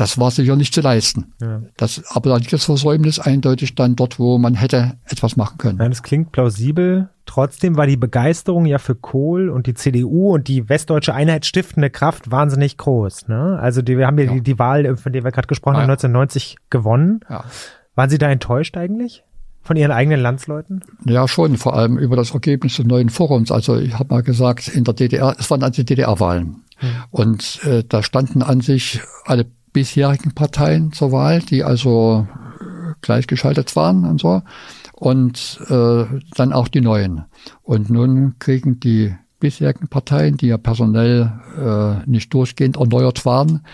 das 0.00 0.18
war 0.18 0.30
sicher 0.30 0.56
nicht 0.56 0.72
zu 0.72 0.80
leisten. 0.80 1.34
Ja. 1.42 1.60
Das, 1.76 2.02
aber 2.08 2.30
da 2.30 2.36
liegt 2.38 2.52
das 2.54 2.64
Versäumnis 2.64 3.18
eindeutig 3.18 3.74
dann 3.74 3.96
dort, 3.96 4.18
wo 4.18 4.38
man 4.38 4.54
hätte 4.54 4.94
etwas 5.04 5.36
machen 5.36 5.58
können. 5.58 5.76
Nein, 5.76 5.90
das 5.90 6.02
klingt 6.02 6.32
plausibel. 6.32 7.10
Trotzdem 7.26 7.76
war 7.76 7.86
die 7.86 7.98
Begeisterung 7.98 8.64
ja 8.64 8.78
für 8.78 8.94
Kohl 8.94 9.50
und 9.50 9.66
die 9.66 9.74
CDU 9.74 10.32
und 10.34 10.48
die 10.48 10.70
westdeutsche 10.70 11.12
Einheit 11.12 11.44
stiftende 11.44 11.90
Kraft 11.90 12.30
wahnsinnig 12.30 12.78
groß. 12.78 13.28
Ne? 13.28 13.58
Also 13.60 13.82
die, 13.82 13.98
wir 13.98 14.06
haben 14.06 14.18
ja, 14.18 14.24
ja. 14.24 14.32
Die, 14.32 14.40
die, 14.40 14.58
Wahl, 14.58 14.96
von 14.96 15.12
der 15.12 15.22
wir 15.22 15.32
gerade 15.32 15.48
gesprochen 15.48 15.76
haben, 15.76 15.88
ja. 15.88 15.92
1990 15.92 16.56
gewonnen. 16.70 17.20
Waren 17.94 18.10
Sie 18.10 18.18
da 18.18 18.30
enttäuscht 18.30 18.78
eigentlich? 18.78 19.22
Von 19.62 19.76
Ihren 19.76 19.92
eigenen 19.92 20.20
Landsleuten? 20.20 20.82
Ja, 21.04 21.28
schon, 21.28 21.58
vor 21.58 21.76
allem 21.76 21.98
über 21.98 22.16
das 22.16 22.30
Ergebnis 22.30 22.76
des 22.76 22.86
neuen 22.86 23.10
Forums. 23.10 23.52
Also 23.52 23.76
ich 23.76 23.98
habe 23.98 24.14
mal 24.14 24.22
gesagt, 24.22 24.68
in 24.68 24.84
der 24.84 24.94
DDR, 24.94 25.36
es 25.38 25.50
waren 25.50 25.62
also 25.62 25.82
DDR-Wahlen. 25.82 26.64
Hm. 26.76 26.88
Und 27.10 27.60
äh, 27.64 27.84
da 27.86 28.02
standen 28.02 28.42
an 28.42 28.62
sich 28.62 29.02
alle 29.26 29.46
bisherigen 29.72 30.32
Parteien 30.32 30.92
zur 30.92 31.12
Wahl, 31.12 31.40
die 31.40 31.64
also 31.64 32.26
äh, 32.60 32.94
gleichgeschaltet 33.00 33.74
waren 33.76 34.04
und 34.04 34.20
so. 34.20 34.42
Und 34.92 35.60
äh, 35.68 36.04
dann 36.36 36.52
auch 36.52 36.68
die 36.68 36.82
neuen. 36.82 37.24
Und 37.62 37.88
nun 37.88 38.34
kriegen 38.38 38.80
die 38.80 39.14
bisherigen 39.38 39.88
Parteien, 39.88 40.36
die 40.36 40.48
ja 40.48 40.58
personell 40.58 41.32
äh, 41.58 42.08
nicht 42.08 42.32
durchgehend 42.34 42.76
erneuert 42.76 43.24
waren, 43.24 43.64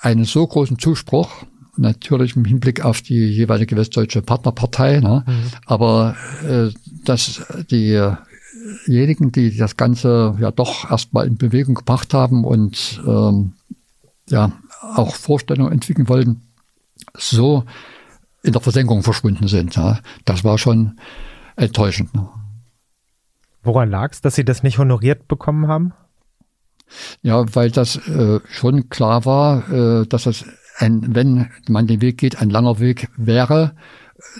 einen 0.00 0.24
so 0.24 0.46
großen 0.46 0.78
Zuspruch, 0.78 1.44
natürlich 1.76 2.36
im 2.36 2.44
Hinblick 2.44 2.84
auf 2.84 3.02
die 3.02 3.26
jeweilige 3.28 3.76
westdeutsche 3.76 4.22
Partnerpartei, 4.22 5.00
ne? 5.00 5.24
Mhm. 5.26 5.32
aber 5.66 6.16
äh, 6.48 6.70
dass 7.04 7.42
diejenigen, 7.70 9.32
die 9.32 9.56
das 9.56 9.76
Ganze 9.76 10.36
ja 10.40 10.50
doch 10.50 10.90
erstmal 10.90 11.26
in 11.26 11.36
Bewegung 11.36 11.74
gebracht 11.74 12.14
haben 12.14 12.44
und 12.44 13.00
ähm, 13.06 13.52
ja 14.28 14.52
auch 14.80 15.14
Vorstellungen 15.14 15.72
entwickeln 15.72 16.08
wollten, 16.08 16.42
so 17.14 17.64
in 18.42 18.52
der 18.52 18.62
Versenkung 18.62 19.02
verschwunden 19.02 19.48
sind. 19.48 19.76
Ja. 19.76 20.00
Das 20.24 20.44
war 20.44 20.58
schon 20.58 20.98
enttäuschend. 21.56 22.14
Ne. 22.14 22.28
Woran 23.62 23.90
lag 23.90 24.12
es, 24.12 24.20
dass 24.20 24.34
Sie 24.34 24.44
das 24.44 24.62
nicht 24.62 24.78
honoriert 24.78 25.28
bekommen 25.28 25.68
haben? 25.68 25.92
Ja, 27.22 27.44
weil 27.54 27.70
das 27.70 27.96
äh, 28.08 28.40
schon 28.48 28.88
klar 28.88 29.24
war, 29.24 29.70
äh, 29.70 30.06
dass 30.06 30.24
das 30.24 30.44
ein, 30.78 31.14
wenn 31.14 31.50
man 31.68 31.86
den 31.86 32.00
Weg 32.00 32.18
geht, 32.18 32.40
ein 32.40 32.50
langer 32.50 32.78
Weg 32.78 33.08
wäre, 33.16 33.74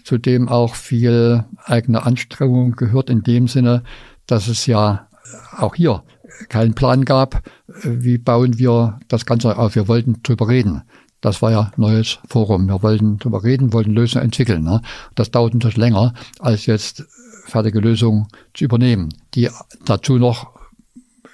zu 0.05 0.19
dem 0.19 0.49
auch 0.49 0.75
viel 0.75 1.45
eigene 1.65 2.05
Anstrengung 2.05 2.73
gehört, 2.73 3.11
in 3.11 3.23
dem 3.23 3.49
Sinne, 3.49 3.83
dass 4.27 4.49
es 4.49 4.67
ja 4.67 5.09
auch 5.57 5.75
hier 5.75 6.03
keinen 6.49 6.75
Plan 6.75 7.05
gab, 7.05 7.43
wie 7.83 8.19
bauen 8.19 8.59
wir 8.59 9.01
das 9.09 9.27
Ganze 9.27 9.57
auf. 9.59 9.75
Wir 9.75 9.89
wollten 9.89 10.23
drüber 10.23 10.49
reden. 10.49 10.83
Das 11.21 11.43
war 11.43 11.51
ja 11.51 11.73
neues 11.77 12.19
Forum. 12.29 12.69
Wir 12.69 12.83
wollten 12.83 13.19
drüber 13.19 13.43
reden, 13.43 13.73
wollten 13.73 13.93
Lösungen 13.93 14.25
entwickeln. 14.25 14.63
Ne? 14.63 14.83
Das 15.15 15.31
dauert 15.31 15.55
natürlich 15.55 15.77
länger, 15.77 16.15
als 16.39 16.67
jetzt 16.67 17.05
fertige 17.47 17.81
Lösungen 17.81 18.29
zu 18.55 18.65
übernehmen, 18.65 19.09
die 19.35 19.49
dazu 19.85 20.19
noch 20.19 20.59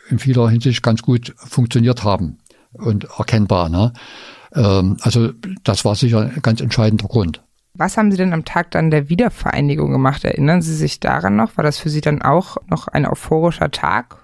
in 0.09 0.19
vieler 0.19 0.49
Hinsicht 0.49 0.83
ganz 0.83 1.03
gut 1.03 1.35
funktioniert 1.37 2.05
haben 2.05 2.39
und 2.73 3.05
erkennbar. 3.19 3.69
Ne? 3.69 3.93
Ähm, 4.55 4.97
also 5.01 5.33
das 5.65 5.85
war 5.85 5.95
sicher 5.95 6.21
ein 6.21 6.43
ganz 6.43 6.61
entscheidender 6.61 7.09
Grund. 7.09 7.43
Was 7.77 7.97
haben 7.97 8.12
Sie 8.12 8.16
denn 8.16 8.33
am 8.33 8.45
Tag 8.45 8.71
dann 8.71 8.91
der 8.91 9.09
Wiedervereinigung 9.09 9.91
gemacht? 9.91 10.25
Erinnern 10.25 10.62
Sie 10.62 10.75
sich 10.75 11.01
daran 11.01 11.35
noch? 11.35 11.57
War 11.57 11.65
das 11.65 11.79
für 11.79 11.91
Sie 11.91 12.01
dann 12.01 12.23
auch 12.23 12.57
noch 12.69 12.87
ein 12.87 13.05
euphorischer 13.05 13.71
Tag? 13.71 14.24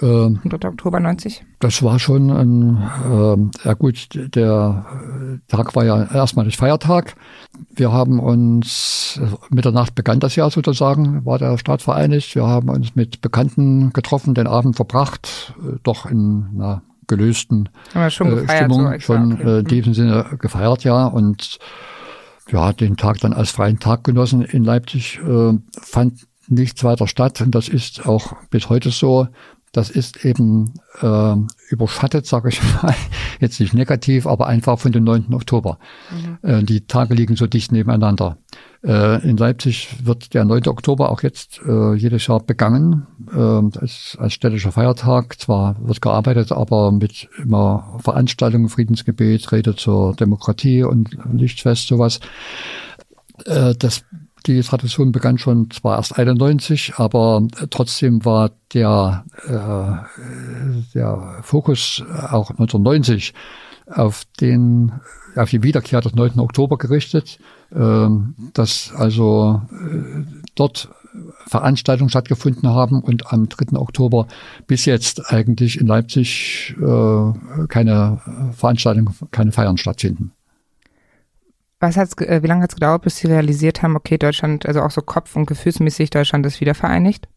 Ähm, 0.00 0.40
3. 0.44 0.68
Oktober 0.68 1.00
90? 1.00 1.44
Das 1.58 1.82
war 1.82 1.98
schon 1.98 2.30
ein, 2.30 3.50
äh, 3.62 3.66
ja 3.66 3.74
gut, 3.74 4.08
der 4.14 4.86
Tag 5.48 5.74
war 5.74 5.84
ja 5.84 6.04
erstmal 6.04 6.46
nicht 6.46 6.56
Feiertag. 6.56 7.16
Wir 7.74 7.92
haben 7.92 8.20
uns, 8.20 9.20
Mitternacht 9.50 9.94
begann 9.94 10.20
das 10.20 10.36
Jahr 10.36 10.50
sozusagen, 10.50 11.24
war 11.24 11.38
der 11.38 11.58
Staat 11.58 11.82
vereinigt. 11.82 12.34
Wir 12.34 12.46
haben 12.46 12.68
uns 12.68 12.94
mit 12.94 13.20
Bekannten 13.20 13.92
getroffen, 13.92 14.34
den 14.34 14.46
Abend 14.46 14.76
verbracht, 14.76 15.54
äh, 15.60 15.78
doch 15.82 16.06
in 16.06 16.46
einer 16.54 16.82
gelösten 17.08 17.68
schon 18.10 18.46
äh, 18.46 18.56
Stimmung, 18.56 18.92
so 18.92 19.00
schon 19.00 19.32
okay. 19.32 19.48
äh, 19.48 19.58
in 19.60 19.64
diesem 19.64 19.94
Sinne 19.94 20.26
gefeiert, 20.38 20.84
ja. 20.84 21.06
Und 21.06 21.58
ja, 22.50 22.72
den 22.72 22.96
Tag 22.96 23.18
dann 23.20 23.32
als 23.32 23.50
freien 23.50 23.78
Tag 23.78 24.04
genossen 24.04 24.42
in 24.42 24.64
Leipzig, 24.64 25.18
äh, 25.26 25.54
fand 25.80 26.26
nichts 26.46 26.84
weiter 26.84 27.06
statt. 27.06 27.40
Und 27.40 27.54
das 27.54 27.68
ist 27.68 28.06
auch 28.06 28.34
bis 28.50 28.68
heute 28.68 28.90
so 28.90 29.28
das 29.72 29.90
ist 29.90 30.24
eben 30.24 30.74
äh, 31.00 31.34
überschattet, 31.70 32.26
sage 32.26 32.48
ich 32.48 32.60
mal, 32.62 32.94
jetzt 33.40 33.60
nicht 33.60 33.74
negativ, 33.74 34.26
aber 34.26 34.46
einfach 34.46 34.78
von 34.78 34.92
dem 34.92 35.04
9. 35.04 35.34
Oktober. 35.34 35.78
Mhm. 36.10 36.38
Äh, 36.48 36.62
die 36.62 36.86
Tage 36.86 37.14
liegen 37.14 37.36
so 37.36 37.46
dicht 37.46 37.72
nebeneinander. 37.72 38.38
Äh, 38.82 39.28
in 39.28 39.36
Leipzig 39.36 39.88
wird 40.04 40.34
der 40.34 40.44
9. 40.44 40.68
Oktober 40.68 41.10
auch 41.10 41.22
jetzt 41.22 41.60
äh, 41.66 41.94
jedes 41.94 42.26
Jahr 42.26 42.40
begangen. 42.40 43.06
Äh, 43.32 43.78
als, 43.78 44.16
als 44.18 44.32
städtischer 44.32 44.72
Feiertag. 44.72 45.38
Zwar 45.38 45.76
wird 45.86 46.00
gearbeitet, 46.00 46.52
aber 46.52 46.92
mit 46.92 47.28
immer 47.42 47.98
Veranstaltungen, 48.02 48.68
Friedensgebet, 48.68 49.50
Rede 49.52 49.74
zur 49.74 50.14
Demokratie 50.14 50.84
und 50.84 51.16
Lichtfest, 51.32 51.88
sowas. 51.88 52.20
Äh, 53.44 53.74
das 53.78 54.04
die 54.46 54.60
Tradition 54.62 55.12
begann 55.12 55.38
schon 55.38 55.70
zwar 55.70 55.96
erst 55.96 56.18
91, 56.18 56.94
aber 56.96 57.46
trotzdem 57.70 58.24
war 58.24 58.50
der, 58.72 59.24
äh, 59.46 60.82
der 60.94 61.40
Fokus 61.42 62.02
auch 62.08 62.50
1990 62.50 63.34
auf 63.86 64.24
den 64.40 64.92
auf 65.36 65.50
die 65.50 65.62
Wiederkehr 65.62 66.00
des 66.00 66.14
9. 66.14 66.40
Oktober 66.40 66.78
gerichtet, 66.78 67.38
äh, 67.70 68.08
dass 68.54 68.92
also 68.94 69.62
äh, 69.70 70.24
dort 70.54 70.88
Veranstaltungen 71.46 72.10
stattgefunden 72.10 72.68
haben 72.68 73.00
und 73.00 73.32
am 73.32 73.48
3. 73.48 73.78
Oktober 73.78 74.26
bis 74.66 74.84
jetzt 74.84 75.32
eigentlich 75.32 75.80
in 75.80 75.86
Leipzig 75.86 76.76
äh, 76.80 77.66
keine 77.68 78.20
Veranstaltungen, 78.52 79.14
keine 79.30 79.52
Feiern 79.52 79.78
stattfinden. 79.78 80.32
Was 81.80 81.96
hat's, 81.96 82.16
äh, 82.20 82.42
wie 82.42 82.46
lange 82.46 82.62
hat 82.62 82.70
es 82.70 82.76
gedauert, 82.76 83.02
bis 83.02 83.18
sie 83.18 83.28
realisiert 83.28 83.82
haben, 83.82 83.94
okay, 83.96 84.18
Deutschland, 84.18 84.66
also 84.66 84.82
auch 84.82 84.90
so 84.90 85.00
kopf- 85.00 85.36
und 85.36 85.46
gefühlsmäßig, 85.46 86.10
Deutschland 86.10 86.44
ist 86.44 86.60
wieder 86.60 86.74
vereinigt? 86.74 87.28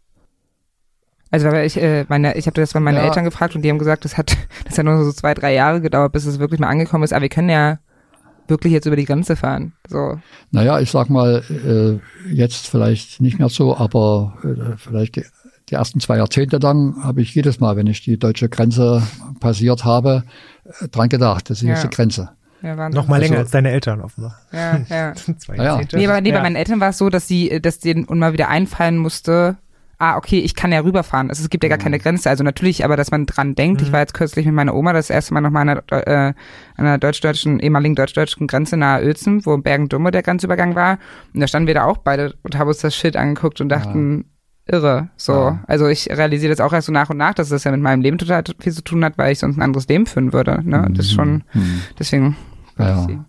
Also 1.29 1.47
weil 1.49 1.65
ich, 1.65 1.77
äh, 1.77 2.05
meine, 2.09 2.35
ich 2.35 2.45
habe 2.45 2.59
das 2.59 2.73
bei 2.73 2.79
meinen 2.79 2.97
ja. 2.97 3.03
Eltern 3.03 3.23
gefragt 3.23 3.55
und 3.55 3.61
die 3.61 3.69
haben 3.69 3.79
gesagt, 3.79 4.03
das 4.03 4.17
hat, 4.17 4.35
das 4.65 4.77
hat 4.77 4.85
nur 4.85 5.03
so 5.03 5.11
zwei, 5.11 5.33
drei 5.33 5.53
Jahre 5.53 5.81
gedauert, 5.81 6.11
bis 6.11 6.25
es 6.25 6.39
wirklich 6.39 6.59
mal 6.59 6.67
angekommen 6.67 7.03
ist. 7.03 7.13
Aber 7.13 7.21
wir 7.21 7.29
können 7.29 7.49
ja 7.49 7.79
wirklich 8.47 8.73
jetzt 8.73 8.85
über 8.85 8.97
die 8.97 9.05
Grenze 9.05 9.35
fahren. 9.35 9.73
So. 9.87 10.19
Naja, 10.51 10.79
ich 10.79 10.91
sag 10.91 11.09
mal, 11.09 11.41
äh, 11.49 12.33
jetzt 12.33 12.67
vielleicht 12.67 13.21
nicht 13.21 13.39
mehr 13.39 13.49
so, 13.49 13.77
aber 13.77 14.37
äh, 14.43 14.77
vielleicht 14.77 15.15
die, 15.15 15.25
die 15.69 15.75
ersten 15.75 16.01
zwei 16.01 16.17
Jahrzehnte 16.17 16.57
lang 16.57 17.01
habe 17.01 17.21
ich 17.21 17.33
jedes 17.33 17.61
Mal, 17.61 17.77
wenn 17.77 17.87
ich 17.87 18.03
die 18.03 18.19
deutsche 18.19 18.49
Grenze 18.49 19.01
passiert 19.39 19.85
habe, 19.85 20.23
äh, 20.81 20.89
dran 20.89 21.07
gedacht, 21.07 21.49
das 21.49 21.61
ist 21.61 21.67
ja. 21.67 21.81
die 21.81 21.95
Grenze. 21.95 22.31
Ja, 22.61 22.89
Noch 22.89 23.07
mal 23.07 23.19
länger 23.19 23.33
also, 23.33 23.43
als 23.43 23.51
deine 23.51 23.71
Eltern 23.71 24.01
offenbar. 24.01 24.39
Ja, 24.51 24.81
ja. 24.89 25.13
Zwei 25.37 25.55
ja. 25.55 25.81
Nee, 25.93 26.07
aber 26.07 26.21
nee, 26.21 26.29
ja. 26.29 26.35
bei 26.35 26.43
meinen 26.43 26.55
Eltern 26.55 26.79
war 26.79 26.89
es 26.89 26.97
so, 26.97 27.09
dass 27.09 27.27
sie, 27.27 27.59
dass 27.61 27.79
denen 27.79 28.05
immer 28.05 28.33
wieder 28.33 28.49
einfallen 28.49 28.97
musste, 28.97 29.57
ah, 30.01 30.17
okay, 30.17 30.39
ich 30.39 30.55
kann 30.55 30.71
ja 30.71 30.79
rüberfahren. 30.79 31.29
Also 31.29 31.43
es 31.43 31.49
gibt 31.49 31.63
ja 31.63 31.69
gar 31.69 31.77
keine 31.77 31.99
Grenze. 31.99 32.29
Also 32.29 32.43
natürlich, 32.43 32.83
aber 32.83 32.97
dass 32.97 33.11
man 33.11 33.27
dran 33.27 33.53
denkt. 33.53 33.83
Ich 33.83 33.91
war 33.91 33.99
jetzt 33.99 34.15
kürzlich 34.15 34.47
mit 34.47 34.55
meiner 34.55 34.73
Oma 34.73 34.93
das 34.93 35.11
erste 35.11 35.33
Mal 35.33 35.41
nochmal 35.41 35.69
an 35.69 35.81
einer, 35.89 36.07
äh, 36.07 36.33
an 36.75 36.85
einer 36.85 36.97
deutsch-deutschen, 36.97 37.59
ehemaligen 37.59 37.93
deutsch-deutschen 37.93 38.47
Grenze 38.47 38.77
nahe 38.77 39.03
Uelzen, 39.03 39.45
wo 39.45 39.55
Bergen-Dumme 39.57 40.09
der 40.09 40.23
Grenzübergang 40.23 40.73
war. 40.73 40.97
Und 41.35 41.39
da 41.39 41.47
standen 41.47 41.67
wir 41.67 41.75
da 41.75 41.85
auch 41.85 41.97
beide 41.97 42.33
und 42.41 42.57
haben 42.57 42.67
uns 42.67 42.79
das 42.79 42.95
Schild 42.95 43.15
angeguckt 43.15 43.61
und 43.61 43.69
dachten, 43.69 44.25
irre. 44.65 45.09
So. 45.17 45.33
Ja. 45.33 45.59
Also 45.67 45.87
ich 45.87 46.09
realisiere 46.09 46.51
das 46.51 46.61
auch 46.61 46.73
erst 46.73 46.87
so 46.87 46.93
nach 46.93 47.11
und 47.11 47.17
nach, 47.17 47.35
dass 47.35 47.49
das 47.49 47.63
ja 47.63 47.71
mit 47.71 47.81
meinem 47.81 48.01
Leben 48.01 48.17
total 48.17 48.43
viel 48.59 48.73
zu 48.73 48.83
tun 48.83 49.05
hat, 49.05 49.19
weil 49.19 49.31
ich 49.31 49.39
sonst 49.39 49.57
ein 49.57 49.61
anderes 49.61 49.87
Leben 49.87 50.07
führen 50.07 50.33
würde. 50.33 50.61
Ne? 50.63 50.87
Das 50.95 51.05
ist 51.05 51.13
schon, 51.13 51.43
Hm. 51.51 51.81
deswegen. 51.99 52.35
Ja. 52.87 53.25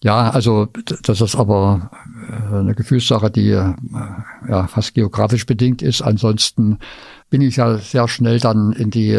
Ja, 0.00 0.30
also 0.30 0.68
das 1.02 1.20
ist 1.20 1.34
aber 1.34 1.90
äh, 2.30 2.54
eine 2.54 2.76
Gefühlssache, 2.76 3.32
die 3.32 3.50
äh, 3.50 3.74
ja 4.48 4.68
fast 4.68 4.94
geografisch 4.94 5.44
bedingt 5.44 5.82
ist. 5.82 6.02
Ansonsten 6.02 6.78
bin 7.30 7.40
ich 7.40 7.56
ja 7.56 7.78
sehr 7.78 8.06
schnell 8.06 8.38
dann 8.38 8.70
in 8.72 8.90
die 8.90 9.18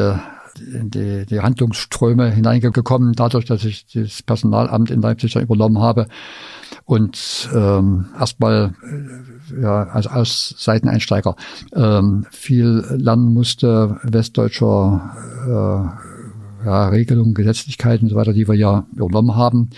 in 0.60 0.90
die, 0.90 1.26
die 1.26 1.42
Handlungsströme 1.42 2.32
hineingekommen, 2.32 3.14
dadurch, 3.14 3.46
dass 3.46 3.64
ich 3.64 3.86
das 3.94 4.22
Personalamt 4.24 4.92
in 4.92 5.02
Leipzig 5.02 5.34
dann 5.34 5.44
übernommen 5.44 5.80
habe 5.80 6.08
und 6.86 7.50
ähm, 7.54 8.08
erstmal 8.20 8.74
äh, 8.84 9.62
ja, 9.62 9.84
also 9.84 10.10
als 10.10 10.56
Seiteneinsteiger 10.58 11.36
ähm, 11.74 12.26
viel 12.32 12.84
lernen 12.90 13.34
musste, 13.34 14.00
westdeutscher 14.04 15.16
äh, 15.48 16.09
ja, 16.66 16.90
Regelungen, 16.90 17.34
Gesetzlichkeiten 17.34 18.06
und 18.06 18.10
so 18.10 18.16
weiter, 18.16 18.34
die 18.34 18.48
wir 18.48 18.56
ja 18.56 18.86
übernommen 18.96 19.36
haben, 19.36 19.70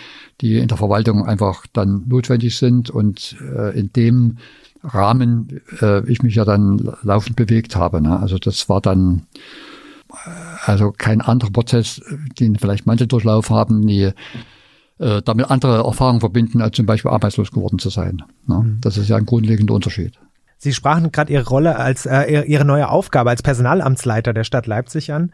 die 0.42 0.58
in 0.58 0.68
der 0.68 0.78
Verwaltung 0.78 1.26
einfach 1.26 1.66
dann 1.74 2.04
notwendig 2.08 2.58
sind 2.58 2.90
und 2.90 3.36
äh, 3.56 3.78
in 3.78 3.92
dem 3.94 4.38
Rahmen 4.84 5.62
äh, 5.82 6.08
ich 6.10 6.24
mich 6.24 6.36
ja 6.36 6.46
dann 6.46 6.94
laufend 7.04 7.36
bewegt 7.36 7.76
habe. 7.76 8.02
Ne? 8.02 8.20
Also 8.20 8.38
das 8.38 8.68
war 8.68 8.82
dann 8.82 9.28
äh, 10.12 10.16
also 10.66 10.92
kein 10.92 11.22
anderer 11.22 11.52
Prozess, 11.52 12.02
den 12.40 12.58
vielleicht 12.58 12.86
manche 12.86 13.08
Durchlauf 13.08 13.50
haben, 13.50 13.86
die 13.86 14.12
äh, 14.98 15.22
damit 15.24 15.50
andere 15.50 15.84
Erfahrungen 15.84 16.20
verbinden, 16.20 16.62
als 16.62 16.76
zum 16.76 16.86
Beispiel 16.86 17.12
arbeitslos 17.12 17.52
geworden 17.52 17.80
zu 17.80 17.90
sein. 17.90 18.24
Ne? 18.48 18.78
Das 18.82 18.98
ist 18.98 19.10
ja 19.10 19.18
ein 19.18 19.26
grundlegender 19.26 19.74
Unterschied. 19.74 20.14
Sie 20.58 20.74
sprachen 20.74 21.12
gerade 21.12 21.34
Ihre 21.34 21.48
Rolle 21.48 21.78
als 21.78 22.06
äh, 22.06 22.44
Ihre 22.44 22.66
neue 22.66 22.88
Aufgabe 22.90 23.32
als 23.32 23.42
Personalamtsleiter 23.42 24.32
der 24.32 24.44
Stadt 24.44 24.68
Leipzig 24.68 25.12
an. 25.12 25.32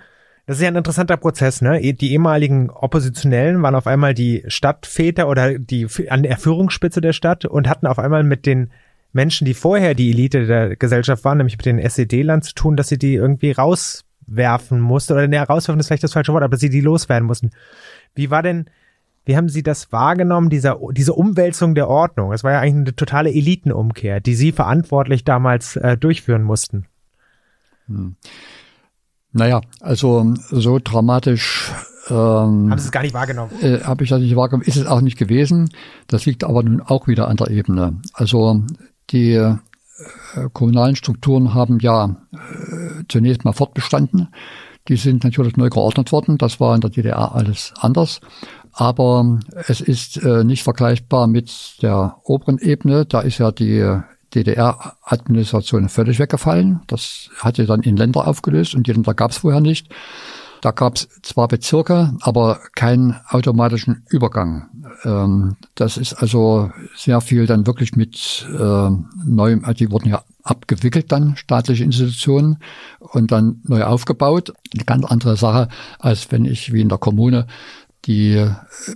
Das 0.47 0.57
ist 0.57 0.61
ja 0.63 0.69
ein 0.69 0.77
interessanter 0.77 1.17
Prozess, 1.17 1.61
ne? 1.61 1.81
Die 1.93 2.13
ehemaligen 2.13 2.69
Oppositionellen 2.69 3.61
waren 3.61 3.75
auf 3.75 3.85
einmal 3.85 4.13
die 4.13 4.45
Stadtväter 4.47 5.27
oder 5.27 5.59
die 5.59 5.87
an 6.09 6.23
der 6.23 6.37
Führungsspitze 6.37 7.01
der 7.01 7.11
Stadt 7.11 7.43
und 7.43 7.67
hatten 7.67 7.85
auf 7.85 7.99
einmal 7.99 8.23
mit 8.23 8.45
den 8.45 8.71
Menschen, 9.11 9.43
die 9.43 9.53
vorher 9.53 9.93
die 9.93 10.09
Elite 10.11 10.45
der 10.45 10.77
Gesellschaft 10.77 11.25
waren, 11.25 11.39
nämlich 11.39 11.57
mit 11.57 11.65
den 11.65 11.79
SED-Lern 11.79 12.43
zu 12.43 12.53
tun, 12.53 12.77
dass 12.77 12.87
sie 12.87 12.97
die 12.97 13.15
irgendwie 13.15 13.51
rauswerfen 13.51 14.79
mussten. 14.79 15.13
Oder 15.13 15.27
ne, 15.27 15.41
rauswerfen 15.41 15.81
ist 15.81 15.87
vielleicht 15.87 16.03
das 16.03 16.13
falsche 16.13 16.31
Wort, 16.31 16.43
aber 16.43 16.55
sie 16.55 16.69
die 16.69 16.79
loswerden 16.79 17.27
mussten. 17.27 17.51
Wie 18.15 18.31
war 18.31 18.41
denn, 18.41 18.69
wie 19.25 19.35
haben 19.35 19.49
Sie 19.49 19.63
das 19.63 19.91
wahrgenommen, 19.91 20.49
dieser, 20.49 20.79
diese 20.93 21.11
Umwälzung 21.11 21.75
der 21.75 21.89
Ordnung? 21.89 22.31
Das 22.31 22.45
war 22.45 22.53
ja 22.53 22.61
eigentlich 22.61 22.87
eine 22.87 22.95
totale 22.95 23.31
Elitenumkehr, 23.31 24.21
die 24.21 24.35
Sie 24.35 24.53
verantwortlich 24.53 25.25
damals 25.25 25.75
äh, 25.75 25.97
durchführen 25.97 26.43
mussten. 26.43 26.85
Naja, 29.37 29.61
also 29.81 30.33
so 30.49 30.79
dramatisch 30.83 31.71
ähm, 32.09 32.15
Haben 32.71 32.79
Sie 32.79 32.85
es 32.85 32.91
gar 32.91 33.03
nicht 33.03 33.13
wahrgenommen? 33.13 33.51
äh, 33.61 33.81
habe 33.81 34.03
ich 34.03 34.09
das 34.09 34.19
nicht 34.19 34.35
wahrgenommen, 34.35 34.65
ist 34.65 34.77
es 34.77 34.87
auch 34.87 35.01
nicht 35.01 35.17
gewesen. 35.17 35.69
Das 36.07 36.25
liegt 36.25 36.43
aber 36.43 36.63
nun 36.63 36.81
auch 36.81 37.07
wieder 37.07 37.27
an 37.27 37.37
der 37.37 37.51
Ebene. 37.51 38.01
Also 38.13 38.63
die 39.11 39.33
äh, 39.33 39.55
kommunalen 40.53 40.95
Strukturen 40.95 41.53
haben 41.53 41.79
ja 41.79 42.15
äh, 42.33 43.03
zunächst 43.09 43.45
mal 43.45 43.53
fortbestanden. 43.53 44.29
Die 44.87 44.95
sind 44.95 45.23
natürlich 45.23 45.55
neu 45.55 45.69
geordnet 45.69 46.11
worden. 46.11 46.39
Das 46.39 46.59
war 46.59 46.73
in 46.73 46.81
der 46.81 46.89
DDR 46.89 47.35
alles 47.35 47.73
anders. 47.79 48.21
Aber 48.71 49.39
es 49.67 49.81
ist 49.81 50.17
äh, 50.17 50.43
nicht 50.43 50.63
vergleichbar 50.63 51.27
mit 51.27 51.81
der 51.83 52.15
oberen 52.23 52.57
Ebene. 52.57 53.05
Da 53.05 53.19
ist 53.21 53.37
ja 53.37 53.51
die 53.51 53.99
DDR-Administration 54.33 55.89
völlig 55.89 56.19
weggefallen. 56.19 56.81
Das 56.87 57.29
hatte 57.39 57.65
dann 57.65 57.81
in 57.81 57.97
Länder 57.97 58.27
aufgelöst 58.27 58.75
und 58.75 58.87
die 58.87 58.91
Länder 58.91 59.13
gab 59.13 59.31
es 59.31 59.37
vorher 59.37 59.61
nicht. 59.61 59.89
Da 60.61 60.71
gab 60.71 60.95
es 60.95 61.07
zwar 61.21 61.47
Bezirke, 61.47 62.15
aber 62.21 62.59
keinen 62.75 63.15
automatischen 63.29 64.03
Übergang. 64.09 64.69
Ähm, 65.03 65.55
das 65.75 65.97
ist 65.97 66.13
also 66.13 66.71
sehr 66.95 67.21
viel 67.21 67.45
dann 67.45 67.67
wirklich 67.67 67.95
mit 67.95 68.47
äh, 68.57 68.89
neuem, 69.23 69.63
also 69.63 69.73
die 69.73 69.91
wurden 69.91 70.09
ja 70.09 70.23
abgewickelt 70.43 71.11
dann, 71.11 71.35
staatliche 71.35 71.83
Institutionen, 71.83 72.57
und 72.99 73.31
dann 73.31 73.61
neu 73.63 73.83
aufgebaut. 73.83 74.53
Eine 74.73 74.85
ganz 74.85 75.05
andere 75.05 75.37
Sache, 75.37 75.67
als 75.99 76.31
wenn 76.31 76.45
ich 76.45 76.73
wie 76.73 76.81
in 76.81 76.89
der 76.89 76.97
Kommune 76.97 77.47
die 78.07 78.49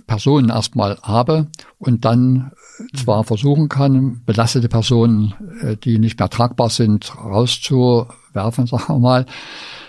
Personen 0.06 0.48
erstmal 0.48 0.98
habe 1.02 1.48
und 1.78 2.04
dann 2.04 2.52
zwar 2.94 3.24
versuchen 3.24 3.68
kann, 3.68 4.22
belastete 4.24 4.68
Personen, 4.68 5.34
äh, 5.60 5.76
die 5.76 5.98
nicht 5.98 6.18
mehr 6.18 6.30
tragbar 6.30 6.70
sind, 6.70 7.14
rauszuwerfen, 7.16 8.66
sagen 8.66 8.84
wir 8.88 8.98
mal, 8.98 9.26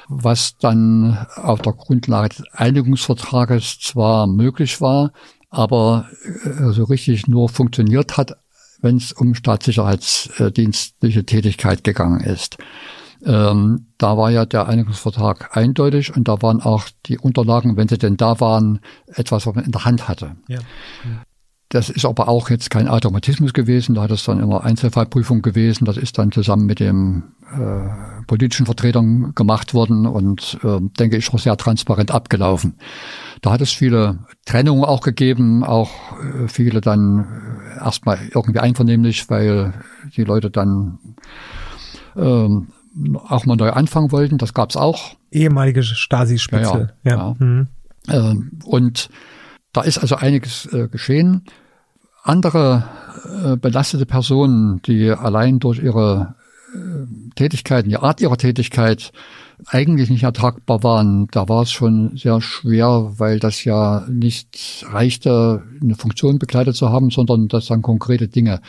was 0.09 0.57
dann 0.57 1.25
auf 1.35 1.61
der 1.61 1.73
Grundlage 1.73 2.29
des 2.29 2.43
Einigungsvertrages 2.51 3.79
zwar 3.79 4.27
möglich 4.27 4.81
war, 4.81 5.11
aber 5.49 6.07
äh, 6.43 6.71
so 6.71 6.83
richtig 6.83 7.27
nur 7.27 7.47
funktioniert 7.47 8.17
hat, 8.17 8.35
wenn 8.81 8.97
es 8.97 9.13
um 9.13 9.33
staatssicherheitsdienstliche 9.33 11.25
Tätigkeit 11.25 11.83
gegangen 11.83 12.19
ist. 12.19 12.57
Ähm, 13.25 13.87
da 13.97 14.17
war 14.17 14.31
ja 14.31 14.45
der 14.45 14.67
Einigungsvertrag 14.67 15.55
eindeutig 15.55 16.15
und 16.15 16.27
da 16.27 16.41
waren 16.41 16.61
auch 16.61 16.85
die 17.05 17.17
Unterlagen, 17.17 17.77
wenn 17.77 17.87
sie 17.87 17.97
denn 17.97 18.17
da 18.17 18.39
waren, 18.39 18.79
etwas, 19.07 19.45
was 19.45 19.55
man 19.55 19.65
in 19.65 19.71
der 19.71 19.85
Hand 19.85 20.07
hatte. 20.07 20.35
Ja. 20.47 20.59
Das 21.69 21.89
ist 21.89 22.05
aber 22.05 22.27
auch 22.27 22.51
jetzt 22.51 22.69
kein 22.69 22.87
Automatismus 22.87 23.51
gewesen. 23.51 23.95
Da 23.95 24.03
hat 24.03 24.11
es 24.11 24.23
dann 24.25 24.39
immer 24.39 24.63
Einzelfallprüfung 24.63 25.41
gewesen. 25.41 25.85
Das 25.85 25.97
ist 25.97 26.19
dann 26.19 26.31
zusammen 26.31 26.67
mit 26.67 26.79
dem 26.79 27.23
äh, 27.51 28.23
politischen 28.27 28.67
Vertretern 28.67 29.33
gemacht 29.33 29.73
worden 29.73 30.05
und 30.05 30.59
äh, 30.63 30.79
denke 30.99 31.17
ich 31.17 31.33
auch 31.33 31.39
sehr 31.39 31.57
transparent 31.57 32.11
abgelaufen. 32.11 32.75
Da 33.41 33.51
hat 33.51 33.61
es 33.61 33.71
viele 33.71 34.19
Trennungen 34.45 34.85
auch 34.85 35.01
gegeben, 35.01 35.63
auch 35.63 35.89
äh, 36.21 36.47
viele 36.47 36.79
dann 36.79 37.25
äh, 37.75 37.83
erstmal 37.83 38.19
irgendwie 38.35 38.59
einvernehmlich, 38.59 39.29
weil 39.31 39.73
die 40.15 40.25
Leute 40.25 40.51
dann 40.51 40.99
ähm, 42.15 42.67
auch 43.27 43.45
mal 43.45 43.55
neu 43.55 43.71
anfangen 43.71 44.11
wollten. 44.11 44.37
Das 44.37 44.53
gab 44.53 44.69
es 44.69 44.77
auch. 44.77 45.15
Ehemalige 45.31 45.83
Stasi-Spitze. 45.83 46.93
Ja, 47.03 47.11
ja, 47.11 47.17
ja. 47.17 47.35
Mhm. 47.39 47.67
Ähm, 48.09 48.51
und 48.65 49.09
da 49.71 49.81
ist 49.81 49.97
also 49.97 50.15
einiges 50.15 50.65
äh, 50.67 50.87
geschehen. 50.87 51.45
Andere 52.23 52.85
äh, 53.43 53.57
belastete 53.57 54.05
Personen, 54.05 54.81
die 54.83 55.09
allein 55.09 55.59
durch 55.59 55.79
ihre 55.79 56.35
äh, 56.73 56.77
Tätigkeiten, 57.35 57.89
die 57.89 57.97
Art 57.97 58.21
ihrer 58.21 58.37
Tätigkeit 58.37 59.11
eigentlich 59.67 60.09
nicht 60.09 60.23
ertragbar 60.23 60.83
waren, 60.83 61.27
da 61.31 61.47
war 61.47 61.63
es 61.63 61.71
schon 61.71 62.17
sehr 62.17 62.41
schwer, 62.41 63.13
weil 63.17 63.39
das 63.39 63.63
ja 63.63 64.05
nicht 64.09 64.85
reichte, 64.89 65.63
eine 65.81 65.95
Funktion 65.95 66.39
begleitet 66.39 66.75
zu 66.75 66.89
haben, 66.89 67.09
sondern 67.09 67.47
dass 67.47 67.67
dann 67.67 67.81
konkrete 67.81 68.27
Dinge 68.27 68.61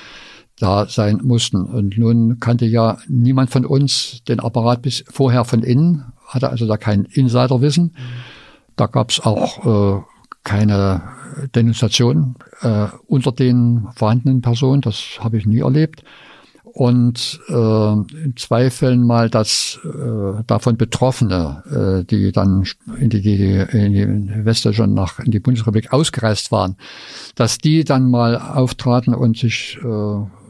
da 0.64 0.86
sein 0.88 1.20
mussten. 1.22 1.62
Und 1.66 1.98
nun 1.98 2.40
kannte 2.40 2.64
ja 2.64 2.96
niemand 3.06 3.50
von 3.50 3.66
uns 3.66 4.22
den 4.26 4.40
Apparat 4.40 4.80
bis 4.80 5.04
vorher 5.10 5.44
von 5.44 5.62
innen, 5.62 6.04
hatte 6.26 6.48
also 6.48 6.66
da 6.66 6.78
kein 6.78 7.04
Insiderwissen. 7.04 7.94
Da 8.74 8.86
gab 8.86 9.10
es 9.10 9.20
auch 9.20 9.98
äh, 9.98 10.02
keine 10.42 11.02
Denunziation 11.54 12.36
äh, 12.62 12.86
unter 13.06 13.32
den 13.32 13.88
vorhandenen 13.94 14.40
Personen, 14.40 14.80
das 14.80 15.18
habe 15.20 15.36
ich 15.36 15.46
nie 15.46 15.60
erlebt. 15.60 16.02
Und 16.62 17.40
äh, 17.48 17.52
in 17.54 18.34
zwei 18.36 18.70
Fällen 18.70 19.06
mal, 19.06 19.30
dass 19.30 19.78
äh, 19.84 20.42
davon 20.46 20.76
Betroffene, 20.76 22.02
äh, 22.02 22.04
die 22.04 22.32
dann 22.32 22.64
in 22.98 23.10
die, 23.10 23.20
die 23.20 23.64
in 23.70 23.92
die 23.92 24.44
Westdeutschland 24.44 24.92
nach 24.92 25.20
in 25.20 25.30
die 25.30 25.38
Bundesrepublik 25.40 25.92
ausgereist 25.92 26.50
waren, 26.50 26.76
dass 27.36 27.58
die 27.58 27.84
dann 27.84 28.10
mal 28.10 28.36
auftraten 28.38 29.14
und 29.14 29.36
sich 29.36 29.78
äh, 29.84 30.43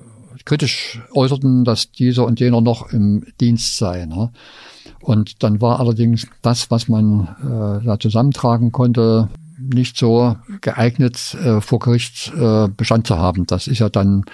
kritisch 0.45 1.01
äußerten, 1.13 1.65
dass 1.65 1.91
dieser 1.93 2.25
und 2.25 2.41
jener 2.41 2.61
noch 2.61 2.93
im 2.93 3.25
Dienst 3.41 3.77
sei. 3.77 4.07
Ne? 4.07 4.31
Und 5.01 5.43
dann 5.43 5.61
war 5.61 5.81
allerdings 5.81 6.27
das, 6.43 6.71
was 6.71 6.89
man 6.89 7.29
äh, 7.43 7.85
da 7.85 7.99
zusammentragen 7.99 8.73
konnte, 8.73 9.29
nicht 9.59 9.97
so 9.97 10.37
geeignet, 10.61 11.35
äh, 11.35 11.61
vor 11.61 11.79
Gericht 11.79 12.33
äh, 12.37 12.69
Bestand 12.69 13.07
zu 13.07 13.19
haben. 13.19 13.47
Das 13.47 13.67
ist 13.67 13.79
ja 13.79 13.89
dann 13.89 14.25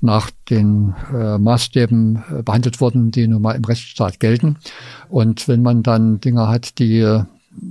nach 0.00 0.30
den 0.50 0.94
äh, 1.12 1.38
Maßstäben 1.38 2.22
äh, 2.38 2.42
behandelt 2.42 2.80
worden, 2.80 3.10
die 3.10 3.26
nun 3.26 3.42
mal 3.42 3.52
im 3.56 3.64
Rechtsstaat 3.64 4.20
gelten. 4.20 4.56
Und 5.08 5.48
wenn 5.48 5.62
man 5.62 5.82
dann 5.82 6.20
Dinge 6.20 6.48
hat, 6.48 6.78
die 6.78 7.22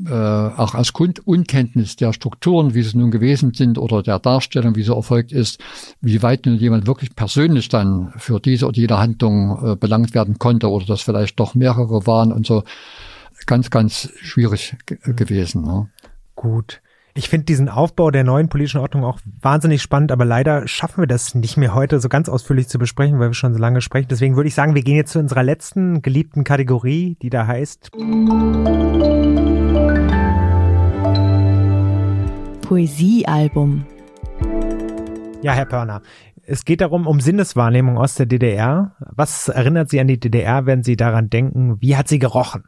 äh, 0.08 0.14
auch 0.14 0.76
aus 0.76 0.93
Grund 0.93 1.26
Unkenntnis 1.26 1.95
der 1.95 2.14
Strukturen, 2.14 2.74
wie 2.74 2.84
sie 2.84 2.98
nun 2.98 3.11
gewesen 3.11 3.53
sind 3.53 3.77
oder 3.77 4.03
der 4.03 4.19
Darstellung, 4.19 4.76
wie 4.76 4.84
sie 4.84 4.95
erfolgt 4.95 5.32
ist, 5.32 5.60
wie 6.01 6.22
weit 6.22 6.45
nun 6.45 6.56
jemand 6.56 6.88
wirklich 6.88 7.16
persönlich 7.16 7.69
dann 7.69 8.14
für 8.18 8.40
diese 8.40 8.68
oder 8.68 8.77
jede 8.77 9.00
Handlung 9.00 9.72
äh, 9.72 9.76
belangt 9.76 10.14
werden 10.14 10.38
konnte 10.40 10.69
oder 10.69 10.85
dass 10.85 11.01
vielleicht 11.01 11.40
doch 11.40 11.56
mehrere 11.56 12.06
waren 12.06 12.32
und 12.32 12.45
so 12.45 12.64
ganz, 13.45 13.69
ganz 13.69 14.10
schwierig 14.22 14.76
gewesen. 14.85 15.64
Ne? 15.64 15.90
Gut. 16.35 16.82
Ich 17.14 17.27
finde 17.27 17.45
diesen 17.45 17.68
Aufbau 17.68 18.10
der 18.10 18.24
neuen 18.24 18.48
politischen 18.48 18.80
Ordnung 18.80 19.03
auch 19.03 19.19
wahnsinnig 19.42 19.82
spannend, 19.82 20.14
aber 20.14 20.24
leider 20.24 20.66
schaffen 20.68 21.01
wir 21.01 21.08
das 21.08 21.35
nicht 21.35 21.58
mehr 21.58 21.74
heute 21.74 22.00
so 22.00 22.08
ganz 22.08 22.30
ausführlich 22.30 22.69
zu 22.69 22.80
besprechen, 22.80 23.19
weil 23.19 23.30
wir 23.30 23.34
schon 23.34 23.53
so 23.53 23.60
lange 23.60 23.82
sprechen. 23.82 24.08
Deswegen 24.10 24.38
würde 24.38 24.48
ich 24.48 24.56
sagen, 24.56 24.76
wir 24.76 24.84
gehen 24.84 24.95
jetzt 24.95 25.11
zu 25.11 25.19
unserer 25.19 25.43
letzten 25.43 26.01
geliebten 26.01 26.45
Kategorie, 26.45 27.18
die 27.22 27.30
da 27.30 27.48
heißt 27.48 27.92
Poesiealbum. 32.72 33.83
Ja, 35.41 35.51
Herr 35.51 35.66
Pörner. 35.66 36.01
Es 36.43 36.64
geht 36.64 36.80
darum, 36.80 37.06
um 37.06 37.19
Sinneswahrnehmung 37.19 37.98
aus 37.98 38.16
der 38.16 38.27
DDR. 38.27 38.95
Was 39.01 39.50
erinnert 39.50 39.90
Sie 39.90 40.00
an 40.00 40.08
die 40.08 40.22
DDR, 40.22 40.66
wenn 40.66 40.82
Sie 40.82 40.95
daran 40.95 41.30
denken? 41.30 41.82
Wie 41.82 41.98
hat 41.98 42.08
sie 42.08 42.17
gerochen? 42.17 42.64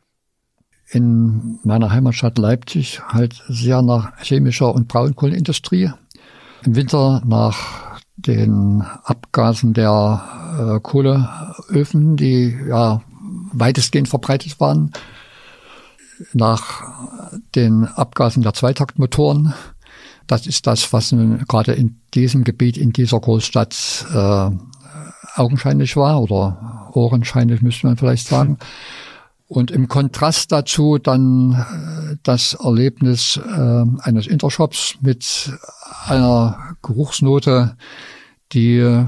in 0.89 1.57
meiner 1.63 1.89
Heimatstadt 1.89 2.37
Leipzig 2.37 3.01
halt 3.07 3.41
sehr 3.47 3.81
nach 3.81 4.17
chemischer 4.21 4.75
und 4.75 4.89
Braunkohlenindustrie. 4.89 5.91
Im 6.65 6.75
Winter 6.75 7.21
nach 7.25 8.01
den 8.17 8.83
Abgasen 9.05 9.73
der 9.73 10.21
äh, 10.59 10.79
Kohleöfen, 10.81 12.17
die 12.17 12.59
ja 12.67 13.01
weitestgehend 13.53 14.09
verbreitet 14.09 14.59
waren, 14.59 14.91
nach 16.33 16.83
den 17.55 17.85
Abgasen 17.85 18.43
der 18.43 18.53
Zweitaktmotoren. 18.53 19.53
Das 20.27 20.47
ist 20.47 20.67
das, 20.67 20.93
was 20.93 21.13
gerade 21.47 21.73
in 21.73 21.99
diesem 22.13 22.43
Gebiet, 22.43 22.77
in 22.77 22.93
dieser 22.93 23.19
Großstadt 23.19 24.05
äh, 24.13 24.49
augenscheinlich 25.35 25.95
war 25.95 26.21
oder 26.21 26.89
ohrenscheinlich 26.93 27.61
müsste 27.61 27.87
man 27.87 27.97
vielleicht 27.97 28.27
sagen. 28.27 28.57
Und 29.47 29.69
im 29.71 29.87
Kontrast 29.87 30.51
dazu 30.51 30.97
dann 30.97 31.53
äh, 31.53 32.15
das 32.23 32.53
Erlebnis 32.55 33.37
äh, 33.37 33.85
eines 33.99 34.27
Intershops 34.27 34.95
mit 35.01 35.51
einer 36.05 36.75
Geruchsnote, 36.81 37.75
die 38.51 38.77
äh, 38.77 39.05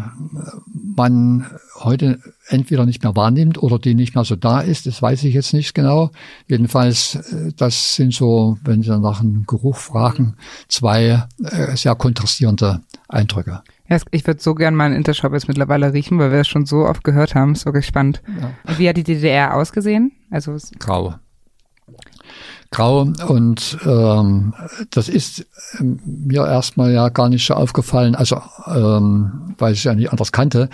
man 0.71 1.47
heute 1.79 2.19
entweder 2.47 2.85
nicht 2.85 3.03
mehr 3.03 3.15
wahrnimmt 3.15 3.61
oder 3.61 3.79
die 3.79 3.95
nicht 3.95 4.15
mehr 4.15 4.23
so 4.23 4.35
da 4.35 4.61
ist. 4.61 4.85
Das 4.85 5.01
weiß 5.01 5.23
ich 5.23 5.33
jetzt 5.33 5.53
nicht 5.53 5.73
genau. 5.73 6.11
Jedenfalls, 6.47 7.15
äh, 7.15 7.53
das 7.55 7.95
sind 7.95 8.13
so, 8.13 8.57
wenn 8.63 8.83
Sie 8.83 8.97
nach 8.97 9.21
einem 9.21 9.45
Geruch 9.45 9.77
fragen, 9.77 10.35
zwei 10.67 11.23
äh, 11.43 11.75
sehr 11.75 11.95
kontrastierende 11.95 12.81
Eindrücke. 13.07 13.61
Ja, 13.87 13.97
ich 14.11 14.25
würde 14.25 14.41
so 14.41 14.55
gern 14.55 14.75
mal 14.75 14.85
einen 14.85 14.95
Intershop 14.95 15.33
jetzt 15.33 15.47
mittlerweile 15.47 15.93
riechen, 15.93 16.17
weil 16.17 16.31
wir 16.31 16.39
das 16.39 16.47
schon 16.47 16.65
so 16.65 16.85
oft 16.85 17.03
gehört 17.03 17.35
haben. 17.35 17.53
Ist 17.53 17.65
wirklich 17.65 17.85
spannend. 17.85 18.21
Ja. 18.39 18.51
Und 18.63 18.79
wie 18.79 18.89
hat 18.89 18.97
die 18.97 19.03
DDR 19.03 19.55
ausgesehen? 19.55 20.11
Also 20.31 20.57
grau. 20.79 21.15
Grau 22.71 23.01
und 23.27 23.77
ähm, 23.85 24.53
das 24.89 25.07
ist 25.07 25.45
ähm, 25.79 25.99
mir 26.03 26.45
erstmal 26.45 26.91
ja 26.91 27.09
gar 27.09 27.29
nicht 27.29 27.45
so 27.45 27.53
aufgefallen, 27.53 28.15
also 28.15 28.41
ähm, 28.67 29.53
weil 29.57 29.73
ich 29.73 29.79
es 29.79 29.83
ja 29.85 29.93
nicht 29.93 30.11
anders 30.11 30.31
kannte. 30.31 30.69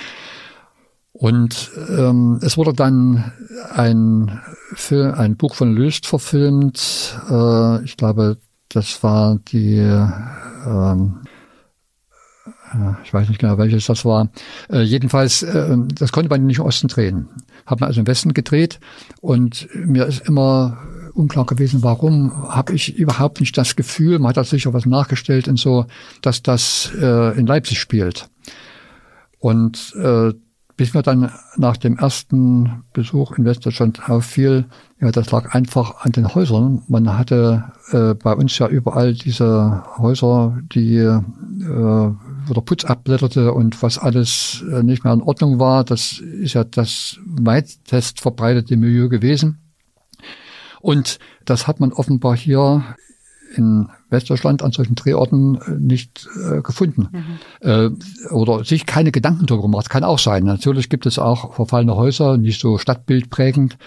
Und 1.22 1.70
ähm, 1.88 2.40
es 2.42 2.58
wurde 2.58 2.74
dann 2.74 3.32
ein 3.76 4.42
Film, 4.74 5.14
ein 5.14 5.38
Buch 5.38 5.54
von 5.54 5.72
Löst 5.72 6.08
verfilmt. 6.08 7.16
Äh, 7.30 7.84
ich 7.84 7.96
glaube, 7.96 8.38
das 8.70 9.04
war 9.04 9.38
die 9.52 9.78
ähm, 9.78 11.20
ich 13.04 13.14
weiß 13.14 13.30
nicht 13.30 13.40
genau, 13.40 13.60
welches 13.60 13.86
das 13.86 14.04
war. 14.04 14.30
Äh, 14.72 14.82
jedenfalls, 14.82 15.44
äh, 15.44 15.78
das 15.94 16.12
konnte 16.12 16.32
man 16.32 16.48
nicht 16.48 16.58
im 16.58 16.66
Osten 16.66 16.88
drehen. 16.88 17.28
Hat 17.68 17.82
man 17.82 17.90
also 17.90 18.00
im 18.00 18.08
Westen 18.08 18.34
gedreht 18.34 18.80
und 19.20 19.68
mir 19.76 20.08
ist 20.08 20.28
immer 20.28 20.80
unklar 21.14 21.46
gewesen, 21.46 21.84
warum 21.84 22.50
habe 22.50 22.74
ich 22.74 22.96
überhaupt 22.96 23.42
nicht 23.42 23.56
das 23.60 23.76
Gefühl, 23.76 24.18
man 24.18 24.30
hat 24.30 24.38
da 24.38 24.44
sicher 24.44 24.74
was 24.74 24.88
nachgestellt 24.88 25.48
und 25.48 25.60
so, 25.60 25.86
dass 26.24 26.42
das 26.42 26.92
äh, 27.00 27.38
in 27.38 27.46
Leipzig 27.46 27.80
spielt. 27.80 28.28
Und 29.38 29.94
äh, 30.02 30.34
bis 30.82 30.96
mir 30.96 31.04
dann 31.04 31.32
nach 31.58 31.78
dem 31.78 32.00
ersten 32.00 32.82
Besuch 32.92 33.38
in 33.38 33.46
Westdeutschland 33.46 34.10
auffiel, 34.10 34.66
ja, 35.00 35.12
das 35.12 35.30
lag 35.30 35.54
einfach 35.54 36.04
an 36.04 36.12
den 36.12 36.34
Häusern. 36.34 36.82
Man 36.88 37.20
hatte 37.20 37.66
äh, 37.92 38.16
bei 38.16 38.34
uns 38.34 38.58
ja 38.58 38.68
überall 38.68 39.14
diese 39.14 39.84
Häuser, 40.00 40.58
die 40.74 40.96
äh, 40.96 41.22
der 41.60 42.62
Putz 42.66 42.84
abblätterte 42.86 43.54
und 43.54 43.84
was 43.84 44.00
alles 44.00 44.64
äh, 44.72 44.82
nicht 44.82 45.04
mehr 45.04 45.14
in 45.14 45.22
Ordnung 45.22 45.60
war. 45.60 45.84
Das 45.84 46.14
ist 46.18 46.54
ja 46.54 46.64
das 46.64 47.20
weitest 47.28 48.20
verbreitete 48.20 48.76
Milieu 48.76 49.08
gewesen. 49.08 49.60
Und 50.80 51.20
das 51.46 51.68
hat 51.68 51.80
man 51.80 51.94
offenbar 51.94 52.36
hier 52.36 52.84
in 53.56 53.88
Westdeutschland 54.12 54.62
an 54.62 54.72
solchen 54.72 54.96
Drehorten 54.96 55.56
äh, 55.56 55.72
nicht 55.80 56.28
äh, 56.36 56.62
gefunden. 56.62 57.08
Mhm. 57.12 57.68
Äh, 57.68 57.90
oder 58.32 58.64
sich 58.64 58.86
keine 58.86 59.12
Gedanken 59.12 59.46
darüber 59.46 59.64
gemacht. 59.64 59.90
Kann 59.90 60.04
auch 60.04 60.20
sein. 60.20 60.44
Natürlich 60.44 60.90
gibt 60.90 61.06
es 61.06 61.18
auch 61.18 61.54
verfallene 61.54 61.96
Häuser, 61.96 62.38
nicht 62.38 62.62
so 62.62 62.78
stadtbildprägend, 62.78 63.78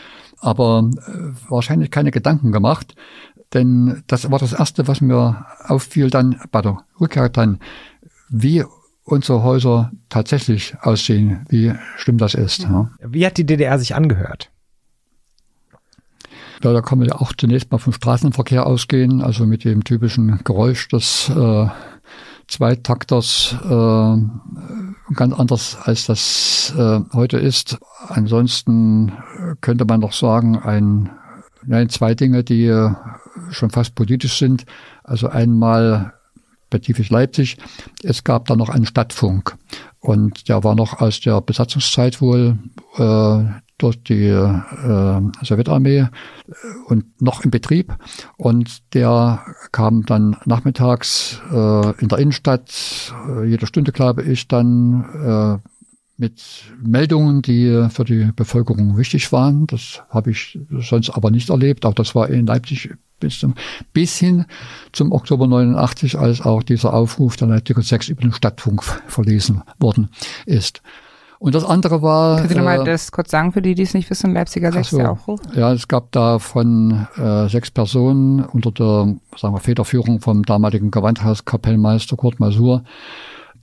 aber 0.41 0.91
äh, 1.07 1.51
wahrscheinlich 1.51 1.91
keine 1.91 2.11
Gedanken 2.11 2.53
gemacht. 2.53 2.95
Denn 3.53 4.03
das 4.07 4.31
war 4.31 4.39
das 4.39 4.53
Erste, 4.53 4.89
was 4.89 5.01
mir 5.01 5.47
auffiel 5.67 6.11
dann 6.11 6.41
bei 6.51 6.61
der 6.61 6.79
Rückkehr 7.01 7.29
dann, 7.29 7.61
wie 8.29 8.65
unsere 9.05 9.43
Häuser 9.43 9.93
tatsächlich 10.09 10.75
aussehen, 10.81 11.45
wie 11.49 11.73
schlimm 11.97 12.19
das 12.19 12.35
ist. 12.35 12.63
Ja. 12.63 12.91
Wie 13.01 13.25
hat 13.25 13.37
die 13.37 13.47
DDR 13.47 13.79
sich 13.79 13.95
angehört? 13.95 14.51
Ja, 16.65 16.73
da 16.73 16.81
kann 16.81 16.99
man 16.99 17.07
ja 17.07 17.17
auch 17.17 17.35
zunächst 17.37 17.71
mal 17.71 17.77
vom 17.77 17.93
Straßenverkehr 17.93 18.67
ausgehen, 18.67 19.21
also 19.21 19.45
mit 19.45 19.65
dem 19.65 19.85
typischen 19.85 20.41
Geräusch 20.45 20.89
des 20.89 21.29
äh, 21.29 21.67
Zweitakters, 22.49 23.55
äh, 23.65 25.15
ganz 25.15 25.35
anders 25.35 25.77
als 25.83 26.07
das 26.07 26.73
äh, 26.75 27.01
heute 27.13 27.37
ist. 27.37 27.77
Ansonsten 28.09 29.13
könnte 29.61 29.85
man 29.85 30.01
noch 30.01 30.15
sagen, 30.15 30.57
ein, 30.59 31.11
nein, 31.67 31.91
zwei 31.91 32.15
Dinge, 32.15 32.45
die 32.45 32.65
äh, 32.65 32.93
schon 33.51 33.69
fast 33.69 33.95
politisch 33.95 34.39
sind. 34.39 34.65
Also 35.03 35.29
einmal 35.29 36.15
spezifisch 36.75 37.11
Leipzig. 37.11 37.59
Es 38.03 38.25
gab 38.25 38.47
da 38.47 38.57
noch 38.57 38.71
einen 38.71 38.87
Stadtfunk 38.87 39.57
und 40.01 40.49
der 40.49 40.65
war 40.65 40.75
noch 40.75 41.01
aus 41.01 41.21
der 41.21 41.41
Besatzungszeit 41.41 42.21
wohl 42.21 42.59
äh, 42.97 43.45
durch 43.79 44.03
die 44.03 44.27
äh, 44.27 45.21
Sowjetarmee 45.43 45.99
äh, 45.99 46.09
und 46.87 47.21
noch 47.21 47.45
im 47.45 47.51
Betrieb. 47.51 47.97
Und 48.37 48.95
der 48.95 49.45
kam 49.73 50.07
dann 50.07 50.37
nachmittags 50.45 51.41
äh, 51.51 52.01
in 52.01 52.09
der 52.09 52.19
Innenstadt, 52.19 53.13
äh, 53.29 53.45
jede 53.45 53.67
Stunde 53.67 53.93
glaube 53.93 54.23
ich, 54.23 54.49
dann 54.49 55.61
äh, 55.63 55.69
mit 56.17 56.43
Meldungen, 56.81 57.43
die 57.43 57.89
für 57.91 58.05
die 58.05 58.31
Bevölkerung 58.37 58.97
wichtig 58.97 59.33
waren. 59.33 59.67
Das 59.67 60.03
habe 60.11 60.31
ich 60.31 60.59
sonst 60.71 61.11
aber 61.11 61.31
nicht 61.33 61.51
erlebt. 61.51 61.85
Auch 61.85 61.95
das 61.95 62.15
war 62.15 62.29
in 62.31 62.47
Leipzig 62.47 62.95
bis, 63.19 63.41
zum, 63.41 63.55
bis 63.93 64.19
hin 64.19 64.45
zum 64.93 65.11
Oktober 65.13 65.47
89, 65.47 66.17
als 66.19 66.41
auch 66.41 66.63
dieser 66.63 66.95
Aufruf 66.95 67.37
der 67.37 67.49
Leipziger 67.49 67.83
6 67.83 68.09
über 68.11 68.23
den 68.23 68.33
Stadtfunk 68.33 68.85
verlesen 69.07 69.63
worden 69.81 70.09
ist. 70.47 70.83
Und 71.39 71.55
das 71.55 71.65
andere 71.65 72.01
war. 72.01 72.37
Können 72.37 72.49
Sie 72.49 72.55
nochmal 72.55 72.83
äh, 72.83 72.85
das 72.85 73.13
kurz 73.13 73.31
sagen 73.31 73.53
für 73.53 73.63
die, 73.63 73.75
die 73.75 73.83
es 73.83 73.95
nicht 73.95 74.09
wissen, 74.11 74.33
Leipziger 74.33 74.73
6 74.73 74.91
so, 74.91 75.01
Aufruf? 75.01 75.41
Ja, 75.55 75.73
es 75.73 75.89
gab 75.89 76.13
da 76.13 76.39
von 76.39 77.07
äh, 77.17 77.49
sechs 77.49 77.71
Personen 77.71 78.45
unter 78.45 78.71
der 78.71 79.15
sagen 79.37 79.55
wir, 79.55 79.61
Federführung 79.61 80.21
vom 80.21 80.43
damaligen 80.45 80.91
Gewandhauskapellmeister 80.91 82.17
Kurt 82.17 82.41
Masur 82.41 82.83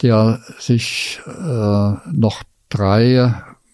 der 0.02 0.40
sich 0.60 1.20
äh, 1.28 1.94
noch 2.12 2.44
drei 2.70 3.34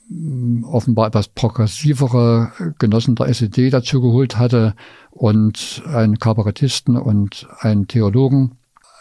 mm, 0.10 0.64
offenbar 0.66 1.08
etwas 1.08 1.28
progressivere 1.30 2.52
Genossen 2.80 3.16
der 3.16 3.30
SED 3.30 3.70
dazu 3.72 4.02
geholt 4.02 4.38
hatte 4.38 4.76
und 5.12 5.84
einen 5.88 6.20
Kabarettisten 6.20 6.98
und 6.98 7.48
einen 7.60 7.88
Theologen. 7.88 8.57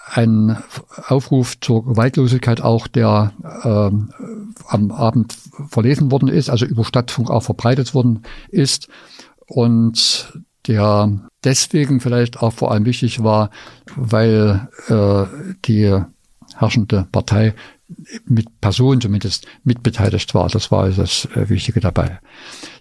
Ein 0.08 0.62
Aufruf 1.08 1.60
zur 1.60 1.84
Gewaltlosigkeit 1.84 2.60
auch, 2.60 2.86
der 2.86 3.32
äh, 3.42 3.90
am 4.68 4.90
Abend 4.92 5.36
verlesen 5.68 6.12
worden 6.12 6.28
ist, 6.28 6.48
also 6.48 6.64
über 6.64 6.84
Stadtfunk 6.84 7.30
auch 7.30 7.42
verbreitet 7.42 7.92
worden 7.92 8.22
ist. 8.48 8.88
Und 9.46 10.32
der 10.68 11.28
deswegen 11.44 12.00
vielleicht 12.00 12.40
auch 12.42 12.52
vor 12.52 12.72
allem 12.72 12.84
wichtig 12.84 13.22
war, 13.22 13.50
weil 13.94 14.68
äh, 14.88 15.24
die 15.64 16.00
herrschende 16.56 17.06
Partei 17.10 17.54
mit 18.24 18.60
Person 18.60 19.00
zumindest 19.00 19.46
mitbeteiligt 19.62 20.34
war. 20.34 20.48
Das 20.48 20.70
war 20.70 20.88
das 20.88 21.28
äh, 21.36 21.48
Wichtige 21.48 21.80
dabei. 21.80 22.18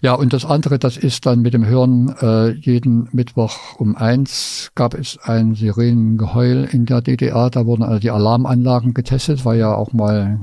Ja, 0.02 0.14
und 0.14 0.34
das 0.34 0.46
andere, 0.46 0.80
das 0.80 0.98
ist 0.98 1.26
dann 1.26 1.42
mit 1.42 1.54
dem 1.54 1.66
Hören, 1.66 2.16
äh, 2.20 2.50
jeden 2.52 3.10
Mittwoch 3.12 3.80
um 3.80 3.96
eins 3.96 4.72
gab 4.74 4.94
es 4.96 5.18
ein 5.22 5.54
Sirenengeheul 5.54 6.68
in 6.72 6.86
der 6.86 7.02
DDR. 7.02 7.50
Da 7.50 7.66
wurden 7.66 7.84
also 7.84 8.00
die 8.00 8.12
Alarmanlagen 8.12 8.94
getestet, 8.94 9.46
weil 9.46 9.60
ja 9.60 9.76
auch 9.76 9.94
mal 9.94 10.40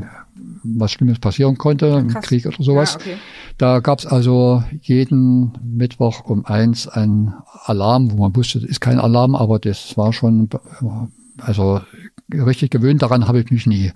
was 0.65 0.93
Schlimmes 0.93 1.19
passieren 1.19 1.59
konnte, 1.59 1.87
im 1.87 2.09
Krieg 2.09 2.47
oder 2.47 2.63
sowas. 2.63 2.93
Ja, 2.93 3.01
okay. 3.01 3.17
Da 3.59 3.81
gab 3.81 3.99
es 3.99 4.07
also 4.07 4.63
jeden 4.81 5.53
Mittwoch 5.63 6.25
um 6.25 6.45
eins 6.45 6.87
einen 6.89 7.35
Alarm, 7.65 8.13
wo 8.13 8.23
man 8.23 8.37
wusste, 8.37 8.61
das 8.61 8.71
ist 8.71 8.81
kein 8.81 8.99
Alarm, 8.99 9.35
aber 9.35 9.59
das 9.59 9.97
war 9.97 10.13
schon, 10.13 10.49
also 11.39 11.81
richtig 12.33 12.71
gewöhnt 12.71 13.03
daran 13.03 13.29
habe 13.29 13.41
ich 13.41 13.51
mich 13.51 13.67
nie, 13.67 13.93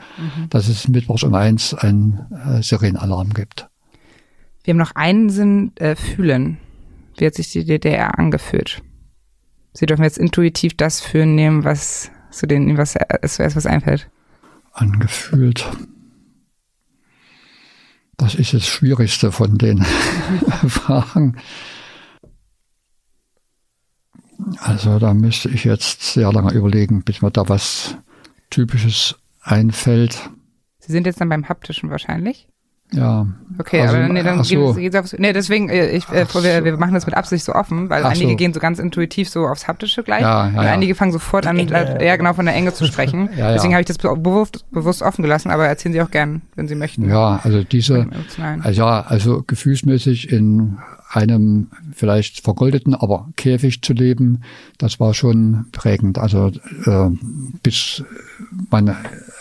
dass 0.50 0.68
es 0.68 0.88
mittwochs 0.88 1.22
um 1.22 1.34
eins 1.34 1.74
einen 1.74 2.26
äh, 2.30 2.62
Sirenenalarm 2.62 3.32
gibt. 3.34 3.68
Wir 4.64 4.72
haben 4.72 4.78
noch 4.78 4.94
einen 4.94 5.30
Sinn, 5.30 5.72
äh, 5.76 5.94
fühlen. 5.94 6.58
Wie 7.16 7.26
hat 7.26 7.34
sich 7.34 7.50
die 7.50 7.64
DDR 7.64 8.18
angefühlt? 8.18 8.82
Sie 9.72 9.86
dürfen 9.86 10.04
jetzt 10.04 10.18
intuitiv 10.18 10.76
das 10.76 11.00
fühlen 11.00 11.34
nehmen, 11.34 11.64
was 11.64 12.10
zu 12.30 12.46
denen 12.46 12.76
was 12.76 12.96
es 13.22 13.38
erst 13.38 13.56
was 13.56 13.66
einfällt. 13.66 14.10
Angefühlt. 14.72 15.66
Das 18.16 18.34
ist 18.34 18.54
das 18.54 18.66
Schwierigste 18.66 19.32
von 19.32 19.58
den 19.58 19.82
Fragen. 20.68 21.36
Also 24.58 24.98
da 24.98 25.14
müsste 25.14 25.48
ich 25.48 25.64
jetzt 25.64 26.02
sehr 26.02 26.32
lange 26.32 26.52
überlegen, 26.52 27.02
bis 27.02 27.22
mir 27.22 27.30
da 27.30 27.48
was 27.48 27.96
Typisches 28.50 29.16
einfällt. 29.42 30.30
Sie 30.78 30.92
sind 30.92 31.06
jetzt 31.06 31.20
dann 31.20 31.28
beim 31.28 31.48
haptischen 31.48 31.90
wahrscheinlich. 31.90 32.48
Ja. 32.92 33.26
Okay, 33.58 33.80
Also, 33.80 33.96
aber 33.96 34.08
nee, 34.12 34.22
dann 34.22 34.44
so. 34.44 34.54
geht's, 34.74 34.76
geht's 34.76 34.94
aufs, 34.96 35.16
nee, 35.18 35.32
deswegen, 35.32 35.68
äh, 35.68 35.90
ich, 35.90 36.08
äh, 36.08 36.24
wir, 36.32 36.64
wir 36.64 36.76
machen 36.76 36.94
das 36.94 37.04
mit 37.04 37.16
Absicht 37.16 37.44
so 37.44 37.52
offen, 37.52 37.90
weil 37.90 38.04
Ach 38.04 38.10
einige 38.10 38.30
so. 38.30 38.36
gehen 38.36 38.54
so 38.54 38.60
ganz 38.60 38.78
intuitiv 38.78 39.28
so 39.28 39.48
aufs 39.48 39.66
Haptische 39.66 40.04
gleich 40.04 40.20
Ja, 40.22 40.44
ja, 40.44 40.48
und 40.60 40.64
ja. 40.64 40.72
einige 40.72 40.94
fangen 40.94 41.10
sofort 41.10 41.48
an, 41.48 41.58
äh, 41.58 42.06
ja 42.06 42.14
genau, 42.14 42.32
von 42.34 42.46
der 42.46 42.54
Enge 42.54 42.72
zu 42.72 42.86
sprechen. 42.86 43.28
Ja, 43.36 43.46
ja. 43.48 43.52
Deswegen 43.54 43.74
habe 43.74 43.80
ich 43.80 43.88
das 43.88 43.98
be- 43.98 44.14
bewusst, 44.16 44.64
bewusst 44.70 45.02
offen 45.02 45.22
gelassen, 45.22 45.50
aber 45.50 45.66
erzählen 45.66 45.94
Sie 45.94 46.00
auch 46.00 46.12
gern, 46.12 46.42
wenn 46.54 46.68
Sie 46.68 46.76
möchten. 46.76 47.08
Ja, 47.08 47.40
also 47.42 47.64
diese, 47.64 48.08
also 48.62 48.80
ja, 48.82 49.00
also 49.00 49.42
gefühlsmäßig 49.44 50.30
in 50.30 50.78
einem 51.08 51.68
vielleicht 51.92 52.40
vergoldeten, 52.40 52.94
aber 52.94 53.28
Käfig 53.36 53.82
zu 53.82 53.92
leben, 53.92 54.42
das 54.78 54.98
war 54.98 55.14
schon 55.14 55.66
prägend. 55.72 56.18
Also 56.18 56.50
äh, 56.84 57.10
bis 57.62 58.02
man 58.70 58.96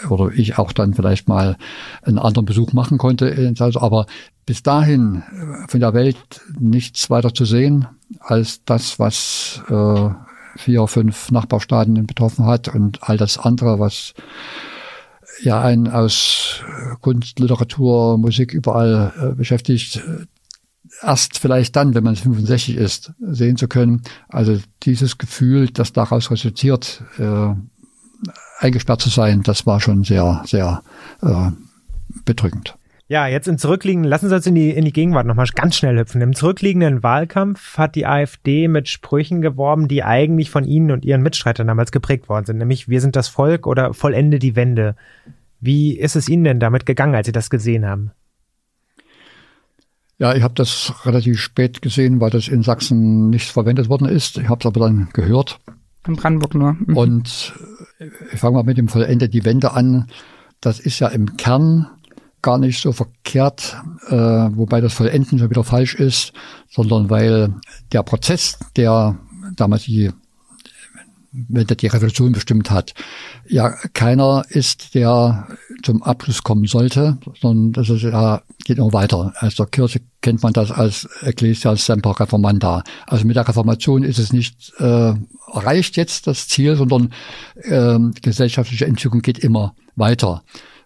oder 0.10 0.32
ich 0.34 0.58
auch 0.58 0.72
dann 0.72 0.94
vielleicht 0.94 1.28
mal 1.28 1.58
einen 2.04 2.20
anderen 2.20 2.46
Besuch 2.46 2.74
machen 2.74 2.98
konnte. 2.98 3.54
Also, 3.60 3.82
aber 3.82 4.06
bis 4.46 4.64
dahin 4.64 5.24
äh, 5.32 5.68
von 5.68 5.80
der 5.80 5.94
Welt 5.94 6.42
nichts 6.60 7.10
weiter 7.10 7.34
zu 7.34 7.46
sehen 7.46 7.88
als 8.20 8.64
das, 8.66 9.00
was 9.00 9.62
äh, 9.70 10.10
vier, 10.58 10.88
fünf 10.88 11.32
Nachbarstaaten 11.32 12.06
betroffen 12.06 12.46
hat 12.46 12.74
und 12.74 13.00
all 13.02 13.18
das 13.18 13.38
andere, 13.38 13.80
was 13.80 14.14
ja 15.42 15.62
einen 15.62 15.88
aus 15.88 16.62
äh, 16.68 16.96
Kunst, 17.02 17.40
Literatur, 17.40 18.18
Musik 18.18 18.54
überall 18.54 19.14
äh, 19.20 19.36
beschäftigt, 19.36 19.98
äh, 19.98 20.26
erst 21.02 21.40
vielleicht 21.40 21.76
dann, 21.76 21.94
wenn 21.96 22.04
man 22.04 22.16
65 22.16 22.78
ist, 22.78 23.14
sehen 23.20 23.58
zu 23.58 23.68
können. 23.68 24.02
Also 24.28 24.60
dieses 24.84 25.18
Gefühl, 25.18 25.70
das 25.70 25.94
daraus 25.94 26.32
resultiert, 26.32 27.04
äh, 27.18 27.54
eingesperrt 28.60 29.02
zu 29.02 29.10
sein, 29.10 29.44
das 29.44 29.66
war 29.66 29.80
schon 29.80 30.04
sehr, 30.04 30.44
sehr 30.46 30.82
äh, 31.22 31.52
bedrückend. 32.24 32.76
Ja, 33.08 33.28
jetzt 33.28 33.48
im 33.48 33.60
zurückliegenden, 33.60 34.10
lassen 34.10 34.30
Sie 34.30 34.36
uns 34.36 34.48
in 34.48 34.56
die, 34.56 34.72
in 34.72 34.84
die 34.84 34.94
Gegenwart 34.94 35.28
nochmal 35.28 35.46
ganz 35.54 35.76
schnell 35.76 35.96
hüpfen. 35.96 36.22
Im 36.22 36.34
zurückliegenden 36.34 37.04
Wahlkampf 37.04 37.78
hat 37.78 37.94
die 37.94 38.08
AfD 38.08 38.68
mit 38.68 38.90
Sprüchen 38.90 39.42
geworben, 39.42 39.88
die 39.88 40.04
eigentlich 40.04 40.50
von 40.50 40.64
Ihnen 40.64 40.90
und 40.90 41.06
Ihren 41.06 41.22
Mitstreitern 41.22 41.68
damals 41.68 41.92
geprägt 41.92 42.30
worden 42.30 42.46
sind, 42.46 42.58
nämlich 42.58 42.90
wir 42.90 43.02
sind 43.02 43.16
das 43.16 43.28
Volk 43.28 43.68
oder 43.68 43.94
vollende 43.94 44.40
die 44.40 44.56
Wende. 44.56 44.96
Wie 45.60 45.96
ist 45.96 46.16
es 46.16 46.28
Ihnen 46.28 46.46
denn 46.46 46.60
damit 46.60 46.88
gegangen, 46.88 47.14
als 47.14 47.28
Sie 47.28 47.32
das 47.32 47.52
gesehen 47.52 47.86
haben? 47.86 48.12
Ja, 50.18 50.34
ich 50.34 50.44
habe 50.44 50.54
das 50.54 50.94
relativ 51.06 51.40
spät 51.40 51.82
gesehen, 51.82 52.22
weil 52.22 52.30
das 52.30 52.48
in 52.48 52.64
Sachsen 52.64 53.30
nicht 53.30 53.50
verwendet 53.50 53.90
worden 53.90 54.08
ist. 54.08 54.38
Ich 54.38 54.48
habe 54.48 54.60
es 54.62 54.66
aber 54.66 54.80
dann 54.80 55.10
gehört. 55.12 55.60
In 56.08 56.16
Brandenburg 56.16 56.56
nur. 56.56 56.74
Mhm. 56.74 56.98
Und 56.98 57.54
äh, 58.00 58.10
ich 58.32 58.40
fange 58.40 58.56
mal 58.56 58.64
mit 58.64 58.78
dem 58.78 58.88
Vollende 58.88 59.28
die 59.28 59.44
Wende 59.44 59.74
an. 59.74 60.08
Das 60.62 60.80
ist 60.80 61.00
ja 61.00 61.10
im 61.10 61.36
Kern 61.36 61.88
gar 62.42 62.58
nicht 62.60 62.80
so 62.80 62.92
verkehrt, 62.92 63.76
äh, 64.08 64.16
wobei 64.16 64.80
das 64.80 64.94
Vollenden 64.94 65.40
schon 65.40 65.50
wieder 65.50 65.64
falsch 65.64 65.96
ist, 65.96 66.32
sondern 66.70 67.10
weil 67.10 67.56
der 67.92 68.04
Prozess, 68.04 68.60
der 68.78 69.18
damals 69.56 69.84
die 69.84 70.12
Wende 71.50 71.76
die 71.76 71.88
Revolution 71.88 72.32
bestimmt 72.32 72.72
hat, 72.72 72.94
ja 73.48 73.70
keiner 73.94 74.44
ist, 74.50 74.96
der 74.96 75.48
zum 75.84 76.04
Abschluss 76.04 76.44
kommen 76.44 76.66
sollte, 76.66 77.18
sondern 77.42 77.74
das 77.74 77.90
ist 77.90 78.04
ja, 78.04 78.42
geht 78.64 78.78
noch 78.78 78.94
weiter. 78.94 79.34
Aus 79.40 79.56
der 79.56 79.68
Kirche 79.68 80.02
kennt 80.22 80.42
man 80.44 80.54
das 80.54 80.72
als 80.72 81.08
Ecclesia 81.22 81.76
Semper 81.76 82.20
Reformanda. 82.20 82.84
Also 83.08 83.26
mit 83.28 83.36
der 83.36 83.48
Reformation 83.48 84.04
ist 84.04 84.20
es 84.20 84.34
nicht 84.34 84.74
äh, 84.80 85.14
erreicht 85.54 85.98
jetzt 85.98 86.28
das 86.28 86.48
Ziel, 86.48 86.76
sondern 86.76 87.14
ähm, 87.64 88.14
gesellschaftliche 88.22 88.86
Entwicklung 88.86 89.22
geht 89.22 89.40
immer 89.40 89.76
weiter. 89.96 90.44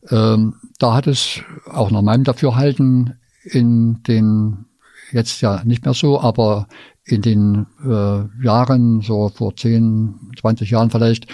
Ähm, 0.10 0.56
da 0.80 0.94
hat 0.94 1.08
es 1.08 1.42
auch 1.70 1.92
nach 1.92 2.02
meinem 2.02 2.24
Dafürhalten 2.24 3.20
in 3.44 4.02
den, 4.04 4.66
jetzt 5.12 5.42
ja 5.42 5.64
nicht 5.64 5.86
mehr 5.86 5.94
so, 5.94 6.20
aber 6.20 6.68
in 7.12 7.22
den 7.22 7.66
äh, 7.84 8.44
Jahren, 8.44 9.02
so 9.02 9.30
vor 9.30 9.56
10, 9.56 10.32
20 10.40 10.70
Jahren 10.72 10.90
vielleicht, 10.90 11.28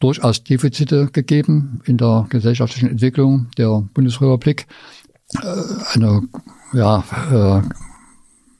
durchaus 0.00 0.44
Defizite 0.44 1.08
gegeben 1.12 1.80
in 1.86 1.96
der 1.96 2.26
gesellschaftlichen 2.28 2.90
Entwicklung 2.90 3.48
der 3.56 3.88
Bundesrepublik. 3.94 4.66
Äh, 5.42 5.94
eine, 5.94 6.22
ja, 6.72 7.04
äh, 7.32 7.62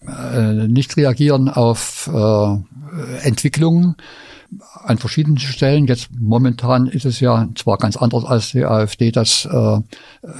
äh, 0.06 0.68
nicht 0.68 0.96
reagieren 0.96 1.48
auf 1.48 2.10
äh, 2.12 2.56
Entwicklungen 3.26 3.96
an 4.84 4.98
verschiedenen 4.98 5.38
Stellen. 5.38 5.86
Jetzt 5.86 6.10
momentan 6.18 6.86
ist 6.86 7.06
es 7.06 7.20
ja 7.20 7.48
zwar 7.54 7.78
ganz 7.78 7.96
anders 7.96 8.24
als 8.24 8.52
die 8.52 8.64
AfD 8.64 9.10
das 9.10 9.46
äh, 9.46 9.80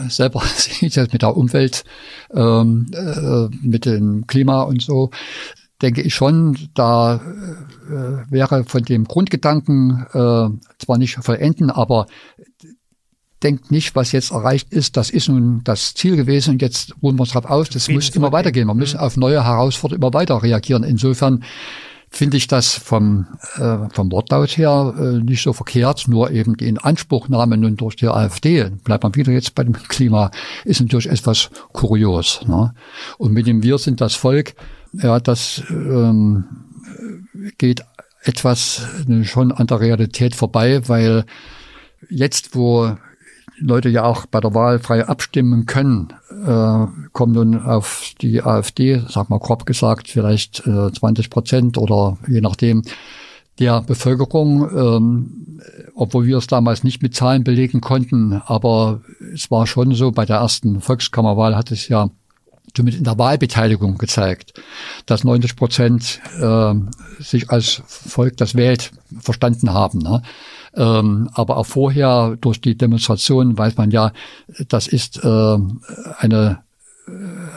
selber 0.09 0.43
sieht, 0.57 0.97
jetzt 0.97 1.12
mit 1.12 1.23
der 1.23 1.36
Umwelt, 1.36 1.85
ähm, 2.33 2.86
äh, 2.93 3.49
mit 3.62 3.86
dem 3.86 4.27
Klima 4.27 4.62
und 4.62 4.83
so, 4.83 5.11
denke 5.83 6.03
ich 6.03 6.15
schon, 6.15 6.57
da 6.75 7.17
äh, 7.17 8.31
wäre 8.31 8.65
von 8.65 8.83
dem 8.83 9.05
Grundgedanken 9.05 10.07
äh, 10.12 10.49
zwar 10.78 10.99
nicht 10.99 11.17
vollenden, 11.17 11.70
aber 11.70 12.07
denkt 13.43 13.70
nicht, 13.70 13.94
was 13.94 14.12
jetzt 14.12 14.31
erreicht 14.31 14.73
ist, 14.73 14.97
das 14.97 15.11
ist 15.11 15.28
nun 15.28 15.61
das 15.65 15.94
Ziel 15.94 16.17
gewesen 16.17 16.53
und 16.53 16.62
jetzt 16.62 16.94
ruhen 17.03 17.17
wir 17.17 17.23
uns 17.23 17.33
drauf 17.33 17.44
aus, 17.44 17.69
das 17.69 17.89
muss 17.89 18.09
immer 18.11 18.33
weitergehen. 18.33 18.67
Wir 18.67 18.75
müssen 18.75 18.99
auf 18.99 19.17
neue 19.17 19.44
Herausforderungen 19.44 20.03
immer 20.03 20.15
weiter 20.15 20.43
reagieren. 20.43 20.83
Insofern 20.83 21.44
finde 22.09 22.36
ich 22.36 22.47
das 22.47 22.73
vom, 22.73 23.27
äh, 23.57 23.89
vom 23.91 24.11
Wortlaut 24.11 24.57
her 24.57 24.94
äh, 24.97 25.23
nicht 25.23 25.43
so 25.43 25.53
verkehrt, 25.53 26.09
nur 26.09 26.31
eben 26.31 26.57
die 26.57 26.69
Inanspruchnahme 26.69 27.57
nun 27.57 27.77
durch 27.77 27.97
die 27.97 28.09
AfD, 28.09 28.70
bleibt 28.85 29.03
man 29.03 29.15
wieder 29.15 29.33
jetzt 29.33 29.55
bei 29.55 29.65
dem 29.65 29.75
Klima, 29.75 30.31
ist 30.65 30.81
natürlich 30.81 31.11
etwas 31.11 31.51
kurios. 31.73 32.41
Ne? 32.47 32.73
Und 33.19 33.33
mit 33.33 33.47
dem 33.47 33.62
Wir 33.62 33.78
sind 33.78 34.01
das 34.01 34.15
Volk, 34.15 34.55
ja, 35.02 35.20
das 35.20 35.62
ähm, 35.70 36.44
geht 37.58 37.84
etwas 38.23 38.86
äh, 39.08 39.24
schon 39.24 39.52
an 39.52 39.66
der 39.66 39.81
Realität 39.81 40.34
vorbei, 40.34 40.89
weil 40.89 41.24
jetzt, 42.08 42.55
wo 42.55 42.97
Leute 43.58 43.89
ja 43.89 44.05
auch 44.05 44.26
bei 44.26 44.40
der 44.40 44.55
Wahl 44.55 44.78
frei 44.78 45.06
abstimmen 45.06 45.66
können, 45.66 46.12
äh, 46.31 46.86
kommen 47.12 47.32
nun 47.32 47.62
auf 47.62 48.12
die 48.20 48.42
AfD, 48.42 49.02
sag 49.08 49.31
mal 49.31 49.39
grob 49.39 49.66
gesagt, 49.66 50.08
vielleicht 50.08 50.66
äh, 50.66 50.90
20 50.92 51.31
Prozent 51.31 51.78
oder 51.78 52.18
je 52.26 52.40
nachdem 52.40 52.82
der 53.60 53.82
Bevölkerung, 53.82 54.68
ähm, 54.76 55.60
obwohl 55.94 56.26
wir 56.26 56.39
es 56.39 56.48
damals 56.48 56.82
nicht 56.82 57.02
mit 57.02 57.14
Zahlen 57.14 57.44
belegen 57.44 57.81
konnten, 57.81 58.42
aber 58.47 59.02
es 59.32 59.50
war 59.50 59.66
schon 59.68 59.94
so, 59.94 60.10
bei 60.10 60.26
der 60.26 60.39
ersten 60.39 60.81
Volkskammerwahl 60.81 61.55
hat 61.55 61.70
es 61.70 61.86
ja 61.86 62.10
zumindest 62.73 62.99
in 62.99 63.05
der 63.05 63.18
Wahlbeteiligung 63.18 63.99
gezeigt, 63.99 64.55
dass 65.07 65.25
90 65.25 65.57
Prozent 65.57 66.20
äh, 66.41 66.75
sich 67.20 67.51
als 67.51 67.83
Volk, 67.86 68.36
das 68.36 68.55
wählt, 68.55 68.91
verstanden 69.20 69.73
haben. 69.73 69.99
Ne? 69.99 70.23
Ähm, 70.75 71.31
aber 71.34 71.57
auch 71.57 71.67
vorher 71.67 72.36
durch 72.41 72.60
die 72.60 72.76
Demonstration 72.76 73.57
weiß 73.57 73.76
man 73.76 73.91
ja, 73.91 74.12
das 74.68 74.86
ist 74.86 75.23
äh, 75.23 75.59
eine, 76.18 76.59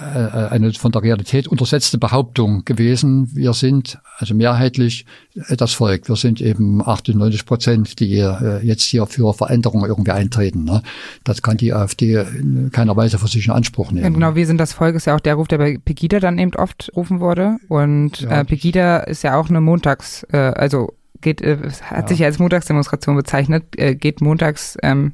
eine 0.07 0.73
von 0.73 0.91
der 0.91 1.03
Realität 1.03 1.47
untersetzte 1.47 1.97
Behauptung 1.97 2.63
gewesen. 2.65 3.29
Wir 3.33 3.53
sind 3.53 3.99
also 4.17 4.33
mehrheitlich 4.33 5.05
äh, 5.35 5.55
das 5.55 5.73
Volk. 5.73 6.07
Wir 6.09 6.15
sind 6.15 6.41
eben 6.41 6.81
98 6.87 7.45
Prozent, 7.45 7.99
die 7.99 8.17
äh, 8.17 8.59
jetzt 8.65 8.83
hier 8.83 9.05
für 9.05 9.33
Veränderungen 9.33 9.85
irgendwie 9.89 10.11
eintreten. 10.11 10.63
Ne? 10.63 10.81
Das 11.23 11.41
kann 11.41 11.57
die 11.57 11.73
AfD 11.73 12.15
in 12.15 12.71
keiner 12.71 12.95
Weise 12.95 13.17
für 13.19 13.27
sich 13.27 13.45
in 13.47 13.51
Anspruch 13.53 13.91
nehmen. 13.91 14.13
Genau, 14.13 14.35
wir 14.35 14.45
sind 14.47 14.57
das 14.57 14.73
Volk 14.73 14.95
ist 14.95 15.05
ja 15.05 15.15
auch 15.15 15.19
der 15.19 15.35
Ruf, 15.35 15.47
der 15.47 15.57
bei 15.57 15.77
Pegida 15.83 16.19
dann 16.19 16.37
eben 16.37 16.53
oft 16.55 16.91
rufen 16.95 17.19
wurde. 17.19 17.57
Und 17.67 18.21
Ja. 18.21 18.41
äh, 18.41 18.45
Pegida 18.45 18.97
ist 18.99 19.23
ja 19.23 19.37
auch 19.39 19.49
eine 19.49 19.61
Montags, 19.61 20.23
äh, 20.31 20.37
also 20.37 20.93
geht, 21.21 21.41
äh, 21.41 21.57
hat 21.83 22.03
Ja. 22.03 22.07
sich 22.07 22.19
ja 22.19 22.27
als 22.27 22.39
Montagsdemonstration 22.39 23.15
bezeichnet, 23.15 23.63
äh, 23.77 23.95
geht 23.95 24.21
montags 24.21 24.77
ähm, 24.83 25.13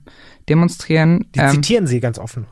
demonstrieren. 0.50 1.26
Die 1.36 1.40
ähm, 1.40 1.52
zitieren 1.52 1.88
sie 1.88 2.00
ganz 2.00 2.20
offen, 2.20 2.46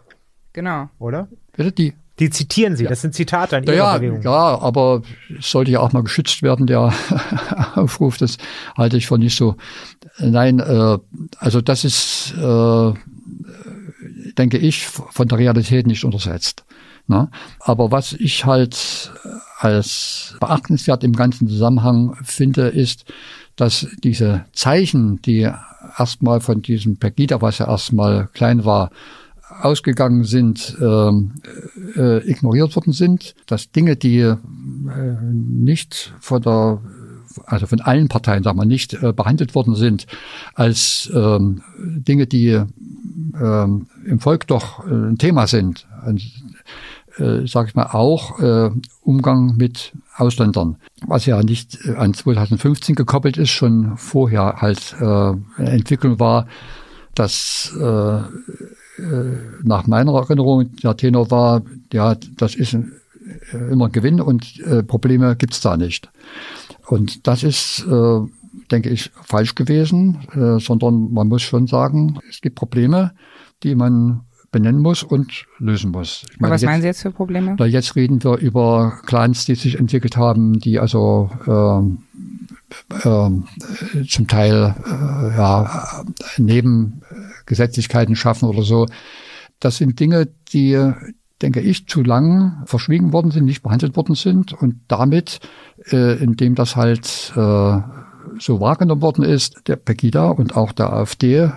genau. 0.53 0.89
oder? 0.99 1.27
Bitte 1.55 1.71
die 1.73 1.93
Die 2.19 2.29
zitieren 2.29 2.75
sie, 2.75 2.85
das 2.85 3.01
sind 3.01 3.15
Zitate 3.15 3.57
an 3.57 3.63
Ja, 3.63 3.73
ihrer 3.73 3.77
ja, 3.93 3.97
Bewegung. 3.97 4.21
ja, 4.21 4.59
aber 4.59 5.01
es 5.39 5.49
sollte 5.49 5.71
ja 5.71 5.79
auch 5.79 5.91
mal 5.93 6.03
geschützt 6.03 6.43
werden, 6.43 6.67
der 6.67 6.93
Aufruf. 7.75 8.17
Das 8.17 8.37
halte 8.77 8.97
ich 8.97 9.07
für 9.07 9.17
nicht 9.17 9.35
so. 9.35 9.55
Nein, 10.19 10.59
äh, 10.59 10.97
also 11.39 11.61
das 11.61 11.83
ist, 11.83 12.33
äh, 12.37 12.93
denke 14.37 14.57
ich, 14.57 14.85
von 14.87 15.27
der 15.27 15.37
Realität 15.37 15.87
nicht 15.87 16.03
untersetzt. 16.03 16.63
Ne? 17.07 17.29
Aber 17.59 17.91
was 17.91 18.13
ich 18.13 18.45
halt 18.45 19.11
als 19.59 20.35
beachtenswert 20.39 21.03
im 21.03 21.13
ganzen 21.13 21.47
Zusammenhang 21.47 22.15
finde, 22.23 22.67
ist, 22.67 23.05
dass 23.55 23.87
diese 24.03 24.45
Zeichen, 24.53 25.21
die 25.21 25.49
erstmal 25.97 26.41
von 26.41 26.61
diesem 26.61 26.97
Pegida, 26.97 27.41
was 27.41 27.57
ja 27.57 27.67
erstmal 27.67 28.27
klein 28.33 28.65
war, 28.65 28.91
ausgegangen 29.61 30.23
sind, 30.23 30.77
ähm, 30.81 31.33
äh, 31.95 32.27
ignoriert 32.29 32.75
worden 32.75 32.93
sind, 32.93 33.35
dass 33.45 33.71
Dinge, 33.71 33.95
die 33.95 34.19
äh, 34.19 34.37
nicht 35.23 36.13
von 36.19 36.41
der, 36.41 36.81
also 37.45 37.67
von 37.67 37.81
allen 37.81 38.07
Parteien, 38.07 38.43
sagen 38.43 38.57
wir, 38.57 38.65
nicht 38.65 38.93
äh, 38.93 39.13
behandelt 39.13 39.55
worden 39.55 39.75
sind, 39.75 40.07
als 40.53 41.11
ähm, 41.13 41.61
Dinge, 41.77 42.27
die 42.27 42.49
ähm, 42.49 43.87
im 44.05 44.19
Volk 44.19 44.47
doch 44.47 44.85
äh, 44.85 44.91
ein 44.91 45.17
Thema 45.17 45.47
sind. 45.47 45.87
Äh, 47.17 47.45
sage 47.45 47.69
ich 47.69 47.75
mal, 47.75 47.87
auch 47.87 48.39
äh, 48.39 48.71
Umgang 49.01 49.57
mit 49.57 49.91
Ausländern, 50.15 50.77
was 51.05 51.25
ja 51.25 51.43
nicht 51.43 51.77
an 51.97 52.13
2015 52.13 52.95
gekoppelt 52.95 53.37
ist, 53.37 53.49
schon 53.49 53.97
vorher 53.97 54.57
halt 54.61 54.95
äh, 54.99 55.03
eine 55.03 55.41
Entwicklung 55.57 56.19
war, 56.19 56.47
dass 57.13 57.75
äh, 57.77 58.21
nach 59.63 59.87
meiner 59.87 60.13
Erinnerung 60.13 60.75
der 60.83 60.95
Tenor 60.97 61.31
war, 61.31 61.61
ja, 61.93 62.15
das 62.37 62.55
ist 62.55 62.73
äh, 62.73 62.87
immer 63.71 63.85
ein 63.85 63.91
Gewinn 63.91 64.19
und 64.21 64.59
äh, 64.61 64.83
Probleme 64.83 65.35
gibt's 65.35 65.61
da 65.61 65.77
nicht. 65.77 66.09
Und 66.87 67.25
das 67.27 67.43
ist, 67.43 67.85
äh, 67.89 68.19
denke 68.69 68.89
ich, 68.89 69.11
falsch 69.23 69.55
gewesen, 69.55 70.19
äh, 70.33 70.59
sondern 70.59 71.11
man 71.13 71.27
muss 71.29 71.41
schon 71.41 71.67
sagen, 71.67 72.19
es 72.29 72.41
gibt 72.41 72.55
Probleme, 72.55 73.11
die 73.63 73.75
man 73.75 74.21
benennen 74.51 74.81
muss 74.81 75.01
und 75.03 75.45
lösen 75.59 75.91
muss. 75.91 76.25
Ich 76.33 76.41
Was 76.41 76.61
jetzt- 76.61 76.69
meinen 76.69 76.81
Sie 76.81 76.87
jetzt 76.87 77.01
für 77.03 77.11
Probleme? 77.11 77.55
na, 77.57 77.65
jetzt 77.65 77.95
reden 77.95 78.21
wir 78.23 78.37
über 78.37 78.99
Clans, 79.05 79.45
die 79.45 79.55
sich 79.55 79.79
entwickelt 79.79 80.17
haben, 80.17 80.59
die 80.59 80.77
also 80.79 81.29
ähm, 81.47 81.99
äh, 83.03 84.03
zum 84.07 84.27
Teil 84.27 84.75
äh, 84.85 85.37
ja, 85.37 86.03
Nebengesetzlichkeiten 87.51 88.15
schaffen 88.15 88.47
oder 88.47 88.63
so. 88.63 88.87
Das 89.59 89.77
sind 89.77 89.99
Dinge, 89.99 90.27
die, 90.53 90.91
denke 91.41 91.59
ich, 91.59 91.87
zu 91.87 92.01
lang 92.01 92.63
verschwiegen 92.65 93.13
worden 93.13 93.31
sind, 93.31 93.45
nicht 93.45 93.61
behandelt 93.61 93.95
worden 93.95 94.15
sind 94.15 94.53
und 94.53 94.79
damit, 94.87 95.39
äh, 95.91 96.17
indem 96.23 96.55
das 96.55 96.75
halt 96.75 97.33
äh, 97.35 97.79
so 98.39 98.59
wahrgenommen 98.59 99.01
worden 99.01 99.23
ist, 99.23 99.67
der 99.67 99.75
Pegida 99.75 100.29
und 100.29 100.55
auch 100.55 100.71
der 100.71 100.93
AfD 100.93 101.35
äh, 101.35 101.51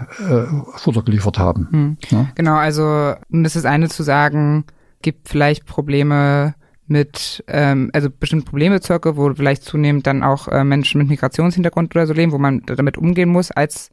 Futter 0.77 1.03
geliefert 1.03 1.39
haben. 1.39 1.69
Hm. 1.71 1.97
Ja. 2.11 2.27
Genau, 2.35 2.57
also 2.57 3.15
und 3.31 3.45
es 3.45 3.57
ist 3.57 3.67
eine 3.67 3.89
zu 3.89 4.03
sagen, 4.03 4.65
gibt 5.03 5.29
vielleicht 5.29 5.67
Probleme 5.67 6.55
mit, 6.87 7.43
ähm, 7.47 7.91
also 7.95 8.11
bestimmte 8.11 8.51
Problembezirke, 8.51 9.17
wo 9.17 9.33
vielleicht 9.33 9.63
zunehmend 9.63 10.07
dann 10.07 10.23
auch 10.23 10.49
äh, 10.49 10.65
Menschen 10.65 10.99
mit 10.99 11.09
Migrationshintergrund 11.09 11.95
oder 11.95 12.07
so 12.07 12.13
leben, 12.13 12.33
wo 12.33 12.39
man 12.39 12.63
damit 12.67 12.99
umgehen 12.99 13.31
muss, 13.31 13.51
als 13.51 13.91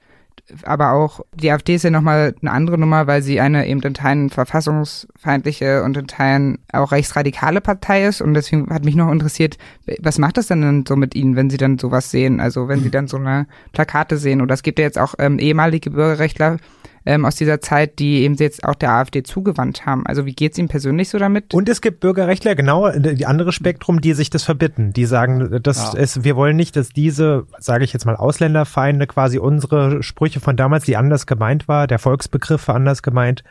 aber 0.64 0.92
auch 0.92 1.22
die 1.34 1.52
AfD 1.52 1.76
ist 1.76 1.84
ja 1.84 1.90
nochmal 1.90 2.36
eine 2.42 2.52
andere 2.52 2.78
Nummer, 2.78 3.08
weil 3.08 3.22
sie 3.22 3.40
eine 3.40 3.68
eben 3.68 3.82
in 3.82 3.94
Teilen 3.94 4.30
verfassungsfeindliche 4.30 5.84
und 5.84 5.98
in 5.98 6.08
Teilen 6.08 6.60
auch 6.74 6.92
rechtsradikale 6.92 7.62
Partei 7.62 8.06
ist. 8.06 8.22
Und 8.22 8.34
deswegen 8.34 8.70
hat 8.70 8.86
mich 8.86 8.96
noch 8.96 9.12
interessiert, 9.12 9.58
was 10.00 10.18
macht 10.18 10.38
das 10.38 10.48
denn 10.48 10.62
dann 10.62 10.86
so 10.88 10.96
mit 10.96 11.16
Ihnen, 11.16 11.36
wenn 11.36 11.50
Sie 11.50 11.58
dann 11.58 11.78
sowas 11.78 12.12
sehen? 12.12 12.40
Also 12.40 12.68
wenn 12.68 12.82
Sie 12.82 12.92
dann 12.92 13.08
so 13.08 13.18
eine 13.18 13.48
Plakate 13.72 14.18
sehen. 14.18 14.42
Oder 14.42 14.54
es 14.54 14.64
gibt 14.64 14.80
ja 14.80 14.86
jetzt 14.86 15.00
auch 15.00 15.16
ähm, 15.20 15.40
ehemalige 15.40 15.92
Bürgerrechtler 15.92 16.58
ähm, 17.06 17.26
aus 17.26 17.36
dieser 17.36 17.62
Zeit, 17.62 18.00
die 18.00 18.22
eben 18.22 18.36
jetzt 18.36 18.64
auch 18.64 18.76
der 18.76 18.92
AfD 18.92 19.24
zugewandt 19.24 19.86
haben. 19.86 20.06
Also 20.06 20.26
wie 20.26 20.34
geht's 20.34 20.58
Ihnen 20.58 20.68
persönlich 20.68 21.10
so 21.10 21.18
damit? 21.18 21.54
Und 21.54 21.68
es 21.70 21.82
gibt 21.82 22.00
Bürgerrechtler, 22.00 22.56
genau, 22.56 22.90
die 22.92 23.26
andere 23.26 23.52
Spektrum, 23.52 24.02
die 24.02 24.14
sich 24.14 24.30
das 24.30 24.44
verbitten. 24.44 24.94
Die 24.94 25.06
sagen, 25.06 25.60
dass 25.64 25.94
Ja. 25.94 26.00
es, 26.00 26.24
wir 26.24 26.36
wollen 26.36 26.56
nicht, 26.56 26.76
dass 26.76 26.90
diese, 26.90 27.46
sage 27.60 27.84
ich 27.84 27.94
jetzt 27.94 28.06
mal, 28.06 28.16
Ausländerfeinde 28.16 29.08
quasi 29.08 29.40
unsere 29.40 30.04
Sprüche 30.04 30.40
von 30.40 30.56
damals, 30.56 30.86
die 30.86 30.98
anders 30.98 31.26
gemeint 31.26 31.68
war, 31.68 31.88
der 31.88 32.00
Volksbegriff 32.00 32.68
war 32.68 32.76
anders 32.76 33.02
gemeint, 33.02 33.44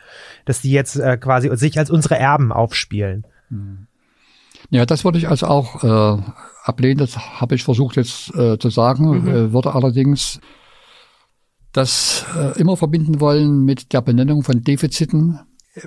dass 0.45 0.61
die 0.61 0.71
jetzt 0.71 0.95
äh, 0.97 1.17
quasi 1.17 1.49
sich 1.57 1.77
als 1.77 1.89
unsere 1.91 2.17
Erben 2.17 2.51
aufspielen. 2.53 3.25
Ja, 4.69 4.85
das 4.85 5.03
würde 5.03 5.17
ich 5.17 5.27
also 5.27 5.47
auch 5.47 5.83
äh, 5.83 6.21
ablehnen. 6.63 6.97
Das 6.99 7.17
habe 7.17 7.55
ich 7.55 7.63
versucht 7.63 7.97
jetzt 7.97 8.33
äh, 8.35 8.57
zu 8.57 8.69
sagen. 8.69 9.27
Äh, 9.27 9.51
würde 9.53 9.73
allerdings 9.73 10.39
das 11.73 12.25
äh, 12.35 12.59
immer 12.59 12.77
verbinden 12.77 13.19
wollen 13.19 13.63
mit 13.63 13.93
der 13.93 14.01
Benennung 14.01 14.43
von 14.43 14.63
Defiziten 14.63 15.39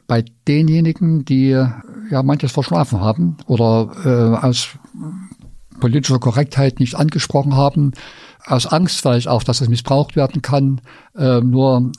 bei 0.07 0.25
denjenigen, 0.49 1.25
die 1.25 1.51
ja 1.51 2.23
manches 2.23 2.53
verschlafen 2.53 3.01
haben 3.01 3.37
oder 3.47 3.91
äh, 4.05 4.47
aus 4.47 4.71
politischer 5.81 6.19
Korrektheit 6.19 6.81
nicht 6.81 6.95
angesprochen 6.95 7.55
haben, 7.55 7.93
aus 8.47 8.67
Angst 8.67 9.01
vielleicht 9.01 9.29
auch, 9.29 9.43
dass 9.43 9.61
es 9.61 9.69
missbraucht 9.69 10.17
werden 10.17 10.43
kann. 10.43 10.81
Äh, 11.17 11.41
nur 11.41 11.93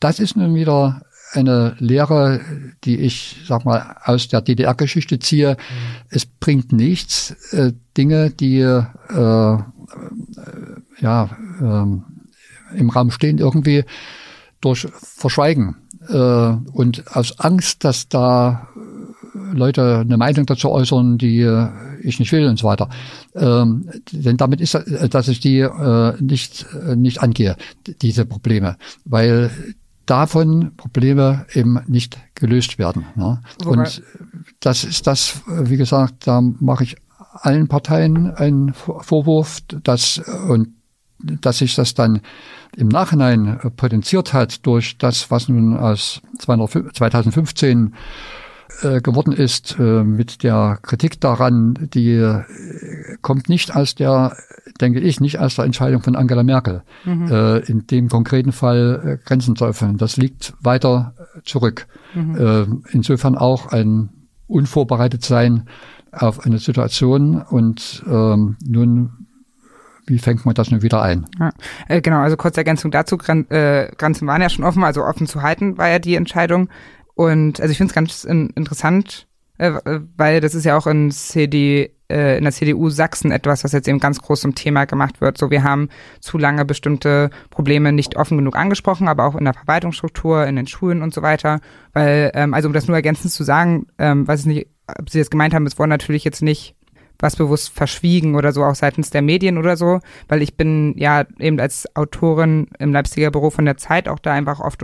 das 0.00 0.18
ist 0.20 0.36
nun 0.36 0.54
wieder 0.54 1.02
eine 1.32 1.76
Lehre, 1.78 2.40
die 2.84 2.98
ich, 2.98 3.42
sag 3.46 3.64
mal, 3.64 3.96
aus 4.04 4.28
der 4.28 4.42
DDR-Geschichte 4.42 5.18
ziehe. 5.18 5.56
Es 6.10 6.26
bringt 6.26 6.72
nichts, 6.72 7.30
äh, 7.52 7.72
Dinge, 7.96 8.30
die 8.30 8.58
äh, 8.58 8.84
äh, 9.08 9.58
ja 11.00 11.30
ähm, 11.60 12.04
im 12.76 12.90
Raum 12.90 13.10
stehen, 13.10 13.38
irgendwie 13.38 13.84
durch 14.60 14.86
Verschweigen 14.92 15.76
äh, 16.08 16.14
und 16.72 17.04
aus 17.16 17.38
Angst, 17.40 17.84
dass 17.84 18.08
da 18.08 18.68
Leute 19.34 19.98
eine 20.00 20.16
Meinung 20.16 20.46
dazu 20.46 20.70
äußern, 20.70 21.18
die 21.18 21.40
äh, 21.40 21.68
ich 22.02 22.18
nicht 22.18 22.32
will 22.32 22.46
und 22.46 22.58
so 22.58 22.66
weiter. 22.66 22.88
Ähm, 23.34 23.88
denn 24.12 24.36
damit 24.36 24.60
ist, 24.60 24.74
äh, 24.74 25.08
dass 25.08 25.28
ich 25.28 25.40
die 25.40 25.60
äh, 25.60 26.14
nicht, 26.20 26.66
äh, 26.86 26.96
nicht 26.96 27.22
angehe, 27.22 27.56
diese 28.02 28.24
Probleme, 28.26 28.76
weil 29.04 29.50
davon 30.06 30.72
Probleme 30.76 31.46
eben 31.54 31.78
nicht 31.86 32.18
gelöst 32.34 32.78
werden. 32.78 33.04
Ne? 33.14 33.40
Und 33.64 34.02
das 34.60 34.84
ist 34.84 35.06
das, 35.06 35.40
äh, 35.48 35.70
wie 35.70 35.76
gesagt, 35.76 36.26
da 36.26 36.40
mache 36.40 36.84
ich 36.84 36.96
allen 37.32 37.68
Parteien 37.68 38.30
einen 38.34 38.74
Vor- 38.74 39.02
Vorwurf, 39.02 39.60
dass 39.82 40.20
und 40.48 40.68
dass 41.22 41.58
sich 41.58 41.74
das 41.74 41.94
dann 41.94 42.20
im 42.76 42.88
Nachhinein 42.88 43.60
äh, 43.62 43.70
potenziert 43.70 44.32
hat 44.32 44.66
durch 44.66 44.98
das, 44.98 45.30
was 45.30 45.48
nun 45.48 45.76
aus 45.76 46.22
205 46.38 46.92
2015 46.92 47.94
äh, 48.82 49.00
geworden 49.00 49.32
ist 49.32 49.76
äh, 49.78 50.02
mit 50.02 50.42
der 50.42 50.78
Kritik 50.82 51.20
daran, 51.20 51.88
die 51.94 52.40
kommt 53.20 53.48
nicht 53.48 53.76
aus 53.76 53.94
der, 53.94 54.36
denke 54.80 55.00
ich, 55.00 55.20
nicht 55.20 55.38
aus 55.38 55.56
der 55.56 55.66
Entscheidung 55.66 56.02
von 56.02 56.16
Angela 56.16 56.42
Merkel, 56.42 56.82
äh, 57.06 57.64
in 57.66 57.86
dem 57.86 58.08
konkreten 58.08 58.52
Fall 58.52 59.20
Grenzen 59.24 59.56
zu 59.56 59.66
öffnen. 59.66 59.98
Das 59.98 60.16
liegt 60.16 60.54
weiter 60.60 61.14
zurück. 61.44 61.86
Äh, 62.14 62.66
insofern 62.90 63.36
auch 63.36 63.66
ein 63.66 64.10
unvorbereitet 64.46 65.24
sein 65.24 65.68
auf 66.12 66.44
eine 66.44 66.58
Situation 66.58 67.40
und 67.40 68.02
ähm, 68.06 68.56
nun 68.64 69.21
wie 70.06 70.18
fängt 70.18 70.44
man 70.44 70.54
das 70.54 70.70
nun 70.70 70.82
wieder 70.82 71.02
ein? 71.02 71.26
Ja. 71.38 71.50
Äh, 71.88 72.00
genau, 72.00 72.20
also 72.20 72.36
kurze 72.36 72.60
Ergänzung 72.60 72.90
dazu. 72.90 73.16
Gren 73.18 73.50
äh, 73.50 73.90
Grenzen 73.96 74.26
waren 74.26 74.42
ja 74.42 74.50
schon 74.50 74.64
offen, 74.64 74.84
also 74.84 75.04
offen 75.04 75.26
zu 75.26 75.42
halten 75.42 75.78
war 75.78 75.88
ja 75.88 75.98
die 75.98 76.16
Entscheidung. 76.16 76.68
Und 77.14 77.60
also 77.60 77.70
ich 77.70 77.78
finde 77.78 77.90
es 77.90 77.94
ganz 77.94 78.24
in 78.24 78.50
interessant, 78.50 79.26
äh, 79.58 79.68
äh, 79.68 80.00
weil 80.16 80.40
das 80.40 80.54
ist 80.54 80.64
ja 80.64 80.76
auch 80.76 80.86
in 80.86 81.10
CD 81.10 81.94
äh, 82.10 82.36
in 82.36 82.44
der 82.44 82.52
CDU 82.52 82.90
Sachsen 82.90 83.30
etwas, 83.30 83.64
was 83.64 83.72
jetzt 83.72 83.88
eben 83.88 84.00
ganz 84.00 84.20
groß 84.20 84.40
zum 84.40 84.54
Thema 84.54 84.84
gemacht 84.86 85.20
wird. 85.20 85.38
So, 85.38 85.50
wir 85.50 85.62
haben 85.62 85.88
zu 86.20 86.38
lange 86.38 86.64
bestimmte 86.64 87.30
Probleme 87.50 87.92
nicht 87.92 88.16
offen 88.16 88.38
genug 88.38 88.56
angesprochen, 88.56 89.08
aber 89.08 89.24
auch 89.24 89.36
in 89.36 89.44
der 89.44 89.54
Verwaltungsstruktur, 89.54 90.46
in 90.46 90.56
den 90.56 90.66
Schulen 90.66 91.02
und 91.02 91.14
so 91.14 91.22
weiter. 91.22 91.60
Weil, 91.92 92.30
ähm, 92.34 92.54
also 92.54 92.68
um 92.68 92.72
das 92.72 92.86
nur 92.86 92.96
ergänzend 92.96 93.32
zu 93.32 93.44
sagen, 93.44 93.86
ähm, 93.98 94.26
weiß 94.26 94.40
ich 94.40 94.46
nicht, 94.46 94.68
ob 94.86 95.08
Sie 95.08 95.18
das 95.18 95.30
gemeint 95.30 95.54
haben, 95.54 95.66
es 95.66 95.78
wurde 95.78 95.90
natürlich 95.90 96.24
jetzt 96.24 96.42
nicht 96.42 96.74
was 97.22 97.36
bewusst 97.36 97.72
verschwiegen 97.72 98.34
oder 98.34 98.52
so, 98.52 98.64
auch 98.64 98.74
seitens 98.74 99.10
der 99.10 99.22
Medien 99.22 99.56
oder 99.56 99.76
so, 99.76 100.00
weil 100.28 100.42
ich 100.42 100.56
bin 100.56 100.94
ja 100.98 101.24
eben 101.38 101.58
als 101.60 101.88
Autorin 101.96 102.66
im 102.78 102.92
Leipziger 102.92 103.30
Büro 103.30 103.50
von 103.50 103.64
der 103.64 103.76
Zeit 103.76 104.08
auch 104.08 104.18
da 104.18 104.32
einfach 104.32 104.60
oft 104.60 104.82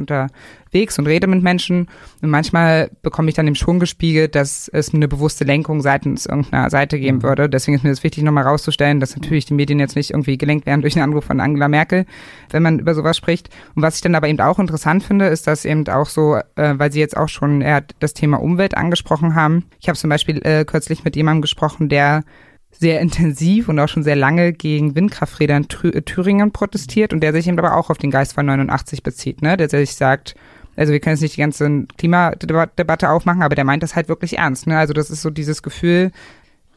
unterwegs 0.68 0.98
und 0.98 1.06
rede 1.06 1.26
mit 1.26 1.42
Menschen 1.42 1.88
und 2.22 2.30
manchmal 2.30 2.90
bekomme 3.02 3.28
ich 3.28 3.34
dann 3.34 3.46
eben 3.46 3.56
schon 3.56 3.78
gespiegelt, 3.78 4.34
dass 4.34 4.68
es 4.68 4.92
eine 4.94 5.08
bewusste 5.08 5.44
Lenkung 5.44 5.80
seitens 5.80 6.26
irgendeiner 6.26 6.70
Seite 6.70 6.98
geben 6.98 7.18
mhm. 7.18 7.22
würde. 7.22 7.48
Deswegen 7.48 7.76
ist 7.76 7.84
mir 7.84 7.90
das 7.90 8.04
wichtig, 8.04 8.22
nochmal 8.24 8.44
rauszustellen, 8.44 9.00
dass 9.00 9.16
natürlich 9.16 9.46
die 9.46 9.54
Medien 9.54 9.80
jetzt 9.80 9.96
nicht 9.96 10.10
irgendwie 10.10 10.38
gelenkt 10.38 10.66
werden 10.66 10.82
durch 10.82 10.96
einen 10.96 11.04
Anruf 11.04 11.24
von 11.24 11.40
Angela 11.40 11.68
Merkel, 11.68 12.06
wenn 12.50 12.62
man 12.62 12.78
über 12.78 12.94
sowas 12.94 13.16
spricht. 13.16 13.50
Und 13.74 13.82
was 13.82 13.96
ich 13.96 14.00
dann 14.02 14.14
aber 14.14 14.28
eben 14.28 14.40
auch 14.40 14.58
interessant 14.58 15.02
finde, 15.02 15.26
ist, 15.26 15.46
dass 15.46 15.64
eben 15.64 15.86
auch 15.88 16.08
so, 16.08 16.36
äh, 16.56 16.74
weil 16.76 16.92
Sie 16.92 17.00
jetzt 17.00 17.16
auch 17.16 17.28
schon 17.28 17.60
eher 17.60 17.84
das 18.00 18.14
Thema 18.14 18.40
Umwelt 18.40 18.76
angesprochen 18.76 19.34
haben. 19.34 19.64
Ich 19.80 19.88
habe 19.88 19.98
zum 19.98 20.10
Beispiel 20.10 20.40
äh, 20.44 20.64
kürzlich 20.64 21.04
mit 21.04 21.16
jemandem 21.16 21.42
gesprochen, 21.42 21.88
der 21.88 22.24
sehr 22.70 23.00
intensiv 23.00 23.68
und 23.68 23.78
auch 23.78 23.88
schon 23.88 24.02
sehr 24.02 24.16
lange 24.16 24.52
gegen 24.52 24.94
Windkrafträder 24.94 25.56
in 25.56 25.66
äh, 25.92 26.02
Thüringen 26.02 26.52
protestiert 26.52 27.12
und 27.12 27.20
der 27.20 27.32
sich 27.32 27.48
eben 27.48 27.58
aber 27.58 27.76
auch 27.76 27.90
auf 27.90 27.98
den 27.98 28.10
Geist 28.10 28.34
von 28.34 28.46
89 28.46 29.02
bezieht, 29.02 29.42
ne? 29.42 29.56
Der 29.56 29.68
sich 29.68 29.94
sagt, 29.94 30.34
also 30.78 30.92
wir 30.92 31.00
können 31.00 31.14
jetzt 31.14 31.22
nicht 31.22 31.36
die 31.36 31.40
ganze 31.40 31.86
Klimadebatte 31.98 33.10
aufmachen, 33.10 33.42
aber 33.42 33.56
der 33.56 33.64
meint 33.64 33.82
das 33.82 33.96
halt 33.96 34.08
wirklich 34.08 34.38
ernst, 34.38 34.68
ne? 34.68 34.78
Also 34.78 34.92
das 34.92 35.10
ist 35.10 35.22
so 35.22 35.30
dieses 35.30 35.62
Gefühl, 35.62 36.12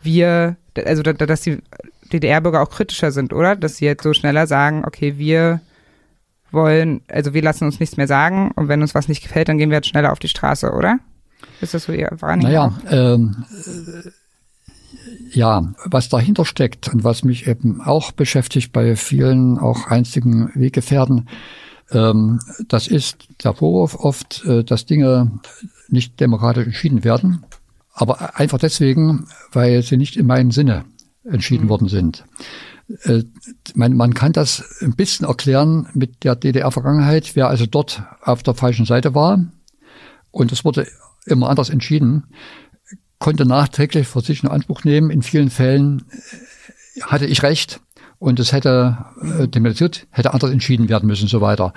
wir, 0.02 0.58
also 0.86 1.04
dass 1.04 1.42
die 1.42 1.60
DDR-Bürger 2.12 2.62
auch 2.62 2.72
kritischer 2.72 3.12
sind, 3.12 3.32
oder? 3.32 3.56
Dass 3.56 3.78
sie 3.78 3.86
jetzt 3.86 4.02
so 4.02 4.14
schneller 4.14 4.48
sagen, 4.48 4.84
okay, 4.86 5.20
wir 5.20 5.62
wollen, 6.50 7.02
also 7.10 7.36
wir 7.36 7.44
lassen 7.44 7.66
uns 7.66 7.80
nichts 7.80 7.96
mehr 7.96 8.08
sagen 8.08 8.52
und 8.56 8.68
wenn 8.68 8.82
uns 8.82 8.96
was 8.96 9.08
nicht 9.08 9.22
gefällt, 9.22 9.50
dann 9.50 9.60
gehen 9.60 9.70
wir 9.70 9.78
jetzt 9.78 9.90
schneller 9.90 10.12
auf 10.12 10.20
die 10.20 10.28
Straße, 10.28 10.72
oder? 10.72 10.98
Ist 11.62 11.76
das 11.76 11.84
so 11.84 11.94
Ihr 11.94 12.10
Wahrnehmung? 12.20 12.52
Naja, 12.52 12.74
ähm, 12.90 13.46
ja, 15.32 15.74
was 15.86 16.10
dahinter 16.10 16.46
steckt 16.46 16.90
und 16.90 17.04
was 17.04 17.24
mich 17.24 17.48
eben 17.48 17.82
auch 17.82 18.12
beschäftigt 18.12 18.74
bei 18.74 18.96
vielen 18.96 19.60
auch 19.60 19.88
einstigen 19.88 20.52
Weggefährten, 20.56 21.28
das 22.68 22.88
ist 22.88 23.28
der 23.44 23.54
Vorwurf 23.54 23.96
oft, 23.96 24.46
äh, 24.46 24.64
dass 24.64 24.86
Dinge 24.86 25.32
nicht 25.90 26.20
demokratisch 26.20 26.66
entschieden 26.66 27.04
werden, 27.04 27.46
aber 27.94 28.40
einfach 28.40 28.60
deswegen, 28.60 29.28
weil 29.52 29.84
sie 29.84 29.98
nicht 29.98 30.16
in 30.16 30.26
meinem 30.26 30.52
Sinne 30.52 30.86
entschieden 31.24 31.66
mhm. 31.66 31.70
worden 31.70 31.88
sind. 31.90 32.26
Äh, 33.04 33.24
man, 33.76 33.96
man 33.96 34.14
kann 34.14 34.34
das 34.34 34.64
ein 34.82 34.96
bisschen 34.96 35.28
erklären 35.28 35.88
mit 35.94 36.24
der 36.24 36.36
DDR-Vergangenheit, 36.36 37.36
wer 37.36 37.48
also 37.48 37.66
dort 37.66 38.04
auf 38.22 38.44
der 38.44 38.54
falschen 38.54 38.86
Seite 38.86 39.14
war 39.14 39.46
und 40.32 40.52
es 40.52 40.64
wurde 40.64 40.88
immer 41.26 41.50
anders 41.50 41.70
entschieden 41.70 42.24
konnte 43.22 43.46
nachträglich 43.46 44.08
für 44.08 44.20
sich 44.20 44.44
in 44.44 44.50
Anspruch 44.50 44.84
nehmen. 44.84 45.10
In 45.10 45.22
vielen 45.22 45.50
Fällen 45.50 46.04
äh, 46.96 47.02
hatte 47.04 47.28
ich 47.28 47.44
recht 47.44 47.80
und 48.22 48.40
es 48.40 48.52
hätte 48.54 48.98
äh, 49.20 49.48
demokratisiert, 49.48 50.06
hätte 50.12 50.34
anders 50.34 50.52
entschieden 50.52 50.90
werden 50.90 51.08
müssen, 51.08 51.28
so 51.28 51.42
weiter. 51.42 51.74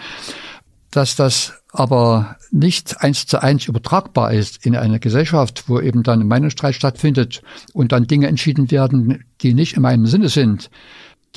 Dass 0.90 1.16
das 1.16 1.54
aber 1.72 2.36
nicht 2.50 3.00
eins 3.00 3.26
zu 3.26 3.42
eins 3.42 3.66
übertragbar 3.66 4.32
ist 4.32 4.64
in 4.64 4.76
eine 4.76 5.00
Gesellschaft, 5.00 5.64
wo 5.68 5.80
eben 5.80 6.02
dann 6.02 6.20
ein 6.20 6.28
Meinungsstreit 6.28 6.74
stattfindet 6.74 7.42
und 7.72 7.92
dann 7.92 8.06
Dinge 8.06 8.28
entschieden 8.28 8.70
werden, 8.70 9.24
die 9.40 9.54
nicht 9.54 9.74
in 9.74 9.82
meinem 9.82 10.06
Sinne 10.06 10.28
sind, 10.28 10.70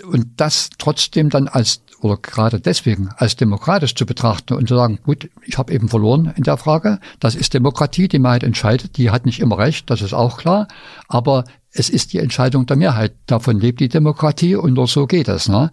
und 0.03 0.27
das 0.37 0.69
trotzdem 0.77 1.31
dann 1.31 1.47
als 1.47 1.81
oder 2.01 2.17
gerade 2.17 2.59
deswegen 2.59 3.09
als 3.17 3.35
demokratisch 3.35 3.95
zu 3.95 4.05
betrachten 4.05 4.53
und 4.53 4.67
zu 4.67 4.75
sagen, 4.75 4.99
gut, 5.03 5.31
ich 5.43 5.57
habe 5.57 5.73
eben 5.73 5.89
verloren 5.89 6.31
in 6.35 6.43
der 6.43 6.57
Frage, 6.57 6.99
das 7.19 7.33
ist 7.33 7.55
Demokratie, 7.55 8.07
die 8.07 8.19
Mehrheit 8.19 8.43
entscheidet, 8.43 8.97
die 8.97 9.09
hat 9.09 9.25
nicht 9.25 9.39
immer 9.39 9.57
recht, 9.57 9.89
das 9.89 10.03
ist 10.03 10.13
auch 10.13 10.37
klar, 10.37 10.67
aber 11.07 11.45
es 11.77 11.89
ist 11.89 12.13
die 12.13 12.17
Entscheidung 12.17 12.65
der 12.65 12.75
Mehrheit, 12.75 13.13
davon 13.27 13.59
lebt 13.59 13.79
die 13.79 13.87
Demokratie 13.87 14.55
und 14.55 14.73
nur 14.73 14.87
so 14.87 15.05
geht 15.05 15.27
es. 15.27 15.47
Ne? 15.47 15.71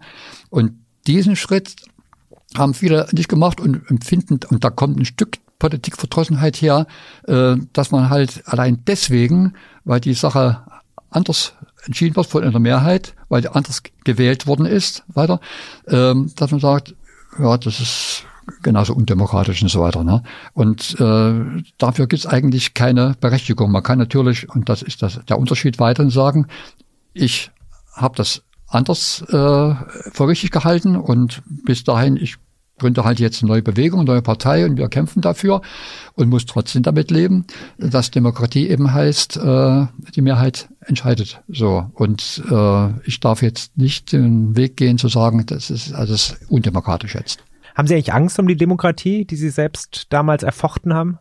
Und 0.49 0.73
diesen 1.07 1.35
Schritt 1.35 1.75
haben 2.55 2.73
viele 2.73 3.07
nicht 3.11 3.27
gemacht 3.27 3.59
und 3.59 3.89
empfinden, 3.89 4.39
und 4.49 4.63
da 4.63 4.69
kommt 4.69 4.99
ein 4.99 5.05
Stück 5.05 5.37
Politikverdrossenheit 5.57 6.57
her, 6.57 6.85
äh, 7.27 7.55
dass 7.73 7.91
man 7.91 8.09
halt 8.09 8.43
allein 8.45 8.83
deswegen, 8.85 9.53
weil 9.83 9.99
die 9.99 10.13
Sache 10.13 10.61
anders 11.09 11.53
entschieden 11.85 12.15
wird 12.15 12.27
von 12.27 12.43
einer 12.43 12.59
Mehrheit, 12.59 13.15
weil 13.29 13.41
der 13.41 13.55
anders 13.55 13.81
gewählt 14.03 14.47
worden 14.47 14.65
ist, 14.65 15.03
weiter, 15.07 15.39
ähm, 15.87 16.31
dass 16.35 16.51
man 16.51 16.59
sagt, 16.59 16.93
ja, 17.39 17.57
das 17.57 17.79
ist 17.79 18.23
genauso 18.61 18.93
undemokratisch 18.93 19.61
und 19.61 19.69
so 19.69 19.81
weiter. 19.81 20.03
Ne? 20.03 20.23
Und 20.53 20.99
äh, 20.99 21.63
dafür 21.77 22.07
gibt 22.07 22.19
es 22.19 22.27
eigentlich 22.27 22.73
keine 22.73 23.15
Berechtigung. 23.19 23.71
Man 23.71 23.83
kann 23.83 23.97
natürlich, 23.97 24.49
und 24.49 24.69
das 24.69 24.81
ist 24.81 25.01
das, 25.01 25.19
der 25.27 25.39
Unterschied 25.39 25.79
weiterhin 25.79 26.11
sagen, 26.11 26.47
ich 27.13 27.51
habe 27.93 28.15
das 28.15 28.43
anders 28.67 29.23
äh, 29.29 29.31
für 29.31 30.27
richtig 30.27 30.51
gehalten 30.51 30.95
und 30.95 31.41
bis 31.45 31.83
dahin, 31.83 32.17
ich 32.17 32.35
gründe 32.77 33.05
halt 33.05 33.19
jetzt 33.19 33.41
eine 33.41 33.51
neue 33.51 33.61
Bewegung, 33.61 34.01
eine 34.01 34.07
neue 34.07 34.21
Partei 34.21 34.65
und 34.65 34.77
wir 34.77 34.89
kämpfen 34.89 35.21
dafür 35.21 35.61
und 36.15 36.29
muss 36.29 36.45
trotzdem 36.45 36.83
damit 36.83 37.09
leben, 37.09 37.45
dass 37.77 38.11
Demokratie 38.11 38.67
eben 38.67 38.93
heißt, 38.93 39.37
äh, 39.37 39.85
die 40.15 40.21
Mehrheit 40.21 40.67
entscheidet. 40.81 41.41
So 41.47 41.89
und 41.93 42.43
äh, 42.51 42.99
ich 43.07 43.19
darf 43.21 43.41
jetzt 43.41 43.77
nicht 43.77 44.11
den 44.11 44.57
Weg 44.57 44.75
gehen 44.77 44.97
zu 44.97 45.07
sagen, 45.07 45.45
das 45.45 45.69
ist 45.69 45.93
alles 45.93 46.37
undemokratisch 46.49 47.15
jetzt. 47.15 47.39
Haben 47.75 47.87
Sie 47.87 47.93
eigentlich 47.93 48.13
Angst 48.13 48.39
um 48.39 48.47
die 48.47 48.57
Demokratie, 48.57 49.25
die 49.25 49.35
Sie 49.35 49.49
selbst 49.49 50.07
damals 50.11 50.43
erfochten 50.43 50.93
haben? 50.93 51.19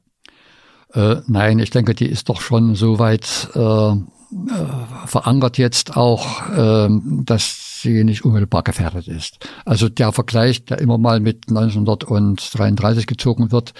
Äh, 0.92 1.16
nein, 1.26 1.58
ich 1.58 1.70
denke, 1.70 1.94
die 1.94 2.06
ist 2.06 2.28
doch 2.28 2.40
schon 2.40 2.76
so 2.76 2.98
weit 2.98 3.50
äh, 3.54 3.92
äh, 4.34 5.06
verankert 5.06 5.58
jetzt 5.58 5.96
auch, 5.96 6.42
ähm, 6.56 7.22
dass 7.24 7.82
sie 7.82 8.04
nicht 8.04 8.24
unmittelbar 8.24 8.62
gefährdet 8.62 9.06
ist. 9.08 9.46
Also 9.64 9.88
der 9.88 10.12
Vergleich, 10.12 10.64
der 10.64 10.78
immer 10.78 10.98
mal 10.98 11.20
mit 11.20 11.48
1933 11.48 13.06
gezogen 13.06 13.52
wird, 13.52 13.74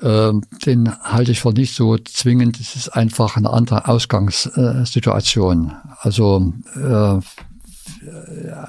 ähm, 0.00 0.42
den 0.64 0.92
halte 1.02 1.32
ich 1.32 1.40
für 1.40 1.52
nicht 1.52 1.74
so 1.74 1.98
zwingend. 1.98 2.58
Es 2.60 2.76
ist 2.76 2.88
einfach 2.88 3.36
eine 3.36 3.50
andere 3.50 3.88
Ausgangssituation. 3.88 5.72
Also 6.00 6.52
äh, 6.76 7.18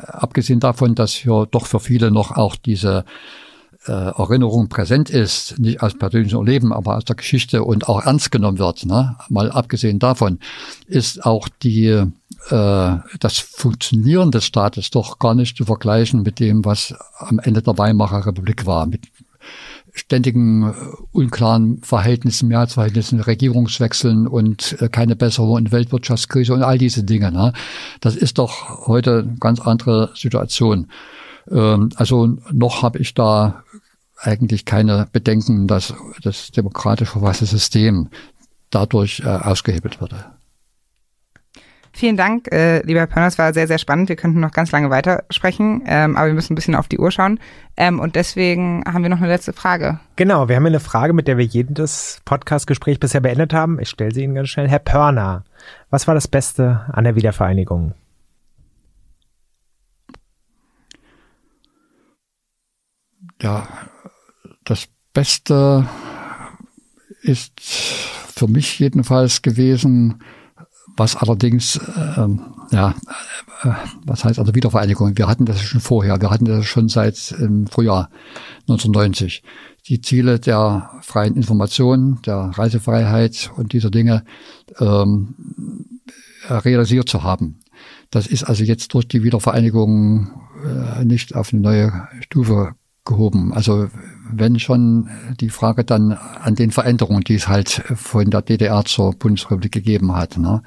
abgesehen 0.07 0.59
davon, 0.59 0.95
dass 0.95 1.14
hier 1.14 1.48
doch 1.49 1.65
für 1.65 1.80
viele 1.80 2.11
noch 2.11 2.31
auch 2.31 2.56
diese 2.56 3.06
äh, 3.85 3.91
Erinnerung 3.91 4.69
präsent 4.69 5.09
ist, 5.09 5.57
nicht 5.57 5.81
aus 5.81 5.98
persönlichem 5.98 6.39
Erleben, 6.39 6.73
aber 6.73 6.98
aus 6.98 7.06
der 7.06 7.15
Geschichte 7.15 7.64
und 7.64 7.88
auch 7.88 8.06
ernst 8.06 8.31
genommen 8.31 8.59
wird, 8.59 8.85
ne? 8.85 9.15
mal 9.30 9.51
abgesehen 9.51 9.99
davon, 9.99 10.39
ist 10.88 11.25
auch 11.25 11.48
die 11.64 11.85
äh, 11.88 12.98
das 13.19 13.39
Funktionieren 13.39 14.31
des 14.31 14.45
Staates 14.45 14.89
doch 14.91 15.19
gar 15.19 15.35
nicht 15.35 15.57
zu 15.57 15.65
vergleichen 15.65 16.23
mit 16.23 16.39
dem, 16.39 16.65
was 16.65 16.93
am 17.17 17.39
Ende 17.39 17.61
der 17.61 17.77
Weimarer 17.77 18.25
Republik 18.25 18.65
war, 18.65 18.85
mit 18.85 19.07
ständigen 19.99 20.63
äh, 20.63 20.73
unklaren 21.11 21.81
Verhältnissen, 21.83 22.47
Mehrheitsverhältnissen, 22.49 23.19
Regierungswechseln 23.19 24.27
und 24.27 24.81
äh, 24.81 24.89
keine 24.89 25.15
Besserung 25.15 25.57
in 25.57 25.71
Weltwirtschaftskrise 25.71 26.53
und 26.53 26.63
all 26.63 26.77
diese 26.77 27.03
Dinge. 27.03 27.31
Ne? 27.31 27.53
Das 28.01 28.15
ist 28.15 28.37
doch 28.37 28.87
heute 28.87 29.19
eine 29.19 29.35
ganz 29.39 29.59
andere 29.59 30.11
Situation. 30.15 30.87
Ähm, 31.51 31.89
also 31.95 32.37
noch 32.51 32.81
habe 32.81 32.99
ich 32.99 33.13
da 33.13 33.63
eigentlich 34.17 34.65
keine 34.65 35.07
Bedenken, 35.11 35.67
dass 35.67 35.93
das 36.21 36.51
demokratisch 36.51 37.09
verfasste 37.09 37.45
System 37.45 38.09
dadurch 38.69 39.21
äh, 39.21 39.27
ausgehebelt 39.27 40.01
würde. 40.01 40.25
Vielen 41.99 42.15
Dank, 42.15 42.49
äh, 42.53 42.81
lieber 42.83 43.01
Herr 43.01 43.07
Pörner. 43.07 43.27
Es 43.27 43.37
war 43.37 43.53
sehr, 43.53 43.67
sehr 43.67 43.77
spannend. 43.77 44.07
Wir 44.07 44.15
könnten 44.15 44.39
noch 44.39 44.53
ganz 44.53 44.71
lange 44.71 44.89
weitersprechen, 44.89 45.83
ähm, 45.85 46.15
aber 46.15 46.27
wir 46.27 46.33
müssen 46.33 46.53
ein 46.53 46.55
bisschen 46.55 46.75
auf 46.75 46.87
die 46.87 46.97
Uhr 46.97 47.11
schauen. 47.11 47.41
Ähm, 47.75 47.99
und 47.99 48.15
deswegen 48.15 48.85
haben 48.85 49.03
wir 49.03 49.09
noch 49.09 49.17
eine 49.17 49.27
letzte 49.27 49.51
Frage. 49.51 49.99
Genau, 50.15 50.47
wir 50.47 50.55
haben 50.55 50.65
eine 50.65 50.79
Frage, 50.79 51.11
mit 51.11 51.27
der 51.27 51.37
wir 51.37 51.43
jedes 51.43 52.21
Podcast-Gespräch 52.23 53.01
bisher 53.01 53.19
beendet 53.19 53.51
haben. 53.51 53.81
Ich 53.81 53.89
stelle 53.89 54.13
sie 54.13 54.23
Ihnen 54.23 54.35
ganz 54.35 54.47
schnell. 54.47 54.69
Herr 54.69 54.79
Pörner, 54.79 55.43
was 55.89 56.07
war 56.07 56.15
das 56.15 56.29
Beste 56.29 56.85
an 56.89 57.03
der 57.03 57.17
Wiedervereinigung? 57.17 57.93
Ja, 63.41 63.67
das 64.63 64.87
Beste 65.13 65.85
ist 67.23 67.59
für 67.59 68.47
mich 68.47 68.79
jedenfalls 68.79 69.41
gewesen, 69.41 70.23
was 70.99 71.15
allerdings, 71.15 71.77
äh, 71.77 72.27
ja, 72.71 72.93
äh, 73.63 73.71
was 74.05 74.25
heißt 74.25 74.37
also 74.37 74.53
Wiedervereinigung? 74.53 75.17
Wir 75.17 75.27
hatten 75.27 75.45
das 75.45 75.61
schon 75.61 75.81
vorher, 75.81 76.21
wir 76.21 76.29
hatten 76.29 76.45
das 76.45 76.65
schon 76.65 76.89
seit 76.89 77.31
im 77.39 77.65
Frühjahr 77.67 78.09
1990. 78.67 79.41
Die 79.87 80.01
Ziele 80.01 80.39
der 80.39 80.91
freien 81.01 81.35
Information, 81.35 82.19
der 82.25 82.51
Reisefreiheit 82.53 83.51
und 83.55 83.73
dieser 83.73 83.89
Dinge 83.89 84.23
ähm, 84.79 85.33
realisiert 86.49 87.09
zu 87.09 87.23
haben. 87.23 87.59
Das 88.11 88.27
ist 88.27 88.43
also 88.43 88.63
jetzt 88.63 88.93
durch 88.93 89.07
die 89.07 89.23
Wiedervereinigung 89.23 90.29
äh, 90.65 91.05
nicht 91.05 91.33
auf 91.33 91.53
eine 91.53 91.61
neue 91.61 92.07
Stufe 92.21 92.73
gehoben. 93.05 93.53
Also 93.53 93.87
wenn 94.32 94.59
schon 94.59 95.09
die 95.40 95.49
Frage 95.49 95.83
dann 95.83 96.14
an 96.14 96.56
den 96.56 96.72
Veränderungen, 96.72 97.24
die 97.24 97.35
es 97.35 97.48
halt 97.48 97.83
von 97.95 98.30
der 98.30 98.41
DDR 98.41 98.85
zur 98.85 99.14
Bundesrepublik 99.14 99.72
gegeben 99.72 100.16
hat. 100.16 100.38
Ne? 100.38 100.61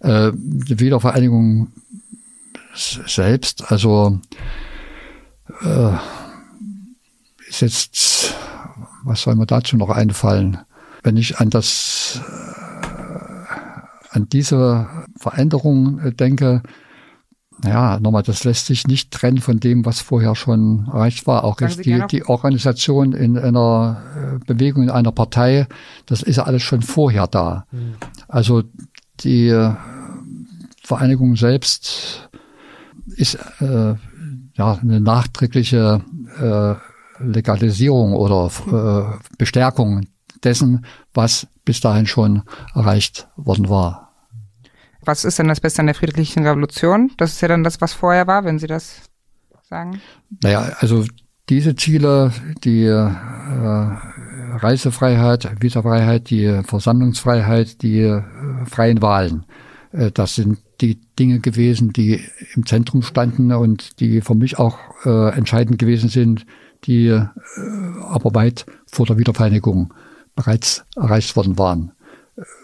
Äh, 0.00 0.32
die 0.34 0.80
Wiedervereinigung 0.80 1.68
selbst, 2.74 3.70
also 3.70 4.20
äh, 5.62 5.92
ist 7.48 7.62
jetzt, 7.62 8.34
was 9.04 9.22
soll 9.22 9.36
mir 9.36 9.46
dazu 9.46 9.76
noch 9.76 9.90
einfallen? 9.90 10.58
Wenn 11.02 11.16
ich 11.16 11.38
an 11.38 11.50
das, 11.50 12.20
äh, 12.26 14.16
an 14.16 14.28
diese 14.28 14.88
Veränderung 15.16 16.00
äh, 16.00 16.12
denke, 16.12 16.62
ja, 17.64 17.98
nochmal, 17.98 18.22
das 18.22 18.44
lässt 18.44 18.66
sich 18.66 18.86
nicht 18.86 19.10
trennen 19.10 19.38
von 19.38 19.58
dem, 19.58 19.84
was 19.84 20.00
vorher 20.00 20.34
schon 20.36 20.86
erreicht 20.86 21.26
war. 21.26 21.44
Auch 21.44 21.60
jetzt 21.60 21.84
die, 21.84 22.02
die 22.10 22.24
Organisation 22.24 23.12
in 23.12 23.36
einer 23.36 24.00
äh, 24.16 24.44
Bewegung, 24.44 24.84
in 24.84 24.90
einer 24.90 25.12
Partei, 25.12 25.66
das 26.06 26.22
ist 26.22 26.38
alles 26.38 26.62
schon 26.62 26.82
vorher 26.82 27.26
da. 27.26 27.66
Mhm. 27.72 27.94
Also 28.28 28.62
die 29.20 29.48
äh, 29.48 29.74
Vereinigung 30.82 31.36
selbst 31.36 32.30
ist 33.06 33.38
äh, 33.60 33.94
ja 34.54 34.78
eine 34.80 35.00
nachträgliche 35.00 36.00
äh, 36.40 36.74
Legalisierung 37.22 38.12
oder 38.12 38.50
äh, 38.70 39.34
Bestärkung 39.36 40.06
dessen, 40.44 40.84
was 41.12 41.48
bis 41.64 41.80
dahin 41.80 42.06
schon 42.06 42.42
erreicht 42.74 43.28
worden 43.36 43.68
war 43.68 44.07
was 45.08 45.24
ist 45.24 45.38
denn 45.38 45.48
das 45.48 45.60
Beste 45.60 45.80
an 45.80 45.86
der 45.86 45.94
friedlichen 45.94 46.46
Revolution? 46.46 47.10
Das 47.16 47.32
ist 47.32 47.40
ja 47.40 47.48
dann 47.48 47.64
das, 47.64 47.80
was 47.80 47.94
vorher 47.94 48.26
war, 48.26 48.44
wenn 48.44 48.58
Sie 48.58 48.66
das 48.66 49.00
sagen. 49.68 50.00
Naja, 50.42 50.76
also 50.80 51.04
diese 51.48 51.74
Ziele, 51.74 52.30
die 52.62 52.84
äh, 52.84 53.10
Reisefreiheit, 54.56 55.62
Visafreiheit, 55.62 56.28
die 56.28 56.60
Versammlungsfreiheit, 56.62 57.82
die 57.82 58.00
äh, 58.00 58.22
freien 58.66 59.00
Wahlen, 59.00 59.46
äh, 59.92 60.10
das 60.12 60.34
sind 60.34 60.58
die 60.82 61.00
Dinge 61.18 61.40
gewesen, 61.40 61.92
die 61.94 62.22
im 62.54 62.66
Zentrum 62.66 63.02
standen 63.02 63.50
und 63.52 64.00
die 64.00 64.20
für 64.20 64.34
mich 64.34 64.58
auch 64.58 64.78
äh, 65.06 65.30
entscheidend 65.34 65.78
gewesen 65.78 66.10
sind, 66.10 66.44
die 66.84 67.06
äh, 67.06 67.26
aber 68.08 68.34
weit 68.34 68.66
vor 68.86 69.06
der 69.06 69.18
Wiedervereinigung 69.18 69.94
bereits 70.36 70.84
erreicht 70.96 71.34
worden 71.34 71.58
waren. 71.58 71.92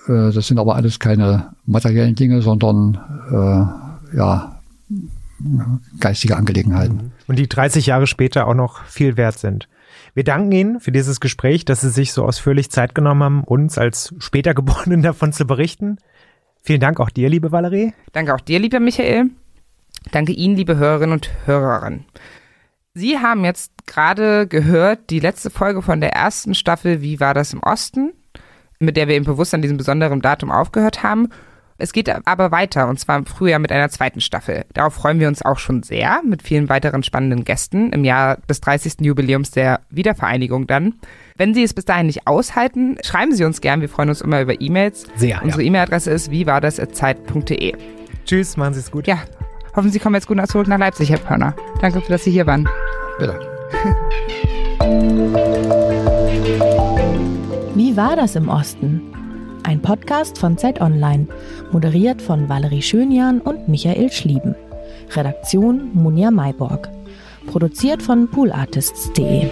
Äh, 0.06 0.32
das 0.32 0.46
sind 0.46 0.58
aber 0.58 0.76
alles 0.76 0.98
keine 0.98 1.52
materiellen 1.66 2.14
Dinge, 2.14 2.42
sondern 2.42 2.98
äh, 3.30 4.16
ja, 4.16 4.60
geistige 6.00 6.36
Angelegenheiten. 6.36 6.96
Mhm. 6.96 7.12
Und 7.26 7.38
die 7.38 7.48
30 7.48 7.86
Jahre 7.86 8.06
später 8.06 8.46
auch 8.46 8.54
noch 8.54 8.84
viel 8.84 9.16
wert 9.16 9.38
sind. 9.38 9.68
Wir 10.14 10.24
danken 10.24 10.52
Ihnen 10.52 10.80
für 10.80 10.92
dieses 10.92 11.20
Gespräch, 11.20 11.64
dass 11.64 11.80
Sie 11.80 11.90
sich 11.90 12.12
so 12.12 12.24
ausführlich 12.24 12.70
Zeit 12.70 12.94
genommen 12.94 13.22
haben, 13.22 13.44
uns 13.44 13.78
als 13.78 14.14
später 14.18 14.54
Geborenen 14.54 15.02
davon 15.02 15.32
zu 15.32 15.44
berichten. 15.44 15.98
Vielen 16.62 16.80
Dank 16.80 17.00
auch 17.00 17.10
dir, 17.10 17.28
liebe 17.28 17.52
Valerie. 17.52 17.92
Danke 18.12 18.34
auch 18.34 18.40
dir, 18.40 18.58
lieber 18.58 18.80
Michael. 18.80 19.30
Danke 20.12 20.32
Ihnen, 20.32 20.56
liebe 20.56 20.76
Hörerinnen 20.76 21.12
und 21.12 21.30
Hörer. 21.46 21.98
Sie 22.94 23.18
haben 23.18 23.44
jetzt 23.44 23.72
gerade 23.86 24.46
gehört 24.46 25.10
die 25.10 25.18
letzte 25.18 25.50
Folge 25.50 25.82
von 25.82 26.00
der 26.00 26.12
ersten 26.12 26.54
Staffel 26.54 27.02
Wie 27.02 27.18
war 27.20 27.34
das 27.34 27.52
im 27.52 27.62
Osten? 27.62 28.12
Mit 28.78 28.96
der 28.96 29.08
wir 29.08 29.14
eben 29.14 29.24
bewusst 29.24 29.54
an 29.54 29.62
diesem 29.62 29.76
besonderen 29.76 30.20
Datum 30.20 30.50
aufgehört 30.50 31.02
haben. 31.02 31.28
Es 31.76 31.92
geht 31.92 32.08
aber 32.26 32.52
weiter 32.52 32.88
und 32.88 33.00
zwar 33.00 33.18
im 33.18 33.26
Frühjahr 33.26 33.58
mit 33.58 33.72
einer 33.72 33.88
zweiten 33.88 34.20
Staffel. 34.20 34.64
Darauf 34.74 34.94
freuen 34.94 35.18
wir 35.18 35.26
uns 35.26 35.42
auch 35.42 35.58
schon 35.58 35.82
sehr 35.82 36.20
mit 36.24 36.42
vielen 36.42 36.68
weiteren 36.68 37.02
spannenden 37.02 37.44
Gästen 37.44 37.92
im 37.92 38.04
Jahr 38.04 38.38
des 38.48 38.60
30. 38.60 39.00
Jubiläums 39.00 39.50
der 39.50 39.80
Wiedervereinigung 39.90 40.68
dann. 40.68 40.94
Wenn 41.36 41.52
Sie 41.52 41.64
es 41.64 41.74
bis 41.74 41.84
dahin 41.84 42.06
nicht 42.06 42.28
aushalten, 42.28 42.96
schreiben 43.02 43.34
Sie 43.34 43.44
uns 43.44 43.60
gern. 43.60 43.80
Wir 43.80 43.88
freuen 43.88 44.08
uns 44.08 44.20
immer 44.20 44.40
über 44.40 44.60
E-Mails. 44.60 45.06
Sehr. 45.16 45.42
Unsere 45.42 45.62
ja. 45.62 45.68
E-Mail-Adresse 45.68 46.12
ist 46.12 46.30
wie 46.30 46.46
war 46.46 46.60
das 46.60 46.76
zeit.de. 46.76 47.74
Tschüss, 48.24 48.56
machen 48.56 48.74
Sie 48.74 48.80
es 48.80 48.92
gut. 48.92 49.08
Ja, 49.08 49.18
hoffen 49.74 49.90
Sie 49.90 49.98
kommen 49.98 50.14
jetzt 50.14 50.28
gut 50.28 50.46
zurück 50.48 50.68
nach 50.68 50.78
Leipzig, 50.78 51.10
Herr 51.10 51.18
Pörner. 51.18 51.56
Danke, 51.80 52.02
dass 52.08 52.22
Sie 52.22 52.30
hier 52.30 52.46
waren. 52.46 52.68
Bitte. 53.18 53.40
Wie 57.84 57.98
war 57.98 58.16
das 58.16 58.34
im 58.34 58.48
Osten? 58.48 59.02
Ein 59.62 59.82
Podcast 59.82 60.38
von 60.38 60.56
Zeit 60.56 60.80
Online, 60.80 61.26
moderiert 61.70 62.22
von 62.22 62.48
Valerie 62.48 62.80
Schönjan 62.80 63.42
und 63.42 63.68
Michael 63.68 64.10
Schlieben. 64.10 64.54
Redaktion 65.10 65.90
Munja 65.92 66.30
Mayborg. 66.30 66.88
Produziert 67.46 68.02
von 68.02 68.30
poolartists.de. 68.30 69.50